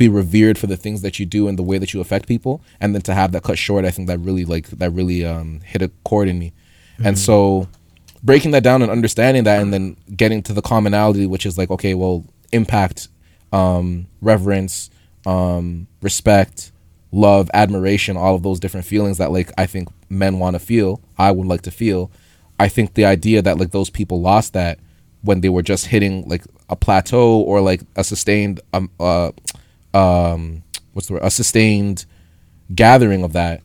be 0.00 0.08
revered 0.08 0.56
for 0.56 0.66
the 0.66 0.78
things 0.78 1.02
that 1.02 1.18
you 1.18 1.26
do 1.26 1.46
and 1.46 1.58
the 1.58 1.62
way 1.62 1.76
that 1.76 1.92
you 1.92 2.00
affect 2.00 2.26
people, 2.26 2.62
and 2.80 2.94
then 2.94 3.02
to 3.02 3.12
have 3.12 3.32
that 3.32 3.42
cut 3.42 3.58
short, 3.58 3.84
I 3.84 3.90
think 3.90 4.08
that 4.08 4.18
really 4.18 4.46
like 4.46 4.66
that 4.70 4.90
really 4.90 5.26
um, 5.26 5.60
hit 5.60 5.82
a 5.82 5.90
chord 6.04 6.26
in 6.26 6.38
me. 6.38 6.52
And 7.04 7.18
so 7.18 7.68
breaking 8.22 8.50
that 8.50 8.62
down 8.62 8.82
and 8.82 8.90
understanding 8.90 9.44
that, 9.44 9.62
and 9.62 9.72
then 9.72 9.96
getting 10.16 10.42
to 10.44 10.52
the 10.54 10.62
commonality, 10.62 11.26
which 11.26 11.44
is 11.46 11.58
like 11.58 11.70
okay, 11.70 11.94
well, 11.94 12.24
impact, 12.50 13.08
um, 13.52 14.06
reverence, 14.22 14.90
um, 15.26 15.86
respect, 16.00 16.72
love, 17.12 17.50
admiration, 17.52 18.16
all 18.16 18.34
of 18.34 18.42
those 18.42 18.58
different 18.58 18.86
feelings 18.86 19.18
that 19.18 19.30
like 19.30 19.52
I 19.58 19.66
think 19.66 19.88
men 20.08 20.38
want 20.38 20.54
to 20.54 20.60
feel, 20.60 21.00
I 21.18 21.30
would 21.30 21.46
like 21.46 21.62
to 21.62 21.70
feel. 21.70 22.10
I 22.58 22.68
think 22.68 22.94
the 22.94 23.04
idea 23.04 23.42
that 23.42 23.58
like 23.58 23.70
those 23.70 23.90
people 23.90 24.20
lost 24.20 24.54
that 24.54 24.78
when 25.22 25.42
they 25.42 25.50
were 25.50 25.62
just 25.62 25.86
hitting 25.86 26.26
like 26.26 26.44
a 26.70 26.76
plateau 26.76 27.40
or 27.40 27.60
like 27.60 27.82
a 27.96 28.04
sustained 28.04 28.60
um 28.72 28.90
uh 28.98 29.32
um 29.94 30.62
what's 30.92 31.08
the 31.08 31.14
word 31.14 31.22
a 31.22 31.30
sustained 31.30 32.04
gathering 32.74 33.24
of 33.24 33.32
that 33.32 33.62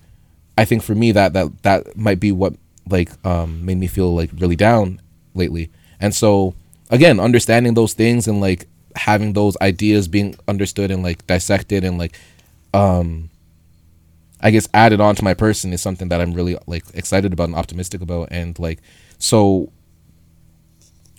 i 0.58 0.66
think 0.66 0.82
for 0.82 0.96
me 0.96 1.12
that 1.12 1.34
that 1.34 1.64
that 1.64 1.96
might 1.96 2.20
be 2.20 2.32
what 2.32 2.54
like 2.90 3.12
um 3.26 3.66
made 3.66 3.78
me 3.78 3.88
feel 3.88 4.14
like 4.14 4.30
really 4.38 4.56
down 4.56 5.02
lately. 5.34 5.70
And 6.00 6.14
so 6.14 6.56
again 6.90 7.20
understanding 7.20 7.74
those 7.74 7.94
things 7.94 8.28
and 8.28 8.42
like 8.42 8.68
having 8.96 9.34
those 9.34 9.58
ideas 9.62 10.08
being 10.08 10.36
understood 10.48 10.92
and 10.92 11.04
like 11.04 11.26
dissected 11.28 11.84
and 11.84 11.98
like 11.98 12.18
um 12.74 13.30
I 14.42 14.52
guess 14.52 14.68
added 14.74 15.02
on 15.02 15.16
to 15.16 15.24
my 15.24 15.34
person 15.34 15.74
is 15.74 15.82
something 15.82 16.10
that 16.10 16.22
I'm 16.22 16.34
really 16.34 16.58
like 16.68 16.84
excited 16.94 17.34
about 17.34 17.46
and 17.46 17.56
optimistic 17.56 18.02
about. 18.02 18.28
And 18.32 18.58
like 18.60 18.82
so 19.18 19.72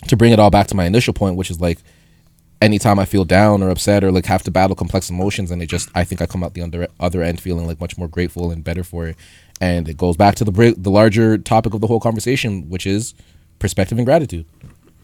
to 0.08 0.16
bring 0.16 0.32
it 0.32 0.38
all 0.38 0.50
back 0.50 0.68
to 0.68 0.76
my 0.76 0.84
initial 0.84 1.14
point 1.14 1.36
which 1.36 1.50
is 1.50 1.60
like 1.60 1.78
anytime 2.60 2.98
I 2.98 3.04
feel 3.04 3.24
down 3.24 3.62
or 3.62 3.70
upset 3.70 4.02
or 4.02 4.10
like 4.10 4.26
have 4.26 4.42
to 4.44 4.50
battle 4.50 4.76
complex 4.76 5.10
emotions 5.10 5.50
and 5.50 5.62
it 5.62 5.66
just 5.66 5.88
I 5.94 6.04
think 6.04 6.20
I 6.22 6.26
come 6.26 6.42
out 6.42 6.54
the 6.54 6.62
other 6.62 6.88
other 6.98 7.22
end 7.22 7.40
feeling 7.40 7.66
like 7.66 7.80
much 7.80 7.98
more 7.98 8.08
grateful 8.08 8.50
and 8.50 8.64
better 8.64 8.84
for 8.84 9.06
it. 9.06 9.16
And 9.60 9.88
it 9.88 9.96
goes 9.96 10.16
back 10.16 10.34
to 10.36 10.44
the 10.44 10.52
bri- 10.52 10.74
the 10.76 10.90
larger 10.90 11.38
topic 11.38 11.74
of 11.74 11.80
the 11.80 11.86
whole 11.86 12.00
conversation 12.00 12.68
which 12.68 12.86
is 12.86 13.14
perspective 13.58 13.98
and 13.98 14.06
gratitude. 14.06 14.46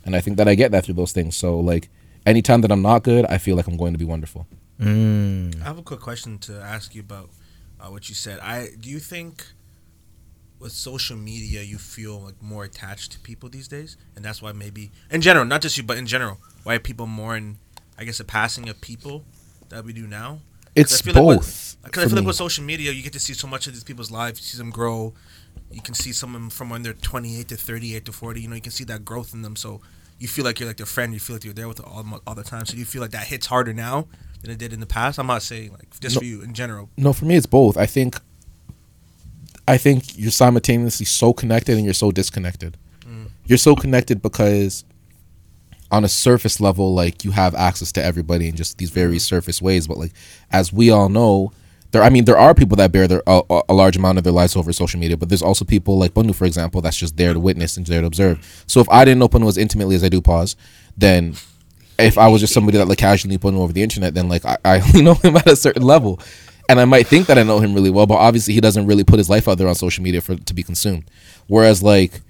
And 0.05 0.17
I 0.17 0.21
think 0.21 0.37
that 0.39 0.49
I 0.49 0.55
get 0.55 0.73
that 0.73 0.85
through 0.85 0.95
those 0.95 1.13
things. 1.13 1.37
So 1.37 1.59
like 1.59 1.89
anytime 2.27 2.61
that 2.63 2.73
I'm 2.73 2.83
not 2.83 3.03
good 3.03 3.27
I 3.27 3.39
feel 3.39 3.57
like 3.57 3.67
I'm 3.67 3.77
going 3.77 3.93
to 3.93 3.99
be 3.99 4.05
wonderful. 4.05 4.47
I 4.81 5.65
have 5.65 5.79
a 5.79 5.83
quick 5.83 6.01
question 6.01 6.39
to 6.41 6.61
ask 6.61 6.95
you 6.95 7.03
about 7.03 7.31
uh, 7.81 7.89
what 7.89 8.09
you 8.09 8.15
said. 8.15 8.41
I 8.41 8.69
do 8.81 8.89
you 8.89 8.99
think 8.99 9.45
with 10.59 10.73
social 10.73 11.17
media 11.17 11.61
you 11.63 11.77
feel 11.77 12.21
like 12.21 12.41
more 12.41 12.65
attached 12.65 13.13
to 13.13 13.21
people 13.21 13.49
these 13.49 13.69
days, 13.69 13.97
and 14.17 14.25
that's 14.25 14.41
why 14.41 14.53
maybe 14.53 14.93
in 15.11 15.21
general, 15.21 15.45
not 15.45 15.61
just 15.61 15.77
you, 15.77 15.83
but 15.83 15.99
in 15.99 16.07
general, 16.07 16.39
why 16.65 16.79
people 16.79 17.07
more 17.07 17.37
in 17.37 17.57
I 17.99 18.05
guess 18.05 18.19
the 18.19 18.25
passing 18.25 18.69
of 18.69 18.81
people 18.81 19.25
that 19.69 19.85
we 19.85 19.93
do 19.93 20.07
now. 20.07 20.41
it's 20.75 21.01
I 21.01 21.05
feel 21.05 21.15
like 21.15 21.25
with- 21.39 21.39
both 21.39 21.77
Because 21.85 22.05
I 22.05 22.09
feel 22.09 22.17
like 22.19 22.27
with 22.27 22.37
social 22.37 22.65
media, 22.65 22.91
you 22.93 23.03
get 23.03 23.13
to 23.15 23.21
see 23.21 23.35
so 23.35 23.47
much 23.47 23.67
of 23.67 23.73
these 23.75 23.85
people's 23.85 24.11
lives, 24.11 24.41
you 24.41 24.45
see 24.45 24.59
them 24.59 24.71
grow. 24.71 25.13
You 25.71 25.81
can 25.83 25.95
see 25.95 26.13
someone 26.13 26.51
from 26.51 26.69
when 26.71 26.83
they're 26.83 26.93
28 26.95 27.49
to 27.49 27.57
38 27.57 28.05
to 28.07 28.13
40. 28.13 28.41
You 28.43 28.49
know, 28.49 28.55
you 28.55 28.61
can 28.63 28.73
see 28.73 28.85
that 28.85 29.05
growth 29.05 29.33
in 29.35 29.43
them. 29.43 29.57
So 29.57 29.81
you 30.19 30.29
feel 30.29 30.45
like 30.45 30.61
you're 30.61 30.69
like 30.69 30.77
their 30.79 30.87
friend. 30.87 31.13
You 31.15 31.21
feel 31.21 31.37
like 31.37 31.45
you're 31.45 31.55
there 31.55 31.69
with 31.69 31.79
them 31.79 31.87
all, 32.13 32.21
all 32.27 32.35
the 32.35 32.43
time. 32.45 32.65
So 32.67 32.77
you 32.77 32.85
feel 32.85 33.03
like 33.03 33.11
that 33.13 33.25
hits 33.27 33.47
harder 33.47 33.73
now 33.73 34.07
than 34.43 34.51
it 34.51 34.59
did 34.59 34.73
in 34.73 34.81
the 34.81 34.87
past. 34.87 35.19
I'm 35.19 35.27
not 35.27 35.43
saying 35.43 35.73
like 35.73 35.89
just 36.01 36.17
No. 36.17 36.21
for 36.21 36.25
you 36.27 36.43
in 36.43 36.55
general. 36.55 36.89
No, 36.97 37.13
for 37.13 37.25
me 37.27 37.37
it's 37.37 37.47
both. 37.47 37.77
I 37.77 37.87
think 37.87 38.19
I 39.69 39.77
think 39.79 40.19
you're 40.19 40.31
simultaneously 40.31 41.07
so 41.07 41.33
connected 41.33 41.77
and 41.77 41.85
you're 41.85 41.95
so 41.95 42.11
disconnected. 42.11 42.77
Mm. 43.07 43.29
You're 43.47 43.59
so 43.59 43.75
connected 43.77 44.21
because 44.21 44.85
on 45.93 46.05
a 46.05 46.09
surface 46.09 46.61
level 46.61 46.95
like 46.95 47.25
you 47.25 47.31
have 47.31 47.55
access 47.55 47.93
to 47.93 48.03
everybody 48.03 48.49
in 48.49 48.57
just 48.57 48.79
these 48.79 48.91
very 48.91 49.13
mm-hmm. 49.13 49.19
surface 49.19 49.63
ways, 49.63 49.87
but 49.87 49.99
like 49.99 50.13
as 50.51 50.73
we 50.73 50.91
all 50.91 51.09
know, 51.09 51.53
there. 51.93 52.03
I 52.03 52.09
mean, 52.09 52.25
there 52.25 52.39
are 52.39 52.55
people 52.55 52.77
that 52.79 52.91
bear 52.91 53.07
their 53.07 53.23
a, 53.27 53.43
a- 53.69 53.75
large 53.75 53.97
amount 53.97 54.19
of 54.19 54.25
their 54.25 54.33
lives 54.33 54.57
over 54.57 54.73
social 54.73 54.99
media, 54.99 55.17
but 55.17 55.29
there's 55.29 55.43
also 55.43 55.65
people 55.65 55.99
like 55.99 56.15
Bundu, 56.15 56.35
for 56.35 56.47
example, 56.47 56.81
that's 56.81 56.97
just 56.97 57.17
there 57.17 57.33
to 57.33 57.39
witness 57.39 57.77
and 57.77 57.87
there 57.87 58.01
to 58.01 58.07
observe. 58.07 58.65
So 58.67 58.81
if 58.81 58.89
I 58.89 59.05
didn't 59.05 59.21
know 59.21 59.29
Bundu 59.29 59.49
as 59.49 59.59
intimately 59.59 59.95
as 59.95 60.03
I 60.03 60.09
do, 60.09 60.21
pause, 60.21 60.57
then 60.97 61.35
if 61.99 62.19
I 62.19 62.29
was 62.29 62.41
just 62.41 62.55
somebody 62.55 62.79
that 62.79 62.89
like 62.89 62.99
casually 62.99 63.39
put 63.39 63.55
him 63.55 63.61
over 63.61 63.73
the 63.73 63.83
internet, 63.83 64.15
then 64.15 64.29
like 64.29 64.45
I, 64.45 64.57
I 64.65 64.81
only 64.89 65.03
know 65.03 65.15
him 65.15 65.37
at 65.37 65.47
a 65.47 65.57
certain 65.57 65.83
level, 65.83 66.19
and 66.69 66.81
I 66.81 66.87
might 66.87 67.07
think 67.07 67.27
that 67.27 67.39
I 67.39 67.43
know 67.43 67.61
him 67.61 67.75
really 67.75 67.91
well, 67.91 68.07
but 68.07 68.17
obviously 68.17 68.55
he 68.55 68.61
doesn't 68.61 68.87
really 68.87 69.05
put 69.05 69.19
his 69.19 69.29
life 69.29 69.47
out 69.47 69.59
there 69.59 69.69
on 69.69 69.75
social 69.75 70.03
media 70.03 70.21
for 70.21 70.37
to 70.37 70.55
be 70.55 70.63
consumed. 70.63 71.05
Whereas 71.47 71.83
like, 71.83 72.23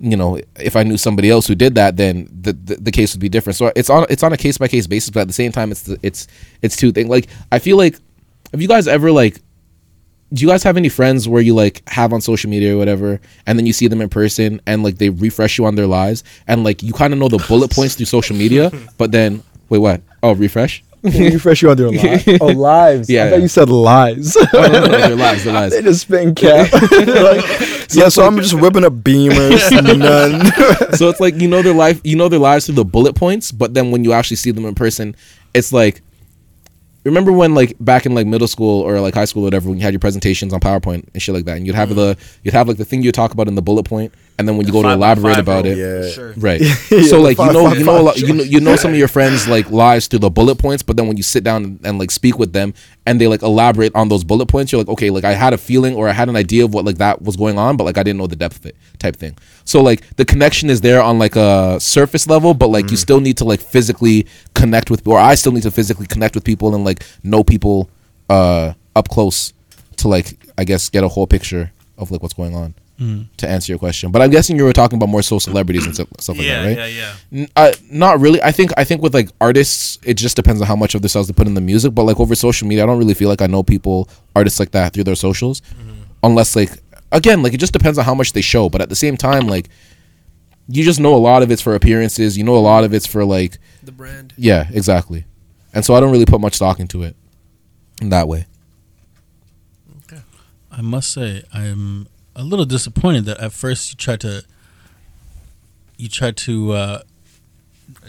you 0.00 0.16
know, 0.16 0.40
if 0.60 0.76
I 0.76 0.82
knew 0.84 0.96
somebody 0.96 1.30
else 1.30 1.46
who 1.46 1.54
did 1.54 1.74
that, 1.74 1.96
then 1.96 2.28
the 2.40 2.52
the, 2.52 2.76
the 2.76 2.90
case 2.92 3.14
would 3.14 3.20
be 3.20 3.28
different. 3.28 3.56
So 3.56 3.72
it's 3.74 3.90
on 3.90 4.06
it's 4.08 4.22
on 4.22 4.32
a 4.32 4.36
case 4.36 4.58
by 4.58 4.68
case 4.68 4.86
basis, 4.86 5.10
but 5.10 5.20
at 5.20 5.26
the 5.26 5.32
same 5.32 5.52
time, 5.52 5.70
it's 5.70 5.82
the, 5.82 5.98
it's 6.02 6.28
it's 6.62 6.76
two 6.76 6.92
things. 6.92 7.08
Like 7.08 7.28
I 7.50 7.58
feel 7.58 7.76
like, 7.76 7.98
have 8.52 8.62
you 8.62 8.68
guys 8.68 8.86
ever 8.86 9.10
like 9.10 9.40
do 10.32 10.42
you 10.42 10.48
guys 10.48 10.62
have 10.62 10.76
any 10.76 10.88
friends 10.88 11.26
where 11.26 11.40
you 11.40 11.54
like 11.54 11.88
have 11.88 12.12
on 12.12 12.20
social 12.20 12.50
media 12.50 12.74
or 12.74 12.78
whatever 12.78 13.20
and 13.46 13.58
then 13.58 13.66
you 13.66 13.72
see 13.72 13.88
them 13.88 14.00
in 14.00 14.08
person 14.08 14.60
and 14.66 14.82
like 14.82 14.98
they 14.98 15.08
refresh 15.08 15.58
you 15.58 15.64
on 15.64 15.74
their 15.74 15.86
lives 15.86 16.22
and 16.46 16.64
like 16.64 16.82
you 16.82 16.92
kind 16.92 17.12
of 17.12 17.18
know 17.18 17.28
the 17.28 17.42
bullet 17.48 17.70
points 17.70 17.94
through 17.94 18.06
social 18.06 18.36
media 18.36 18.70
but 18.98 19.10
then 19.10 19.42
wait 19.70 19.78
what 19.78 20.02
oh 20.22 20.32
refresh 20.34 20.84
refresh 21.02 21.62
you 21.62 21.70
on 21.70 21.76
their 21.76 21.90
lives. 21.90 22.24
Oh, 22.40 22.46
lives. 22.46 23.08
Yeah, 23.08 23.26
I 23.26 23.30
thought 23.30 23.36
yeah. 23.36 23.42
you 23.42 23.48
said 23.48 23.68
lies. 23.70 24.36
oh, 24.36 24.48
no, 24.52 24.68
no, 24.68 24.88
their 24.88 25.16
lives 25.16 25.44
their 25.44 25.54
lives 25.54 25.74
they 25.74 25.82
just 25.82 26.02
spitting 26.02 26.34
cap. 26.34 26.72
Like, 26.72 27.44
yeah, 27.90 28.08
so 28.08 28.24
I'm 28.24 28.36
just 28.36 28.54
whipping 28.54 28.84
up 28.84 28.94
beamers. 28.94 29.70
none. 29.98 30.94
so 30.94 31.08
it's 31.08 31.20
like 31.20 31.34
you 31.36 31.48
know 31.48 31.62
their 31.62 31.74
life 31.74 32.00
you 32.04 32.16
know 32.16 32.28
their 32.28 32.38
lives 32.38 32.66
through 32.66 32.74
the 32.74 32.84
bullet 32.84 33.14
points 33.14 33.52
but 33.52 33.74
then 33.74 33.90
when 33.90 34.04
you 34.04 34.12
actually 34.12 34.36
see 34.36 34.50
them 34.50 34.64
in 34.64 34.74
person 34.74 35.14
it's 35.54 35.72
like 35.72 36.02
remember 37.04 37.32
when 37.32 37.54
like 37.54 37.74
back 37.80 38.06
in 38.06 38.14
like 38.14 38.26
middle 38.26 38.48
school 38.48 38.82
or 38.82 39.00
like 39.00 39.14
high 39.14 39.24
school 39.24 39.42
or 39.42 39.46
whatever 39.46 39.68
when 39.68 39.78
you 39.78 39.84
had 39.84 39.92
your 39.92 40.00
presentations 40.00 40.52
on 40.52 40.60
powerpoint 40.60 41.06
and 41.12 41.22
shit 41.22 41.34
like 41.34 41.44
that 41.44 41.56
and 41.56 41.66
you'd 41.66 41.74
have 41.74 41.90
mm. 41.90 41.94
the 41.94 42.16
you'd 42.42 42.54
have 42.54 42.68
like 42.68 42.76
the 42.76 42.84
thing 42.84 43.02
you 43.02 43.12
talk 43.12 43.32
about 43.32 43.48
in 43.48 43.54
the 43.54 43.62
bullet 43.62 43.84
point 43.84 44.12
and 44.38 44.46
then 44.46 44.56
when 44.56 44.66
you 44.66 44.72
go 44.72 44.82
to 44.82 44.88
Five 44.88 44.98
by 45.00 45.06
elaborate 45.06 45.34
five 45.34 45.44
about 45.44 45.64
rule. 45.64 45.72
it 45.72 45.78
Yeah. 45.78 46.10
Sure. 46.10 46.32
Right. 46.36 46.60
Yeah, 46.90 47.02
so 47.02 47.16
the 47.16 47.22
like 47.22 47.38
you 47.38 47.52
know 47.52 47.68
five, 47.68 47.78
you 47.78 47.84
know 47.84 47.96
five 47.96 48.04
lot, 48.04 48.18
you 48.18 48.32
know 48.32 48.44
you 48.44 48.60
know 48.60 48.76
some 48.76 48.92
of 48.92 48.96
your 48.96 49.08
friends 49.08 49.48
like 49.48 49.70
lives 49.70 50.06
through 50.06 50.20
the 50.20 50.30
bullet 50.30 50.56
points, 50.56 50.82
but 50.82 50.96
then 50.96 51.08
when 51.08 51.16
you 51.16 51.22
sit 51.22 51.42
down 51.44 51.64
and, 51.64 51.80
and 51.84 51.98
like 51.98 52.10
speak 52.10 52.38
with 52.38 52.52
them 52.52 52.72
and 53.04 53.20
they 53.20 53.26
like 53.26 53.42
elaborate 53.42 53.94
on 53.94 54.08
those 54.08 54.22
bullet 54.24 54.46
points, 54.46 54.70
you're 54.70 54.80
like, 54.80 54.88
okay, 54.88 55.10
like 55.10 55.24
I 55.24 55.32
had 55.32 55.52
a 55.52 55.58
feeling 55.58 55.94
or 55.94 56.08
I 56.08 56.12
had 56.12 56.28
an 56.28 56.36
idea 56.36 56.64
of 56.64 56.72
what 56.72 56.84
like 56.84 56.98
that 56.98 57.20
was 57.20 57.36
going 57.36 57.58
on, 57.58 57.76
but 57.76 57.84
like 57.84 57.98
I 57.98 58.02
didn't 58.02 58.18
know 58.18 58.28
the 58.28 58.36
depth 58.36 58.58
of 58.60 58.66
it 58.66 58.76
type 58.98 59.16
thing. 59.16 59.36
So 59.64 59.82
like 59.82 60.16
the 60.16 60.24
connection 60.24 60.70
is 60.70 60.80
there 60.80 61.02
on 61.02 61.18
like 61.18 61.34
a 61.36 61.78
surface 61.80 62.26
level, 62.28 62.54
but 62.54 62.68
like 62.68 62.90
you 62.90 62.96
still 62.96 63.20
need 63.20 63.36
to 63.38 63.44
like 63.44 63.60
physically 63.60 64.26
connect 64.54 64.90
with 64.90 65.06
or 65.06 65.18
I 65.18 65.34
still 65.34 65.52
need 65.52 65.64
to 65.64 65.70
physically 65.72 66.06
connect 66.06 66.34
with 66.34 66.44
people 66.44 66.74
and 66.74 66.84
like 66.84 67.04
know 67.24 67.42
people 67.42 67.90
uh 68.30 68.74
up 68.94 69.08
close 69.08 69.52
to 69.96 70.08
like 70.08 70.38
I 70.56 70.64
guess 70.64 70.88
get 70.88 71.04
a 71.04 71.08
whole 71.08 71.26
picture 71.26 71.72
of 71.96 72.10
like 72.10 72.22
what's 72.22 72.34
going 72.34 72.54
on. 72.54 72.74
To 73.36 73.48
answer 73.48 73.70
your 73.70 73.78
question, 73.78 74.10
but 74.10 74.20
I'm 74.22 74.30
guessing 74.30 74.56
you 74.56 74.64
were 74.64 74.72
talking 74.72 74.96
about 74.96 75.08
more 75.08 75.22
so 75.22 75.38
celebrities 75.38 75.86
and 75.86 75.94
stuff, 75.94 76.08
stuff 76.18 76.36
like 76.36 76.46
Yeah, 76.48 76.62
that, 76.62 76.66
right? 76.66 76.76
yeah, 76.92 77.14
yeah. 77.30 77.42
N- 77.42 77.48
uh, 77.54 77.72
not 77.92 78.18
really. 78.18 78.42
I 78.42 78.50
think 78.50 78.72
I 78.76 78.82
think 78.82 79.02
with 79.02 79.14
like 79.14 79.28
artists, 79.40 80.00
it 80.04 80.14
just 80.14 80.34
depends 80.34 80.60
on 80.60 80.66
how 80.66 80.74
much 80.74 80.96
of 80.96 81.02
themselves 81.02 81.28
they 81.28 81.32
put 81.32 81.46
in 81.46 81.54
the 81.54 81.60
music. 81.60 81.94
But 81.94 82.02
like 82.04 82.18
over 82.18 82.34
social 82.34 82.66
media, 82.66 82.82
I 82.82 82.86
don't 82.86 82.98
really 82.98 83.14
feel 83.14 83.28
like 83.28 83.40
I 83.40 83.46
know 83.46 83.62
people 83.62 84.08
artists 84.34 84.58
like 84.58 84.72
that 84.72 84.94
through 84.94 85.04
their 85.04 85.14
socials, 85.14 85.62
unless 86.24 86.56
like 86.56 86.70
again, 87.12 87.40
like 87.40 87.54
it 87.54 87.58
just 87.58 87.72
depends 87.72 87.98
on 87.98 88.04
how 88.04 88.14
much 88.16 88.32
they 88.32 88.40
show. 88.42 88.68
But 88.68 88.80
at 88.80 88.88
the 88.88 88.96
same 88.96 89.16
time, 89.16 89.46
like 89.46 89.68
you 90.66 90.82
just 90.82 90.98
know 90.98 91.14
a 91.14 91.22
lot 91.22 91.44
of 91.44 91.52
it's 91.52 91.62
for 91.62 91.76
appearances. 91.76 92.36
You 92.36 92.42
know 92.42 92.56
a 92.56 92.58
lot 92.58 92.82
of 92.82 92.92
it's 92.92 93.06
for 93.06 93.24
like 93.24 93.58
The 93.84 93.92
brand. 93.92 94.34
yeah, 94.36 94.68
exactly. 94.72 95.24
And 95.72 95.84
so 95.84 95.94
I 95.94 96.00
don't 96.00 96.10
really 96.10 96.26
put 96.26 96.40
much 96.40 96.54
stock 96.54 96.80
into 96.80 97.04
it 97.04 97.14
in 98.02 98.08
that 98.08 98.26
way. 98.26 98.46
Okay. 100.04 100.20
I 100.72 100.82
must 100.82 101.12
say, 101.12 101.44
I'm 101.54 102.08
a 102.38 102.44
little 102.44 102.64
disappointed 102.64 103.24
that 103.26 103.38
at 103.38 103.52
first 103.52 103.90
you 103.90 103.96
tried 103.96 104.20
to 104.20 104.42
you 105.96 106.08
tried 106.08 106.36
to 106.36 106.72
uh, 106.72 107.02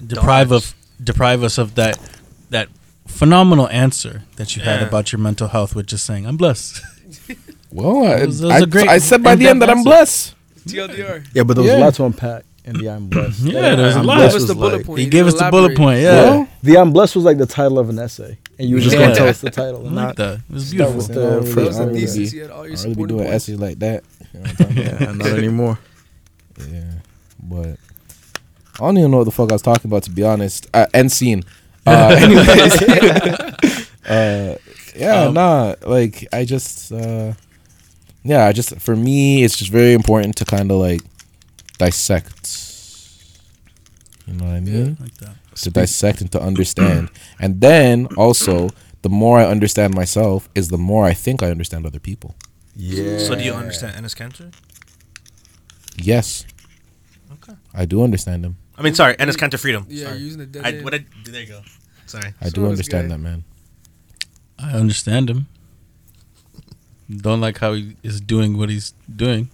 deprive 0.06 0.52
of 0.52 0.76
deprive 1.04 1.44
us 1.44 1.58
of 1.58 1.76
that 1.76 1.98
that 2.52 2.70
phenomenal 3.08 3.68
answer 3.70 4.24
that 4.36 4.56
you 4.56 4.62
had 4.62 4.84
about 4.84 5.12
your 5.12 5.20
mental 5.20 5.48
health 5.48 5.76
with 5.76 5.88
just 5.88 6.06
saying 6.06 6.26
I'm 6.28 6.38
blessed. 6.38 6.82
Well, 7.72 8.04
I, 8.04 8.18
That 8.18 8.26
was- 8.28 8.40
that 8.40 8.48
was 8.48 8.56
I, 8.56 8.60
a 8.64 8.66
great 8.66 8.88
I 8.90 8.98
said 8.98 9.22
by 9.22 9.36
the 9.36 9.48
end 9.48 9.62
that 9.62 9.70
I'm 9.70 9.84
blessed. 9.84 10.34
TLDR. 10.68 11.24
yeah, 11.36 11.44
but 11.44 11.54
there 11.54 11.62
was 11.64 11.72
Yeah. 11.72 11.78
a 11.78 11.86
lot 11.86 11.94
to 11.96 12.06
unpack 12.06 12.44
in 12.66 12.78
the 12.80 12.90
I'm 12.90 13.08
blessed. 13.10 13.42
Yeah, 13.42 13.76
there 13.76 13.86
was 13.86 13.96
a 13.96 14.00
I'm 14.00 14.06
lot. 14.08 14.16
blessed 14.18 14.34
Give 14.34 14.42
us 14.42 14.48
the 14.48 14.54
was 14.56 14.58
bullet 14.60 14.78
like- 14.78 14.86
point. 14.88 15.00
he 15.02 15.06
gave 15.06 15.28
us 15.28 15.34
the 15.36 15.50
bullet 15.52 15.78
point. 15.78 16.02
Yeah, 16.02 16.12
Well, 16.24 16.48
The 16.64 16.78
I'm 16.80 16.92
blessed 16.94 17.16
was 17.16 17.26
like 17.26 17.38
the 17.38 17.46
title 17.46 17.78
of 17.78 17.90
an 17.90 18.00
essay, 18.00 18.40
and 18.58 18.68
you 18.68 18.74
were 18.76 18.82
just 18.82 18.96
Yeah. 18.96 19.04
gonna 19.04 19.16
tell 19.16 19.28
us 19.28 19.40
the 19.42 19.52
title, 19.52 19.84
I 19.84 19.86
and 19.88 19.96
like 19.96 20.06
not 20.08 20.16
that. 20.16 20.40
It 20.40 20.42
was 20.52 20.66
start 20.70 20.78
beautiful. 20.78 20.98
with 20.98 21.12
I 21.12 21.14
the 21.14 21.22
don't 21.30 21.44
first 21.44 21.56
really- 21.56 21.64
That 21.64 21.68
was 21.68 21.76
I 21.76 21.80
the 21.80 21.86
don't 21.86 21.94
really 21.94 22.06
thesis. 22.08 22.32
be- 22.32 22.36
You 22.38 22.42
had 22.42 22.52
all 22.52 22.68
your 22.68 22.76
don't 22.76 22.84
really 22.86 22.96
be 22.96 23.06
doing 23.06 23.20
points. 23.26 23.36
essays 23.36 23.60
like 23.60 23.80
that. 23.80 24.04
You 24.34 24.40
know 24.40 24.46
what 24.46 24.50
I'm 24.52 24.56
talking 24.58 24.78
about? 24.86 25.02
yeah, 25.02 25.12
not 25.14 25.28
anymore. 25.38 25.80
Yeah, 26.72 26.92
but 27.42 27.78
I 28.76 28.78
don't 28.86 28.98
even 28.98 29.12
know 29.12 29.18
what 29.18 29.24
the 29.26 29.32
fuck 29.32 29.50
I 29.52 29.56
was 29.56 29.62
talking 29.62 29.90
about 29.90 30.04
to 30.04 30.12
be 30.12 30.24
honest. 30.24 30.68
Uh, 30.74 30.86
end 30.94 31.12
scene. 31.12 31.44
Uh, 31.86 32.16
anyways, 32.20 32.82
uh, 34.08 34.56
yeah, 34.96 35.22
Um, 35.24 35.34
nah. 35.34 35.76
Like 35.86 36.28
I 36.34 36.46
just, 36.46 36.92
uh, 36.92 37.34
yeah, 38.24 38.46
I 38.46 38.52
just 38.54 38.76
for 38.80 38.96
me, 38.96 39.44
it's 39.44 39.58
just 39.58 39.72
very 39.72 39.94
important 39.94 40.36
to 40.38 40.46
kind 40.46 40.72
of 40.72 40.78
like 40.78 41.02
dissect. 41.78 42.58
You 44.28 44.34
know 44.36 44.46
what 44.46 44.56
I 44.56 44.60
mean? 44.60 44.98
Like 45.00 45.16
that. 45.18 45.36
To 45.56 45.72
dissect 45.72 46.22
and 46.22 46.32
to 46.34 46.42
understand, 46.42 47.10
and 47.40 47.60
then 47.60 48.08
also, 48.16 48.70
the 49.02 49.10
more 49.10 49.40
I 49.40 49.46
understand 49.46 49.94
myself, 49.96 50.48
is 50.56 50.70
the 50.70 50.78
more 50.78 51.06
I 51.06 51.14
think 51.14 51.42
I 51.44 51.50
understand 51.52 51.86
other 51.86 52.00
people. 52.00 52.36
Yeah. 52.82 53.20
So 53.20 53.36
do 53.36 53.44
you 53.44 53.54
understand 53.54 53.96
Enes 53.98 54.16
Kanter? 54.16 54.54
Yes, 55.98 56.46
Okay. 57.34 57.54
I 57.74 57.86
do 57.86 58.02
understand 58.04 58.46
him. 58.46 58.56
I 58.78 58.82
mean, 58.82 58.96
sorry, 58.96 59.16
Enes 59.16 59.36
Kanter 59.36 59.60
Freedom. 59.60 59.86
Yeah, 59.90 60.06
Sorry. 60.08 60.18
using 60.20 60.40
the 60.40 60.46
dead 60.46 60.66
I, 60.66 60.70
end. 60.72 60.84
what 60.86 60.94
I, 60.94 61.06
there 61.26 61.42
you 61.42 61.48
go. 61.48 61.62
Sorry. 62.06 62.34
I 62.42 62.46
So 62.46 62.52
do 62.52 62.66
understand 62.68 63.10
guy- 63.10 63.16
that, 63.18 63.22
man. 63.22 63.44
I 64.58 64.72
understand 64.72 65.30
him. 65.30 65.48
Don't 67.14 67.42
like 67.42 67.58
how 67.60 67.74
he 67.74 67.98
is 68.02 68.22
doing 68.22 68.58
what 68.58 68.70
he's 68.70 68.94
doing. 69.14 69.50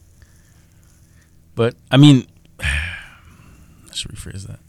But 1.55 1.73
I 1.89 1.97
mean, 1.97 2.27
I 2.59 3.93
should 3.93 4.11
rephrase 4.11 4.45
that. 4.47 4.59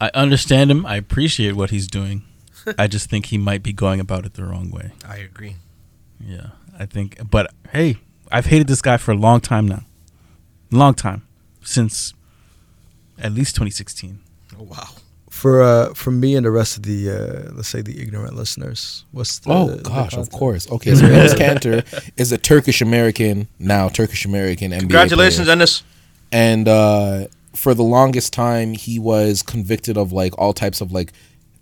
I 0.00 0.10
understand 0.14 0.70
him. 0.70 0.84
I 0.84 0.96
appreciate 0.96 1.52
what 1.52 1.70
he's 1.70 1.86
doing. 1.86 2.22
I 2.78 2.88
just 2.88 3.08
think 3.08 3.26
he 3.26 3.38
might 3.38 3.62
be 3.62 3.72
going 3.72 4.00
about 4.00 4.26
it 4.26 4.34
the 4.34 4.44
wrong 4.44 4.70
way. 4.70 4.90
I 5.08 5.16
agree. 5.18 5.56
Yeah, 6.26 6.48
I 6.78 6.86
think. 6.86 7.18
But 7.30 7.52
hey, 7.72 7.96
I've 8.30 8.46
hated 8.46 8.66
this 8.68 8.82
guy 8.82 8.96
for 8.96 9.12
a 9.12 9.16
long 9.16 9.40
time 9.40 9.66
now. 9.66 9.82
Long 10.70 10.94
time 10.94 11.26
since 11.62 12.14
at 13.18 13.32
least 13.32 13.54
2016. 13.56 14.18
Oh, 14.58 14.62
wow. 14.64 14.88
For 15.30 15.62
uh, 15.62 15.94
for 15.94 16.10
me 16.10 16.36
and 16.36 16.44
the 16.44 16.50
rest 16.50 16.76
of 16.76 16.82
the 16.82 17.10
uh, 17.10 17.52
let's 17.54 17.68
say 17.68 17.80
the 17.80 18.00
ignorant 18.00 18.34
listeners, 18.36 19.04
what's 19.12 19.38
the 19.40 19.50
Oh 19.50 19.68
the 19.68 19.82
gosh, 19.82 20.14
of 20.14 20.30
course. 20.30 20.70
Okay, 20.70 20.94
so 20.94 21.04
Enes 21.06 21.34
Kanter 21.34 22.10
is 22.18 22.32
a 22.32 22.38
Turkish 22.38 22.80
American 22.82 23.48
now 23.58 23.88
Turkish 23.88 24.24
American 24.26 24.72
NBA 24.72 24.80
Congratulations, 24.80 25.46
player. 25.46 25.56
Enes. 25.56 25.82
and 26.30 26.68
uh, 26.68 27.26
for 27.56 27.72
the 27.74 27.82
longest 27.82 28.32
time 28.34 28.74
he 28.74 28.98
was 28.98 29.42
convicted 29.42 29.96
of 29.96 30.12
like 30.12 30.36
all 30.38 30.52
types 30.52 30.80
of 30.82 30.92
like 30.92 31.12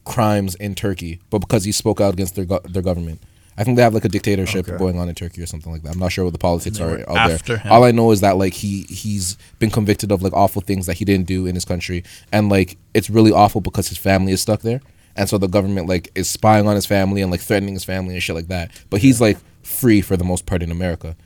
crimes 0.04 0.56
in 0.56 0.74
Turkey, 0.74 1.20
but 1.30 1.38
because 1.38 1.64
he 1.64 1.70
spoke 1.72 2.00
out 2.00 2.12
against 2.14 2.34
their 2.34 2.44
go- 2.46 2.60
their 2.68 2.82
government. 2.82 3.22
I 3.58 3.64
think 3.64 3.76
they 3.76 3.82
have 3.82 3.92
like 3.94 4.04
a 4.04 4.08
dictatorship 4.08 4.68
Okay. 4.68 4.78
going 4.78 4.98
on 4.98 5.08
in 5.08 5.14
Turkey 5.14 5.42
or 5.42 5.46
something 5.46 5.70
like 5.72 5.82
that. 5.82 5.92
I'm 5.92 5.98
not 5.98 6.12
sure 6.12 6.24
what 6.24 6.32
the 6.32 6.38
politics 6.38 6.80
are 6.80 7.00
out 7.10 7.42
there. 7.44 7.58
him. 7.58 7.72
All 7.72 7.84
I 7.84 7.90
know 7.90 8.10
is 8.10 8.20
that 8.22 8.36
like 8.38 8.54
he 8.54 8.82
he's 8.88 9.36
been 9.58 9.70
convicted 9.70 10.10
of 10.12 10.22
like 10.22 10.32
awful 10.32 10.62
things 10.62 10.86
that 10.86 10.96
he 10.98 11.04
didn't 11.04 11.26
do 11.26 11.46
in 11.46 11.54
his 11.54 11.64
country, 11.64 12.04
and 12.32 12.48
like 12.48 12.78
it's 12.94 13.10
really 13.10 13.32
awful 13.32 13.60
because 13.60 13.88
his 13.88 13.98
family 13.98 14.32
is 14.32 14.40
stuck 14.40 14.62
there, 14.62 14.80
and 15.16 15.28
so 15.28 15.36
the 15.36 15.48
government 15.48 15.88
like 15.88 16.10
is 16.14 16.28
spying 16.30 16.66
on 16.68 16.74
his 16.74 16.86
family 16.86 17.20
and 17.22 17.30
like 17.30 17.40
threatening 17.40 17.74
his 17.74 17.84
family 17.84 18.14
and 18.14 18.22
shit 18.22 18.36
like 18.36 18.48
that. 18.48 18.70
But 18.88 19.00
he's 19.00 19.20
like 19.20 19.36
free 19.62 20.00
for 20.00 20.16
the 20.16 20.24
most 20.24 20.46
part 20.46 20.62
in 20.62 20.70
America. 20.70 21.16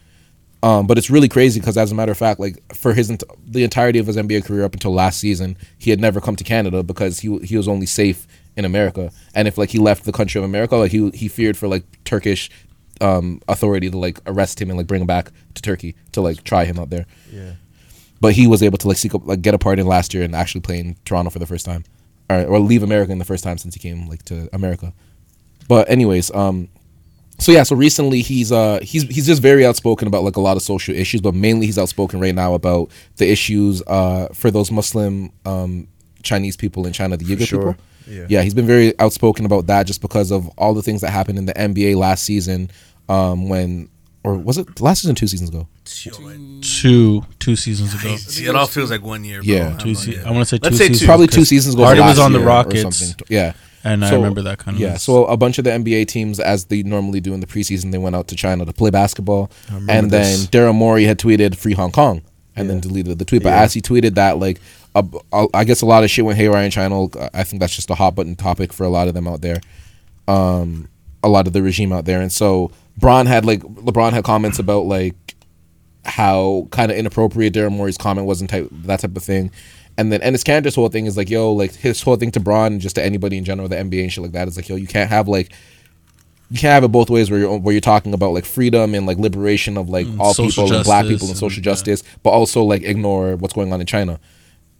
Um, 0.62 0.86
but 0.86 0.96
it's 0.96 1.10
really 1.10 1.28
crazy 1.28 1.60
because, 1.60 1.76
as 1.76 1.92
a 1.92 1.94
matter 1.94 2.10
of 2.12 2.16
fact, 2.16 2.40
like 2.40 2.56
for 2.74 2.94
his 2.94 3.08
the 3.46 3.64
entirety 3.64 3.98
of 3.98 4.06
his 4.06 4.16
NBA 4.16 4.46
career 4.46 4.64
up 4.64 4.72
until 4.72 4.94
last 4.94 5.20
season, 5.20 5.58
he 5.78 5.90
had 5.90 6.00
never 6.00 6.22
come 6.22 6.36
to 6.36 6.44
Canada 6.44 6.82
because 6.82 7.20
he 7.20 7.36
he 7.40 7.56
was 7.58 7.68
only 7.68 7.84
safe 7.86 8.26
in 8.56 8.64
America. 8.64 9.10
And 9.34 9.48
if 9.48 9.58
like 9.58 9.70
he 9.70 9.78
left 9.78 10.04
the 10.04 10.12
country 10.12 10.38
of 10.38 10.44
America, 10.44 10.76
like 10.76 10.92
he 10.92 11.10
he 11.10 11.28
feared 11.28 11.56
for 11.56 11.68
like 11.68 11.84
Turkish 12.04 12.50
um, 13.00 13.40
authority 13.48 13.90
to 13.90 13.98
like 13.98 14.20
arrest 14.26 14.60
him 14.60 14.70
and 14.70 14.78
like 14.78 14.86
bring 14.86 15.00
him 15.00 15.06
back 15.06 15.30
to 15.54 15.62
Turkey 15.62 15.94
to 16.12 16.20
like 16.20 16.44
try 16.44 16.64
him 16.64 16.78
out 16.78 16.90
there. 16.90 17.06
Yeah. 17.32 17.54
But 18.20 18.34
he 18.34 18.46
was 18.46 18.62
able 18.62 18.78
to 18.78 18.88
like 18.88 18.96
seek 18.96 19.14
up, 19.14 19.26
like 19.26 19.42
get 19.42 19.54
a 19.54 19.58
part 19.58 19.78
in 19.78 19.86
last 19.86 20.14
year 20.14 20.22
and 20.22 20.34
actually 20.34 20.62
play 20.62 20.78
in 20.78 20.96
Toronto 21.04 21.30
for 21.30 21.38
the 21.38 21.46
first 21.46 21.66
time, 21.66 21.84
or 22.30 22.44
or 22.44 22.58
leave 22.58 22.82
America 22.82 23.12
in 23.12 23.18
the 23.18 23.24
first 23.24 23.44
time 23.44 23.58
since 23.58 23.74
he 23.74 23.80
came 23.80 24.06
like 24.06 24.22
to 24.24 24.48
America. 24.52 24.92
But 25.68 25.88
anyways, 25.90 26.30
um, 26.34 26.68
so 27.38 27.52
yeah, 27.52 27.64
so 27.64 27.74
recently 27.74 28.22
he's 28.22 28.52
uh 28.52 28.78
he's 28.82 29.02
he's 29.02 29.26
just 29.26 29.42
very 29.42 29.66
outspoken 29.66 30.06
about 30.06 30.22
like 30.22 30.36
a 30.36 30.40
lot 30.40 30.56
of 30.56 30.62
social 30.62 30.94
issues, 30.94 31.20
but 31.20 31.34
mainly 31.34 31.66
he's 31.66 31.78
outspoken 31.78 32.20
right 32.20 32.34
now 32.34 32.54
about 32.54 32.90
the 33.16 33.28
issues 33.28 33.82
uh 33.86 34.28
for 34.32 34.50
those 34.50 34.70
Muslim 34.70 35.32
um 35.44 35.88
Chinese 36.22 36.56
people 36.56 36.86
in 36.86 36.92
China, 36.92 37.16
the 37.16 37.24
Uyghur 37.24 37.46
sure. 37.46 37.58
people. 37.58 37.76
Yeah. 38.06 38.26
yeah, 38.28 38.42
he's 38.42 38.54
been 38.54 38.66
very 38.66 38.98
outspoken 38.98 39.44
about 39.46 39.66
that 39.68 39.86
just 39.86 40.00
because 40.00 40.30
of 40.30 40.48
all 40.58 40.74
the 40.74 40.82
things 40.82 41.00
that 41.00 41.10
happened 41.10 41.38
in 41.38 41.46
the 41.46 41.54
NBA 41.54 41.96
last 41.96 42.24
season. 42.24 42.70
Um, 43.08 43.48
when 43.48 43.88
or 44.22 44.34
was 44.38 44.56
it 44.58 44.80
last 44.80 45.02
season? 45.02 45.14
Two 45.14 45.26
seasons 45.26 45.50
ago. 45.50 45.68
Yo, 46.02 46.18
man. 46.20 46.60
Two 46.62 47.24
two 47.38 47.56
seasons 47.56 47.94
ago. 47.94 48.16
See, 48.16 48.46
it 48.46 48.54
all 48.54 48.66
feels 48.66 48.90
like 48.90 49.02
one 49.02 49.24
year. 49.24 49.42
Bro. 49.42 49.52
Yeah. 49.54 49.74
I 49.78 49.82
Two 49.82 49.94
se- 49.94 50.22
I 50.24 50.30
want 50.30 50.40
to 50.40 50.46
say 50.46 50.56
two 50.58 50.64
Let's 50.64 50.78
say 50.78 50.84
seasons. 50.84 51.00
two. 51.00 51.06
Probably 51.06 51.26
two 51.26 51.44
seasons 51.44 51.74
ago. 51.74 51.84
Harden 51.84 52.04
was 52.06 52.18
on 52.18 52.32
the 52.32 52.40
Rockets. 52.40 53.14
Yeah. 53.28 53.52
and 53.84 54.02
I 54.02 54.14
remember 54.14 54.40
that 54.42 54.58
kind 54.58 54.76
of. 54.76 54.80
Yeah, 54.80 54.96
so 54.96 55.26
a 55.26 55.36
bunch 55.36 55.58
of 55.58 55.64
the 55.64 55.70
NBA 55.70 56.08
teams, 56.08 56.40
as 56.40 56.64
they 56.66 56.82
normally 56.82 57.20
do 57.20 57.34
in 57.34 57.40
the 57.40 57.46
preseason, 57.46 57.92
they 57.92 57.98
went 57.98 58.16
out 58.16 58.28
to 58.28 58.34
China 58.36 58.64
to 58.64 58.72
play 58.72 58.88
basketball, 58.88 59.50
remember 59.68 59.92
and 59.92 60.10
then. 60.10 60.38
Daryl 60.46 60.74
Morey 60.74 61.04
had 61.04 61.18
tweeted 61.18 61.54
"Free 61.56 61.74
Hong 61.74 61.92
Kong" 61.92 62.22
and 62.56 62.70
then 62.70 62.80
deleted 62.80 63.18
the 63.18 63.26
tweet. 63.26 63.42
But 63.42 63.50
Yeah. 63.50 63.60
as 63.62 63.74
he 63.74 63.82
tweeted 63.82 64.14
that, 64.14 64.38
like, 64.38 64.58
a, 64.58 64.62
a- 64.62 64.83
I 64.94 65.64
guess 65.64 65.82
a 65.82 65.86
lot 65.86 66.04
of 66.04 66.10
shit 66.10 66.24
went 66.24 66.38
haywire 66.38 66.62
in 66.62 66.70
China. 66.70 67.06
I 67.34 67.42
think 67.42 67.60
that's 67.60 67.74
just 67.74 67.90
a 67.90 67.94
hot 67.94 68.14
button 68.14 68.36
topic 68.36 68.72
for 68.72 68.84
a 68.84 68.88
lot 68.88 69.08
of 69.08 69.14
them 69.14 69.26
out 69.26 69.40
there, 69.40 69.60
um, 70.28 70.88
a 71.22 71.28
lot 71.28 71.46
of 71.46 71.52
the 71.52 71.62
regime 71.62 71.92
out 71.92 72.04
there. 72.04 72.20
And 72.20 72.30
so 72.32 72.70
Bron 72.96 73.26
had 73.26 73.44
like 73.44 73.60
LeBron 73.60 74.12
had 74.12 74.24
comments 74.24 74.58
about 74.58 74.86
like 74.86 75.34
how 76.04 76.68
kind 76.70 76.92
of 76.92 76.98
inappropriate 76.98 77.54
Daryl 77.54 77.72
Morey's 77.72 77.98
comment 77.98 78.26
was 78.26 78.40
and 78.40 78.48
type 78.48 78.68
that 78.70 79.00
type 79.00 79.16
of 79.16 79.22
thing. 79.22 79.50
And 79.96 80.12
then 80.12 80.20
Enes 80.20 80.44
Kanter's 80.44 80.74
whole 80.74 80.88
thing 80.88 81.06
is 81.06 81.16
like, 81.16 81.30
yo, 81.30 81.52
like 81.52 81.74
his 81.74 82.02
whole 82.02 82.16
thing 82.16 82.30
to 82.32 82.40
Bron 82.40 82.74
and 82.74 82.80
just 82.80 82.96
to 82.96 83.04
anybody 83.04 83.36
in 83.36 83.44
general, 83.44 83.68
the 83.68 83.76
NBA 83.76 84.02
and 84.02 84.12
shit 84.12 84.22
like 84.22 84.32
that 84.32 84.48
is 84.48 84.56
like, 84.56 84.68
yo, 84.68 84.76
you 84.76 84.86
can't 84.86 85.10
have 85.10 85.28
like 85.28 85.52
you 86.50 86.58
can't 86.58 86.72
have 86.72 86.84
it 86.84 86.88
both 86.88 87.10
ways 87.10 87.30
where 87.30 87.40
you're 87.40 87.58
where 87.58 87.72
you're 87.72 87.80
talking 87.80 88.14
about 88.14 88.32
like 88.32 88.44
freedom 88.44 88.94
and 88.94 89.06
like 89.06 89.18
liberation 89.18 89.76
of 89.76 89.88
like 89.88 90.06
all 90.20 90.34
social 90.34 90.64
people 90.64 90.76
and 90.76 90.84
black 90.84 91.06
people 91.06 91.26
and 91.26 91.36
social 91.36 91.58
and, 91.58 91.66
yeah. 91.66 91.72
justice, 91.72 92.04
but 92.22 92.30
also 92.30 92.62
like 92.62 92.82
ignore 92.82 93.36
what's 93.36 93.54
going 93.54 93.72
on 93.72 93.80
in 93.80 93.86
China. 93.86 94.20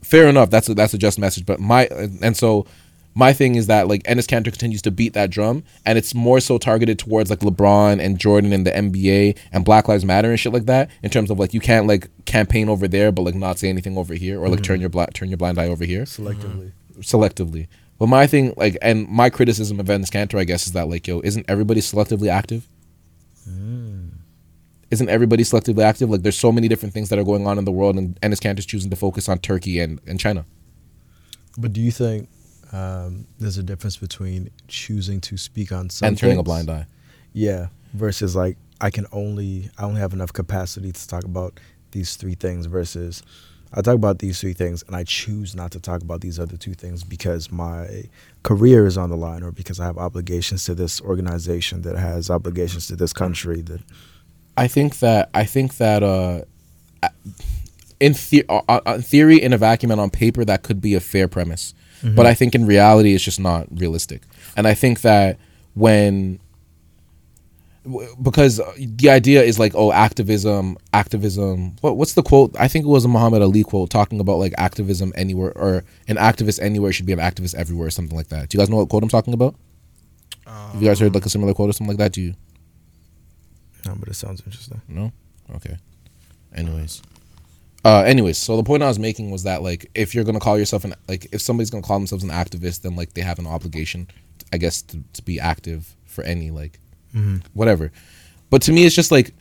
Fair 0.04 0.28
enough, 0.28 0.50
that's 0.50 0.68
a, 0.68 0.74
that's 0.74 0.94
a 0.94 0.98
just 0.98 1.18
message. 1.18 1.46
But 1.46 1.60
my 1.60 1.86
and 1.86 2.36
so 2.36 2.66
my 3.14 3.32
thing 3.32 3.54
is 3.54 3.68
that 3.68 3.88
like 3.88 4.02
Enes 4.04 4.26
Kanter 4.26 4.50
continues 4.50 4.82
to 4.82 4.90
beat 4.90 5.12
that 5.14 5.30
drum, 5.30 5.64
and 5.86 5.96
it's 5.96 6.14
more 6.14 6.40
so 6.40 6.58
targeted 6.58 6.98
towards 6.98 7.30
like 7.30 7.40
LeBron 7.40 8.00
and 8.00 8.18
Jordan 8.18 8.52
and 8.52 8.66
the 8.66 8.72
NBA 8.72 9.38
and 9.52 9.64
Black 9.64 9.88
Lives 9.88 10.04
Matter 10.04 10.30
and 10.30 10.38
shit 10.38 10.52
like 10.52 10.66
that. 10.66 10.90
In 11.02 11.10
terms 11.10 11.30
of 11.30 11.38
like 11.38 11.54
you 11.54 11.60
can't 11.60 11.86
like 11.86 12.08
campaign 12.26 12.68
over 12.68 12.88
there, 12.88 13.12
but 13.12 13.22
like 13.22 13.34
not 13.34 13.58
say 13.58 13.68
anything 13.68 13.96
over 13.96 14.14
here, 14.14 14.40
or 14.40 14.48
like 14.48 14.62
turn 14.62 14.76
mm-hmm. 14.76 14.82
your 14.82 14.90
black 14.90 15.12
turn 15.12 15.28
your 15.28 15.38
blind 15.38 15.58
eye 15.58 15.68
over 15.68 15.84
here 15.84 16.04
selectively. 16.04 16.72
Mm-hmm. 16.92 17.00
selectively. 17.00 17.68
But 17.98 18.08
my 18.08 18.26
thing, 18.26 18.54
like, 18.56 18.76
and 18.82 19.08
my 19.08 19.30
criticism 19.30 19.78
of 19.78 19.86
Enes 19.86 20.10
Kanter, 20.10 20.38
I 20.38 20.44
guess, 20.44 20.66
is 20.66 20.72
that 20.72 20.88
like, 20.88 21.06
yo, 21.06 21.20
isn't 21.20 21.46
everybody 21.48 21.80
selectively 21.80 22.28
active? 22.28 22.68
Mm. 23.48 24.03
Isn't 24.94 25.08
everybody 25.08 25.42
selectively 25.42 25.82
active? 25.82 26.08
Like, 26.08 26.22
there's 26.22 26.38
so 26.38 26.50
many 26.50 26.68
different 26.68 26.94
things 26.94 27.08
that 27.10 27.18
are 27.18 27.24
going 27.24 27.46
on 27.46 27.58
in 27.58 27.64
the 27.64 27.72
world, 27.72 27.96
and 27.96 28.18
Enes 28.20 28.40
Kanter's 28.40 28.66
choosing 28.66 28.90
to 28.90 28.96
focus 28.96 29.28
on 29.28 29.38
Turkey 29.38 29.80
and, 29.80 30.00
and 30.06 30.18
China. 30.18 30.44
But 31.58 31.72
do 31.72 31.80
you 31.80 31.90
think 31.90 32.28
um, 32.74 33.26
there's 33.38 33.56
a 33.56 33.62
difference 33.62 33.96
between 33.96 34.50
choosing 34.66 35.20
to 35.22 35.36
speak 35.36 35.70
on 35.70 35.90
something 35.90 36.08
and 36.08 36.18
turning 36.18 36.38
a 36.38 36.42
blind 36.42 36.68
eye. 36.68 36.86
Yeah, 37.32 37.68
versus 37.92 38.34
like 38.34 38.56
I 38.80 38.90
can 38.90 39.06
only 39.12 39.70
I 39.78 39.84
only 39.84 40.00
have 40.00 40.12
enough 40.12 40.32
capacity 40.32 40.90
to 40.90 41.08
talk 41.08 41.24
about 41.24 41.60
these 41.92 42.16
three 42.16 42.34
things 42.34 42.66
versus 42.66 43.22
I 43.72 43.80
talk 43.80 43.94
about 43.94 44.18
these 44.18 44.40
three 44.40 44.54
things 44.54 44.82
and 44.88 44.96
I 44.96 45.04
choose 45.04 45.54
not 45.54 45.70
to 45.72 45.80
talk 45.80 46.02
about 46.02 46.20
these 46.20 46.40
other 46.40 46.56
two 46.56 46.74
things 46.74 47.04
because 47.04 47.52
my 47.52 48.04
career 48.42 48.86
is 48.86 48.98
on 48.98 49.10
the 49.10 49.16
line 49.16 49.44
or 49.44 49.52
because 49.52 49.78
I 49.78 49.84
have 49.84 49.98
obligations 49.98 50.64
to 50.64 50.74
this 50.74 51.00
organization 51.00 51.82
that 51.82 51.96
has 51.96 52.28
obligations 52.28 52.88
to 52.88 52.96
this 52.96 53.12
country 53.12 53.62
that 53.62 53.82
I 54.56 54.66
think 54.68 54.98
that 55.00 55.30
I 55.34 55.44
think 55.44 55.76
that 55.78 56.02
uh, 56.02 56.42
in 58.00 58.14
the- 58.30 58.44
uh, 58.48 58.60
uh, 58.68 58.80
in 58.96 59.02
theory, 59.02 59.42
in 59.42 59.52
a 59.52 59.58
vacuum 59.58 59.90
and 59.90 60.00
on 60.00 60.10
paper, 60.10 60.44
that 60.44 60.62
could 60.62 60.80
be 60.80 60.94
a 60.94 61.00
fair 61.00 61.28
premise. 61.28 61.74
But 62.14 62.26
I 62.26 62.34
think 62.34 62.54
in 62.54 62.66
reality, 62.66 63.14
it's 63.14 63.24
just 63.24 63.40
not 63.40 63.66
realistic. 63.70 64.22
And 64.56 64.66
I 64.68 64.74
think 64.74 65.00
that 65.00 65.38
when 65.74 66.38
because 68.22 68.60
the 68.78 69.10
idea 69.10 69.42
is 69.42 69.58
like 69.58 69.72
oh 69.74 69.92
activism 69.92 70.78
activism 70.94 71.76
what 71.82 71.96
what's 71.98 72.14
the 72.14 72.22
quote? 72.22 72.54
I 72.58 72.66
think 72.66 72.86
it 72.86 72.88
was 72.88 73.04
a 73.04 73.08
muhammad 73.08 73.42
ali 73.42 73.62
quote 73.62 73.90
talking 73.90 74.20
about 74.20 74.38
like 74.38 74.54
activism 74.56 75.12
anywhere 75.16 75.52
or 75.56 75.84
an 76.08 76.16
activist 76.16 76.60
anywhere 76.62 76.92
should 76.92 77.04
be 77.04 77.12
an 77.12 77.18
activist 77.18 77.54
everywhere 77.54 77.88
or 77.88 77.90
something 77.90 78.16
like 78.16 78.28
that. 78.28 78.48
Do 78.48 78.56
you 78.56 78.60
guys 78.60 78.70
know 78.70 78.76
what 78.76 78.88
quote 78.88 79.02
i'm 79.02 79.10
talking 79.10 79.34
about? 79.34 79.54
Have 80.72 80.82
you 80.82 80.88
guys 80.88 80.98
heard 81.00 81.14
like 81.14 81.26
a 81.26 81.28
similar 81.28 81.52
quote 81.52 81.68
or 81.70 81.72
something 81.74 81.88
like 81.94 81.98
that? 81.98 82.12
Do 82.12 82.22
you 82.22 82.34
no, 83.86 83.94
but 83.98 84.08
it 84.08 84.14
sounds 84.14 84.42
interesting. 84.44 84.80
no? 84.88 85.12
Okay. 85.56 85.76
Anyways. 86.54 87.02
Uh 87.84 88.02
anyways, 88.06 88.38
so 88.38 88.56
the 88.56 88.62
point 88.62 88.82
I 88.82 88.88
was 88.88 88.98
making 88.98 89.30
was 89.30 89.42
that 89.42 89.62
like 89.62 89.90
if 89.94 90.14
you're 90.14 90.24
gonna 90.24 90.40
call 90.40 90.58
yourself 90.58 90.84
an 90.84 90.94
like 91.06 91.26
if 91.32 91.42
somebody's 91.42 91.70
gonna 91.70 91.82
call 91.82 91.98
themselves 91.98 92.24
an 92.24 92.30
activist, 92.30 92.80
then 92.80 92.96
like 92.96 93.12
they 93.12 93.20
have 93.20 93.38
an 93.38 93.46
obligation, 93.46 94.08
I 94.52 94.56
guess, 94.56 94.80
to, 94.82 95.02
to 95.12 95.22
be 95.22 95.38
active 95.38 95.94
for 96.06 96.24
any 96.24 96.50
like 96.50 96.80
whatever. 97.52 97.92
But 98.50 98.62
to 98.62 98.72
me 98.72 98.86
it's 98.86 98.94
just 98.94 99.12
like 99.12 99.34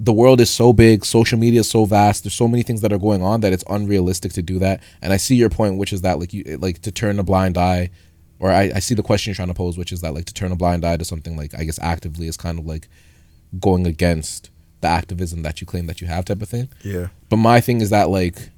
the 0.00 0.12
world 0.12 0.40
is 0.40 0.50
so 0.50 0.72
big, 0.72 1.04
social 1.04 1.38
media 1.38 1.60
is 1.60 1.70
so 1.70 1.84
vast, 1.84 2.24
there's 2.24 2.34
so 2.34 2.48
many 2.48 2.62
things 2.62 2.80
that 2.80 2.92
are 2.92 2.98
going 2.98 3.22
on 3.22 3.40
that 3.42 3.52
it's 3.52 3.64
unrealistic 3.68 4.32
to 4.32 4.42
do 4.42 4.58
that. 4.58 4.82
And 5.02 5.12
I 5.12 5.18
see 5.18 5.36
your 5.36 5.50
point, 5.50 5.76
which 5.76 5.92
is 5.92 6.00
that 6.00 6.18
like 6.18 6.32
you 6.32 6.42
like 6.60 6.80
to 6.82 6.90
turn 6.90 7.18
a 7.18 7.22
blind 7.22 7.56
eye 7.56 7.90
or 8.40 8.50
I, 8.50 8.72
I 8.74 8.78
see 8.80 8.94
the 8.94 9.02
question 9.02 9.30
you're 9.30 9.36
trying 9.36 9.48
to 9.48 9.54
pose, 9.54 9.76
which 9.78 9.92
is 9.92 10.00
that 10.00 10.14
like 10.14 10.24
to 10.24 10.34
turn 10.34 10.50
a 10.50 10.56
blind 10.56 10.84
eye 10.84 10.96
to 10.96 11.04
something 11.04 11.36
like 11.36 11.54
I 11.54 11.64
guess 11.64 11.78
actively 11.80 12.26
is 12.26 12.36
kind 12.36 12.58
of 12.58 12.66
like 12.66 12.88
going 13.58 13.86
against 13.86 14.50
the 14.80 14.88
activism 14.88 15.42
that 15.42 15.60
you 15.60 15.66
claim 15.66 15.86
that 15.86 16.00
you 16.00 16.06
have 16.06 16.24
type 16.24 16.40
of 16.42 16.48
thing. 16.48 16.68
Yeah. 16.82 17.08
But 17.28 17.36
my 17.36 17.60
thing 17.60 17.80
is 17.80 17.90
that 17.90 18.08
like 18.10 18.50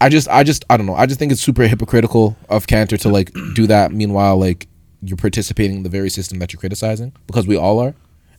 I 0.00 0.08
just 0.08 0.28
I 0.28 0.42
just 0.42 0.64
I 0.68 0.76
don't 0.76 0.86
know. 0.86 0.94
I 0.94 1.06
just 1.06 1.18
think 1.18 1.32
it's 1.32 1.40
super 1.40 1.66
hypocritical 1.66 2.36
of 2.48 2.66
Kanter 2.66 2.98
to 3.00 3.08
like 3.08 3.32
do 3.54 3.66
that 3.66 3.92
meanwhile 3.92 4.36
like 4.36 4.68
you're 5.02 5.16
participating 5.16 5.78
in 5.78 5.82
the 5.82 5.88
very 5.88 6.10
system 6.10 6.38
that 6.38 6.52
you're 6.52 6.60
criticizing 6.60 7.12
because 7.26 7.46
we 7.46 7.56
all 7.56 7.78
are. 7.78 7.94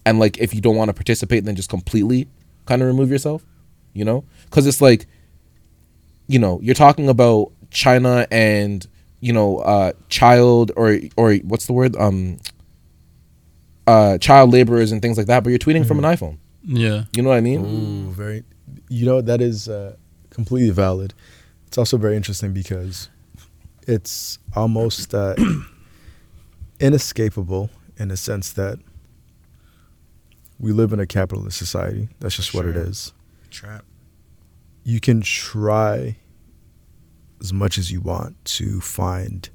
And 0.05 0.19
like 0.19 0.37
if 0.37 0.53
you 0.53 0.61
don't 0.61 0.75
want 0.75 0.89
to 0.89 0.93
participate 0.93 1.45
then 1.45 1.55
just 1.55 1.69
completely 1.69 2.27
kind 2.65 2.81
of 2.81 2.87
remove 2.87 3.09
yourself, 3.09 3.45
you 3.93 4.05
know? 4.05 4.23
Cuz 4.51 4.67
it's 4.67 4.81
like 4.81 5.07
you 6.27 6.39
know, 6.39 6.59
you're 6.61 6.75
talking 6.75 7.07
about 7.09 7.51
China 7.71 8.27
and 8.29 8.85
you 9.19 9.33
know, 9.33 9.57
uh 9.59 9.93
child 10.09 10.71
or 10.75 10.99
or 11.15 11.35
what's 11.37 11.65
the 11.65 11.73
word? 11.73 11.95
Um 11.95 12.39
uh 13.87 14.17
child 14.19 14.51
laborers 14.51 14.91
and 14.91 15.01
things 15.01 15.17
like 15.17 15.27
that, 15.27 15.43
but 15.43 15.49
you're 15.49 15.59
tweeting 15.59 15.85
from 15.87 15.97
an 15.97 16.05
iPhone. 16.05 16.37
Yeah. 16.63 17.05
You 17.15 17.23
know 17.23 17.29
what 17.29 17.37
I 17.37 17.41
mean? 17.41 17.65
Ooh, 17.65 18.11
very. 18.11 18.43
You 18.89 19.05
know 19.05 19.21
that 19.21 19.41
is 19.41 19.69
uh, 19.69 19.95
completely 20.29 20.69
valid. 20.69 21.13
It's 21.67 21.77
also 21.77 21.97
very 21.97 22.15
interesting 22.15 22.53
because 22.53 23.09
it's 23.87 24.39
almost 24.55 25.13
uh, 25.13 25.35
inescapable 26.79 27.69
in 27.97 28.09
the 28.09 28.17
sense 28.17 28.51
that 28.53 28.79
we 30.59 30.71
live 30.71 30.91
in 30.93 30.99
a 30.99 31.07
capitalist 31.07 31.57
society. 31.57 32.09
That's 32.19 32.35
just 32.35 32.53
what 32.53 32.65
it 32.65 32.75
is. 32.75 33.13
Trap. 33.49 33.85
You 34.83 34.99
can 34.99 35.21
try 35.21 36.17
as 37.41 37.53
much 37.53 37.77
as 37.77 37.91
you 37.91 38.01
want 38.01 38.43
to 38.45 38.81
find 38.81 39.49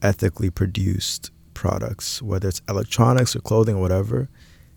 ethically 0.00 0.50
produced 0.50 1.30
products, 1.62 2.20
whether 2.20 2.48
it's 2.48 2.60
electronics 2.68 3.36
or 3.36 3.40
clothing 3.40 3.76
or 3.76 3.80
whatever. 3.80 4.28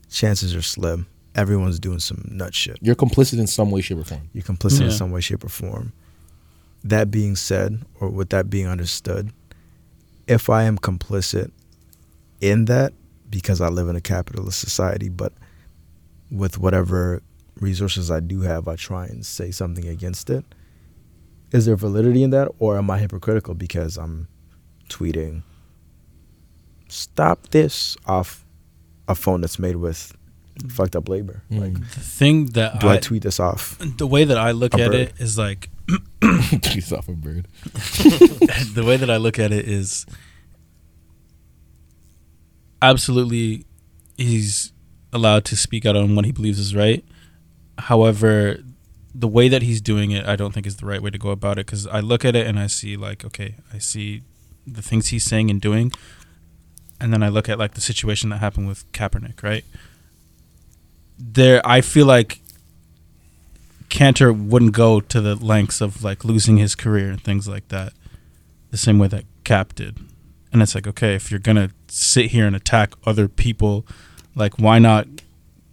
Chances 0.10 0.56
are 0.56 0.62
slim. 0.62 1.08
Everyone's 1.34 1.80
doing 1.80 2.00
some 2.00 2.24
nut 2.32 2.54
shit 2.54 2.78
You're 2.80 2.96
complicit 2.96 3.40
in 3.40 3.48
some 3.48 3.72
way, 3.72 3.82
shape, 3.82 3.98
or 3.98 4.04
form. 4.06 4.30
you're 4.34 4.44
complicit 4.44 4.82
in 4.82 4.92
some 4.92 5.12
way, 5.12 5.20
shape, 5.20 5.44
or 5.44 5.50
form. 5.50 5.92
That 6.84 7.10
being 7.10 7.36
said, 7.36 7.82
or 8.00 8.10
with 8.10 8.30
that 8.30 8.50
being 8.50 8.68
understood, 8.68 9.34
if 10.28 10.48
I 10.50 10.64
am 10.64 10.78
complicit 10.78 11.52
in 12.40 12.66
that 12.66 12.94
because 13.30 13.60
I 13.62 13.68
live 13.70 13.90
in 13.90 13.96
a 13.96 14.02
capitalist 14.02 14.60
society, 14.60 15.10
but 15.10 15.34
with 16.30 16.58
whatever 16.60 17.22
resources 17.60 18.12
I 18.12 18.20
do 18.20 18.42
have, 18.42 18.68
I 18.68 18.76
try 18.76 19.06
and 19.08 19.26
say 19.26 19.50
something 19.52 19.88
against 19.88 20.30
it. 20.30 20.46
Is 21.52 21.66
there 21.66 21.76
validity 21.76 22.22
in 22.24 22.30
that, 22.30 22.50
or 22.60 22.78
am 22.78 22.90
I 22.92 23.00
hypocritical 23.00 23.56
because 23.56 23.98
I'm 23.98 24.28
tweeting, 24.90 25.42
stop 26.96 27.50
this 27.50 27.98
off 28.06 28.46
a 29.08 29.16
phone 29.16 29.42
that's 29.42 29.60
made 29.60 29.76
with 29.76 30.16
mm. 30.60 30.72
fucked 30.72 30.96
up 30.96 31.10
labor? 31.10 31.44
Mm. 31.52 31.60
Like, 31.60 31.74
The 31.74 32.00
thing 32.00 32.48
that 32.48 32.80
do 32.80 32.88
I, 32.88 32.96
I, 32.96 32.98
tweet 32.98 33.24
this 33.24 33.40
off? 33.40 33.78
the 33.80 34.08
way 34.08 34.24
that 34.24 34.38
I 34.38 34.52
look 34.52 34.74
A 34.74 34.82
at 34.82 34.92
bird. 34.92 34.96
it 34.96 35.14
is 35.20 35.38
like 35.38 35.70
He's 36.72 36.92
off 36.92 37.08
a 37.08 37.14
bird. 37.14 37.48
the 37.64 38.84
way 38.86 38.98
that 38.98 39.10
I 39.10 39.18
look 39.18 39.38
at 39.38 39.52
it 39.52 39.68
is 39.68 40.06
absolutely 42.82 43.66
he's 44.18 44.72
allowed 45.14 45.46
to 45.46 45.56
speak 45.56 45.86
out 45.86 45.96
on 45.96 46.16
what 46.16 46.26
he 46.26 46.32
believes 46.32 46.60
is 46.60 46.76
right. 46.76 47.06
However, 47.78 48.60
the 49.14 49.28
way 49.28 49.48
that 49.48 49.62
he's 49.62 49.82
doing 49.82 50.12
it, 50.12 50.26
I 50.26 50.36
don't 50.36 50.54
think 50.54 50.66
is 50.66 50.78
the 50.78 50.86
right 50.86 51.02
way 51.02 51.10
to 51.10 51.18
go 51.18 51.30
about 51.30 51.58
it 51.58 51.66
because 51.66 51.88
I 51.88 52.00
look 52.00 52.26
at 52.26 52.36
it 52.36 52.48
and 52.48 52.60
I 52.60 52.68
see 52.68 52.98
like, 52.98 53.24
okay, 53.24 53.56
I 53.74 53.78
see 53.78 54.24
the 54.66 54.82
things 54.82 55.08
he's 55.08 55.24
saying 55.24 55.50
and 55.50 55.62
doing, 55.62 55.92
and 57.00 57.12
then 57.14 57.22
I 57.24 57.30
look 57.30 57.50
at 57.50 57.60
like 57.60 57.74
the 57.74 57.82
situation 57.82 58.30
that 58.30 58.38
happened 58.38 58.68
with 58.68 58.90
Kaepernick, 58.92 59.44
right? 59.44 59.66
There, 61.18 61.62
I 61.66 61.82
feel 61.82 62.06
like 62.06 62.42
Kanter 63.90 64.36
wouldn't 64.38 64.74
go 64.74 65.00
to 65.00 65.22
the 65.22 65.36
lengths 65.36 65.80
of 65.82 66.04
like 66.04 66.26
losing 66.26 66.58
his 66.58 66.76
career 66.76 67.10
and 67.10 67.22
things 67.24 67.48
like 67.48 67.68
that. 67.70 67.94
the 68.72 68.78
same 68.78 69.00
way 69.00 69.08
that 69.08 69.24
Cap 69.46 69.74
did. 69.76 69.98
And 70.52 70.62
it's 70.62 70.76
like, 70.76 70.86
okay, 70.88 71.16
if 71.16 71.32
you're 71.32 71.40
gonna 71.40 71.70
sit 71.88 72.28
here 72.32 72.46
and 72.48 72.56
attack 72.56 72.94
other 73.06 73.28
people, 73.30 73.86
like 74.36 74.58
why 74.60 74.80
not 74.80 75.08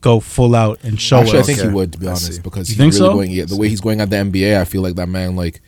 go 0.03 0.21
full 0.21 0.55
out 0.55 0.79
and 0.85 1.01
show 1.01 1.19
Actually, 1.21 1.39
I 1.39 1.41
us? 1.41 1.47
think 1.47 1.61
he 1.61 1.69
would, 1.69 1.93
to 1.93 1.99
be 1.99 2.07
honest, 2.07 2.43
because 2.43 2.69
You 2.69 2.75
he's 2.75 2.79
think 2.79 2.93
really 2.93 2.99
so? 3.11 3.15
going. 3.15 3.31
Yeah, 3.33 3.45
the 3.47 3.57
way 3.57 3.69
he's 3.69 3.81
going 3.81 4.01
at 4.01 4.11
the 4.11 4.17
NBA, 4.17 4.61
I 4.61 4.65
feel 4.65 4.83
like 4.83 4.95
that 4.97 5.09
man, 5.09 5.35
like, 5.37 5.61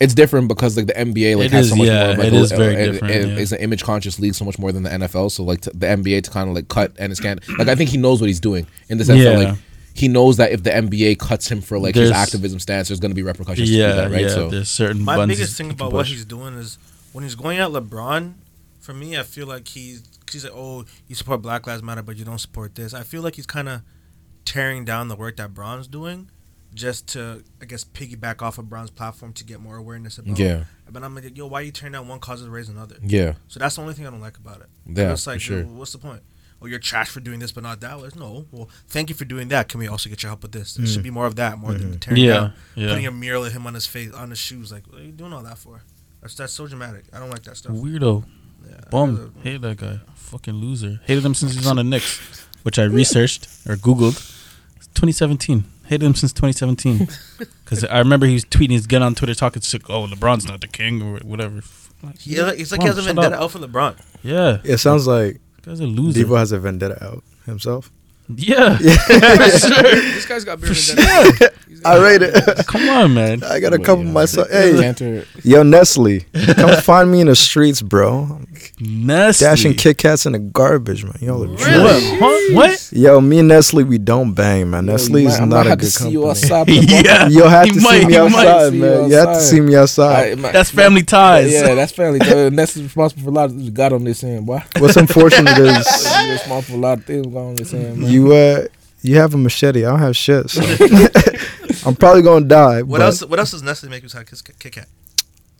it's 0.00 0.14
different 0.14 0.48
because 0.48 0.76
like 0.76 0.86
the 0.86 0.94
NBA 0.94 1.36
like 1.36 1.46
It 1.46 1.52
has 1.52 1.66
is, 1.66 1.70
so 1.70 1.76
much 1.76 1.86
yeah, 1.86 2.02
more. 2.02 2.10
Of, 2.12 2.18
like, 2.18 2.32
it 2.32 2.52
a- 2.52 2.56
very 2.56 2.74
and- 2.82 2.92
different, 2.92 3.14
and 3.14 3.30
yeah. 3.32 3.38
It's 3.38 3.52
an 3.52 3.58
image 3.60 3.82
conscious 3.84 4.18
league, 4.18 4.34
so 4.34 4.44
much 4.44 4.58
more 4.58 4.72
than 4.72 4.82
the 4.82 4.90
NFL. 4.90 5.30
So 5.30 5.44
like 5.44 5.60
to, 5.62 5.70
the 5.70 5.86
NBA 5.86 6.22
to 6.24 6.30
kind 6.30 6.48
of 6.48 6.54
like 6.54 6.68
cut 6.68 6.92
and 6.98 7.12
it's 7.12 7.20
kind 7.20 7.40
like 7.58 7.68
I 7.68 7.74
think 7.74 7.90
he 7.90 7.96
knows 7.98 8.20
what 8.20 8.28
he's 8.28 8.40
doing 8.40 8.66
in 8.88 8.98
the 8.98 9.04
sense 9.04 9.20
Yeah. 9.22 9.30
that 9.36 9.44
like 9.50 9.58
he 9.94 10.08
knows 10.08 10.36
that 10.38 10.52
if 10.52 10.62
the 10.62 10.70
NBA 10.70 11.18
cuts 11.18 11.50
him 11.50 11.60
for 11.60 11.78
like 11.78 11.94
his 11.94 12.10
activism 12.10 12.58
stance, 12.60 12.88
there's 12.88 13.00
going 13.00 13.10
to 13.10 13.14
be 13.14 13.22
repercussions 13.22 13.68
to 13.68 13.74
yeah, 13.74 13.88
do 13.90 13.94
that, 13.96 14.10
right? 14.10 14.22
yeah. 14.22 14.28
so 14.28 14.48
There's 14.48 14.68
certain 14.70 15.02
My 15.02 15.16
buttons 15.16 15.38
biggest 15.38 15.56
thing 15.58 15.66
you 15.66 15.74
can 15.74 15.86
about 15.86 15.92
what 15.92 16.06
he's 16.06 16.24
doing 16.24 16.54
is 16.54 16.78
when 17.12 17.24
he's 17.24 17.34
going 17.34 17.58
at 17.58 17.68
LeBron. 17.70 18.34
For 18.78 18.94
me, 18.94 19.18
I 19.18 19.22
feel 19.24 19.46
like 19.46 19.68
he's 19.68 20.02
he's 20.32 20.44
like, 20.44 20.54
oh, 20.56 20.84
you 21.06 21.14
support 21.14 21.42
Black 21.42 21.66
Lives 21.66 21.82
Matter, 21.82 22.02
but 22.02 22.16
you 22.16 22.24
don't 22.24 22.38
support 22.38 22.74
this. 22.76 22.94
I 22.94 23.02
feel 23.02 23.20
like 23.20 23.34
he's 23.34 23.46
kind 23.46 23.68
of 23.68 23.82
tearing 24.46 24.84
down 24.86 25.08
the 25.08 25.16
work 25.16 25.36
that 25.36 25.52
Bron's 25.52 25.86
doing, 25.86 26.30
just 26.74 27.08
to 27.08 27.42
I 27.60 27.64
guess 27.64 27.84
piggyback 27.84 28.42
off 28.42 28.58
of 28.58 28.68
Bron's 28.68 28.90
platform 28.90 29.32
to 29.34 29.44
get 29.44 29.60
more 29.60 29.76
awareness 29.76 30.18
about. 30.18 30.38
yeah, 30.38 30.64
But 30.90 31.02
I'm 31.02 31.14
like, 31.14 31.36
yo, 31.36 31.46
why 31.46 31.62
you 31.62 31.72
turn 31.72 31.92
down 31.92 32.08
one 32.08 32.20
cause 32.20 32.42
to 32.42 32.50
raise 32.50 32.68
another? 32.68 32.96
yeah, 33.02 33.34
So 33.48 33.58
that's 33.60 33.76
the 33.76 33.82
only 33.82 33.94
thing 33.94 34.06
I 34.06 34.10
don't 34.10 34.20
like 34.20 34.36
about 34.36 34.60
it. 34.60 34.66
yeah, 34.86 35.12
it's 35.12 35.26
like, 35.26 35.40
sure. 35.40 35.62
what's 35.64 35.92
the 35.92 35.98
point? 35.98 36.22
Oh, 36.62 36.66
you're 36.66 36.78
trash 36.78 37.08
for 37.08 37.20
doing 37.20 37.38
this, 37.38 37.52
but 37.52 37.62
not 37.62 37.80
that. 37.80 37.98
Well, 37.98 38.10
No, 38.16 38.46
well, 38.50 38.68
thank 38.86 39.08
you 39.08 39.14
for 39.14 39.24
doing 39.24 39.48
that. 39.48 39.68
Can 39.68 39.80
we 39.80 39.88
also 39.88 40.10
get 40.10 40.22
your 40.22 40.28
help 40.30 40.42
with 40.42 40.52
this? 40.52 40.74
There 40.74 40.86
should 40.86 41.00
mm. 41.00 41.04
be 41.04 41.10
more 41.10 41.26
of 41.26 41.36
that, 41.36 41.58
more 41.58 41.72
than 41.72 41.94
mm. 41.94 42.00
tearing 42.00 42.22
Yeah, 42.22 42.34
down, 42.34 42.52
yeah. 42.74 42.88
putting 42.88 43.06
a 43.06 43.10
mural 43.10 43.46
of 43.46 43.52
him 43.52 43.66
on 43.66 43.72
his 43.74 43.86
face, 43.86 44.12
on 44.12 44.28
his 44.30 44.38
shoes. 44.38 44.70
Like, 44.70 44.86
what 44.86 45.00
are 45.00 45.04
you 45.04 45.12
doing 45.12 45.32
all 45.32 45.42
that 45.42 45.56
for? 45.56 45.82
That's 46.20 46.34
that's 46.34 46.52
so 46.52 46.66
dramatic. 46.66 47.04
I 47.14 47.18
don't 47.18 47.30
like 47.30 47.44
that 47.44 47.56
stuff. 47.56 47.72
Weirdo. 47.72 48.24
Yeah, 48.68 48.76
Bum. 48.90 49.34
Hate 49.42 49.62
that 49.62 49.78
guy. 49.78 50.00
Fucking 50.14 50.52
loser. 50.54 51.00
Hated 51.04 51.24
him 51.24 51.34
since 51.34 51.54
he's 51.54 51.66
on 51.66 51.76
the 51.76 51.84
Knicks, 51.84 52.18
which 52.62 52.78
I 52.78 52.84
researched 53.00 53.46
or 53.66 53.76
Googled. 53.76 54.18
2017. 54.94 55.64
Hated 55.90 56.06
him 56.06 56.14
since 56.14 56.32
2017. 56.32 57.08
Because 57.64 57.84
I 57.90 57.98
remember 57.98 58.24
he 58.24 58.34
was 58.34 58.44
tweeting, 58.44 58.70
he's 58.70 58.86
getting 58.86 59.04
on 59.04 59.16
Twitter 59.16 59.34
talking 59.34 59.60
shit. 59.60 59.82
Oh, 59.88 60.06
LeBron's 60.06 60.46
not 60.46 60.60
the 60.60 60.68
king 60.68 61.02
or 61.02 61.18
whatever. 61.18 61.62
Like, 62.00 62.16
He, 62.20 62.36
it's 62.36 62.70
like 62.70 62.80
he 62.80 62.86
has 62.86 62.96
a 62.96 63.02
vendetta 63.02 63.34
up. 63.34 63.42
out 63.42 63.50
for 63.50 63.58
LeBron. 63.58 63.98
Yeah. 64.22 64.58
It 64.62 64.78
sounds 64.78 65.08
like 65.08 65.40
Guy's 65.62 65.80
a 65.80 65.86
loser. 65.88 66.24
Devo 66.24 66.38
has 66.38 66.52
a 66.52 66.60
vendetta 66.60 67.04
out 67.04 67.24
himself. 67.44 67.90
Yeah. 68.36 68.78
Yeah, 69.10 69.48
sure. 69.48 69.82
This 69.82 70.26
guy's 70.26 70.44
got 70.44 70.60
beer 70.60 70.72
vendetta. 70.72 71.52
He's 71.68 71.84
I 71.84 71.98
rate 72.02 72.22
it. 72.22 72.66
Come 72.66 72.88
on, 72.88 73.14
man. 73.14 73.42
I 73.44 73.60
got 73.60 73.72
a 73.72 73.78
couple 73.78 74.04
yeah, 74.04 74.10
myself. 74.12 74.48
the- 74.48 74.54
Hey, 74.54 74.72
Kanter- 74.72 75.26
yo, 75.44 75.62
Nestle, 75.62 76.20
come 76.54 76.80
find 76.82 77.10
me 77.10 77.20
in 77.20 77.26
the 77.28 77.36
streets, 77.36 77.80
bro. 77.80 78.40
Nestle. 78.80 79.46
Dashing 79.46 79.74
Kit 79.74 79.96
Kats 79.98 80.26
in 80.26 80.32
the 80.32 80.38
garbage, 80.38 81.04
man. 81.04 81.14
Y'all 81.20 81.44
are 81.44 81.48
What? 82.20 82.52
What? 82.52 82.90
Yo, 82.92 83.20
me 83.20 83.38
and 83.38 83.48
Nestle, 83.48 83.84
we 83.84 83.98
don't 83.98 84.34
bang, 84.34 84.68
man. 84.70 84.86
Yo, 84.86 84.92
Nestle 84.92 85.26
is 85.26 85.40
not 85.40 85.66
a 85.66 85.76
good 85.76 85.90
to 85.92 86.10
you 86.10 86.22
company. 86.22 86.30
outside. 86.30 86.68
yeah. 86.68 87.28
You'll 87.28 87.48
have 87.48 87.66
He 87.66 87.72
to 87.72 87.80
might, 87.80 88.00
see 88.00 88.06
me 88.06 88.16
outside, 88.16 88.70
See 88.70 88.76
you 88.76 88.82
man. 88.82 89.10
You 89.10 89.16
have 89.16 89.28
to 89.34 89.40
see 89.40 89.60
me 89.60 89.76
outside. 89.76 90.32
I- 90.32 90.34
my- 90.34 90.52
That's 90.52 90.70
family 90.70 91.02
ties. 91.02 91.52
Yeah, 91.52 91.74
that's 91.74 91.92
family. 91.92 92.18
Ness 92.50 92.76
is 92.76 92.82
responsible 92.82 93.22
for 93.22 93.28
a 93.30 93.32
lot 93.32 93.44
of 93.46 93.52
things 93.56 93.70
got 93.70 93.92
on 93.92 94.04
this 94.04 94.22
end, 94.24 94.44
boy. 94.46 94.62
What's 94.78 94.96
unfortunate 94.96 95.56
is 95.58 95.86
He's 95.86 96.30
responsible 96.32 96.62
for 96.62 96.74
a 96.74 96.76
lot 96.76 96.98
of 96.98 97.04
things 97.04 97.26
got 97.26 97.38
on 97.40 97.54
this 97.54 97.72
end, 97.72 97.98
man. 97.98 98.10
you 98.10 98.19
uh 98.28 98.66
you 99.02 99.16
have 99.16 99.32
a 99.34 99.38
machete. 99.38 99.84
I 99.84 99.90
don't 99.90 99.98
have 100.00 100.16
shit. 100.16 100.50
So. 100.50 100.60
I'm 101.86 101.96
probably 101.96 102.22
gonna 102.22 102.44
die. 102.44 102.82
What 102.82 102.98
but, 102.98 103.04
else? 103.06 103.24
What 103.24 103.38
else 103.38 103.52
does 103.52 103.62
Nestle 103.62 103.88
make 103.88 104.02
besides 104.02 104.42
Kit 104.42 104.58
Kit 104.58 104.72
Kat? 104.72 104.88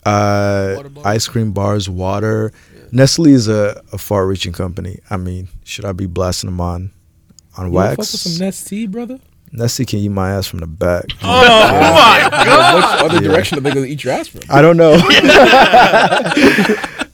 Uh, 0.05 0.83
ice 1.05 1.27
cream 1.29 1.53
bars, 1.53 1.89
water. 1.89 2.53
Nestle 2.93 3.27
is 3.33 3.49
a, 3.49 3.83
a 3.93 3.99
far-reaching 3.99 4.53
company. 4.53 4.99
I 5.11 5.17
mean, 5.17 5.49
should 5.65 5.85
I 5.85 5.93
be 5.93 6.07
blasting 6.07 6.49
them 6.51 6.61
on 6.61 6.91
on 7.57 7.67
You 7.67 7.73
wanna 7.73 7.91
fuck 7.91 7.99
wax? 7.99 8.13
with 8.13 8.21
some 8.21 8.47
Nestea, 8.47 8.91
brother? 8.91 9.19
Nestle 9.53 9.85
can 9.85 9.99
eat 10.01 10.09
my 10.11 10.33
ass 10.33 10.47
from 10.47 10.61
the 10.61 10.67
back. 10.67 11.05
Oh 11.23 11.27
my 11.27 12.29
god! 12.31 12.75
Which 12.77 12.85
other 13.11 13.23
Yeah. 13.25 13.31
direction 13.33 13.59
are 13.59 13.61
they 13.63 13.71
gonna 13.73 13.87
eat 13.87 14.03
your 14.05 14.13
ass 14.15 14.29
from? 14.29 14.43
I 14.51 14.61
don't 14.63 14.77
know. 14.77 14.93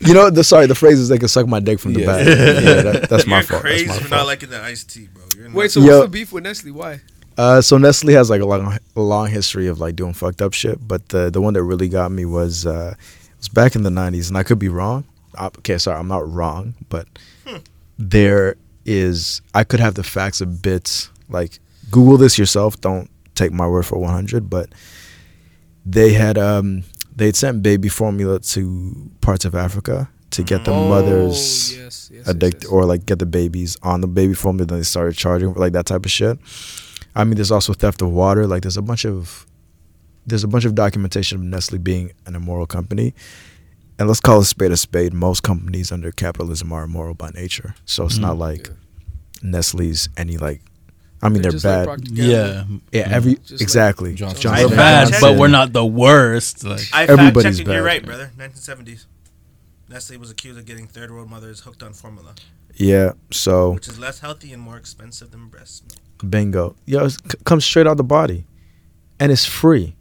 you 0.00 0.14
know 0.14 0.30
the 0.30 0.42
sorry. 0.44 0.66
The 0.66 0.74
phrase 0.74 0.98
is 0.98 1.08
they 1.08 1.18
can 1.18 1.28
suck 1.28 1.46
my 1.46 1.60
dick 1.60 1.78
from 1.80 1.92
the 1.94 2.00
Yeah. 2.00 2.06
back. 2.06 2.26
Yeah, 2.26 2.82
that, 2.82 3.08
that's 3.08 3.26
my 3.26 3.36
You're 3.38 3.44
fault. 3.44 3.62
crazy 3.62 3.86
That's 3.86 4.00
my 4.02 4.06
for 4.08 4.14
not 4.16 4.26
liking 4.26 4.50
the 4.50 4.60
iced 4.62 4.92
tea, 4.92 5.08
bro. 5.12 5.24
You're 5.36 5.50
Wait, 5.52 5.70
so 5.70 5.80
Yo. 5.80 5.86
what's 5.86 6.06
the 6.06 6.10
beef 6.10 6.32
with 6.32 6.44
Nestle? 6.44 6.72
Why? 6.72 7.00
Uh, 7.36 7.60
so 7.60 7.76
Nestle 7.76 8.14
has 8.14 8.30
like 8.30 8.40
a 8.40 8.46
long, 8.46 8.78
a 8.96 9.00
long 9.00 9.28
history 9.28 9.66
of 9.66 9.78
like 9.78 9.94
doing 9.96 10.14
fucked 10.14 10.40
up 10.40 10.54
shit, 10.54 10.86
but 10.86 11.10
the 11.10 11.30
the 11.30 11.40
one 11.40 11.54
that 11.54 11.62
really 11.62 11.88
got 11.88 12.10
me 12.10 12.24
was 12.24 12.64
uh, 12.64 12.94
it 12.96 13.36
was 13.38 13.48
back 13.48 13.76
in 13.76 13.82
the 13.82 13.90
'90s, 13.90 14.28
and 14.28 14.38
I 14.38 14.42
could 14.42 14.58
be 14.58 14.68
wrong. 14.68 15.04
Uh, 15.34 15.50
okay, 15.58 15.76
sorry, 15.76 15.98
I'm 15.98 16.08
not 16.08 16.26
wrong, 16.30 16.74
but 16.88 17.06
there 17.98 18.56
is 18.86 19.42
I 19.54 19.64
could 19.64 19.80
have 19.80 19.94
the 19.94 20.02
facts 20.04 20.40
a 20.40 20.46
bit. 20.46 21.08
Like 21.28 21.58
Google 21.90 22.16
this 22.16 22.38
yourself. 22.38 22.80
Don't 22.80 23.10
take 23.34 23.52
my 23.52 23.66
word 23.66 23.84
for 23.84 23.98
100. 23.98 24.48
But 24.48 24.70
they 25.84 26.12
had 26.12 26.38
um 26.38 26.84
they 27.14 27.26
had 27.26 27.36
sent 27.36 27.62
baby 27.62 27.88
formula 27.88 28.40
to 28.40 29.10
parts 29.20 29.44
of 29.44 29.54
Africa 29.54 30.08
to 30.30 30.42
get 30.42 30.64
the 30.64 30.72
oh, 30.72 30.88
mothers 30.88 31.74
yes, 31.76 32.10
yes, 32.12 32.28
addict 32.28 32.54
yes, 32.56 32.62
yes. 32.64 32.72
or 32.72 32.84
like 32.84 33.06
get 33.06 33.18
the 33.18 33.26
babies 33.26 33.76
on 33.82 34.00
the 34.00 34.06
baby 34.08 34.34
formula 34.34 34.66
then 34.66 34.78
they 34.78 34.84
started 34.84 35.16
charging 35.16 35.52
for 35.54 35.60
like 35.60 35.72
that 35.72 35.86
type 35.86 36.04
of 36.04 36.10
shit 36.10 36.38
i 37.14 37.24
mean 37.24 37.36
there's 37.36 37.50
also 37.52 37.72
theft 37.72 38.02
of 38.02 38.10
water 38.10 38.46
like 38.46 38.62
there's 38.62 38.76
a 38.76 38.82
bunch 38.82 39.04
of 39.06 39.46
there's 40.26 40.42
a 40.44 40.48
bunch 40.48 40.64
of 40.64 40.74
documentation 40.74 41.38
of 41.38 41.44
nestle 41.44 41.78
being 41.78 42.12
an 42.26 42.34
immoral 42.34 42.66
company 42.66 43.14
and 43.98 44.08
let's 44.08 44.20
call 44.20 44.40
a 44.40 44.44
spade 44.44 44.72
a 44.72 44.76
spade 44.76 45.14
most 45.14 45.42
companies 45.42 45.92
under 45.92 46.10
capitalism 46.10 46.72
are 46.72 46.84
immoral 46.84 47.14
by 47.14 47.30
nature 47.30 47.74
so 47.84 48.04
it's 48.04 48.18
not 48.18 48.34
Mhm. 48.36 48.40
like 48.40 48.66
Yeah. 48.68 48.74
nestle's 49.50 50.08
any 50.16 50.36
like 50.36 50.60
i 51.22 51.28
mean 51.28 51.40
they're, 51.42 51.52
just 51.52 51.64
like 51.64 51.72
bad 51.78 51.84
Procter 51.86 52.12
Gamble. 52.14 52.24
Yeah. 52.32 52.64
yeah 52.92 53.08
every 53.14 53.34
Just 53.36 53.52
like 53.52 53.60
exactly 53.62 54.14
Johnson. 54.14 54.40
Johnson 54.42 54.72
I 54.72 54.76
bad, 54.76 55.14
but 55.20 55.38
we're 55.38 55.48
not 55.48 55.72
the 55.72 55.86
worst. 55.86 56.62
Like 56.64 56.82
I 56.92 57.04
Everybody's 57.04 57.42
fact 57.44 57.56
checked 57.58 57.68
it. 57.68 57.72
You're 57.72 57.82
right, 57.82 58.04
brother. 58.04 58.32
1970s. 58.36 59.06
Nestle 59.88 60.16
was 60.16 60.30
accused 60.30 60.58
of 60.58 60.64
getting 60.66 60.86
third 60.86 61.10
world 61.10 61.30
mothers 61.30 61.60
hooked 61.60 61.82
on 61.82 61.92
formula, 61.92 62.34
yeah 62.74 63.12
so 63.30 63.70
which 63.70 63.88
is 63.88 63.98
less 63.98 64.20
healthy 64.20 64.52
and 64.52 64.62
more 64.62 64.76
expensive 64.76 65.30
than 65.30 65.48
breast 65.48 65.84
milk. 65.84 66.30
bingo 66.30 66.76
yo 66.84 67.04
it 67.04 67.10
c- 67.12 67.18
comes 67.44 67.64
straight 67.64 67.86
out 67.86 67.96
the 67.96 68.04
body 68.04 68.46
and 69.18 69.32
it's 69.32 69.44
free 69.46 69.96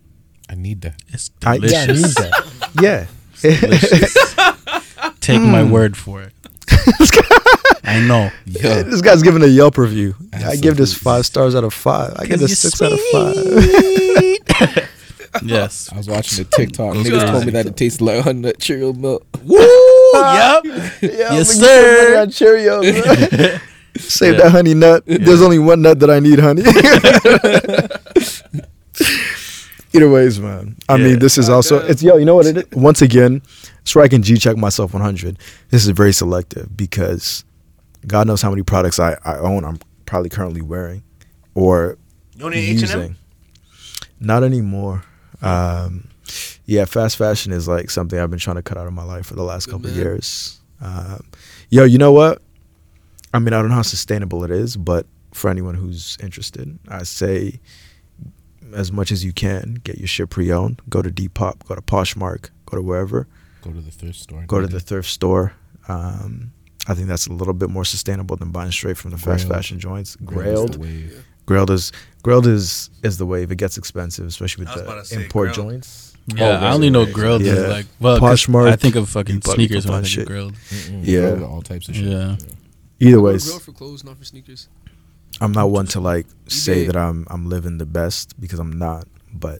I 0.49 0.55
need 0.55 0.81
that. 0.81 1.01
it's 1.09 1.31
I, 1.43 1.57
delicious. 1.57 2.15
yeah, 2.19 2.35
I 2.35 2.41
need 2.41 2.75
that. 2.81 3.07
yeah. 5.03 5.11
Take 5.19 5.41
my 5.41 5.63
mm. 5.63 5.71
word 5.71 5.97
for 5.97 6.21
it. 6.21 6.33
I 7.83 7.99
know. 8.07 8.29
Yo, 8.45 8.83
this 8.83 9.01
guy's 9.01 9.23
giving 9.23 9.43
a 9.43 9.47
Yelp 9.47 9.77
review. 9.77 10.15
I 10.33 10.55
give 10.55 10.77
this 10.77 10.93
five 10.93 11.25
stars 11.25 11.55
out 11.55 11.63
of 11.63 11.73
five. 11.73 12.13
I 12.17 12.25
give 12.25 12.39
this 12.39 12.63
you're 12.63 12.71
six 12.71 12.81
out 12.81 12.91
of 12.91 12.99
five. 13.11 14.89
Yes. 15.43 15.89
I 15.91 15.97
was 15.97 16.07
watching 16.07 16.43
the 16.43 16.49
TikTok. 16.55 16.95
Niggas 16.95 17.09
crazy. 17.09 17.25
told 17.25 17.45
me 17.45 17.51
that 17.51 17.65
it 17.65 17.75
tastes 17.77 18.01
like 18.01 18.23
honey 18.23 18.39
nut 18.41 18.59
Cheerio 18.59 18.93
milk. 18.93 19.25
Woo! 19.43 19.57
yep. 20.13 20.63
Yeah, 20.65 21.33
Yes, 21.33 21.55
I'm 21.55 21.61
gonna 21.61 22.25
put 22.25 22.37
money 22.37 22.37
sir. 22.37 22.81
on 22.81 22.81
Cheerios. 22.81 23.61
Save 23.97 24.37
that 24.37 24.51
honey 24.51 24.73
nut. 24.73 25.03
There's 25.05 25.41
only 25.41 25.59
one 25.59 25.81
nut 25.81 25.99
that 25.99 26.09
I 26.09 26.19
need, 26.19 26.39
honey. 26.39 26.63
Either 29.93 30.09
ways, 30.09 30.39
man. 30.39 30.75
I 30.89 30.95
Yeah. 30.97 31.03
mean, 31.05 31.19
this 31.19 31.37
is 31.37 31.47
also 31.49 31.75
Goddamn. 31.77 31.91
it's 31.91 32.03
yo. 32.03 32.17
You 32.17 32.25
know 32.25 32.35
what 32.35 32.45
it 32.47 32.57
is? 32.57 32.65
Once 32.73 33.01
again, 33.01 33.41
it's 33.81 33.95
where 33.95 34.03
I 34.03 34.07
can 34.09 34.21
G 34.23 34.37
check 34.37 34.57
myself 34.57 34.93
100. 34.93 35.37
This 35.69 35.83
is 35.85 35.89
very 35.91 36.11
selective 36.11 36.75
because 36.75 37.45
God 38.05 38.27
knows 38.27 38.41
how 38.41 38.49
many 38.49 38.63
products 38.63 38.99
I, 38.99 39.17
I 39.23 39.37
own. 39.37 39.63
I'm 39.63 39.79
probably 40.05 40.29
currently 40.29 40.61
wearing 40.61 41.03
or 41.53 41.97
You 42.35 42.45
only 42.45 42.57
H 42.57 42.81
and 42.81 42.91
M. 42.91 42.99
using. 42.99 43.15
Not 44.19 44.43
anymore. 44.43 45.03
Um, 45.45 46.07
yeah, 46.65 46.85
fast 46.85 47.17
fashion 47.17 47.51
is 47.51 47.67
like 47.67 47.89
something 47.89 48.17
I've 48.17 48.29
been 48.29 48.39
trying 48.39 48.55
to 48.55 48.63
cut 48.63 48.77
out 48.77 48.87
of 48.87 48.93
my 48.93 49.03
life 49.03 49.25
for 49.27 49.35
the 49.35 49.43
last 49.43 49.65
Good 49.65 49.73
couple 49.73 49.87
of 49.87 49.95
man. 49.95 50.05
years. 50.05 50.59
Um, 50.81 51.23
yo, 51.69 51.83
you 51.83 51.97
know 51.97 52.11
what? 52.11 52.41
I 53.33 53.39
mean, 53.39 53.53
I 53.53 53.61
don't 53.61 53.69
know 53.69 53.75
how 53.75 53.81
sustainable 53.81 54.43
it 54.43 54.51
is, 54.51 54.77
but 54.77 55.05
for 55.33 55.49
anyone 55.49 55.75
who's 55.75 56.17
interested, 56.21 56.79
I 56.87 57.03
say 57.03 57.59
as 58.73 58.91
much 58.91 59.11
as 59.11 59.23
you 59.23 59.33
can, 59.33 59.75
get 59.83 59.97
your 59.97 60.07
shit 60.07 60.29
pre-owned. 60.29 60.81
Go 60.89 61.01
to 61.01 61.09
Depop, 61.09 61.65
go 61.67 61.75
to 61.75 61.81
Poshmark, 61.81 62.49
go 62.65 62.77
to 62.77 62.81
wherever. 62.81 63.27
Go 63.61 63.71
to 63.71 63.81
the 63.81 63.91
thrift 63.91 64.19
store. 64.19 64.43
Go 64.47 64.61
to 64.61 64.67
the 64.67 64.79
thrift 64.79 65.09
store. 65.09 65.53
Um, 65.87 66.51
I 66.87 66.93
think 66.93 67.07
that's 67.07 67.27
a 67.27 67.33
little 67.33 67.53
bit 67.53 67.69
more 67.69 67.85
sustainable 67.85 68.35
than 68.35 68.51
buying 68.51 68.71
straight 68.71 68.97
from 68.97 69.11
the 69.11 69.17
fast 69.17 69.47
fashion 69.47 69.79
joints. 69.79 70.15
Grailed. 70.17 70.77
Grailed. 70.77 71.23
Grailed 71.47 71.69
is 71.69 71.91
Grailed 72.25 72.47
is 72.47 72.89
is 73.03 73.17
the 73.17 73.25
wave. 73.25 73.51
It 73.51 73.57
gets 73.57 73.77
expensive, 73.77 74.25
especially 74.25 74.65
with 74.65 74.73
the 74.73 75.19
import 75.21 75.49
Grailed. 75.49 75.53
joints. 75.55 76.13
Yeah, 76.35 76.57
Oh, 76.59 76.65
I 76.65 76.71
only 76.73 76.89
know 76.89 77.03
right. 77.03 77.13
Grailed 77.13 77.41
is 77.41 77.47
Yeah. 77.47 77.67
like 77.67 77.85
well, 77.99 78.17
'cause 78.19 78.45
Poshmark, 78.47 78.71
I 78.71 78.75
think 78.75 78.95
of 78.95 79.07
fucking 79.09 79.41
sneakers 79.43 79.83
can 79.85 79.91
when 79.91 79.99
I 79.99 80.03
find 80.03 80.13
think 80.13 80.27
of 80.29 80.33
shit. 80.33 80.55
Grailed. 80.55 80.55
Mm-mm. 80.69 81.01
Yeah. 81.05 81.19
Grailed, 81.21 81.49
all 81.49 81.61
types 81.61 81.87
of 81.87 81.95
shit. 81.95 82.05
Yeah. 82.05 82.35
Either 82.99 83.17
I'm 83.17 83.23
ways, 83.23 83.45
grill 83.45 83.59
for 83.59 83.71
clothes, 83.73 84.03
not 84.03 84.17
for 84.17 84.23
sneakers. 84.25 84.67
I'm 85.41 85.51
not 85.51 85.69
one 85.69 85.85
to 85.87 85.99
like 85.99 86.25
say 86.47 86.87
that 86.87 86.95
I'm 86.95 87.27
I'm 87.29 87.47
living 87.47 87.77
the 87.77 87.85
best 87.85 88.33
because 88.39 88.57
I'm 88.59 88.71
not. 88.79 89.07
But 89.33 89.59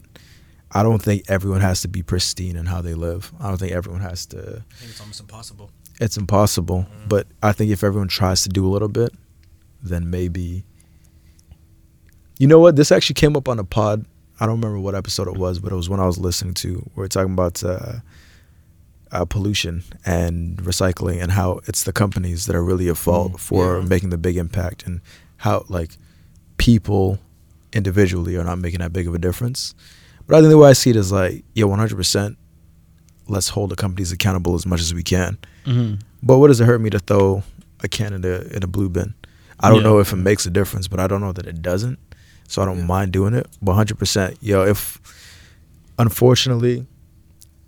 I 0.72 0.82
don't 0.82 1.00
think 1.02 1.22
everyone 1.28 1.60
has 1.60 1.82
to 1.82 1.88
be 1.88 2.02
pristine 2.02 2.56
in 2.56 2.66
how 2.66 2.80
they 2.82 2.94
live. 2.94 3.32
I 3.38 3.48
don't 3.48 3.58
think 3.58 3.72
everyone 3.72 4.00
has 4.00 4.26
to. 4.26 4.38
I 4.38 4.74
think 4.78 4.90
it's 4.90 5.00
almost 5.00 5.20
impossible. 5.20 5.70
It's 6.00 6.16
impossible, 6.16 6.80
Mm-hmm. 6.90 7.08
but 7.08 7.26
I 7.42 7.52
think 7.52 7.70
if 7.70 7.84
everyone 7.84 8.08
tries 8.08 8.42
to 8.42 8.48
do 8.48 8.66
a 8.66 8.70
little 8.70 8.88
bit, 8.88 9.14
then 9.82 10.10
maybe. 10.10 10.64
You 12.38 12.46
know 12.46 12.58
what? 12.58 12.76
This 12.76 12.92
actually 12.92 13.14
came 13.14 13.36
up 13.36 13.48
on 13.48 13.58
a 13.58 13.64
pod. 13.64 14.04
I 14.38 14.46
don't 14.46 14.56
remember 14.60 14.78
what 14.78 14.94
episode 14.94 15.28
it 15.28 15.36
was, 15.36 15.58
but 15.58 15.72
it 15.72 15.76
was 15.76 15.88
when 15.88 16.00
I 16.00 16.06
was 16.06 16.18
listening 16.18 16.54
to. 16.54 16.88
We 16.94 17.04
are 17.04 17.08
talking 17.08 17.32
about 17.32 17.64
uh, 17.64 18.00
uh, 19.10 19.24
pollution 19.24 19.82
and 20.04 20.58
recycling 20.58 21.22
and 21.22 21.32
how 21.32 21.60
it's 21.66 21.84
the 21.84 21.92
companies 21.92 22.44
that 22.46 22.54
are 22.54 22.62
really 22.62 22.88
at 22.90 22.98
fault 22.98 23.32
Mm, 23.32 23.40
for 23.40 23.78
yeah. 23.80 23.84
making 23.86 24.10
the 24.10 24.18
big 24.18 24.36
impact 24.36 24.84
and 24.86 25.00
how 25.38 25.64
like 25.68 25.96
people 26.58 27.18
individually 27.72 28.36
are 28.36 28.44
not 28.44 28.58
making 28.58 28.80
that 28.80 28.92
big 28.92 29.06
of 29.08 29.14
a 29.14 29.18
difference. 29.18 29.74
But 30.26 30.36
I 30.36 30.40
think 30.40 30.50
the 30.50 30.58
way 30.58 30.68
I 30.68 30.72
see 30.74 30.90
it 30.90 30.96
is 30.96 31.10
like, 31.12 31.44
yeah, 31.54 31.64
one 31.64 31.78
hundred 31.78 31.96
percent. 31.96 32.36
Let's 33.28 33.48
hold 33.48 33.70
the 33.70 33.76
companies 33.76 34.12
accountable 34.12 34.54
as 34.54 34.66
much 34.66 34.80
as 34.80 34.92
we 34.94 35.02
can. 35.02 35.38
hmm 35.64 35.94
But 36.22 36.38
what 36.38 36.48
does 36.48 36.60
it 36.60 36.64
hurt 36.66 36.80
me 36.80 36.90
to 36.90 36.98
throw 36.98 37.42
a 37.80 37.88
can 37.88 38.12
in 38.12 38.24
a 38.24 38.40
in 38.54 38.62
a 38.62 38.66
blue 38.66 38.88
bin? 38.90 39.14
I 39.58 39.68
don't 39.70 39.78
Yeah. 39.78 39.84
know 39.84 39.98
if 40.00 40.12
it 40.12 40.16
makes 40.16 40.44
a 40.46 40.50
difference, 40.50 40.86
but 40.88 41.00
I 41.00 41.06
don't 41.06 41.20
know 41.22 41.32
that 41.32 41.46
it 41.46 41.62
doesn't. 41.62 41.98
So 42.48 42.62
I 42.62 42.64
don't 42.64 42.78
Yeah. 42.78 42.84
mind 42.86 43.12
doing 43.12 43.34
it. 43.34 43.46
But 43.62 43.74
hundred 43.74 43.98
percent, 43.98 44.36
yo, 44.40 44.64
if 44.64 45.00
unfortunately, 45.98 46.86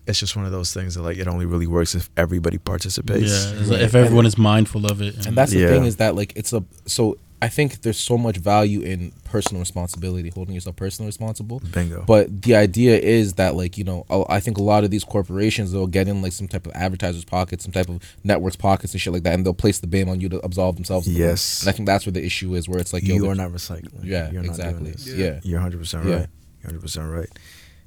it's 0.06 0.18
just 0.20 0.36
one 0.36 0.46
of 0.46 0.52
those 0.52 0.72
things 0.72 0.94
that 0.94 1.02
like 1.02 1.18
it 1.18 1.28
only 1.28 1.46
really 1.46 1.66
works 1.66 1.94
if 1.94 2.08
everybody 2.16 2.58
participates. 2.58 3.30
Yeah, 3.30 3.60
it's 3.60 3.70
like 3.70 3.80
if 3.80 3.94
everyone 3.94 4.26
is 4.26 4.38
mindful 4.38 4.86
of 4.86 5.02
it. 5.02 5.26
And 5.26 5.36
that's 5.36 5.52
the 5.52 5.60
Yeah. 5.60 5.68
thing 5.68 5.84
is 5.84 5.96
that 5.96 6.14
like 6.14 6.32
it's 6.36 6.52
a 6.52 6.62
so 6.86 7.18
I 7.40 7.48
think 7.48 7.82
there's 7.82 7.98
so 8.00 8.18
much 8.18 8.36
value 8.38 8.80
in 8.80 9.12
personal 9.24 9.60
responsibility, 9.60 10.30
holding 10.34 10.54
yourself 10.56 10.74
personally 10.74 11.06
responsible. 11.08 11.60
Bingo. 11.72 12.02
But 12.06 12.42
the 12.42 12.56
idea 12.56 12.98
is 12.98 13.34
that 13.34 13.54
like 13.54 13.78
you 13.78 13.84
know 13.84 14.04
I 14.28 14.40
think 14.40 14.58
a 14.58 14.62
lot 14.62 14.82
of 14.82 14.90
these 14.90 15.04
corporations 15.04 15.70
they'll 15.70 15.86
get 15.86 16.08
in 16.08 16.20
like 16.20 16.32
some 16.32 16.48
type 16.48 16.66
of 16.66 16.72
advertisers' 16.72 17.24
pockets, 17.24 17.62
some 17.64 17.72
type 17.72 17.88
of 17.88 18.00
networks' 18.24 18.56
pockets 18.56 18.92
and 18.92 19.00
shit 19.00 19.12
like 19.12 19.22
that, 19.22 19.34
and 19.34 19.46
they'll 19.46 19.54
place 19.54 19.78
the 19.78 19.86
blame 19.86 20.08
on 20.08 20.20
you 20.20 20.28
to 20.30 20.40
absolve 20.44 20.74
themselves. 20.76 21.06
of 21.06 21.12
the. 21.14 21.18
Yes. 21.20 21.62
and 21.62 21.68
I 21.68 21.72
think 21.72 21.86
that's 21.86 22.06
where 22.06 22.12
the 22.12 22.24
issue 22.24 22.54
is, 22.54 22.68
where 22.68 22.80
it's 22.80 22.92
like 22.92 23.04
yo, 23.04 23.14
you 23.14 23.22
they're- 23.22 23.34
not 23.36 23.50
recycling. 23.52 24.02
Yeah, 24.04 24.30
You're 24.32 24.42
not 24.42 24.56
doing 24.56 24.66
exactly. 24.86 24.90
this. 24.90 25.06
Yeah. 25.06 25.40
You're 25.44 25.60
hundred 25.60 25.78
percent 25.78 26.04
right. 26.06 26.12
You're 26.60 26.64
hundred 26.64 26.80
percent 26.82 27.08
right. 27.10 27.28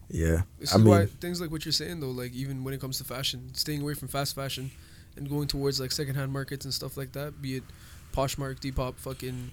Yeah. 0.09 0.41
This 0.59 0.73
I 0.73 0.77
is 0.77 0.83
why 0.83 1.05
things 1.07 1.41
like 1.41 1.51
what 1.51 1.65
you're 1.65 1.71
saying 1.71 1.99
though, 1.99 2.11
like 2.11 2.33
even 2.33 2.63
when 2.63 2.73
it 2.73 2.79
comes 2.81 2.97
to 2.99 3.03
fashion, 3.03 3.49
staying 3.53 3.81
away 3.81 3.93
from 3.95 4.07
fast 4.07 4.35
fashion 4.35 4.71
and 5.17 5.29
going 5.29 5.47
towards 5.47 5.79
like 5.79 5.91
secondhand 5.91 6.31
markets 6.31 6.63
and 6.65 6.73
stuff 6.73 6.95
like 6.97 7.11
that, 7.13 7.41
be 7.41 7.57
it 7.57 7.63
Poshmark, 8.11 8.59
Depop, 8.59 8.95
fucking 8.95 9.51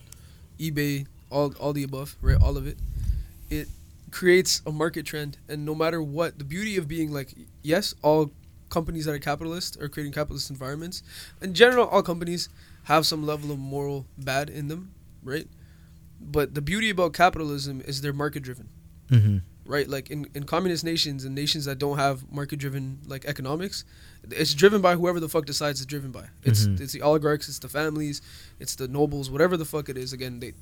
eBay, 0.58 1.06
all 1.30 1.54
all 1.60 1.72
the 1.72 1.82
above, 1.82 2.16
right? 2.20 2.40
All 2.40 2.56
of 2.56 2.66
it. 2.66 2.76
It 3.50 3.68
creates 4.10 4.62
a 4.66 4.72
market 4.72 5.04
trend 5.06 5.36
and 5.48 5.64
no 5.64 5.74
matter 5.74 6.02
what, 6.02 6.38
the 6.38 6.44
beauty 6.44 6.76
of 6.76 6.88
being 6.88 7.12
like 7.12 7.34
yes, 7.62 7.94
all 8.02 8.30
companies 8.70 9.04
that 9.06 9.12
are 9.12 9.18
capitalist 9.18 9.80
are 9.80 9.88
creating 9.88 10.12
capitalist 10.12 10.50
environments. 10.50 11.02
In 11.40 11.54
general, 11.54 11.86
all 11.88 12.02
companies 12.02 12.48
have 12.84 13.06
some 13.06 13.24
level 13.26 13.50
of 13.50 13.58
moral 13.58 14.06
bad 14.18 14.50
in 14.50 14.68
them, 14.68 14.92
right? 15.22 15.46
But 16.20 16.54
the 16.54 16.60
beauty 16.60 16.90
about 16.90 17.12
capitalism 17.12 17.80
is 17.82 18.00
they're 18.00 18.12
market 18.12 18.42
driven 18.42 18.68
mhm. 19.08 19.42
Right? 19.68 19.86
Like 19.88 20.10
in, 20.10 20.26
in 20.34 20.44
communist 20.44 20.82
nations 20.82 21.24
and 21.24 21.34
nations 21.34 21.66
that 21.66 21.78
don't 21.78 21.98
have 21.98 22.30
market 22.32 22.58
driven 22.58 22.98
like 23.06 23.26
economics, 23.26 23.84
it's 24.30 24.54
driven 24.54 24.80
by 24.80 24.94
whoever 24.96 25.20
the 25.20 25.28
fuck 25.28 25.44
decides 25.44 25.80
it's 25.80 25.86
driven 25.86 26.10
by. 26.10 26.24
It's 26.42 26.66
Mhm. 26.66 26.80
it's 26.80 26.92
the 26.94 27.02
oligarchs, 27.02 27.48
it's 27.48 27.58
the 27.60 27.68
families, 27.68 28.20
it's 28.58 28.74
the 28.74 28.88
nobles, 28.88 29.30
whatever 29.30 29.56
the 29.56 29.66
fuck 29.66 29.88
it 29.88 29.96
is. 29.98 30.12
Again, 30.12 30.40
they, 30.40 30.54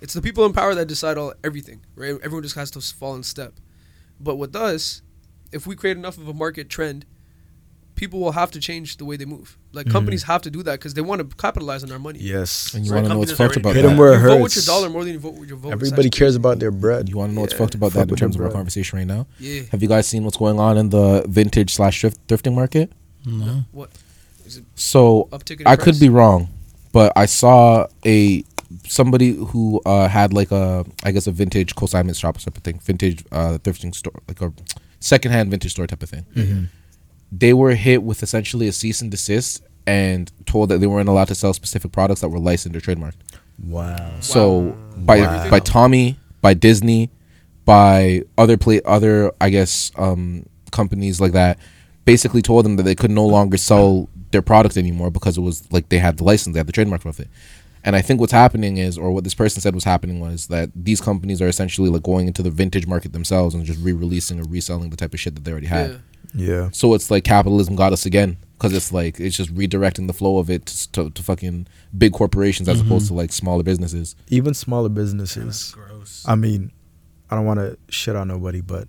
it's 0.00 0.14
the 0.14 0.22
people 0.22 0.46
in 0.46 0.52
power 0.52 0.74
that 0.76 0.86
decide 0.86 1.18
all 1.18 1.34
everything, 1.44 1.80
right? 1.96 2.14
Everyone 2.22 2.42
just 2.44 2.54
has 2.54 2.70
to 2.70 2.80
fall 2.80 3.16
in 3.16 3.24
step. 3.24 3.52
But 4.20 4.36
with 4.36 4.54
us, 4.56 5.02
if 5.52 5.66
we 5.66 5.74
create 5.76 5.96
enough 5.96 6.16
of 6.16 6.28
a 6.28 6.34
market 6.34 6.68
trend, 6.68 7.04
people 7.96 8.20
will 8.20 8.32
have 8.32 8.50
to 8.52 8.60
change 8.60 8.98
the 8.98 9.04
way 9.04 9.16
they 9.16 9.24
move. 9.24 9.56
Like 9.72 9.86
Mhm. 9.86 9.90
companies 9.92 10.22
have 10.24 10.42
to 10.42 10.50
do 10.50 10.62
that 10.62 10.72
because 10.78 10.94
they 10.94 11.00
want 11.00 11.18
to 11.28 11.36
capitalize 11.36 11.82
on 11.82 11.90
our 11.90 11.98
money. 11.98 12.20
yes. 12.22 12.72
and 12.74 12.84
you 12.86 12.92
Right, 12.92 12.98
want 12.98 13.06
to 13.06 13.14
know 13.14 13.18
what's 13.18 13.32
companies 13.32 13.48
fucked 13.54 13.56
about 13.56 13.70
already 13.70 13.80
Hit 13.82 13.90
'em 13.90 13.96
that. 13.96 14.00
where 14.00 14.12
it 14.12 14.22
you 14.22 14.28
vote 14.28 14.42
with 14.42 14.54
your 14.56 14.64
dollar 14.64 14.88
more 14.90 15.04
than 15.04 15.12
you 15.14 15.18
vote 15.18 15.34
with 15.34 15.48
your 15.48 15.58
vote. 15.58 15.72
Everybody 15.72 16.10
cares 16.10 16.36
about 16.36 16.58
their 16.60 16.70
bread. 16.70 17.08
You 17.08 17.16
want 17.16 17.30
to 17.30 17.34
know 17.34 17.40
what's 17.40 17.52
Yeah. 17.54 17.58
fucked 17.58 17.74
about 17.74 17.92
Fuck 17.92 18.06
that 18.06 18.10
in 18.10 18.16
terms 18.16 18.36
them, 18.36 18.44
of 18.44 18.48
our 18.50 18.52
conversation 18.52 18.98
right 18.98 19.06
now? 19.06 19.26
Yeah. 19.40 19.62
Have 19.72 19.82
you 19.82 19.88
guys 19.88 20.06
seen 20.06 20.22
what's 20.24 20.36
going 20.36 20.60
on 20.60 20.76
in 20.78 20.90
the 20.90 21.24
vintage 21.28 21.72
slash 21.74 22.00
thrift 22.00 22.18
thrifting 22.28 22.54
market? 22.54 22.92
No. 23.24 23.64
What? 23.72 23.90
Is 24.46 24.58
it 24.58 24.64
So 24.76 25.28
uptick 25.32 25.60
in 25.60 25.66
I 25.66 25.74
price? 25.76 25.84
could 25.84 25.98
be 25.98 26.08
wrong, 26.08 26.48
but 26.92 27.12
I 27.16 27.26
saw 27.26 27.86
a 28.04 28.44
somebody 28.88 29.32
who 29.34 29.80
uh, 29.86 30.08
had 30.08 30.32
like 30.32 30.50
a 30.52 30.84
I 31.02 31.12
guess 31.12 31.26
a 31.26 31.32
vintage 31.32 31.74
consignment 31.76 32.16
shop 32.16 32.38
type 32.38 32.56
of 32.56 32.62
thing, 32.62 32.80
vintage 32.84 33.24
uh, 33.32 33.58
thrifting 33.62 33.94
store, 33.94 34.12
like 34.28 34.40
a 34.40 34.52
secondhand 35.00 35.50
vintage 35.50 35.72
store 35.72 35.86
type 35.86 36.02
of 36.02 36.10
thing. 36.10 36.26
Mm-hmm. 36.36 36.64
They 37.32 37.52
were 37.52 37.74
hit 37.74 38.02
with 38.02 38.22
essentially 38.22 38.68
a 38.68 38.72
cease 38.72 39.00
and 39.00 39.10
desist 39.10 39.62
and 39.86 40.30
told 40.46 40.68
that 40.68 40.78
they 40.78 40.86
weren't 40.86 41.08
allowed 41.08 41.28
to 41.28 41.34
sell 41.34 41.52
specific 41.52 41.92
products 41.92 42.20
that 42.20 42.28
were 42.28 42.38
licensed 42.38 42.76
or 42.76 42.80
trademarked. 42.80 43.14
Wow. 43.64 44.12
So 44.20 44.76
by 44.96 45.20
Wow. 45.20 45.50
by 45.50 45.60
Tommy, 45.60 46.18
by 46.40 46.54
Disney, 46.54 47.10
by 47.64 48.22
other 48.36 48.56
play 48.56 48.80
other 48.84 49.32
I 49.40 49.50
guess 49.50 49.92
um, 49.96 50.46
companies 50.70 51.20
like 51.20 51.32
that, 51.32 51.58
basically 52.04 52.42
told 52.42 52.64
them 52.64 52.76
that 52.76 52.84
they 52.84 52.94
could 52.94 53.10
no 53.10 53.26
longer 53.26 53.56
sell 53.56 54.08
their 54.30 54.42
product 54.42 54.76
anymore 54.76 55.10
because 55.10 55.38
it 55.38 55.40
was 55.40 55.70
like 55.72 55.88
they 55.88 55.98
had 55.98 56.18
the 56.18 56.24
license, 56.24 56.54
they 56.54 56.60
had 56.60 56.66
the 56.66 56.72
trademark 56.72 57.04
of 57.04 57.20
it. 57.20 57.28
And 57.84 57.94
I 57.94 58.02
think 58.02 58.18
what's 58.18 58.32
happening 58.32 58.78
is, 58.78 58.98
or 58.98 59.12
what 59.12 59.22
this 59.22 59.34
person 59.34 59.62
said 59.62 59.72
was 59.72 59.84
happening 59.84 60.18
was 60.18 60.48
that 60.48 60.70
these 60.74 61.00
companies 61.00 61.40
are 61.40 61.46
essentially 61.46 61.88
like 61.88 62.02
going 62.02 62.26
into 62.26 62.42
the 62.42 62.50
vintage 62.50 62.84
market 62.84 63.12
themselves 63.12 63.54
and 63.54 63.64
just 63.64 63.80
re-releasing 63.80 64.40
or 64.40 64.44
reselling 64.44 64.90
the 64.90 64.96
type 64.96 65.14
of 65.14 65.20
shit 65.20 65.36
that 65.36 65.44
they 65.44 65.52
already 65.52 65.68
had. 65.68 65.90
Yeah. 65.90 65.96
Yeah. 66.36 66.68
So 66.72 66.94
it's 66.94 67.10
like 67.10 67.24
capitalism 67.24 67.74
got 67.76 67.92
us 67.92 68.04
again 68.06 68.36
because 68.58 68.74
it's 68.74 68.92
like 68.92 69.18
it's 69.18 69.36
just 69.36 69.54
redirecting 69.54 70.06
the 70.06 70.12
flow 70.12 70.38
of 70.38 70.50
it 70.50 70.66
to, 70.92 71.10
to 71.10 71.22
fucking 71.22 71.66
big 71.96 72.12
corporations 72.12 72.68
as 72.68 72.80
opposed 72.80 73.08
to 73.08 73.14
like 73.14 73.32
smaller 73.32 73.62
businesses. 73.62 74.14
Even 74.28 74.52
smaller 74.54 74.88
businesses. 74.90 75.72
Gross. 75.74 76.24
I 76.28 76.34
mean, 76.34 76.70
I 77.30 77.36
don't 77.36 77.46
want 77.46 77.58
to 77.60 77.78
shit 77.88 78.14
on 78.16 78.28
nobody, 78.28 78.60
but 78.60 78.86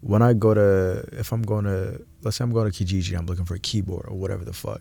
when 0.00 0.22
I 0.22 0.32
go 0.32 0.54
to, 0.54 1.04
if 1.12 1.32
I'm 1.32 1.42
going 1.42 1.64
to, 1.64 2.00
let's 2.22 2.36
say 2.38 2.44
I'm 2.44 2.52
going 2.52 2.70
to 2.70 2.84
Kijiji, 2.84 3.16
I'm 3.18 3.26
looking 3.26 3.44
for 3.44 3.54
a 3.54 3.58
keyboard 3.58 4.06
or 4.08 4.16
whatever 4.16 4.44
the 4.44 4.52
fuck. 4.52 4.80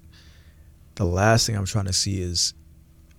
The 0.95 1.05
last 1.05 1.45
thing 1.47 1.55
I'm 1.57 1.65
trying 1.65 1.85
to 1.85 1.93
see 1.93 2.21
is, 2.21 2.53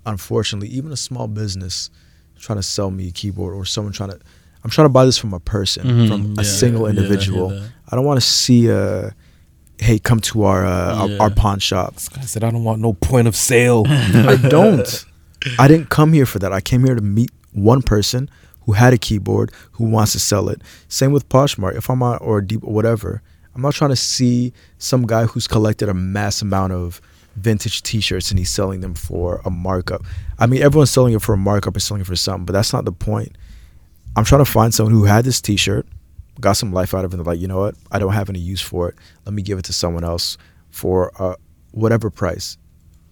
unfortunately, 0.05 0.69
even 0.69 0.93
a 0.93 0.97
small 0.97 1.29
business 1.29 1.91
trying 2.39 2.59
to 2.59 2.63
sell 2.63 2.91
me 2.91 3.09
a 3.09 3.11
keyboard 3.11 3.55
or 3.55 3.65
someone 3.65 3.93
trying 3.93 4.11
to, 4.11 4.19
I'm 4.65 4.71
trying 4.71 4.87
to 4.87 4.91
buy 4.93 5.05
this 5.05 5.19
from 5.19 5.33
a 5.35 5.41
person, 5.41 5.87
Mhm. 5.87 6.09
from 6.09 6.33
a 6.39 6.43
Yeah, 6.43 6.49
single 6.49 6.83
yeah, 6.83 6.87
I 6.87 6.91
individual. 6.91 7.49
that. 7.51 7.71
I 7.91 7.97
don't 7.97 8.05
want 8.05 8.19
to 8.21 8.27
see 8.27 8.69
a, 8.69 9.15
hey, 9.79 9.99
come 9.99 10.21
to 10.21 10.45
our 10.45 10.65
uh, 10.67 11.07
Yeah. 11.07 11.17
our, 11.19 11.23
our 11.23 11.31
pawn 11.31 11.59
shop. 11.59 11.95
This 11.95 12.09
guy 12.09 12.23
said, 12.23 12.43
"I 12.45 12.51
don't 12.51 12.65
want 12.65 12.81
no 12.81 12.93
point 12.95 13.29
of 13.29 13.37
sale." 13.37 13.85
I 13.89 14.37
don't. 14.37 15.05
I 15.59 15.69
didn't 15.69 15.91
come 15.91 16.13
here 16.13 16.27
for 16.27 16.39
that. 16.41 16.53
I 16.53 16.61
came 16.61 16.85
here 16.85 16.95
to 16.95 17.01
meet 17.03 17.31
one 17.53 17.83
person 17.83 18.29
who 18.63 18.73
had 18.73 18.93
a 18.93 18.99
keyboard 18.99 19.53
who 19.73 19.85
wants 19.85 20.13
to 20.13 20.19
sell 20.21 20.49
it. 20.49 20.61
Same 20.89 21.13
with 21.13 21.29
Poshmark. 21.29 21.77
If 21.77 21.89
I'm 21.89 22.03
on 22.03 22.19
or 22.19 22.41
deep 22.41 22.65
or 22.65 22.73
whatever, 22.73 23.23
I'm 23.55 23.63
not 23.63 23.75
trying 23.75 23.91
to 23.91 23.97
see 23.97 24.53
some 24.79 25.07
guy 25.07 25.25
who's 25.27 25.47
collected 25.47 25.89
a 25.89 25.95
mass 25.95 26.43
amount 26.43 26.73
of 26.73 27.01
vintage 27.37 27.83
T-shirts 27.83 28.31
and 28.31 28.39
he's 28.39 28.51
selling 28.51 28.81
them 28.81 28.95
for 28.95 29.41
a 29.45 29.51
markup. 29.51 30.03
I 30.39 30.47
mean, 30.47 30.63
everyone's 30.63 30.91
selling 30.91 31.15
it 31.15 31.23
for 31.23 31.35
a 31.35 31.37
markup 31.39 31.75
and 31.75 31.83
selling 31.83 32.01
it 32.01 32.07
for 32.07 32.17
something, 32.17 32.45
but 32.47 32.55
that's 32.55 32.73
not 32.73 32.85
the 32.87 32.93
point. 32.93 33.37
I'm 34.17 34.25
trying 34.25 34.45
to 34.45 34.51
find 34.51 34.75
someone 34.75 34.95
who 34.95 35.05
had 35.05 35.25
this 35.25 35.41
T-shirt, 35.41 35.87
got 36.41 36.55
some 36.55 36.73
life 36.73 36.95
out 36.95 37.05
of 37.05 37.13
it, 37.13 37.17
and 37.17 37.25
they're 37.25 37.33
like, 37.33 37.41
you 37.41 37.49
know 37.49 37.59
what? 37.59 37.75
I 37.91 37.99
don't 37.99 38.13
have 38.13 38.29
any 38.29 38.39
use 38.39 38.61
for 38.61 38.89
it. 38.89 38.97
Let 39.25 39.35
me 39.35 39.43
give 39.43 39.59
it 39.59 39.65
to 39.67 39.73
someone 39.73 40.05
else 40.05 40.39
for 40.71 41.13
uh, 41.21 41.37
whatever 41.73 42.11
price. 42.11 42.57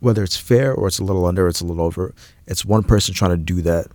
Whether 0.01 0.23
it's 0.23 0.37
fair 0.37 0.75
or 0.75 0.87
it's 0.87 0.99
a 0.99 1.05
little 1.05 1.25
under 1.25 1.47
or 1.47 1.49
it's 1.49 1.63
a 1.63 1.67
little 1.67 1.83
over 1.83 2.15
it's 2.47 2.65
one 2.65 2.83
person 2.83 3.15
trying 3.15 3.33
to 3.33 3.37
do 3.37 3.63
that 3.63 3.87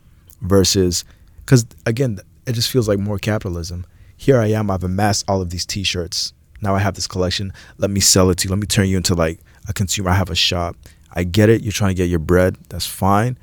versus 0.42 1.04
because 1.40 1.66
again 1.86 2.20
it 2.48 2.54
just 2.54 2.72
feels 2.72 2.88
like 2.88 3.00
more 3.00 3.20
capitalism. 3.20 3.86
Here 4.18 4.40
i 4.40 4.48
am 4.48 4.70
i've 4.72 4.84
amassed 4.84 5.26
all 5.28 5.42
of 5.42 5.50
these 5.50 5.66
t-shirts. 5.66 6.34
Now 6.62 6.76
i 6.76 6.80
have 6.80 6.96
this 6.96 7.08
collection. 7.08 7.54
Let 7.78 7.92
me 7.92 8.00
sell 8.00 8.30
it 8.30 8.38
to 8.40 8.48
you. 8.48 8.50
Let 8.50 8.60
me 8.60 8.68
turn 8.68 8.88
you 8.88 8.98
into 8.98 9.16
like 9.16 9.40
a 9.68 9.74
consumer. 9.74 10.10
I 10.10 10.16
have 10.16 10.30
a 10.30 10.36
shop. 10.36 10.76
I 11.14 11.24
get 11.24 11.50
it. 11.50 11.62
You're 11.62 11.72
trying 11.72 11.92
to 11.92 11.96
get 11.96 12.10
your 12.10 12.20
bread. 12.20 12.58
That's 12.70 12.86
fine. 12.86 13.38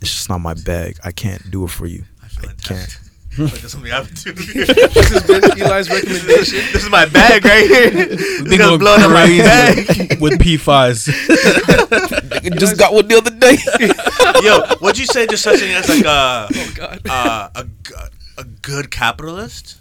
It's 0.00 0.12
just 0.12 0.28
not 0.28 0.38
my 0.38 0.54
bag. 0.54 0.98
I 1.04 1.12
can't 1.12 1.50
do 1.50 1.64
it 1.64 1.70
for 1.70 1.86
you. 1.86 2.04
I 2.22 2.28
feel 2.28 2.50
like 2.50 2.62
can't. 2.62 2.98
That. 3.36 3.44
I 3.44 3.46
feel 3.46 3.46
like 3.46 3.60
that's 3.60 3.72
something 3.72 3.92
I 3.92 4.00
would 4.00 4.14
do. 4.14 4.32
This 4.94 5.08
has 5.10 5.22
been 5.24 5.42
Eli's 5.62 5.90
recommendation. 5.90 6.58
this 6.72 6.84
is 6.84 6.90
my 6.90 7.06
bag 7.06 7.44
right 7.44 7.66
here. 7.66 7.90
Been 7.90 8.08
This 8.48 8.58
guy's 8.58 8.58
going 8.58 8.78
blowing 8.78 9.02
up 9.02 9.10
my 9.10 9.26
bag. 9.26 10.20
with 10.20 10.34
P5s. 10.40 11.08
Nigga 12.44 12.58
just 12.58 12.78
got 12.78 12.92
one 12.92 13.08
the 13.08 13.16
other 13.16 13.30
day. 13.30 13.56
Yo, 14.46 14.76
what'd 14.80 14.98
you 14.98 15.06
say? 15.06 15.26
Just 15.26 15.42
such 15.42 15.60
thing 15.60 15.72
as 15.74 15.88
like 15.88 16.04
a 16.04 16.48
Oh 16.54 16.72
God. 16.74 17.00
uh, 17.08 17.48
a 17.54 17.64
g- 17.64 17.94
a 18.38 18.44
good 18.44 18.90
capitalist. 18.90 19.80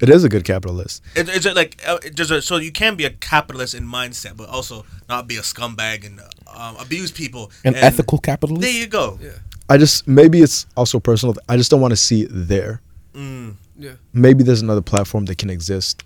it 0.00 0.08
is 0.08 0.24
a 0.24 0.28
good 0.28 0.42
capitalist 0.44 1.00
Is, 1.14 1.28
is 1.28 1.46
it 1.46 1.54
like 1.54 1.80
uh, 1.86 1.98
does 2.14 2.30
it, 2.32 2.42
so? 2.42 2.56
You 2.56 2.72
can 2.72 2.96
be 2.96 3.04
a 3.04 3.10
capitalist 3.10 3.74
in 3.74 3.84
mindset, 3.86 4.36
but 4.36 4.48
also 4.48 4.84
not 5.08 5.28
be 5.28 5.36
a 5.36 5.42
scumbag 5.42 6.04
and 6.04 6.20
um, 6.52 6.76
abuse 6.76 7.12
people. 7.12 7.50
An 7.64 7.74
and 7.74 7.84
ethical 7.84 8.18
capitalist. 8.18 8.62
There 8.62 8.70
you 8.72 8.86
go. 8.88 9.18
Yeah. 9.22 9.30
i 9.68 9.78
just 9.78 10.06
maybe 10.08 10.42
it's 10.42 10.66
also 10.76 10.98
personal 10.98 11.34
i 11.48 11.56
just 11.56 11.70
don't 11.70 11.80
want 11.80 11.92
to 11.92 11.96
see 11.96 12.22
it 12.22 12.30
there 12.32 12.80
Mm. 13.14 13.56
Yeah. 13.78 13.92
maybe 14.12 14.42
there's 14.42 14.62
another 14.62 14.80
platform 14.80 15.26
that 15.26 15.36
can 15.36 15.50
exist 15.50 16.02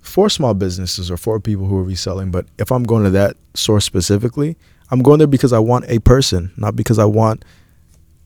for 0.00 0.28
small 0.28 0.54
businesses 0.54 1.10
or 1.10 1.16
for 1.16 1.38
people 1.40 1.66
who 1.66 1.76
are 1.78 1.84
reselling. 1.84 2.30
But 2.30 2.46
if 2.58 2.72
I'm 2.72 2.82
going 2.84 3.04
to 3.04 3.10
that 3.10 3.36
source 3.54 3.84
specifically, 3.84 4.56
I'm 4.90 5.02
going 5.02 5.18
there 5.18 5.26
because 5.26 5.52
I 5.52 5.58
want 5.58 5.84
a 5.88 6.00
person, 6.00 6.52
not 6.56 6.74
because 6.74 6.98
I 6.98 7.04
want 7.04 7.44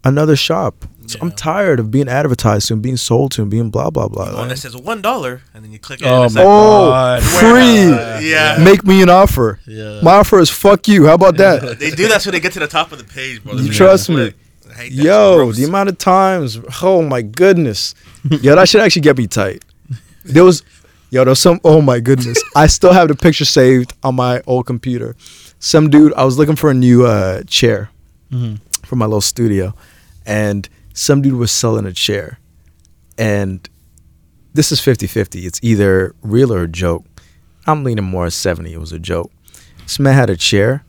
another 0.05 0.37
shop. 0.37 0.87
So 1.07 1.19
I'm 1.21 1.33
tired 1.33 1.81
of 1.81 1.91
being 1.91 2.09
advertised 2.09 2.69
to 2.69 2.75
and 2.75 2.83
being 2.83 2.97
sold 2.97 3.33
to 3.33 3.43
and 3.43 3.51
being 3.51 3.69
blah 3.69 3.91
blah 3.91 4.09
blah. 4.09 4.31
The 4.31 4.37
one 4.37 4.49
that 4.49 4.57
says 4.57 4.75
one 4.75 5.03
dollar, 5.03 5.43
and 5.53 5.63
then 5.63 5.71
you 5.71 5.79
click 5.79 6.01
on 6.03 6.09
it. 6.09 6.11
Oh 6.11 6.17
and 6.17 6.25
it's 6.27 6.35
my 6.35 6.41
like, 6.41 6.51
oh, 6.51 6.89
God. 6.89 7.23
free! 7.23 8.31
Yeah. 8.31 8.65
Make 8.65 8.85
me 8.85 9.03
an 9.03 9.11
offer. 9.11 9.61
Yeah. 9.67 10.01
My 10.03 10.13
offer 10.13 10.39
is 10.39 10.49
fuck 10.49 10.89
you. 10.89 11.05
How 11.07 11.15
about 11.15 11.37
that? 11.37 11.79
They 11.79 11.91
do 11.91 12.09
that 12.09 12.23
so 12.23 12.31
they 12.31 12.41
get 12.41 12.55
to 12.55 12.61
the 12.61 12.67
top 12.67 12.91
of 12.93 12.99
the 12.99 13.05
page, 13.05 13.45
bro. 13.45 13.55
You 13.55 13.71
trust 13.71 14.09
me. 14.09 14.29
it 14.29 14.37
click. 14.75 14.81
I 14.81 14.83
hate 14.91 14.97
that. 14.97 15.03
Yo, 15.05 15.53
the 15.53 15.65
amount 15.65 15.89
of 15.89 15.99
times. 15.99 16.59
Oh 16.83 17.03
my 17.03 17.23
goodness. 17.23 17.95
Yo, 18.31 18.55
that 18.57 18.69
should 18.69 18.81
actually 18.81 19.03
get 19.03 19.17
me 19.19 19.27
tight. 19.27 19.65
There 20.25 20.45
was, 20.45 20.63
yo, 21.11 21.25
there 21.25 21.31
was 21.33 21.39
some. 21.41 21.61
Oh 21.65 21.81
my 21.83 22.01
goodness. 22.01 22.43
I 22.57 22.67
still 22.67 22.93
have 22.93 23.09
the 23.09 23.15
picture 23.15 23.45
saved 23.45 23.93
on 24.03 24.15
my 24.17 24.43
old 24.47 24.67
computer. 24.67 25.15
Some 25.59 25.91
dude. 25.91 26.13
I 26.15 26.25
was 26.25 26.39
looking 26.39 26.57
for 26.57 26.71
a 26.71 26.75
new 26.75 27.07
uh, 27.07 27.43
chair 27.47 27.91
Mhm. 28.33 28.59
for 28.85 28.97
my 28.97 29.05
little 29.07 29.21
studio, 29.21 29.75
and 30.27 30.69
some 30.93 31.23
dude 31.23 31.35
was 31.35 31.53
selling 31.53 31.87
a 31.87 31.93
chair, 31.93 32.39
and 33.19 33.69
this 34.55 34.71
is 34.73 34.81
50-50. 34.81 35.45
It's 35.45 35.59
either 35.63 36.15
real 36.23 36.53
or 36.53 36.63
a 36.63 36.69
joke. 36.69 37.05
I'm 37.67 37.83
leaning 37.85 38.05
more 38.05 38.29
70. 38.31 38.73
It 38.73 38.79
was 38.79 38.93
a 38.93 38.99
joke. 38.99 39.31
This 39.83 39.99
man 39.99 40.15
had 40.15 40.31
a 40.31 40.37
chair. 40.37 40.85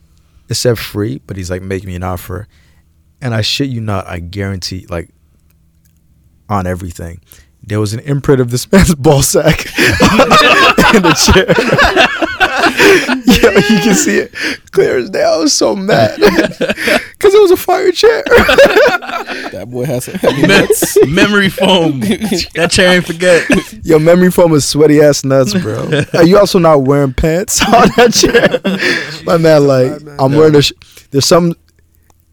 It 0.48 0.54
said 0.54 0.78
free, 0.78 1.20
but 1.26 1.36
he's 1.36 1.50
like 1.50 1.62
making 1.62 1.88
me 1.88 1.96
an 1.96 2.02
offer. 2.04 2.46
And 3.20 3.34
I 3.34 3.40
shit 3.40 3.68
you 3.68 3.80
not, 3.80 4.06
I 4.06 4.18
guarantee, 4.20 4.86
like, 4.88 5.10
on 6.48 6.66
everything, 6.66 7.20
there 7.62 7.80
was 7.80 7.92
an 7.94 8.00
imprint 8.00 8.40
of 8.40 8.50
this 8.50 8.70
man's 8.70 8.94
ball 8.96 9.22
sack 9.22 9.66
in 10.94 11.02
the 11.02 11.14
chair. 11.32 11.46
Yo, 13.26 13.50
you 13.52 13.80
can 13.82 13.94
see 13.94 14.18
it 14.18 14.32
clear 14.72 14.98
as 14.98 15.10
day. 15.10 15.22
I 15.22 15.36
was 15.36 15.52
so 15.52 15.74
mad 15.74 16.16
because 16.18 17.34
it 17.34 17.40
was 17.42 17.50
a 17.50 17.56
fire 17.56 17.90
chair. 17.92 18.22
That 19.52 19.66
boy 19.70 19.84
has 19.84 20.04
some 20.04 20.14
heavy 20.14 20.42
nuts. 20.46 20.96
Memory 21.06 21.48
foam. 21.48 22.00
that 22.00 22.68
chair 22.70 22.94
ain't 22.94 23.06
forget. 23.06 23.48
Your 23.84 23.98
memory 24.00 24.30
foam 24.30 24.52
is 24.52 24.64
sweaty 24.66 25.00
ass 25.00 25.24
nuts, 25.24 25.54
bro. 25.54 25.88
Are 26.14 26.24
you 26.24 26.38
also 26.38 26.58
not 26.58 26.82
wearing 26.82 27.12
pants 27.14 27.60
on 27.62 27.88
that 27.96 28.12
chair? 28.12 28.60
My 29.24 29.38
man, 29.38 29.66
like, 29.66 29.90
bad, 29.92 30.02
man. 30.02 30.16
I'm 30.20 30.32
wearing 30.34 30.54
a. 30.56 30.62
Sh- 30.62 30.72
there's 31.10 31.26
some. 31.26 31.54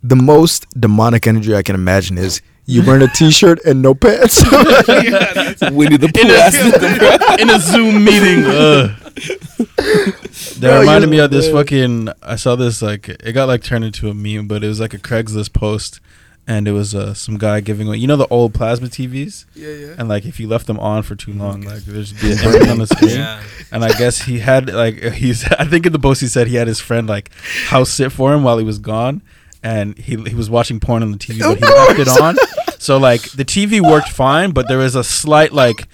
The 0.04 0.16
most 0.18 0.68
demonic 0.80 1.28
energy 1.28 1.56
I 1.56 1.62
can 1.64 1.76
imagine 1.76 2.18
is 2.18 2.42
you 2.66 2.86
wearing 2.86 3.02
a 3.04 3.08
t-shirt 3.08 3.64
and 3.66 3.82
no 3.82 3.94
pants. 3.94 4.42
Winnie 5.72 5.98
the 5.98 6.08
In 6.08 6.28
Pooh 6.28 6.34
ass 6.34 6.56
a, 6.56 7.42
in 7.42 7.50
a 7.50 7.60
Zoom 7.60 8.04
meeting. 8.04 8.44
Ugh. 8.46 8.92
That 10.58 10.58
Bro, 10.60 10.80
reminded 10.82 11.10
me 11.10 11.20
of 11.20 11.32
this 11.32 11.50
fucking. 11.50 12.10
I 12.22 12.36
saw 12.36 12.56
this 12.56 12.82
like 12.82 13.10
it 13.10 13.34
got 13.34 13.48
like 13.48 13.64
turned 13.64 13.86
into 13.86 14.10
a 14.10 14.14
meme, 14.14 14.48
but 14.48 14.64
it 14.64 14.68
was 14.68 14.80
like 14.80 14.94
a 14.94 14.98
Craigslist 14.98 15.54
post, 15.54 16.00
and 16.48 16.68
it 16.68 16.72
was 16.72 16.94
uh, 16.96 17.14
some 17.14 17.38
guy 17.38 17.60
giving 17.62 17.88
away. 17.88 17.98
You 17.98 18.08
know 18.08 18.16
the 18.18 18.28
old 18.28 18.54
plasma 18.54 18.88
TVs, 18.88 19.46
Yeah, 19.56 19.70
yeah. 19.70 19.96
and 19.98 20.08
like 20.10 20.26
if 20.26 20.40
you 20.40 20.48
left 20.48 20.68
them 20.68 20.80
on 20.80 21.04
for 21.04 21.16
too 21.16 21.34
long, 21.34 21.62
like 21.62 21.84
there's 21.84 22.14
be 22.14 22.32
an 22.32 22.70
on 22.70 22.78
the 22.80 22.88
screen. 22.88 23.12
Yeah. 23.12 23.42
And 23.72 23.84
I 23.84 23.90
guess 23.98 24.22
he 24.24 24.40
had 24.40 24.72
like 24.74 25.02
he's. 25.14 25.44
I 25.46 25.66
think 25.66 25.86
in 25.86 25.92
the 25.94 26.00
post 26.00 26.22
he 26.22 26.28
said 26.28 26.48
he 26.48 26.56
had 26.56 26.68
his 26.68 26.80
friend 26.80 27.08
like 27.08 27.32
house 27.68 27.90
sit 27.90 28.12
for 28.12 28.34
him 28.34 28.44
while 28.44 28.58
he 28.58 28.64
was 28.66 28.80
gone, 28.80 29.22
and 29.64 29.98
he 29.98 30.16
he 30.16 30.36
was 30.36 30.50
watching 30.50 30.80
porn 30.80 31.04
on 31.04 31.12
the 31.12 31.18
TV, 31.18 31.40
but 31.40 31.58
he 31.58 31.66
left 31.66 32.00
it 32.00 32.22
on. 32.22 32.36
So 32.80 32.98
like 32.98 33.22
the 33.32 33.46
TV 33.46 33.82
worked 33.82 34.10
fine, 34.10 34.52
but 34.52 34.68
there 34.68 34.78
was 34.78 34.96
a 34.96 35.04
slight 35.04 35.54
like 35.54 35.88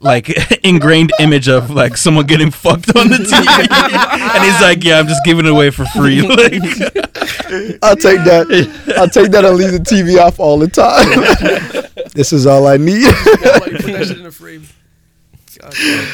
like 0.00 0.30
ingrained 0.64 1.12
image 1.18 1.48
of 1.48 1.70
like 1.70 1.96
someone 1.96 2.26
getting 2.26 2.50
fucked 2.50 2.94
on 2.96 3.08
the 3.08 3.16
TV, 3.16 4.34
and 4.34 4.44
he's 4.44 4.60
like, 4.60 4.84
"Yeah, 4.84 4.98
I'm 4.98 5.08
just 5.08 5.24
giving 5.24 5.46
it 5.46 5.50
away 5.50 5.70
for 5.70 5.84
free." 5.86 6.22
Like, 6.36 7.78
I'll 7.82 7.96
take 7.96 8.22
that. 8.24 8.94
I'll 8.96 9.08
take 9.08 9.30
that 9.30 9.44
and 9.44 9.56
leave 9.56 9.72
the 9.72 9.78
TV 9.78 10.20
off 10.20 10.38
all 10.38 10.58
the 10.58 10.68
time. 10.68 12.04
this 12.12 12.32
is 12.32 12.46
all 12.46 12.66
I 12.66 12.76
need. 12.76 13.02
Yeah, 13.02 13.58
like, 13.58 13.62
put 13.62 13.92
that 13.92 14.04
shit 14.06 14.18
in 14.18 14.26
a 14.26 14.30
frame. 14.30 14.64
God, 15.58 15.72
damn. 15.72 16.08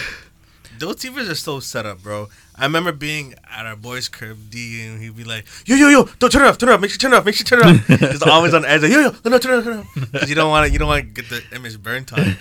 Those 0.78 0.96
TVs 0.96 1.30
are 1.30 1.34
so 1.34 1.60
set 1.60 1.86
up, 1.86 2.02
bro. 2.02 2.28
I 2.62 2.66
remember 2.66 2.92
being 2.92 3.34
at 3.50 3.66
our 3.66 3.74
boy's 3.74 4.08
crib, 4.08 4.38
D, 4.50 4.86
and 4.86 5.02
he'd 5.02 5.16
be 5.16 5.24
like, 5.24 5.44
"Yo, 5.66 5.74
yo, 5.74 5.88
yo, 5.88 6.04
don't 6.20 6.30
turn 6.30 6.42
it 6.42 6.48
off, 6.48 6.58
turn 6.58 6.68
it 6.68 6.72
off, 6.72 6.80
make 6.80 6.90
sure 6.90 6.94
you 6.94 6.98
turn 7.00 7.12
it 7.12 7.16
off, 7.16 7.24
make 7.26 7.34
sure 7.34 7.44
you 7.58 7.62
turn 7.62 7.74
it 7.74 7.90
off." 7.90 8.00
Just 8.12 8.26
always 8.26 8.54
on 8.54 8.62
the 8.62 8.70
edge, 8.70 8.82
like, 8.82 8.92
"Yo, 8.92 9.00
yo, 9.00 9.10
no, 9.24 9.30
no, 9.32 9.38
turn 9.38 9.54
it 9.54 9.58
off, 9.58 9.64
turn 9.64 9.78
it 9.78 9.80
off," 9.80 9.94
because 10.12 10.28
you 10.28 10.36
don't 10.36 10.48
want 10.50 10.66
to, 10.68 10.72
you 10.72 10.78
don't 10.78 10.88
want 10.88 11.02
to 11.04 11.22
get 11.22 11.28
the 11.28 11.42
image 11.56 11.82
burnt 11.82 12.12
on. 12.12 12.36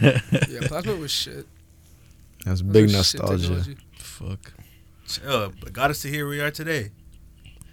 Yeah, 0.47 0.67
plasma 0.67 0.95
was 0.95 1.09
shit. 1.11 1.47
That's 2.45 2.61
That 2.61 2.71
big 2.71 2.83
was 2.83 2.93
nostalgia. 2.93 3.65
fuck. 3.97 4.53
Chill, 5.07 5.53
but 5.59 5.73
got 5.73 5.89
us 5.89 6.01
to 6.03 6.07
here 6.09 6.27
we 6.29 6.39
are 6.39 6.51
today. 6.51 6.91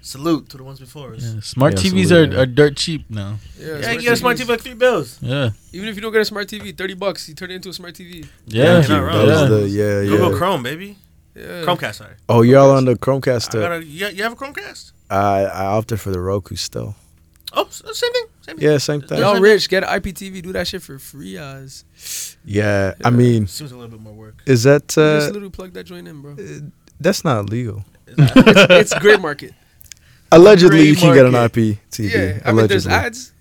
Salute 0.01 0.49
to 0.49 0.57
the 0.57 0.65
ones 0.65 0.81
before 0.81 1.13
us. 1.15 1.23
Yeah, 1.23 1.41
smart 1.41 1.75
Yeah, 1.75 1.91
TVs 1.91 2.03
absolutely. 2.05 2.37
are, 2.37 2.41
are 2.41 2.47
dirt 2.47 2.77
cheap 2.77 3.11
now. 3.11 3.37
Yeah, 3.59 3.67
Yeah, 3.67 3.81
smart 3.83 3.95
you 3.97 4.03
get 4.03 4.13
a 4.13 4.17
smart 4.17 4.37
TV 4.39 4.47
for 4.47 4.53
like 4.53 4.61
three 4.63 4.75
bills. 4.75 5.19
Yeah, 5.21 5.51
Even 5.73 5.89
if 5.89 5.97
you 5.97 6.01
don't 6.01 6.13
get 6.13 6.23
a 6.23 6.25
smart 6.25 6.49
TV, 6.49 6.75
thirty 6.77 6.95
bucks, 6.95 7.29
you 7.29 7.35
turn 7.35 7.51
it 7.51 7.57
into 7.57 7.69
a 7.69 7.73
smart 7.75 7.95
TV. 7.95 8.27
yeah, 8.47 8.81
you're 8.81 8.89
not 8.89 9.01
wrong. 9.05 9.27
That 9.27 9.43
yeah. 9.43 9.45
the 9.49 9.69
yeah 9.69 10.05
Google 10.09 10.33
yeah. 10.33 10.39
Chrome, 10.39 10.63
baby. 10.63 10.97
Yeah. 11.39 11.65
Chromecast, 11.65 11.95
sorry. 11.95 12.15
Oh, 12.29 12.43
you're 12.43 12.59
all 12.59 12.73
on 12.73 12.85
the 12.85 12.95
Chromecast. 12.97 13.55
I 13.55 13.59
uh, 13.59 13.69
got 13.69 13.73
a, 13.81 13.85
you, 13.85 14.07
you 14.09 14.23
have 14.25 14.33
a 14.33 14.37
Chromecast? 14.37 14.93
I 15.11 15.45
I 15.45 15.65
opted 15.67 16.01
for 16.01 16.11
the 16.11 16.21
Roku 16.21 16.57
still. 16.57 16.95
Oh, 17.53 17.65
s- 17.65 17.83
same 17.93 18.13
thing. 18.13 18.27
Same 18.43 18.57
thing. 18.59 18.69
Yeah, 18.71 18.79
same 18.79 19.01
thing. 19.01 19.19
Y'all 19.21 19.41
rich, 19.41 19.69
get 19.69 19.83
an 19.85 19.89
IPTV, 20.01 20.43
do 20.43 20.53
that 20.53 20.67
shit 20.69 20.83
for 20.83 20.99
free, 20.99 21.35
guys. 21.35 21.85
Yeah, 22.45 22.95
I 23.05 23.11
mean, 23.11 23.47
Seems 23.47 23.73
a 23.73 23.77
little 23.77 23.91
bit 23.91 24.01
more 24.01 24.13
work. 24.13 24.43
is 24.47 24.65
that 24.65 24.89
just 24.89 24.99
uh, 24.99 25.27
literally 25.33 25.51
plug 25.51 25.73
that 25.75 25.85
joint 25.85 26.09
in, 26.09 26.21
bro. 26.23 26.37
that's 27.01 27.25
not 27.25 27.41
illegal? 27.49 27.85
it's 28.09 28.93
gray 28.99 29.17
market. 29.17 29.53
Allegedly, 30.31 30.79
Gray 30.79 30.87
you 30.89 30.97
can 30.97 31.15
get 31.15 31.25
an. 31.27 31.33
IPTV. 31.33 32.11
Yeah, 32.11 32.41
I 32.45 32.53
mean, 32.53 32.67
there's 32.67 32.85
allegedly. 32.87 32.93
ads, 33.07 33.33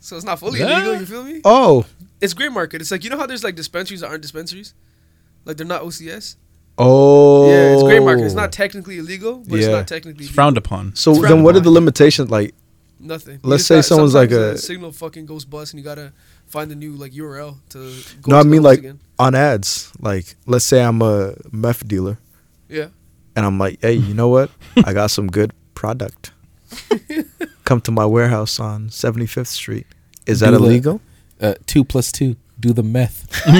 so 0.00 0.16
it's 0.16 0.24
not 0.24 0.38
fully 0.38 0.60
Yeah. 0.60 0.76
illegal. 0.82 1.00
You 1.00 1.06
feel 1.06 1.24
me? 1.24 1.40
Oh, 1.44 1.84
It's 2.20 2.32
gray 2.32 2.48
market. 2.48 2.80
It's 2.80 2.90
like 2.90 3.04
you 3.04 3.10
know 3.10 3.18
how 3.18 3.26
there's 3.26 3.44
like 3.44 3.56
dispensaries 3.56 4.00
that 4.00 4.08
aren't 4.08 4.22
dispensaries, 4.22 4.72
like 5.44 5.56
they're 5.58 5.66
not 5.66 5.82
OCS. 5.82 6.36
Oh. 6.80 7.48
Yeah, 7.50 7.74
it's 7.74 7.82
gray 7.82 8.00
market. 8.00 8.24
It's 8.24 8.34
not 8.34 8.52
technically 8.52 8.98
illegal, 8.98 9.42
but 9.46 9.58
it's 9.58 9.66
Yeah. 9.66 9.72
not 9.76 9.88
technically 9.88 10.24
It's 10.24 10.34
frowned 10.34 10.56
upon. 10.56 10.94
So 10.96 11.12
It's 11.12 11.22
then, 11.22 11.42
what 11.42 11.54
are 11.56 11.60
the 11.60 11.70
limitations? 11.70 12.30
Like, 12.30 12.54
Nothing. 13.02 13.40
You 13.42 13.48
Let's 13.48 13.60
just 13.62 13.68
say 13.68 13.76
got- 13.76 13.84
someone's 13.86 14.14
like 14.14 14.28
sometimes 14.30 14.50
a- 14.50 14.52
the 14.52 14.58
signal 14.58 14.92
fucking 14.92 15.24
goes 15.24 15.46
bust, 15.46 15.72
and 15.72 15.78
you 15.80 15.84
gotta 15.84 16.12
find 16.46 16.70
the 16.70 16.74
new 16.74 16.92
like 16.92 17.12
URL 17.14 17.56
to. 17.70 17.78
Go 17.78 18.30
no, 18.32 18.38
I 18.38 18.42
to 18.42 18.48
mean 18.48 18.60
those 18.62 18.64
like 18.72 18.78
again. 18.80 18.98
on 19.18 19.34
ads. 19.34 19.90
Like, 20.00 20.34
let's 20.46 20.66
say 20.66 20.82
I'm 20.82 21.00
a 21.00 21.32
meth 21.50 21.88
dealer, 21.88 22.18
Yeah. 22.68 22.88
and 23.34 23.46
I'm 23.46 23.58
like, 23.58 23.78
hey, 23.80 23.94
you 23.94 24.12
know 24.12 24.28
what? 24.28 24.50
I 24.84 24.92
got 24.92 25.10
some 25.10 25.28
good 25.28 25.52
product. 25.74 26.32
Come 27.64 27.80
to 27.82 27.90
my 27.90 28.04
warehouse 28.04 28.60
on 28.60 28.88
75th 28.90 29.46
Street. 29.46 29.86
Is 30.26 30.40
that 30.40 30.50
Do 30.50 30.58
the- 30.58 30.64
illegal? 30.64 31.00
Uh, 31.40 31.54
two 31.66 31.84
plus 31.84 32.12
two. 32.12 32.36
Do 32.60 32.72
the 32.74 32.82
meth. 32.82 33.26
I 33.46 33.52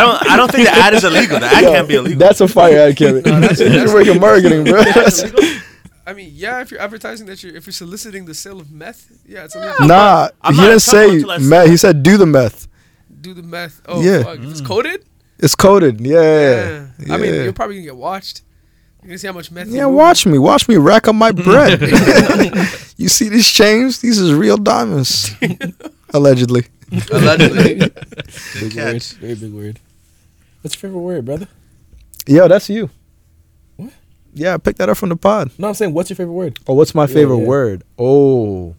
don't. 0.00 0.30
I 0.30 0.36
don't 0.36 0.52
think 0.52 0.68
the 0.68 0.74
ad 0.74 0.92
is 0.94 1.04
illegal. 1.04 1.40
The 1.40 1.46
ad 1.46 1.64
Yo, 1.64 1.72
can't 1.72 1.88
be 1.88 1.94
illegal. 1.94 2.18
That's 2.18 2.40
a 2.42 2.48
fire 2.48 2.78
ad, 2.78 2.96
Kevin. 2.96 3.22
No, 3.22 3.40
that's- 3.40 3.60
You're 3.60 3.70
that's- 3.70 3.94
working 3.94 4.20
marketing, 4.20 4.64
bro. 4.64 4.82
I 6.06 6.12
mean, 6.12 6.32
yeah, 6.34 6.60
if 6.60 6.70
you're 6.70 6.80
advertising 6.80 7.26
that 7.28 7.42
you're 7.42 7.54
if 7.56 7.66
you're 7.66 7.72
soliciting 7.72 8.24
the 8.26 8.34
sale 8.34 8.60
of 8.60 8.70
meth, 8.70 9.10
yeah, 9.26 9.44
it's 9.44 9.54
illegal. 9.54 9.86
nah, 9.86 10.28
I'm 10.42 10.54
he 10.54 10.60
didn't 10.60 10.80
say 10.80 11.24
meth. 11.40 11.68
He 11.68 11.76
said 11.76 12.02
do 12.02 12.16
the 12.16 12.26
meth. 12.26 12.68
Do 13.20 13.32
the 13.32 13.42
meth. 13.42 13.80
Oh, 13.86 14.02
Yeah. 14.02 14.22
fuck. 14.24 14.38
If 14.38 14.44
it's 14.50 14.60
mm. 14.60 14.66
coded? 14.66 15.04
It's 15.38 15.54
coded. 15.54 16.00
Yeah. 16.00 16.88
I 17.08 17.16
mean, 17.16 17.34
Yeah. 17.34 17.42
you're 17.44 17.52
probably 17.52 17.76
gonna 17.76 17.86
get 17.86 17.96
watched. 17.96 18.42
You're 19.02 19.08
gonna 19.10 19.18
see 19.18 19.26
how 19.28 19.32
much 19.32 19.50
meth. 19.50 19.68
Yeah, 19.68 19.82
you 19.82 19.86
move. 19.88 19.96
watch 19.96 20.26
me. 20.26 20.38
Watch 20.38 20.68
me 20.68 20.76
rack 20.76 21.06
up 21.08 21.14
my 21.14 21.32
bread. 21.32 21.80
you 22.98 23.08
see 23.08 23.28
these 23.28 23.48
chains? 23.48 24.00
These 24.00 24.18
is 24.18 24.34
real 24.34 24.56
diamonds. 24.58 25.30
Allegedly. 26.14 26.66
Allegedly. 27.12 27.74
Big 28.60 28.72
catch. 28.72 28.74
word. 28.74 29.02
Very 29.20 29.34
big 29.34 29.52
word. 29.52 29.80
What's 30.62 30.74
your 30.74 30.90
favorite 30.90 31.00
word, 31.00 31.24
brother? 31.24 31.48
Yo, 32.26 32.48
that's 32.48 32.68
you. 32.68 32.90
What? 33.76 33.92
Yeah, 34.34 34.54
I 34.54 34.56
picked 34.58 34.78
that 34.78 34.88
up 34.88 34.96
from 34.96 35.08
the 35.10 35.16
pod. 35.16 35.50
No, 35.58 35.68
I'm 35.68 35.74
saying, 35.74 35.94
what's 35.94 36.10
your 36.10 36.16
favorite 36.16 36.34
word? 36.34 36.58
Oh, 36.66 36.74
what's 36.74 36.94
my 36.94 37.02
Yeah, 37.02 37.14
favorite 37.14 37.38
yeah. 37.38 37.46
word? 37.46 37.82
Oh. 37.98 38.74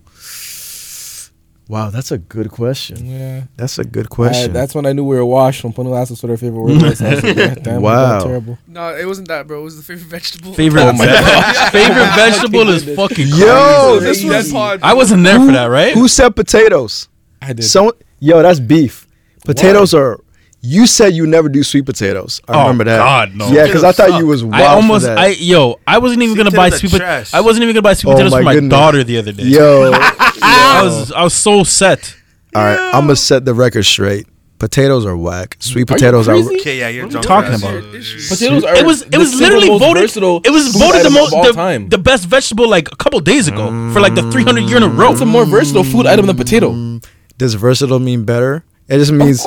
Wow, 1.67 1.89
that's 1.89 2.11
a 2.11 2.17
good 2.17 2.51
question. 2.51 3.05
Yeah. 3.05 3.43
That's 3.55 3.79
a 3.79 3.85
good 3.85 4.07
I, 4.07 4.09
question. 4.09 4.51
that's 4.51 4.75
when 4.75 4.85
I 4.85 4.91
knew 4.91 5.05
we 5.05 5.15
were 5.15 5.23
washed 5.23 5.63
when 5.63 5.71
Punu 5.71 5.97
asked 5.97 6.11
us 6.11 6.21
what 6.21 6.29
our 6.29 6.35
favorite 6.35 6.59
word 6.59 6.81
was. 6.81 7.01
I 7.01 7.15
was 7.15 7.23
like, 7.23 7.37
yeah, 7.37 7.55
damn, 7.55 7.81
Wow. 7.81 8.17
wow. 8.19 8.23
terrible. 8.25 8.57
no, 8.67 8.93
it 8.93 9.05
wasn't 9.05 9.29
that, 9.29 9.47
bro. 9.47 9.61
It 9.61 9.63
was 9.63 9.77
the 9.77 9.83
favorite 9.83 10.07
vegetable. 10.09 10.53
Favorite, 10.53 10.81
Oh 10.83 10.91
my 10.91 11.05
God. 11.05 11.71
favorite 11.71 12.11
vegetable 12.15 12.67
is 12.69 12.83
fucking 12.93 13.27
Yo, 13.29 13.99
crazy. 14.01 14.27
this 14.27 14.45
was 14.45 14.51
pod, 14.51 14.81
I 14.83 14.93
wasn't 14.93 15.23
there 15.23 15.39
for 15.39 15.53
that, 15.53 15.67
right? 15.67 15.93
Who 15.93 16.09
said 16.09 16.35
potatoes? 16.35 17.07
I 17.41 17.53
did. 17.53 17.63
So, 17.63 17.93
yo, 18.19 18.41
that's 18.41 18.59
beef. 18.59 19.07
Potatoes 19.45 19.93
are. 19.93 20.19
You 20.63 20.85
said 20.85 21.13
you 21.15 21.25
never 21.25 21.49
do 21.49 21.63
sweet 21.63 21.87
potatoes. 21.87 22.39
I 22.47 22.53
Oh, 22.53 22.61
remember 22.63 22.83
that. 22.83 22.97
God, 22.97 23.35
no. 23.35 23.49
Yeah, 23.51 23.65
because 23.65 23.83
I 23.83 23.91
thought 23.93 24.19
you 24.19 24.27
was 24.27 24.43
wild 24.43 24.53
I 24.61 24.67
for 24.67 24.75
almost, 24.75 25.05
that. 25.05 25.17
I 25.17 25.27
yo, 25.29 25.79
I 25.87 25.97
wasn't 25.97 26.21
even 26.21 26.35
Sweet 26.35 26.43
gonna 26.43 26.55
buy 26.55 26.69
sweet. 26.69 26.91
pot- 26.91 26.97
trash. 26.99 27.33
I 27.33 27.41
wasn't 27.41 27.63
even 27.63 27.73
gonna 27.73 27.81
buy 27.81 27.93
sweet 27.93 28.11
Oh 28.11 28.13
potatoes 28.13 28.31
my 28.33 28.37
for 28.39 28.43
my 28.43 28.53
goodness. 28.53 28.69
daughter 28.69 29.03
the 29.03 29.17
other 29.17 29.31
day. 29.31 29.43
Yo, 29.45 29.91
I 29.95 30.81
was, 30.83 31.11
I 31.11 31.23
was 31.23 31.33
so 31.33 31.63
set. 31.63 32.15
All 32.53 32.63
right, 32.63 32.77
I'm 32.93 33.05
gonna 33.05 33.15
set 33.15 33.43
the 33.43 33.55
record 33.55 33.83
straight. 33.85 34.27
Potatoes 34.59 35.03
are 35.07 35.17
whack. 35.17 35.57
Sweet 35.57 35.73
Are 35.77 35.79
you 35.79 35.85
potatoes 35.87 36.27
are. 36.27 36.33
crazy? 36.33 36.55
Okay, 36.59 36.77
yeah, 36.77 36.89
you're 36.89 37.07
What 37.07 37.15
are 37.15 37.21
talking 37.23 37.55
about? 37.55 37.73
your. 37.73 37.81
Potatoes 38.29 38.63
are 38.63 38.75
it 38.75 38.85
was 38.85 39.01
it 39.01 39.17
was 39.17 39.33
literally 39.39 39.67
voted 39.67 40.03
it 40.03 40.51
was 40.51 40.67
voted 40.75 41.03
the 41.03 41.09
most 41.09 41.31
the, 41.31 41.53
time. 41.53 41.89
the 41.89 41.97
best 41.97 42.27
vegetable 42.27 42.69
like 42.69 42.91
a 42.91 42.95
couple 42.97 43.19
days 43.21 43.47
ago 43.47 43.65
for 43.93 43.99
like 43.99 44.13
the 44.13 44.29
300 44.31 44.59
year 44.65 44.77
in 44.77 44.83
a 44.83 44.87
row. 44.87 45.11
It's 45.13 45.21
a 45.21 45.25
more 45.25 45.45
versatile 45.45 45.83
food 45.83 46.05
item 46.05 46.27
than 46.27 46.37
potato. 46.37 46.69
Mm, 46.73 47.03
Does 47.41 47.55
versatile 47.55 47.97
mean 47.97 48.23
better? 48.23 48.63
It 48.87 48.99
just 48.99 49.11
means 49.11 49.41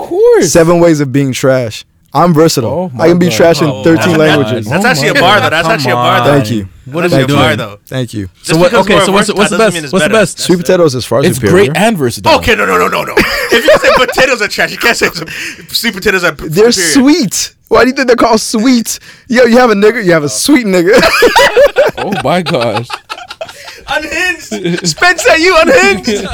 seven 0.51 0.81
ways 0.81 0.99
of 1.01 1.13
being 1.13 1.33
trash. 1.33 1.85
I'm 2.13 2.35
versatile. 2.35 2.91
Oh 2.93 3.01
I 3.01 3.07
can 3.09 3.19
be 3.21 3.27
God. 3.29 3.37
trash 3.37 3.61
in 3.63 3.69
Oh, 3.69 3.85
13 3.85 3.97
that's- 3.97 4.19
languages. 4.19 4.67
That's 4.69 4.85
Oh 4.85 4.89
actually 4.89 5.09
a 5.09 5.15
bar 5.15 5.41
though. 5.41 5.51
That's 5.51 5.63
Come 5.67 5.73
actually 5.73 5.93
a 5.93 5.95
bar 5.95 6.25
though. 6.27 6.33
Thank 6.39 6.51
you. 6.51 6.69
What 6.87 7.01
That's 7.03 7.15
are 7.15 7.17
we 7.19 7.23
actually 7.23 7.35
a 7.35 7.39
bar 7.39 7.57
though. 7.57 7.79
Thank 7.87 8.15
you. 8.15 8.29
Just 8.37 8.47
So 8.51 8.57
what- 8.57 8.75
okay, 8.75 8.99
so 9.05 9.13
what's- 9.13 9.33
what's 9.33 9.51
the 9.51 9.59
best- 9.59 9.75
mean 9.75 9.85
it's 9.85 9.93
what's 9.93 10.05
the 10.07 10.11
best? 10.11 10.39
Sweet 10.41 10.59
potatoes 10.59 10.95
as 10.97 11.05
far 11.05 11.21
as 11.21 11.27
It's 11.27 11.37
superior. 11.37 11.67
great 11.73 11.77
and 11.77 11.97
versatile. 11.97 12.35
Okay, 12.39 12.57
no, 12.57 12.67
no, 12.67 12.77
no, 12.79 12.89
no, 12.89 13.03
no. 13.05 13.15
if 13.19 13.65
you 13.65 13.79
say 13.79 13.91
potatoes 14.07 14.43
are 14.43 14.49
trash, 14.49 14.73
you 14.73 14.79
can't 14.79 14.97
say 14.97 15.09
sweet 15.69 15.95
potatoes 15.95 16.25
are. 16.25 16.33
p- 16.35 16.49
They're 16.49 16.73
superior. 16.73 16.93
sweet. 17.21 17.55
Why 17.69 17.83
do 17.83 17.89
you 17.91 17.95
think 17.95 18.07
they're 18.09 18.17
called 18.17 18.41
sweet? 18.41 18.99
Yo, 19.29 19.45
you 19.45 19.59
have 19.59 19.71
a 19.71 19.75
nigga, 19.75 20.05
you 20.05 20.13
have 20.13 20.25
a 20.25 20.29
sweet 20.29 20.67
nigga. 20.67 20.93
Oh 21.97 22.13
my 22.25 22.43
gosh. 22.43 22.89
Unhinged. 23.89 24.87
Spencer, 24.87 25.37
you 25.39 25.57
unhinged. 25.59 26.27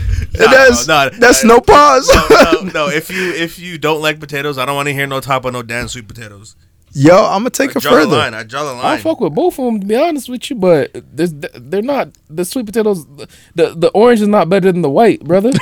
And 0.42 0.52
that's 0.52 0.86
no, 0.86 1.08
that's 1.10 1.44
no 1.44 1.60
pause. 1.60 2.08
no, 2.30 2.52
no, 2.52 2.60
no. 2.74 2.88
If 2.88 3.10
you 3.10 3.32
if 3.32 3.58
you 3.58 3.78
don't 3.78 4.00
like 4.02 4.20
potatoes, 4.20 4.58
I 4.58 4.64
don't 4.64 4.74
want 4.76 4.88
to 4.88 4.94
hear 4.94 5.06
no 5.06 5.20
talk 5.20 5.44
of 5.44 5.52
no 5.52 5.62
damn 5.62 5.88
sweet 5.88 6.08
potatoes. 6.08 6.56
Yo, 6.92 7.14
I'm 7.16 7.40
gonna 7.42 7.50
take 7.50 7.70
I 7.70 7.78
it 7.78 7.82
draw 7.82 7.92
the 7.92 7.98
further. 8.00 8.16
line. 8.16 8.34
I 8.34 8.42
draw 8.42 8.64
the 8.64 8.72
line. 8.74 8.84
I 8.84 8.98
fuck 8.98 9.20
with 9.20 9.32
both 9.34 9.58
of 9.60 9.64
them 9.64 9.80
to 9.80 9.86
be 9.86 9.94
honest 9.96 10.28
with 10.28 10.50
you, 10.50 10.56
but 10.56 10.90
there's, 11.14 11.32
they're 11.32 11.82
not 11.82 12.08
the 12.28 12.44
sweet 12.44 12.66
potatoes. 12.66 13.06
The 13.54 13.74
the 13.76 13.90
orange 13.94 14.20
is 14.22 14.26
not 14.28 14.48
better 14.48 14.72
than 14.72 14.82
the 14.82 14.90
white, 14.90 15.22
brother. 15.24 15.52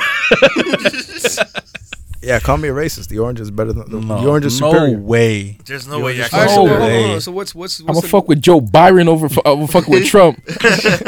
Yeah, 2.21 2.37
call 2.41 2.57
me 2.57 2.67
a 2.67 2.73
racist. 2.73 3.07
The 3.07 3.19
orange 3.19 3.39
is 3.39 3.49
better 3.49 3.71
than 3.71 3.89
the, 3.89 4.01
No, 4.01 4.21
the 4.21 4.27
orange 4.29 4.45
is 4.45 4.59
no 4.59 4.71
superior. 4.73 4.97
way. 4.97 5.57
There's 5.65 5.87
no 5.87 6.01
way 6.01 6.17
you 6.17 6.19
All 6.19 6.25
actually. 6.25 6.39
right, 6.41 6.49
so, 6.49 6.65
No 6.65 6.69
hold 6.77 6.81
way. 6.81 7.13
on. 7.13 7.21
so 7.21 7.31
what's 7.31 7.55
what's 7.55 7.79
I'm 7.79 7.85
gonna 7.85 8.01
the, 8.01 8.07
fuck 8.09 8.27
with 8.27 8.41
Joe 8.41 8.59
Biden 8.59 9.07
over 9.07 9.29
fu- 9.29 9.41
over 9.45 9.65
fucking 9.67 9.93
with 9.93 10.05
Trump. 10.07 10.43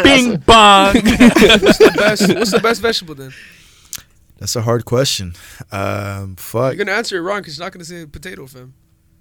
Bing 0.04 0.38
bong. 0.38 0.94
what's 0.96 1.78
the 1.80 1.94
best 1.98 2.30
what's 2.34 2.52
the 2.52 2.60
best 2.64 2.82
vegetable 2.82 3.16
then? 3.16 3.34
That's 4.42 4.56
a 4.56 4.62
hard 4.64 4.86
question. 4.86 5.36
Um, 5.72 6.36
fuck. 6.36 6.74
You're 6.76 6.84
gonna 6.84 6.98
answer 6.98 7.16
it 7.16 7.22
wrong 7.22 7.42
because 7.42 7.58
you're 7.58 7.66
not 7.66 7.74
gonna 7.74 7.86
say 7.86 8.08
potato, 8.08 8.48
fam. 8.48 8.74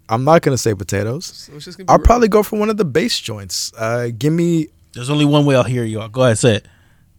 I'm 0.09 0.25
not 0.25 0.41
gonna 0.41 0.57
say 0.57 0.75
potatoes. 0.75 1.27
So 1.27 1.53
gonna 1.53 1.85
I'll 1.89 1.99
wrong. 1.99 2.05
probably 2.05 2.29
go 2.29 2.43
for 2.43 2.59
one 2.59 2.71
of 2.71 2.79
the 2.79 2.87
base 2.87 3.21
joints. 3.21 3.71
Uh, 3.77 4.09
give 4.17 4.33
me, 4.33 4.69
There's 4.95 5.11
only 5.11 5.27
one 5.27 5.45
way 5.45 5.55
I'll 5.57 5.63
hear 5.63 5.85
you. 5.85 6.09
Go 6.09 6.25
ahead, 6.25 6.39
say 6.39 6.55
it. 6.57 6.69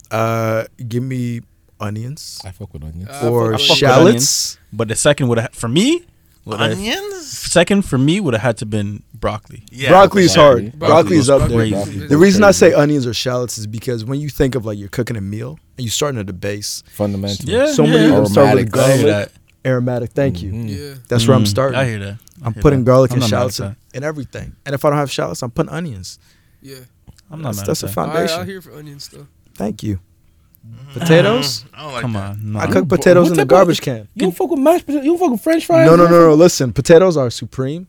uh, 0.10 0.65
give 0.88 1.03
me 1.03 1.41
onions 1.80 2.40
I 2.44 2.52
fuck 2.52 2.73
with 2.73 2.84
onions. 2.84 3.07
Uh, 3.10 3.14
I 3.14 3.19
fuck 3.22 3.32
or 3.32 3.44
with 3.52 3.61
onions. 3.61 3.78
shallots. 3.78 4.57
But 4.73 4.88
the 4.88 4.95
second 4.95 5.28
would 5.30 5.48
for 5.53 5.68
me. 5.68 6.06
Would 6.45 6.59
have- 6.59 6.72
Onions. 6.72 7.27
Second 7.27 7.84
for 7.84 7.97
me 7.97 8.19
would 8.19 8.34
have 8.34 8.41
had 8.41 8.57
to 8.57 8.65
been 8.65 9.03
broccoli. 9.13 9.63
Yeah. 9.72 9.89
Broccoli 9.89 10.23
is 10.23 10.34
Broccoli. 10.35 10.63
hard. 10.69 10.80
Broccoli 10.80 11.18
is 11.18 11.30
up 11.30 11.47
there. 11.49 11.57
Crazy. 11.57 12.07
The 12.07 12.18
reason 12.18 12.43
I 12.43 12.51
say 12.51 12.73
onions 12.73 13.05
or 13.05 13.13
shallots 13.13 13.57
is 13.57 13.68
because 13.68 14.03
when 14.05 14.19
you 14.19 14.30
think 14.30 14.55
of 14.55 14.65
like 14.65 14.77
you're 14.80 14.89
cooking 14.89 15.18
a 15.18 15.22
meal 15.22 15.59
and 15.77 15.85
you're 15.85 15.91
starting 15.91 16.19
at 16.19 16.27
the 16.27 16.34
base, 16.34 16.84
Fundamental. 16.91 17.47
Yeah, 17.49 17.72
so 17.72 17.84
many 17.84 18.05
of 18.05 18.11
them 18.15 18.26
start 18.26 18.55
with 18.55 18.73
Aromatic. 18.76 18.76
I 18.77 18.88
hear 18.97 19.05
garlic, 19.07 19.31
that. 19.63 19.69
aromatic. 19.69 20.11
Thank 20.11 20.41
you. 20.41 20.51
Mhm. 20.51 20.69
Yeah. 20.69 20.93
That's 21.07 21.27
where 21.27 21.35
I'm 21.35 21.43
Mm, 21.43 21.47
starting. 21.47 21.80
I 21.80 21.85
hear 21.85 21.99
that. 21.99 22.18
I 22.41 22.47
I'm 22.47 22.53
hear 22.53 22.61
putting 22.63 22.80
that. 22.80 22.85
garlic 22.91 23.11
I'm 23.11 23.15
and 23.15 23.22
not 23.22 23.26
mad 23.31 23.38
shallots 23.38 23.59
at 23.59 23.63
in, 23.65 23.69
that. 23.91 23.97
in 23.97 24.03
everything. 24.03 24.55
And 24.65 24.73
if 24.76 24.84
I 24.85 24.89
don't 24.89 24.97
have 24.99 25.11
shallots, 25.11 25.41
I'm 25.43 25.51
putting 25.51 25.72
onions. 25.72 26.18
Yeah. 26.61 26.76
I'm 27.30 27.41
not 27.41 27.49
That's, 27.49 27.57
mad 27.59 27.68
that's 27.68 27.84
a 27.84 27.88
at 27.88 27.95
that. 27.95 28.01
I, 28.01 28.05
foundation. 28.13 28.39
I'll 28.39 28.45
hear 28.45 28.61
for 28.61 28.72
onions 28.73 29.07
though. 29.13 29.27
Thank 29.55 29.84
you. 29.84 29.99
Potatoes. 30.93 31.65
I 31.73 31.83
don't 31.83 31.91
like 31.93 32.01
Come 32.01 32.13
that. 32.13 32.29
on, 32.31 32.51
no. 32.53 32.59
I 32.59 32.67
cook 32.67 32.88
potatoes 32.88 33.23
What 33.23 33.31
in 33.31 33.33
the 33.33 33.35
type 33.38 33.45
of- 33.45 33.49
garbage 33.49 33.81
can. 33.81 34.07
You 34.13 34.21
don't 34.23 34.35
fuck 34.35 34.49
with 34.51 34.59
mashed 34.59 34.85
potatoes. 34.85 35.05
You 35.05 35.11
don't 35.11 35.19
fuck 35.19 35.31
with 35.31 35.41
French 35.41 35.65
fries. 35.65 35.85
No, 35.85 35.95
no, 35.95 36.03
You 36.03 36.09
no, 36.09 36.19
no. 36.29 36.33
Listen, 36.35 36.73
potatoes 36.73 37.17
are 37.17 37.29
supreme, 37.29 37.88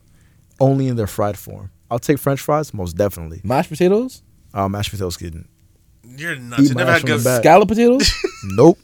only 0.59 0.87
in 0.87 0.95
their 0.95 1.07
fried 1.07 1.37
form. 1.37 1.69
I'll 1.91 1.99
take 1.99 2.17
French 2.17 2.39
fries, 2.41 2.73
most 2.73 2.95
definitely. 2.97 3.41
Mashed 3.43 3.69
potatoes. 3.69 4.23
Uh, 4.53 4.67
mashed 4.69 4.91
potatoes 4.91 5.17
getting 5.17 5.47
You're 6.03 6.35
nuts. 6.35 6.63
Eat 6.63 6.69
You 6.69 6.75
never 6.75 6.85
my 6.91 6.91
had 6.93 6.95
ass 6.95 7.01
from 7.01 7.09
the 7.09 7.15
good. 7.17 7.23
back. 7.23 7.41
Scallop 7.41 7.67
potatoes. 7.67 8.13
nope. 8.45 8.79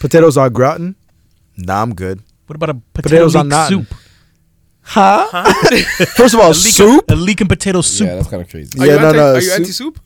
Potatoes 0.00 0.36
are 0.36 0.50
gratin. 0.50 0.94
Nah, 1.56 1.82
I'm 1.82 1.94
good. 1.94 2.20
What 2.46 2.56
about 2.56 2.70
a 2.70 2.74
potato 2.74 3.02
Potatoes 3.02 3.36
are 3.36 3.42
leek 3.44 3.50
not. 3.50 3.68
soup? 3.70 3.94
Huh? 4.82 5.26
First 6.16 6.34
of 6.34 6.40
all, 6.40 6.48
A 6.50 6.52
leek, 6.52 6.74
soup. 6.74 7.10
a 7.10 7.14
leek 7.16 7.40
and 7.40 7.48
potato 7.48 7.80
soup. 7.80 8.06
yeah, 8.06 8.16
that's 8.16 8.28
kind 8.28 8.42
of 8.42 8.50
crazy. 8.50 8.78
Are 8.78 8.86
Yeah, 8.86 8.94
you 8.94 9.00
no, 9.00 9.06
anti, 9.06 9.16
no. 9.18 9.32
Are 9.32 9.34
you 9.36 9.40
soup- 9.42 9.58
anti 9.60 9.72
soup? 9.72 10.00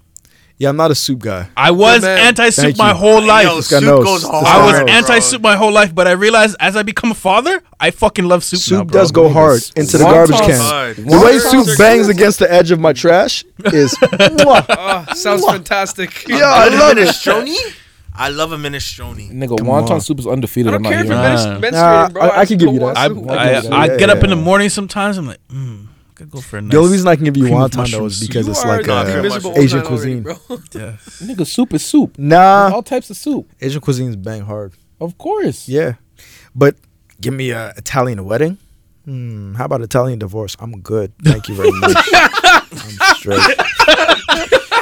Yeah, 0.61 0.71
I'm 0.71 0.77
not 0.77 0.91
a 0.91 0.95
soup 0.97 1.21
guy. 1.21 1.49
I 1.57 1.71
was 1.71 2.03
man. 2.03 2.19
anti-soup 2.19 2.65
Thank 2.65 2.79
my 2.79 2.89
you. 2.91 2.97
whole 2.97 3.23
life. 3.23 3.47
Yo, 3.47 3.57
This 3.57 3.71
guy 3.71 3.79
soup 3.79 3.87
knows. 3.87 4.05
goes 4.05 4.21
This 4.23 4.31
hard. 4.31 4.45
guy 4.45 4.53
I 4.53 4.67
was 4.67 4.79
knows. 4.81 4.91
anti-soup 4.91 5.41
my 5.43 5.55
whole 5.57 5.71
life, 5.73 5.95
but 5.95 6.09
I 6.09 6.13
realized 6.13 6.57
as 6.59 6.75
I 6.77 6.83
become 6.83 7.13
a 7.13 7.15
father, 7.15 7.63
I 7.79 7.93
fucking 7.93 8.25
love 8.25 8.43
soup. 8.43 8.59
Soup 8.59 8.79
now, 8.79 8.85
bro. 8.85 9.01
does 9.01 9.13
go 9.13 9.29
hard 9.29 9.63
into 9.77 9.99
the 9.99 10.05
garbage 10.05 10.37
can. 10.41 10.61
Hard. 10.61 10.97
The 10.97 11.03
way 11.05 11.39
Wontons 11.39 11.51
soup 11.51 11.69
are 11.69 11.77
bangs 11.79 12.07
good. 12.09 12.17
against 12.17 12.39
the 12.41 12.53
edge 12.53 12.73
of 12.73 12.81
my 12.81 12.93
trash 12.93 13.45
is. 13.67 13.95
Mwah. 13.99 14.67
Oh, 14.69 15.15
sounds 15.15 15.45
fantastic. 15.47 16.25
Yeah, 16.29 16.41
I 16.45 16.69
love 16.69 16.99
it. 16.99 17.07
minestrone. 17.07 17.55
I 18.21 18.31
love 18.31 18.51
a 18.51 18.57
minestrone. 18.57 19.31
Nigga, 19.31 19.59
Come 19.59 19.69
wonton 19.69 19.91
on. 19.93 20.01
soup 20.01 20.19
is 20.19 20.27
I 20.27 20.31
undefeated. 20.31 20.73
don't 20.73 20.85
I'm 20.85 20.91
care 20.93 21.05
not 21.05 21.05
if 21.05 21.09
you're 21.09 21.61
here. 21.61 21.61
Nah. 21.61 21.69
menstruating, 21.69 21.73
Nah, 21.73 22.09
bro. 22.09 22.23
I- 22.23 22.27
I 22.27 22.41
just 22.41 22.49
can 22.49 22.59
give 22.59 22.67
go 22.67 22.73
you 22.73 22.79
that. 22.81 22.85
want 22.85 22.99
I, 22.99 23.07
soup. 23.07 23.31
I, 23.31 23.51
Yeah, 23.61 23.77
I 23.77 23.97
get 23.97 24.11
up 24.11 24.25
in 24.25 24.31
the 24.31 24.37
morning 24.37 24.69
sometimes. 24.71 25.19
I'm 25.19 25.29
like, 25.29 25.39
mm, 25.53 25.87
I 25.87 25.88
could 26.19 26.31
go 26.31 26.41
for 26.41 26.59
a 26.59 26.61
nice. 26.63 26.73
The 26.73 26.79
only 26.79 26.93
reason 26.93 27.09
I 27.09 27.17
can 27.17 27.25
give 27.25 27.37
you 27.37 27.45
cream 27.45 27.57
of 27.57 27.71
wonton 27.71 27.91
though 27.91 28.07
is 28.07 28.19
soup. 28.19 28.29
because 28.29 28.47
You 28.47 28.53
it's 28.53 28.65
are 28.65 28.69
like 28.77 28.87
the 28.87 28.93
Nah, 29.05 29.11
uh, 29.13 29.17
invisible 29.17 29.53
Asian 29.57 29.79
old 29.81 29.87
already, 29.93 30.21
cuisine. 30.21 30.23
bro. 30.23 30.35
Yeah. 30.75 30.97
Nigga, 31.27 31.47
soup 31.47 31.73
is 31.75 31.85
soup. 31.85 32.19
Nah, 32.19 32.71
All 32.75 32.83
types 32.83 33.09
of 33.11 33.17
soup. 33.17 33.51
Asian 33.61 33.81
cuisine 33.81 34.09
is 34.11 34.17
bang 34.17 34.43
hard. 34.43 34.73
Of 35.01 35.17
course. 35.17 35.69
Yeah, 35.69 35.95
but 36.55 36.77
give 37.21 37.33
me 37.35 37.51
a 37.51 37.73
Italian 37.77 38.25
wedding. 38.25 38.59
Hmm, 39.05 39.55
how 39.55 39.65
about 39.65 39.81
Italian 39.81 40.19
divorce? 40.19 40.55
I'm 40.61 40.81
good. 40.81 41.13
Thank 41.25 41.49
you 41.49 41.55
very 41.55 41.71
much. 41.73 41.97
I'm 42.13 43.15
straight. 43.17 43.41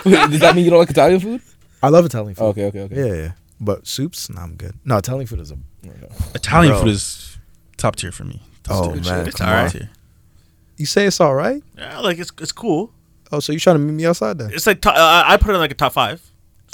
Wait, 0.04 0.30
does 0.30 0.40
that 0.40 0.52
mean 0.56 0.64
you 0.64 0.70
don't 0.70 0.80
like 0.80 0.90
Italian 0.90 1.20
food? 1.20 1.40
I 1.82 1.88
love 1.90 2.04
Italian 2.06 2.34
food. 2.34 2.44
Okay, 2.46 2.64
okay, 2.66 2.80
okay. 2.82 2.96
Yeah, 3.08 3.14
yeah. 3.22 3.32
But 3.60 3.86
soups, 3.86 4.28
nah, 4.30 4.42
I'm 4.42 4.56
good. 4.56 4.74
No, 4.84 4.96
Italian 4.96 5.26
food 5.26 5.40
is 5.40 5.50
a. 5.52 5.58
Italian 6.34 6.72
Bro. 6.72 6.80
food 6.82 6.88
is 6.90 7.38
top 7.76 7.96
tier 7.96 8.10
for 8.12 8.24
me. 8.24 8.42
Top 8.64 8.86
Oh 8.86 8.92
tier. 8.94 9.02
man, 9.04 9.26
It's 9.28 9.36
come 9.36 9.48
alright. 9.48 9.64
on. 9.66 9.70
Tier. 9.70 9.90
You 10.76 10.86
say 10.86 11.06
it's 11.06 11.20
all 11.20 11.34
right? 11.34 11.62
Yeah, 11.76 12.00
like 12.00 12.18
it's 12.18 12.30
it's 12.40 12.52
cool. 12.52 12.92
Oh, 13.32 13.40
so 13.40 13.52
you 13.52 13.58
trying 13.58 13.76
to 13.76 13.80
meet 13.80 13.92
me 13.92 14.06
outside 14.06 14.38
then? 14.38 14.50
It's 14.52 14.66
like 14.66 14.80
to, 14.82 14.90
uh, 14.90 15.22
I 15.26 15.36
put 15.36 15.50
it 15.50 15.54
in 15.54 15.58
like 15.58 15.70
a 15.70 15.74
top 15.74 15.92
five. 15.92 16.22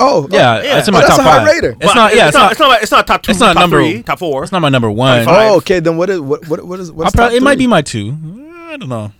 Oh, 0.00 0.26
Yeah, 0.30 0.62
yeah. 0.62 0.78
it's 0.78 0.88
in 0.88 0.94
Oh, 0.94 0.98
my 0.98 1.06
that's 1.06 1.18
a 1.18 1.22
high 1.22 1.38
five. 1.38 1.46
rater. 1.46 1.76
It's 1.80 1.94
not. 1.94 2.14
Yeah, 2.14 2.26
it's 2.28 2.36
not. 2.36 2.50
It's 2.52 2.60
not. 2.60 2.82
It's 2.82 2.90
not 2.90 3.06
top 3.06 3.22
two. 3.22 3.30
It's 3.30 3.40
not 3.40 3.52
top 3.54 3.60
number- 3.62 3.78
three, 3.82 4.02
top 4.02 4.18
four. 4.18 4.42
It's 4.42 4.52
not 4.52 4.60
my 4.60 4.68
number 4.68 4.90
one. 4.90 5.24
Five. 5.24 5.50
Oh, 5.52 5.56
okay. 5.58 5.80
Then 5.80 5.96
what 5.96 6.10
is 6.10 6.20
what 6.20 6.46
what 6.48 6.64
what 6.64 6.80
is 6.80 6.90
I'll 6.90 6.96
what's 6.96 7.14
probably, 7.14 7.36
top 7.38 7.42
it 7.42 7.44
might 7.44 7.58
be 7.58 7.66
my 7.66 7.82
two. 7.82 8.08
I 8.68 8.76
don't 8.76 8.88
know. 8.88 9.12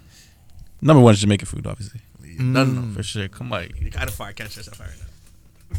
Number 0.81 1.01
one 1.02 1.15
is 1.15 1.20
Jamaican 1.20 1.47
food, 1.47 1.67
obviously. 1.67 2.01
No, 2.39 2.65
no, 2.65 2.81
no. 2.81 2.94
For 2.94 3.02
sure. 3.02 3.28
Come 3.28 3.52
on. 3.52 3.69
You 3.81 3.91
gotta 3.91 4.11
fire 4.11 4.33
catch 4.33 4.57
yourself 4.57 4.81
right 4.81 4.89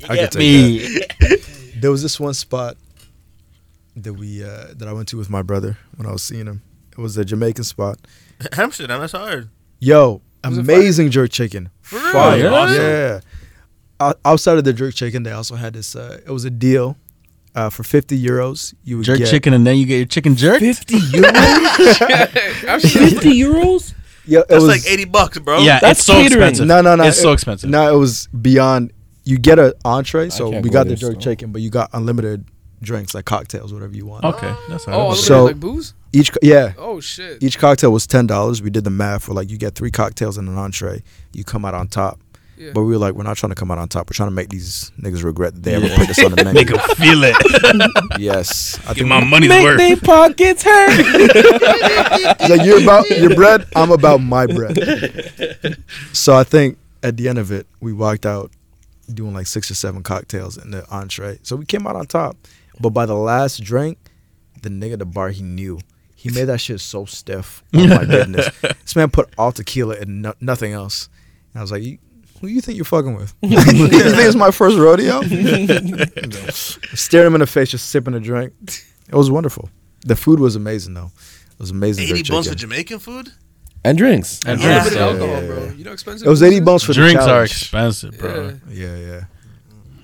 now. 0.00 0.08
I 0.08 0.14
Get 0.16 0.30
can 0.32 0.40
take 0.40 0.40
me. 0.40 1.70
There 1.80 1.90
was 1.90 2.02
this 2.02 2.18
one 2.20 2.34
spot 2.34 2.76
that 3.96 4.12
we 4.14 4.44
uh, 4.44 4.68
that 4.76 4.86
I 4.88 4.92
went 4.92 5.08
to 5.08 5.16
with 5.16 5.28
my 5.30 5.42
brother 5.42 5.76
when 5.96 6.06
I 6.06 6.12
was 6.12 6.22
seeing 6.22 6.46
him. 6.46 6.62
It 6.98 7.00
was 7.00 7.16
a 7.16 7.24
Jamaican 7.24 7.62
spot. 7.64 7.98
Amsterdam. 8.58 9.00
That's 9.00 9.12
hard. 9.12 9.48
Yo, 9.78 10.20
Was 10.44 10.58
it 10.58 10.62
amazing 10.62 11.10
jerk 11.10 11.30
chicken. 11.30 11.70
For 11.80 11.96
real? 11.98 12.12
Fire. 12.12 12.38
Yeah? 12.38 12.50
Awesome. 12.50 12.76
Yeah. 12.76 13.20
O- 14.00 14.14
outside 14.24 14.58
of 14.58 14.64
the 14.64 14.72
jerk 14.72 14.94
chicken, 14.94 15.22
they 15.22 15.30
also 15.32 15.54
had 15.54 15.74
this. 15.74 15.94
Uh, 15.94 16.20
it 16.26 16.30
was 16.30 16.44
a 16.44 16.50
deal 16.50 16.96
uh, 17.54 17.70
for 17.70 17.84
fifty 17.84 18.20
euros. 18.20 18.74
You 18.82 18.96
would 18.98 19.06
Jerk 19.06 19.18
get, 19.18 19.28
chicken 19.30 19.54
and 19.54 19.64
then 19.66 19.76
you 19.76 19.86
get 19.86 19.96
your 19.98 20.06
chicken 20.06 20.34
jerk. 20.36 20.58
50 20.60 20.94
euros? 20.98 22.80
50 22.80 23.40
euros? 23.40 23.94
Yeah, 24.26 24.40
it 24.40 24.48
That's 24.48 24.62
was 24.62 24.68
like 24.84 24.86
eighty 24.92 25.04
bucks, 25.04 25.38
bro. 25.38 25.58
Yeah, 25.60 25.78
That's 25.80 26.00
it's 26.00 26.06
so 26.06 26.14
catering. 26.14 26.32
expensive. 26.32 26.66
No, 26.66 26.80
no, 26.82 26.96
no. 26.96 27.04
It's 27.04 27.20
so 27.20 27.30
it- 27.30 27.34
expensive. 27.34 27.70
No, 27.70 27.94
it 27.94 27.98
was 27.98 28.26
beyond. 28.28 28.92
You 29.24 29.38
get 29.38 29.58
an 29.58 29.72
entree, 29.84 30.30
so 30.30 30.50
can't 30.50 30.64
we 30.64 30.70
go 30.70 30.74
got 30.74 30.82
the 30.84 30.90
there, 30.96 30.96
jerk 31.10 31.14
so. 31.14 31.20
chicken, 31.20 31.52
but 31.52 31.60
you 31.62 31.70
got 31.70 31.90
unlimited 31.92 32.44
drinks 32.82 33.14
like 33.14 33.24
cocktails, 33.26 33.72
whatever 33.74 33.94
you 33.94 34.06
want. 34.06 34.24
Okay, 34.24 34.54
that's 34.68 34.86
all 34.88 34.94
Oh, 35.00 35.08
right. 35.10 35.16
So- 35.18 35.44
like 35.44 35.60
booze? 35.60 35.94
Each, 36.12 36.30
yeah, 36.42 36.72
Oh 36.78 37.00
shit. 37.00 37.42
each 37.42 37.58
cocktail 37.58 37.92
was 37.92 38.06
ten 38.06 38.26
dollars. 38.26 38.62
We 38.62 38.70
did 38.70 38.84
the 38.84 38.90
math 38.90 39.24
for 39.24 39.34
like 39.34 39.50
you 39.50 39.58
get 39.58 39.74
three 39.74 39.90
cocktails 39.90 40.38
and 40.38 40.48
an 40.48 40.56
entree, 40.56 41.02
you 41.32 41.44
come 41.44 41.64
out 41.64 41.74
on 41.74 41.88
top. 41.88 42.18
Yeah. 42.56 42.72
But 42.74 42.82
we 42.82 42.92
were 42.92 42.98
like, 42.98 43.14
we're 43.14 43.22
not 43.22 43.36
trying 43.36 43.50
to 43.50 43.54
come 43.54 43.70
out 43.70 43.78
on 43.78 43.88
top. 43.88 44.10
We're 44.10 44.14
trying 44.14 44.30
to 44.30 44.34
make 44.34 44.48
these 44.48 44.90
niggas 45.00 45.22
regret 45.22 45.54
that 45.54 45.62
they 45.62 45.74
ever 45.74 45.88
put 45.94 46.08
this 46.08 46.18
on 46.24 46.32
the 46.32 46.36
menu. 46.44 46.54
Make 46.54 46.68
them 46.68 46.78
feel 46.96 47.20
it. 47.22 47.36
yes, 48.20 48.76
I 48.80 48.88
Get 48.88 48.94
think 48.96 49.08
my 49.08 49.20
we- 49.20 49.26
money's 49.28 49.48
Make 49.50 49.62
worth. 49.62 49.78
they 49.78 49.94
pockets 49.94 50.62
hurt. 50.64 50.90
He's 52.40 52.50
like 52.50 52.62
you're 52.66 52.82
about 52.82 53.08
your 53.10 53.34
bread. 53.36 53.64
I'm 53.76 53.90
about 53.92 54.18
my 54.22 54.46
bread. 54.46 54.76
So 56.12 56.34
I 56.34 56.42
think 56.42 56.78
at 57.02 57.16
the 57.16 57.28
end 57.28 57.38
of 57.38 57.52
it, 57.52 57.66
we 57.80 57.92
walked 57.92 58.26
out 58.26 58.50
doing 59.12 59.34
like 59.34 59.46
six 59.46 59.70
or 59.70 59.74
seven 59.74 60.02
cocktails 60.02 60.56
in 60.56 60.70
the 60.72 60.84
entree. 60.90 61.38
So 61.42 61.54
we 61.54 61.64
came 61.64 61.86
out 61.86 61.94
on 61.96 62.06
top. 62.06 62.36
But 62.80 62.90
by 62.90 63.06
the 63.06 63.14
last 63.14 63.62
drink, 63.62 63.98
the 64.62 64.68
nigga 64.68 64.94
at 64.94 64.98
the 64.98 65.06
bar 65.06 65.28
he 65.30 65.42
knew. 65.42 65.78
He 66.20 66.30
made 66.30 66.46
that 66.46 66.60
shit 66.60 66.80
so 66.80 67.04
stiff. 67.04 67.62
Oh 67.74 67.86
my 67.86 68.04
goodness. 68.04 68.48
This 68.60 68.96
man 68.96 69.08
put 69.10 69.32
all 69.38 69.52
tequila 69.52 69.96
and 69.96 70.22
no, 70.22 70.34
nothing 70.40 70.72
else. 70.72 71.08
And 71.54 71.60
I 71.60 71.62
was 71.62 71.70
like, 71.70 71.82
you, 71.84 71.98
Who 72.40 72.48
you 72.48 72.60
think 72.60 72.76
you're 72.76 72.84
fucking 72.84 73.14
with? 73.14 73.34
you 73.42 73.60
think 73.60 73.92
it's 73.92 74.34
my 74.34 74.50
first 74.50 74.76
rodeo? 74.76 75.22
Stared 76.96 77.26
him 77.26 77.34
in 77.34 77.40
the 77.40 77.46
face, 77.46 77.70
just 77.70 77.88
sipping 77.90 78.14
a 78.14 78.20
drink. 78.20 78.52
It 79.08 79.14
was 79.14 79.30
wonderful. 79.30 79.68
The 80.06 80.16
food 80.16 80.40
was 80.40 80.56
amazing, 80.56 80.94
though. 80.94 81.10
It 81.52 81.58
was 81.60 81.70
amazing. 81.70 82.08
Eighty 82.08 82.28
bucks 82.30 82.48
for. 82.48 82.54
Jamaican 82.54 82.98
food. 82.98 83.32
And 83.84 83.96
drinks. 83.96 84.40
And 84.44 84.60
Yeah. 84.60 84.78
Unlimited 84.78 84.98
Yeah, 84.98 85.04
alcohol, 85.06 85.28
yeah, 85.28 85.40
yeah. 85.66 85.72
You 85.72 85.84
know 85.84 85.90
how 85.90 85.94
expensive 85.94 86.26
It 86.26 86.30
was 86.30 86.42
80 86.42 86.60
bucks 86.60 86.64
bones 86.64 86.84
for 86.84 86.92
Drinks 86.94 87.14
the 87.14 87.20
are 87.30 87.46
challenge. 87.46 87.50
expensive, 87.52 88.18
bro. 88.18 88.58
Yeah. 88.70 88.96
Yeah, 88.96 89.24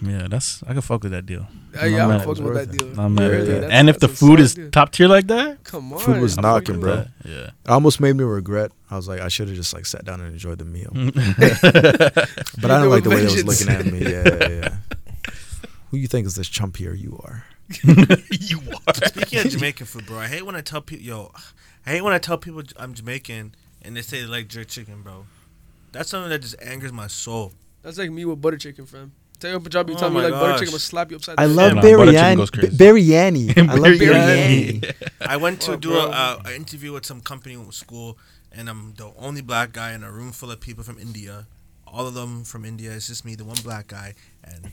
yeah. 0.08 0.20
Yeah, 0.23 0.28
that's 0.28 0.62
I 0.65 0.73
can 0.73 0.81
fuck 0.83 1.02
with 1.02 1.12
that 1.12 1.26
deal. 1.26 1.47
Uh, 1.81 1.86
yeah, 1.86 2.05
I'm 2.05 2.08
mad. 2.10 2.24
fucking 2.24 2.44
with 2.44 2.55
that 2.55 2.70
deal. 2.76 3.00
I'm 3.00 3.15
mad 3.15 3.31
Yeah, 3.33 3.39
at 3.39 3.47
that. 3.62 3.70
And 3.70 3.89
if 3.89 3.99
the 3.99 4.08
food 4.08 4.41
is 4.41 4.55
deal. 4.55 4.70
top 4.70 4.92
tier 4.92 5.08
like 5.08 5.26
that, 5.28 5.65
Come 5.65 5.92
on, 5.92 5.99
Food 5.99 6.20
was 6.20 6.36
I'm 6.39 6.42
knocking, 6.42 6.81
bro. 6.81 6.97
with 6.97 7.08
yeah. 7.24 7.47
It 7.47 7.52
almost 7.68 8.00
made 8.00 8.15
me 8.16 8.24
regret. 8.24 8.70
I 8.91 8.97
was 8.97 9.08
like, 9.08 9.20
I 9.20 9.28
should 9.28 9.49
have 9.49 9.57
just 9.57 9.74
like 9.74 9.86
sat 9.86 10.05
down 10.05 10.20
and 10.20 10.33
enjoyed 10.33 10.58
the 10.58 10.65
meal. 10.65 10.91
But 10.94 12.70
I 12.70 12.81
There 12.81 12.81
didn't 12.81 12.91
like 12.91 13.02
the 13.05 13.10
way 13.10 13.23
it 13.24 13.44
was 13.44 13.44
looking 13.44 13.68
at 13.74 13.86
me. 13.86 14.00
Yeah, 14.00 14.24
yeah, 14.24 14.49
yeah. 14.49 14.76
Who 15.91 15.97
you 15.99 16.07
think 16.07 16.26
is 16.26 16.34
this 16.34 16.49
chumpier 16.49 16.99
you 16.99 17.20
are? 17.24 17.44
you 17.83 18.60
are. 18.86 18.94
Speaking 18.94 19.39
of 19.41 19.49
Jamaican 19.49 19.86
food, 19.86 20.07
bro, 20.07 20.18
I 20.18 20.26
hate 20.26 20.44
when 20.44 20.55
I 20.55 20.60
tell 20.60 20.81
people, 20.81 21.05
yo, 21.05 21.33
I 21.86 21.91
hate 21.91 22.02
when 22.02 22.12
I 22.12 22.18
tell 22.18 22.36
people 22.39 22.62
I'm 22.76 22.94
Jamaican 22.94 23.55
and 23.83 23.97
they 23.97 24.02
say 24.02 24.20
they 24.20 24.26
like 24.26 24.49
jerk 24.49 24.68
chicken, 24.68 25.02
bro. 25.02 25.26
That's 25.92 26.10
something 26.10 26.31
that 26.31 26.41
just 26.41 26.57
angers 26.60 26.92
my 26.92 27.07
soul. 27.07 27.52
That's 27.83 27.99
like 27.99 28.10
me 28.10 28.24
with 28.24 28.41
butter 28.41 28.57
chicken, 28.57 28.86
fam. 28.86 29.12
Tell 29.44 29.52
you 29.52 29.60
Punjabi, 29.60 29.92
you 29.92 29.97
Oh 29.97 30.00
tell 30.00 30.08
me 30.08 30.16
my 30.23 30.28
like 30.28 30.32
butter 30.40 30.58
chicken, 30.60 30.73
I'm 30.74 30.81
slap 30.81 31.10
you 31.10 31.16
upside 31.18 31.39
I 31.39 31.44
love 31.44 31.74
Yeah, 31.74 31.82
head. 31.82 31.92
no, 31.92 31.98
butter 31.98 32.12
chicken 32.12 32.70
biryani. 32.78 33.47
Biryani. 33.52 33.68
I 33.68 33.74
love 33.74 33.92
Biryani. 34.00 34.81
biryani. 34.81 34.94
I 35.20 35.36
went 35.36 35.60
to 35.62 35.73
Oh, 35.73 35.76
do 35.76 35.89
bro. 35.90 35.98
a, 36.06 36.08
uh, 36.10 36.42
an 36.47 36.52
interview 36.55 36.92
with 36.94 37.05
some 37.05 37.20
company 37.20 37.55
with 37.58 37.74
school, 37.74 38.16
and 38.50 38.70
I'm 38.70 38.94
the 38.94 39.12
only 39.18 39.42
black 39.42 39.73
guy 39.73 39.92
in 39.92 40.02
a 40.02 40.10
room 40.10 40.32
full 40.32 40.50
of 40.50 40.60
people 40.60 40.82
from 40.82 40.98
India. 40.98 41.47
All 41.86 42.06
of 42.06 42.14
them 42.14 42.42
from 42.44 42.64
India. 42.64 42.92
It's 42.92 43.06
just 43.06 43.24
me, 43.26 43.34
the 43.34 43.44
one 43.44 43.58
black 43.62 43.86
guy. 43.89 44.14
And 44.42 44.73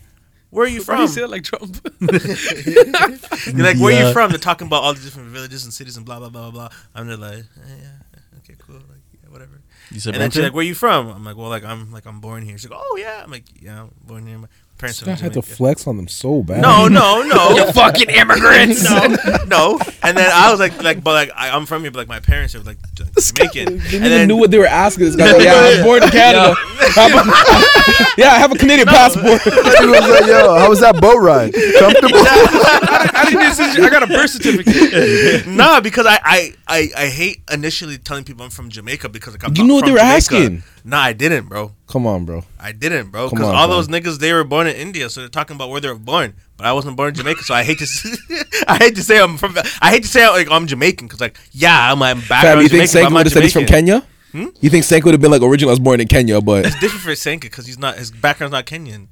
where 0.51 0.63
are 0.65 0.69
you 0.69 0.81
Why 0.85 0.95
do 0.95 1.01
you 1.01 1.07
from? 1.07 1.15
say 1.15 1.23
it 1.23 1.29
like 1.29 1.43
Trump? 1.43 1.71
They're 1.99 3.65
like, 3.65 3.77
where 3.79 3.93
are 3.93 4.07
you 4.07 4.13
from? 4.13 4.29
They're 4.31 4.39
talking 4.39 4.67
about 4.67 4.83
all 4.83 4.93
the 4.93 5.01
different 5.01 5.29
villages 5.29 5.65
and 5.65 5.73
cities 5.73 5.97
and 5.97 6.05
blah 6.05 6.19
blah 6.19 6.29
blah 6.29 6.49
blah 6.49 6.69
blah. 6.69 6.69
I'm 6.95 7.07
just 7.09 7.19
like, 7.19 7.39
eh, 7.39 7.75
yeah, 7.81 8.37
okay, 8.39 8.55
cool, 8.57 8.75
like 8.75 9.03
yeah, 9.21 9.29
whatever. 9.29 9.61
You 9.91 9.99
said 9.99 10.13
And 10.13 10.21
then 10.23 10.31
she's 10.31 10.41
like, 10.43 10.53
"Where 10.53 10.61
are 10.61 10.67
you 10.67 10.73
from?" 10.75 11.09
I'm 11.09 11.25
like, 11.25 11.35
"Well, 11.35 11.49
like 11.49 11.65
I'm 11.65 11.91
like 11.91 12.05
I'm 12.05 12.21
born 12.21 12.43
here." 12.43 12.57
She's 12.57 12.69
like, 12.69 12.79
"Oh 12.81 12.95
yeah." 12.97 13.21
I'm 13.23 13.31
like, 13.31 13.43
"Yeah, 13.61 13.83
I'm 13.83 13.91
born 14.05 14.25
here. 14.25 14.37
My 14.37 14.47
parents 14.81 14.99
This 14.99 15.07
guy 15.07 15.15
from 15.15 15.23
had 15.23 15.33
to 15.33 15.41
flex 15.41 15.87
on 15.87 15.95
them 15.97 16.07
so 16.07 16.43
bad. 16.43 16.61
No, 16.61 16.87
no, 16.87 17.21
no. 17.21 17.49
you 17.55 17.71
fucking 17.71 18.09
immigrants. 18.09 18.83
no, 18.83 19.07
no. 19.47 19.79
And 20.03 20.17
then 20.17 20.29
I 20.33 20.51
was 20.51 20.59
like, 20.59 20.81
like, 20.83 21.03
but 21.03 21.13
like 21.13 21.31
I, 21.35 21.51
I'm 21.51 21.65
from 21.65 21.83
here, 21.83 21.91
but 21.91 21.99
like 21.99 22.07
my 22.09 22.19
parents 22.19 22.55
are 22.55 22.59
like 22.61 22.77
J- 22.93 23.05
Jamaican. 23.17 23.65
They 23.65 23.71
And 23.71 23.81
didn't 23.81 24.01
then 24.01 24.11
even 24.13 24.27
knew 24.27 24.37
what 24.37 24.51
they 24.51 24.57
were 24.57 24.65
asking. 24.65 25.05
This 25.05 25.15
guy, 25.15 25.31
like, 25.31 25.43
yeah, 25.45 25.53
I 25.53 25.69
was 25.69 25.83
born 25.83 26.03
in 26.03 26.09
Canada. 26.09 26.55
yeah, 28.17 28.31
I 28.31 28.37
have 28.39 28.51
a 28.51 28.55
Canadian 28.57 28.87
passport. 28.87 29.41
He 29.43 29.49
was 29.85 30.09
like, 30.09 30.25
yo, 30.27 30.57
how 30.57 30.69
was 30.69 30.79
that 30.81 30.99
boat 30.99 31.19
ride? 31.21 31.53
Comfortable? 31.79 32.17
I 32.17 33.25
didn't 33.29 33.75
need. 33.75 33.85
I 33.85 33.89
got 33.89 34.03
a 34.03 34.07
birth 34.07 34.29
certificate. 34.31 35.47
nah, 35.47 35.79
because 35.81 36.05
I, 36.05 36.19
I, 36.23 36.53
I, 36.67 36.89
I 36.97 37.07
hate 37.07 37.41
initially 37.51 37.97
telling 37.97 38.23
people 38.23 38.43
I'm 38.43 38.51
from 38.51 38.69
Jamaica 38.69 39.09
because 39.09 39.33
like, 39.33 39.43
I'm 39.43 39.53
You 39.55 39.63
not 39.63 39.67
knew 39.67 39.73
what 39.75 39.85
they 39.85 39.91
were 39.91 39.97
Jamaica. 39.97 40.15
asking. 40.15 40.63
Nah, 40.83 40.99
I 40.99 41.13
didn't, 41.13 41.47
bro. 41.47 41.73
Come 41.87 42.07
on, 42.07 42.25
bro. 42.25 42.43
I 42.59 42.71
didn't, 42.71 43.09
bro. 43.11 43.29
Come 43.29 43.37
Because 43.37 43.49
on, 43.49 43.55
all 43.55 43.67
bro. 43.67 43.75
those 43.77 43.87
niggas 43.87 44.17
they 44.19 44.33
were 44.33 44.43
born 44.43 44.65
in 44.67 44.75
India, 44.75 45.09
so 45.09 45.19
they're 45.21 45.29
talking 45.29 45.55
about 45.55 45.69
where 45.69 45.79
they 45.81 45.87
were 45.89 45.95
born. 45.95 46.33
But 46.57 46.65
I 46.67 46.73
wasn't 46.73 46.95
born 46.97 47.09
in 47.09 47.15
Jamaica, 47.15 47.43
so 47.43 47.53
I 47.53 47.63
hate 47.63 47.77
to, 47.79 47.83
s- 47.83 48.17
I 48.67 48.77
hate 48.77 48.95
to 48.95 49.03
say 49.03 49.19
I'm 49.19 49.37
from. 49.37 49.55
I 49.81 49.91
hate 49.91 50.03
to 50.03 50.09
say 50.09 50.27
like 50.29 50.49
I'm 50.49 50.65
Jamaican 50.67 51.07
because 51.07 51.21
like 51.21 51.37
yeah, 51.51 51.91
I'm, 51.91 52.01
I'm 52.01 52.21
back. 52.21 52.43
Fam, 52.43 52.61
you 52.61 52.69
think 52.69 52.89
Jamaican, 52.89 52.93
but 52.93 53.05
I'm 53.05 53.11
Senko 53.11 53.13
not 53.13 53.17
would 53.19 53.25
have 53.27 53.33
said 53.33 53.43
he's 53.43 53.53
from 53.53 53.65
Jamaican. 53.65 54.01
Kenya? 54.01 54.07
Hmm? 54.31 54.47
You 54.61 54.69
think 54.69 54.85
Senko 54.85 55.05
would 55.05 55.13
have 55.13 55.21
been 55.21 55.31
like, 55.31 55.41
originally 55.41 55.71
I 55.71 55.73
was 55.73 55.79
born 55.79 55.99
in 55.99 56.07
Kenya, 56.07 56.39
but 56.41 56.65
It's 56.65 56.79
different 56.79 57.03
for 57.03 57.11
Senka 57.11 57.41
because 57.41 57.65
he's 57.67 57.77
not 57.79 57.97
his 57.97 58.11
background's 58.11 58.53
not 58.53 58.65
Kenyan. 58.65 59.07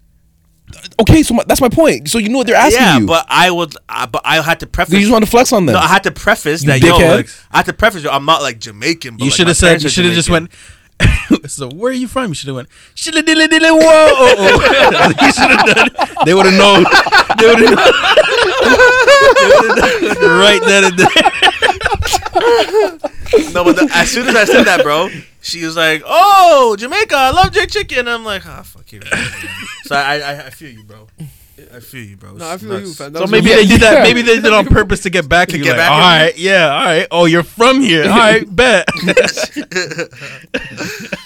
okay, 1.02 1.24
so 1.24 1.34
my, 1.34 1.44
that's 1.48 1.62
my 1.62 1.70
point. 1.70 2.08
So 2.10 2.18
you 2.20 2.30
know 2.30 2.38
what 2.38 2.48
they're 2.48 2.56
asking 2.56 2.82
yeah, 2.82 3.00
you. 3.00 3.06
but 3.08 3.26
I 3.28 3.50
was, 3.52 3.76
I, 3.90 4.06
but 4.06 4.22
I 4.24 4.42
had 4.42 4.60
to 4.62 4.68
preface. 4.68 4.94
you 4.94 5.00
just 5.02 5.12
want 5.12 5.26
to 5.26 5.30
flex 5.30 5.52
on 5.52 5.66
them. 5.66 5.74
no, 5.74 5.80
I 5.80 5.88
had 5.88 6.04
to 6.04 6.12
preface 6.12 6.64
You 6.64 6.68
that 6.70 6.82
yo, 6.82 6.94
dickhead. 6.98 7.16
like, 7.18 7.30
I 7.52 7.58
had 7.58 7.66
to 7.66 7.74
preface 7.74 8.04
yo, 8.04 8.12
I'm 8.12 8.26
not 8.26 8.42
like 8.42 8.60
Jamaican. 8.60 9.16
But 9.18 9.24
You 9.24 9.30
like, 9.32 9.36
should 9.36 9.46
my 9.46 9.50
have 9.50 9.58
said. 9.58 9.66
parents 9.68 9.84
You 9.84 9.88
are 9.88 9.92
should 9.92 10.06
have 10.06 10.14
just 10.14 10.28
Jamaican. 10.28 10.44
went. 10.50 10.54
so 11.48 11.70
where 11.70 11.92
are 11.92 11.96
you 11.96 12.08
from? 12.08 12.30
You 12.30 12.34
should 12.34 12.48
have 12.48 12.56
went. 12.56 12.70
Shilla 12.96 13.24
whoa. 13.24 13.80
oh, 13.82 14.36
oh. 14.40 15.14
you 15.22 15.32
should 15.32 15.50
have 15.52 15.66
done. 15.66 15.90
They 16.26 16.34
would 16.34 16.46
have 16.46 16.56
known. 16.56 16.84
They 17.38 17.48
would 17.48 17.60
have 17.60 17.76
known. 17.76 17.94
right 20.40 20.62
then 20.66 20.84
and 20.86 20.98
there. 21.00 21.08
No, 23.54 23.64
but 23.64 23.76
the, 23.76 23.90
as 23.94 24.10
soon 24.10 24.28
as 24.28 24.36
I 24.36 24.46
said 24.46 24.64
that, 24.66 24.82
bro, 24.84 25.10
she 25.42 25.64
was 25.64 25.76
like, 25.76 26.02
"Oh, 26.06 26.76
Jamaica, 26.78 27.16
I 27.16 27.30
love 27.32 27.52
jerk 27.52 27.70
chicken." 27.70 28.08
I'm 28.08 28.26
like, 28.26 28.46
"Ah, 28.46 28.64
fuck 28.64 28.92
you." 28.92 29.02
so 29.84 29.96
I, 29.96 30.20
I, 30.20 30.46
I 30.48 30.50
feel 30.50 30.72
you, 30.72 30.84
bro. 30.84 31.08
I 31.76 31.80
feel 31.80 32.04
you, 32.04 32.18
bro. 32.18 32.34
No, 32.34 32.46
I 32.46 32.54
It's 32.56 32.64
feel 32.64 32.80
you, 32.80 32.94
fam. 32.94 33.14
That 33.14 33.20
So 33.20 33.24
was 33.24 33.32
maybe 33.32 33.50
your- 33.50 33.58
they 33.58 33.66
did 33.66 33.82
that. 33.82 34.04
Maybe 34.04 34.22
they 34.22 34.36
did 34.36 34.46
it 34.46 34.54
on 34.54 34.66
purpose 34.80 35.02
to 35.02 35.10
get 35.10 35.28
back 35.30 35.48
to 35.50 35.52
To 35.54 35.58
you. 35.58 35.64
get 35.64 35.72
Like, 35.72 35.78
back 35.80 35.92
all 35.92 36.00
at 36.02 36.18
me? 36.20 36.24
right, 36.26 36.38
yeah, 36.38 36.68
all 36.74 36.86
right. 36.86 37.08
Oh, 37.12 37.26
you're 37.26 37.44
from 37.44 37.82
here. 37.82 38.04
All 38.04 38.18
right, 38.18 38.46
bet. 38.56 38.88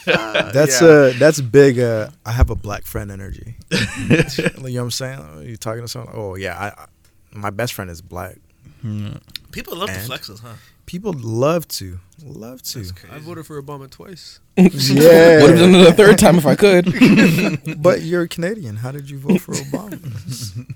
That's 0.05 0.81
Yeah. 0.81 0.87
uh 0.87 1.13
that's 1.17 1.41
big 1.41 1.79
uh 1.79 2.09
I 2.25 2.31
have 2.31 2.49
a 2.49 2.55
black 2.55 2.83
friend 2.85 3.11
energy. 3.11 3.55
you 3.71 3.77
know 4.17 4.23
what 4.61 4.75
I'm 4.77 4.91
saying? 4.91 5.19
You 5.45 5.57
talking 5.57 5.81
to 5.81 5.87
someone? 5.87 6.13
Oh 6.15 6.35
yeah, 6.35 6.57
I, 6.57 6.67
I 6.83 6.85
my 7.33 7.49
best 7.49 7.73
friend 7.73 7.89
is 7.89 8.01
black. 8.01 8.35
People 9.51 9.77
love 9.77 9.89
And? 9.89 10.01
the 10.01 10.13
flexes, 10.13 10.39
huh? 10.41 10.53
People 10.85 11.13
love 11.13 11.67
to. 11.69 11.99
Love 12.23 12.61
to. 12.63 12.85
I 13.11 13.19
voted 13.19 13.45
for 13.45 13.61
Obama 13.61 13.89
twice. 13.89 14.39
Yeah. 14.57 15.41
Would 15.41 15.49
have 15.51 15.59
done 15.59 15.75
it 15.75 15.87
a 15.87 15.93
third 15.93 16.17
time 16.19 16.37
if 16.37 16.45
I 16.45 16.55
could. 16.55 16.85
but 17.81 18.01
you're 18.01 18.27
Canadian. 18.27 18.75
How 18.77 18.91
did 18.91 19.09
you 19.09 19.17
vote 19.17 19.41
for 19.41 19.53
Obama? 19.53 19.99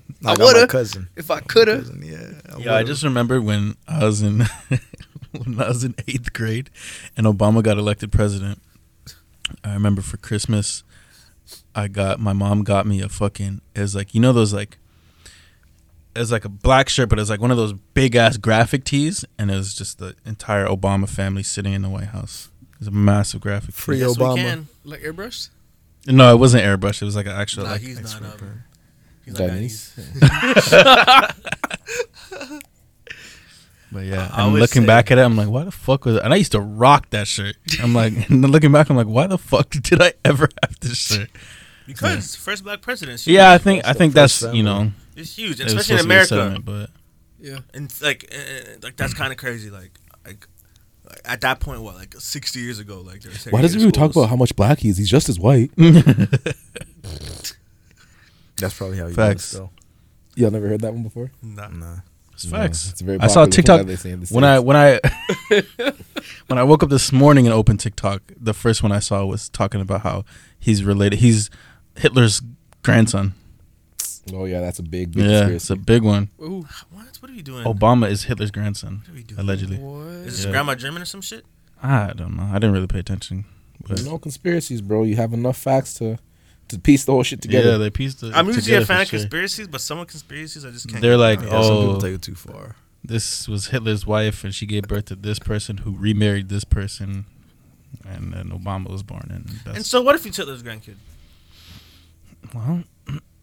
Nah, 0.20 0.32
I 0.32 0.36
woulda. 0.36 0.66
cousin. 0.66 1.06
If 1.14 1.30
I 1.30 1.38
coulda, 1.38 1.76
Cousin, 1.76 2.02
yeah. 2.04 2.56
Yeah, 2.58 2.74
I 2.74 2.82
just 2.82 3.04
remember 3.04 3.40
when 3.40 3.76
I 3.86 4.04
was 4.04 4.20
in 4.20 4.40
when 5.30 5.60
I 5.60 5.68
was 5.68 5.84
in 5.84 5.94
eighth 6.08 6.32
grade, 6.32 6.70
and 7.16 7.24
Obama 7.24 7.62
got 7.62 7.78
elected 7.78 8.10
president. 8.10 8.60
I 9.62 9.74
remember 9.74 10.02
for 10.02 10.16
Christmas, 10.16 10.82
I 11.72 11.86
got 11.86 12.18
my 12.18 12.32
mom 12.32 12.64
got 12.64 12.84
me 12.84 13.00
a 13.00 13.08
fucking. 13.08 13.60
It 13.76 13.80
was 13.80 13.94
like 13.94 14.12
you 14.12 14.20
know 14.20 14.32
those 14.32 14.52
like. 14.52 14.78
It 16.18 16.22
was 16.22 16.32
like 16.32 16.44
a 16.44 16.48
black 16.48 16.88
shirt, 16.88 17.08
but 17.08 17.18
it 17.18 17.22
was 17.22 17.30
like 17.30 17.40
one 17.40 17.50
of 17.52 17.56
those 17.56 17.72
big 17.94 18.16
ass 18.16 18.36
graphic 18.36 18.84
tees, 18.84 19.24
and 19.38 19.50
it 19.50 19.54
was 19.54 19.74
just 19.74 19.98
the 19.98 20.14
entire 20.26 20.66
Obama 20.66 21.08
family 21.08 21.42
sitting 21.44 21.72
in 21.72 21.82
the 21.82 21.88
White 21.88 22.08
House. 22.08 22.50
It 22.72 22.78
was 22.80 22.88
a 22.88 22.92
massive 22.92 23.40
graphic. 23.40 23.74
tee. 23.74 23.80
Free 23.80 23.98
Yes, 24.00 24.18
we 24.18 24.24
Obama. 24.24 24.36
can. 24.36 24.68
like 24.84 25.00
airbrushed. 25.02 25.50
No, 26.06 26.32
it 26.32 26.36
wasn't 26.38 26.64
airbrush. 26.64 27.00
It 27.00 27.04
was 27.04 27.14
like 27.16 27.26
an 27.26 27.32
actual. 27.32 27.64
Nah, 27.64 27.72
like, 27.72 27.80
he's 27.82 27.96
not. 28.00 28.22
expert 28.22 28.42
Um, 28.42 28.64
he's 29.24 29.38
not 29.38 29.46
Denny's. 29.48 29.94
But 33.90 34.04
yeah, 34.04 34.28
I 34.32 34.44
I'm 34.44 34.52
looking 34.52 34.82
say- 34.82 34.86
back 34.86 35.10
at 35.10 35.18
it. 35.18 35.22
I'm 35.22 35.36
like, 35.36 35.48
why 35.48 35.64
the 35.64 35.72
fuck 35.72 36.04
was? 36.04 36.16
It? 36.16 36.22
And 36.22 36.32
I 36.32 36.36
used 36.36 36.52
to 36.52 36.60
rock 36.60 37.08
that 37.10 37.26
shirt. 37.26 37.56
I'm 37.82 37.94
like, 37.94 38.12
and 38.30 38.42
looking 38.50 38.70
back, 38.70 38.90
I'm 38.90 38.96
like, 38.96 39.06
why 39.06 39.26
the 39.26 39.38
fuck 39.38 39.70
did 39.70 40.02
I 40.02 40.12
ever 40.24 40.48
have 40.62 40.78
this 40.80 40.98
shirt? 40.98 41.30
because 41.86 42.16
it's 42.18 42.32
the 42.34 42.40
first 42.40 42.64
black 42.64 42.82
president. 42.82 43.26
Yeah, 43.26 43.50
I 43.50 43.56
think 43.56 43.86
I 43.86 43.94
think 43.94 44.12
first 44.12 44.40
that's 44.42 44.54
you 44.54 44.62
know, 44.62 44.90
it's 45.18 45.36
huge, 45.36 45.60
it 45.60 45.66
especially 45.66 45.74
in 45.76 45.78
supposed 45.82 45.88
to 45.88 45.94
be 45.94 46.00
a 46.00 46.04
America. 46.04 46.28
settlement, 46.28 46.64
but 46.64 46.90
Yeah. 47.40 47.58
and 47.74 47.92
like, 48.00 48.32
uh, 48.32 48.78
like 48.82 48.96
that's 48.96 49.14
kind 49.14 49.32
of 49.32 49.38
crazy. 49.38 49.70
Like, 49.70 49.92
like, 50.26 50.46
like, 51.08 51.20
at 51.24 51.40
that 51.42 51.60
point, 51.60 51.82
what, 51.82 51.94
like 51.96 52.14
sixty 52.18 52.60
years 52.60 52.78
ago, 52.78 53.00
like, 53.00 53.20
there 53.22 53.30
were 53.32 53.38
Why 53.50 53.60
does 53.62 53.72
segregated 53.72 53.74
everyone 53.76 53.92
talk 53.92 54.10
about 54.16 54.28
how 54.30 54.36
much 54.36 54.54
black 54.56 54.78
he 54.80 54.88
is? 54.88 54.96
He's 54.98 55.10
just 55.10 55.28
as 55.28 55.38
white. 55.38 55.70
That's 58.58 58.76
probably 58.76 58.98
how 58.98 59.06
you 59.06 59.14
Facts. 59.14 59.56
Facts. 59.56 59.70
Y'all 60.34 60.50
never 60.50 60.68
heard 60.68 60.80
that 60.80 60.92
one 60.92 61.02
before? 61.02 61.30
Nah. 61.42 61.68
Nah. 61.68 61.96
it's 62.32 62.44
facts. 62.44 62.90
It's 62.90 63.00
a 63.00 63.04
very 63.04 63.18
I 63.20 63.26
saw 63.28 63.44
popular 63.46 63.50
TikTok 63.50 63.86
they 63.86 63.96
say 63.96 64.10
in 64.10 64.20
the 64.20 64.26
when 64.34 64.44
I 64.44 64.58
when 64.58 64.76
I 64.76 65.00
when 66.48 66.58
I 66.58 66.62
woke 66.64 66.82
up 66.82 66.90
this 66.90 67.12
morning 67.12 67.46
and 67.46 67.54
opened 67.54 67.80
TikTok. 67.80 68.22
The 68.36 68.54
first 68.54 68.82
one 68.82 68.92
I 68.92 68.98
saw 69.00 69.24
was 69.24 69.48
talking 69.48 69.80
about 69.80 70.02
how 70.02 70.24
he's 70.58 70.84
related. 70.84 71.20
He's 71.20 71.50
Hitler's 71.96 72.42
grandson. 72.82 73.34
Oh 74.34 74.44
yeah, 74.44 74.60
that's 74.60 74.78
a 74.78 74.82
big, 74.82 75.12
big 75.12 75.24
Yeah, 75.24 75.30
conspiracy. 75.40 75.54
it's 75.56 75.70
a 75.70 75.76
big 75.76 76.02
one. 76.02 76.30
Ooh, 76.42 76.66
What? 76.90 77.06
What 77.20 77.30
are 77.30 77.34
you 77.34 77.42
doing? 77.42 77.64
Obama 77.64 78.08
is 78.10 78.24
Hitler's 78.24 78.50
grandson, 78.50 78.98
What 79.04 79.08
are 79.10 79.14
we 79.14 79.22
doing? 79.22 79.40
allegedly. 79.40 79.76
what? 79.78 80.06
Is 80.26 80.36
his 80.36 80.44
Yeah. 80.44 80.50
grandma 80.52 80.74
German 80.74 81.02
or 81.02 81.06
some 81.06 81.20
shit? 81.20 81.44
I 81.82 82.12
don't 82.14 82.36
know. 82.36 82.44
I 82.44 82.54
didn't 82.54 82.72
really 82.72 82.86
pay 82.86 82.98
attention. 82.98 83.44
But 83.86 84.02
no 84.04 84.18
conspiracies, 84.18 84.80
bro. 84.80 85.04
You 85.04 85.16
have 85.16 85.32
enough 85.32 85.56
facts 85.56 85.94
to 85.94 86.18
to 86.68 86.78
piece 86.78 87.04
the 87.06 87.12
whole 87.12 87.22
shit 87.22 87.40
together. 87.40 87.70
yeah, 87.70 87.76
they 87.78 87.88
pieced 87.88 88.22
it. 88.22 88.32
I'm 88.34 88.44
usually 88.46 88.62
together 88.64 88.82
a 88.82 88.86
fan 88.86 88.96
for 88.98 89.02
of 89.02 89.08
sure. 89.08 89.18
conspiracies, 89.20 89.68
but 89.68 89.80
some 89.80 89.98
of 90.00 90.06
conspiracies 90.08 90.66
I 90.66 90.70
just 90.70 90.86
can't. 90.88 91.00
They're 91.00 91.12
get 91.12 91.16
like, 91.18 91.38
behind. 91.40 91.62
Yeah, 91.62 91.62
some 91.68 91.76
Oh. 91.76 91.80
people 91.86 92.00
take 92.02 92.14
it 92.14 92.22
too 92.22 92.34
far. 92.34 92.76
this 93.02 93.48
was 93.48 93.68
Hitler's 93.68 94.06
wife, 94.06 94.44
and 94.44 94.54
she 94.54 94.66
gave 94.66 94.82
birth 94.82 95.06
to 95.06 95.16
this 95.16 95.38
person 95.38 95.78
who 95.78 95.96
remarried 95.96 96.50
this 96.50 96.64
person, 96.64 97.24
and 98.06 98.34
then 98.34 98.50
Obama 98.50 98.90
was 98.90 99.02
born. 99.02 99.28
And 99.30 99.74
And 99.76 99.86
so, 99.86 100.02
what 100.02 100.14
if 100.14 100.26
you 100.26 100.30
took 100.32 100.46
Hitler's 100.48 100.62
grandkid? 100.62 100.96
well, 102.52 102.84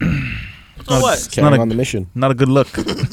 So 0.88 1.00
what? 1.00 1.18
It's 1.18 1.36
not 1.36 1.52
a- 1.52 1.58
on 1.60 1.68
the 1.68 1.74
mission. 1.74 2.10
Not 2.14 2.30
a 2.30 2.34
good 2.34 2.48
look. 2.48 2.68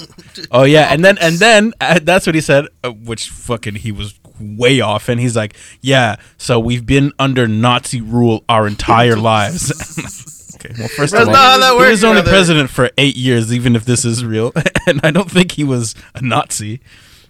oh 0.52 0.64
yeah, 0.64 0.94
and 0.94 1.04
then 1.04 1.18
and 1.20 1.38
then 1.38 1.74
uh, 1.82 2.00
that's 2.04 2.26
what 2.28 2.36
he 2.36 2.42
said, 2.42 2.66
uh, 2.84 2.92
which 2.92 3.30
fucking 3.30 3.76
he 3.76 3.92
was 3.92 4.20
way 4.40 4.82
off, 4.82 5.10
and 5.10 5.20
he's 5.20 5.36
like, 5.36 5.56
"Yeah, 5.82 6.18
so 6.38 6.60
we've 6.60 6.86
been 6.86 7.14
under 7.20 7.48
Nazi 7.48 8.02
rule 8.02 8.44
our 8.50 8.68
entire 8.68 9.16
lives." 9.32 9.72
okay, 10.56 10.74
well, 10.78 10.88
first 10.90 11.14
That's 11.14 11.24
of 11.24 11.28
all, 11.30 11.34
not 11.34 11.62
how 11.62 11.78
that 11.78 11.84
he 11.86 11.90
was 11.92 12.04
only 12.04 12.22
brother. 12.22 12.32
president 12.32 12.70
for 12.70 12.90
eight 12.98 13.16
years, 13.16 13.54
even 13.54 13.76
if 13.76 13.86
this 13.86 14.06
is 14.06 14.24
real, 14.26 14.52
and 14.88 15.00
I 15.04 15.12
don't 15.12 15.32
think 15.32 15.54
he 15.54 15.64
was 15.64 15.96
a 16.16 16.22
Nazi. 16.22 16.80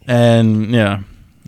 And 0.07 0.71
yeah, 0.71 1.03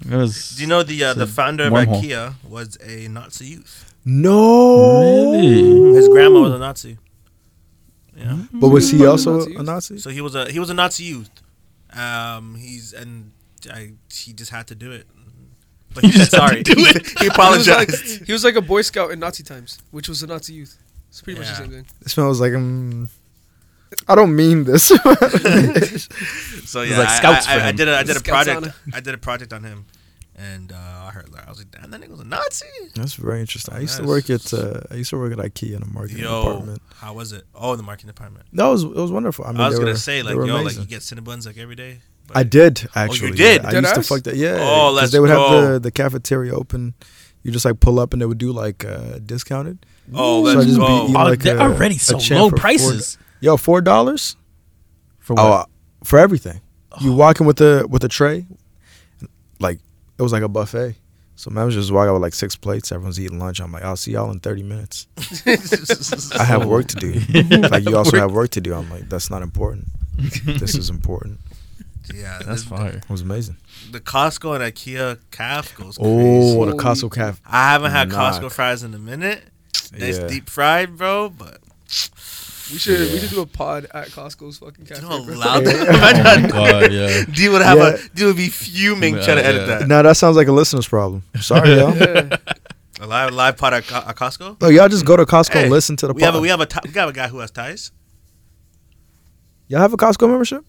it 0.10 0.16
was. 0.16 0.52
Do 0.56 0.62
you 0.62 0.68
know 0.70 0.84
the 0.84 1.04
uh, 1.04 1.14
the 1.14 1.28
founder 1.28 1.66
of 1.66 1.74
wormhole. 1.74 2.02
IKEA 2.02 2.34
was 2.48 2.78
a 2.86 3.08
Nazi 3.10 3.46
youth? 3.48 3.94
No. 4.06 5.32
Really? 5.34 5.96
His 5.96 6.08
grandma 6.08 6.42
was 6.42 6.54
a 6.54 6.60
Nazi. 6.60 6.98
Yeah. 8.16 8.38
But 8.54 8.70
was 8.70 8.90
he 8.92 9.06
also 9.06 9.42
a 9.46 9.64
Nazi? 9.64 9.98
So 9.98 10.10
he 10.10 10.22
was 10.22 10.36
a 10.36 10.50
he 10.52 10.60
was 10.60 10.70
a 10.70 10.74
Nazi 10.74 11.04
youth. 11.04 11.30
Um, 11.94 12.56
he's 12.56 12.94
and 12.94 13.32
I, 13.72 13.92
he 14.12 14.34
just 14.34 14.52
had 14.52 14.68
to 14.68 14.76
do 14.76 14.92
it. 14.92 15.06
But 15.94 16.04
he 16.06 16.12
said 16.12 16.30
sorry. 16.30 16.64
he 16.68 16.74
He 16.74 16.82
was, 16.82 17.16
like, 17.16 17.28
apologized. 17.32 18.26
he 18.26 18.32
was 18.34 18.44
like 18.44 18.56
a 18.56 18.62
Boy 18.62 18.82
Scout 18.82 19.12
in 19.12 19.20
Nazi 19.20 19.44
times, 19.44 19.80
which 19.92 20.08
was 20.10 20.22
a 20.24 20.28
Nazi 20.28 20.54
youth. 20.54 20.78
It's 21.10 21.22
pretty 21.22 21.40
much 21.40 21.50
the 21.50 21.56
same 21.56 21.70
thing. 21.72 21.86
It 22.02 22.10
smells 22.10 22.42
like, 22.42 22.54
um, 22.54 23.08
I 24.08 24.16
don't 24.16 24.36
mean 24.36 24.66
this. 24.66 24.92
So 26.66 26.82
was 26.82 26.90
yeah, 26.90 26.98
like 27.00 27.08
I- 27.10 27.18
scouts 27.18 27.48
I, 27.48 27.60
I, 27.60 27.68
I 27.68 27.72
did 27.72 27.88
a 27.88 27.98
I 27.98 28.04
did 28.04 28.16
a 28.18 28.20
Scouts 28.20 28.48
project. 28.50 28.76
I 28.94 29.00
did 29.00 29.14
a 29.14 29.18
project 29.18 29.54
on 29.54 29.64
him, 29.64 29.86
and 30.38 30.72
uh, 30.72 30.76
I 30.76 31.12
heard 31.12 31.30
I 31.46 31.50
was 31.50 31.60
like, 31.60 31.72
damn, 31.72 31.92
that 31.92 32.02
nigga 32.02 32.10
was 32.10 32.20
a 32.20 32.26
Nazi. 32.26 32.66
That's 32.96 33.14
very 33.14 33.40
interesting. 33.40 33.74
I 33.74 33.80
used 33.80 33.98
to 33.98 34.04
work 34.06 34.30
at 34.30 34.54
uh, 34.54 34.82
I 34.92 34.96
used 34.96 35.10
to 35.12 35.18
work 35.18 35.32
at 35.32 35.38
IKEA 35.40 35.74
in 35.76 35.80
the 35.82 35.88
marketing 35.88 36.24
Yo, 36.24 36.44
department. 36.44 36.82
how 36.96 37.14
was 37.14 37.32
it? 37.32 37.44
Oh, 37.56 37.72
in 37.72 37.78
the 37.78 37.84
marketing 37.84 38.10
department. 38.10 38.46
That 38.54 38.68
was 38.68 38.84
it 38.84 38.90
was 38.96 39.12
wonderful. 39.12 39.46
I 39.46 39.52
mean, 39.52 39.62
I, 39.62 39.70
was 39.70 39.80
gonna 39.80 39.92
were- 39.92 39.98
say 39.98 40.24
like 40.24 40.36
were 40.36 40.46
yo, 40.46 40.62
like 40.62 40.76
you 40.78 40.86
get 40.86 41.02
Cinnabons 41.02 41.46
like 41.46 41.58
every 41.58 41.76
day. 41.76 42.00
But 42.28 42.38
I 42.38 42.44
did 42.44 42.88
actually. 42.96 43.30
Oh, 43.30 43.34
did? 43.36 43.62
Yeah. 43.62 43.68
I 43.68 43.72
Dead 43.72 43.84
used 43.84 43.96
to 43.96 44.04
fuck 44.04 44.24
that. 44.24 44.36
Yeah. 44.36 44.58
Oh, 44.60 44.90
'cause 44.90 44.96
let's 44.96 45.12
they 45.12 45.20
would 45.20 45.30
have 45.30 45.52
the, 45.74 45.80
the 45.80 45.92
cafeteria 45.92 46.54
open. 46.56 46.96
You 47.44 47.52
just 47.52 47.64
like 47.66 47.80
pull 47.80 48.00
up 48.00 48.12
and 48.14 48.22
they 48.22 48.26
would 48.26 48.40
do 48.40 48.52
like 48.52 48.84
uh, 48.84 49.20
discounted. 49.24 49.86
Oh, 50.14 50.44
So 50.46 50.52
I 50.52 50.56
let's 50.56 50.66
just 50.68 50.80
be 50.80 50.86
go. 50.86 51.04
eating 51.04 51.16
Oh, 51.16 51.24
like 51.24 51.40
they're 51.40 51.58
a- 51.58 51.62
already 51.62 51.98
so 52.00 52.18
champ 52.18 52.40
low 52.42 52.50
for 52.50 52.56
four- 52.58 52.62
prices. 52.62 53.18
Yo, 53.40 53.56
four 53.58 53.82
dollars. 53.82 54.36
For 55.20 55.40
Oh, 55.40 55.50
what? 55.50 55.60
uh, 55.62 55.66
for 56.04 56.18
everything. 56.20 56.62
You 57.00 57.14
walk 57.14 57.40
in 57.40 57.46
with 57.46 57.62
a 57.62 57.86
with 57.88 58.04
a 58.04 58.08
tray, 58.08 58.48
like 59.60 59.80
it 60.18 60.22
was 60.22 60.32
like 60.34 60.44
a 60.44 60.48
buffet. 60.50 60.96
So 61.38 61.50
man 61.52 61.66
was 61.66 61.76
just 61.76 61.92
walking 61.92 62.10
out 62.10 62.14
with 62.14 62.22
like 62.22 62.34
six 62.34 62.56
plates. 62.56 62.92
Everyone's 62.94 63.20
eating 63.20 63.40
lunch. 63.40 63.60
I'm 63.60 63.72
like, 63.72 63.84
I'll 63.84 63.98
see 63.98 64.12
y'all 64.12 64.32
in 64.32 64.40
thirty 64.40 64.64
minutes. 64.64 65.08
I 66.40 66.44
have 66.46 66.66
work 66.66 66.88
to 66.88 66.96
do. 66.96 67.14
like 67.70 67.84
you 67.88 67.98
also 67.98 68.18
have 68.18 68.32
work 68.32 68.52
to 68.52 68.62
do. 68.62 68.74
I'm 68.74 68.90
like, 68.90 69.10
that's 69.10 69.30
not 69.30 69.42
important. 69.42 69.88
this 70.46 70.76
is 70.76 70.90
important. 70.90 71.40
yeah, 72.14 72.40
That's 72.46 72.64
the, 72.64 72.70
fire. 72.70 72.90
It 73.04 73.10
was 73.10 73.22
amazing. 73.22 73.58
The 73.92 74.00
Costco 74.00 74.56
and 74.56 74.64
IKEA 74.64 75.20
calf 75.32 75.76
goes 75.76 75.98
crazy. 75.98 76.10
Oh, 76.58 76.66
the 76.66 76.72
Costco 76.74 77.12
calf. 77.12 77.42
I 77.46 77.72
haven't 77.74 77.92
had 77.92 78.10
Knock. 78.10 78.42
Costco 78.42 78.52
fries 78.52 78.84
in 78.84 78.94
a 78.94 79.00
minute. 79.00 79.44
Nice 79.92 80.20
Yeah. 80.20 80.28
deep 80.28 80.50
fried, 80.50 80.98
bro. 80.98 81.30
But 81.30 81.60
We 82.72 82.80
should 82.80 83.12
we 83.12 83.20
should 83.20 83.30
do 83.30 83.42
a 83.42 83.46
pod 83.46 83.86
at 83.94 84.08
Costco's 84.08 84.58
fucking 84.58 84.86
you 84.86 84.96
cafe. 84.96 85.02
know 85.04 85.10
how 85.10 85.24
bro. 85.26 85.36
loud 85.38 85.64
Oh 85.68 85.92
my 86.00 86.48
god, 86.50 86.92
yeah. 86.92 87.24
D 87.32 87.48
would 87.50 87.62
have 87.62 87.78
Yeah. 87.78 87.90
a 87.90 88.16
D 88.16 88.26
would 88.26 88.36
be 88.38 88.48
fuming 88.50 89.16
Yeah, 89.16 89.24
trying 89.26 89.38
to 89.38 89.46
edit 89.46 89.68
that. 89.68 89.88
No, 89.88 90.02
that 90.02 90.18
sounds 90.18 90.36
like 90.36 90.48
a 90.48 90.52
listener's 90.52 90.88
problem. 90.88 91.22
Sorry, 91.42 91.70
y'all. 91.78 91.96
Yeah. 91.96 92.38
A 93.02 93.06
live 93.08 93.34
live 93.34 93.58
pod 93.58 93.74
at, 93.74 93.92
at 93.92 94.16
Costco. 94.16 94.60
Look, 94.62 94.72
y'all 94.74 94.88
just 94.90 95.06
go 95.06 95.16
to 95.16 95.26
Costco 95.26 95.54
Hey, 95.54 95.62
and 95.64 95.72
listen 95.72 95.96
to 95.98 96.08
the 96.08 96.14
We 96.14 96.24
have 96.24 96.34
a 96.34 96.38
pod. 96.38 96.42
we 96.42 96.48
have 96.50 96.60
a 96.62 96.68
we 96.86 96.92
have 96.94 97.10
a 97.10 97.14
guy 97.14 97.28
who 97.28 97.40
has 97.40 97.52
ties. 97.52 97.92
y'all 99.68 99.82
have 99.82 99.94
a 99.94 99.98
Costco 99.98 100.28
membership? 100.30 100.66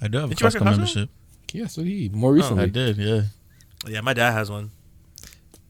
I 0.00 0.08
do 0.08 0.18
have 0.18 0.30
a 0.30 0.34
Did 0.34 0.40
you 0.40 0.46
work 0.46 0.54
at 0.56 0.60
Costco 0.62 0.64
Costco? 0.64 0.70
membership. 0.70 1.10
Yeah, 1.52 1.66
so 1.66 1.82
he 1.82 2.10
more 2.12 2.32
recently. 2.32 2.64
I 2.64 2.66
did, 2.66 2.96
yeah. 2.96 3.22
Yeah, 3.86 4.00
my 4.00 4.14
dad 4.14 4.32
has 4.32 4.50
one. 4.50 4.70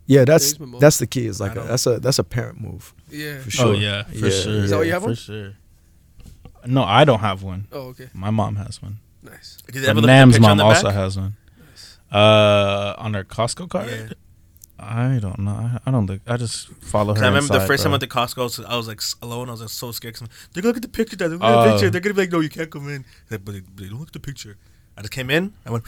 Yeah, 0.09 0.25
that's 0.25 0.55
There's 0.55 0.81
that's 0.81 0.99
the 0.99 1.07
key. 1.07 1.27
It's 1.29 1.39
like 1.39 1.51
I 1.51 1.53
a, 1.53 1.57
don't- 1.57 1.69
that's 1.69 1.87
a 1.87 2.01
that's 2.01 2.19
a 2.19 2.25
parent 2.25 2.61
move 2.61 2.93
yeah. 3.11 3.39
for 3.41 3.51
sure. 3.51 3.67
Oh 3.67 3.73
yeah, 3.73 4.03
for 4.05 4.15
Yeah, 4.17 4.31
sure. 4.31 4.53
Is 4.65 4.71
that 4.71 4.77
what 4.79 4.87
you 4.87 4.93
have 4.95 5.03
for 5.03 5.09
one? 5.09 5.15
sure. 5.17 5.53
No, 6.67 6.83
I 6.83 7.05
don't 7.05 7.21
have 7.21 7.43
one. 7.43 7.67
Oh, 7.73 7.89
okay. 7.93 8.09
My 8.15 8.31
mom 8.31 8.57
has 8.57 8.83
one. 8.83 8.99
Nice. 9.23 9.59
Did 9.67 9.75
you 9.77 9.81
But 9.83 9.91
ever 9.91 10.01
look 10.01 10.05
at 10.11 10.13
the 10.13 10.19
Nam's 10.19 10.35
picture 10.37 10.51
on 10.51 10.57
mom 10.57 10.59
the 10.59 10.65
also 10.65 10.85
back? 10.89 10.95
has 10.95 11.17
one. 11.19 11.37
Uh, 12.11 12.95
on 12.99 13.15
her 13.15 13.25
Costco 13.25 13.69
card. 13.69 13.89
Yeah. 13.91 14.09
I 14.81 15.19
don't 15.21 15.41
know. 15.41 15.51
I, 15.51 15.79
I 15.87 15.91
don't 15.91 16.07
think. 16.07 16.23
I 16.27 16.37
just 16.37 16.69
follow 16.69 17.13
her. 17.13 17.15
'Cause 17.15 17.23
I 17.25 17.27
remember 17.29 17.49
the 17.49 17.55
inside, 17.55 17.67
first 17.67 17.83
time 17.83 17.91
bro. 17.91 17.99
I 17.99 17.99
went 17.99 18.03
to 18.03 18.09
Costco, 18.41 18.51
so 18.51 18.65
I 18.65 18.77
was 18.77 18.87
like 18.89 18.99
s- 18.99 19.17
alone. 19.21 19.49
I 19.49 19.53
was 19.53 19.61
like 19.61 19.71
so 19.71 19.91
scared. 19.93 20.15
'cause 20.15 20.29
They're 20.53 20.63
gonna 20.63 20.71
look 20.71 20.77
at 20.77 20.83
the 20.83 20.89
picture. 20.89 21.17
They're 21.17 21.29
gonna 21.29 21.41
look 21.41 21.43
at 21.45 21.65
the 21.65 21.69
Oh. 21.69 21.73
picture. 21.75 21.91
They're 21.91 22.01
gonna 22.01 22.15
be 22.15 22.21
like, 22.23 22.33
"No, 22.33 22.41
you 22.41 22.49
can't 22.49 22.71
come 22.71 22.89
in." 22.89 23.05
Like, 23.31 23.45
but, 23.45 23.53
they, 23.53 23.61
but 23.61 23.77
they 23.83 23.89
don't 23.89 23.99
look 23.99 24.09
at 24.09 24.13
the 24.15 24.21
picture. 24.21 24.57
I 24.97 25.01
just 25.03 25.11
came 25.13 25.31
in. 25.31 25.53
I 25.67 25.71
went, 25.71 25.85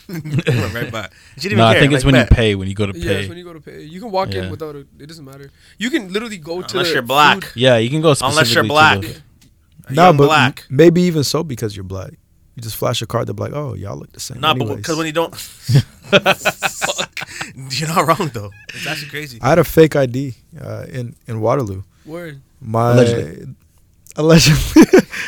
went 0.08 0.74
right 0.74 0.90
by. 0.92 1.08
She 1.36 1.48
didn't 1.48 1.58
No, 1.58 1.64
even 1.64 1.70
I 1.70 1.72
care. 1.74 1.80
think 1.82 1.92
it's 1.94 2.04
like, 2.04 2.12
when 2.12 2.20
bet. 2.22 2.30
you 2.30 2.36
pay. 2.36 2.54
When 2.54 2.68
you 2.68 2.74
go 2.74 2.86
to 2.86 2.98
Yeah, 2.98 3.04
pay. 3.12 3.20
it's 3.20 3.28
when 3.28 3.38
you 3.38 3.44
go 3.44 3.52
to 3.52 3.60
pay. 3.60 3.82
You 3.82 4.00
can 4.00 4.10
walk 4.10 4.32
Yeah. 4.34 4.42
in 4.44 4.50
without 4.50 4.74
a. 4.76 4.80
It 4.98 5.06
doesn't 5.06 5.24
matter. 5.24 5.50
You 5.78 5.90
can 5.90 6.12
literally 6.12 6.38
go 6.38 6.62
to 6.62 6.74
Unless 6.74 6.88
the 6.88 6.94
you're 6.94 7.02
black. 7.02 7.44
food- 7.44 7.60
yeah, 7.60 7.76
you 7.78 7.90
can 7.90 8.00
go 8.02 8.14
specifically 8.14 8.38
Unless 8.40 8.54
you're 8.54 8.64
black. 8.64 9.00
the- 9.00 9.94
No, 9.94 10.04
young 10.06 10.16
but 10.16 10.26
black. 10.26 10.66
m- 10.70 10.76
maybe 10.76 11.02
even 11.02 11.24
so 11.24 11.42
because 11.44 11.74
you're 11.76 11.84
black. 11.84 12.12
You 12.56 12.62
just 12.62 12.76
flash 12.76 13.00
a 13.02 13.06
card. 13.06 13.26
They're 13.28 13.34
like, 13.34 13.52
oh, 13.54 13.74
y'all 13.74 13.96
look 13.96 14.12
the 14.12 14.20
same. 14.20 14.40
No, 14.40 14.54
but 14.54 14.76
because 14.76 14.96
when 14.98 15.06
you 15.06 15.12
don't, 15.12 15.34
fuck, 15.34 17.10
you're 17.70 17.88
not 17.88 18.06
wrong 18.06 18.30
though. 18.34 18.50
It's 18.74 18.86
actually 18.86 19.08
crazy. 19.08 19.38
I 19.40 19.48
had 19.48 19.58
a 19.58 19.64
fake 19.64 19.96
ID 19.96 20.34
uh, 20.60 20.84
in 20.90 21.16
in 21.26 21.40
Waterloo. 21.40 21.82
Word. 22.04 22.40
My 22.60 22.92
Allegedly. 22.92 23.54
allegedly, 24.16 24.58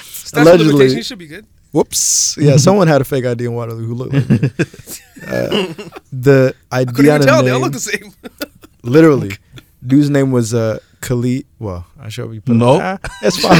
Statute 0.03 0.61
of 0.61 0.67
Allegedly. 0.67 1.03
should 1.03 1.19
be 1.19 1.27
good. 1.27 1.47
Whoops. 1.75 2.37
Yeah, 2.41 2.57
someone 2.67 2.87
had 2.89 3.01
a 3.01 3.05
fake 3.05 3.27
ID 3.27 3.45
in 3.45 3.53
Waterloo 3.55 3.87
who 3.87 3.95
looked 3.95 4.15
like 4.15 4.31
me. 4.31 4.51
Uh, 5.25 5.73
the 6.13 6.55
I 6.71 6.81
ID 6.81 6.93
couldn't 6.93 7.11
on 7.11 7.15
even 7.17 7.21
the 7.21 7.27
tell. 7.27 7.43
They 7.43 7.51
all 7.51 7.61
look 7.61 7.73
the 7.73 7.81
same. 7.81 8.13
literally, 8.83 9.33
dude's 9.87 10.11
name 10.11 10.31
was 10.33 10.53
uh, 10.53 10.79
Khalid. 11.01 11.47
Well, 11.59 11.87
I 11.99 12.11
should 12.11 12.31
be 12.31 12.41
put 12.41 12.57
Nope. 12.57 12.83
Ah, 12.83 12.99
that's 13.23 13.41
fine. 13.41 13.59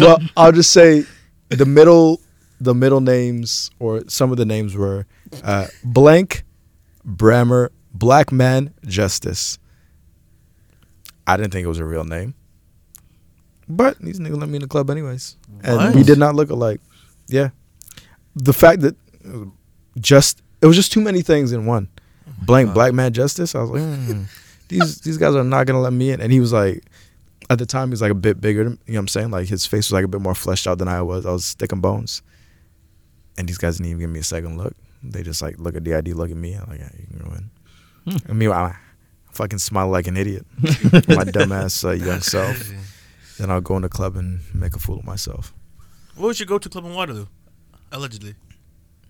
well, 0.00 0.18
I'll 0.36 0.50
just 0.50 0.72
say 0.72 1.04
the 1.50 1.66
middle, 1.66 2.20
the 2.60 2.74
middle 2.74 3.00
names 3.00 3.70
or 3.78 4.02
some 4.08 4.32
of 4.32 4.38
the 4.38 4.44
names 4.44 4.74
were 4.76 5.06
uh, 5.44 5.68
blank, 5.84 6.42
Brammer, 7.06 7.68
Black 7.94 8.32
Man, 8.32 8.74
Justice. 8.84 9.60
I 11.28 11.36
didn't 11.36 11.52
think 11.52 11.64
it 11.64 11.68
was 11.68 11.78
a 11.78 11.84
real 11.84 12.02
name, 12.04 12.34
but 13.68 14.00
these 14.00 14.18
niggas 14.18 14.36
let 14.40 14.48
me 14.48 14.56
in 14.56 14.62
the 14.62 14.68
club 14.68 14.90
anyways, 14.90 15.36
and 15.62 15.76
What? 15.76 15.94
we 15.94 16.02
did 16.02 16.18
not 16.18 16.34
look 16.34 16.50
alike. 16.50 16.80
Yeah, 17.32 17.50
the 18.34 18.52
fact 18.52 18.82
that 18.82 18.96
uh, 19.26 19.46
just 19.98 20.42
it 20.60 20.66
was 20.66 20.76
just 20.76 20.92
too 20.92 21.00
many 21.00 21.22
things 21.22 21.52
in 21.52 21.66
one. 21.66 21.88
Blank 22.42 22.68
God. 22.68 22.74
Black 22.74 22.92
Man 22.92 23.12
Justice. 23.12 23.54
I 23.54 23.60
was 23.60 23.70
like, 23.70 23.82
hmm, 23.82 24.22
these 24.68 25.00
these 25.00 25.18
guys 25.18 25.34
are 25.34 25.44
not 25.44 25.66
gonna 25.66 25.80
let 25.80 25.92
me 25.92 26.10
in. 26.10 26.20
And 26.20 26.32
he 26.32 26.40
was 26.40 26.52
like, 26.52 26.84
at 27.50 27.58
the 27.58 27.66
time, 27.66 27.88
he 27.88 27.92
was 27.92 28.02
like 28.02 28.10
a 28.10 28.14
bit 28.16 28.40
bigger. 28.40 28.62
You 28.62 28.68
know 28.68 28.76
what 28.86 28.98
I'm 28.98 29.08
saying? 29.08 29.30
Like 29.30 29.48
his 29.48 29.66
face 29.66 29.88
was 29.88 29.92
like 29.92 30.04
a 30.04 30.08
bit 30.08 30.20
more 30.20 30.34
fleshed 30.34 30.66
out 30.66 30.78
than 30.78 30.88
I 30.88 31.02
was. 31.02 31.26
I 31.26 31.32
was 31.32 31.54
thick 31.54 31.72
and 31.72 31.82
bones. 31.82 32.22
And 33.38 33.48
these 33.48 33.58
guys 33.58 33.76
didn't 33.76 33.88
even 33.90 34.00
give 34.00 34.10
me 34.10 34.20
a 34.20 34.24
second 34.24 34.58
look. 34.58 34.74
They 35.02 35.22
just 35.22 35.42
like 35.42 35.58
look 35.58 35.74
at 35.76 35.84
the 35.84 35.94
ID, 35.94 36.12
look 36.12 36.30
at 36.30 36.36
me. 36.36 36.54
I'm 36.54 36.68
like, 36.68 36.80
yeah, 36.80 36.90
you 36.98 37.06
can 37.06 37.18
go 37.18 37.34
in. 37.34 37.50
And 38.28 38.38
meanwhile, 38.38 38.66
I 38.66 38.76
fucking 39.32 39.58
smile 39.58 39.88
like 39.88 40.06
an 40.06 40.16
idiot. 40.16 40.46
My 40.62 41.24
dumbass 41.24 41.84
uh, 41.84 41.92
young 41.92 42.20
self. 42.20 42.70
Then 43.38 43.50
I'll 43.50 43.60
go 43.60 43.76
in 43.76 43.82
the 43.82 43.88
club 43.88 44.16
and 44.16 44.40
make 44.54 44.76
a 44.76 44.78
fool 44.78 44.98
of 44.98 45.04
myself. 45.04 45.54
What 46.16 46.28
was 46.28 46.40
your 46.40 46.46
go-to 46.46 46.68
club 46.68 46.84
in 46.84 46.94
Waterloo? 46.94 47.26
Allegedly. 47.90 48.34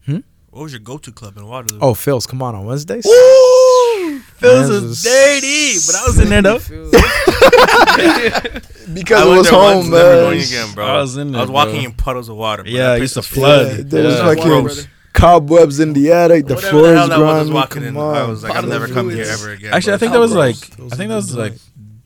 Hmm? 0.07 0.19
What 0.51 0.63
was 0.65 0.73
your 0.73 0.81
go-to 0.81 1.13
club 1.13 1.37
in 1.37 1.47
Waterloo? 1.47 1.79
Oh, 1.81 1.95
Phil's, 1.95 2.27
come 2.27 2.43
on 2.43 2.55
on 2.55 2.67
Wednesdays. 2.67 3.07
Ooh, 3.07 4.21
Phil's 4.37 4.71
Man, 4.71 4.85
is 4.85 5.03
this 5.03 5.13
dirty, 5.13 5.79
but 5.87 5.95
I 5.97 6.05
was 6.07 6.19
in 6.19 6.29
there 6.29 6.43
though. 6.43 6.59
Because 8.93 9.27
I 9.27 9.33
it 9.33 9.37
was 9.39 9.49
home, 9.49 9.77
once, 9.77 9.89
never 9.91 10.13
going 10.17 10.39
man. 10.39 10.47
again, 10.47 10.75
bro. 10.75 10.87
I 10.87 11.01
was 11.01 11.17
in 11.17 11.33
there. 11.33 11.39
I 11.39 11.43
was 11.45 11.51
walking 11.51 11.75
bro. 11.77 11.85
in 11.85 11.93
puddles 11.93 12.29
of 12.29 12.37
water. 12.37 12.63
Bro. 12.65 12.73
Yeah, 12.73 12.83
That 12.83 12.93
I 12.95 12.99
place 12.99 13.15
used 13.15 13.15
to 13.15 13.23
flood. 13.35 13.77
Yeah, 13.77 13.83
there 13.87 14.05
was 14.05 14.15
Yeah. 14.17 14.35
Gross. 14.45 14.89
cobwebs 15.13 15.81
in 15.81 15.93
the 15.93 16.13
attic. 16.13 16.47
The 16.47 16.55
Whatever 16.57 16.71
floor 16.71 16.83
the 16.83 16.89
is 16.93 16.99
hell 16.99 17.09
that 17.09 17.19
was, 17.21 17.29
I 17.29 17.41
was 17.43 17.51
walking 17.53 17.83
in. 17.85 17.95
Come 17.95 18.15
I 18.15 18.27
was 18.27 18.43
like, 18.43 18.57
I'm 18.57 18.69
never 18.69 18.89
coming 18.89 19.17
here 19.17 19.27
ever 19.29 19.53
again. 19.53 19.73
Actually, 19.73 19.95
I 19.95 19.97
think 19.99 20.13
that 20.13 20.19
was 20.19 20.35
like 20.35 20.57
I 20.57 20.97
think 20.97 21.09
that 21.11 21.17
was 21.17 21.37
like 21.37 21.55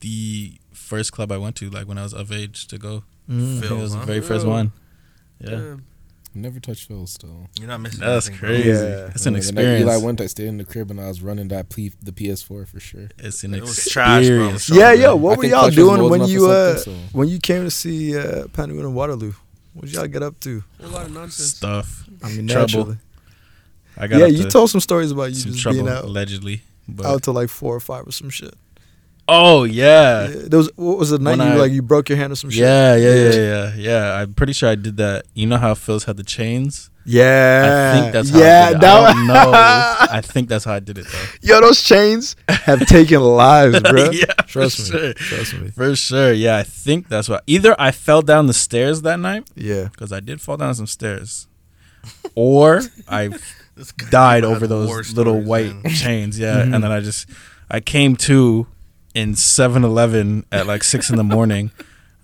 the 0.01 0.53
first 0.71 1.11
club 1.11 1.31
I 1.31 1.37
went 1.37 1.55
to, 1.57 1.69
like 1.69 1.87
when 1.87 1.97
I 1.97 2.03
was 2.03 2.13
of 2.13 2.31
age 2.31 2.67
to 2.67 2.77
go. 2.77 3.03
Mm. 3.29 3.57
I 3.57 3.61
think 3.61 3.63
it 3.63 3.67
Phil's, 3.67 3.81
was 3.81 3.93
the 3.95 4.05
very 4.05 4.21
first 4.21 4.45
one. 4.45 4.71
Yeah, 5.39 5.49
Damn. 5.51 5.85
Never 6.33 6.59
touched 6.59 6.87
Phil 6.87 7.07
still. 7.07 7.47
You're 7.57 7.67
not 7.67 7.81
missing. 7.81 7.99
that's 8.01 8.27
nothing, 8.27 8.39
bro. 8.39 8.49
crazy. 8.49 8.69
Yeah. 8.69 9.09
It's 9.15 9.25
an 9.25 9.33
the 9.33 9.39
night 9.39 9.45
experience. 9.47 9.81
Eli 9.81 9.97
went, 9.97 10.21
I 10.21 10.27
stayed 10.27 10.47
in 10.47 10.57
the 10.57 10.65
crib 10.65 10.91
and 10.91 11.01
I 11.01 11.07
was 11.07 11.21
running 11.23 11.47
that 11.47 11.69
ple- 11.69 11.89
the 12.03 12.11
PS4 12.11 12.67
for 12.67 12.79
sure. 12.79 13.09
It's 13.17 13.43
an 13.43 13.55
It 13.55 13.61
was 13.61 13.77
experience. 13.77 13.91
trash, 14.65 14.69
bro. 14.69 14.77
bro. 14.77 14.77
Yeah, 14.77 14.93
yo, 14.93 15.15
what 15.15 15.33
I 15.33 15.37
were 15.37 15.45
y'all 15.45 15.69
doing 15.71 16.09
when 16.09 16.25
you 16.27 16.47
uh 16.49 16.75
so- 16.77 16.91
when 17.11 17.27
you 17.27 17.39
came 17.39 17.63
to 17.63 17.71
see 17.71 18.15
uh 18.15 18.47
Panama 18.49 18.81
and 18.81 18.93
Waterloo? 18.93 19.33
What 19.73 19.85
did 19.85 19.93
y'all 19.95 20.07
get 20.07 20.21
up 20.21 20.39
to? 20.41 20.63
A 20.79 20.87
lot 20.87 21.05
of 21.07 21.13
nonsense. 21.13 21.55
Stuff. 21.55 22.03
I 22.23 22.29
mean, 22.29 22.47
Trouble. 22.47 22.67
naturally. 22.67 22.97
I 23.97 24.05
got 24.07 24.19
Yeah, 24.19 24.25
up 24.25 24.31
you 24.31 24.43
told 24.49 24.69
some 24.69 24.81
stories 24.81 25.11
about 25.11 25.29
you 25.29 25.35
some 25.35 25.51
just 25.53 25.63
trouble 25.63 25.77
being 25.83 25.89
out 25.89 26.03
allegedly, 26.05 26.61
but 26.87 27.05
out 27.07 27.23
to 27.23 27.31
like 27.31 27.49
four 27.49 27.75
or 27.75 27.79
five 27.79 28.05
or 28.07 28.11
some 28.11 28.29
shit. 28.29 28.53
Oh 29.29 29.63
yeah. 29.65 30.27
There 30.27 30.57
was 30.57 30.69
what 30.75 30.97
was 30.97 31.09
the 31.09 31.19
night 31.19 31.37
When 31.37 31.47
you 31.47 31.53
I- 31.53 31.57
like 31.57 31.71
you 31.71 31.81
broke 31.81 32.09
your 32.09 32.17
hand 32.17 32.31
or 32.31 32.35
some 32.35 32.49
shit? 32.49 32.61
Yeah, 32.61 32.95
yeah, 32.95 33.13
yeah, 33.15 33.31
yeah, 33.31 33.73
yeah. 33.75 34.13
I'm 34.21 34.33
pretty 34.33 34.53
sure 34.53 34.69
I 34.69 34.75
did 34.75 34.97
that. 34.97 35.25
You 35.33 35.47
know 35.47 35.57
how 35.57 35.73
Phil's 35.73 36.05
had 36.05 36.15
the 36.17 36.23
chains? 36.23 36.89
Yeah. 37.09 37.93
I 37.95 37.99
think 38.01 38.13
that's 38.13 38.29
how 38.31 38.39
yeah, 38.39 38.63
I 38.65 38.69
did 38.69 38.77
it. 38.77 38.81
that 38.81 39.03
I 39.09 39.13
don't 39.13 39.27
know. 39.27 39.51
I 40.11 40.21
think 40.21 40.49
that's 40.49 40.65
how 40.65 40.73
I 40.73 40.79
did 40.79 40.97
it 40.97 41.05
though. 41.11 41.25
Yo, 41.41 41.61
those 41.61 41.81
chains 41.81 42.35
have 42.49 42.85
taken 42.85 43.21
lives, 43.21 43.79
bro. 43.89 44.11
Yeah, 44.11 44.25
Trust 44.45 44.79
me. 44.79 44.85
sure. 44.99 45.13
Trust 45.13 45.53
me. 45.59 45.69
For 45.71 45.95
sure. 45.95 46.33
Yeah, 46.33 46.57
I 46.57 46.63
think 46.63 47.07
that's 47.09 47.27
what. 47.29 47.43
Either 47.47 47.75
I 47.79 47.91
fell 47.91 48.21
down 48.21 48.47
the 48.47 48.53
stairs 48.53 49.01
that 49.03 49.19
night 49.19 49.49
Yeah. 49.55 49.85
because 49.89 50.11
I 50.11 50.19
did 50.19 50.41
fall 50.41 50.57
down 50.57 50.73
some 50.75 50.87
stairs, 50.87 51.47
or 52.35 52.81
I 53.07 53.29
died 54.09 54.43
over 54.43 54.67
those 54.67 55.13
little 55.13 55.33
stories, 55.41 55.47
white 55.47 55.75
man. 55.83 55.93
chains. 55.93 56.37
Yeah, 56.39 56.57
mm-hmm. 56.61 56.73
and 56.73 56.83
then 56.83 56.91
I 56.91 56.99
just 57.01 57.29
I 57.69 57.79
came 57.79 58.15
to 58.17 58.67
in 59.17 59.33
7-Eleven 59.33 60.45
at 60.51 60.67
like 60.67 60.83
six 60.83 61.09
in 61.09 61.15
the 61.17 61.23
morning, 61.23 61.71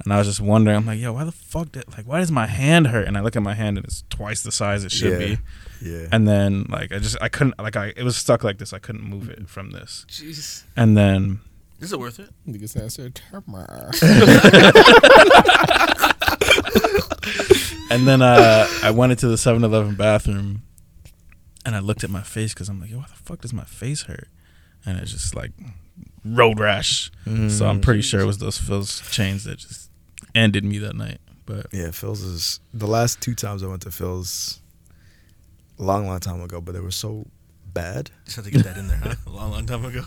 and 0.04 0.14
I 0.14 0.18
was 0.20 0.28
just 0.28 0.40
wondering. 0.42 0.78
I'm 0.78 0.86
like, 0.86 1.00
yo, 1.00 1.14
why 1.14 1.24
the 1.24 1.32
fuck 1.32 1.72
did 1.72 1.86
like 1.98 2.06
why 2.06 2.20
does 2.20 2.32
my 2.32 2.46
hand 2.46 2.88
hurt? 2.88 3.08
And 3.08 3.18
I 3.18 3.22
look 3.22 3.36
at 3.36 3.42
my 3.42 3.54
hand 3.56 3.78
and 3.78 3.86
it's 3.86 4.04
twice 4.10 4.44
the 4.44 4.52
size 4.52 4.84
it 4.86 4.92
should 4.92 5.20
Yeah. 5.20 5.28
be. 5.28 5.38
Yeah. 5.82 6.08
And 6.12 6.28
then 6.28 6.66
like 6.70 6.92
I 6.92 7.00
just 7.00 7.18
I 7.22 7.30
couldn't 7.30 7.58
like 7.60 7.76
I 7.76 7.94
it 7.98 8.04
was 8.04 8.16
stuck 8.16 8.44
like 8.44 8.58
this. 8.60 8.74
I 8.74 8.80
couldn't 8.80 9.02
move 9.04 9.30
it 9.30 9.50
from 9.50 9.72
this. 9.72 10.06
Jeez. 10.10 10.64
And 10.78 10.96
then 10.96 11.40
Is 11.80 11.92
it 11.94 12.00
worth 12.00 12.20
it? 12.20 12.30
Niggas 12.48 12.80
answered. 12.82 13.20
and 17.90 18.08
then 18.08 18.22
uh, 18.22 18.68
I 18.84 18.92
went 18.92 19.12
into 19.12 19.28
the 19.28 19.36
7-Eleven 19.36 19.96
bathroom, 19.96 20.64
and 21.66 21.76
I 21.76 21.80
looked 21.80 22.04
at 22.04 22.10
my 22.10 22.22
face 22.22 22.54
because 22.54 22.70
I'm 22.70 22.80
like, 22.82 22.90
yo, 22.90 22.98
why 22.98 23.06
the 23.10 23.16
fuck 23.24 23.42
does 23.42 23.54
my 23.54 23.64
face 23.66 24.04
hurt? 24.04 24.28
And 24.86 24.98
it's 25.00 25.12
just 25.12 25.36
like 25.36 25.52
road 26.26 26.60
rash. 26.60 27.12
So 27.50 27.68
I'm 27.68 27.82
pretty 27.82 28.02
sure 28.02 28.20
it 28.22 28.26
was 28.26 28.38
those 28.38 28.58
Phil's 28.58 29.02
chains 29.12 29.44
that 29.46 29.58
just 29.60 29.90
ended 30.36 30.64
me 30.66 30.78
that 30.80 30.96
night. 30.96 31.20
But 31.46 31.68
Yeah, 31.72 31.92
Phil's 31.92 32.22
is 32.22 32.60
the 32.74 32.88
last 32.88 33.22
two 33.22 33.36
times 33.36 33.64
I 33.64 33.68
went 33.68 33.82
to 33.84 33.92
Phil's 33.92 34.62
a 35.80 35.84
long, 35.84 36.08
long 36.08 36.20
time 36.20 36.42
ago, 36.42 36.62
but 36.62 36.74
they 36.74 36.80
were 36.80 36.92
so 36.92 37.26
bad. 37.74 38.12
Just 38.26 38.38
had 38.38 38.46
to 38.46 38.52
get 38.52 38.64
that 38.64 38.78
in 38.78 38.88
there, 38.88 38.98
huh? 38.98 39.16
A 39.28 39.30
long, 39.30 39.52
long 39.52 39.66
time 39.66 39.84
ago. 39.86 40.04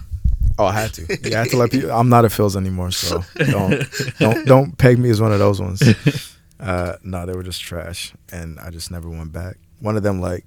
Oh, 0.59 0.65
I 0.67 0.73
had 0.73 0.95
to. 0.95 1.19
Yeah, 1.23 1.37
I 1.39 1.43
had 1.43 1.51
to 1.51 1.57
let 1.59 1.71
people. 1.71 1.91
I'm 1.91 2.09
not 2.09 2.25
a 2.25 2.31
Phil's 2.31 2.57
anymore, 2.57 2.91
so 2.91 3.23
don't 3.37 3.85
don't 4.19 4.47
don't 4.47 4.79
peg 4.79 4.99
me 4.99 5.11
as 5.11 5.21
one 5.21 5.33
of 5.33 5.39
those 5.39 5.61
ones. 5.61 5.83
Uh, 6.59 6.97
no, 7.03 7.27
they 7.27 7.35
were 7.35 7.43
just 7.43 7.61
trash, 7.61 8.15
and 8.33 8.59
I 8.59 8.71
just 8.71 8.91
never 8.91 9.11
went 9.11 9.31
back. 9.31 9.59
One 9.81 9.95
of 9.99 10.03
them, 10.03 10.23
like, 10.23 10.47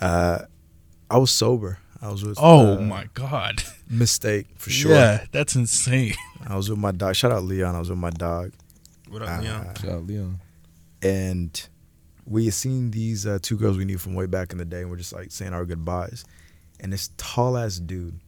uh, 0.00 0.40
I 1.08 1.18
was 1.18 1.30
sober. 1.30 1.78
I 2.00 2.10
was 2.10 2.24
with. 2.24 2.38
oh 2.40 2.78
uh, 2.78 2.80
my 2.80 3.06
god, 3.14 3.62
mistake 3.90 4.46
for 4.56 4.70
sure. 4.70 4.92
yeah, 4.92 5.24
that's 5.32 5.56
insane. 5.56 6.14
I 6.46 6.56
was 6.56 6.70
with 6.70 6.78
my 6.78 6.92
dog. 6.92 7.16
Shout 7.16 7.32
out 7.32 7.42
Leon. 7.44 7.74
I 7.74 7.78
was 7.80 7.90
with 7.90 7.98
my 7.98 8.10
dog, 8.10 8.52
What 9.08 9.22
up, 9.22 9.38
Uh, 9.38 9.42
Leon? 9.42 9.74
Shout 9.80 9.90
out 9.90 10.06
Leon. 10.06 10.38
and 11.02 11.68
we 12.24 12.44
had 12.44 12.54
seen 12.54 12.90
these 12.90 13.26
uh, 13.26 13.38
two 13.42 13.56
girls 13.56 13.76
we 13.78 13.84
knew 13.84 13.98
from 13.98 14.14
way 14.14 14.26
back 14.26 14.52
in 14.52 14.58
the 14.58 14.64
day, 14.64 14.82
and 14.82 14.90
we're 14.90 14.96
just 14.96 15.12
like 15.12 15.32
saying 15.32 15.52
our 15.54 15.64
goodbyes. 15.64 16.24
And 16.80 16.92
this 16.92 17.10
tall 17.16 17.56
ass 17.58 17.78
dude, 17.78 18.20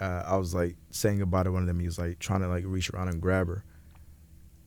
uh, 0.00 0.22
I 0.26 0.36
was 0.36 0.54
like 0.54 0.76
saying 0.90 1.18
goodbye 1.18 1.42
to 1.42 1.52
one 1.52 1.62
of 1.62 1.66
them. 1.68 1.78
He 1.80 1.86
was 1.86 1.98
like 1.98 2.18
trying 2.18 2.40
to 2.40 2.48
like 2.48 2.64
reach 2.66 2.88
around 2.90 3.08
and 3.08 3.20
grab 3.20 3.48
her, 3.48 3.62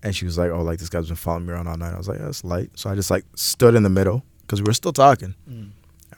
and 0.04 0.16
she 0.16 0.26
was 0.26 0.38
like, 0.38 0.52
"Oh, 0.52 0.62
like 0.62 0.78
this 0.78 0.90
guy's 0.90 1.08
been 1.08 1.16
following 1.16 1.48
me 1.48 1.54
around 1.54 1.68
all 1.68 1.78
night." 1.78 1.94
I 1.94 1.98
was 1.98 2.08
like, 2.08 2.20
"That's 2.20 2.44
light." 2.44 2.70
So 2.76 2.92
I 2.92 2.96
just 2.96 3.10
like 3.10 3.26
stood 3.36 3.74
in 3.74 3.82
the 3.82 3.90
middle 3.90 4.24
because 4.42 4.62
we 4.62 4.68
were 4.68 4.74
still 4.74 4.94
talking. 4.94 5.34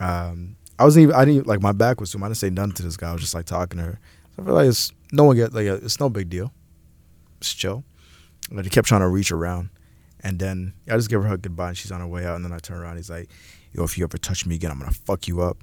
Um, 0.01 0.56
I 0.79 0.83
wasn't 0.83 1.03
even. 1.03 1.15
I 1.15 1.25
didn't 1.25 1.47
like 1.47 1.61
my 1.61 1.71
back 1.71 1.99
was 1.99 2.11
to 2.11 2.17
him. 2.17 2.23
I 2.23 2.27
didn't 2.27 2.37
say 2.37 2.49
nothing 2.49 2.73
to 2.73 2.83
this 2.83 2.97
guy. 2.97 3.09
I 3.09 3.13
was 3.13 3.21
just 3.21 3.33
like 3.33 3.45
talking 3.45 3.79
to 3.79 3.85
her. 3.85 3.99
So 4.35 4.43
I 4.43 4.45
feel 4.45 4.53
like 4.53 4.67
it's 4.67 4.91
no 5.11 5.23
one 5.23 5.35
get 5.35 5.53
like 5.53 5.65
it's 5.65 5.99
no 5.99 6.09
big 6.09 6.29
deal. 6.29 6.53
It's 7.39 7.53
chill. 7.53 7.83
But 8.51 8.63
he 8.65 8.69
kept 8.69 8.87
trying 8.87 9.01
to 9.01 9.07
reach 9.07 9.31
around. 9.31 9.69
And 10.21 10.39
then 10.39 10.73
I 10.89 10.95
just 10.95 11.09
give 11.09 11.23
her 11.23 11.33
a 11.33 11.37
goodbye 11.37 11.69
and 11.69 11.77
she's 11.77 11.91
on 11.91 11.99
her 11.99 12.07
way 12.07 12.25
out. 12.25 12.35
And 12.35 12.45
then 12.45 12.51
I 12.51 12.59
turn 12.59 12.77
around. 12.77 12.97
He's 12.97 13.09
like, 13.09 13.29
Yo, 13.73 13.83
if 13.83 13.97
you 13.97 14.03
ever 14.03 14.17
touch 14.17 14.45
me 14.45 14.55
again, 14.55 14.71
I'm 14.71 14.79
going 14.79 14.91
to 14.91 14.97
fuck 14.97 15.27
you 15.27 15.41
up. 15.41 15.57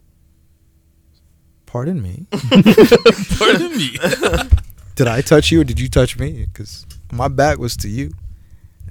Pardon 1.66 2.00
me. 2.00 2.26
Pardon 2.30 3.76
me. 3.76 3.96
Did 4.94 5.08
I 5.08 5.22
touch 5.22 5.50
you 5.50 5.62
or 5.62 5.64
did 5.64 5.80
you 5.80 5.88
touch 5.88 6.16
me? 6.16 6.46
Because 6.46 6.86
my 7.10 7.26
back 7.26 7.58
was 7.58 7.76
to 7.78 7.88
you. 7.88 8.12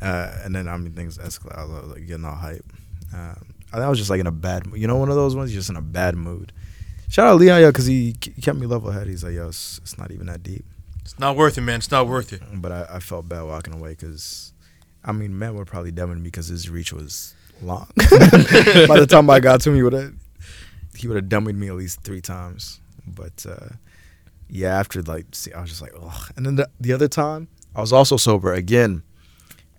Uh, 0.02 0.36
and 0.44 0.54
then, 0.54 0.68
I 0.68 0.76
mean, 0.76 0.92
things 0.92 1.18
escalated. 1.18 1.58
I 1.58 1.64
was 1.64 1.92
like 1.94 2.06
getting 2.06 2.26
all 2.26 2.36
hype. 2.36 2.66
Um, 3.14 3.53
I, 3.74 3.90
was 3.90 3.98
just 3.98 4.10
like 4.10 4.20
in 4.20 4.28
a 4.28 4.32
bad 4.32 4.68
mood. 4.68 4.80
You 4.80 4.88
know, 4.88 4.98
one 4.98 5.10
of 5.10 5.16
those 5.16 5.36
ones, 5.36 5.52
you're 5.52 5.60
just 5.60 5.70
in 5.70 5.76
a 5.76 5.82
bad 5.82 6.16
mood. 6.16 6.52
Shout 7.10 7.28
out 7.28 7.40
Leon, 7.40 7.62
yo, 7.62 7.70
because 7.70 7.86
he, 7.86 8.14
kept 8.14 8.58
me 8.58 8.66
level 8.66 8.92
headed. 8.92 9.10
He's 9.10 9.24
like, 9.24 9.34
Yo, 9.34 9.50
it's, 9.50 9.80
it's 9.80 9.98
not 9.98 10.12
even 10.12 10.28
that 10.28 10.44
deep. 10.44 10.66
It's 11.02 11.20
not 11.20 11.36
worth 11.36 11.58
it, 11.58 11.62
man. 11.62 11.78
It's 11.78 11.92
not 11.92 12.08
worth 12.08 12.34
it. 12.34 12.42
But 12.54 12.72
I, 12.72 12.88
I 12.96 13.00
felt 13.00 13.28
bad 13.28 13.44
walking 13.44 13.74
away 13.74 13.92
because, 13.92 14.54
I 15.04 15.12
mean, 15.12 15.38
men 15.38 15.56
were 15.56 15.66
probably 15.66 15.92
dumbing 15.92 16.18
me 16.18 16.24
because 16.24 16.48
his 16.48 16.70
reach 16.70 16.94
was 16.94 17.36
long. 17.62 17.88
By 17.98 19.00
the 19.00 19.08
time 19.08 19.30
I 19.30 19.40
got 19.40 19.62
to 19.62 19.70
him, 19.70 19.76
he 19.76 19.84
would 19.84 19.94
have 19.94 20.14
he 20.96 21.08
would 21.08 21.16
have 21.16 21.26
dummied 21.26 21.56
me 21.56 21.68
at 21.68 21.76
least 21.76 22.02
three 22.02 22.22
times. 22.22 22.80
But 23.06 23.46
uh, 23.48 23.76
yeah, 24.50 24.78
after 24.78 25.02
like, 25.02 25.26
see, 25.34 25.52
I 25.54 25.62
was 25.62 25.70
just 25.70 25.82
like, 25.82 25.94
ugh. 26.02 26.32
And 26.36 26.46
then 26.46 26.56
the, 26.56 26.70
the 26.80 26.94
other 26.94 27.08
time, 27.08 27.48
I 27.76 27.82
was 27.82 27.92
also 27.92 28.18
sober 28.18 28.54
again, 28.54 29.04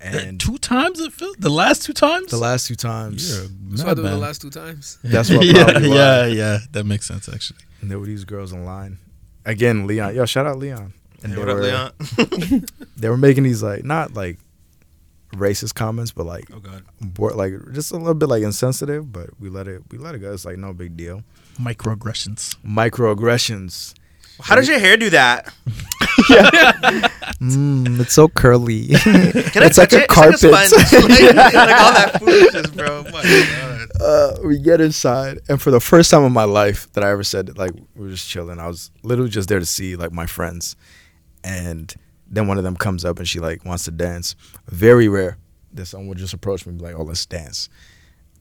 and 0.04 0.40
two 0.40 0.58
times 0.58 1.00
it 1.00 1.12
felt 1.12 1.40
the 1.40 1.48
last 1.50 1.82
two 1.84 1.92
times. 1.92 2.30
the 2.30 2.36
last 2.36 2.66
two 2.66 2.74
times, 2.74 3.28
You're 3.30 3.76
So 3.78 3.86
I 3.86 3.94
did 3.94 4.04
the 4.04 4.16
last 4.16 4.40
two 4.42 4.50
times. 4.50 4.98
that's 5.02 5.30
what 5.30 5.44
yeah, 5.46 5.64
probably 5.64 5.88
why. 5.88 5.94
yeah, 5.96 6.26
yeah. 6.26 6.58
That 6.72 6.84
makes 6.84 7.06
sense 7.06 7.28
actually. 7.28 7.60
And 7.80 7.90
there 7.90 7.98
were 7.98 8.06
these 8.06 8.24
girls 8.24 8.52
in 8.52 8.64
line. 8.64 8.98
Again, 9.44 9.86
Leon, 9.86 10.14
yo, 10.14 10.24
shout 10.26 10.46
out 10.46 10.58
Leon. 10.58 10.92
And 11.22 11.32
Hey, 11.32 11.36
they 11.36 11.40
what 11.40 11.48
up, 11.50 11.56
were 11.56 11.62
Leon? 11.62 12.64
they 12.96 13.08
were 13.08 13.16
making 13.16 13.44
these 13.44 13.62
like 13.62 13.84
not 13.84 14.14
like 14.14 14.38
racist 15.34 15.74
comments, 15.74 16.12
but 16.12 16.26
like 16.26 16.44
Oh 16.54 16.60
God. 16.60 16.84
bor- 17.00 17.32
like 17.32 17.52
just 17.72 17.90
a 17.90 17.96
little 17.96 18.14
bit 18.14 18.28
like 18.28 18.42
insensitive, 18.42 19.10
but 19.12 19.30
we 19.40 19.48
let 19.48 19.66
it 19.68 19.82
we 19.90 19.98
let 19.98 20.14
it 20.14 20.18
go. 20.20 20.32
It's 20.32 20.44
like 20.44 20.58
no 20.58 20.72
big 20.72 20.96
deal. 20.96 21.22
Microaggressions. 21.60 22.56
Microaggressions. 22.64 23.94
How 24.40 24.54
does 24.56 24.68
your 24.68 24.78
hair 24.78 24.96
do 24.96 25.10
that? 25.10 25.52
Mm, 27.40 28.00
it's 28.00 28.14
so 28.14 28.28
curly. 28.28 28.86
Can 28.88 29.32
It's 29.62 29.76
like 29.76 29.92
a 29.92 30.02
it? 30.04 30.08
carpet. 30.08 30.44
Like, 30.44 30.66
a 30.66 30.68
sponge. 30.70 31.04
like, 31.10 31.34
like 31.34 31.54
all 31.54 31.92
that 31.92 32.16
foolishness, 32.18 32.70
bro. 32.70 33.02
God. 33.02 33.88
uh, 34.00 34.36
we 34.46 34.58
get 34.58 34.80
inside, 34.80 35.40
and 35.48 35.60
for 35.60 35.70
the 35.70 35.80
first 35.80 36.10
time 36.10 36.22
in 36.24 36.32
my 36.32 36.44
life 36.44 36.90
that 36.92 37.04
I 37.04 37.10
ever 37.10 37.22
said 37.24 37.58
like 37.58 37.72
we 37.94 38.04
were 38.04 38.10
just 38.10 38.28
chilling, 38.28 38.58
I 38.58 38.66
was 38.68 38.90
literally 39.02 39.30
just 39.30 39.48
there 39.48 39.58
to 39.58 39.66
see 39.66 39.96
like 39.96 40.12
my 40.12 40.24
friends, 40.26 40.76
and 41.42 41.92
then 42.30 42.46
one 42.46 42.56
of 42.56 42.64
them 42.64 42.76
comes 42.76 43.04
up 43.04 43.18
and 43.18 43.28
she 43.28 43.40
like 43.40 43.64
wants 43.64 43.84
to 43.84 43.90
dance. 43.90 44.36
Very 44.68 45.08
rare 45.08 45.36
that 45.74 45.86
someone 45.86 46.08
would 46.08 46.18
just 46.18 46.32
approach 46.32 46.64
me 46.64 46.70
and 46.70 46.78
be 46.78 46.84
like, 46.86 46.94
"Oh, 46.96 47.02
let's 47.02 47.26
dance." 47.26 47.68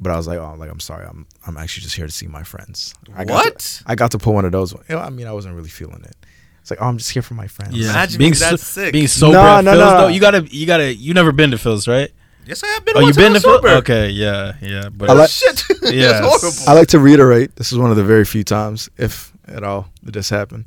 But 0.03 0.11
I 0.11 0.17
was 0.17 0.27
like, 0.27 0.37
"Oh, 0.39 0.53
like 0.57 0.69
I'm 0.69 0.79
sorry, 0.79 1.05
I'm 1.07 1.25
I'm 1.47 1.57
actually 1.57 1.83
just 1.83 1.95
here 1.95 2.05
to 2.05 2.11
see 2.11 2.27
my 2.27 2.43
friends." 2.43 2.93
I 3.15 3.23
got 3.25 3.33
What? 3.33 3.59
To, 3.59 3.83
I 3.87 3.95
got 3.95 4.11
to 4.11 4.17
pull 4.19 4.33
one 4.33 4.45
of 4.45 4.51
those. 4.51 4.73
You 4.73 4.79
know, 4.95 4.99
I 4.99 5.09
mean, 5.09 5.25
I 5.27 5.31
wasn't 5.31 5.55
really 5.55 5.69
feeling 5.69 6.03
it. 6.03 6.15
It's 6.61 6.69
like, 6.69 6.81
"Oh, 6.81 6.85
I'm 6.85 6.97
just 6.97 7.11
here 7.11 7.21
for 7.21 7.33
my 7.33 7.47
friends." 7.47 7.75
Yeah, 7.75 7.89
Imagine 7.91 8.17
being 8.19 8.31
being 8.31 8.33
so- 8.35 8.55
sick. 8.57 8.93
being 8.93 9.07
sober 9.07 9.33
No, 9.33 9.41
at 9.57 9.63
no, 9.65 9.71
Phil's 9.71 9.91
no. 9.93 10.01
though. 10.01 10.07
You 10.09 10.19
gotta, 10.19 10.41
you 10.55 10.65
gotta. 10.67 10.93
You 10.93 11.13
never 11.13 11.31
been 11.31 11.51
to 11.51 11.57
Phil's, 11.57 11.87
right? 11.87 12.11
Yes, 12.45 12.61
I 12.63 12.67
have 12.67 12.83
been. 12.85 12.97
Oh, 12.97 12.99
you 12.99 13.05
once 13.07 13.17
been 13.17 13.27
to 13.33 13.47
was 13.47 13.61
Phil's? 13.61 13.65
Okay, 13.79 14.09
yeah, 14.09 14.53
yeah. 14.61 14.89
But 14.89 15.09
I 15.09 15.13
like- 15.13 15.29
Shit. 15.39 15.63
Yes. 15.83 16.19
it's 16.23 16.43
horrible. 16.43 16.69
I 16.69 16.79
like 16.79 16.87
to 16.89 16.99
reiterate 16.99 17.55
this 17.57 17.71
is 17.71 17.77
one 17.77 17.89
of 17.91 17.97
the 17.97 18.03
very 18.03 18.25
few 18.25 18.43
times, 18.43 18.89
if 18.97 19.31
at 19.47 19.63
all, 19.63 19.87
that 20.03 20.13
this 20.13 20.29
happened. 20.29 20.65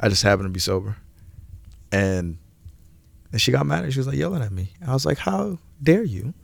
I 0.00 0.08
just 0.08 0.22
happened 0.22 0.46
to 0.46 0.50
be 0.50 0.60
sober. 0.60 0.96
And 1.92 2.38
and 3.32 3.40
she 3.40 3.52
got 3.52 3.66
mad 3.66 3.84
and 3.84 3.92
she 3.92 3.98
was 4.00 4.06
like 4.06 4.16
yelling 4.16 4.42
at 4.42 4.52
me. 4.52 4.70
I 4.86 4.92
was 4.92 5.04
like, 5.06 5.18
How 5.18 5.58
dare 5.82 6.02
you? 6.04 6.34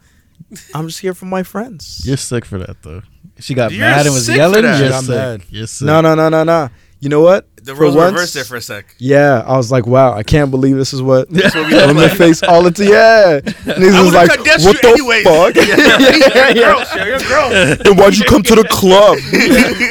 I'm 0.75 0.86
just 0.89 1.01
here 1.01 1.15
for 1.15 1.27
my 1.27 1.43
friends. 1.43 2.02
you're 2.05 2.17
sick 2.17 2.44
for 2.44 2.59
that 2.59 2.83
though. 2.83 3.02
She 3.39 3.55
got 3.55 3.73
You're 3.73 3.81
mad 3.81 4.05
and 4.07 4.15
was 4.15 4.27
sick 4.27 4.35
for 4.35 4.39
yelling. 4.39 4.62
that. 4.62 4.78
You're 4.78 4.89
She 4.89 4.93
got 4.93 5.05
sick. 5.05 5.15
mad. 5.15 5.43
You're 5.51 5.67
sick. 5.67 5.86
no, 5.86 6.01
no, 6.01 6.15
no, 6.15 6.28
no, 6.28 6.44
no. 6.44 6.69
You 7.01 7.09
know 7.09 7.23
what? 7.23 7.47
the 7.62 7.75
For 7.75 7.83
roles 7.83 7.94
were 7.94 8.01
once- 8.02 8.12
reversed 8.15 8.35
there 8.35 8.44
for 8.44 8.57
a 8.57 8.60
sec. 8.60 8.94
Yeah, 8.99 9.43
I 9.47 9.57
was 9.57 9.70
like, 9.70 9.86
wow, 9.86 10.12
I 10.15 10.23
can't 10.23 10.51
believe 10.51 10.77
this 10.77 10.93
is 10.94 11.01
what 11.02 11.28
That's 11.31 11.55
what 11.55 11.67
we 11.67 11.75
look 11.75 11.86
women 11.89 12.02
like. 12.09 12.17
face 12.19 12.43
all 12.43 12.62
the 12.62 12.70
time. 12.70 12.89
Yeah. 12.89 13.41
And 13.75 13.83
he's 13.85 13.94
I 13.94 14.02
was 14.02 14.12
would've 14.12 14.15
like, 14.15 14.28
cut 14.31 14.41
against 14.41 14.67
what 14.67 14.83
you 14.83 14.83
the 14.83 14.89
anyways. 14.89 15.25
fuck? 15.25 15.55
You're 16.35 16.47
a 16.47 16.55
girl, 16.55 16.85
Shay, 16.85 17.07
You're 17.07 17.17
a 17.17 17.20
girl. 17.20 17.77
Then 17.85 17.97
why'd 17.97 18.17
you 18.19 18.25
come 18.25 18.43
to 18.43 18.55
the 18.55 18.65
club? 18.65 19.19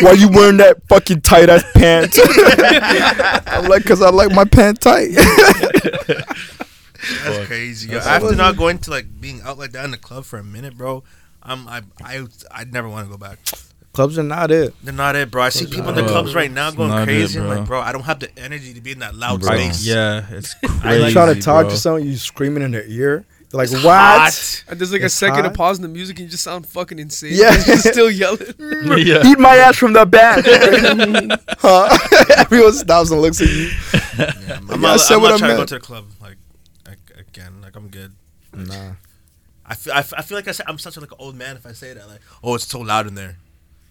Why 0.03 0.11
you 0.13 0.29
wearing 0.29 0.57
that 0.57 0.77
fucking 0.87 1.21
tight 1.21 1.49
ass 1.49 1.63
pants? 1.73 2.19
I'm 3.47 3.67
like, 3.69 3.85
cause 3.85 4.01
I 4.03 4.09
like 4.09 4.31
my 4.31 4.45
pant 4.45 4.79
tight. 4.81 5.09
That's 7.23 7.47
crazy. 7.47 7.89
Yo, 7.89 7.95
That's 7.95 8.07
after 8.07 8.35
not 8.35 8.57
going 8.57 8.79
to 8.79 8.91
like 8.91 9.19
being 9.21 9.41
out 9.41 9.57
like 9.57 9.71
that 9.71 9.85
in 9.85 9.91
the 9.91 9.97
club 9.97 10.25
for 10.25 10.37
a 10.39 10.43
minute, 10.43 10.77
bro, 10.77 11.03
I'm 11.43 11.67
I 11.67 11.81
I 12.03 12.25
I 12.51 12.63
never 12.65 12.89
want 12.89 13.07
to 13.07 13.11
go 13.11 13.17
back. 13.17 13.39
Clubs 13.91 14.19
are 14.19 14.23
not 14.23 14.51
it. 14.51 14.73
They're 14.83 14.93
not 14.93 15.15
it, 15.15 15.31
bro. 15.31 15.41
I 15.43 15.49
see 15.49 15.65
people 15.65 15.89
in 15.89 15.95
the 15.95 16.05
clubs 16.05 16.35
right 16.35 16.51
now 16.51 16.69
going 16.71 16.89
not 16.89 17.01
it, 17.03 17.05
crazy. 17.05 17.39
I'm 17.39 17.47
bro. 17.47 17.55
like, 17.57 17.67
bro, 17.67 17.79
I 17.81 17.91
don't 17.91 18.03
have 18.03 18.19
the 18.19 18.29
energy 18.39 18.73
to 18.75 18.81
be 18.81 18.91
in 18.91 18.99
that 18.99 19.15
loud 19.15 19.41
Bro. 19.41 19.55
space. 19.55 19.85
Yeah, 19.85 20.25
it's 20.29 20.55
I 20.63 20.67
crazy. 20.79 21.11
try 21.13 21.33
to 21.33 21.41
talk 21.41 21.63
bro. 21.63 21.69
to 21.71 21.77
someone, 21.77 22.05
you 22.05 22.15
screaming 22.15 22.61
in 22.63 22.71
their 22.71 22.85
ear. 22.85 23.25
They're 23.49 23.57
like, 23.57 23.71
It's 23.71 23.83
what? 23.83 23.97
hot. 23.97 24.63
And 24.67 24.79
there's 24.79 24.91
like 24.93 25.01
a 25.01 25.09
second 25.09 25.37
hot. 25.37 25.45
of 25.47 25.53
pause 25.55 25.77
in 25.79 25.81
the 25.81 25.87
music 25.89 26.17
and 26.19 26.25
you 26.25 26.29
just 26.29 26.43
sound 26.43 26.67
fucking 26.67 26.99
insane. 26.99 27.31
Yeah. 27.33 27.51
He's 27.55 27.65
just 27.65 27.87
still 27.89 28.11
yelling. 28.11 28.41
yeah. 28.59 29.25
Eat 29.25 29.39
my 29.39 29.55
ass 29.55 29.75
from 29.77 29.93
the 29.93 30.05
back. 30.05 30.45
huh? 31.57 31.97
Everyone 32.37 32.73
stops 32.73 33.09
and 33.09 33.21
looks 33.21 33.41
at 33.41 33.47
you. 33.49 33.71
Yeah, 34.19 34.59
I'm 34.59 34.67
Yeah, 34.69 34.75
I 34.75 34.77
not, 34.77 34.99
said 34.99 35.15
I'm 35.15 35.21
what 35.23 35.29
not 35.29 35.35
I 35.35 35.37
trying 35.39 35.39
to 35.39 35.47
go 35.47 35.57
meant. 35.57 35.69
to 35.69 35.75
the 35.75 35.79
club 35.81 36.05
like, 36.11 36.18
like 36.18 36.18
again. 37.29 37.61
Like 37.61 37.75
I'm 37.75 37.87
good. 37.89 38.11
Nah. 38.53 38.93
I 39.71 39.75
feel, 39.75 39.93
I, 39.93 39.99
f- 39.99 40.13
I 40.17 40.21
feel 40.23 40.37
like 40.37 40.47
I 40.47 40.51
said, 40.51 40.65
I'm 40.67 40.79
such 40.79 40.97
a, 40.97 40.99
like 40.99 41.11
an 41.11 41.17
old 41.19 41.35
man 41.35 41.55
if 41.55 41.65
I 41.65 41.73
say 41.73 41.93
that. 41.93 42.07
Like, 42.07 42.21
oh, 42.43 42.55
it's 42.55 42.65
so 42.67 42.79
loud 42.79 43.05
in 43.07 43.13
there. 43.15 43.37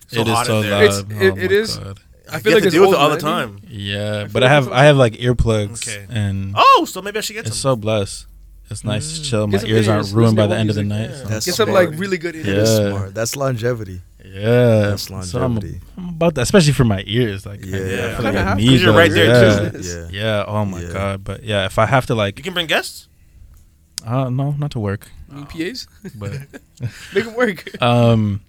So 0.09 0.21
it 0.23 0.27
is 0.29 0.35
hot 0.35 0.47
so 0.47 0.57
in 0.57 0.63
there. 0.63 0.71
loud. 0.73 0.83
It's- 0.85 0.99
oh 0.99 1.25
it- 1.27 1.37
my 1.37 1.43
it 1.43 1.53
is. 1.53 1.77
God. 1.77 2.01
I 2.31 2.37
I 2.37 2.41
feel 2.41 2.51
get 2.51 2.55
like 2.57 2.63
to 2.65 2.67
it's 2.69 2.75
deal 2.75 2.83
with 2.83 2.93
it 2.93 3.01
all 3.01 3.11
the 3.11 3.17
time. 3.19 3.59
Yeah, 3.69 4.25
feel 4.25 4.33
but 4.35 4.43
like 4.43 4.51
I 4.51 4.55
have 4.55 4.65
it's 4.67 4.73
I 4.75 4.85
have 4.85 4.97
like 4.99 5.15
earplugs 5.15 5.89
Okay. 5.89 6.05
and 6.11 6.53
Oh, 6.57 6.85
so 6.87 7.01
maybe 7.01 7.17
I 7.17 7.21
should 7.23 7.33
get 7.33 7.47
it's 7.47 7.57
some. 7.57 7.73
so 7.73 7.77
blessed. 7.77 8.27
It's 8.71 8.85
nice 8.85 9.17
to 9.17 9.25
chill. 9.25 9.47
Mm. 9.47 9.49
My 9.49 9.53
Get 9.53 9.61
some 9.63 9.71
ears 9.71 9.89
aren't 9.89 10.13
ruined 10.13 10.37
by 10.37 10.43
the 10.47 10.51
what 10.51 10.59
end 10.59 10.69
of 10.69 10.77
the 10.77 10.83
night. 10.83 11.09
yeah. 11.09 11.17
so- 11.23 11.29
That's 11.29 11.47
Get 11.47 11.55
some 11.55 11.71
like 11.71 11.89
really 11.95 12.19
good 12.19 12.35
Yeah. 12.35 12.45
ears. 12.53 12.69
That's 12.69 12.89
smart. 12.91 13.15
That's 13.15 13.37
longevity. 13.37 14.03
Yeah, 14.23 14.91
That's 14.91 15.05
so 15.05 15.15
I'm, 15.15 15.55
longevity. 15.55 15.81
I'm 15.97 16.09
about 16.11 16.35
that, 16.35 16.43
especially 16.43 16.75
for 16.75 16.85
my 16.85 17.03
ears. 17.07 17.47
Like, 17.47 17.65
Yeah. 17.65 17.79
I, 17.79 17.81
I 17.81 18.15
feel 18.17 18.25
like 18.25 18.35
I 18.37 18.43
have 18.43 18.59
to. 18.59 18.63
need 18.63 18.71
'Cause 18.73 18.83
you're 18.83 18.93
right 18.93 19.11
there, 19.11 19.25
yeah. 19.65 19.71
too. 19.71 19.79
Yeah. 19.81 20.09
Yeah. 20.11 20.45
Oh 20.47 20.67
my 20.67 20.85
god. 20.85 21.25
But 21.25 21.45
yeah, 21.45 21.65
if 21.65 21.79
I 21.79 21.87
have 21.87 22.05
to 22.07 22.15
like, 22.15 22.37
You 22.37 22.45
can 22.45 22.53
bring 22.53 22.67
guests. 22.67 23.08
Uh, 24.09 24.31
no, 24.31 24.53
not 24.53 24.71
to 24.73 24.81
work, 24.81 25.09
You 25.35 25.45
PAs, 25.45 25.87
but 26.17 26.33
make 27.15 27.27
it 27.27 27.37
work. 27.37 27.83
um, 27.83 28.41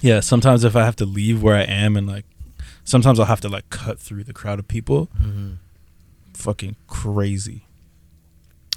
yeah. 0.00 0.20
Sometimes 0.20 0.64
if 0.64 0.74
I 0.76 0.84
have 0.84 0.96
to 0.96 1.04
leave 1.04 1.42
where 1.42 1.56
I 1.56 1.62
am 1.62 1.96
and 1.96 2.06
like, 2.06 2.24
sometimes 2.84 3.18
I'll 3.20 3.26
have 3.26 3.40
to 3.42 3.48
like 3.48 3.68
cut 3.70 3.98
through 3.98 4.24
the 4.24 4.32
crowd 4.32 4.58
of 4.58 4.66
people. 4.68 5.08
Mhm. 5.20 5.56
Fucking 6.34 6.76
crazy. 6.86 7.66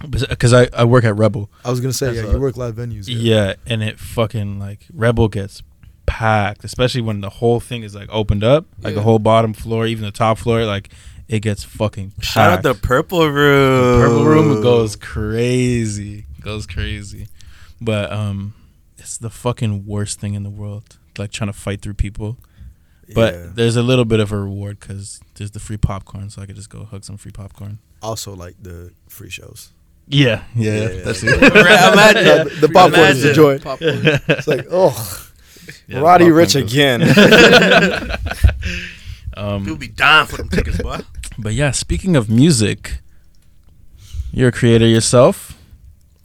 Because 0.10 0.54
I 0.54 0.68
I 0.74 0.84
work 0.84 1.04
at 1.06 1.16
Rebel. 1.16 1.50
I 1.64 1.70
was 1.72 1.80
gonna 1.80 1.94
say, 1.94 2.14
yeah, 2.14 2.24
a- 2.24 2.32
you 2.34 2.40
work 2.40 2.58
live 2.58 2.76
venues. 2.76 3.06
Yeah, 3.08 3.54
and 3.66 3.82
it 3.82 3.98
fucking 4.00 4.60
like 4.60 4.86
Rebel 4.94 5.30
gets 5.30 5.64
packed, 6.06 6.64
especially 6.64 7.02
when 7.02 7.22
the 7.22 7.30
whole 7.30 7.60
thing 7.60 7.82
is 7.84 7.96
like 7.96 8.10
opened 8.12 8.44
up, 8.44 8.66
like 8.82 8.94
the 8.94 9.02
whole 9.02 9.20
bottom 9.20 9.54
floor, 9.54 9.88
even 9.88 10.04
the 10.04 10.12
top 10.12 10.38
floor, 10.38 10.66
like 10.66 10.90
it 11.28 11.40
gets 11.42 11.64
fucking 11.64 12.12
packed. 12.12 12.26
Shout 12.26 12.52
out 12.52 12.64
the 12.64 12.74
purple 12.76 13.28
room. 13.30 14.00
The 14.00 14.06
purple 14.08 14.26
room 14.26 14.62
goes 14.62 14.96
crazy, 14.96 16.26
goes 16.42 16.66
crazy, 16.68 17.28
but 17.82 18.12
um, 18.12 18.54
it's 18.98 19.18
the 19.18 19.30
fucking 19.30 19.86
worst 19.86 20.20
thing 20.20 20.34
in 20.34 20.44
the 20.44 20.50
world. 20.50 20.98
Like 21.18 21.32
trying 21.32 21.50
to 21.50 21.58
fight 21.58 21.82
through 21.82 21.94
people, 21.96 22.38
but 23.14 23.34
Yeah. 23.34 23.48
there's 23.54 23.76
a 23.78 23.84
little 23.84 24.04
bit 24.06 24.20
of 24.20 24.32
a 24.34 24.38
reward 24.38 24.80
because 24.80 25.22
there's 25.36 25.52
the 25.52 25.60
free 25.62 25.78
popcorn, 25.78 26.30
so 26.30 26.42
I 26.42 26.46
could 26.46 26.56
just 26.58 26.70
go 26.70 26.84
hug 26.84 27.04
some 27.06 27.18
free 27.18 27.32
popcorn. 27.32 27.80
also 28.02 28.36
like 28.36 28.56
the 28.62 28.92
free 29.10 29.30
shows. 29.30 29.72
Yeah, 30.08 30.44
yeah, 30.56 30.74
Yeah. 30.90 31.02
that's 31.04 31.24
it. 31.24 31.42
Imagine. 31.42 32.26
Yeah, 32.26 32.44
the, 32.44 32.50
the 32.68 32.70
popcorn 32.70 33.08
is 33.08 33.24
the 33.24 33.34
joy. 33.34 33.58
Popcorn. 33.60 34.02
It's 34.28 34.48
like, 34.48 34.68
oh, 34.70 34.94
Yeah, 35.88 36.02
Roddy 36.02 36.26
Ricch 36.26 36.54
goes- 36.54 36.72
again. 36.72 37.02
Um, 39.36 39.64
People 39.64 39.78
be 39.78 39.88
dying 39.90 40.28
for 40.28 40.38
them 40.38 40.50
tickets, 40.50 40.82
boy. 40.82 41.00
But 41.38 41.54
yeah, 41.54 41.72
speaking 41.72 42.16
of 42.16 42.30
music, 42.30 43.00
you're 44.32 44.50
a 44.50 44.52
creator 44.52 44.88
yourself. 44.88 45.58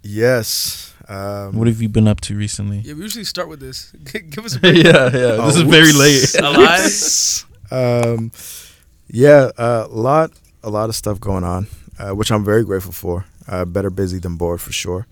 yes. 0.03 0.87
Um, 1.09 1.57
What 1.59 1.67
have 1.67 1.83
you 1.83 1.89
been 1.89 2.07
up 2.07 2.21
to 2.23 2.37
recently? 2.37 2.79
Yeah, 2.79 2.95
we 2.95 3.01
usually 3.03 3.25
start 3.25 3.49
with 3.49 3.59
this. 3.59 3.91
Give 4.31 4.45
us 4.45 4.55
a 4.55 4.61
yeah, 4.63 4.63
break. 4.73 4.85
yeah. 4.85 5.37
Oh, 5.41 5.47
This 5.47 5.57
is 5.57 5.63
very 5.63 5.93
whoops. 5.93 6.35
late. 6.35 7.45
Alive. 7.73 8.07
um, 8.17 8.31
yeah, 9.09 9.51
a 9.59 9.89
lot, 9.91 10.31
a 10.63 10.71
lot 10.71 10.89
of 10.89 10.95
stuff 10.95 11.19
going 11.19 11.43
on, 11.43 11.67
uh, 11.99 12.11
which 12.15 12.31
I'm 12.31 12.45
very 12.45 12.63
grateful 12.65 12.93
for. 12.93 13.25
Uh, 13.49 13.65
better 13.65 13.91
busy 13.91 14.21
than 14.21 14.37
bored 14.37 14.61
for 14.61 14.71
sure. 14.71 15.09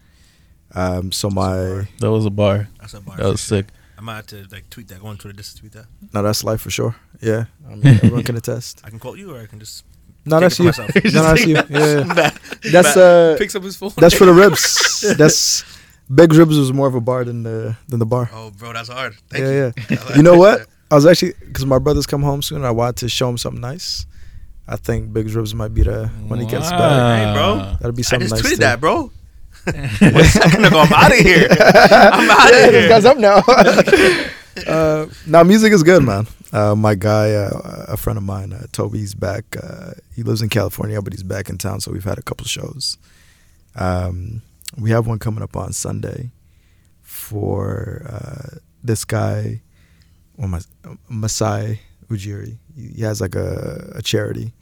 Um, 0.73 1.10
so 1.10 1.28
my 1.31 1.89
That 1.99 2.12
was 2.12 2.25
a 2.27 2.31
bar. 2.31 2.68
That's 2.78 2.94
a 2.94 3.01
bar. 3.01 3.17
That 3.17 3.27
was 3.27 3.41
sick. 3.41 3.67
I 3.99 4.01
might 4.01 4.17
have 4.17 4.27
to 4.28 4.47
like 4.52 4.70
tweet 4.70 4.89
that. 4.89 5.01
Go 5.01 5.09
on 5.09 5.17
Twitter 5.17 5.36
just 5.36 5.57
to 5.57 5.60
tweet 5.60 5.73
that. 5.73 5.86
no, 6.15 6.23
that's 6.23 6.44
life 6.44 6.60
for 6.60 6.70
sure. 6.70 6.94
Yeah, 7.20 7.47
I 7.68 7.75
mean, 7.75 7.86
everyone 8.02 8.23
can 8.23 8.36
attest. 8.36 8.81
I 8.85 8.91
can 8.91 8.99
quote 9.01 9.18
you, 9.18 9.35
or 9.35 9.41
I 9.41 9.47
can 9.47 9.59
just. 9.59 9.85
No, 10.25 10.39
that's 10.41 10.59
you. 10.59 10.67
No, 11.12 11.23
that's 11.23 11.47
you. 11.47 11.55
Yeah, 11.57 11.65
yeah. 11.70 12.15
Bad. 12.15 12.39
that's 12.73 12.94
Bad. 12.94 13.35
uh, 13.35 13.39
Picks 13.39 13.57
up 13.57 13.62
his 13.62 13.77
phone. 13.77 13.93
that's 13.97 14.15
for 14.15 14.27
the 14.27 14.33
ribs. 14.33 15.15
That's 15.17 15.65
Big 16.15 16.33
Ribs 16.33 16.57
was 16.57 16.73
more 16.73 16.86
of 16.86 16.94
a 16.94 17.01
bar 17.01 17.25
than 17.25 17.43
the 17.43 17.77
than 17.89 17.99
the 17.99 18.07
bar. 18.07 18.31
Oh, 18.33 18.51
bro, 18.51 18.73
that's 18.73 18.89
hard. 18.89 19.15
Thank 19.31 19.44
yeah, 19.44 19.73
you. 19.91 19.97
yeah. 19.97 20.17
You 20.17 20.23
know 20.23 20.39
what? 20.39 20.67
I 20.91 20.94
was 20.94 21.05
actually 21.05 21.35
because 21.41 21.67
my 21.67 21.78
brother's 21.78 22.07
come 22.07 22.23
home 22.23 22.41
soon. 22.41 22.65
I 22.65 22.70
wanted 22.70 22.97
to 22.99 23.09
show 23.09 23.28
him 23.28 23.36
something 23.36 23.60
nice. 23.60 24.07
I 24.67 24.77
think 24.77 25.12
Big 25.12 25.28
Ribs 25.35 25.55
might 25.55 25.73
be 25.75 25.83
the 25.83 26.09
when 26.28 26.41
he 26.41 26.47
gets 26.47 26.70
back. 26.70 27.27
Hey, 27.27 27.35
bro. 27.35 27.77
That'd 27.81 27.97
be 27.97 28.02
I 28.02 28.05
something 28.05 28.28
just 28.28 28.43
nice. 28.43 28.52
tweeted 28.52 28.57
too. 28.57 28.60
that, 28.60 28.81
bro. 28.81 29.10
One 29.65 30.25
second 30.25 30.65
ago, 30.65 30.81
I'm 30.81 30.93
out 30.93 31.12
of 31.12 31.19
here. 31.19 31.49
I'm 31.51 32.31
out 32.31 32.49
of 32.49 32.55
yeah, 32.55 32.70
here. 32.70 32.70
this 32.70 32.89
guy's 32.89 33.05
up 33.05 33.19
now. 33.19 33.43
uh, 34.67 35.07
now 35.27 35.43
music 35.43 35.73
is 35.73 35.83
good, 35.83 36.03
man. 36.03 36.27
Uh, 36.53 36.75
my 36.75 36.95
guy, 36.95 37.35
uh, 37.35 37.87
a 37.89 37.97
friend 37.97 38.17
of 38.17 38.23
mine, 38.23 38.53
uh, 38.53 38.67
Toby's 38.73 39.15
back. 39.15 39.45
Uh, 39.62 39.93
he 40.15 40.23
lives 40.23 40.41
in 40.41 40.49
California, 40.49 41.01
but 41.03 41.12
he's 41.12 41.23
back 41.23 41.49
in 41.49 41.59
town, 41.59 41.81
so 41.81 41.93
we've 41.93 42.05
had 42.05 42.19
a 42.19 42.23
couple 42.23 42.47
shows. 42.47 42.97
Um, 43.77 44.43
we 44.78 44.91
have 44.91 45.07
one 45.07 45.19
coming 45.19 45.43
up 45.43 45.57
on 45.57 45.73
Sunday 45.73 46.31
for 47.03 48.03
uh, 48.09 48.59
this 48.83 49.05
guy, 49.05 49.61
well, 50.37 50.49
Mas- 50.49 50.69
Masai 51.09 51.81
Ujiri. 52.09 52.57
He 52.75 52.89
he 52.89 53.03
has 53.03 53.20
like 53.20 53.35
a, 53.35 53.93
a 53.95 54.03
charity. 54.03 54.53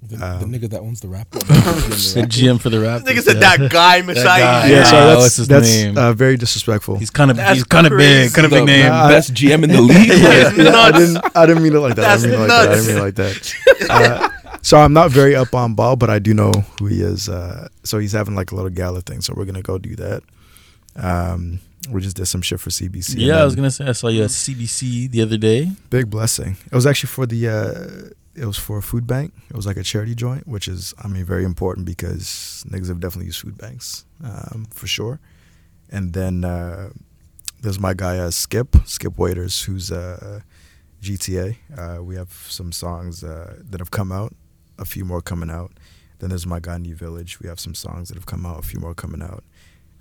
The, 0.00 0.16
the 0.16 0.26
Um, 0.26 0.52
nigga 0.52 0.70
that 0.70 0.80
owns 0.80 1.00
the 1.00 1.08
rap. 1.08 1.28
The 1.32 2.24
GM 2.28 2.60
for 2.60 2.70
the 2.70 2.78
rap. 2.80 3.02
Nigga 3.02 3.20
said 3.22 3.40
that 3.40 3.70
guy, 3.70 4.00
Messiah. 4.02 4.40
guy. 4.40 4.66
Yeah, 4.68 4.74
Yeah, 4.76 4.84
sorry, 4.84 5.06
that's 5.06 5.20
what's 5.22 5.36
his 5.36 5.48
that's 5.48 5.68
name? 5.74 5.98
Uh, 5.98 6.12
very 6.12 6.36
disrespectful. 6.36 6.96
He's 6.98 7.10
kind 7.10 7.30
of 7.30 7.36
That's 7.36 7.54
he's 7.54 7.64
kind 7.64 7.86
of 7.86 7.96
big, 7.96 8.32
kind 8.32 8.44
of 8.44 8.50
big 8.52 8.64
name. 8.64 8.86
Nah, 8.86 9.08
best 9.08 9.34
GM 9.34 9.64
in 9.64 9.70
the 9.70 9.80
league. 9.80 10.08
Yeah. 10.08 10.52
yeah, 10.54 10.76
I 10.76 10.92
didn't. 10.92 11.18
I 11.36 11.46
didn't 11.46 11.62
mean 11.62 11.74
it 11.74 11.80
like 11.80 11.96
that. 11.96 12.02
That's 12.02 12.24
I 12.24 12.26
didn't 12.26 12.40
mean 12.40 12.50
it 12.50 12.52
like 12.52 12.64
that. 12.64 12.70
I 12.70 12.74
didn't 12.74 12.86
mean 12.94 12.98
like 13.04 13.14
that. 13.16 13.54
Uh, 13.90 14.58
so 14.62 14.78
I'm 14.78 14.92
not 14.92 15.10
very 15.10 15.34
up 15.34 15.52
on 15.54 15.74
ball, 15.74 15.96
but 15.96 16.10
I 16.10 16.18
do 16.20 16.32
know 16.32 16.52
who 16.78 16.86
he 16.86 17.02
is. 17.02 17.28
Uh, 17.28 17.68
so 17.84 17.98
he's 17.98 18.12
having 18.12 18.34
like 18.36 18.52
a 18.52 18.54
little 18.54 18.70
gala 18.70 19.00
thing. 19.02 19.20
So 19.20 19.34
we're 19.36 19.44
gonna 19.46 19.62
go 19.62 19.78
do 19.78 19.96
that. 19.96 20.22
Um, 20.96 21.60
we 21.90 22.00
just 22.02 22.16
did 22.16 22.26
some 22.26 22.42
shit 22.42 22.60
for 22.60 22.70
CBC. 22.70 23.12
and 23.14 23.22
yeah, 23.22 23.40
I 23.40 23.44
was 23.44 23.54
gonna 23.56 23.70
say 23.70 23.86
I 23.86 23.92
saw 23.92 24.08
you 24.08 24.22
at 24.24 24.30
CBC 24.30 25.10
the 25.10 25.22
other 25.22 25.36
day. 25.36 25.70
big 25.90 26.08
blessing. 26.10 26.56
It 26.66 26.74
was 26.74 26.86
actually 26.86 27.08
for 27.08 27.26
the. 27.26 28.12
It 28.38 28.46
was 28.46 28.56
for 28.56 28.78
a 28.78 28.82
food 28.82 29.06
bank. 29.06 29.32
It 29.50 29.56
was 29.56 29.66
like 29.66 29.76
a 29.76 29.82
charity 29.82 30.14
joint, 30.14 30.46
which 30.46 30.68
is 30.68 30.94
I 31.02 31.08
mean 31.08 31.24
very 31.24 31.44
important 31.44 31.86
because 31.86 32.64
niggas 32.68 32.88
have 32.88 33.00
definitely 33.00 33.26
used 33.26 33.40
food 33.40 33.58
banks 33.58 34.04
um, 34.22 34.66
for 34.70 34.86
sure. 34.86 35.20
And 35.90 36.12
then 36.12 36.44
uh, 36.44 36.90
there's 37.62 37.80
my 37.80 37.94
guy 37.94 38.18
uh, 38.18 38.30
Skip 38.30 38.76
Skip 38.84 39.18
Waiters, 39.18 39.62
who's 39.62 39.90
uh, 39.90 40.40
GTA. 41.02 41.56
Uh, 41.76 42.02
we 42.02 42.16
have 42.16 42.30
some 42.48 42.72
songs 42.72 43.24
uh, 43.24 43.56
that 43.70 43.80
have 43.80 43.90
come 43.90 44.12
out, 44.12 44.34
a 44.78 44.84
few 44.84 45.04
more 45.04 45.20
coming 45.22 45.50
out. 45.50 45.72
Then 46.18 46.30
there's 46.30 46.46
my 46.46 46.60
guy 46.60 46.78
New 46.78 46.94
Village. 46.94 47.40
We 47.40 47.48
have 47.48 47.60
some 47.60 47.74
songs 47.74 48.08
that 48.08 48.16
have 48.16 48.26
come 48.26 48.44
out, 48.44 48.58
a 48.58 48.62
few 48.62 48.80
more 48.80 48.94
coming 48.94 49.22
out. 49.22 49.44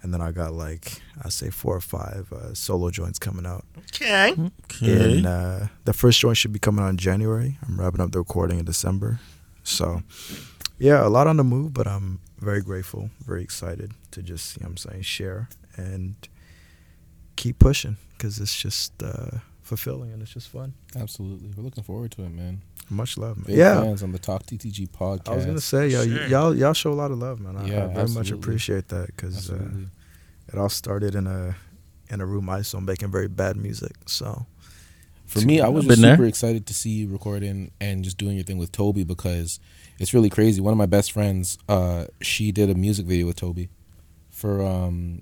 And 0.01 0.13
then 0.13 0.21
I 0.21 0.31
got 0.31 0.53
like 0.53 1.01
I 1.23 1.29
say 1.29 1.49
four 1.49 1.75
or 1.75 1.81
five 1.81 2.31
uh, 2.31 2.53
solo 2.53 2.89
joints 2.91 3.19
coming 3.19 3.45
out. 3.45 3.65
Okay. 3.77 4.35
Okay. 4.65 5.15
And 5.17 5.25
uh, 5.25 5.67
the 5.85 5.93
first 5.93 6.19
joint 6.19 6.37
should 6.37 6.53
be 6.53 6.59
coming 6.59 6.83
out 6.83 6.89
in 6.89 6.97
January. 6.97 7.57
I'm 7.67 7.79
wrapping 7.79 8.01
up 8.01 8.11
the 8.11 8.19
recording 8.19 8.59
in 8.59 8.65
December. 8.65 9.19
So, 9.63 10.01
yeah, 10.79 11.05
a 11.05 11.09
lot 11.09 11.27
on 11.27 11.37
the 11.37 11.43
move, 11.43 11.73
but 11.73 11.87
I'm 11.87 12.19
very 12.39 12.61
grateful, 12.61 13.09
very 13.25 13.43
excited 13.43 13.91
to 14.11 14.21
just, 14.21 14.55
you 14.55 14.61
know 14.61 14.67
what 14.67 14.71
I'm 14.85 14.91
saying, 14.91 15.01
share 15.01 15.49
and 15.75 16.15
keep 17.35 17.59
pushing 17.59 17.97
because 18.11 18.39
it's 18.39 18.55
just 18.55 19.01
uh, 19.03 19.39
fulfilling 19.61 20.13
and 20.13 20.21
it's 20.21 20.33
just 20.33 20.49
fun. 20.49 20.73
Absolutely, 20.95 21.49
we're 21.55 21.63
looking 21.63 21.83
forward 21.83 22.11
to 22.11 22.23
it, 22.23 22.29
man. 22.29 22.61
Much 22.89 23.17
love, 23.17 23.37
man. 23.37 23.45
Big 23.47 23.57
yeah. 23.57 23.81
fans 23.81 24.01
on 24.01 24.11
the 24.13 24.19
Talk 24.19 24.43
TTG 24.45 24.87
podcast. 24.89 25.29
I 25.29 25.35
was 25.35 25.45
gonna 25.45 25.59
say, 25.59 25.89
yo, 25.89 26.03
Sure. 26.05 26.27
y'all, 26.27 26.55
y'all 26.55 26.73
show 26.73 26.91
a 26.91 26.95
lot 26.95 27.11
of 27.11 27.17
love, 27.19 27.39
man. 27.39 27.57
I, 27.57 27.67
Yeah, 27.67 27.85
I 27.85 27.93
very 27.93 28.09
much 28.11 28.31
appreciate 28.31 28.87
that 28.89 29.07
because 29.07 29.49
uh, 29.51 29.69
it 30.47 30.57
all 30.57 30.69
started 30.69 31.15
in 31.15 31.27
a 31.27 31.55
in 32.09 32.21
a 32.21 32.25
room 32.25 32.49
I 32.49 32.61
saw 32.61 32.79
making 32.79 33.11
very 33.11 33.27
bad 33.27 33.57
music. 33.57 33.91
So, 34.05 34.45
For 35.25 35.41
me, 35.41 35.59
I 35.59 35.67
was 35.67 35.83
Been 35.83 35.95
just 35.95 36.01
there. 36.01 36.15
super 36.15 36.25
excited 36.25 36.65
to 36.67 36.73
see 36.73 36.91
you 36.91 37.09
recording 37.09 37.71
and 37.81 38.03
just 38.05 38.17
doing 38.17 38.35
your 38.35 38.45
thing 38.45 38.57
with 38.57 38.71
Toby 38.71 39.03
because 39.03 39.59
it's 39.99 40.13
really 40.13 40.29
crazy. 40.29 40.61
One 40.61 40.71
of 40.71 40.77
my 40.77 40.85
best 40.85 41.11
friends, 41.11 41.57
uh, 41.67 42.05
she 42.21 42.53
did 42.53 42.69
a 42.69 42.75
music 42.75 43.05
video 43.05 43.27
with 43.27 43.35
Toby 43.35 43.67
for 44.29 44.65
um, 44.65 45.21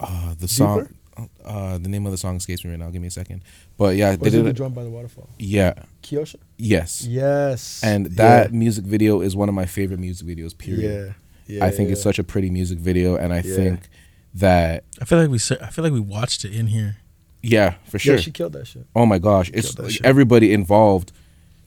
uh, 0.00 0.34
the 0.38 0.48
song. 0.48 0.88
Uh, 1.44 1.78
the 1.78 1.88
name 1.88 2.06
of 2.06 2.12
the 2.12 2.18
song 2.18 2.36
escapes 2.36 2.64
me 2.64 2.70
right 2.70 2.78
now. 2.78 2.90
Give 2.90 3.00
me 3.00 3.08
a 3.08 3.10
second. 3.10 3.42
But 3.76 3.96
yeah, 3.96 4.10
they 4.12 4.16
was 4.16 4.34
it 4.34 4.36
did 4.38 4.44
the 4.46 4.50
it. 4.50 4.56
drum 4.56 4.72
by 4.72 4.82
the 4.84 4.90
waterfall? 4.90 5.28
Yeah. 5.38 5.74
Kyosha. 6.02 6.36
Yes. 6.58 7.04
Yes. 7.06 7.80
And 7.84 8.06
that 8.16 8.52
music 8.52 8.84
video 8.84 9.20
is 9.20 9.36
one 9.36 9.48
of 9.48 9.54
my 9.54 9.66
favorite 9.66 10.00
music 10.00 10.26
videos. 10.26 10.56
Period. 10.56 11.14
Yeah. 11.46 11.56
yeah 11.58 11.64
I 11.64 11.70
think 11.70 11.90
it's 11.90 12.02
such 12.02 12.18
a 12.18 12.24
pretty 12.24 12.50
music 12.50 12.78
video, 12.78 13.16
and 13.16 13.32
I 13.32 13.36
Yeah. 13.44 13.54
think 13.54 13.80
that 14.34 14.84
I 15.00 15.04
feel 15.04 15.18
like 15.20 15.30
we 15.30 15.38
I 15.60 15.70
feel 15.70 15.84
like 15.84 15.92
we 15.92 16.00
watched 16.00 16.44
it 16.44 16.52
in 16.52 16.66
here. 16.68 16.96
yeah, 17.42 17.74
for 17.88 17.98
sure. 17.98 18.14
Yeah, 18.16 18.20
she 18.20 18.30
killed 18.32 18.54
that 18.54 18.66
shit. 18.66 18.86
oh 18.96 19.06
my 19.06 19.18
gosh, 19.18 19.50
it's 19.54 19.78
like 19.78 19.90
shit. 19.92 20.04
everybody 20.04 20.52
involved 20.52 21.12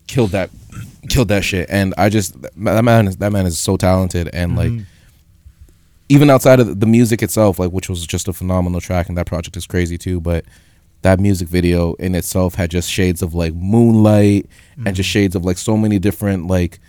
killed 0.08 0.32
that, 0.32 0.50
killed 1.09 1.27
that 1.30 1.43
shit, 1.43 1.67
and 1.69 1.93
I 1.98 2.09
just 2.09 2.35
that 2.42 2.84
man 2.84 3.08
is 3.08 3.17
that 3.17 3.32
man 3.32 3.45
is 3.45 3.58
so 3.59 3.77
talented, 3.77 4.30
and 4.34 4.56
like 4.58 4.72
Mhm. 4.72 4.85
Even 6.10 6.30
outside 6.30 6.60
of 6.60 6.80
the 6.80 6.86
music 6.86 7.22
itself, 7.22 7.60
like 7.60 7.72
which 7.72 7.90
was 7.90 8.06
just 8.06 8.27
a 8.27 8.34
phenomenal 8.34 8.82
track, 8.82 9.10
and 9.10 9.18
that 9.18 9.27
project 9.27 9.58
is 9.58 9.68
crazy 9.68 9.98
too, 9.98 10.19
but. 10.19 10.45
That 11.03 11.19
music 11.19 11.48
video 11.48 11.94
in 11.94 12.16
itself 12.16 12.56
had 12.56 12.72
just 12.72 12.90
shades 12.90 13.22
of 13.22 13.36
like 13.36 13.53
moonlight 13.53 14.50
and 14.84 14.95
just 14.95 15.08
mm. 15.08 15.14
shades 15.14 15.36
of 15.36 15.45
like 15.45 15.60
so 15.60 15.77
many 15.77 16.00
different 16.00 16.48
like 16.48 16.80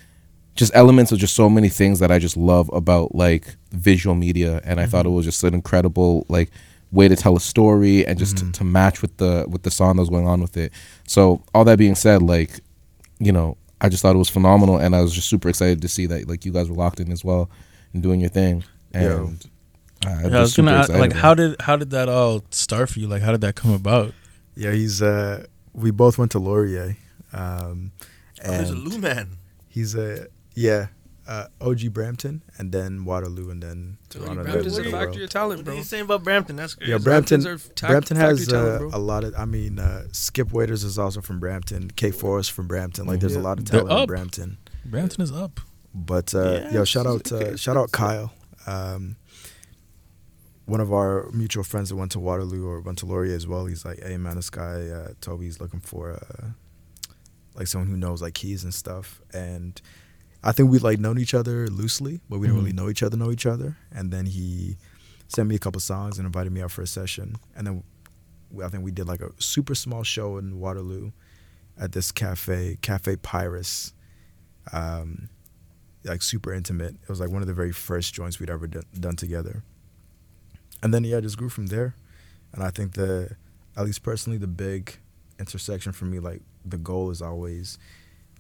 just 0.59 0.75
elements 0.75 1.13
of 1.13 1.19
just 1.19 1.37
so 1.37 1.49
many 1.49 1.69
things 1.69 2.01
that 2.01 2.11
I 2.11 2.19
just 2.19 2.37
love 2.37 2.69
about 2.73 3.15
like 3.15 3.55
visual 3.71 4.17
media, 4.17 4.61
and 4.65 4.81
I 4.81 4.87
thought 4.87 5.07
it 5.07 5.09
mm-hmm. 5.09 5.17
was 5.17 5.25
just 5.25 5.45
an 5.45 5.55
incredible 5.55 6.27
like 6.29 6.51
way 6.91 7.07
to 7.07 7.15
tell 7.15 7.37
a 7.37 7.41
story 7.41 8.05
and 8.05 8.19
just 8.19 8.39
to, 8.39 8.43
mm-hmm. 8.43 8.53
to 8.53 8.65
match 8.65 9.01
with 9.01 9.17
the 9.19 9.47
with 9.49 9.63
the 9.63 9.71
song 9.71 9.97
that 9.97 10.03
was 10.03 10.11
going 10.11 10.27
on 10.27 10.41
with 10.41 10.57
it. 10.57 10.73
So 11.07 11.43
all 11.55 11.65
that 11.65 11.79
being 11.79 11.95
said, 11.95 12.23
like 12.23 12.61
you 13.21 13.31
know, 13.31 13.57
I 13.81 13.89
just 13.89 14.03
thought 14.03 14.17
it 14.17 14.19
was 14.19 14.29
phenomenal, 14.29 14.79
and 14.79 14.97
I 14.97 15.01
was 15.01 15.15
just 15.15 15.29
super 15.29 15.49
excited 15.49 15.81
to 15.81 15.89
see 15.89 16.07
that 16.07 16.29
like 16.29 16.45
you 16.45 16.53
guys 16.53 16.69
were 16.69 16.77
locked 16.77 16.99
in 16.99 17.13
as 17.13 17.25
well 17.25 17.49
and 17.93 18.03
doing 18.03 18.21
your 18.21 18.31
thing. 18.31 18.65
And 18.99 19.05
Yo. 19.05 20.09
uh, 20.09 20.10
I'm 20.25 20.31
Yeah, 20.33 20.39
I 20.39 20.41
was 20.41 20.57
gonna 20.57 20.73
ask, 20.73 20.91
like, 20.91 21.12
how 21.12 21.35
did 21.35 21.60
how 21.60 21.77
did 21.77 21.91
that 21.91 22.09
all 22.09 22.44
start 22.51 22.89
for 22.91 23.01
you? 23.01 23.09
Like, 23.09 23.23
how 23.23 23.33
did 23.33 23.41
that 23.43 23.55
come 23.57 23.73
about? 23.73 24.12
Yeah, 24.55 24.73
he's 24.73 25.01
uh 25.02 25.47
we 25.73 25.91
both 25.91 26.18
went 26.18 26.33
to 26.33 26.39
Laurier. 26.39 26.97
Um 27.33 27.93
Oh, 28.44 28.51
there's 28.51 28.70
a 28.70 28.73
and 28.75 28.85
Lou 28.89 28.99
man. 28.99 29.39
he's 29.68 29.94
a 29.97 30.28
yeah, 30.55 30.86
uh, 31.27 31.47
OG 31.60 31.93
Brampton 31.93 32.43
and 32.57 32.70
then 32.73 33.05
Waterloo 33.05 33.51
and 33.51 33.60
then 33.62 33.99
Toronto. 34.09 34.44
Brampton's 34.44 34.77
then 34.77 34.83
a 34.83 34.85
Peterborough. 34.89 35.07
factory 35.07 35.25
of 35.25 35.31
talent, 35.31 35.59
What 35.59 35.65
bro. 35.67 35.75
are 35.75 35.77
you 35.78 35.83
saying 35.85 36.05
about 36.05 36.23
Brampton? 36.25 36.57
That's 36.57 36.75
crazy. 36.77 36.93
Yeah, 36.93 36.99
Brampton. 36.99 37.43
Brampton's 37.43 37.68
our 37.68 37.75
tac- 37.75 37.91
Brampton 37.91 38.17
has 38.17 38.39
factory 38.47 38.52
talent, 38.59 38.94
uh, 38.94 38.97
a 38.97 39.01
lot 39.01 39.25
of. 39.25 39.35
I 39.36 39.44
mean, 39.44 39.78
uh, 39.81 40.05
Skip 40.12 40.52
Waiters 40.52 40.85
is 40.85 40.99
also 40.99 41.20
from 41.20 41.39
Brampton. 41.41 41.91
Kate 41.97 42.15
Forrest 42.15 42.52
from 42.52 42.67
Brampton. 42.68 43.07
Like, 43.07 43.18
there's 43.20 43.35
a 43.36 43.41
lot 43.41 43.59
of 43.59 43.65
talent 43.67 43.91
in. 43.91 44.07
Brampton. 44.07 44.59
Brampton 44.85 45.20
is 45.23 45.33
up. 45.33 45.60
But 45.94 46.35
uh, 46.35 46.60
Yeah, 46.65 46.73
yo, 46.75 46.85
shout 46.85 47.07
out, 47.07 47.31
okay. 47.33 47.52
uh, 47.52 47.57
shout 47.57 47.77
out 47.77 47.91
Kyle, 47.93 48.33
um, 48.69 49.17
one 50.67 50.81
of 50.81 50.93
our 50.93 51.31
mutual 51.33 51.65
friends 51.65 51.89
that 51.89 51.97
went 51.97 52.13
to 52.13 52.19
Waterloo 52.21 52.67
or 52.67 52.81
went 52.81 52.99
to 52.99 53.07
Laurier 53.07 53.35
as 53.35 53.47
well. 53.47 53.67
He's 53.67 53.85
like, 53.85 54.03
hey 54.03 54.17
man, 54.19 54.37
this 54.37 54.51
guy 54.51 54.89
uh, 54.89 55.09
Toby's 55.21 55.61
looking 55.61 55.81
for 55.81 56.13
uh, 56.13 56.49
like 57.55 57.67
someone 57.67 57.89
who 57.89 57.97
knows 57.97 58.21
like 58.21 58.35
keys 58.35 58.65
and 58.65 58.75
stuff. 58.75 59.21
And 59.33 59.81
I 60.45 60.53
think 60.53 60.71
we 60.71 60.79
like 60.79 60.99
known 60.99 61.19
each 61.19 61.35
other 61.35 61.69
loosely, 61.69 62.21
but 62.29 62.39
we 62.39 62.47
didn't 62.47 62.61
really 62.61 62.73
Mhm. 62.73 62.77
know 62.77 62.91
each 62.91 63.03
other, 63.03 63.17
know 63.17 63.31
each 63.33 63.47
other. 63.47 63.77
And 63.91 64.13
then 64.13 64.27
he 64.27 64.77
sent 65.27 65.49
me 65.49 65.55
a 65.55 65.59
couple 65.59 65.81
songs 65.81 66.19
and 66.19 66.27
invited 66.27 66.53
me 66.53 66.61
out 66.61 66.71
for 66.71 66.83
a 66.83 66.87
session. 66.87 67.37
And 67.57 67.67
then 67.67 67.83
we, 68.51 68.63
I 68.65 68.69
think 68.69 68.85
we 68.85 68.91
did 68.93 69.07
like 69.09 69.21
a 69.23 69.31
super 69.39 69.75
small 69.75 70.03
show 70.03 70.37
in 70.37 70.59
Waterloo 70.61 71.13
at 71.79 71.93
this 71.93 72.13
cafe, 72.13 72.77
Cafe 72.83 73.17
Pyrus. 73.17 73.95
Um, 74.73 75.31
like 76.05 76.23
super 76.23 76.52
intimate. 76.52 76.94
It 77.02 77.09
was 77.09 77.20
like 77.20 77.31
one 77.31 77.43
of 77.43 77.49
the 77.49 77.55
very 77.55 77.73
first 77.73 78.15
joints 78.15 78.39
we'd 78.39 78.51
ever 78.51 78.67
done, 78.67 78.85
done 78.99 79.17
together. 79.17 79.62
And 80.83 80.94
then 80.94 81.05
yeah, 81.05 81.17
it 81.17 81.23
just 81.23 81.36
grew 81.36 81.49
from 81.49 81.67
there. 81.67 81.94
And 82.52 82.62
I 82.62 82.70
think 82.70 82.94
the, 82.94 83.36
at 83.77 83.85
least 83.85 84.02
personally, 84.02 84.39
the 84.39 84.47
big 84.47 84.99
intersection 85.39 85.93
for 85.93 86.05
me, 86.05 86.18
like 86.18 86.43
the 86.65 86.78
goal 86.78 87.10
is 87.10 87.20
always 87.20 87.78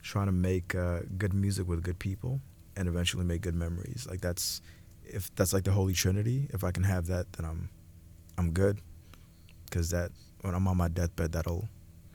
trying 0.02 0.26
to 0.26 0.32
make 0.32 0.74
uh, 0.74 1.00
good 1.16 1.34
music 1.34 1.68
with 1.68 1.82
good 1.82 1.98
people 1.98 2.40
and 2.76 2.88
eventually 2.88 3.24
make 3.24 3.42
good 3.42 3.54
memories. 3.54 4.06
Like 4.08 4.20
that's, 4.20 4.62
if 5.04 5.34
that's 5.34 5.52
like 5.52 5.64
the 5.64 5.72
holy 5.72 5.94
trinity, 5.94 6.48
if 6.50 6.64
I 6.64 6.70
can 6.70 6.84
have 6.84 7.06
that, 7.06 7.32
then 7.32 7.44
I'm, 7.44 7.68
I'm 8.36 8.52
good. 8.52 8.78
Cause 9.70 9.90
that 9.90 10.12
when 10.42 10.54
I'm 10.54 10.66
on 10.68 10.76
my 10.76 10.88
deathbed, 10.88 11.32
that'll, 11.32 11.68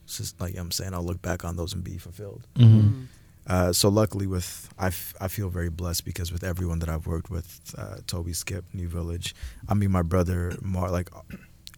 just 0.07 0.39
like 0.41 0.57
I'm 0.57 0.71
saying, 0.71 0.93
I'll 0.93 1.03
look 1.03 1.21
back 1.21 1.45
on 1.45 1.55
those 1.55 1.73
and 1.73 1.83
be 1.83 1.97
fulfilled. 1.97 2.47
Mm-hmm. 2.55 3.03
Uh, 3.45 3.73
so 3.73 3.89
luckily, 3.89 4.25
with 4.25 4.73
I, 4.77 4.87
f- 4.87 5.13
I 5.19 5.27
feel 5.27 5.49
very 5.49 5.69
blessed 5.69 6.05
because 6.05 6.31
with 6.31 6.43
everyone 6.43 6.79
that 6.79 6.89
I've 6.89 7.07
worked 7.07 7.29
with, 7.29 7.75
uh, 7.77 7.97
Toby, 8.07 8.33
Skip, 8.33 8.65
New 8.73 8.87
Village, 8.87 9.35
I 9.67 9.73
mean 9.73 9.91
my 9.91 10.01
brother, 10.01 10.53
Mar, 10.61 10.89
like 10.89 11.09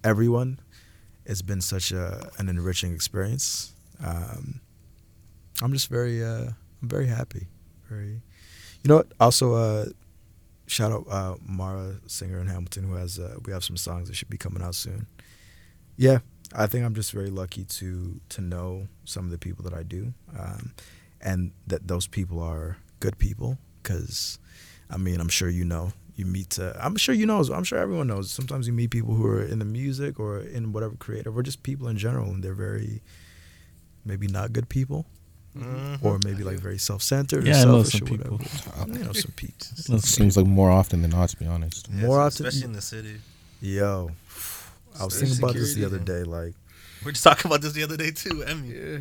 everyone, 0.04 0.60
it's 1.26 1.42
been 1.42 1.62
such 1.62 1.92
a 1.92 2.30
an 2.38 2.50
enriching 2.50 2.94
experience. 2.94 3.74
Um, 4.04 4.62
I'm 5.62 5.74
just 5.74 5.90
very 5.90 6.24
uh, 6.24 6.50
I'm 6.82 6.90
very 6.90 7.08
happy. 7.08 7.48
Very, 7.90 8.22
you 8.84 8.88
know 8.90 8.98
what? 8.98 9.12
Also, 9.20 9.54
uh, 9.56 9.86
shout 10.68 10.92
out 10.92 11.06
uh, 11.10 11.36
Mara, 11.48 11.96
singer 12.08 12.40
in 12.40 12.48
Hamilton, 12.48 12.84
who 12.84 12.96
has 12.96 13.20
we 13.44 13.54
have 13.54 13.64
some 13.64 13.78
songs 13.78 14.08
that 14.08 14.16
should 14.16 14.30
be 14.30 14.38
coming 14.38 14.62
out 14.62 14.76
soon. 14.76 15.08
Yeah, 15.98 16.20
I 16.54 16.68
think 16.68 16.86
I'm 16.86 16.94
just 16.94 17.12
very 17.12 17.30
lucky 17.30 17.64
to 17.64 18.20
to 18.30 18.42
know 18.42 18.88
some 19.06 19.26
of 19.26 19.32
the 19.32 19.38
people 19.38 19.64
that 19.64 19.74
I 19.74 19.84
do. 19.84 20.14
Um, 20.38 20.74
and 21.26 21.52
that 21.68 21.82
those 21.88 22.08
people 22.18 22.40
are 22.52 22.78
good 23.04 23.18
people 23.18 23.58
because 23.82 24.40
i 24.90 24.98
mean 25.06 25.20
i'm 25.20 25.28
sure 25.40 25.50
you 25.50 25.66
know 25.66 25.86
you 26.16 26.26
meet 26.38 26.58
uh, 26.60 26.72
i'm 26.86 26.96
sure 27.04 27.14
you 27.22 27.26
know 27.26 27.40
i'm 27.58 27.64
sure 27.70 27.80
everyone 27.86 28.08
knows 28.08 28.32
sometimes 28.40 28.68
you 28.68 28.74
meet 28.74 28.90
people 28.98 29.14
who 29.18 29.26
are 29.34 29.44
in 29.54 29.60
the 29.60 29.66
music 29.82 30.20
or 30.20 30.40
in 30.40 30.72
whatever 30.74 30.96
creative 31.06 31.36
or 31.38 31.44
just 31.44 31.60
people 31.64 31.88
in 31.90 31.98
general 31.98 32.28
and 32.34 32.44
they're 32.44 32.62
very 32.70 33.02
maybe 34.06 34.28
not 34.28 34.54
good 34.54 34.70
people 34.70 35.06
Mhm. 35.58 36.04
or 36.04 36.20
maybe 36.26 36.44
like 36.44 36.60
very 36.60 36.78
self-centered 36.78 37.46
Yeah, 37.48 37.62
I 37.62 37.66
know 37.66 37.84
selfish 37.84 38.00
some 38.00 38.08
or 38.08 38.12
people. 38.18 38.38
whatever 38.38 39.00
you 39.00 39.06
know 39.06 39.14
some 39.14 39.32
people 39.38 39.68
Let's. 39.90 40.10
Seems 40.10 40.36
like 40.36 40.46
more 40.48 40.70
often 40.70 41.02
than 41.02 41.12
not, 41.12 41.30
to 41.30 41.38
be 41.38 41.46
honest. 41.46 41.88
Yeah, 41.90 42.02
more 42.08 42.18
so 42.18 42.22
often- 42.28 42.46
especially 42.46 42.66
in 42.66 42.74
the 42.74 42.82
city. 42.82 43.16
yo 43.62 44.12
i 45.00 45.06
was 45.06 45.14
Social 45.14 45.28
thinking 45.28 45.38
about 45.44 45.54
this 45.56 45.64
the 45.74 45.82
security. 45.82 45.96
other 45.96 46.04
day 46.14 46.24
like 46.38 46.54
We 47.04 47.10
are 47.10 47.14
just 47.14 47.24
talking 47.24 47.48
about 47.50 47.62
this 47.62 47.72
the 47.74 47.84
other 47.84 47.96
day 48.04 48.12
too. 48.12 48.44
Emmy. 48.44 48.70
Yeah. 48.76 48.98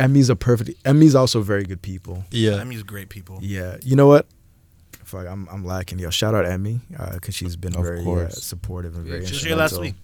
Emmy's 0.00 0.28
a 0.28 0.36
perfect 0.36 0.70
emmy's 0.84 1.14
also 1.14 1.40
very 1.40 1.64
good 1.64 1.80
people 1.82 2.24
Yeah. 2.30 2.60
Emmy's 2.60 2.82
great 2.82 3.08
people. 3.08 3.38
Yeah, 3.42 3.76
you 3.82 3.96
know 3.96 4.06
what? 4.08 4.26
Fuck, 5.04 5.26
I'm 5.26 5.46
I'm 5.50 5.64
lacking. 5.64 5.98
Yo, 5.98 6.10
shout 6.10 6.34
out 6.34 6.46
Emmy 6.46 6.80
because 7.12 7.34
she's 7.34 7.56
been 7.56 7.76
Of 7.76 7.84
very 7.84 8.04
uh, 8.04 8.28
supportive 8.30 8.96
and 8.96 9.06
Yeah, 9.06 9.12
very. 9.12 9.26
she 9.26 9.28
She 9.28 9.34
was 9.34 9.42
here 9.44 9.56
last 9.56 9.80
week. 9.80 9.94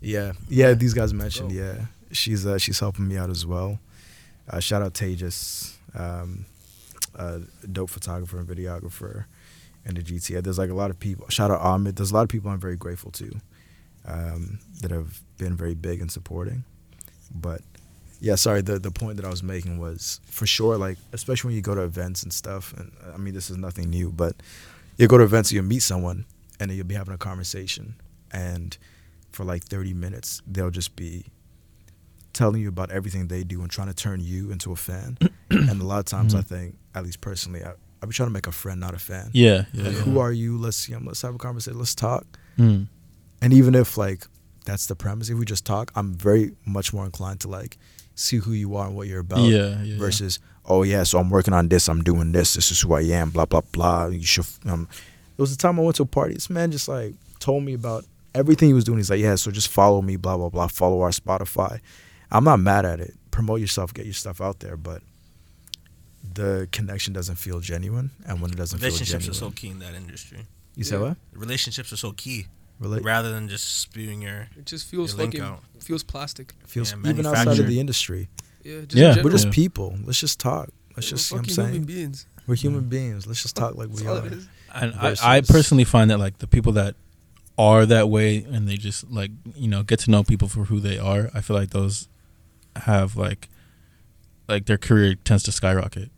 Yeah, 0.00 0.32
yeah. 0.48 0.72
These 0.72 0.94
guys 0.94 1.12
mentioned. 1.12 1.52
Yeah, 1.52 1.86
she's 2.10 2.46
uh, 2.46 2.56
she's 2.58 2.80
helping 2.80 3.06
me 3.06 3.16
out 3.18 3.28
as 3.30 3.44
well. 3.44 3.78
Uh, 4.48 4.58
shout 4.58 4.80
out 4.82 4.94
Tejas, 4.94 5.76
um, 5.94 6.46
uh, 7.16 7.40
dope 7.70 7.90
photographer 7.90 8.38
and 8.38 8.48
videographer, 8.48 9.26
in 9.84 9.94
the 9.94 10.02
GTA. 10.02 10.42
There's 10.42 10.58
like 10.58 10.70
a 10.70 10.74
lot 10.74 10.90
of 10.90 10.98
people. 10.98 11.28
Shout 11.28 11.50
out 11.50 11.60
Ahmed. 11.60 11.96
There's 11.96 12.10
a 12.10 12.14
lot 12.14 12.22
of 12.22 12.30
people 12.30 12.50
I'm 12.50 12.58
very 12.58 12.76
grateful 12.76 13.10
to, 13.12 13.30
um, 14.06 14.58
that 14.80 14.90
have 14.90 15.20
been 15.36 15.54
very 15.54 15.74
big 15.74 16.00
and 16.00 16.10
supporting. 16.10 16.64
But 17.32 17.60
yeah, 18.20 18.34
sorry. 18.36 18.62
The 18.62 18.78
the 18.78 18.90
point 18.90 19.16
that 19.16 19.24
I 19.26 19.30
was 19.30 19.42
making 19.42 19.78
was 19.78 20.20
for 20.26 20.46
sure, 20.46 20.76
like 20.76 20.98
especially 21.12 21.48
when 21.48 21.56
you 21.56 21.62
go 21.62 21.74
to 21.74 21.82
events 21.82 22.22
and 22.22 22.32
stuff. 22.32 22.72
And 22.76 22.92
I 23.14 23.16
mean, 23.16 23.34
this 23.34 23.50
is 23.50 23.56
nothing 23.56 23.90
new, 23.90 24.10
but 24.10 24.36
you 24.98 25.08
go 25.08 25.18
to 25.18 25.24
events, 25.24 25.50
you 25.52 25.62
meet 25.62 25.80
someone, 25.82 26.26
and 26.58 26.70
then 26.70 26.76
you'll 26.76 26.86
be 26.86 26.94
having 26.94 27.14
a 27.14 27.18
conversation, 27.18 27.94
and 28.32 28.76
for 29.32 29.44
like 29.44 29.64
30 29.64 29.94
minutes, 29.94 30.42
they'll 30.46 30.70
just 30.70 30.96
be 30.96 31.24
telling 32.32 32.60
you 32.62 32.68
about 32.68 32.90
everything 32.90 33.26
they 33.28 33.42
do 33.44 33.60
and 33.62 33.70
trying 33.70 33.88
to 33.88 33.94
turn 33.94 34.20
you 34.20 34.50
into 34.52 34.72
a 34.72 34.76
fan. 34.76 35.18
and 35.50 35.80
a 35.80 35.84
lot 35.84 35.98
of 35.98 36.04
times, 36.06 36.34
I 36.34 36.40
Mhm. 36.40 36.46
think, 36.46 36.76
at 36.94 37.04
least 37.04 37.20
personally, 37.20 37.64
I, 37.64 37.72
I 38.02 38.06
be 38.06 38.12
trying 38.12 38.28
to 38.28 38.32
make 38.32 38.46
a 38.46 38.52
friend, 38.52 38.80
not 38.80 38.94
a 38.94 38.98
fan. 38.98 39.30
Yeah. 39.32 39.64
Yeah. 39.72 39.84
Like, 39.84 39.92
yeah. 39.94 40.00
who 40.02 40.18
are 40.20 40.32
you? 40.32 40.56
Let's 40.58 40.88
you 40.88 40.96
know, 40.98 41.02
let's 41.06 41.22
have 41.22 41.34
a 41.34 41.38
conversation. 41.38 41.78
Let's 41.78 41.94
talk. 41.94 42.24
Mm. 42.58 42.86
And 43.42 43.52
even 43.52 43.74
if 43.74 43.96
like 43.98 44.26
that's 44.64 44.86
the 44.86 44.94
premise, 44.94 45.28
if 45.28 45.38
we 45.38 45.44
just 45.44 45.64
talk, 45.66 45.90
I'm 45.94 46.14
very 46.14 46.52
much 46.64 46.92
more 46.92 47.04
inclined 47.04 47.40
to 47.40 47.48
like 47.48 47.78
see 48.20 48.36
who 48.36 48.52
you 48.52 48.76
are 48.76 48.86
and 48.86 48.94
what 48.94 49.08
you're 49.08 49.20
about. 49.20 49.40
Yeah, 49.40 49.56
yeah, 49.58 49.82
yeah. 49.82 49.98
Versus, 49.98 50.38
oh 50.66 50.82
yeah, 50.82 51.02
so 51.02 51.18
I'm 51.18 51.30
working 51.30 51.54
on 51.54 51.68
this. 51.68 51.88
I'm 51.88 52.02
doing 52.02 52.32
this. 52.32 52.54
This 52.54 52.70
is 52.70 52.80
who 52.80 52.94
I 52.94 53.02
am. 53.02 53.30
Blah 53.30 53.46
blah 53.46 53.62
blah. 53.72 54.06
You 54.06 54.24
should. 54.24 54.46
Um, 54.66 54.88
it 55.36 55.40
was 55.40 55.56
the 55.56 55.60
time 55.60 55.78
I 55.78 55.82
went 55.82 55.96
to 55.96 56.02
a 56.02 56.06
party. 56.06 56.34
This 56.34 56.50
man 56.50 56.70
just 56.70 56.88
like 56.88 57.14
told 57.38 57.64
me 57.64 57.74
about 57.74 58.04
everything 58.34 58.68
he 58.68 58.74
was 58.74 58.84
doing. 58.84 58.98
He's 58.98 59.10
like, 59.10 59.20
yeah, 59.20 59.34
so 59.36 59.50
just 59.50 59.68
follow 59.68 60.02
me. 60.02 60.16
Blah 60.16 60.36
blah 60.36 60.50
blah. 60.50 60.66
Follow 60.68 61.00
our 61.00 61.10
Spotify. 61.10 61.80
I'm 62.30 62.44
not 62.44 62.60
mad 62.60 62.84
at 62.84 63.00
it. 63.00 63.14
Promote 63.30 63.60
yourself. 63.60 63.94
Get 63.94 64.04
your 64.04 64.14
stuff 64.14 64.40
out 64.40 64.60
there. 64.60 64.76
But 64.76 65.02
the 66.34 66.68
connection 66.72 67.12
doesn't 67.12 67.36
feel 67.36 67.60
genuine, 67.60 68.10
and 68.26 68.40
when 68.40 68.50
it 68.50 68.56
doesn't 68.56 68.78
feel 68.78 68.86
Relationships 68.88 69.24
genuine, 69.24 69.30
are 69.30 69.50
so 69.50 69.50
key 69.50 69.68
in 69.68 69.78
that 69.80 69.94
industry. 69.94 70.38
you 70.76 70.84
say 70.84 70.98
what? 70.98 71.16
Relationships 71.32 71.92
are 71.92 71.96
so 71.96 72.12
key. 72.12 72.46
Relate 72.80 73.04
Rather 73.04 73.30
than 73.30 73.48
just 73.48 73.80
spewing 73.80 74.22
your 74.22 74.48
It 74.56 74.64
just 74.64 74.86
feels 74.86 75.12
Your 75.12 75.18
link 75.18 75.34
fucking 75.34 75.46
out. 75.46 75.62
feels 75.80 76.02
plastic. 76.02 76.54
feels 76.66 76.92
Yeah, 76.92 77.10
even 77.10 77.26
outside 77.26 77.58
of 77.60 77.66
the 77.66 77.78
industry. 77.78 78.28
Yeah. 78.64 78.80
Just 78.80 78.94
Yeah. 78.94 79.16
We're 79.16 79.24
We're 79.24 79.30
just 79.32 79.46
Yeah. 79.46 79.52
people. 79.52 79.98
Let's 80.04 80.18
just 80.18 80.40
talk. 80.40 80.70
Let's 80.96 81.06
We're 81.06 81.16
just. 81.16 81.30
You 81.30 81.36
know 81.36 81.40
what 81.42 81.48
I'm 81.50 81.54
fucking 81.54 81.64
human 81.64 81.72
saying 81.72 81.84
beings. 81.84 82.26
we're 82.46 82.54
human 82.56 82.82
mm. 82.82 82.88
beings. 82.88 83.26
Let's 83.26 83.42
just 83.42 83.54
talk 83.54 83.76
like 83.76 83.90
we 83.90 84.06
are. 84.06 84.24
And 84.74 84.94
I, 84.94 85.16
I 85.22 85.40
personally 85.42 85.84
find 85.84 86.10
that 86.10 86.18
like 86.18 86.38
the 86.38 86.46
people 86.46 86.72
that 86.72 86.94
are 87.58 87.84
that 87.84 88.08
way 88.08 88.38
and 88.38 88.66
they 88.66 88.76
just 88.76 89.10
like 89.10 89.30
you 89.54 89.68
know 89.68 89.82
get 89.82 89.98
to 90.00 90.10
know 90.10 90.22
people 90.22 90.48
for 90.48 90.64
who 90.64 90.80
they 90.80 90.98
are. 90.98 91.30
I 91.34 91.42
feel 91.42 91.56
like 91.56 91.70
those 91.70 92.08
have 92.76 93.16
like 93.16 93.48
like 94.48 94.66
their 94.66 94.78
career 94.78 95.16
tends 95.16 95.42
to 95.44 95.52
skyrocket. 95.52 96.10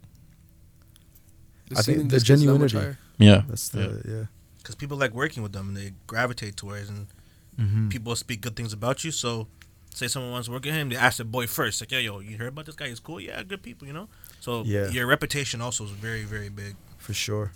The 1.68 1.78
I 1.78 1.82
think 1.82 2.10
the 2.10 2.16
just 2.16 2.26
gets 2.26 2.44
that 2.44 2.58
much 2.58 2.72
genuinity. 2.72 2.96
Yeah, 3.18 3.42
That's 3.48 3.68
the 3.68 4.02
yeah. 4.06 4.24
Because 4.62 4.74
people 4.76 4.96
like 4.96 5.12
working 5.14 5.42
with 5.42 5.52
them 5.52 5.68
and 5.68 5.76
they 5.76 5.92
gravitate 6.06 6.56
towards 6.56 6.88
and 6.88 7.06
Mm-hmm. 7.60 7.90
people 7.90 8.16
speak 8.16 8.40
good 8.40 8.56
things 8.56 8.72
about 8.72 9.04
you. 9.04 9.10
So, 9.10 9.46
say 9.94 10.08
someone 10.08 10.32
wants 10.32 10.46
to 10.48 10.52
work 10.52 10.64
with 10.64 10.72
him, 10.72 10.88
they 10.88 10.96
ask 10.96 11.18
the 11.18 11.24
boy 11.26 11.46
first, 11.46 11.82
like, 11.82 11.92
"Yeah, 11.92 11.98
yo, 11.98 12.20
you 12.20 12.38
heard 12.38 12.48
about 12.48 12.64
this 12.64 12.74
guy? 12.74 12.88
He's 12.88 12.98
cool. 12.98 13.20
Yeah, 13.20 13.42
good 13.42 13.62
people, 13.62 13.86
you 13.86 13.92
know." 13.92 14.08
So 14.40 14.62
Yeah. 14.64 14.88
your 14.88 15.06
reputation 15.06 15.60
also 15.60 15.84
is 15.84 15.90
very, 15.90 16.24
very 16.24 16.48
big. 16.48 16.76
for 16.96 17.12
sure. 17.12 17.52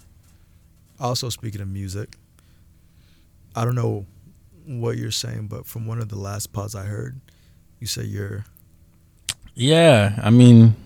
Also, 1.00 1.30
speaking 1.30 1.62
of 1.62 1.68
music, 1.68 2.18
I 3.54 3.64
don't 3.64 3.74
know 3.74 4.04
what 4.66 4.98
you're 4.98 5.10
saying, 5.10 5.46
but 5.46 5.66
from 5.66 5.86
one 5.86 5.98
of 5.98 6.10
the 6.10 6.18
last 6.18 6.52
pods 6.52 6.74
I 6.74 6.84
heard, 6.84 7.18
you 7.80 7.86
say 7.86 8.04
you're 8.04 8.44
yeah. 9.54 10.20
I 10.22 10.28
mean, 10.30 10.76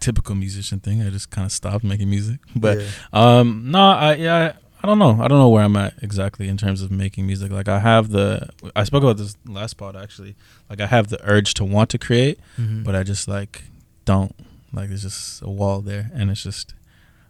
typical 0.00 0.34
musician 0.34 0.80
thing. 0.80 1.02
I 1.02 1.10
just 1.10 1.30
kind 1.30 1.44
of 1.46 1.52
stopped 1.52 1.84
making 1.84 2.10
music. 2.10 2.40
But 2.56 2.80
Yeah. 2.80 2.88
um, 3.12 3.70
no, 3.70 3.78
I 3.92 4.14
yeah, 4.16 4.52
I 4.82 4.86
don't 4.88 4.98
know. 4.98 5.12
I 5.22 5.28
don't 5.28 5.38
know 5.38 5.48
where 5.48 5.62
I'm 5.62 5.76
at 5.76 5.94
exactly 6.02 6.48
in 6.48 6.56
terms 6.56 6.82
of 6.82 6.90
making 6.90 7.26
music. 7.26 7.52
Like 7.52 7.68
I 7.68 7.78
have 7.78 8.10
the, 8.10 8.48
I 8.74 8.82
spoke 8.84 9.02
about 9.04 9.16
this 9.16 9.36
last 9.46 9.74
part 9.74 9.94
actually. 9.94 10.34
Like 10.68 10.80
I 10.80 10.86
have 10.86 11.08
the 11.08 11.20
urge 11.22 11.54
to 11.54 11.64
want 11.64 11.88
to 11.90 11.98
create, 11.98 12.38
Mhm. 12.58 12.82
but 12.84 12.94
I 12.96 13.02
just 13.04 13.28
like 13.28 13.64
don't. 14.04 14.34
Like 14.72 14.88
there's 14.88 15.02
just 15.02 15.42
a 15.42 15.48
wall 15.50 15.82
there, 15.82 16.10
and 16.14 16.30
it's 16.30 16.42
just, 16.42 16.74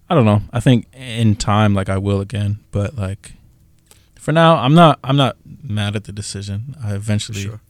I 0.08 0.14
don't 0.14 0.24
know. 0.24 0.42
I 0.52 0.60
think 0.60 0.86
in 0.94 1.34
time, 1.36 1.74
like 1.74 1.88
I 1.88 1.98
will 1.98 2.20
again, 2.20 2.60
but 2.70 2.94
like 2.96 3.32
for 4.14 4.30
now, 4.32 4.56
I'm 4.56 4.74
not. 4.74 5.00
I'm 5.02 5.16
not 5.16 5.36
mad 5.62 5.96
at 5.96 6.04
the 6.04 6.12
decision. 6.12 6.76
I 6.82 6.94
eventually 6.94 7.42
sure. 7.42 7.60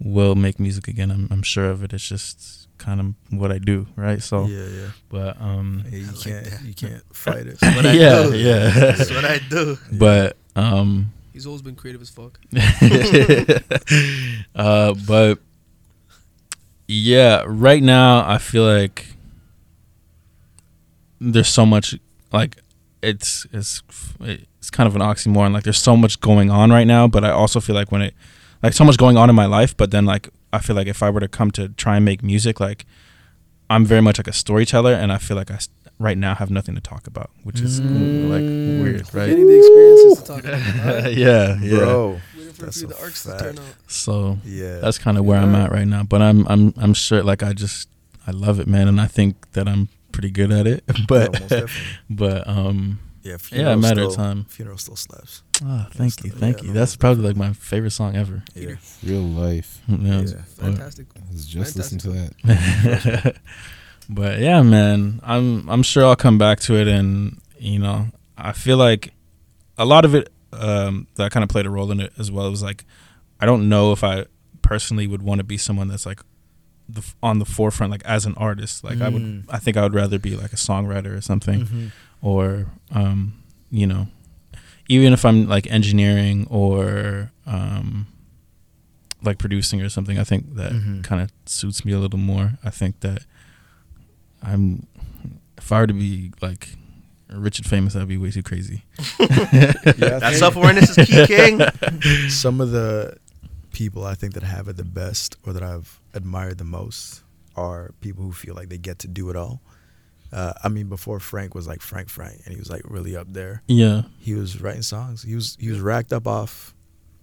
will 0.00 0.34
make 0.34 0.58
music 0.58 0.88
again. 0.88 1.10
I'm, 1.12 1.28
I'm 1.30 1.42
sure 1.44 1.70
of 1.70 1.84
it. 1.84 1.92
It's 1.92 2.08
just 2.08 2.61
kind 2.82 3.00
of 3.00 3.14
what 3.38 3.52
I 3.52 3.58
do, 3.58 3.86
right? 3.96 4.20
So, 4.22 4.46
yeah, 4.46 4.66
yeah. 4.66 4.88
but 5.08 5.40
um, 5.40 5.84
Yeah, 5.90 5.98
you 5.98 6.06
like 6.06 6.20
can't 6.24 6.44
that. 6.44 6.62
you 6.64 6.74
can't 6.74 7.02
fight 7.14 7.46
it. 7.46 7.58
what 7.62 7.86
I 7.86 7.92
yeah, 7.92 8.22
do. 8.24 8.36
yeah. 8.36 8.70
That's 8.70 9.10
what 9.10 9.24
I 9.24 9.38
do. 9.48 9.78
but 9.92 10.36
um, 10.56 11.12
He's 11.32 11.46
always 11.46 11.62
been 11.62 11.76
creative 11.76 12.02
as 12.02 12.10
fuck. 12.10 12.38
uh, 14.54 14.94
but 15.06 15.38
yeah, 16.88 17.44
right 17.46 17.82
now 17.82 18.28
I 18.28 18.38
feel 18.38 18.64
like 18.64 19.06
there's 21.20 21.48
so 21.48 21.64
much 21.64 21.94
like 22.32 22.56
it's 23.02 23.46
it's 23.52 23.82
it's 24.20 24.70
kind 24.70 24.86
of 24.88 24.94
an 24.96 25.02
oxymoron. 25.02 25.52
Like 25.52 25.64
there's 25.64 25.80
so 25.80 25.96
much 25.96 26.20
going 26.20 26.50
on 26.50 26.70
right 26.70 26.86
now, 26.86 27.06
but 27.08 27.24
I 27.24 27.30
also 27.30 27.60
feel 27.60 27.74
like 27.76 27.90
when 27.92 28.02
it 28.02 28.14
like 28.62 28.72
so 28.74 28.84
much 28.84 28.96
going 28.98 29.16
on 29.16 29.30
in 29.30 29.36
my 29.36 29.46
life, 29.46 29.74
but 29.76 29.90
then 29.90 30.04
like 30.04 30.28
I 30.52 30.58
feel 30.58 30.76
like 30.76 30.86
if 30.86 31.02
I 31.02 31.10
were 31.10 31.20
to 31.20 31.28
come 31.28 31.50
to 31.52 31.68
try 31.70 31.96
and 31.96 32.04
make 32.04 32.22
music, 32.22 32.60
like 32.60 32.84
I'm 33.70 33.84
very 33.84 34.02
much 34.02 34.18
like 34.18 34.28
a 34.28 34.32
storyteller, 34.32 34.92
and 34.92 35.10
I 35.12 35.18
feel 35.18 35.36
like 35.36 35.50
I 35.50 35.58
right 35.98 36.18
now 36.18 36.34
have 36.34 36.50
nothing 36.50 36.74
to 36.74 36.80
talk 36.80 37.06
about, 37.06 37.30
which 37.44 37.60
is 37.60 37.80
Mm. 37.80 38.28
like 38.28 38.42
weird, 38.84 39.14
right? 39.14 39.28
Getting 39.28 39.46
the 39.46 39.56
experiences 39.58 40.18
to 40.20 40.26
talk 40.26 40.44
about. 40.44 40.86
All 40.86 41.02
right. 41.04 41.16
yeah, 41.16 41.58
yeah. 41.62 41.78
Bro. 41.78 42.20
Waiting 42.36 42.52
for 42.52 42.62
a 42.62 42.64
That's 42.66 42.82
a 42.82 42.86
the 42.88 42.98
arcs 43.00 43.24
fact. 43.26 43.38
to 43.38 43.44
turn 43.44 43.58
out. 43.58 43.74
So 43.86 44.38
Yeah. 44.44 44.78
that's 44.80 44.98
kind 44.98 45.16
of 45.16 45.24
where 45.24 45.38
I'm 45.40 45.54
at 45.54 45.70
right 45.72 45.86
now. 45.86 46.02
But 46.02 46.20
I'm 46.22 46.46
I'm 46.48 46.74
I'm 46.76 46.92
sure 46.94 47.22
like 47.22 47.42
I 47.42 47.52
just 47.52 47.88
I 48.26 48.30
love 48.32 48.60
it, 48.60 48.66
man, 48.66 48.88
and 48.88 49.00
I 49.00 49.06
think 49.06 49.50
that 49.52 49.66
I'm 49.68 49.88
pretty 50.12 50.30
good 50.30 50.50
at 50.52 50.66
it. 50.66 50.84
But 51.08 51.32
most 51.40 51.48
definitely. 51.48 51.82
but 52.10 52.46
um 52.48 52.98
Yeah, 53.22 53.36
yeah, 53.52 53.70
a 53.72 53.76
matter 53.76 54.02
of 54.02 54.14
time. 54.16 54.44
Funeral 54.46 54.78
still 54.78 54.96
slaps. 54.96 55.42
ah, 55.64 55.88
thank 55.92 56.24
you, 56.24 56.30
Yeah, 56.32 56.38
thank 56.40 56.56
no, 56.58 56.62
you. 56.68 56.72
That's 56.72 56.92
most 56.92 56.98
probably 57.00 57.24
like 57.28 57.36
my 57.36 57.52
favorite 57.52 57.92
song 57.92 58.16
ever. 58.16 58.42
Yeah. 58.54 58.74
Real 59.04 59.20
life. 59.22 59.80
Yeah. 59.88 60.20
Yeah. 60.22 60.42
Fantastic. 60.58 61.06
I 61.16 61.32
was 61.32 61.46
just 61.46 61.74
Fantastic. 61.74 62.04
listening 62.04 62.30
to 62.42 62.52
that. 63.22 63.36
but 64.08 64.38
yeah, 64.40 64.62
man, 64.62 65.20
I'm 65.22 65.68
I'm 65.68 65.82
sure 65.82 66.04
I'll 66.04 66.16
come 66.16 66.38
back 66.38 66.60
to 66.60 66.74
it, 66.76 66.88
and 66.88 67.40
you 67.58 67.78
know, 67.78 68.06
I 68.36 68.52
feel 68.52 68.76
like 68.76 69.12
a 69.78 69.84
lot 69.84 70.04
of 70.04 70.14
it 70.14 70.32
um, 70.52 71.06
that 71.14 71.30
kind 71.32 71.42
of 71.44 71.48
played 71.48 71.66
a 71.66 71.70
role 71.70 71.90
in 71.92 72.00
it 72.00 72.12
as 72.18 72.30
well. 72.30 72.46
It 72.46 72.50
was 72.50 72.62
like 72.62 72.84
I 73.40 73.46
don't 73.46 73.68
know 73.68 73.92
if 73.92 74.02
I 74.04 74.26
personally 74.62 75.06
would 75.06 75.22
want 75.22 75.38
to 75.38 75.44
be 75.44 75.56
someone 75.58 75.88
that's 75.88 76.06
like 76.06 76.20
the 76.88 77.02
on 77.22 77.38
the 77.38 77.44
forefront, 77.44 77.90
like 77.92 78.04
as 78.04 78.26
an 78.26 78.34
artist. 78.36 78.82
Like 78.84 79.00
I 79.00 79.08
would, 79.08 79.22
Mm. 79.22 79.44
I 79.48 79.58
think 79.58 79.76
I 79.76 79.82
would 79.82 79.94
rather 79.94 80.18
be 80.18 80.34
like 80.36 80.52
a 80.52 80.56
songwriter 80.56 81.16
or 81.16 81.20
something, 81.20 81.66
Mhm. 81.66 81.92
Or 82.22 82.66
um, 82.94 83.34
you 83.70 83.86
know, 83.86 84.06
even 84.88 85.12
if 85.12 85.24
I'm 85.24 85.46
like 85.48 85.66
engineering 85.70 86.46
or 86.50 87.30
um, 87.46 88.06
like 89.22 89.38
producing 89.38 89.80
or 89.82 89.88
something. 89.88 90.18
I 90.18 90.24
think 90.24 90.54
that 90.56 90.72
Mhm. 90.72 91.04
kind 91.04 91.22
of 91.22 91.30
suits 91.46 91.84
me 91.84 91.92
a 91.92 91.98
little 91.98 92.18
more. 92.18 92.58
I 92.64 92.70
think 92.70 93.00
that 93.00 93.24
I'm 94.42 94.86
if 95.56 95.70
I 95.70 95.80
were 95.80 95.86
to 95.86 95.94
be 95.94 96.32
like 96.40 96.76
rich 97.30 97.58
and 97.58 97.66
famous, 97.66 97.92
that'd 97.94 98.08
be 98.08 98.16
way 98.18 98.30
too 98.30 98.42
crazy. 98.42 98.84
Yeah, 99.20 100.18
That 100.18 100.34
self 100.36 100.56
awareness 100.56 100.96
is 100.96 101.06
key, 101.06 101.26
King. 101.26 101.60
some 102.28 102.60
of 102.60 102.70
the 102.72 103.16
people 103.72 104.04
I 104.04 104.14
think 104.14 104.34
that 104.34 104.42
have 104.42 104.68
it 104.68 104.76
the 104.76 104.84
best 104.84 105.36
or 105.46 105.52
that 105.52 105.62
I've 105.62 106.00
admired 106.14 106.58
the 106.58 106.64
most 106.64 107.22
are 107.56 107.92
people 108.00 108.24
who 108.24 108.32
feel 108.32 108.54
like 108.54 108.68
they 108.68 108.78
get 108.78 108.98
to 109.00 109.08
do 109.08 109.30
it 109.30 109.36
all. 109.36 109.60
Uh, 110.32 110.52
I 110.64 110.68
mean, 110.68 110.88
before 110.88 111.20
Frank 111.20 111.54
was 111.54 111.66
like 111.68 111.82
Frank 111.82 112.08
Frank, 112.08 112.40
and 112.44 112.54
he 112.54 112.58
was 112.58 112.70
like 112.70 112.82
really 112.84 113.14
up 113.16 113.26
there. 113.32 113.62
Yeah, 113.68 114.02
He 114.18 114.34
was 114.34 114.60
writing 114.60 114.82
songs. 114.82 115.22
He 115.22 115.34
was 115.34 115.56
he 115.60 115.68
was 115.70 115.78
racked 115.80 116.12
up 116.12 116.26
off 116.26 116.74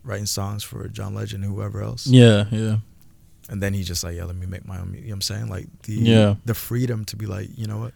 writing 0.04 0.28
songs 0.28 0.64
for 0.64 0.88
John 0.88 1.14
Legend 1.16 1.44
and 1.44 1.54
whoever 1.54 1.82
else. 1.82 2.06
yeah, 2.08 2.46
yeah, 2.52 2.78
And 3.50 3.62
then 3.64 3.74
he 3.74 3.84
just 3.84 4.04
like, 4.04 4.16
yeah, 4.16 4.26
let 4.26 4.36
me 4.36 4.46
make 4.46 4.66
my 4.68 4.80
own. 4.80 4.94
You 4.94 5.02
know 5.02 5.08
what 5.08 5.14
I'm 5.16 5.22
saying? 5.22 5.50
Like 5.50 5.68
the 5.84 5.94
Yeah. 5.94 6.36
the 6.46 6.54
freedom 6.54 7.04
to 7.06 7.16
be 7.16 7.26
like, 7.26 7.50
you 7.58 7.66
know 7.68 7.80
what? 7.80 7.94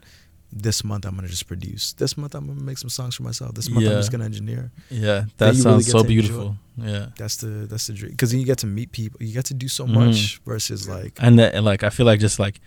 This 0.55 0.83
month 0.83 1.05
I'm 1.05 1.15
gonna 1.15 1.27
just 1.27 1.47
produce. 1.47 1.93
This 1.93 2.15
month 2.17 2.35
I'm 2.35 2.45
gonna 2.47 2.61
make 2.61 2.77
some 2.77 2.89
songs 2.89 3.15
for 3.15 3.23
myself. 3.23 3.53
This 3.55 3.69
month 3.69 3.87
I'm 3.87 3.93
just 3.93 4.11
gonna 4.11 4.25
engineer. 4.25 4.71
yeah. 4.89 5.25
That 5.37 5.55
you 5.55 5.63
really 5.63 5.83
sounds 5.83 5.87
so 5.87 5.91
to 5.93 5.97
enjoy. 5.99 6.07
beautiful. 6.07 6.57
Yeah, 6.77 7.07
That's 7.17 7.37
the 7.37 7.67
that's 7.69 7.85
the 7.87 7.93
dream. 7.93 8.11
Because 8.11 8.31
then 8.31 8.39
you 8.39 8.45
get 8.47 8.57
to 8.59 8.67
meet 8.67 8.91
people. 8.91 9.21
You 9.23 9.31
get 9.33 9.45
to 9.45 9.53
do 9.53 9.67
so 9.67 9.85
Mhm. 9.85 9.93
much 9.93 10.41
versus 10.45 10.87
like 10.89 11.13
and 11.19 11.37
that 11.39 11.53
and 11.55 11.63
like 11.65 11.83
I 11.83 11.89
feel 11.91 12.05
like 12.07 12.19
just 12.19 12.39
like 12.39 12.59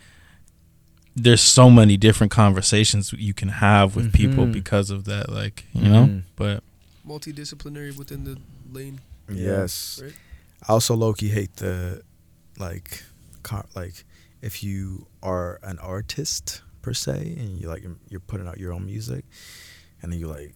there's 1.19 1.41
so 1.41 1.69
many 1.69 1.97
different 1.97 2.31
conversations 2.31 3.11
you 3.13 3.33
can 3.33 3.49
have 3.49 3.95
with 3.95 4.13
people 4.13 4.45
Mhm. 4.45 4.53
because 4.53 4.91
of 4.91 5.05
that. 5.05 5.29
Like 5.31 5.65
you 5.73 5.89
know, 5.89 6.05
Mhm. 6.05 6.23
but 6.35 6.63
Multidisciplinary 7.05 7.95
within 7.97 8.23
the 8.23 8.37
lane. 8.71 8.99
yes. 9.31 9.99
Right. 10.03 10.13
I 10.67 10.73
also 10.73 10.95
low 10.95 11.13
key 11.13 11.29
hate 11.29 11.55
the 11.57 12.01
like 12.59 13.03
car, 13.43 13.65
like 13.75 14.03
if 14.41 14.63
you 14.63 15.07
are 15.23 15.59
an 15.63 15.79
artist 15.79 16.61
per 16.81 16.93
se 16.93 17.35
and 17.39 17.59
you 17.59 17.67
like 17.67 17.83
you're 18.09 18.19
putting 18.31 18.47
out 18.47 18.57
your 18.59 18.71
own 18.73 18.85
music 18.85 19.25
and 20.01 20.11
then 20.11 20.19
you 20.19 20.27
like 20.27 20.53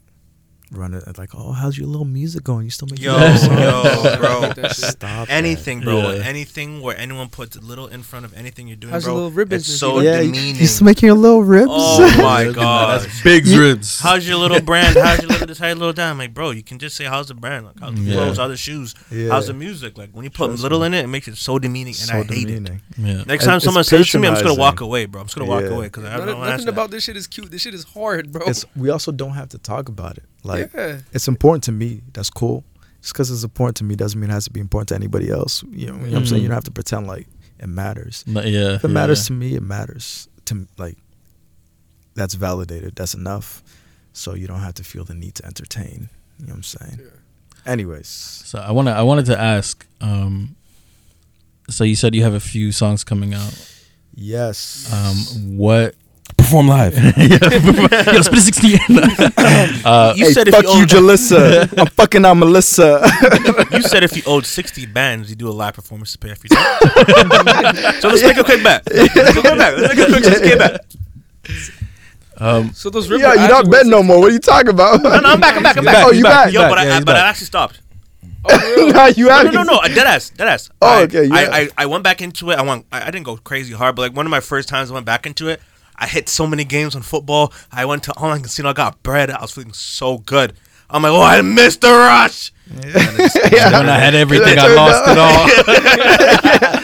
run 0.72 0.94
it 0.94 1.04
like 1.18 1.36
oh 1.36 1.52
how's 1.52 1.78
your 1.78 1.86
little 1.88 2.06
music 2.06 2.44
going 2.46 2.64
you 2.64 2.70
still 2.72 2.88
making 2.90 3.04
Yo, 3.06 3.18
little 3.18 3.38
songs?" 3.38 3.60
yo, 3.60 3.84
bro. 4.20 4.42
That 4.54 4.68
shit. 4.74 4.86
stop 4.86 5.28
that. 5.28 5.30
Anything, 5.30 5.82
bro. 5.82 6.12
Yeah. 6.12 6.24
Anything 6.24 6.80
where 6.82 6.98
anyone 6.98 7.28
puts 7.28 7.58
a 7.58 7.60
little 7.62 7.88
in 7.88 8.04
front 8.04 8.24
of 8.26 8.34
anything 8.34 8.68
you're 8.68 8.78
doing, 8.78 8.94
How's 8.94 9.04
your 9.04 9.10
bro. 9.12 9.16
little 9.16 9.32
rib 9.32 9.52
it's 9.54 9.68
so 9.68 10.00
you 10.00 10.06
yeah 10.10 10.22
you, 10.22 10.32
demeaning. 10.32 10.56
you 10.62 10.68
still 10.68 10.86
making 10.86 11.08
your 11.08 11.18
little 11.18 11.44
ribs 11.44 11.68
oh 11.70 12.18
my 12.22 12.52
god. 12.54 13.02
that's 13.02 13.22
big 13.22 13.46
You- 13.46 13.60
ribs. 13.62 14.00
How's 14.00 14.28
your 14.28 14.38
little 14.38 14.62
brand? 14.72 14.96
How's 14.98 15.20
your 15.22 15.30
little 15.30 15.48
this? 15.48 15.60
How's 15.60 15.68
your 15.70 15.76
little 15.76 15.94
dime? 15.94 16.18
Like, 16.18 16.34
bro, 16.34 16.52
you 16.52 16.64
can 16.64 16.80
just 16.80 16.96
say 16.96 17.04
how's 17.06 17.28
the 17.28 17.34
brand? 17.34 17.66
Like, 17.66 17.80
how's 17.80 17.96
the 17.96 18.02
Yeah. 18.02 18.14
clothes? 18.16 18.38
How's 18.38 18.50
the 18.52 18.58
shoes? 18.58 18.96
Yeah. 19.12 19.30
How's 19.30 19.48
the 19.48 19.54
music? 19.54 19.98
Like, 19.98 20.12
when 20.12 20.24
you 20.24 20.30
put 20.30 20.48
Trust 20.48 20.64
little 20.64 20.80
me. 20.80 20.86
in 20.88 20.94
it, 20.94 21.04
it 21.04 21.08
makes 21.08 21.28
it 21.28 21.36
so 21.38 21.60
demeaning, 21.60 21.88
and 21.88 21.96
so 21.96 22.14
I 22.20 22.24
hate 22.24 22.50
it. 22.50 22.72
yeah, 22.98 23.24
Next 23.26 23.44
time 23.46 23.58
it's 23.58 23.66
someone 23.66 23.84
says 23.84 24.10
to 24.12 24.20
me, 24.20 24.28
I'm 24.28 24.34
just 24.36 24.46
gonna 24.46 24.58
walk 24.60 24.80
away, 24.82 25.06
bro. 25.06 25.22
I'm 25.22 25.28
just 25.28 25.38
gonna 25.38 25.50
walk 25.50 25.64
Yeah. 25.64 25.70
away 25.76 25.86
because 25.88 26.06
I 26.06 26.18
don't 26.18 26.40
nothing 26.40 26.68
about 26.70 26.92
this 26.92 27.04
shit 27.04 27.18
is 27.18 27.28
cute. 27.28 27.52
This 27.52 27.62
shit 27.62 27.74
is 27.74 27.84
hard, 27.84 28.32
bro. 28.32 28.46
We 28.76 28.90
also 28.90 29.12
don't 29.12 29.32
have 29.34 29.50
to 29.50 29.58
talk 29.58 29.90
about 29.90 30.18
it. 30.18 30.24
Like 30.44 30.72
yeah. 30.74 31.00
it's 31.12 31.28
important 31.28 31.64
to 31.66 31.72
me. 31.72 32.02
That's 32.14 32.30
cool. 32.30 32.64
Just 33.02 33.14
because 33.14 33.32
it's 33.32 33.44
important 33.44 33.78
to 33.78 33.84
me 33.84 33.96
doesn't 33.96 34.20
mean 34.20 34.30
it 34.30 34.34
has 34.34 34.46
to 34.46 34.52
be 34.52 34.60
important 34.60 34.90
to 34.90 34.96
anybody 34.96 35.30
else. 35.30 35.64
You 35.64 35.88
know, 35.88 35.94
you 35.94 36.00
know 36.00 36.12
what 36.12 36.18
I'm 36.18 36.26
saying? 36.26 36.42
You 36.42 36.48
don't 36.48 36.56
have 36.56 36.64
to 36.66 36.72
pretend 36.72 37.08
like 37.08 37.28
it 37.60 37.68
matters. 37.68 38.24
But 38.28 38.48
yeah. 38.48 38.76
If 38.76 38.84
it 38.84 38.88
yeah. 38.88 38.94
matters 38.94 39.26
to 39.28 39.34
me, 39.34 39.56
it 39.56 39.64
matters 39.64 40.28
to 40.46 40.68
like. 40.78 40.98
That's 42.14 42.34
validated. 42.34 42.96
That's 42.96 43.14
enough. 43.14 43.64
So 44.14 44.36
you 44.36 44.46
don't 44.46 44.60
have 44.60 44.74
to 44.76 44.84
feel 44.84 45.06
the 45.06 45.14
need 45.14 45.36
to 45.36 45.46
entertain. 45.46 46.10
You 46.40 46.48
know 46.48 46.52
what 46.52 46.58
I'm 46.58 46.64
saying? 46.64 47.00
Anyways, 47.66 48.08
So 48.08 48.60
I 48.60 48.72
wanna 48.72 48.92
I 48.92 49.04
wanted 49.04 49.28
to 49.28 49.40
ask. 49.40 49.86
Um, 50.02 50.56
so 51.70 51.84
you 51.84 51.96
said 51.96 52.16
you 52.16 52.24
have 52.24 52.34
a 52.34 52.40
few 52.40 52.72
songs 52.72 53.04
coming 53.04 53.34
out. 53.34 53.54
yes. 54.14 54.92
Um, 54.92 55.58
what? 55.58 55.96
Perform 56.52 56.68
live. 56.68 56.94
Yo, 57.18 58.22
spit 58.24 58.38
a 58.38 58.42
sixteen. 58.42 58.78
uh, 59.86 60.14
You 60.18 60.26
hey, 60.26 60.34
said 60.34 60.50
if 60.50 60.54
fuck 60.54 60.66
you 60.66 60.72
you, 60.72 60.82
owed- 60.82 60.90
Jalissa. 60.90 61.80
I'm 61.80 61.88
fucking 61.88 62.26
out 62.26 62.34
Melissa. 62.34 63.00
You 63.72 63.82
said 63.82 64.04
if 64.04 64.18
you 64.18 64.24
owed 64.26 64.46
60 64.46 64.86
bands, 64.88 65.30
you 65.30 65.38
do 65.38 65.48
a 65.48 65.52
live 65.56 65.76
performance 65.76 66.12
to 66.12 66.18
pay 66.18 66.32
off 66.32 66.40
your 66.44 66.50
debt. 66.50 68.02
so 68.02 68.10
let's 68.10 68.22
make 68.22 68.36
a 68.36 68.44
quick 68.44 68.62
bet. 68.66 68.84
Let's 68.94 69.16
make 69.16 69.28
a 69.28 69.32
quick 69.32 69.44
bet. 69.58 69.78
Let's 69.80 69.96
make 69.96 70.08
a 70.10 70.12
quick 70.12 70.24
6K 70.26 70.58
bet. 70.58 70.86
um, 72.38 72.74
So 72.74 72.90
those 72.90 73.10
rib 73.10 73.22
yeah, 73.22 73.34
you're 73.36 73.48
not 73.48 73.72
betting 73.72 73.90
no 73.90 74.04
more. 74.04 74.20
What 74.20 74.32
are 74.32 74.34
you 74.34 74.40
talking 74.40 74.72
about? 74.72 75.02
No, 75.02 75.20
no, 75.22 75.30
I'm 75.30 75.40
back. 75.40 75.56
I'm 75.56 75.64
back. 75.64 75.78
I'm 75.78 75.84
He's 75.86 75.94
back. 75.94 76.06
Oh, 76.06 76.12
you 76.12 76.24
back? 76.24 76.46
He's 76.48 76.56
Yo, 76.56 76.68
but 76.68 76.80
Yeah, 76.80 76.92
I, 76.92 76.96
he's 76.96 77.06
but 77.06 77.16
I 77.16 77.30
actually 77.30 77.46
stopped. 77.48 77.80
nah, 78.44 79.06
you 79.06 79.28
No, 79.28 79.32
have 79.36 79.54
no, 79.54 79.64
no, 79.64 79.64
no. 79.64 79.82
Dead 79.84 80.06
ass. 80.06 80.32
Dead 80.32 80.50
ass. 80.50 80.70
Oh, 80.82 80.88
I, 81.00 81.04
okay, 81.04 81.24
yeah. 81.28 81.34
I, 81.34 81.60
I, 81.62 81.70
I 81.78 81.86
went 81.86 82.04
back 82.04 82.22
into 82.22 82.52
it. 82.52 82.56
I 82.60 82.62
went. 82.64 82.86
I, 82.92 83.04
I 83.04 83.12
didn't 83.12 83.24
go 83.24 83.38
crazy 83.38 83.72
hard, 83.74 83.96
but 83.96 84.02
like 84.02 84.14
one 84.18 84.26
of 84.26 84.32
my 84.32 84.42
first 84.42 84.68
times 84.68 84.92
I 84.92 84.94
went 84.96 85.06
back 85.06 85.26
into 85.26 85.48
it, 85.48 85.62
I 86.02 86.08
hit 86.08 86.28
so 86.28 86.48
many 86.48 86.64
games 86.66 86.96
on 86.96 87.04
football. 87.04 87.54
I 87.72 87.86
went 87.86 88.02
to 88.06 88.14
online 88.14 88.42
casino. 88.42 88.70
I 88.70 88.74
got 88.74 89.04
bread. 89.04 89.30
I 89.30 89.40
was 89.40 89.52
feeling 89.52 89.72
so 89.72 90.18
good. 90.18 90.54
I'm 90.90 91.04
like, 91.04 91.12
oh, 91.12 91.22
I 91.22 91.42
missed 91.42 91.82
the 91.82 91.90
rush. 91.90 92.52
when 92.74 92.84
I 93.88 94.00
had 94.00 94.16
everything, 94.16 94.58
I 94.58 94.74
lost 94.74 95.04
it 95.08 95.18
all. 95.20 95.46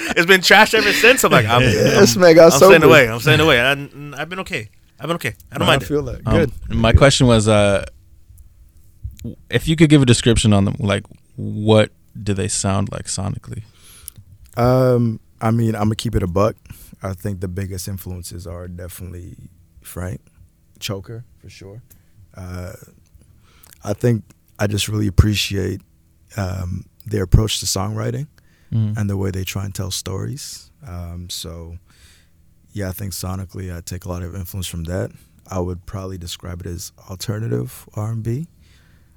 it's 0.15 0.27
been 0.27 0.41
trash 0.41 0.75
ever 0.75 0.93
since. 0.93 1.23
I'm 1.23 1.31
like, 1.31 1.47
I'm, 1.47 1.63
I'm, 1.63 1.63
This 1.63 2.15
man 2.15 2.35
got 2.35 2.53
I'm 2.53 2.59
sober. 2.59 2.75
staying 2.75 2.83
away. 2.83 3.09
I'm 3.09 3.19
staying 3.19 3.39
away. 3.39 3.59
And 3.59 4.15
I, 4.15 4.21
I've 4.21 4.29
been 4.29 4.39
okay. 4.41 4.69
I've 4.99 5.07
been 5.07 5.15
okay. 5.15 5.33
I 5.51 5.57
don't 5.57 5.67
I 5.67 5.71
mind 5.71 5.81
it. 5.81 5.85
feel 5.87 6.03
that. 6.03 6.21
Um, 6.27 6.33
Good. 6.37 6.51
My 6.69 6.93
question 6.93 7.25
was, 7.25 7.47
uh, 7.47 7.85
if 9.49 9.67
you 9.67 9.75
could 9.75 9.89
give 9.89 10.03
a 10.03 10.05
description 10.05 10.53
on 10.53 10.65
them, 10.65 10.75
like 10.79 11.03
what 11.35 11.91
do 12.21 12.35
they 12.35 12.47
sound 12.47 12.91
like 12.91 13.05
sonically? 13.05 13.63
Um, 14.55 15.19
I 15.41 15.51
mean, 15.51 15.75
I'm 15.75 15.83
gonna 15.83 15.95
keep 15.95 16.15
it 16.15 16.23
a 16.23 16.27
buck. 16.27 16.55
I 17.03 17.13
think 17.13 17.41
the 17.41 17.47
biggest 17.47 17.87
influences 17.87 18.47
are 18.47 18.67
definitely 18.67 19.35
Frank, 19.81 20.21
Choker 20.79 21.23
for 21.39 21.49
sure. 21.49 21.81
Uh, 22.35 22.73
I 23.83 23.93
think 23.93 24.23
I 24.59 24.67
just 24.67 24.87
really 24.87 25.07
appreciate 25.07 25.81
um, 26.35 26.85
their 27.05 27.23
approach 27.23 27.59
to 27.59 27.65
songwriting 27.65 28.27
Mm. 28.69 28.97
and 28.97 29.09
the 29.09 29.15
way 29.15 29.31
they 29.31 29.45
try 29.45 29.63
and 29.63 29.73
tell 29.73 29.91
stories. 29.91 30.71
Um, 30.85 31.29
so, 31.29 31.77
yeah, 32.73 32.89
I 32.89 32.91
think 32.91 33.13
sonically 33.13 33.73
I 33.73 33.79
take 33.79 34.03
a 34.03 34.09
lot 34.09 34.23
of 34.23 34.35
influence 34.35 34.67
from 34.67 34.83
that. 34.83 35.11
I 35.49 35.59
would 35.59 35.85
probably 35.85 36.17
describe 36.17 36.59
it 36.59 36.65
as 36.67 36.91
alternative 37.09 37.87
R 37.93 38.11
and 38.11 38.21
B. 38.21 38.47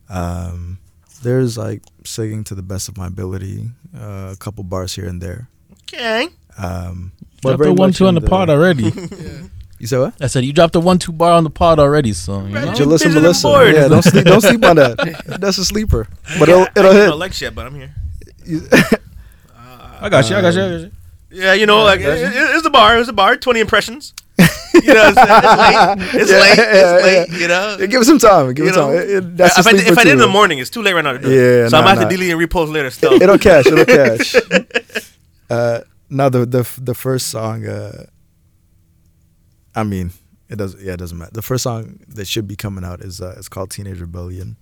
Um, 0.08 0.78
there's 1.24 1.58
like 1.58 1.82
singing 2.04 2.44
to 2.44 2.54
the 2.54 2.62
best 2.62 2.88
of 2.88 2.96
my 2.96 3.08
ability, 3.08 3.70
uh, 3.92 4.30
a 4.32 4.36
couple 4.38 4.62
bars 4.62 4.94
here 4.94 5.06
and 5.08 5.20
there. 5.20 5.48
Okay. 5.92 6.28
Um, 6.56 7.10
Dropped 7.42 7.58
very 7.58 7.70
the 7.70 7.74
one 7.80 7.92
two 7.92 8.06
on 8.06 8.16
in 8.16 8.22
the 8.22 8.28
pod 8.28 8.50
already. 8.50 8.92
Yeah. 9.00 9.46
You 9.82 9.86
said 9.86 9.98
what? 10.00 10.14
I 10.20 10.26
said 10.26 10.44
you 10.44 10.52
dropped 10.52 10.74
the 10.74 10.80
one 10.80 10.98
two 10.98 11.10
bar 11.10 11.32
on 11.32 11.42
the 11.42 11.48
pod 11.48 11.78
already, 11.78 12.12
so 12.12 12.42
you 12.44 12.50
know? 12.50 12.66
Right. 12.66 12.76
Jalissa 12.76 13.14
Melissa. 13.14 13.46
bored. 13.48 13.74
Yeah, 13.74 13.88
don't 13.88 14.02
sleep, 14.02 14.24
don't 14.26 14.42
sleep 14.42 14.62
on 14.62 14.76
that. 14.76 14.98
That's 15.40 15.56
a 15.56 15.64
sleeper. 15.64 16.06
But 16.38 16.50
it'll, 16.50 16.66
it'll 16.76 16.90
I 16.90 16.94
hit. 16.94 17.06
don't 17.06 17.18
like 17.18 17.32
shit, 17.32 17.54
but 17.54 17.64
I'm 17.66 17.74
here. 17.74 17.94
I 20.02 20.08
got 20.10 20.28
you. 20.28 20.36
I 20.36 20.40
got 20.42 20.54
you. 20.54 20.62
I 20.62 20.68
got 20.70 20.80
you. 20.80 20.90
Yeah, 21.30 21.52
you 21.54 21.64
know, 21.64 21.82
like 21.84 22.00
it, 22.00 22.06
it- 22.08 22.32
it's 22.34 22.62
the 22.62 22.68
bar. 22.70 22.98
It's 22.98 23.06
the 23.06 23.12
bar. 23.14 23.36
Twenty 23.36 23.60
impressions. 23.60 24.12
You 24.74 24.94
know, 24.94 25.12
what 25.12 25.18
I'm 25.18 25.98
saying? 25.98 26.20
it's 26.20 26.30
late. 26.30 26.30
It's 26.30 26.30
Yeah, 26.30 26.38
late. 26.40 26.58
yeah, 26.58 26.94
It's 26.96 27.02
late. 27.04 27.28
yeah. 27.30 27.38
You 27.38 27.48
know. 27.48 27.76
Yeah, 27.80 27.86
give 27.86 28.00
it 28.02 28.04
some 28.04 28.18
time. 28.18 28.52
Give 28.54 28.66
You 28.66 28.72
it 28.72 28.74
time. 28.74 28.94
It- 28.94 29.10
it- 29.10 29.36
that's 29.36 29.58
if 29.58 29.66
I, 29.66 29.72
did- 29.72 29.86
if 29.88 29.96
I 29.98 30.04
did 30.04 30.10
it 30.10 30.12
in 30.12 30.18
the 30.18 30.28
morning, 30.28 30.58
it's 30.58 30.70
too 30.70 30.82
late 30.82 30.92
right 30.94 31.04
now 31.04 31.12
to 31.12 31.18
do 31.18 31.28
it. 31.30 31.34
Yeah, 31.62 31.68
so 31.68 31.78
I'm 31.78 31.84
nah, 31.84 31.90
gonna 31.90 32.00
have 32.00 32.08
to 32.10 32.16
delete 32.16 32.32
and 32.32 32.40
repost 32.40 32.70
later. 32.72 32.90
Still. 32.90 33.14
It'll 33.14 33.38
cash. 33.38 33.66
It'll 33.66 33.84
cash. 33.86 34.34
Uh, 35.48 35.80
now 36.10 36.28
the 36.28 36.44
the 36.44 36.68
the 36.80 36.94
first 36.94 37.28
song. 37.28 37.66
Uh, 37.66 38.06
I 39.74 39.84
mean, 39.84 40.12
it 40.48 40.56
does. 40.56 40.80
Yeah, 40.82 40.94
it 40.94 40.98
doesn't 40.98 41.16
matter. 41.16 41.30
The 41.32 41.42
first 41.42 41.62
song 41.62 42.00
that 42.08 42.26
should 42.26 42.48
be 42.48 42.56
coming 42.56 42.84
out 42.84 43.00
is 43.00 43.20
uh, 43.20 43.34
it's 43.38 43.48
called 43.48 43.70
Teenage 43.70 44.00
Rebellion, 44.00 44.56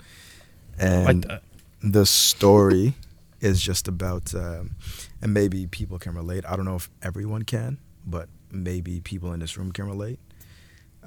and 0.78 1.26
Like 1.26 1.42
the 1.82 2.06
story 2.06 2.94
is 3.40 3.62
just 3.62 3.88
about, 3.88 4.34
um, 4.34 4.74
and 5.22 5.32
maybe 5.32 5.66
people 5.66 5.98
can 5.98 6.14
relate. 6.14 6.44
I 6.46 6.56
don't 6.56 6.64
know 6.64 6.76
if 6.76 6.90
everyone 7.02 7.42
can, 7.42 7.78
but 8.04 8.28
maybe 8.50 9.00
people 9.00 9.32
in 9.32 9.40
this 9.40 9.56
room 9.56 9.72
can 9.72 9.86
relate. 9.86 10.18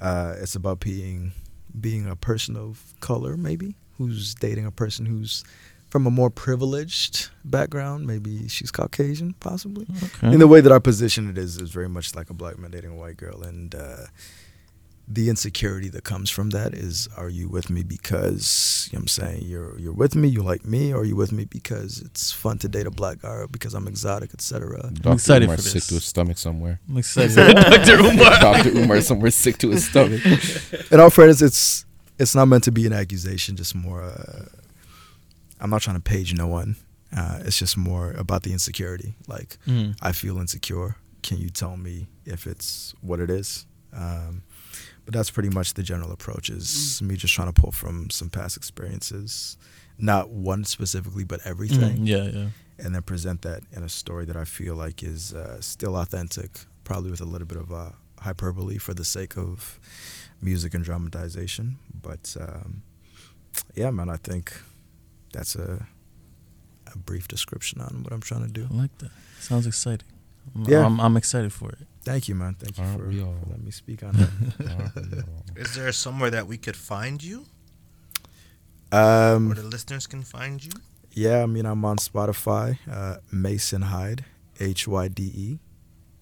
Uh, 0.00 0.34
it's 0.38 0.54
about 0.54 0.80
being 0.80 1.32
being 1.78 2.06
a 2.08 2.16
person 2.16 2.56
of 2.56 2.94
color, 3.00 3.36
maybe 3.36 3.76
who's 3.98 4.34
dating 4.34 4.66
a 4.66 4.70
person 4.70 5.06
who's 5.06 5.44
from 5.92 6.06
a 6.06 6.10
more 6.10 6.30
privileged 6.30 7.28
background. 7.44 8.06
Maybe 8.06 8.48
she's 8.48 8.70
Caucasian, 8.70 9.34
possibly. 9.40 9.86
Okay. 10.02 10.32
In 10.32 10.38
the 10.38 10.48
way 10.48 10.62
that 10.62 10.72
I 10.72 10.78
position 10.78 11.28
it 11.28 11.36
is, 11.36 11.58
is 11.58 11.70
very 11.70 11.88
much 11.88 12.16
like 12.16 12.30
a 12.30 12.32
black 12.32 12.58
man 12.58 12.70
dating 12.70 12.92
a 12.92 12.94
white 12.94 13.18
girl, 13.18 13.42
and 13.42 13.74
uh, 13.74 14.06
the 15.06 15.28
insecurity 15.28 15.90
that 15.90 16.02
comes 16.02 16.30
from 16.30 16.48
that 16.48 16.72
is: 16.72 17.10
Are 17.14 17.28
you 17.28 17.46
with 17.46 17.68
me 17.68 17.82
because 17.82 18.88
you 18.90 18.96
know 18.96 19.00
what 19.00 19.02
I'm 19.02 19.08
saying 19.08 19.42
you're 19.42 19.78
you're 19.78 19.92
with 19.92 20.16
me, 20.16 20.28
you 20.28 20.42
like 20.42 20.64
me, 20.64 20.94
or 20.94 21.02
are 21.02 21.04
you 21.04 21.14
with 21.14 21.30
me 21.30 21.44
because 21.44 22.00
it's 22.00 22.32
fun 22.32 22.56
to 22.60 22.70
date 22.70 22.86
a 22.86 22.90
black 22.90 23.20
guy, 23.20 23.28
or 23.28 23.46
because 23.46 23.74
I'm 23.74 23.86
exotic, 23.86 24.32
etc. 24.32 24.90
Dr. 24.94 25.12
excited 25.12 25.44
Umar 25.44 25.56
for 25.56 25.62
sick 25.62 25.74
this. 25.74 25.88
to 25.88 25.94
his 25.96 26.04
stomach 26.04 26.38
somewhere. 26.38 26.80
I'm 26.88 26.96
excited. 26.96 27.36
Dr. 27.54 28.00
Umar. 28.00 28.40
Dr. 28.40 28.70
Umar 28.78 29.02
somewhere 29.02 29.30
sick 29.30 29.58
to 29.58 29.68
his 29.68 29.86
stomach. 29.90 30.22
and 30.90 31.02
all 31.02 31.10
fairness, 31.10 31.42
it's 31.42 31.84
it's 32.18 32.34
not 32.34 32.46
meant 32.46 32.64
to 32.64 32.72
be 32.72 32.86
an 32.86 32.94
accusation, 32.94 33.56
just 33.56 33.74
more. 33.74 34.02
Uh, 34.02 34.46
I'm 35.62 35.70
not 35.70 35.80
trying 35.82 35.96
to 35.96 36.02
page 36.02 36.34
no 36.34 36.46
one. 36.48 36.76
Uh, 37.16 37.38
it's 37.46 37.58
just 37.58 37.76
more 37.76 38.10
about 38.12 38.42
the 38.42 38.52
insecurity. 38.52 39.14
Like 39.28 39.56
Mm. 39.66 39.96
I 40.02 40.12
feel 40.12 40.38
insecure. 40.38 40.96
Can 41.22 41.38
you 41.38 41.48
tell 41.50 41.76
me 41.76 42.08
if 42.26 42.46
it's 42.46 42.94
what 43.00 43.20
it 43.20 43.30
is? 43.30 43.64
Um, 43.92 44.42
but 45.04 45.14
that's 45.14 45.30
pretty 45.30 45.50
much 45.50 45.74
the 45.74 45.82
general 45.82 46.10
approach. 46.12 46.50
Is 46.50 47.00
me 47.02 47.16
just 47.16 47.32
trying 47.34 47.52
to 47.52 47.60
pull 47.62 47.70
from 47.72 48.10
some 48.10 48.28
past 48.30 48.56
experiences, 48.56 49.56
not 49.98 50.30
one 50.30 50.64
specifically, 50.64 51.24
but 51.24 51.40
everything, 51.44 51.98
Mm, 51.98 52.06
yeah, 52.08 52.24
yeah. 52.24 52.48
and 52.84 52.94
then 52.94 53.02
present 53.02 53.42
that 53.42 53.62
in 53.72 53.82
a 53.82 53.88
story 53.88 54.24
that 54.24 54.36
I 54.36 54.44
feel 54.44 54.74
like 54.74 55.02
is 55.02 55.32
uh, 55.34 55.60
still 55.60 55.96
authentic, 55.96 56.50
probably 56.84 57.10
with 57.10 57.20
a 57.20 57.24
little 57.26 57.46
bit 57.46 57.58
of 57.58 57.70
uh, 57.72 57.90
hyperbole 58.20 58.78
for 58.78 58.94
the 58.94 59.04
sake 59.04 59.36
of 59.36 59.78
music 60.40 60.74
and 60.74 60.84
dramatization. 60.84 61.78
But 62.02 62.36
um, 62.40 62.82
yeah, 63.74 63.90
man, 63.90 64.08
I 64.08 64.16
think 64.16 64.52
that's 65.32 65.54
a 65.56 65.86
a 66.94 66.98
brief 66.98 67.26
description 67.28 67.80
on 67.80 68.02
what 68.02 68.12
I'm 68.12 68.20
trying 68.20 68.44
to 68.46 68.52
do. 68.52 68.68
I 68.70 68.74
like 68.74 68.98
that. 68.98 69.10
Sounds 69.40 69.66
exciting. 69.66 70.06
I'm, 70.54 70.64
Yeah. 70.64 70.84
I'm, 70.84 71.00
I'm 71.00 71.16
excited 71.16 71.52
for 71.52 71.70
it. 71.70 71.78
Thank 72.04 72.28
you, 72.28 72.34
man. 72.34 72.54
Thank 72.58 72.76
you 72.76 72.84
for, 72.98 73.08
we 73.08 73.20
for 73.20 73.48
letting 73.48 73.64
me 73.64 73.70
speak 73.70 74.02
on 74.02 74.12
that. 74.58 75.24
Is 75.56 75.74
there 75.74 75.90
somewhere 75.92 76.30
that 76.30 76.46
we 76.46 76.58
could 76.58 76.76
find 76.76 77.22
you, 77.22 77.46
um, 78.90 79.46
where 79.48 79.54
the 79.56 79.62
listeners 79.62 80.06
can 80.06 80.22
find 80.22 80.62
you? 80.64 80.72
Yeah, 81.12 81.42
I 81.42 81.46
mean, 81.46 81.66
I'm 81.66 81.84
on 81.84 81.96
Spotify. 81.98 82.78
Uh, 82.90 83.16
Mason 83.30 83.82
Hyde, 83.82 84.24
H 84.60 84.86
Y 84.88 85.08
D 85.08 85.22
E, 85.34 85.58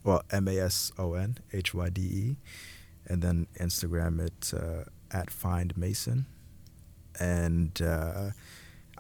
well, 0.05 0.23
M 0.31 0.49
A 0.49 0.59
S 0.59 0.93
O 0.99 1.15
N 1.15 1.39
H 1.53 1.75
Y 1.75 1.89
D 1.89 2.01
E, 2.03 2.37
and 3.07 3.23
then 3.23 3.47
Instagram 3.59 4.21
it 4.21 4.53
uh, 4.55 4.85
at 5.11 5.31
Find 5.31 5.77
Mason, 5.77 6.27
and 7.19 7.81
uh, 7.83 8.31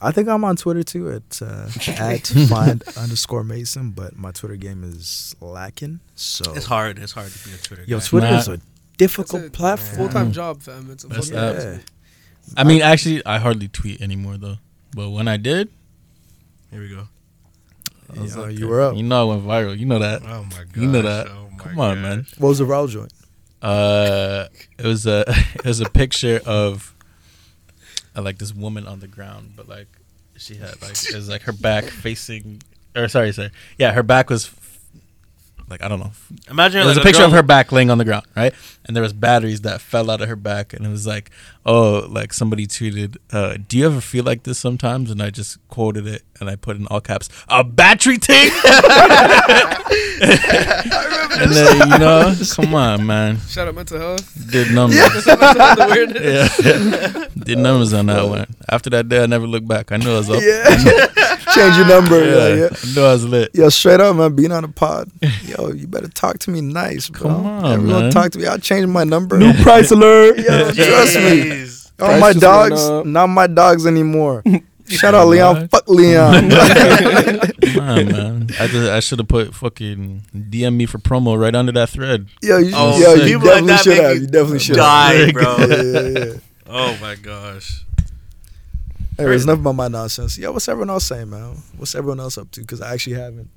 I 0.02 0.12
think 0.12 0.28
I'm 0.28 0.44
on 0.44 0.56
Twitter 0.56 0.82
too 0.82 1.10
at 1.10 1.42
uh, 1.42 1.68
at 1.88 2.26
Find 2.48 2.82
underscore 2.96 3.44
Mason, 3.44 3.90
but 3.90 4.16
my 4.16 4.30
Twitter 4.32 4.56
game 4.56 4.82
is 4.84 5.34
lacking. 5.40 6.00
So 6.14 6.52
It's 6.54 6.66
hard. 6.66 6.98
It's 6.98 7.12
hard 7.12 7.30
to 7.30 7.48
be 7.48 7.54
a 7.54 7.58
Twitter 7.58 7.84
Yo, 7.86 7.98
guy. 7.98 8.04
Twitter 8.06 8.30
Nah. 8.30 8.38
is 8.38 8.48
a 8.48 8.60
difficult 8.96 9.44
a 9.44 9.50
platform. 9.50 9.96
Full 9.98 10.08
time 10.08 10.32
job, 10.32 10.62
fam. 10.62 10.88
It's 10.90 11.04
a 11.04 11.08
That's 11.08 11.28
fucking 11.30 11.40
that. 11.40 11.74
Yeah. 11.74 11.78
I 12.56 12.64
mean, 12.64 12.82
actually, 12.82 13.24
I 13.26 13.38
hardly 13.38 13.68
tweet 13.68 14.00
anymore 14.00 14.38
though. 14.38 14.56
But 14.94 15.10
when 15.10 15.28
I 15.28 15.36
did, 15.36 15.68
Here 16.70 16.80
we 16.80 16.88
go. 16.88 17.08
Yeah, 18.14 18.34
like, 18.34 18.58
you 18.58 18.66
were 18.66 18.80
up. 18.80 18.96
You 18.96 19.04
know, 19.04 19.30
I 19.30 19.34
went 19.36 19.46
viral. 19.46 19.78
You 19.78 19.86
know 19.86 19.98
that. 20.00 20.22
Oh 20.24 20.42
my 20.44 20.64
god. 20.64 20.76
You 20.76 20.86
know 20.88 21.02
that. 21.02 21.28
Oh 21.28 21.48
my 21.52 21.58
Come 21.58 21.78
on, 21.78 21.94
gosh. 21.96 22.02
man. 22.02 22.26
What 22.38 22.48
was 22.48 22.58
the 22.58 22.64
Raul 22.64 22.88
joint? 22.88 23.12
Uh, 23.62 24.46
it 24.78 24.86
was 24.86 25.06
a 25.06 25.24
it 25.54 25.64
was 25.64 25.80
a 25.80 25.88
picture 25.90 26.40
of 26.46 26.94
uh, 28.16 28.22
like 28.22 28.38
this 28.38 28.54
woman 28.54 28.86
on 28.86 29.00
the 29.00 29.06
ground, 29.08 29.52
but 29.56 29.68
like 29.68 29.88
she 30.36 30.54
had 30.56 30.80
like 30.82 30.90
it 31.08 31.14
was 31.14 31.28
like 31.28 31.42
her 31.42 31.52
back 31.52 31.84
facing, 31.84 32.62
or 32.96 33.08
sorry, 33.08 33.32
sorry, 33.32 33.50
yeah, 33.78 33.92
her 33.92 34.02
back 34.02 34.30
was 34.30 34.46
f- 34.46 34.80
like 35.68 35.82
I 35.82 35.88
don't 35.88 36.00
know. 36.00 36.12
Imagine 36.48 36.82
It 36.82 36.86
was 36.86 36.96
like 36.96 37.04
a 37.04 37.08
picture 37.08 37.24
of 37.24 37.32
her 37.32 37.42
back 37.42 37.72
laying 37.72 37.90
on 37.90 37.98
the 37.98 38.04
ground, 38.04 38.26
right? 38.36 38.52
And 38.84 38.96
there 38.96 39.02
was 39.02 39.12
batteries 39.12 39.60
that 39.62 39.80
fell 39.80 40.10
out 40.10 40.20
of 40.20 40.28
her 40.28 40.36
back, 40.36 40.72
and 40.72 40.84
it 40.84 40.88
was 40.90 41.06
like, 41.06 41.30
oh, 41.66 42.06
like 42.08 42.32
somebody 42.32 42.66
tweeted, 42.66 43.16
uh, 43.32 43.56
"Do 43.68 43.78
you 43.78 43.86
ever 43.86 44.00
feel 44.00 44.24
like 44.24 44.42
this 44.44 44.58
sometimes?" 44.58 45.10
And 45.10 45.22
I 45.22 45.30
just 45.30 45.58
quoted 45.68 46.06
it, 46.06 46.22
and 46.40 46.48
I 46.50 46.56
put 46.56 46.76
in 46.76 46.86
all 46.88 47.00
caps, 47.00 47.28
"A 47.48 47.62
battery 47.64 48.18
thing." 48.18 48.50
and 50.22 51.50
then 51.52 51.88
you 51.90 51.98
know, 51.98 52.34
come 52.54 52.74
on, 52.74 53.06
man, 53.06 53.38
Shout 53.48 53.68
out 53.68 53.74
mental 53.74 53.98
health. 53.98 54.50
did 54.50 54.70
numbers. 54.72 54.98
mental 55.26 55.36
health 55.38 55.78
awareness. 55.80 56.60
Yeah, 56.64 57.26
did 57.44 57.58
numbers 57.58 57.92
on 57.92 58.06
that 58.06 58.28
one. 58.28 58.46
After 58.68 58.90
that 58.90 59.08
day, 59.08 59.22
I 59.22 59.26
never 59.26 59.46
looked 59.46 59.66
back. 59.68 59.92
I 59.92 59.96
knew 59.96 60.10
I 60.12 60.18
was 60.18 60.30
up. 60.30 60.42
Yeah, 60.42 60.64
change 61.54 61.76
your 61.76 61.86
number. 61.86 62.18
Yeah, 62.24 62.48
Yeah, 62.48 62.54
yeah. 62.54 62.68
I 62.72 62.94
knew 62.94 63.02
I 63.02 63.12
was 63.12 63.24
lit. 63.24 63.50
Yo, 63.54 63.68
straight 63.68 64.00
up, 64.00 64.16
man, 64.16 64.34
being 64.34 64.52
on 64.52 64.64
a 64.64 64.68
pod. 64.68 65.10
Yo, 65.44 65.72
you 65.72 65.86
better 65.86 66.08
talk 66.08 66.38
to 66.40 66.50
me 66.50 66.60
nice, 66.60 67.08
bro. 67.08 67.22
Come 67.22 67.46
on, 67.46 67.72
Everyone 67.72 68.02
man. 68.02 68.10
talk 68.12 68.30
to 68.32 68.38
me. 68.38 68.46
I'll 68.46 68.58
change 68.58 68.86
my 68.86 69.04
number. 69.04 69.38
New 69.38 69.52
price 69.62 69.90
alert. 69.90 70.38
Yo, 70.38 70.70
trust 70.72 71.16
me. 71.16 71.59
Jeez. 72.00 72.16
Oh, 72.16 72.20
my 72.20 72.32
dogs, 72.32 73.06
not 73.06 73.26
my 73.28 73.46
dogs 73.46 73.86
anymore. 73.86 74.42
Shout 74.88 75.14
out 75.14 75.28
Leon. 75.28 75.68
Fuck 75.68 75.88
Leon. 75.88 76.50
Come 76.50 77.78
on, 77.80 78.06
man. 78.08 78.48
I 78.58 78.66
just, 78.66 78.90
I 78.90 78.98
should 78.98 79.20
have 79.20 79.28
put 79.28 79.54
fucking 79.54 80.22
DM 80.34 80.74
me 80.74 80.86
for 80.86 80.98
promo 80.98 81.38
right 81.40 81.54
under 81.54 81.70
that 81.72 81.90
thread. 81.90 82.26
yo, 82.42 82.58
you, 82.58 82.72
Oh, 82.74 82.98
yo, 82.98 83.14
you 83.14 83.38
people 83.38 83.48
like 83.54 83.64
definitely 83.66 83.76
should 83.94 84.02
have. 84.02 84.14
you 84.16 84.20
You 84.22 84.26
definitely 84.26 84.58
should 84.58 84.76
die, 84.76 85.12
have. 85.12 85.32
bro. 85.32 85.56
Yeah, 85.58 85.82
yeah, 85.82 86.08
yeah. 86.26 86.32
Oh 86.66 86.98
my 87.00 87.14
gosh. 87.14 87.84
Anyways, 89.18 89.44
enough 89.44 89.58
about 89.60 89.74
my 89.74 89.88
nonsense. 89.88 90.38
Yo, 90.38 90.50
what's 90.50 90.66
everyone 90.68 90.90
else 90.90 91.04
saying, 91.04 91.30
man? 91.30 91.56
What's 91.76 91.94
everyone 91.94 92.18
else 92.20 92.36
up 92.38 92.50
to? 92.52 92.60
Because 92.60 92.80
I 92.80 92.92
actually 92.94 93.16
haven't 93.16 93.50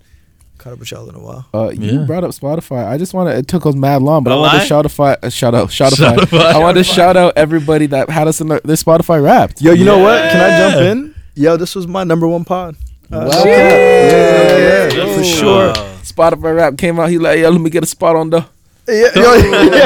caught 0.57 0.73
up 0.73 0.79
with 0.79 0.91
y'all 0.91 1.07
in 1.09 1.15
a 1.15 1.19
while. 1.19 1.45
Uh, 1.53 1.69
you 1.69 1.99
Yeah. 1.99 2.05
brought 2.05 2.23
up 2.23 2.31
Spotify. 2.31 2.87
I 2.87 2.97
just 2.97 3.13
want 3.13 3.29
to. 3.29 3.37
It 3.37 3.47
took 3.47 3.65
us 3.65 3.75
mad 3.75 4.01
long, 4.01 4.23
but 4.23 4.31
I 4.31 4.35
A 4.35 4.39
want 4.39 4.51
to 4.53 4.57
lie? 4.59 4.63
shout 4.65 4.85
out, 4.99 5.23
uh, 5.23 5.29
shout 5.29 5.53
out, 5.55 5.71
shout 5.71 5.99
out. 5.99 6.33
I 6.33 6.57
want 6.59 6.77
to 6.77 6.83
shout 6.83 7.17
out 7.17 7.33
everybody 7.35 7.85
that 7.87 8.09
had 8.09 8.27
us 8.27 8.39
in 8.41 8.47
their, 8.47 8.61
their 8.63 8.75
Spotify 8.75 9.21
Wrapped. 9.23 9.61
Yo, 9.61 9.71
you 9.73 9.85
know 9.85 9.99
what? 9.99 10.21
Can 10.31 10.39
I 10.39 10.57
jump 10.57 10.75
in? 10.81 11.15
Yo, 11.35 11.57
this 11.57 11.75
was 11.75 11.87
my 11.87 12.03
number 12.03 12.27
one 12.27 12.45
pod. 12.45 12.75
Uh, 13.11 13.17
Wow. 13.17 13.23
no 13.25 13.29
cap. 13.31 13.45
Yeah, 13.45 14.93
yeah, 14.93 15.13
for 15.13 15.21
go. 15.21 15.23
sure. 15.23 15.73
Spotify 16.03 16.55
Wrapped 16.55 16.77
came 16.77 16.99
out. 16.99 17.09
He 17.09 17.17
like, 17.17 17.39
yeah, 17.39 17.49
let 17.49 17.59
me 17.61 17.69
get 17.69 17.83
a 17.83 17.87
spot 17.87 18.15
on 18.15 18.29
the. 18.29 18.45
Yeah, 18.85 19.09
yo, 19.15 19.33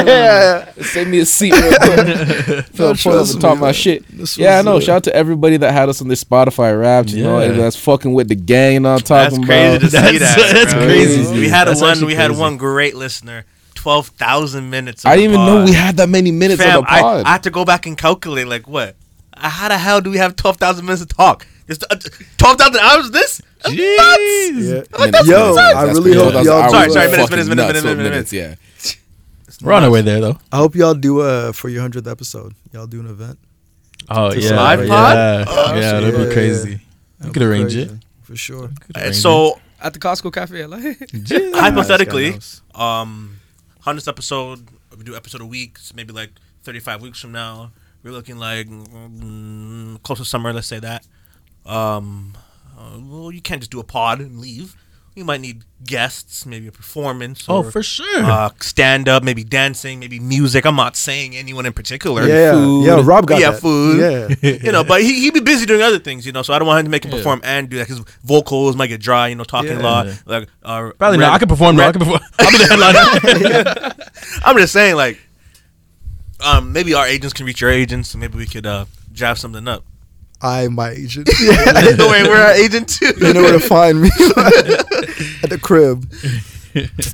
yeah. 0.04 0.72
Save 0.82 1.06
me 1.08 1.20
a 1.20 1.24
seat 1.26 1.52
real 1.52 1.72
quick. 1.78 2.66
Phil, 2.66 2.94
trust 2.96 3.02
pull 3.04 3.18
up 3.18 3.28
and 3.30 3.40
talk 3.40 3.58
my 3.58 3.70
shit. 3.72 4.04
Yeah, 4.36 4.58
I 4.58 4.62
know. 4.62 4.78
uh, 4.78 4.80
Shout 4.80 4.96
out 4.96 5.04
to 5.04 5.14
everybody 5.14 5.56
that 5.58 5.72
had 5.72 5.88
us 5.88 6.00
on 6.02 6.08
their 6.08 6.16
Spotify 6.16 6.78
Wrapped. 6.78 7.10
You 7.10 7.22
know, 7.22 7.38
and 7.38 7.58
that's 7.58 7.76
fucking 7.76 8.12
with 8.12 8.28
the 8.28 8.34
gang. 8.34 8.74
You 8.74 8.80
know 8.80 8.94
what 8.94 9.08
I'm 9.10 9.30
That's 9.30 9.38
crazy 9.46 9.76
about. 9.76 9.80
to 9.82 9.90
see 9.90 10.18
that. 10.18 10.50
that's 10.52 10.74
crazy. 10.74 11.38
We 11.38 11.48
had 11.48 11.68
That's 11.68 11.80
one. 11.80 12.04
We 12.04 12.14
had 12.16 12.28
crazy. 12.28 12.40
one 12.40 12.56
great 12.56 12.96
listener. 12.96 13.44
Twelve 13.76 14.08
thousand 14.08 14.68
minutes. 14.70 15.06
I 15.06 15.14
didn't 15.14 15.30
the 15.32 15.38
even 15.38 15.46
know 15.46 15.64
we 15.64 15.72
had 15.72 15.96
that 15.98 16.08
many 16.08 16.32
minutes 16.32 16.60
Fam, 16.60 16.78
on 16.78 16.82
the 16.82 16.86
pod. 16.88 17.24
I 17.24 17.30
had 17.32 17.44
to 17.44 17.50
go 17.50 17.64
back 17.64 17.86
and 17.86 17.96
calculate. 17.96 18.48
Like 18.48 18.66
what? 18.66 18.96
Uh, 19.32 19.48
How 19.48 19.68
the 19.68 19.78
hell 19.78 20.00
do 20.00 20.10
we 20.10 20.16
have 20.18 20.34
twelve 20.34 20.56
thousand 20.56 20.84
minutes 20.86 21.02
to 21.02 21.06
talk? 21.06 21.46
Just 21.68 21.84
uh, 21.88 21.94
twelve 22.38 22.58
thousand 22.58 22.80
hours. 22.80 23.12
This? 23.12 23.40
That's 23.62 23.76
nuts. 23.76 23.78
Yeah. 23.78 24.98
Minutes, 24.98 25.28
Yo, 25.28 25.54
minutes, 25.54 25.76
I 25.76 25.82
really 25.84 26.14
hope 26.14 26.32
Those 26.32 26.46
y'all 26.46 26.70
Sorry, 26.70 26.90
sorry, 26.90 27.06
minutes, 27.10 27.30
fucking 27.30 27.48
minutes, 27.48 27.48
minutes, 27.48 27.84
minutes, 27.84 28.02
minutes. 28.02 28.32
Yeah. 28.32 28.54
We're 29.62 29.72
on 29.72 29.84
our 29.84 29.90
way 29.90 30.02
there 30.02 30.20
though. 30.20 30.38
I 30.52 30.56
hope 30.58 30.74
y'all 30.74 30.94
do 30.94 31.20
uh 31.20 31.52
for 31.52 31.68
your 31.68 31.80
hundredth 31.82 32.06
episode. 32.06 32.54
Y'all 32.72 32.86
do 32.86 33.00
an 33.00 33.06
event. 33.06 33.38
Oh 34.08 34.32
yeah, 34.32 34.56
live 34.56 34.80
yeah, 34.80 34.88
pod? 34.88 35.16
yeah. 35.16 35.44
Oh, 35.48 35.80
that'd 35.80 36.14
shit. 36.14 36.16
be 36.16 36.22
Yeah, 36.28 36.32
crazy. 36.32 36.70
You 36.70 36.78
That'd 37.18 37.34
could 37.34 37.42
arrange 37.42 37.72
crazy, 37.74 37.80
it. 37.82 38.04
for 38.22 38.36
sure. 38.36 38.64
Uh, 38.94 39.00
arrange 39.00 39.16
so 39.16 39.60
At 39.80 39.92
the 39.92 39.98
Costco 39.98 40.32
Cafe, 40.32 40.66
like 40.66 40.98
hypothetically, 41.54 42.30
Nice, 42.30 42.62
um, 42.74 43.38
hundredth 43.80 44.08
episode, 44.08 44.68
we 44.96 45.02
do 45.04 45.16
episode 45.16 45.40
a 45.40 45.46
week. 45.46 45.78
So 45.78 45.94
maybe 45.96 46.12
like 46.12 46.30
thirty-five 46.62 47.02
weeks 47.02 47.20
from 47.20 47.32
now, 47.32 47.72
we're 48.02 48.12
looking 48.12 48.38
like 48.38 48.68
mm, 48.68 50.02
close 50.02 50.18
to 50.18 50.24
summer. 50.24 50.52
Let's 50.52 50.66
say 50.68 50.78
that. 50.80 51.06
Um, 51.66 52.36
uh, 52.78 52.98
well, 53.00 53.32
you 53.32 53.40
can't 53.42 53.60
just 53.60 53.70
do 53.72 53.80
a 53.80 53.84
pod 53.84 54.20
and 54.20 54.38
leave. 54.38 54.76
You 55.18 55.24
might 55.24 55.40
need 55.40 55.64
guests, 55.84 56.46
maybe 56.46 56.68
a 56.68 56.72
performance. 56.72 57.44
Oh, 57.48 57.64
or, 57.64 57.70
for 57.72 57.82
sure. 57.82 58.22
uh, 58.24 58.50
stand 58.60 59.08
up, 59.08 59.24
maybe 59.24 59.42
dancing, 59.42 59.98
maybe 59.98 60.20
music. 60.20 60.64
I'm 60.64 60.76
not 60.76 60.94
saying 60.96 61.34
anyone 61.36 61.66
in 61.66 61.72
particular. 61.72 62.24
Yeah, 62.24 62.52
food. 62.52 62.84
yeah. 62.86 63.02
Rob 63.04 63.26
got 63.26 63.40
Yeah, 63.40 63.50
that. 63.50 63.60
food. 63.60 64.38
Yeah. 64.40 64.50
you 64.62 64.70
know, 64.70 64.84
but 64.84 65.02
he 65.02 65.20
he'd 65.22 65.34
be 65.34 65.40
busy 65.40 65.66
doing 65.66 65.82
other 65.82 65.98
things, 65.98 66.24
you 66.24 66.30
know. 66.30 66.42
So 66.42 66.54
I 66.54 66.58
don't 66.60 66.68
want 66.68 66.78
him 66.80 66.84
to 66.86 66.90
make 66.90 67.04
him 67.04 67.10
Yeah. 67.10 67.16
perform 67.18 67.40
and 67.42 67.68
do 67.68 67.78
that 67.78 67.88
because 67.88 68.04
vocals 68.22 68.76
might 68.76 68.86
get 68.86 69.00
dry, 69.00 69.26
you 69.26 69.34
know, 69.34 69.42
talking 69.44 69.72
Yeah. 69.72 69.80
a 69.80 69.82
lot. 69.82 70.06
Like 70.24 70.48
uh, 70.62 70.90
Probably 70.96 71.18
not. 71.18 71.32
I 71.32 71.38
can 71.38 71.48
perform. 71.48 71.74
though. 71.76 71.88
I 71.88 71.92
can 71.92 71.98
perform. 72.00 72.20
I'll 72.38 72.50
be 72.52 72.58
the 72.58 72.66
headliner. 72.68 73.94
I'm 74.44 74.56
just 74.56 74.72
saying, 74.72 74.94
like, 74.94 75.18
um, 76.44 76.72
maybe 76.72 76.94
our 76.94 77.06
agents 77.06 77.32
can 77.34 77.44
reach 77.44 77.60
your 77.60 77.70
agents, 77.70 78.14
and 78.14 78.20
maybe 78.20 78.38
we 78.38 78.46
could 78.46 78.66
uh 78.66 78.84
draft 79.12 79.40
something 79.40 79.66
up. 79.66 79.84
I 80.40 80.62
am 80.62 80.74
my 80.74 80.90
agent. 80.90 81.28
no 81.98 82.08
way, 82.10 82.22
we're 82.22 82.36
our 82.40 82.52
agent 82.52 82.88
too. 82.88 83.12
you 83.20 83.32
know 83.32 83.42
where 83.42 83.52
to 83.52 83.60
find 83.60 84.00
me 84.02 84.08
at 85.42 85.50
the 85.50 85.58
crib. 85.60 86.06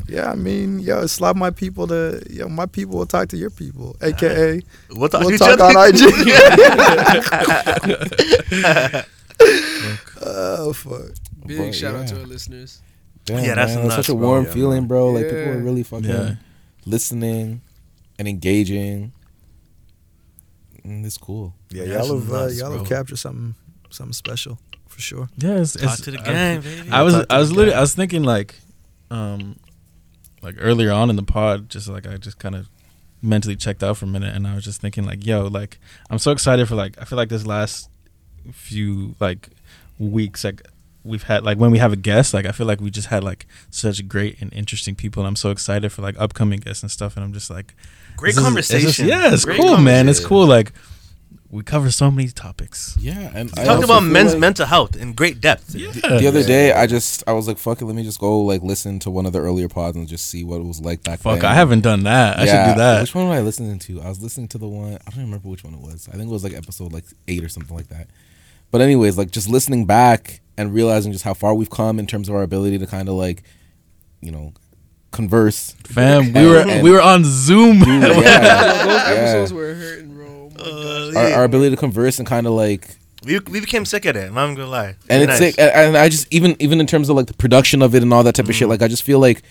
Yeah, 0.08 0.30
I 0.30 0.34
mean, 0.34 0.80
yo, 0.80 1.06
slap 1.06 1.36
my 1.36 1.50
people 1.50 1.86
to 1.86 2.22
yo. 2.28 2.48
My 2.48 2.66
people 2.66 2.98
will 2.98 3.06
talk 3.06 3.28
to 3.28 3.36
your 3.38 3.48
people, 3.50 3.96
aka 4.02 4.60
We'll 4.90 5.08
talk, 5.08 5.22
to 5.22 5.26
we'll 5.26 5.38
talk 5.38 5.58
on 5.60 5.74
IG. 5.88 6.00
oh 10.22 10.72
fuck. 10.72 11.12
big 11.46 11.58
But, 11.58 11.74
shout 11.74 11.94
out 11.94 12.06
to 12.08 12.20
our 12.20 12.26
listeners. 12.26 12.82
Damn, 13.24 13.42
Yeah, 13.44 13.54
that's 13.54 13.74
man, 13.74 13.86
it's 13.86 13.94
nuts, 13.96 14.06
such 14.06 14.12
a 14.12 14.14
warm 14.14 14.44
Yeah, 14.44 14.50
feeling, 14.52 14.86
bro. 14.86 15.10
Like 15.12 15.24
people 15.24 15.38
Yeah. 15.40 15.48
are 15.50 15.58
really 15.58 15.82
fucking 15.82 16.10
Yeah. 16.10 16.34
listening 16.84 17.62
and 18.18 18.28
engaging. 18.28 19.12
Mm, 20.86 21.04
it's 21.04 21.16
cool. 21.18 21.54
Yeah, 21.70 21.84
That's 21.86 22.08
y'all 22.08 22.18
have 22.20 22.32
uh, 22.32 22.40
nuts, 22.42 22.58
y'all 22.58 22.72
have 22.78 22.88
captured 22.88 23.16
something 23.16 23.54
something 23.90 24.12
special 24.12 24.58
for 24.88 25.00
sure. 25.00 25.28
yeah, 25.38 25.58
it's, 25.60 25.72
Talk 25.74 25.82
it's- 25.84 26.00
to 26.02 26.10
the 26.12 26.20
I- 26.20 26.58
baby. 26.58 26.90
I 26.90 27.02
was 27.02 27.14
I 27.30 27.38
was 27.38 27.50
literally 27.50 27.70
gang. 27.70 27.78
I 27.78 27.80
was 27.80 27.94
thinking 27.94 28.22
like 28.24 28.56
um 29.10 29.56
like 30.42 30.56
earlier 30.58 30.92
on 30.92 31.10
in 31.10 31.16
the 31.16 31.22
pod 31.22 31.68
just 31.70 31.88
like 31.88 32.06
I 32.06 32.16
just 32.16 32.38
kind 32.38 32.54
of 32.54 32.68
mentally 33.22 33.56
checked 33.56 33.82
out 33.82 33.96
for 33.96 34.04
a 34.04 34.08
minute 34.08 34.34
and 34.34 34.46
I 34.46 34.54
was 34.54 34.64
just 34.64 34.80
thinking 34.82 35.04
like 35.04 35.24
yo 35.24 35.46
like 35.46 35.78
I'm 36.10 36.18
so 36.18 36.30
excited 36.32 36.68
for 36.68 36.74
like 36.74 37.00
I 37.00 37.04
feel 37.04 37.16
like 37.16 37.30
this 37.30 37.46
last 37.46 37.88
few 38.52 39.14
like 39.20 39.48
weeks 39.98 40.44
like 40.44 40.60
we've 41.04 41.24
had 41.24 41.44
like 41.44 41.58
when 41.58 41.70
we 41.70 41.78
have 41.78 41.92
a 41.92 41.96
guest 41.96 42.32
like 42.34 42.46
I 42.46 42.52
feel 42.52 42.66
like 42.66 42.80
we 42.80 42.90
just 42.90 43.08
had 43.08 43.22
like 43.22 43.46
such 43.70 44.08
great 44.08 44.40
and 44.40 44.52
interesting 44.54 44.94
people 44.94 45.22
and 45.22 45.28
I'm 45.28 45.36
so 45.36 45.50
excited 45.50 45.92
for 45.92 46.02
like 46.02 46.16
upcoming 46.18 46.60
guests 46.60 46.82
and 46.82 46.90
stuff 46.90 47.16
and 47.16 47.24
I'm 47.24 47.32
just 47.32 47.50
like 47.50 47.74
Great 48.16 48.30
this 48.30 48.38
is- 48.38 48.44
conversation. 48.44 48.88
it's 48.88 48.98
yeah 49.00 49.32
it's 49.32 49.44
Great 49.44 49.60
cool 49.60 49.76
man 49.76 50.08
it's 50.08 50.24
cool 50.24 50.46
like 50.46 50.72
we 51.50 51.62
cover 51.62 51.88
so 51.92 52.10
many 52.10 52.26
topics 52.28 52.96
Yeah, 52.98 53.30
and 53.32 53.48
I 53.56 53.62
Talked 53.64 53.84
about 53.84 54.00
men's 54.02 54.32
like- 54.32 54.40
mental 54.40 54.66
health 54.66 54.96
in 54.96 55.12
great 55.12 55.40
depth. 55.40 55.72
yeah 55.76 55.92
The 55.92 56.26
other 56.26 56.42
day, 56.42 56.72
I 56.72 56.88
just 56.88 57.22
I 57.28 57.32
was 57.32 57.46
like, 57.46 57.58
"Fuck 57.58 57.80
it, 57.80 57.84
let 57.84 57.94
me 57.94 58.02
just 58.02 58.18
go 58.18 58.40
like 58.40 58.62
listen 58.62 58.98
to 59.00 59.10
one 59.10 59.24
of 59.24 59.32
the 59.32 59.38
earlier 59.38 59.68
pods 59.68 59.96
and 59.96 60.08
just 60.08 60.26
see 60.26 60.42
what 60.42 60.56
it 60.60 60.64
was 60.64 60.80
like 60.80 61.04
back 61.04 61.20
then. 61.20 61.32
fuck 61.34 61.42
then." 61.42 61.50
I 61.52 61.54
haven't 61.54 61.82
done 61.82 62.02
that 62.04 62.38
I 62.40 62.46
should 62.46 62.72
do 62.74 62.78
that 62.80 63.02
Which 63.02 63.14
one 63.14 63.28
was 63.28 63.38
I 63.38 63.42
listening 63.42 63.78
to? 63.78 64.00
I 64.02 64.08
was 64.08 64.20
listening 64.20 64.48
to 64.48 64.58
the 64.58 64.66
one 64.66 64.94
I 64.94 65.10
don't 65.10 65.24
remember 65.26 65.48
which 65.48 65.62
one 65.62 65.74
it 65.74 65.80
was. 65.80 66.08
I 66.08 66.16
think 66.16 66.28
it 66.28 66.32
was 66.32 66.42
like 66.42 66.54
episode 66.54 66.92
like 66.92 67.04
eight 67.28 67.44
or 67.44 67.48
something 67.48 67.76
like 67.76 67.86
that. 67.88 68.08
But 68.72 68.80
anyways, 68.80 69.16
like 69.16 69.30
just 69.30 69.48
listening 69.48 69.86
back 69.86 70.40
and 70.56 70.72
realizing 70.74 71.12
just 71.12 71.24
how 71.24 71.34
far 71.34 71.54
we've 71.54 71.70
come 71.70 71.98
in 71.98 72.06
terms 72.06 72.28
of 72.28 72.34
our 72.34 72.42
ability 72.42 72.78
to 72.78 72.86
kind 72.86 73.08
of 73.08 73.14
like, 73.14 73.42
you 74.20 74.30
know, 74.30 74.52
converse. 75.10 75.72
Fam, 75.84 76.32
we 76.32 76.46
were 76.46 76.58
and- 76.60 76.82
we 76.82 76.90
were 76.90 77.00
on 77.02 77.22
Zoom. 77.24 77.78
Yeah, 77.86 78.08
Yo, 78.08 79.40
those 79.40 79.50
yeah. 79.50 79.56
were 79.56 79.74
hurting, 79.74 80.14
bro. 80.14 80.50
Oh 80.58 81.06
my 81.06 81.12
gosh. 81.12 81.32
Our, 81.32 81.38
our 81.38 81.44
ability 81.44 81.70
to 81.70 81.76
converse 81.76 82.18
and 82.18 82.26
kind 82.26 82.46
of 82.46 82.52
like 82.52 82.96
We, 83.24 83.38
we 83.38 83.60
became 83.60 83.84
sick 83.84 84.04
of 84.06 84.16
it. 84.16 84.26
I'm 84.28 84.34
not 84.34 84.54
gonna 84.56 84.66
lie. 84.66 84.96
and 85.08 85.22
it's 85.22 85.28
nice. 85.30 85.38
sick. 85.38 85.58
And, 85.58 85.70
and 85.70 85.96
I 85.96 86.08
just 86.08 86.26
even 86.32 86.56
even 86.60 86.80
in 86.80 86.86
terms 86.86 87.08
of 87.08 87.16
like 87.16 87.26
the 87.26 87.34
production 87.34 87.82
of 87.82 87.94
it 87.94 88.02
and 88.02 88.12
all 88.12 88.22
that 88.24 88.34
type 88.34 88.48
of 88.48 88.54
shit, 88.54 88.64
mm-hmm. 88.64 88.70
like 88.70 88.82
I 88.82 88.88
just 88.88 89.02
feel 89.02 89.18
like 89.18 89.42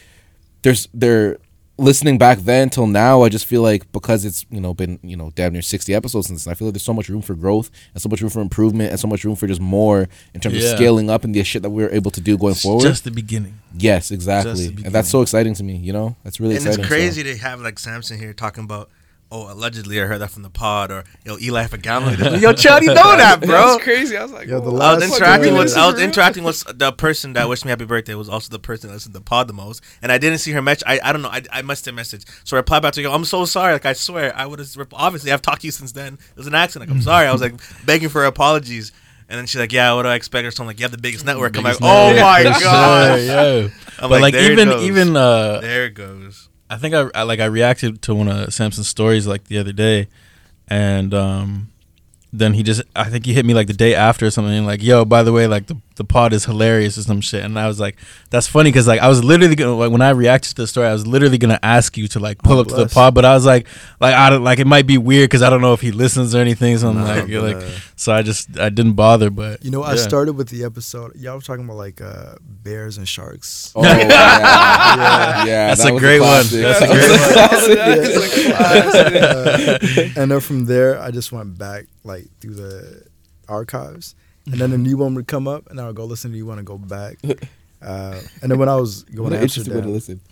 there's 0.64 0.88
there 0.94 1.38
listening 1.78 2.18
back 2.18 2.40
then 2.40 2.70
till 2.70 2.88
now. 2.88 3.24
I 3.24 3.30
just 3.30 3.46
feel 3.46 3.62
like 3.62 3.92
because 3.92 4.26
it's 4.26 4.46
you 4.50 4.62
know 4.62 4.74
been 4.74 5.00
you 5.04 5.16
know 5.18 5.32
damn 5.36 5.54
near 5.54 5.62
sixty 5.62 5.94
episodes 5.94 6.28
since, 6.28 6.48
I 6.48 6.54
feel 6.54 6.68
like 6.68 6.74
there's 6.74 6.84
so 6.84 6.94
much 6.94 7.10
room 7.10 7.22
for 7.22 7.34
growth 7.36 7.70
and 7.94 8.02
so 8.02 8.10
much 8.10 8.22
room 8.22 8.30
for 8.30 8.42
improvement 8.42 8.92
and 8.92 9.00
so 9.00 9.08
much 9.08 9.24
room 9.24 9.36
for 9.36 9.48
just 9.48 9.62
more 9.62 10.08
in 10.34 10.42
terms 10.42 10.56
Yeah. 10.58 10.72
of 10.72 10.78
scaling 10.78 11.10
up 11.10 11.24
and 11.24 11.34
the 11.34 11.44
shit 11.44 11.62
that 11.64 11.70
we're 11.70 11.90
able 11.90 12.12
to 12.12 12.22
do 12.22 12.38
going 12.38 12.52
It's 12.54 12.62
forward. 12.62 12.84
Just 12.84 13.04
the 13.04 13.12
beginning. 13.12 13.60
yes, 13.78 14.12
exactly, 14.12 14.54
just 14.68 14.76
the 14.78 14.86
and 14.86 14.94
that's 14.96 15.10
so 15.10 15.22
exciting 15.22 15.54
to 15.56 15.64
me. 15.64 15.76
You 15.78 15.94
know, 15.94 16.16
that's 16.24 16.40
really 16.40 16.56
and 16.56 16.66
exciting. 16.66 16.80
it's 16.82 16.90
so- 16.90 16.96
crazy 16.96 17.24
to 17.24 17.38
have 17.38 17.62
like 17.62 17.80
Samson 17.80 18.18
here 18.20 18.34
talking 18.34 18.64
about. 18.64 18.90
Oh, 19.36 19.52
allegedly, 19.52 20.00
I 20.00 20.06
heard 20.06 20.20
that 20.22 20.30
from 20.30 20.44
the 20.44 20.52
pod, 20.52 20.92
or 20.92 21.06
yo, 21.26 21.38
Eli 21.40 21.66
for 21.66 21.78
gambling. 21.78 22.20
Yo, 22.42 22.54
Chad, 22.54 22.84
you 22.84 22.90
know 22.90 23.18
that, 23.18 23.40
That 23.42 23.48
bro. 23.48 23.74
was 23.74 23.82
crazy. 23.84 24.16
I 24.16 24.22
was 24.22 24.32
like, 24.32 24.48
Yo, 24.48 24.60
the 24.60 24.70
oh, 24.72 24.78
I 24.78 24.94
was 24.94 25.04
interacting 25.12 25.56
with 25.58 25.76
I 25.76 25.88
was 25.92 26.00
interacting 26.00 26.44
with 26.44 26.64
the 26.78 26.92
person 26.92 27.34
that 27.34 27.50
wished 27.50 27.66
me 27.66 27.70
happy 27.72 27.86
birthday 27.86 28.14
was 28.14 28.30
also 28.30 28.52
the 28.52 28.60
person 28.60 28.90
that 28.90 28.94
listened 28.94 29.16
to 29.16 29.20
the 29.20 29.26
pod 29.26 29.48
the 29.48 29.54
most, 29.54 29.82
and 30.04 30.12
I 30.12 30.20
didn't 30.20 30.38
see 30.38 30.52
her 30.52 30.62
message. 30.62 30.84
I, 30.86 31.00
I 31.04 31.12
don't 31.12 31.24
know. 31.24 31.30
I, 31.30 31.42
I 31.52 31.62
must 31.64 31.84
have 31.86 31.96
messaged, 31.96 32.26
so 32.44 32.56
I 32.56 32.60
replied 32.60 32.82
back 32.84 32.94
to 32.94 33.02
her. 33.02 33.10
I'm 33.10 33.26
so 33.26 33.44
sorry. 33.46 33.74
Like 33.74 33.88
I 33.88 33.94
swear, 33.94 34.38
I 34.38 34.46
would 34.46 34.60
have 34.60 34.70
obviously 34.94 35.32
I've 35.32 35.42
talked 35.42 35.62
to 35.62 35.68
you 35.68 35.72
since 35.72 35.94
then. 35.94 36.14
It 36.14 36.38
was 36.38 36.46
an 36.46 36.54
accident. 36.54 36.90
Like 36.92 36.96
I'm 36.96 37.02
sorry. 37.02 37.26
I 37.26 37.32
was 37.32 37.42
like 37.42 37.56
begging 37.88 38.10
for 38.10 38.26
apologies, 38.26 38.92
and 39.30 39.40
then 39.40 39.48
she's 39.48 39.60
like, 39.60 39.72
"Yeah, 39.74 39.94
what 39.96 40.04
do 40.04 40.10
I 40.10 40.16
expect?" 40.16 40.46
Or 40.46 40.52
something 40.52 40.68
like, 40.68 40.80
"You 40.80 40.84
have 40.84 40.92
the 40.92 41.00
biggest 41.00 41.26
network." 41.26 41.58
I'm 41.58 41.64
like, 41.64 41.78
"Oh 41.82 42.14
my 42.14 42.44
god!" 42.62 43.20
yeah. 43.20 43.68
I'm 43.98 44.10
But 44.10 44.22
like, 44.22 44.34
"There 44.36 44.44
it 44.46 44.52
even 44.52 44.68
goes. 44.70 44.84
even 44.84 45.18
uh, 45.18 45.60
there 45.60 45.86
it 45.86 45.96
goes. 45.96 46.50
I 46.74 46.78
think 46.78 46.96
I, 46.96 47.08
I 47.14 47.22
like 47.22 47.40
I 47.40 47.46
reacted 47.46 48.02
to 48.04 48.16
one 48.16 48.28
of 48.28 48.52
Samson's 48.52 48.88
stories 48.88 49.28
like 49.28 49.44
the 49.44 49.60
other 49.60 49.72
day, 49.72 50.08
and 50.68 51.14
um, 51.14 51.70
then 52.34 52.54
he 52.56 52.64
just 52.64 52.82
I 52.96 53.06
think 53.12 53.28
he 53.28 53.34
hit 53.34 53.46
me 53.46 53.54
like 53.54 53.68
the 53.68 53.74
day 53.74 53.94
after 53.94 54.26
or 54.26 54.32
something 54.32 54.66
like 54.66 54.82
yo 54.82 55.06
by 55.06 55.22
the 55.22 55.32
way 55.32 55.46
like 55.46 55.68
the, 55.68 55.78
the 55.96 56.04
pod 56.04 56.34
is 56.34 56.46
hilarious 56.46 56.98
or 56.98 57.04
some 57.04 57.22
shit 57.22 57.44
and 57.44 57.58
I 57.60 57.68
was 57.68 57.80
like 57.80 57.98
that's 58.30 58.48
funny 58.48 58.72
because 58.72 58.88
like 58.88 59.00
I 59.02 59.08
was 59.08 59.24
literally 59.24 59.56
gonna 59.56 59.76
like 59.76 59.92
when 59.92 60.02
I 60.02 60.10
reacted 60.10 60.56
to 60.56 60.64
the 60.64 60.68
story 60.68 60.88
I 60.88 60.94
was 60.94 61.06
literally 61.06 61.38
gonna 61.38 61.60
ask 61.62 61.98
you 61.98 62.08
to 62.10 62.20
like 62.20 62.40
pull 62.42 62.58
Oh, 62.58 62.62
up 62.62 62.68
to 62.70 62.76
the 62.76 62.88
pod 62.88 63.14
but 63.14 63.26
I 63.26 63.34
was 63.34 63.46
like 63.46 63.68
like 64.00 64.16
I 64.16 64.30
don't 64.30 64.44
like 64.44 64.60
it 64.60 64.68
might 64.68 64.88
be 64.88 64.98
weird 64.98 65.30
because 65.30 65.42
I 65.42 65.50
don't 65.50 65.62
know 65.62 65.74
if 65.74 65.82
he 65.82 65.92
listens 65.92 66.34
or 66.34 66.40
anything 66.40 66.78
so 66.78 66.90
I'm 66.90 66.96
Nah, 66.96 67.04
like 67.04 67.28
you're 67.28 67.42
but, 67.42 67.62
like 67.64 67.72
so 67.96 68.12
I 68.14 68.22
just 68.24 68.60
I 68.60 68.70
didn't 68.70 68.94
bother 68.94 69.30
but 69.30 69.64
You 69.64 69.72
know, 69.72 69.84
I 69.84 69.96
started 69.96 70.34
with 70.34 70.50
the 70.50 70.64
episode. 70.66 71.16
Y'all 71.16 71.36
were 71.36 71.42
talking 71.42 71.64
about 71.66 71.78
like 71.78 72.02
uh, 72.02 72.36
bears 72.42 72.98
and 72.98 73.08
sharks. 73.08 73.72
Oh, 73.76 73.84
yeah, 73.84 73.98
yeah, 75.46 75.68
That's 75.68 75.84
that 75.84 75.90
a 75.90 75.94
was 75.94 76.02
great 76.02 76.20
one. 76.20 76.44
classic. 76.44 76.62
That's 76.62 76.82
a 76.82 76.88
great 76.94 77.10
one. 77.10 77.20
That 77.78 77.98
is 77.98 78.16
like 78.20 78.58
classic. 78.58 80.16
Uh, 80.16 80.22
and 80.22 80.32
then 80.32 80.40
from 80.40 80.66
there, 80.66 81.00
I 81.00 81.12
just 81.12 81.32
went 81.32 81.58
back 81.58 81.86
like 82.04 82.26
through 82.42 82.56
the 82.56 83.04
archives, 83.48 84.16
and 84.46 84.56
then 84.60 84.72
a 84.74 84.78
new 84.78 84.98
one 84.98 85.16
would 85.16 85.28
come 85.28 85.48
up, 85.48 85.70
and 85.70 85.80
I 85.80 85.88
would 85.88 85.96
go 85.96 86.06
listen 86.06 86.32
to 86.32 86.38
you 86.38 86.46
want 86.46 86.60
to 86.60 86.64
go 86.64 86.78
back. 86.78 87.18
Uh, 87.86 88.18
and 88.42 88.50
then 88.50 88.58
when 88.58 88.70
I 88.70 88.78
was 88.78 89.04
going 89.04 89.32
to 89.32 89.36
an 89.36 89.42
interesting 89.44 89.74
to 89.74 89.86
listen. 89.90 90.22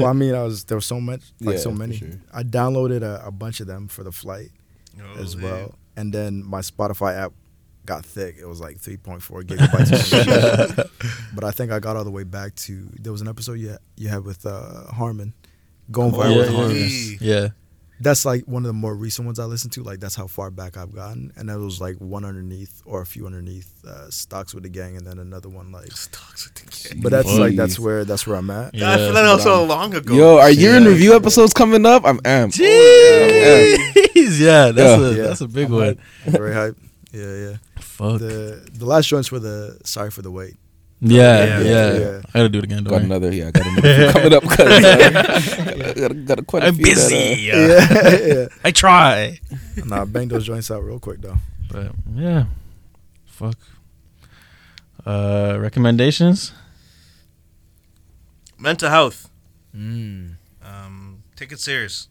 well, 0.00 0.08
I 0.08 0.14
mean, 0.14 0.34
I 0.34 0.42
was 0.42 0.64
there 0.64 0.74
was 0.78 0.86
so 0.86 0.98
much, 0.98 1.20
like 1.38 1.56
Yeah, 1.56 1.60
so 1.60 1.70
many. 1.70 1.96
sure. 1.96 2.08
I 2.32 2.42
downloaded 2.42 3.02
a, 3.02 3.26
a 3.26 3.30
bunch 3.30 3.60
of 3.60 3.66
them 3.66 3.88
for 3.88 4.02
the 4.04 4.10
flight 4.10 4.48
as 5.18 5.36
Oh, 5.36 5.40
well, 5.42 5.74
and 5.98 6.14
then 6.14 6.42
my 6.42 6.60
Spotify 6.62 7.14
app 7.14 7.34
got 7.84 8.06
thick. 8.06 8.36
It 8.40 8.46
was 8.46 8.62
like 8.62 8.78
3.4 8.78 9.20
gigabytes. 9.44 10.88
but 11.34 11.44
I 11.44 11.50
think 11.50 11.72
I 11.72 11.78
got 11.78 11.96
all 11.96 12.04
the 12.04 12.10
way 12.10 12.24
back 12.24 12.54
to 12.54 12.88
there 12.98 13.12
was 13.12 13.20
an 13.20 13.28
episode 13.28 13.54
you 13.60 13.68
had, 13.68 13.78
you 13.98 14.08
had 14.08 14.24
with 14.24 14.46
uh, 14.46 14.84
Harmon 14.90 15.34
going 15.90 16.14
Oh, 16.14 16.18
viral 16.18 16.36
with 16.38 16.50
yeah, 16.50 16.56
Harmon. 16.56 17.18
yeah. 17.20 17.48
Yeah 17.98 18.04
that's 18.04 18.24
like 18.24 18.44
one 18.46 18.62
of 18.64 18.68
the 18.68 18.72
more 18.72 18.94
recent 18.94 19.26
ones 19.26 19.38
I 19.38 19.44
listened 19.44 19.72
to. 19.74 19.82
Like 19.82 20.00
that's 20.00 20.14
how 20.14 20.26
far 20.26 20.50
back 20.50 20.76
I've 20.76 20.94
gotten, 20.94 21.32
and 21.36 21.48
that 21.48 21.58
was 21.58 21.80
like 21.80 21.96
one 21.96 22.24
underneath 22.24 22.82
or 22.86 23.02
a 23.02 23.06
few 23.06 23.26
underneath 23.26 23.72
uh, 23.84 24.10
stocks 24.10 24.54
with 24.54 24.62
the 24.62 24.68
gang, 24.70 24.96
and 24.96 25.06
then 25.06 25.18
another 25.18 25.48
one 25.48 25.72
like. 25.72 25.90
stocks 25.92 26.50
But 27.02 27.10
that's 27.10 27.34
like 27.36 27.56
that's 27.56 27.78
where 27.78 28.04
that's 28.04 28.26
where 28.26 28.36
I'm 28.36 28.50
at. 28.50 28.74
Yeah. 28.74 28.92
I 28.92 28.96
feel 28.96 29.06
like 29.12 29.24
that 29.24 29.34
was 29.34 29.42
so 29.42 29.64
long 29.64 29.94
ago. 29.94 30.14
Yo, 30.14 30.38
are 30.38 30.50
year 30.50 30.76
in 30.76 30.84
Yeah. 30.84 30.88
review 30.90 31.14
episodes 31.14 31.52
coming 31.52 31.84
up? 31.86 32.04
I'm 32.04 32.18
amped. 32.20 32.54
Jeez, 32.58 34.40
yeah, 34.40 34.70
that's 34.70 35.00
Yeah. 35.00 35.06
a 35.08 35.12
Yeah. 35.12 35.22
that's 35.28 35.40
a 35.40 35.48
big 35.48 35.68
one. 35.70 35.98
Very 36.26 36.54
hype. 36.54 36.76
Yeah, 37.12 37.34
yeah. 37.34 37.56
Fuck. 37.80 38.20
The 38.20 38.68
the 38.72 38.84
last 38.86 39.08
joints 39.08 39.32
were 39.32 39.38
the 39.40 39.78
sorry 39.84 40.10
for 40.10 40.22
the 40.22 40.30
wait. 40.30 40.56
Yeah, 41.00 41.44
Yeah, 41.44 41.60
yeah, 41.60 41.92
yeah. 41.98 42.20
I 42.34 42.38
gotta 42.38 42.48
do 42.48 42.58
it 42.58 42.64
again. 42.64 42.82
Don't 42.82 42.90
Got 42.90 42.96
worry. 42.96 43.04
another, 43.04 43.32
yeah, 43.32 43.48
I 43.48 43.50
got 43.52 43.66
another 43.66 43.94
few 43.94 44.12
coming 44.12 44.34
up. 44.34 44.42
'cause, 44.42 44.84
uh, 44.84 45.92
got, 46.08 46.24
got 46.26 46.46
quite 46.46 46.62
a 46.64 46.66
I'm 46.66 46.74
few 46.74 46.84
that, 46.86 46.90
uh, 46.90 47.08
busy. 47.08 47.42
Yeah, 47.46 48.26
yeah. 48.26 48.46
I 48.64 48.70
try. 48.72 49.38
Nah, 49.86 50.04
bang 50.04 50.26
those 50.28 50.44
joints 50.46 50.70
out 50.70 50.82
real 50.82 50.98
quick 50.98 51.20
though. 51.20 51.38
But 51.70 51.92
yeah, 52.14 52.46
fuck. 53.26 53.56
Uh, 55.06 55.56
recommendations? 55.60 56.52
Mental 58.58 58.90
health. 58.90 59.30
Mm. 59.76 60.34
Um, 60.64 61.22
take 61.36 61.52
it 61.52 61.60
serious. 61.60 62.08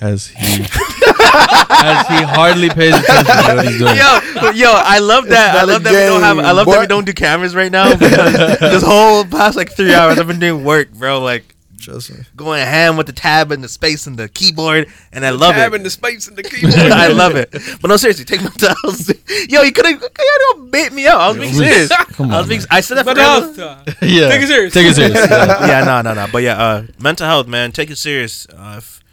As 0.00 0.26
he 0.26 0.62
as 0.64 2.06
he 2.08 2.22
hardly 2.22 2.68
pays 2.68 2.94
attention 2.94 3.24
to 3.36 3.54
what 3.54 3.66
he's 3.66 3.78
doing. 3.78 3.96
Yo, 3.96 4.50
yo, 4.50 4.72
I 4.74 4.98
love 4.98 5.28
that. 5.28 5.56
I 5.56 5.64
love 5.64 5.82
that 5.84 5.92
we 5.92 5.98
don't 5.98 6.22
have. 6.22 6.38
I 6.38 6.52
love 6.52 6.66
that 6.66 6.80
we 6.80 6.86
don't 6.86 7.04
do 7.06 7.12
cameras 7.12 7.54
right 7.54 7.70
now 7.70 7.92
because 7.96 8.34
this 8.60 8.82
whole 8.82 9.24
past 9.24 9.56
like 9.56 9.72
three 9.72 9.94
hours 9.94 10.18
I've 10.18 10.26
been 10.26 10.40
doing 10.40 10.64
work, 10.64 10.92
bro. 10.92 11.20
Like 11.20 11.54
Trust 11.80 12.10
me. 12.12 12.24
going 12.34 12.60
ham 12.66 12.96
with 12.96 13.06
the 13.06 13.12
tab 13.12 13.52
and 13.52 13.62
the 13.62 13.68
space 13.68 14.06
and 14.06 14.16
the 14.16 14.28
keyboard, 14.28 14.88
and 15.12 15.24
I 15.24 15.30
love 15.30 15.54
Tab 15.54 15.72
it. 15.72 15.76
and 15.76 15.84
the 15.86 15.90
space 15.90 16.26
and 16.28 16.36
the 16.36 16.42
keyboard. 16.50 16.74
I 16.74 17.08
love 17.08 17.36
it. 17.36 17.50
But 17.52 17.88
no, 17.88 17.96
seriously, 17.96 18.24
take 18.24 18.42
my 18.42 18.50
health. 18.58 19.10
Yo, 19.50 19.62
you 19.62 19.72
could 19.72 19.84
have 19.86 20.00
don't 20.00 20.70
bait 20.70 20.92
me 20.92 21.06
out. 21.06 21.20
I 21.20 21.28
was 21.28 21.36
being 21.36 21.52
serious. 21.52 21.92
Come 22.12 22.30
I 22.30 22.38
was 22.38 22.48
being. 22.48 22.60
man. 22.60 22.68
I 22.70 22.80
said 22.80 22.96
that 22.96 23.04
for 23.04 23.14
Mental 23.14 23.64
health. 23.64 24.02
yeah. 24.02 24.28
Take 24.30 24.42
it 24.42 24.46
serious. 24.48 24.72
Take 24.74 24.86
it 24.86 24.94
serious. 24.94 25.14
Yeah. 25.30 25.66
yeah, 25.66 25.84
no, 25.84 26.00
no, 26.00 26.14
no. 26.14 26.26
But 26.32 26.42
yeah, 26.42 26.56
uh, 26.60 26.86
mental 26.98 27.26
health, 27.26 27.46
man. 27.48 27.70
Take 27.70 27.90
it 27.90 27.96
serious. 27.98 28.46
Uh, 28.48 28.76
if 28.78 29.03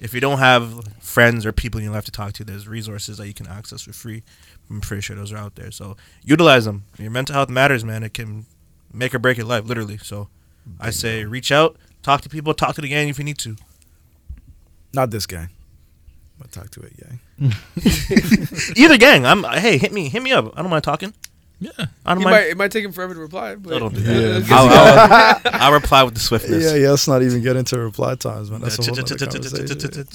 if 0.00 0.14
you 0.14 0.20
don't 0.20 0.38
have 0.38 0.88
friends 1.00 1.44
or 1.44 1.52
people 1.52 1.78
in 1.78 1.84
your 1.84 1.92
life 1.92 2.06
to 2.06 2.10
talk 2.10 2.32
to, 2.34 2.44
there's 2.44 2.66
resources 2.66 3.18
that 3.18 3.26
you 3.26 3.34
can 3.34 3.46
access 3.46 3.82
for 3.82 3.92
free. 3.92 4.22
I'm 4.70 4.80
pretty 4.80 5.02
sure 5.02 5.14
those 5.14 5.32
are 5.32 5.36
out 5.36 5.56
there. 5.56 5.70
So 5.70 5.96
utilize 6.24 6.64
them. 6.64 6.84
Your 6.98 7.10
mental 7.10 7.34
health 7.34 7.50
matters, 7.50 7.84
man. 7.84 8.02
It 8.02 8.14
can 8.14 8.46
make 8.92 9.14
or 9.14 9.18
break 9.18 9.36
your 9.36 9.46
life, 9.46 9.66
literally. 9.66 9.98
So 9.98 10.28
I 10.80 10.90
say, 10.90 11.24
reach 11.24 11.52
out, 11.52 11.76
talk 12.02 12.22
to 12.22 12.28
people, 12.28 12.54
talk 12.54 12.74
to 12.76 12.80
the 12.80 12.88
gang 12.88 13.08
if 13.08 13.18
you 13.18 13.24
need 13.24 13.38
to. 13.38 13.56
Not 14.92 15.10
this 15.10 15.26
gang. 15.26 15.50
I'll 16.40 16.48
talk 16.48 16.70
to 16.70 16.80
it, 16.80 16.94
gang. 16.96 17.20
Either 18.76 18.96
gang. 18.96 19.26
I'm. 19.26 19.44
Hey, 19.44 19.76
hit 19.76 19.92
me, 19.92 20.08
hit 20.08 20.22
me 20.22 20.32
up. 20.32 20.52
I 20.56 20.62
don't 20.62 20.70
mind 20.70 20.84
talking. 20.84 21.12
Yeah. 21.62 21.70
I 22.06 22.14
don't 22.14 22.18
He 22.18 22.24
mind. 22.24 22.24
might, 22.24 22.46
it 22.48 22.56
might 22.56 22.72
take 22.72 22.84
him 22.84 22.92
forever 22.92 23.12
to 23.12 23.20
reply, 23.20 23.54
but 23.54 23.70
No, 23.70 23.78
don't 23.80 23.94
do 23.94 24.00
Yeah. 24.00 24.38
that. 24.38 24.50
I'll, 24.50 25.52
I'll, 25.54 25.62
I'll 25.66 25.72
reply 25.72 26.02
with 26.04 26.14
the 26.14 26.20
swiftness. 26.20 26.64
Yeah, 26.64 26.74
yeah. 26.74 26.90
Let's 26.90 27.06
not 27.06 27.22
even 27.22 27.42
get 27.42 27.56
into 27.56 27.78
reply 27.78 28.14
times, 28.14 28.50
man. 28.50 28.62
That's 28.62 28.78
a 28.78 28.82
whole 28.82 28.98
other 28.98 29.16
conversation. 29.16 30.06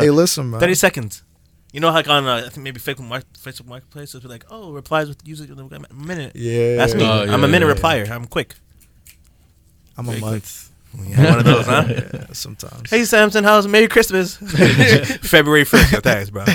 Hey, 0.00 0.10
listen, 0.10 0.50
man. 0.50 0.60
Thirty 0.60 0.74
seconds. 0.74 1.22
You 1.72 1.80
know, 1.80 1.90
like 1.90 2.08
on 2.08 2.26
uh, 2.26 2.36
I 2.46 2.48
think 2.48 2.64
maybe 2.64 2.80
Facebook 2.80 3.06
Mark, 3.06 3.24
Facebook 3.34 3.66
Marketplace, 3.66 4.14
it'll 4.14 4.26
be 4.26 4.28
like, 4.32 4.44
oh, 4.50 4.72
replies 4.72 5.08
with 5.08 5.18
user 5.26 5.44
a 5.44 5.94
minute. 5.94 6.32
Yeah, 6.34 6.76
That's 6.76 6.94
me. 6.94 7.04
Oh, 7.04 7.24
yeah, 7.24 7.32
I'm 7.32 7.44
a 7.44 7.48
minute 7.48 7.66
yeah, 7.66 7.74
replier. 7.74 8.10
I'm 8.10 8.24
quick. 8.24 8.54
I'm 9.96 10.08
a 10.08 10.12
Very 10.12 10.20
month. 10.20 10.67
Yeah, 11.06 11.30
one 11.30 11.38
of 11.40 11.44
those, 11.44 11.66
huh? 11.66 11.84
Yeah, 11.88 12.26
sometimes. 12.32 12.90
Hey 12.90 13.04
Samson, 13.04 13.44
how's 13.44 13.66
Merry 13.68 13.88
Christmas? 13.88 14.36
February 15.22 15.64
first. 15.64 15.92
Yeah, 15.92 16.00
thanks, 16.00 16.30
bro. 16.30 16.44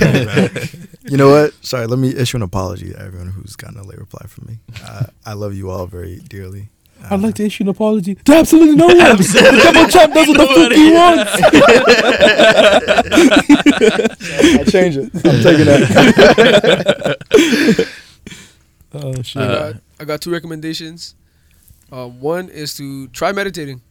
You 1.05 1.17
know 1.17 1.29
what? 1.29 1.53
Sorry, 1.65 1.85
let 1.85 1.99
me 1.99 2.15
issue 2.15 2.37
an 2.37 2.43
apology 2.43 2.91
to 2.93 2.99
everyone 2.99 3.27
who's 3.27 3.57
gotten 3.57 3.77
a 3.77 3.83
late 3.83 3.99
reply 3.99 4.25
from 4.25 4.45
me. 4.47 4.59
Uh, 4.85 5.03
I 5.25 5.33
love 5.33 5.53
you 5.53 5.69
all 5.69 5.85
very 5.85 6.19
dearly. 6.19 6.69
I'd 7.09 7.19
like 7.19 7.35
to 7.35 7.43
issue 7.43 7.63
an 7.65 7.69
apology 7.69 8.15
to 8.15 8.33
absolutely 8.33 8.77
no 8.77 8.85
one. 8.87 8.95
the 8.97 9.59
double 9.63 9.89
champ 9.89 10.13
does 10.13 10.27
what 10.29 10.37
the 10.37 10.47
fuck 10.47 10.71
he 10.71 10.93
wants. 10.93 11.31
I 14.59 14.63
change 14.71 14.95
it. 14.97 15.11
I'm 15.13 15.43
taking 15.43 15.65
that. 15.65 17.17
Oh 18.93 19.21
shit. 19.23 19.41
I, 19.41 19.47
got, 19.47 19.75
I 19.99 20.05
got 20.05 20.21
two 20.21 20.31
recommendations. 20.31 21.15
Um, 21.91 22.19
one 22.21 22.47
is 22.49 22.73
to 22.75 23.07
try 23.09 23.31
meditating. 23.33 23.81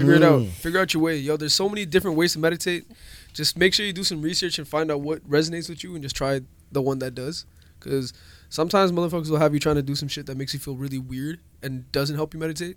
Figure 0.00 0.14
it 0.14 0.22
out. 0.22 0.40
Mm. 0.40 0.48
Figure 0.48 0.80
out 0.80 0.94
your 0.94 1.02
way. 1.02 1.16
Yo, 1.16 1.36
there's 1.36 1.52
so 1.54 1.68
many 1.68 1.84
different 1.86 2.16
ways 2.16 2.32
to 2.32 2.38
meditate. 2.38 2.84
Just 3.32 3.56
make 3.56 3.74
sure 3.74 3.84
you 3.86 3.92
do 3.92 4.04
some 4.04 4.22
research 4.22 4.58
and 4.58 4.66
find 4.66 4.90
out 4.90 5.00
what 5.00 5.28
resonates 5.28 5.68
with 5.68 5.84
you 5.84 5.94
and 5.94 6.02
just 6.02 6.16
try 6.16 6.40
the 6.72 6.82
one 6.82 6.98
that 7.00 7.14
does. 7.14 7.46
Because 7.78 8.12
sometimes 8.48 8.92
motherfuckers 8.92 9.30
will 9.30 9.38
have 9.38 9.54
you 9.54 9.60
trying 9.60 9.76
to 9.76 9.82
do 9.82 9.94
some 9.94 10.08
shit 10.08 10.26
that 10.26 10.36
makes 10.36 10.52
you 10.54 10.60
feel 10.60 10.76
really 10.76 10.98
weird 10.98 11.40
and 11.62 11.90
doesn't 11.92 12.16
help 12.16 12.34
you 12.34 12.40
meditate. 12.40 12.76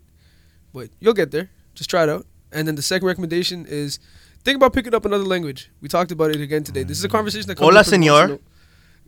But 0.74 0.90
you'll 1.00 1.14
get 1.14 1.32
there. 1.32 1.50
Just 1.76 1.90
try 1.90 2.04
it 2.04 2.10
out. 2.10 2.26
And 2.52 2.68
then 2.68 2.76
the 2.76 2.82
second 2.82 3.08
recommendation 3.08 3.66
is 3.68 4.00
think 4.44 4.58
about 4.58 4.74
picking 4.74 4.94
up 4.94 5.06
another 5.06 5.24
language. 5.24 5.72
We 5.82 5.88
talked 5.88 6.12
about 6.12 6.32
it 6.32 6.42
again 6.42 6.64
today. 6.64 6.84
This 6.84 6.98
is 6.98 7.04
a 7.04 7.10
conversation 7.10 7.48
that 7.48 7.56
comes 7.56 7.70
Hola, 7.70 7.84
señor. 7.84 8.40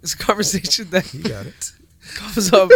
It's 0.02 0.14
a 0.14 0.18
conversation 0.18 0.88
that 0.92 1.14
You 1.14 1.24
got 1.24 1.45
it. 1.45 1.72
Comes 2.16 2.53
up. 2.53 2.69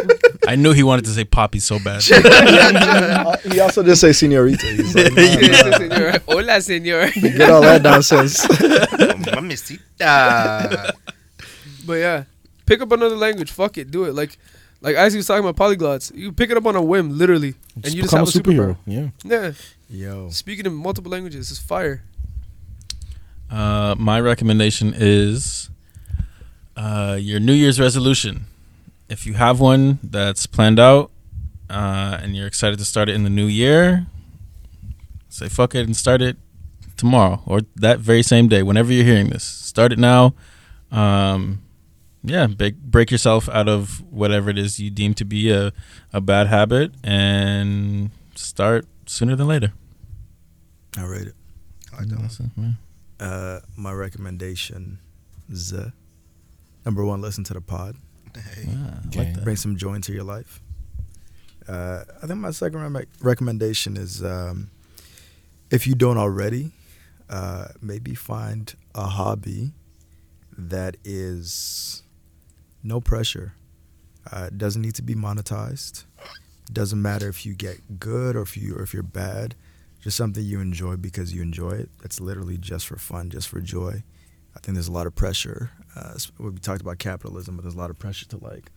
I 0.48 0.56
knew 0.56 0.74
he 0.74 0.84
wanted 0.84 1.06
to 1.06 1.12
say 1.12 1.24
poppy 1.26 1.60
so 1.60 1.78
bad. 1.80 2.02
He 3.52 3.60
also 3.60 3.84
did 3.84 3.96
say 3.96 4.12
senorita. 4.14 4.66
He's 4.68 4.96
like, 4.96 5.14
nah, 5.16 5.22
nah, 5.22 5.72
señor. 5.78 6.22
Hola, 6.28 6.58
señor. 6.60 7.14
Get 7.14 7.50
all 7.50 7.62
that 7.62 7.82
nonsense. 7.84 8.46
Mamacita. 9.34 10.94
But 11.86 11.94
yeah, 11.94 12.24
pick 12.66 12.82
up 12.82 12.92
another 12.92 13.16
language. 13.16 13.52
Fuck 13.52 13.78
it, 13.78 13.92
do 13.92 14.06
it. 14.06 14.14
Like, 14.16 14.38
like 14.82 14.96
as 14.96 15.14
he 15.14 15.18
was 15.18 15.28
talking 15.28 15.46
about 15.48 15.56
polyglots, 15.56 16.14
you 16.16 16.32
pick 16.32 16.50
it 16.50 16.58
up 16.58 16.66
on 16.66 16.76
a 16.76 16.82
whim, 16.82 17.18
literally, 17.18 17.56
and 17.76 17.84
Just 17.84 17.96
you 17.96 18.02
just 18.04 18.14
become 18.14 18.26
have 18.26 18.36
a 18.36 18.38
a 18.38 18.42
superhero. 18.42 18.78
superhero. 18.86 19.14
Yeah. 19.24 19.52
Yeah, 19.90 20.12
Yo. 20.14 20.30
speaking 20.30 20.66
in 20.66 20.74
multiple 20.74 21.12
languages 21.12 21.52
is 21.52 21.60
fire. 21.60 22.04
Uh, 23.50 23.96
my 23.98 24.20
recommendation 24.20 24.94
is 24.96 25.70
uh, 26.78 27.18
your 27.20 27.40
New 27.40 27.54
Year's 27.54 27.80
resolution. 27.80 28.46
If 29.10 29.26
you 29.26 29.34
have 29.34 29.60
one 29.60 30.00
that's 30.04 30.46
planned 30.46 30.80
out 30.80 31.12
uh, 31.70 32.20
and 32.22 32.36
you're 32.36 32.48
excited 32.48 32.78
to 32.80 32.86
start 32.86 33.10
it 33.10 33.16
in 33.16 33.24
the 33.24 33.30
new 33.30 33.48
year, 33.48 34.06
say 35.30 35.50
fuck 35.50 35.74
it 35.76 35.86
and 35.86 35.98
start 35.98 36.22
it 36.22 36.38
tomorrow 36.96 37.42
or 37.46 37.62
that 37.76 38.00
very 38.00 38.22
same 38.22 38.48
day, 38.48 38.62
whenever 38.62 38.94
you're 38.94 39.06
hearing 39.06 39.30
this. 39.30 39.44
Start 39.44 39.92
it 39.92 40.00
now. 40.00 40.36
Um, 40.92 41.62
yeah, 42.24 42.48
break, 42.48 42.78
break 42.78 43.12
yourself 43.12 43.50
out 43.50 43.68
of 43.68 44.04
whatever 44.12 44.50
it 44.50 44.58
is 44.58 44.80
you 44.80 44.92
deem 44.92 45.14
to 45.16 45.26
be 45.26 45.50
a, 45.52 45.74
a 46.14 46.22
bad 46.22 46.48
habit 46.48 46.92
and 47.04 48.12
start 48.36 48.86
sooner 49.06 49.36
than 49.36 49.48
later. 49.48 49.74
I 50.98 51.06
read 51.06 51.28
it. 51.28 51.36
That's 52.00 52.40
it, 52.40 52.50
man. 52.56 52.78
Uh, 53.20 53.60
my 53.76 53.92
recommendation 53.92 55.00
is 55.50 55.74
uh, 55.74 55.92
number 56.86 57.04
one, 57.04 57.22
listen 57.22 57.44
to 57.46 57.54
the 57.54 57.62
pod. 57.62 57.96
Ah, 58.36 59.00
I 59.14 59.18
like 59.18 59.34
that. 59.36 59.44
Bring 59.44 59.56
some 59.56 59.76
joy 59.78 59.94
into 59.96 60.14
your 60.14 60.24
life. 60.24 60.62
Uh, 61.68 62.04
I 62.22 62.28
think 62.28 62.40
my 62.40 62.52
second 62.52 62.94
rec- 62.94 63.08
recommendation 63.22 63.96
is 63.98 64.24
um, 64.24 64.70
if 65.70 65.86
you 65.86 65.94
don't 65.96 66.18
already, 66.18 66.72
uh, 67.30 67.68
maybe 67.82 68.16
find 68.16 68.74
a 68.96 69.04
hobby 69.06 69.72
that 70.58 70.98
is 71.04 72.02
no 72.84 73.00
pressure. 73.00 73.54
Uh, 74.32 74.46
it 74.48 74.58
doesn't 74.58 74.82
need 74.82 74.96
to 74.96 75.02
be 75.04 75.16
monetized. 75.16 76.06
Doesn't 76.72 77.02
matter 77.02 77.28
if 77.30 77.46
you 77.46 77.54
get 77.54 78.00
good 78.00 78.36
or 78.36 78.42
if 78.42 78.56
you 78.58 78.76
or 78.76 78.82
if 78.84 78.94
you're 78.94 79.04
bad. 79.04 79.56
Just 80.02 80.16
something 80.18 80.44
you 80.44 80.60
enjoy 80.62 80.96
because 80.96 81.34
you 81.34 81.42
enjoy 81.42 81.72
it. 81.72 81.90
That's 82.02 82.20
literally 82.22 82.58
just 82.58 82.88
for 82.88 82.98
fun, 82.98 83.30
just 83.30 83.48
for 83.50 83.60
joy. 83.60 84.04
I 84.56 84.60
think 84.60 84.76
there's 84.76 84.88
a 84.88 84.92
lot 84.92 85.08
of 85.08 85.16
pressure. 85.16 85.72
Uh, 85.96 86.14
we 86.38 86.52
talked 86.60 86.82
about 86.82 86.98
capitalism, 87.00 87.56
but 87.56 87.64
there's 87.64 87.76
a 87.76 87.78
lot 87.78 87.90
of 87.90 87.98
pressure 88.00 88.26
to 88.28 88.38
like, 88.38 88.72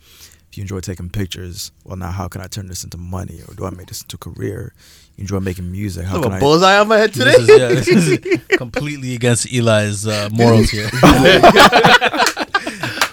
if 0.51 0.57
you 0.59 0.63
enjoy 0.63 0.81
taking 0.81 1.09
pictures, 1.11 1.73
well, 1.85 1.97
now 1.97 2.11
how 2.11 2.29
can 2.29 2.41
I 2.41 2.47
turn 2.47 2.67
this 2.69 2.85
into 2.85 2.97
money, 2.99 3.41
or 3.49 3.55
do 3.55 3.65
I 3.65 3.71
make 3.71 3.87
this 3.89 4.03
into 4.03 4.17
a 4.17 4.19
career? 4.19 4.75
You 5.17 5.23
enjoy 5.23 5.41
making 5.41 5.71
music, 5.71 6.05
I 6.05 6.09
how 6.09 6.15
have 6.17 6.23
can 6.25 6.33
a 6.33 6.37
I? 6.37 6.41
bullseye 6.41 6.79
on 6.79 6.89
my 6.89 6.99
head 6.99 7.13
today. 7.13 7.33
This 7.33 7.49
is, 7.49 7.59
yeah, 7.59 7.69
this 7.69 7.89
is 7.89 8.19
completely 8.59 9.15
against 9.15 9.47
Eli's 9.53 10.07
uh, 10.07 10.29
morals 10.33 10.71
here. 10.71 10.89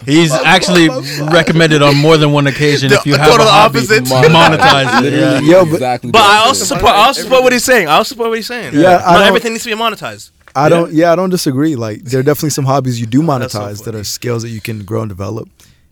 He's 0.06 0.32
actually 0.32 0.90
recommended 1.30 1.84
on 1.84 1.96
more 1.96 2.18
than 2.18 2.32
one 2.32 2.48
occasion 2.48 2.92
if 2.92 3.06
you 3.06 3.12
The 3.14 3.20
have 3.20 3.28
a 3.28 3.32
total 3.32 3.46
hobby, 3.48 3.80
opposite. 3.80 4.06
monetize 4.06 5.04
it. 5.06 5.14
Yeah. 5.14 5.40
Yo, 5.42 5.66
but- 5.66 5.74
exactly. 5.74 6.12
But 6.12 6.22
I 6.22 6.38
also 6.48 6.64
support. 6.66 6.92
I 6.94 7.06
also 7.06 7.22
support 7.24 7.44
what 7.44 7.54
he's 7.54 7.64
saying. 7.64 7.88
I 7.88 7.92
also 7.98 8.14
support 8.16 8.30
what 8.30 8.38
he's 8.40 8.48
saying. 8.48 8.74
Yeah, 8.74 9.04
I 9.06 9.12
not 9.14 9.20
don't- 9.20 9.28
everything 9.28 9.52
needs 9.54 9.66
to 9.66 9.70
be 9.70 9.76
monetized. 9.76 10.32
I 10.56 10.69
don't. 10.69 10.94
Yeah, 10.94 11.11
I 11.11 11.16
don't 11.16 11.30
disagree. 11.30 11.76
Like 11.76 12.03
there 12.03 12.19
are 12.19 12.24
definitely 12.24 12.52
some 12.52 12.66
hobbies 12.66 13.00
you 13.00 13.06
do 13.06 13.19
so 13.22 13.28
monetize 13.28 13.84
that 13.86 13.95
are 13.95 14.03
skills 14.03 14.44
that 14.44 14.50
you 14.50 14.61
can 14.61 14.84
grow 14.84 15.02
and 15.02 15.10
develop. 15.10 15.50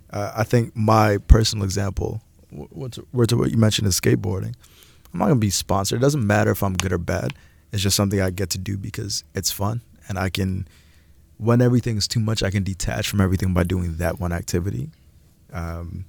Uh, 0.10 0.32
I 0.36 0.44
think 0.44 0.76
my 0.76 1.18
personal 1.18 1.66
example, 1.66 2.22
wh- 2.50 2.72
what's 2.76 2.98
what's 3.12 3.34
what 3.34 3.52
you 3.52 3.58
mentioned 3.58 3.88
is 3.88 4.00
skateboarding. 4.00 4.56
I'm 5.14 5.20
not 5.20 5.28
gonna 5.28 5.36
be 5.40 5.50
sponsored. 5.50 5.98
It 5.98 6.02
doesn't 6.02 6.26
matter 6.26 6.52
if 6.52 6.64
I'm 6.64 6.74
good 6.74 6.94
or 6.94 6.98
bad. 6.98 7.34
It's 7.72 7.84
just 7.84 7.96
something 7.96 8.22
I 8.22 8.30
get 8.30 8.50
to 8.52 8.58
do 8.58 8.78
because 8.78 9.24
it's 9.36 9.52
fun 9.52 9.82
and 10.08 10.18
I 10.18 10.30
can 10.30 10.68
when 11.38 11.62
everything 11.62 11.98
is 11.98 12.08
too 12.08 12.20
much, 12.20 12.42
I 12.42 12.50
can 12.50 12.64
detach 12.64 13.08
from 13.08 13.22
everything 13.22 13.54
by 13.54 13.64
doing 13.64 13.98
that 13.98 14.20
one 14.20 14.32
activity. 14.32 14.90
Um, 15.54 16.06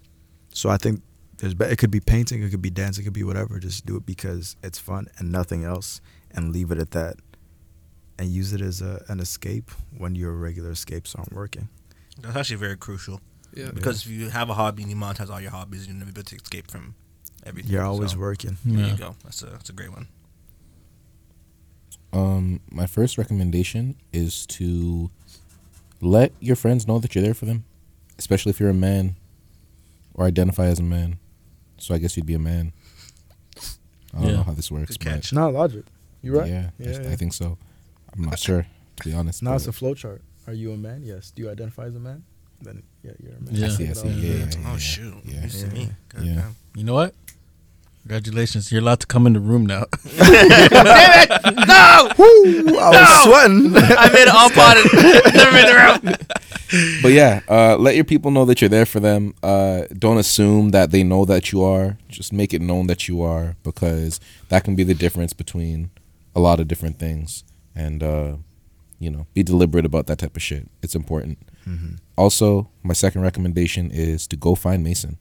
so 0.52 0.70
I 0.70 0.78
think 0.78 1.02
there's 1.38 1.54
it 1.58 1.78
could 1.78 1.90
be 1.90 2.00
painting, 2.00 2.42
it 2.42 2.50
could 2.50 2.62
be 2.62 2.70
dancing, 2.70 3.02
it 3.02 3.06
could 3.06 3.12
be 3.12 3.24
whatever. 3.24 3.58
Just 3.58 3.86
do 3.86 3.96
it 3.96 4.06
because 4.06 4.56
it's 4.62 4.78
fun 4.78 5.08
and 5.18 5.30
nothing 5.30 5.64
else, 5.64 6.00
and 6.30 6.52
leave 6.52 6.70
it 6.70 6.78
at 6.78 6.92
that. 6.92 7.16
And 8.18 8.28
use 8.28 8.52
it 8.52 8.60
as 8.60 8.82
a, 8.82 9.04
an 9.08 9.20
escape 9.20 9.70
when 9.96 10.14
your 10.16 10.32
regular 10.32 10.70
escapes 10.72 11.14
aren't 11.14 11.32
working. 11.32 11.68
That's 12.20 12.36
actually 12.36 12.56
very 12.56 12.76
crucial 12.76 13.20
Yeah. 13.54 13.70
because 13.72 14.04
if 14.04 14.10
you 14.10 14.28
have 14.30 14.50
a 14.50 14.54
hobby 14.54 14.82
and 14.82 14.90
you 14.90 14.96
monetize 14.96 15.30
all 15.30 15.40
your 15.40 15.52
hobbies, 15.52 15.86
you're 15.86 15.94
never 15.96 16.10
able 16.10 16.24
to 16.24 16.34
escape 16.36 16.68
from 16.68 16.96
everything. 17.46 17.70
You're 17.70 17.84
always 17.84 18.12
So, 18.12 18.18
working. 18.18 18.56
There 18.64 18.80
Yeah. 18.86 18.90
you 18.92 18.98
go. 18.98 19.14
That's 19.22 19.40
a 19.42 19.46
that's 19.46 19.70
a 19.70 19.72
great 19.72 19.92
one. 19.92 20.08
Um, 22.12 22.60
my 22.70 22.86
first 22.86 23.18
recommendation 23.18 23.96
is 24.12 24.46
to 24.46 25.10
let 26.00 26.32
your 26.40 26.56
friends 26.56 26.86
know 26.88 26.98
that 26.98 27.14
you're 27.14 27.22
there 27.24 27.34
for 27.34 27.44
them, 27.44 27.64
especially 28.18 28.50
if 28.50 28.60
you're 28.60 28.70
a 28.70 28.74
man 28.74 29.16
or 30.14 30.24
identify 30.26 30.66
as 30.66 30.78
a 30.78 30.82
man. 30.82 31.18
So 31.76 31.94
I 31.94 31.98
guess 31.98 32.16
you'd 32.16 32.26
be 32.26 32.34
a 32.34 32.38
man. 32.38 32.72
I 34.14 34.20
don't 34.20 34.24
Yeah. 34.30 34.32
know 34.36 34.42
how 34.42 34.54
this 34.54 34.70
works. 34.70 34.96
Good 34.96 35.04
but 35.04 35.12
catch. 35.14 35.32
Not 35.32 35.52
logic. 35.52 35.84
You 36.22 36.36
right? 36.38 36.48
Yeah, 36.50 36.70
Yeah, 36.78 36.88
I- 36.98 37.02
yeah. 37.02 37.10
I 37.10 37.16
think 37.16 37.32
so. 37.34 37.58
I'm 38.16 38.24
not 38.24 38.38
sure, 38.38 38.66
to 38.96 39.04
be 39.08 39.14
honest. 39.14 39.42
Now 39.42 39.54
it's 39.54 39.66
a 39.66 39.72
flow 39.72 39.94
chart. 39.94 40.22
Are 40.46 40.52
you 40.52 40.72
a 40.72 40.76
man? 40.76 41.02
Yes. 41.04 41.30
Do 41.30 41.42
you 41.42 41.50
identify 41.50 41.84
as 41.84 41.94
a 41.96 42.00
man? 42.00 42.24
Then 42.62 42.82
yeah, 43.02 43.12
you're 43.22 43.34
a 43.34 43.40
man. 43.40 43.54
Yeah. 43.54 43.66
I 43.66 43.68
see, 43.70 43.88
I 43.88 43.92
see. 43.92 44.08
Yeah, 44.08 44.34
yeah, 44.34 44.46
yeah, 44.58 44.72
oh 44.72 44.78
shoot! 44.78 45.14
Yeah. 45.24 45.42
You 45.42 45.48
see 45.48 45.66
me? 45.68 45.90
God 46.08 46.22
Yeah. 46.24 46.34
damn. 46.34 46.56
You 46.74 46.84
know 46.84 46.94
what? 46.94 47.14
Congratulations, 48.02 48.72
you're 48.72 48.80
allowed 48.80 49.00
to 49.00 49.06
come 49.06 49.26
in 49.26 49.34
the 49.34 49.40
room 49.40 49.66
now. 49.66 49.84
Damn 50.16 51.30
it! 51.30 51.66
No! 51.68 52.10
Woo! 52.16 52.78
I 52.78 52.90
was 52.90 53.24
sweating. 53.24 53.76
I 53.76 54.08
made 54.10 54.22
it 54.22 54.28
all 54.28 54.48
part 54.48 54.78
of 54.78 55.34
Never 55.34 55.52
made 55.52 55.68
the 55.68 55.74
room. 56.94 57.02
but 57.02 57.12
yeah, 57.12 57.40
uh, 57.50 57.76
let 57.76 57.96
your 57.96 58.04
people 58.04 58.30
know 58.30 58.46
that 58.46 58.62
you're 58.62 58.70
there 58.70 58.86
for 58.86 58.98
them. 59.00 59.34
Uh, 59.42 59.82
don't 59.98 60.16
assume 60.16 60.70
that 60.70 60.90
they 60.90 61.02
know 61.02 61.26
that 61.26 61.52
you 61.52 61.62
are. 61.62 61.98
Just 62.08 62.32
make 62.32 62.54
it 62.54 62.62
known 62.62 62.86
that 62.86 63.08
you 63.08 63.20
are 63.20 63.56
because 63.62 64.20
that 64.48 64.64
can 64.64 64.74
be 64.74 64.84
the 64.84 64.94
difference 64.94 65.34
between 65.34 65.90
a 66.34 66.40
lot 66.40 66.60
of 66.60 66.68
different 66.68 66.98
things. 66.98 67.44
And 67.78 68.02
uh, 68.02 68.36
you 68.98 69.10
know, 69.10 69.26
be 69.34 69.42
deliberate 69.44 69.84
about 69.86 70.06
that 70.08 70.18
type 70.18 70.34
of 70.36 70.42
shit. 70.42 70.68
It's 70.82 70.94
important. 70.96 71.38
Also, 72.16 72.68
my 72.82 72.94
second 72.94 73.20
recommendation 73.22 73.90
is 73.92 74.26
to 74.28 74.36
go 74.36 74.54
find 74.54 74.82
Mason. 74.82 75.18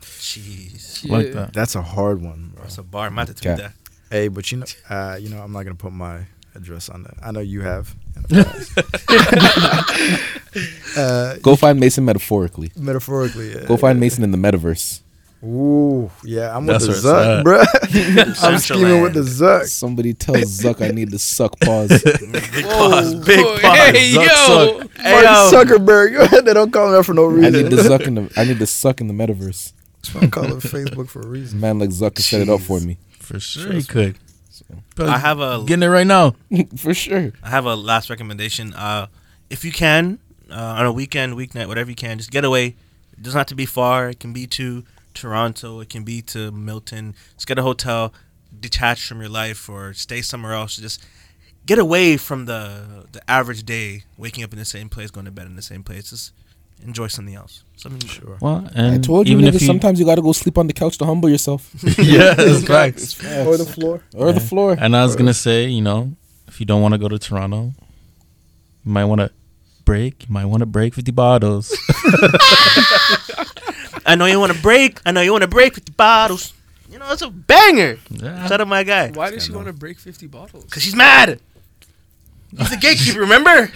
Jeez, 0.00 1.04
Yeah. 1.04 1.12
like 1.16 1.32
that. 1.32 1.52
That's 1.52 1.74
a 1.74 1.82
hard 1.82 2.22
one, 2.22 2.52
bro. 2.54 2.62
that's 2.62 2.78
a 2.78 2.82
bar. 2.82 3.08
I'm 3.08 3.12
about 3.12 3.26
to 3.26 3.34
tweet 3.34 3.44
Yeah. 3.44 3.56
that. 3.56 3.72
Hey, 4.10 4.28
but 4.28 4.50
you 4.52 4.58
know, 4.58 4.66
uh, 4.88 5.18
you 5.20 5.28
know, 5.28 5.42
I'm 5.42 5.52
not 5.52 5.64
gonna 5.64 5.74
put 5.74 5.92
my 5.92 6.26
address 6.54 6.88
on 6.88 7.02
that. 7.02 7.14
I 7.22 7.32
know 7.32 7.40
you 7.40 7.60
have. 7.62 7.94
in 8.16 8.22
the 8.22 8.44
past. 8.44 8.78
uh, 10.96 11.36
Go 11.42 11.56
find 11.56 11.78
Mason 11.80 12.04
metaphorically. 12.04 12.70
metaphorically, 12.76 13.52
yeah. 13.54 13.64
Go 13.66 13.76
find 13.76 14.00
Mason 14.00 14.24
in 14.24 14.30
the 14.30 14.38
metaverse. 14.38 15.00
Ooh, 15.42 16.10
yeah, 16.22 16.54
I'm 16.54 16.66
with 16.66 16.82
the 16.82 16.92
Zuck, 16.92 17.38
it's 17.38 17.44
bro. 17.44 17.62
I'm 18.50 18.58
scheming 18.58 19.00
with 19.00 19.14
the 19.14 19.20
Zuck. 19.20 19.64
Somebody 19.66 20.12
tell 20.12 20.34
Zuck 20.34 20.82
I 20.86 20.90
need 20.90 21.10
to 21.12 21.18
suck 21.18 21.58
pause. 21.60 21.88
Big 22.02 22.64
pause. 22.64 23.14
Big 23.24 23.38
Whoa, 23.44 23.58
pause. 23.58 23.78
Hey, 23.90 24.12
Zuck, 24.12 24.26
yo. 24.26 24.88
Hey, 25.02 25.12
Mark 25.12 25.24
yo. 25.24 25.50
Zuckerberg. 25.64 26.44
they 26.44 26.52
don't 26.52 26.70
call 26.70 26.88
him 26.88 26.92
that 26.92 27.04
for 27.04 27.14
no 27.14 27.24
reason. 27.24 27.54
I 27.54 27.62
need 27.62 27.70
to 27.70 27.82
suck 27.82 28.02
in 28.02 28.14
the 28.16 28.32
I 28.36 28.44
need 28.44 28.58
to 28.58 28.66
suck 28.66 29.00
in 29.00 29.08
the 29.08 29.14
metaverse. 29.14 29.72
I 30.20 30.26
call 30.26 30.44
it 30.44 30.58
Facebook 30.62 31.08
for 31.08 31.20
a 31.20 31.24
A 31.24 31.28
reason. 31.28 31.58
man 31.60 31.78
like 31.78 31.90
Zuck 31.90 32.16
can 32.16 32.22
set 32.22 32.42
it 32.42 32.48
up 32.50 32.60
for 32.60 32.78
me. 32.80 32.98
For 33.18 33.40
sure, 33.40 33.72
he 33.72 33.82
could. 33.82 34.18
I 34.98 35.16
have 35.18 35.40
a 35.40 35.64
Getting 35.64 35.84
it 35.84 35.86
right 35.86 36.06
now. 36.06 36.34
for 36.76 36.92
sure. 36.92 37.32
I 37.42 37.48
have 37.48 37.64
a 37.64 37.74
last 37.74 38.10
recommendation. 38.10 38.74
Uh, 38.74 39.06
if 39.48 39.64
you 39.64 39.72
can, 39.72 40.18
uh, 40.50 40.54
on 40.54 40.84
a 40.84 40.92
weekend, 40.92 41.34
weeknight, 41.34 41.66
whatever 41.66 41.88
you 41.88 41.96
can, 41.96 42.18
just 42.18 42.30
get 42.30 42.44
away. 42.44 42.76
It 43.12 43.22
doesn't 43.22 43.38
have 43.38 43.46
to 43.46 43.54
be 43.54 43.64
far. 43.66 44.10
It 44.10 44.20
can 44.20 44.32
be 44.34 44.46
to 44.48 44.84
Toronto. 45.14 45.80
It 45.80 45.88
can 45.88 46.04
be 46.04 46.22
to 46.22 46.50
Milton. 46.52 47.14
Just 47.34 47.46
get 47.46 47.58
a 47.58 47.62
hotel, 47.62 48.12
detach 48.58 49.06
from 49.06 49.20
your 49.20 49.28
life, 49.28 49.68
or 49.68 49.92
stay 49.92 50.22
somewhere 50.22 50.52
else. 50.54 50.76
Just 50.76 51.04
get 51.66 51.78
away 51.78 52.16
from 52.16 52.46
the 52.46 53.06
the 53.12 53.30
average 53.30 53.64
day, 53.64 54.04
waking 54.16 54.44
up 54.44 54.52
in 54.52 54.58
the 54.58 54.64
same 54.64 54.88
place, 54.88 55.10
going 55.10 55.26
to 55.26 55.32
bed 55.32 55.46
in 55.46 55.56
the 55.56 55.62
same 55.62 55.82
place. 55.82 56.10
Just 56.10 56.32
enjoy 56.84 57.06
something 57.08 57.34
else. 57.34 57.64
Something 57.76 58.08
Sure. 58.08 58.38
Well, 58.40 58.68
and 58.74 58.94
I 58.94 58.98
told 58.98 59.28
you, 59.28 59.34
even 59.34 59.44
nigga, 59.44 59.54
if 59.56 59.60
you, 59.62 59.66
sometimes 59.66 59.98
you 60.00 60.06
gotta 60.06 60.22
go 60.22 60.32
sleep 60.32 60.58
on 60.58 60.66
the 60.66 60.72
couch 60.72 60.98
to 60.98 61.04
humble 61.06 61.28
yourself. 61.28 61.70
yeah, 61.98 62.34
that's 62.34 62.64
facts. 62.66 63.22
Or 63.46 63.56
the 63.56 63.64
floor. 63.66 64.02
or 64.14 64.32
the 64.32 64.40
floor. 64.40 64.76
And 64.78 64.96
I 64.96 65.04
was 65.04 65.16
gonna 65.16 65.34
say, 65.34 65.66
you 65.66 65.82
know, 65.82 66.12
if 66.48 66.60
you 66.60 66.66
don't 66.66 66.82
want 66.82 66.92
to 66.92 66.98
go 66.98 67.08
to 67.08 67.18
Toronto, 67.18 67.72
you 68.84 68.92
might 68.92 69.04
want 69.04 69.20
to 69.20 69.30
break. 69.84 70.26
You 70.26 70.32
might 70.32 70.46
want 70.46 70.60
to 70.60 70.66
break 70.66 70.94
fifty 70.94 71.12
bottles. 71.12 71.70
I 74.06 74.14
know 74.14 74.26
you 74.26 74.38
want 74.40 74.52
to 74.52 74.60
break. 74.62 75.00
I 75.06 75.12
know 75.12 75.20
you 75.20 75.32
want 75.32 75.42
to 75.42 75.48
break 75.48 75.74
with 75.74 75.84
the 75.84 75.92
bottles. 75.92 76.52
You 76.90 76.98
know, 76.98 77.10
it's 77.12 77.22
a 77.22 77.30
banger. 77.30 77.98
Yeah. 78.10 78.46
Shout 78.48 78.60
out 78.60 78.68
my 78.68 78.82
guy. 78.82 79.10
Why 79.10 79.30
does 79.30 79.44
she 79.44 79.52
want 79.52 79.66
to 79.68 79.72
break 79.72 79.98
50 79.98 80.26
bottles? 80.26 80.64
Cause 80.70 80.82
she's 80.82 80.96
mad. 80.96 81.40
He's 82.56 82.70
the 82.70 82.76
gatekeeper. 82.76 83.20
Remember? 83.20 83.70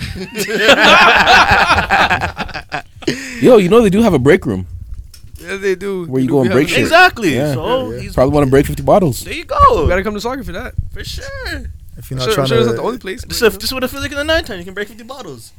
Yo, 3.40 3.58
you 3.58 3.68
know 3.68 3.80
they 3.82 3.90
do 3.90 4.02
have 4.02 4.14
a 4.14 4.18
break 4.18 4.46
room. 4.46 4.66
Yeah, 5.38 5.56
they 5.56 5.74
do. 5.74 6.06
Where 6.06 6.20
you 6.22 6.26
They 6.26 6.30
go 6.30 6.38
do 6.38 6.46
and 6.46 6.52
break 6.52 6.68
shit. 6.68 6.78
Exactly. 6.80 7.34
Yeah. 7.36 7.52
So 7.54 7.90
Yeah, 7.90 7.96
yeah. 7.96 8.02
he's 8.02 8.14
Probably 8.14 8.32
want 8.34 8.46
to 8.46 8.50
break 8.50 8.66
fifty 8.66 8.82
bottles. 8.82 9.20
there. 9.20 9.32
You 9.32 9.40
You 9.40 9.44
go. 9.44 9.86
gotta 9.86 10.02
come 10.02 10.14
to 10.14 10.20
Sauga 10.20 10.44
for 10.44 10.52
that. 10.52 10.74
For 10.92 11.04
sure. 11.04 11.26
If 11.96 12.10
you're 12.10 12.18
I'm 12.18 12.18
not 12.18 12.24
sure, 12.24 12.34
trying 12.34 12.46
sure 12.48 12.58
it's 12.58 12.66
to, 12.66 12.72
not 12.72 12.76
the 12.76 12.82
only 12.82 12.98
place. 12.98 13.22
This 13.24 13.40
but, 13.40 13.46
is 13.52 13.54
this 13.58 13.64
is 13.64 13.72
what 13.74 13.84
it 13.84 13.88
feels 13.88 14.02
like 14.02 14.10
in 14.10 14.16
the 14.18 14.24
nighttime. 14.24 14.58
You 14.58 14.64
can 14.64 14.74
break 14.74 14.88
fifty 14.88 15.04
bottles, 15.04 15.52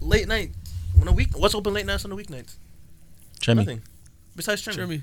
late 0.00 0.26
night, 0.28 0.52
on 1.00 1.08
a 1.08 1.12
week. 1.12 1.36
What's 1.36 1.54
open 1.54 1.74
late 1.74 1.84
nights 1.86 2.04
on 2.06 2.10
the 2.10 2.16
weeknights? 2.16 2.54
Chemi, 3.40 3.56
Nothing. 3.56 3.82
Besides 4.36 4.66
you 4.66 4.72
know. 4.72 4.76
Tremor. 4.76 4.92
Jeremy, 4.96 5.02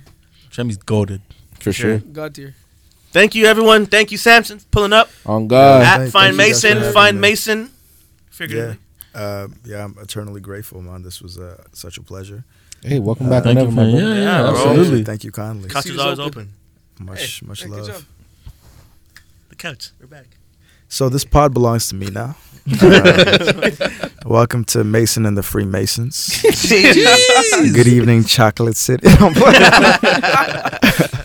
Chemi's 0.51 0.77
goaded. 0.77 1.21
For 1.59 1.71
Sure. 1.73 1.99
sure. 1.99 2.07
God 2.11 2.33
tier. 2.35 2.55
Thank 3.11 3.35
you, 3.35 3.45
everyone. 3.45 3.85
Thank 3.85 4.11
you, 4.11 4.17
Samson, 4.17 4.59
for 4.59 4.65
pulling 4.71 4.93
up. 4.93 5.09
On 5.25 5.47
God. 5.47 5.81
At 5.81 5.97
thank- 5.97 6.11
Find 6.11 6.35
thank 6.37 6.47
you 6.49 6.53
guys 6.53 6.61
for 6.61 6.67
Mason. 6.67 6.77
having 6.77 6.93
Find 6.93 7.15
me. 7.17 7.21
Mason. 7.21 7.59
yeah, 7.59 7.67
Figuratively. 8.31 8.77
uh, 9.15 9.47
yeah, 9.65 9.83
I'm 9.83 9.95
eternally 10.01 10.41
grateful, 10.41 10.81
man. 10.81 11.01
This 11.03 11.21
was 11.21 11.37
uh, 11.37 11.61
such 11.73 11.97
a 11.97 12.03
pleasure. 12.03 12.45
Hey, 12.81 12.99
welcome 12.99 13.29
back 13.29 13.43
Thank 13.43 13.57
whenever, 13.59 13.71
you 13.71 13.75
my 13.75 13.83
for 13.85 13.91
brother. 13.91 14.07
yeah, 14.07 14.21
Yeah, 14.23 14.23
yeah, 14.45 14.51
bro. 14.51 14.51
absolutely. 14.71 15.03
Thank 15.03 15.23
you 15.25 15.31
kindly. 15.31 15.69
Couch 15.69 15.83
Seat 15.83 15.89
is 15.89 15.95
is 15.95 16.01
always 16.01 16.19
open. 16.19 16.53
open. 16.97 17.05
Much, 17.07 17.43
much 17.43 17.63
Hey, 17.63 17.69
good 17.69 17.77
love. 17.79 17.87
job. 17.87 18.03
The 19.49 19.55
couch. 19.55 19.91
We're 19.99 20.07
back. 20.07 20.27
So 20.87 21.09
this 21.09 21.25
pod 21.25 21.53
belongs 21.53 21.89
to 21.89 21.95
me 21.95 22.07
now. 22.09 22.35
Uh, 22.67 24.09
welcome 24.25 24.63
to 24.65 24.83
Mason 24.83 25.25
and 25.25 25.37
the 25.37 25.43
Freemasons. 25.43 26.41
Good 27.73 27.87
evening, 27.87 28.23
Chocolate 28.23 28.77
City. 28.77 29.07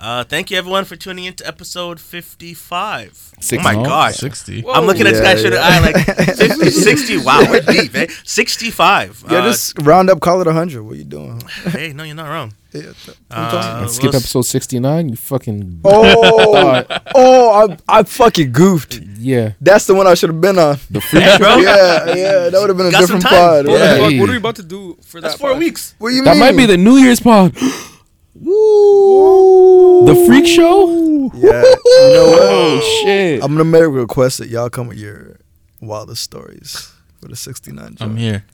Uh, 0.00 0.22
thank 0.22 0.48
you, 0.50 0.56
everyone, 0.56 0.84
for 0.84 0.94
tuning 0.94 1.24
in 1.24 1.34
to 1.34 1.46
episode 1.46 1.98
55. 2.00 3.32
Oh, 3.52 3.62
my 3.62 3.74
No, 3.74 3.82
gosh. 3.84 4.16
sixty. 4.18 4.62
Whoa. 4.62 4.70
I'm 4.72 4.86
looking 4.86 5.06
at 5.08 5.12
this 5.14 5.20
Yeah, 5.22 5.34
guy 5.34 5.40
should 5.40 5.52
yeah. 5.52 5.60
eye 5.60 5.80
like 5.80 5.96
50, 6.36 6.70
60. 6.70 7.16
Wow, 7.18 7.44
we're 7.50 7.60
deep, 7.62 7.94
eh? 7.96 8.06
65. 8.24 9.24
yeah, 9.28 9.38
Uh, 9.38 9.42
just 9.48 9.76
round 9.80 10.08
up, 10.08 10.20
call 10.20 10.40
it 10.40 10.46
hundred. 10.46 10.82
What 10.84 10.92
are 10.94 10.96
you 10.98 11.04
doing? 11.04 11.42
hey, 11.64 11.92
no, 11.92 12.04
you're 12.04 12.14
not 12.14 12.28
wrong. 12.28 12.52
Yeah, 12.70 12.92
Uh, 13.30 13.86
skip 13.86 14.12
we'll 14.12 14.16
episode 14.16 14.42
69. 14.42 15.08
You 15.08 15.16
fucking. 15.16 15.80
oh, 15.86 16.84
oh, 17.14 17.50
I, 17.88 17.98
I 18.00 18.02
fucking 18.02 18.52
goofed. 18.52 19.00
Yeah. 19.18 19.52
That's 19.58 19.86
the 19.86 19.94
one 19.94 20.06
I 20.06 20.12
should 20.12 20.28
have 20.28 20.40
been 20.40 20.58
on. 20.58 20.76
The 20.90 21.00
free. 21.00 21.22
Hey, 21.22 21.38
bro. 21.38 21.56
Yeah, 21.56 22.14
yeah, 22.14 22.50
that 22.50 22.58
would 22.60 22.68
have 22.68 22.76
been 22.76 22.88
a 22.88 22.90
Got 22.90 23.00
different 23.00 23.24
pod. 23.24 23.66
What, 23.66 23.72
Yeah. 23.80 23.94
the 23.94 24.00
fuck? 24.10 24.20
What 24.20 24.28
are 24.28 24.32
we 24.32 24.36
about 24.36 24.56
to 24.56 24.62
do 24.62 24.98
for 25.02 25.18
That's 25.22 25.34
that? 25.34 25.40
four 25.40 25.52
pod? 25.52 25.58
weeks. 25.60 25.94
What 25.96 26.10
do 26.10 26.16
you 26.16 26.24
That 26.24 26.32
mean? 26.32 26.40
That 26.40 26.52
might 26.54 26.56
be 26.58 26.66
the 26.66 26.76
New 26.76 26.96
Year's 26.98 27.20
pod. 27.20 27.56
Woo. 28.40 30.06
The 30.06 30.14
freak 30.26 30.46
show? 30.46 30.88
Yeah, 31.34 31.62
you 31.62 32.12
know 32.14 32.30
what? 32.30 32.42
Oh, 32.42 33.02
shit. 33.02 33.42
I'm 33.42 33.52
gonna 33.52 33.64
make 33.64 33.82
a 33.82 33.88
request 33.88 34.38
that 34.38 34.48
y'all 34.48 34.70
come 34.70 34.86
with 34.88 34.98
your 34.98 35.36
wildest 35.80 36.22
stories 36.22 36.92
for 37.20 37.28
the 37.28 37.36
69. 37.36 37.96
I'm 38.00 38.16
here. 38.16 38.44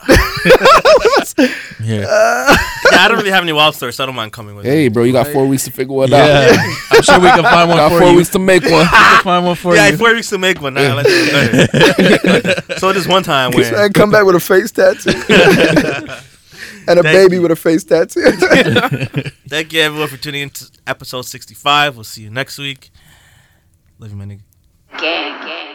I'm 0.08 1.84
here. 1.84 2.02
Yeah, 2.02 2.06
I 2.08 3.06
don't 3.08 3.18
really 3.18 3.30
have 3.30 3.42
any 3.42 3.52
wild 3.52 3.74
stories, 3.74 3.96
so 3.96 4.02
I 4.02 4.06
don't 4.06 4.16
mind 4.16 4.32
coming 4.32 4.56
with 4.56 4.66
it. 4.66 4.68
Hey, 4.68 4.86
it. 4.86 4.92
bro, 4.92 5.04
you 5.04 5.12
got 5.12 5.28
four 5.28 5.46
weeks 5.46 5.64
to 5.64 5.70
figure 5.70 5.94
one 5.94 6.12
out. 6.12 6.26
Yeah, 6.26 6.74
I'm 6.90 7.02
sure 7.02 7.20
we 7.20 7.28
can 7.28 7.42
find 7.42 7.68
one 7.68 7.78
Got 7.78 7.92
for 7.92 7.98
four 8.00 8.10
you. 8.10 8.16
weeks 8.16 8.30
to 8.30 8.38
make 8.38 8.62
one. 8.62 8.72
We 8.72 8.86
can 8.86 9.22
find 9.22 9.46
one 9.46 9.56
for 9.56 9.76
yeah, 9.76 9.88
you. 9.88 9.96
four 9.96 10.14
weeks 10.14 10.30
to 10.30 10.38
make 10.38 10.60
one. 10.60 10.74
Nah, 10.74 10.94
let's 10.94 11.10
so 12.80 12.92
this 12.92 13.06
one 13.06 13.22
time 13.22 13.52
This 13.52 13.70
when 13.70 13.80
man 13.80 13.92
come 13.92 14.10
back 14.10 14.24
with 14.24 14.36
a 14.36 14.40
face 14.40 14.70
tattoo 14.70 15.12
and 16.88 16.98
a 16.98 17.02
Thank 17.02 17.04
baby 17.04 17.36
you. 17.36 17.42
with 17.42 17.50
a 17.52 17.56
face 17.56 17.84
tattoo. 17.84 18.20
thank 19.48 19.72
you 19.72 19.80
everyone 19.80 20.08
for 20.08 20.16
tuning 20.16 20.42
in 20.42 20.50
to 20.50 20.70
episode 20.86 21.22
65. 21.22 21.96
We'll 21.96 22.04
see 22.04 22.22
you 22.22 22.30
next 22.30 22.58
week. 22.58 22.90
Love 23.98 24.10
you, 24.10 24.16
my 24.16 24.24
nigga. 24.24 24.40
Gang, 24.98 25.46
gang. 25.46 25.69